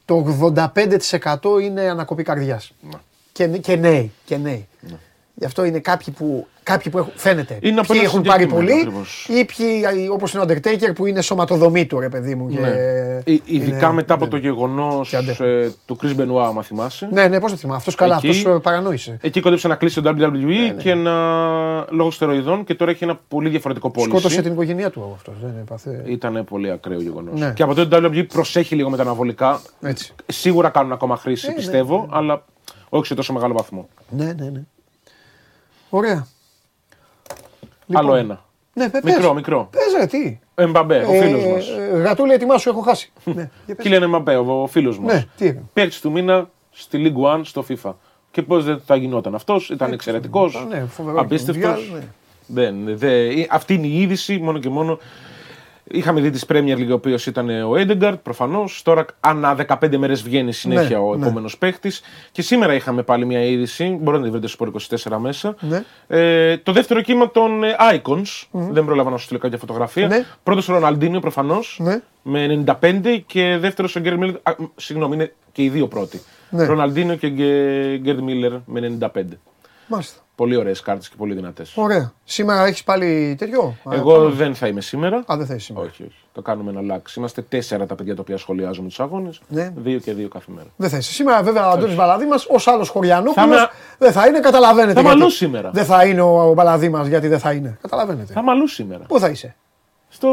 το 0.05 0.15
85% 0.15 1.59
είναι 1.61 1.81
ανακοπή 1.81 2.23
καρδιάς. 2.23 2.71
Και, 3.37 3.47
και 3.47 3.75
νέοι. 3.75 4.11
Και 4.25 4.37
νέοι. 4.37 4.67
Γι' 5.39 5.45
αυτό 5.45 5.63
είναι 5.65 5.79
κάποιοι 5.79 6.13
που, 6.17 6.47
κάποιοι 6.63 6.91
που 6.91 6.97
έχουν, 6.97 7.11
φαίνεται. 7.15 7.59
Είναι 7.61 7.79
από 7.79 7.87
ποιοι 7.91 7.99
ένα 8.03 8.09
έχουν 8.09 8.21
πάρει 8.21 8.41
συγκεκριμένο, 8.43 8.67
πολύ 8.75 8.81
ακριβώς. 8.87 9.27
ή 9.29 9.45
ποιοι, 9.45 10.07
όπως 10.11 10.33
είναι 10.33 10.43
ο 10.43 10.45
Undertaker 10.49 10.95
που 10.95 11.05
είναι 11.05 11.21
σωματοδομή 11.21 11.85
του, 11.85 11.99
ρε 11.99 12.09
παιδί 12.09 12.35
μου. 12.35 12.49
και 12.49 12.59
Ναι. 12.59 12.67
Ε, 12.67 13.21
Ειδικά 13.45 13.77
είναι- 13.85 13.93
μετά 13.95 14.13
από 14.13 14.23
ναι. 14.23 14.29
το 14.29 14.37
γεγονός 14.37 15.09
Και 15.09 15.15
αντέχουν. 15.15 15.75
του 15.85 15.97
Chris 16.01 16.15
Benoit, 16.21 16.43
άμα 16.45 16.63
θυμάσαι. 16.63 17.07
Ναι, 17.11 17.27
ναι, 17.27 17.39
πώς 17.39 17.51
το 17.51 17.57
θυμάμαι. 17.57 17.77
Αυτός 17.77 17.95
καλά, 17.95 18.15
Εκεί- 18.23 18.29
αυτός 18.29 18.61
παρανόησε. 18.61 19.17
Εκεί 19.21 19.41
κόντεψε 19.41 19.67
να 19.67 19.75
κλείσει 19.75 20.01
το 20.01 20.09
WWE 20.09 20.45
Ναι, 20.45 20.81
και 20.81 20.93
να. 20.93 21.11
λόγω 21.89 22.11
στεροειδών 22.11 22.63
και 22.63 22.75
τώρα 22.75 22.91
έχει 22.91 23.03
ένα 23.03 23.19
πολύ 23.27 23.49
διαφορετικό 23.49 23.89
πώληση. 23.89 24.11
Σκότωσε 24.17 24.41
την 24.41 24.51
οικογένειά 24.51 24.89
του 24.89 25.11
αυτός. 25.15 25.35
Δεν 25.41 25.53
έπαθε. 25.61 26.03
Ήταν 26.05 26.43
πολύ 26.49 26.71
ακραίο 26.71 27.01
γεγονός. 27.01 27.39
Ναι. 27.39 27.51
Και 27.55 27.63
από 27.63 27.73
τότε 27.73 27.99
το 28.01 28.09
WWE 28.13 28.25
προσέχει 28.33 28.75
λίγο 28.75 28.89
με 28.89 28.97
τα 28.97 29.03
αναβολικά. 29.03 29.61
Έτσι. 29.81 30.13
Σίγουρα 30.25 30.69
κάνουν 30.69 30.91
ακόμα 30.91 31.17
χρήση, 31.17 31.45
Ε, 31.47 31.49
ναι, 31.49 31.55
πιστεύω, 31.55 32.07
αλλά 32.11 32.43
όχι 32.89 33.05
σε 33.05 33.15
τόσο 33.15 33.33
μεγάλο 33.33 33.53
βαθμό. 33.53 33.89
Ναι, 34.09 34.33
ναι, 34.33 34.49
ναι. 34.49 34.61
Ωραία. 35.89 36.27
Άλλο 37.93 38.15
ένα. 38.15 38.45
Ναι, 38.73 38.89
πε, 38.89 38.99
Μικρό, 39.03 39.21
πες. 39.21 39.31
μικρό. 39.35 39.67
Πες 39.71 39.99
ρε, 39.99 40.05
τι. 40.05 40.39
Εμπαμπέ, 40.55 40.97
ο 41.03 41.11
φίλος 41.11 41.43
Ε, 41.43 41.51
μας. 41.51 41.67
ε, 41.69 41.97
Γατούλη, 41.97 42.33
ετοιμάσου, 42.33 42.69
έχω 42.69 42.81
χάσει. 42.81 43.11
ναι, 43.23 43.49
για 43.65 43.75
πες. 43.75 43.85
Κίλιαν 43.85 44.03
Εμπαμπέ, 44.03 44.37
ο 44.37 44.67
φίλος 44.69 44.99
μας. 44.99 45.13
Ναι, 45.13 45.25
τι 45.37 45.45
έκανε. 45.45 45.65
Παίκτης 45.73 45.99
του 46.01 46.11
μήνα 46.11 46.49
στη 46.71 47.13
Ligue 47.15 47.35
One 47.35 47.41
στο 47.43 47.65
FIFA. 47.69 47.93
Και 48.31 48.41
πώς 48.41 48.63
δεν 48.63 48.81
θα 48.85 48.95
γινόταν 48.95 49.35
αυτός, 49.35 49.69
ήταν 49.69 49.93
εξαιρετικός. 49.93 50.65
Ναι, 50.69 50.85
φοβερός. 50.85 51.21
Απίστευτος. 51.21 51.63
Μουντιάλ, 51.79 51.99
ναι. 51.99 52.07
Δεν, 52.49 52.97
δε, 52.97 53.29
αυτή 53.49 53.73
είναι 53.73 53.87
η 53.87 54.01
είδηση 54.01 54.37
μόνο 54.37 54.59
και 54.59 54.69
μόνο. 54.69 54.99
Είχαμε 55.91 56.21
δει 56.21 56.29
τη 56.29 56.39
Premier 56.47 56.77
League, 56.77 56.89
ο 56.89 56.93
οποίος 56.93 57.25
ήταν 57.25 57.49
ο 57.49 57.75
Έντεγκαρτ, 57.75 58.19
προφανώς. 58.19 58.81
Τώρα, 58.83 59.05
ανά 59.19 59.55
15 59.81 59.97
μέρες 59.97 60.21
βγαίνει 60.23 60.53
συνέχεια 60.53 60.97
Ναι, 60.97 61.03
ο 61.03 61.15
ναι. 61.15 61.25
επόμενος 61.25 61.57
παίχτης. 61.57 62.01
Και 62.31 62.41
σήμερα 62.41 62.73
είχαμε 62.73 63.03
πάλι 63.03 63.25
μια 63.25 63.45
είδηση. 63.45 63.97
Μπορείτε 64.01 64.23
να 64.23 64.23
τη 64.23 64.29
βρείτε 64.39 64.47
στο 64.47 64.71
24 65.11 65.17
μέσα. 65.17 65.55
Ναι. 65.59 65.83
Ε, 66.07 66.57
το 66.57 66.71
δεύτερο 66.71 67.01
κύμα 67.01 67.31
των 67.31 67.63
ε, 67.63 67.75
Icons. 67.93 68.47
Δεν 68.51 68.85
πρόλαβα 68.85 69.09
να 69.09 69.17
σου 69.17 69.23
στείλω 69.23 69.39
κάποια 69.39 69.57
φωτογραφία. 69.57 70.07
Ναι. 70.07 70.25
Πρώτος 70.43 70.69
ο 70.69 70.73
Ροναλντίνιο 70.73 71.19
προφανώς. 71.19 71.79
Ναι. 71.81 71.99
Με 72.21 72.63
95 72.81 73.19
και 73.25 73.57
δεύτερος 73.59 73.95
ο 73.95 73.99
Γκέρντ 73.99 74.17
Μίλλερ. 74.19 74.35
α, 74.43 74.55
μ, 74.57 74.63
Συγγνώμη, 74.75 75.15
είναι 75.15 75.33
και 75.51 75.63
οι 75.63 75.69
δύο 75.69 75.87
πρώτοι. 75.87 76.21
Ναι. 76.49 76.65
Ροναλντίνιο 76.65 77.15
και 77.15 77.27
Γκέρντ 77.97 78.19
Μίλλερ 78.19 78.51
με 78.65 78.97
95. 78.99 79.07
Μάλιστα. 79.87 80.21
Πολύ 80.35 80.55
ωραίες 80.55 80.81
κάρτες 80.81 81.09
και 81.09 81.15
πολύ 81.17 81.33
δυνατές. 81.33 81.73
Ωραία. 81.77 82.11
Σήμερα 82.23 82.65
έχεις 82.65 82.83
πάλι 82.83 83.35
τέτοιο; 83.37 83.75
Α, 83.83 83.95
Εγώ 83.95 84.13
πάμε. 84.13 84.29
δεν 84.33 84.55
θα 84.55 84.67
είμαι 84.67 84.81
σήμερα. 84.81 85.17
Α, 85.17 85.37
δεν 85.37 85.45
θα 85.45 85.53
είσαι 85.53 85.65
σήμερα. 85.65 85.85
Όχι, 85.87 86.03
όχι. 86.03 86.15
Το 86.33 86.41
κάνουμε 86.41 86.71
να 86.71 86.79
αλλάξει. 86.79 87.19
Είμαστε 87.19 87.41
τέσσερα 87.41 87.85
τα 87.85 87.95
παιδιά 87.95 88.15
τα 88.15 88.21
οποία 88.21 88.37
σχολιάζουμε 88.37 88.87
τους 88.87 88.99
αγώνες. 88.99 89.41
Ναι. 89.47 89.73
Δύο 89.75 89.99
και 89.99 90.13
δύο 90.13 90.27
κάθε 90.27 90.51
μέρα. 90.55 90.67
Δεν 90.75 90.89
θα 90.89 90.97
είσαι. 90.97 91.11
Σήμερα 91.13 91.43
βέβαια 91.43 91.67
ο 91.67 91.71
Αντώνης 91.71 91.95
Μπαλαδί 91.95 92.25
μας 92.25 92.45
ως 92.49 92.67
άλλος 92.67 92.89
Χωριανόπουλος 92.89 93.35
Θα 93.35 93.43
είμαι- 93.45 93.69
δεν 93.97 94.11
θα 94.11 94.27
είναι, 94.27 94.39
καταλαβαίνετε. 94.39 94.93
Θα 94.93 95.01
γιατί. 95.01 95.17
μαλώ 95.17 95.29
σήμερα. 95.29 95.69
Δεν 95.71 95.85
θα 95.85 96.05
είναι 96.05 96.21
ο, 96.21 96.49
ο 96.49 96.53
Μπαλαδί 96.53 96.89
μας 96.89 97.07
γιατί 97.07 97.27
δεν 97.27 97.39
θα 97.39 97.51
είναι. 97.51 97.77
Καταλαβαίνετε. 97.81 98.33
Θα 98.33 98.41
μαλού 98.41 98.67
σήμερα. 98.67 99.03
Πού 99.05 99.19
θα 99.19 99.29
είσαι; 99.29 99.55
Στο. 100.09 100.27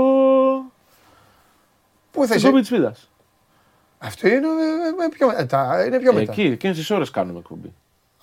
Πού 2.11 2.21
θα 2.21 2.25
Στην 2.27 2.37
είσαι; 2.37 2.47
κόμπη 2.47 2.61
της 2.61 2.71
Βίδας. 2.71 3.11
Αυτό 3.99 4.29
είναι, 4.29 4.37
ε, 4.37 5.05
ε, 5.05 5.09
πιο, 5.11 5.29
ε, 5.39 5.45
τα- 5.45 5.85
είναι 5.87 5.99
πιο 5.99 6.13
μετά. 6.13 6.33
Εκεί, 6.33 6.43
εκείνες 6.43 6.77
τις 6.77 6.91
ώρες 6.91 7.11
κάνουμε 7.11 7.39
εκπομπή. 7.39 7.73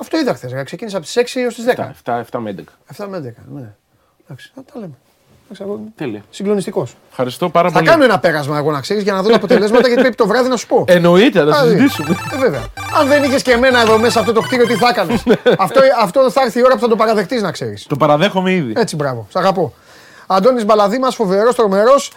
Αυτό 0.02 0.18
είδα 0.19 0.34
χθες. 0.34 0.52
Ξεκίνησα 0.65 0.98
από 0.98 1.06
τις 1.06 1.15
6 1.18 1.40
έως 1.41 1.56
τις 1.56 1.65
10. 1.65 1.91
7, 2.03 2.11
7, 2.11 2.19
7 2.32 2.40
με 2.40 2.49
11. 2.49 3.03
7 3.03 3.06
με 3.10 3.18
11. 3.18 3.22
Ναι. 3.53 3.73
Εντάξει, 4.23 4.52
θα 4.56 4.64
τα 4.73 4.80
λέμε. 4.80 4.94
Εντάξει, 5.44 5.64
εγώ 5.64 5.73
είμαι 5.82 5.91
Τέλεια. 5.95 6.22
συγκλονιστικός. 6.30 6.95
Ευχαριστώ 7.10 7.49
πάρα 7.49 7.68
Θα 7.69 7.73
πολύ. 7.73 7.86
κάνω 7.90 8.03
ένα 8.03 8.19
πέρασμα 8.19 8.57
εγώ 8.57 8.72
να 8.72 8.80
ξέρεις 8.82 9.03
για 9.03 9.14
να 9.14 9.22
δω 9.22 9.30
τα 9.30 9.36
αποτελέσματα 9.36 9.88
γιατί 9.88 10.02
πρέπει 10.02 10.15
το 10.15 10.28
βράδυ 10.28 10.49
να 10.49 10.56
σου 10.57 10.68
πω. 10.68 10.84
Εννοείται, 10.88 11.44
να 11.44 11.57
Α, 11.57 11.64
συζητήσουμε. 11.64 12.18
Ε, 12.34 12.38
βέβαια. 12.38 12.65
Αν 12.99 13.07
δεν 13.07 13.23
είχες 13.23 13.41
και 13.41 13.52
εμένα 13.52 13.80
εδώ 13.82 13.98
μέσα 13.98 14.19
αυτό 14.19 14.32
το 14.34 14.41
κτίριο, 14.41 14.68
τι 14.68 14.73
θα 14.76 14.90
έκανες; 14.90 15.23
αυτό, 15.65 15.80
αυτό 16.02 16.32
θα 16.32 16.41
έρθει 16.41 16.60
η 16.60 16.64
ώρα 16.64 16.73
που 16.73 16.80
θα 16.80 16.88
το 16.88 16.95
παραδεχτείς 16.95 17.41
να 17.41 17.52
ξέρεις. 17.52 17.86
Το 17.86 17.95
παραδέχομαι 17.95 18.52
ήδη. 18.53 18.73
Έτσι, 18.76 18.95
μπράβο. 18.95 19.28
Σ' 19.32 19.36
αγαπώ. 19.36 19.73
Αντώνης 20.28 20.65
Μπαλαδήμας, 20.65 21.15
φοβερός, 21.15 21.56
τρομερός 21.56 22.11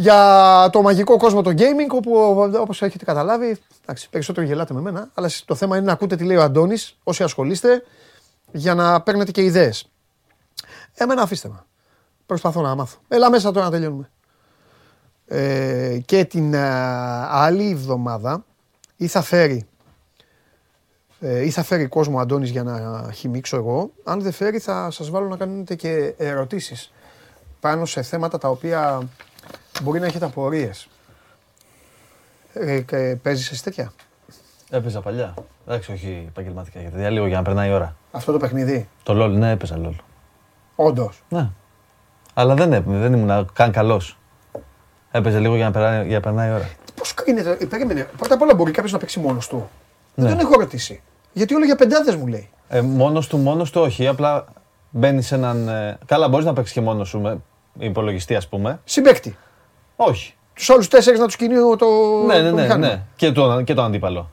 για 0.00 0.68
το 0.72 0.82
μαγικό 0.82 1.16
κόσμο 1.16 1.42
το 1.42 1.50
gaming, 1.56 1.90
όπου 1.90 2.12
όπως 2.60 2.82
έχετε 2.82 3.04
καταλάβει, 3.04 3.56
εντάξει, 3.82 4.08
περισσότερο 4.10 4.46
γελάτε 4.46 4.74
με 4.74 4.80
μένα, 4.80 5.10
αλλά 5.14 5.30
το 5.44 5.54
θέμα 5.54 5.76
είναι 5.76 5.86
να 5.86 5.92
ακούτε 5.92 6.16
τι 6.16 6.24
λέει 6.24 6.36
ο 6.36 6.42
Αντώνης, 6.42 6.98
όσοι 7.02 7.22
ασχολείστε, 7.22 7.82
για 8.52 8.74
να 8.74 9.00
παίρνετε 9.00 9.30
και 9.30 9.42
ιδέες. 9.42 9.90
Εμένα 10.94 11.22
αφήστε 11.22 11.48
με. 11.48 11.64
Προσπαθώ 12.26 12.60
να 12.60 12.74
μάθω. 12.74 12.98
Έλα 13.08 13.30
μέσα 13.30 13.52
τώρα 13.52 13.64
να 13.64 13.70
τελειώνουμε. 13.70 14.10
Ε, 15.26 15.98
και 16.04 16.24
την 16.24 16.56
α, 16.56 17.28
άλλη 17.30 17.70
εβδομάδα 17.70 18.44
ή 18.96 19.06
θα 19.06 19.22
φέρει 19.22 19.66
ε, 21.20 21.44
ή 21.44 21.50
θα 21.50 21.62
φέρει 21.62 21.86
κόσμο 21.86 22.16
ο 22.16 22.20
Αντώνης 22.20 22.50
για 22.50 22.62
να 22.62 23.10
χυμίξω 23.12 23.56
εγώ. 23.56 23.90
Αν 24.04 24.20
δεν 24.20 24.32
φέρει 24.32 24.58
θα 24.58 24.90
σας 24.90 25.10
βάλω 25.10 25.28
να 25.28 25.36
κάνετε 25.36 25.74
και 25.74 26.14
ερωτήσεις 26.18 26.92
πάνω 27.60 27.84
σε 27.84 28.02
θέματα 28.02 28.38
τα 28.38 28.48
οποία 28.48 29.08
μπορεί 29.82 30.00
να 30.00 30.06
έχετε 30.06 30.24
απορίες. 30.24 30.88
Ε, 32.52 32.80
και 32.80 33.16
παίζεις 33.22 33.50
εσύ 33.50 33.62
τέτοια; 33.62 33.92
Έπαιζα 34.70 35.00
παλιά. 35.00 35.34
Εντάξει, 35.66 35.92
όχι 35.92 36.24
επαγγελματικά. 36.28 36.80
Γιατί 36.80 36.98
για 36.98 37.10
λίγο 37.10 37.26
για 37.26 37.36
να 37.36 37.42
περνάει 37.42 37.68
η 37.68 37.72
ώρα. 37.72 37.96
Αυτό 38.12 38.32
το 38.32 38.38
παιχνίδι; 38.38 38.88
Το 39.02 39.24
LOL, 39.24 39.30
ναι, 39.30 39.50
έπαιζα 39.50 39.80
LOL. 39.84 39.94
Όντως; 40.76 41.22
Ναι. 41.28 41.48
Αλλά 42.34 42.54
δεν, 42.54 42.72
έπαι- 42.72 42.98
δεν 42.98 43.12
ήμουν 43.12 43.50
καν 43.52 43.72
καλός. 43.72 44.18
Έπαιζε 45.10 45.38
λίγο 45.38 45.56
για 45.56 45.64
να 45.64 45.70
περνάει, 45.70 46.06
για 46.06 46.14
να 46.16 46.22
περνάει 46.22 46.48
η 46.50 46.52
ώρα. 46.52 46.68
Πώς 46.94 47.14
κρίνεται, 47.14 47.56
ε, 47.60 47.64
περίμενε. 47.64 48.08
Πρώτα 48.16 48.34
απ' 48.34 48.42
όλα 48.42 48.54
μπορεί 48.54 48.70
κάποιος 48.70 48.92
να 48.92 48.98
παίξει 48.98 49.20
μόνος 49.20 49.48
του. 49.48 49.68
Ναι. 50.14 50.28
Δεν 50.28 50.36
τον 50.38 50.46
έχω 50.46 50.60
ρωτήσει. 50.60 51.02
Γιατί 51.32 51.54
όλο 51.54 51.64
για 51.64 51.76
πεντάδες 51.76 52.16
μου 52.16 52.26
λέει. 52.26 52.48
Ε, 52.68 52.80
μόνος 52.80 53.26
του, 53.26 53.36
μόνος 53.36 53.70
του 53.70 53.80
όχι. 53.80 54.06
Απλά 54.06 54.44
μπαίνεις 54.90 55.26
σε 55.26 55.34
έναν. 55.34 55.68
ε, 55.68 55.98
Καλά, 56.06 56.28
μπορείς 56.28 56.46
να 56.46 56.52
παίξεις 56.52 56.74
και 56.74 56.80
μόνος 56.80 57.08
σου 57.08 57.20
με 57.20 57.38
υπολογιστή, 57.78 58.34
ας 58.36 58.48
πούμε. 58.48 58.80
Συμπέκτη. 58.84 59.36
Όχι. 60.00 60.34
Τους 60.54 60.70
άλλους 60.70 60.88
τέσσερις 60.88 61.18
να 61.20 61.26
τους 61.26 61.36
κινεί 61.36 61.54
το, 61.54 61.86
ναι, 62.26 62.38
ναι, 62.40 62.48
το 62.50 62.54
ναι, 62.54 62.62
μηχάνημα. 62.62 62.86
ναι. 62.88 63.02
Και, 63.16 63.32
το, 63.32 63.62
και 63.62 63.74
το 63.74 63.82
αντίπαλο. 63.82 64.30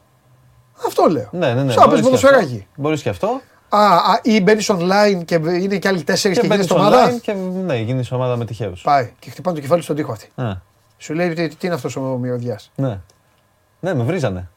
Αυτό 0.85 1.05
λέω. 1.09 1.29
Ναι, 1.31 1.53
ναι, 1.53 1.63
ναι. 1.63 1.71
Σαν 1.71 1.81
να 1.83 1.87
παίζει 1.87 2.03
ποδοσφαιράκι. 2.03 2.67
Μπορείς 2.75 3.01
και 3.01 3.09
αυτό. 3.09 3.41
Α, 3.69 3.79
α, 3.95 4.19
ή 4.23 4.41
μπαίνεις 4.41 4.71
online 4.71 5.21
και 5.25 5.35
είναι 5.35 5.77
και 5.77 5.87
άλλοι 5.87 6.03
τέσσερις 6.03 6.39
και, 6.39 6.47
Και 6.47 6.53
γίνεις 6.53 6.67
μπαίνει 6.67 6.79
ομάδας; 6.81 7.13
online 7.15 7.21
και 7.21 7.33
ναι, 7.33 7.77
γίνει 7.77 8.03
ομάδα 8.11 8.35
με 8.35 8.45
τυχαίους. 8.45 8.81
Πάει 8.81 9.13
και 9.19 9.29
χτυπάνε 9.29 9.55
το 9.55 9.61
κεφάλι 9.61 9.81
στον 9.81 9.95
τοίχο 9.95 10.11
αυτή. 10.11 10.29
Ναι. 10.35 10.61
Σου 10.97 11.13
λέει 11.13 11.33
τι, 11.33 11.47
τι 11.55 11.65
είναι 11.65 11.75
αυτός 11.75 11.95
ο 11.95 12.01
μυρωδιάς. 12.01 12.71
ναι. 12.75 12.99
Ναι, 13.79 13.93
με 13.93 14.03
βρίζανε. 14.03 14.49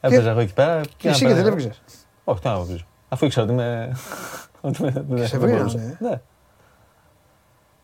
Έπαιζα 0.00 0.30
εγώ 0.30 0.40
εκεί 0.40 0.52
πέρα. 0.52 0.80
Και 0.96 1.08
εσύ 1.08 1.26
και 1.26 1.34
δεν 1.34 1.46
έβριζες. 1.46 1.82
Όχι, 2.24 2.40
τι 2.40 2.48
να 2.48 2.58
βρίζω. 2.58 2.84
Αφού 3.08 3.24
ήξερα 3.24 3.46
ότι 3.46 3.54
με. 3.54 3.96
ότι 4.60 4.82
με 4.82 4.90
δεν- 5.08 5.26
σε 5.26 5.38
δεν 5.38 5.40
βρίζανε, 5.40 5.56
μπορούσα. 5.58 5.78
ε. 5.80 5.96
Ναι. 6.00 6.20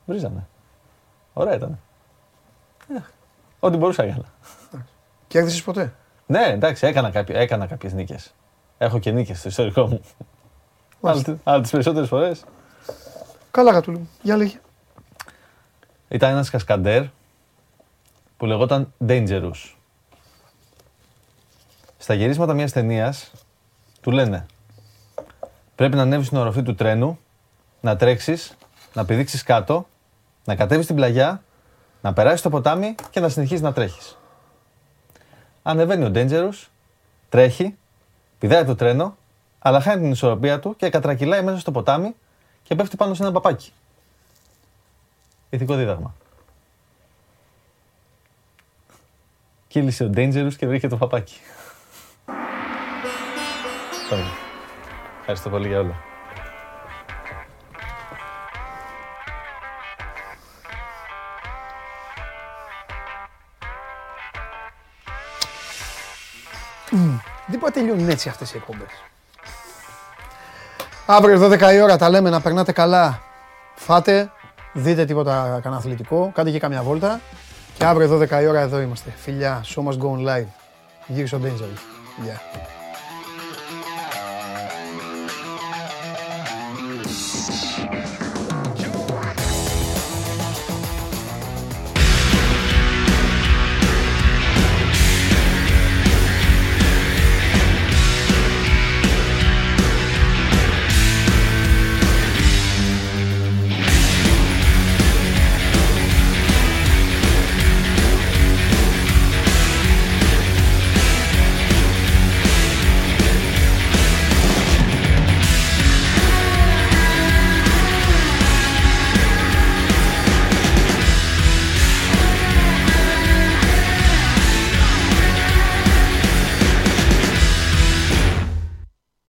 Βρίζανε. 0.06 0.46
Ωραία 1.34 1.54
ήταν. 1.54 1.78
Ε, 2.88 3.00
Ό,τι 3.60 3.76
μπορούσα 3.76 4.02
έκανα. 4.02 4.24
Κέρδισες 5.26 5.62
ποτέ; 5.62 5.94
Ναι, 6.26 6.44
εντάξει, 6.44 6.86
έκανα, 6.86 7.10
κάποιες, 7.10 7.38
έκανα 7.38 7.66
κάποιες 7.66 7.92
νίκες. 7.92 8.34
Έχω 8.78 8.98
και 8.98 9.10
νίκες 9.10 9.38
στο 9.38 9.48
ιστορικό 9.48 9.86
μου. 9.86 10.00
Αλλά, 11.00 11.38
αλλά 11.44 11.60
τις 11.60 11.70
περισσότερες 11.70 12.08
φορές 12.08 12.44
Καλά 13.50 13.72
γατούλη 13.72 13.98
μου. 13.98 14.10
Για 14.22 14.36
λέγε. 14.36 14.60
ήταν 16.08 16.30
ένας 16.30 16.50
κασκαντέρ 16.50 17.04
που 18.36 18.46
λεγόταν 18.46 18.92
Dangerous. 19.06 19.74
Στα 21.98 22.14
γυρίσματα 22.14 22.54
μιας 22.54 22.72
ταινίας 22.72 23.32
του 24.00 24.10
λένε 24.10 24.46
πρέπει 25.74 25.96
να 25.96 26.02
ανέβεις 26.02 26.26
στην 26.26 26.38
οροφή 26.38 26.62
του 26.62 26.74
τρένου, 26.74 27.18
να 27.80 27.96
τρέξεις, 27.96 28.56
να 28.94 29.04
πηδήξεις 29.04 29.42
κάτω, 29.42 29.86
να 30.44 30.54
κατέβεις 30.56 30.84
στην 30.84 30.96
πλαγιά, 30.96 31.42
να 32.02 32.12
περάσεις 32.12 32.40
το 32.40 32.50
ποτάμι 32.50 32.94
και 33.10 33.20
να 33.20 33.28
συνεχίσεις 33.28 33.60
να 33.60 33.72
τρέχεις. 33.72 34.18
Ανεβαίνει 35.62 36.04
ο 36.04 36.10
Dangerous, 36.14 36.66
τρέχει, 37.28 37.76
πηδάει 38.38 38.64
το 38.64 38.74
τρένο, 38.74 39.16
αλλά 39.58 39.80
χάνει 39.80 40.02
την 40.02 40.10
ισορροπία 40.10 40.60
του 40.60 40.76
και 40.76 40.90
κατρακυλάει 40.90 41.42
μέσα 41.42 41.58
στο 41.58 41.70
ποτάμι 41.70 42.14
και 42.62 42.74
πέφτει 42.74 42.96
πάνω 42.96 43.14
σε 43.14 43.22
ένα 43.22 43.32
παπάκι. 43.32 43.72
Ηθικό 45.50 45.74
δίδαγμα. 45.74 46.14
Κύλησε 49.68 50.04
ο 50.04 50.10
Dangerous 50.14 50.54
και 50.56 50.66
βρήκε 50.66 50.88
το 50.88 50.96
παπάκι. 50.96 51.40
Πάμε. 54.10 54.24
Ευχαριστώ 55.18 55.50
πολύ 55.50 55.68
για 55.68 55.78
όλα. 55.78 56.13
Δεν 67.46 67.58
μπορεί 67.58 67.72
να 67.74 67.80
τελειώνουν 67.80 68.08
έτσι 68.08 68.28
αυτές 68.28 68.52
οι 68.52 68.56
εκπομπές. 68.56 68.88
Αύριο 71.06 71.50
12 71.50 71.74
η 71.74 71.80
ώρα 71.80 71.96
τα 71.96 72.10
λέμε 72.10 72.30
να 72.30 72.40
περνάτε 72.40 72.72
καλά. 72.72 73.22
Φάτε, 73.74 74.30
δείτε 74.72 75.04
τίποτα 75.04 75.60
κανένα 75.62 75.80
αθλητικό, 75.80 76.30
κάντε 76.34 76.50
και 76.50 76.58
καμιά 76.58 76.82
βόλτα. 76.82 77.20
Και 77.78 77.84
αύριο 77.84 78.18
12 78.20 78.42
η 78.42 78.46
ώρα 78.46 78.60
εδώ 78.60 78.80
είμαστε. 78.80 79.12
Φιλιά, 79.16 79.64
show 79.64 79.82
must 79.82 79.98
go 79.98 80.10
on 80.10 80.28
live. 80.28 80.46
Γύρισε 81.06 81.34
ο 81.36 81.40
Danger. 81.42 81.78
Γεια. 82.22 82.40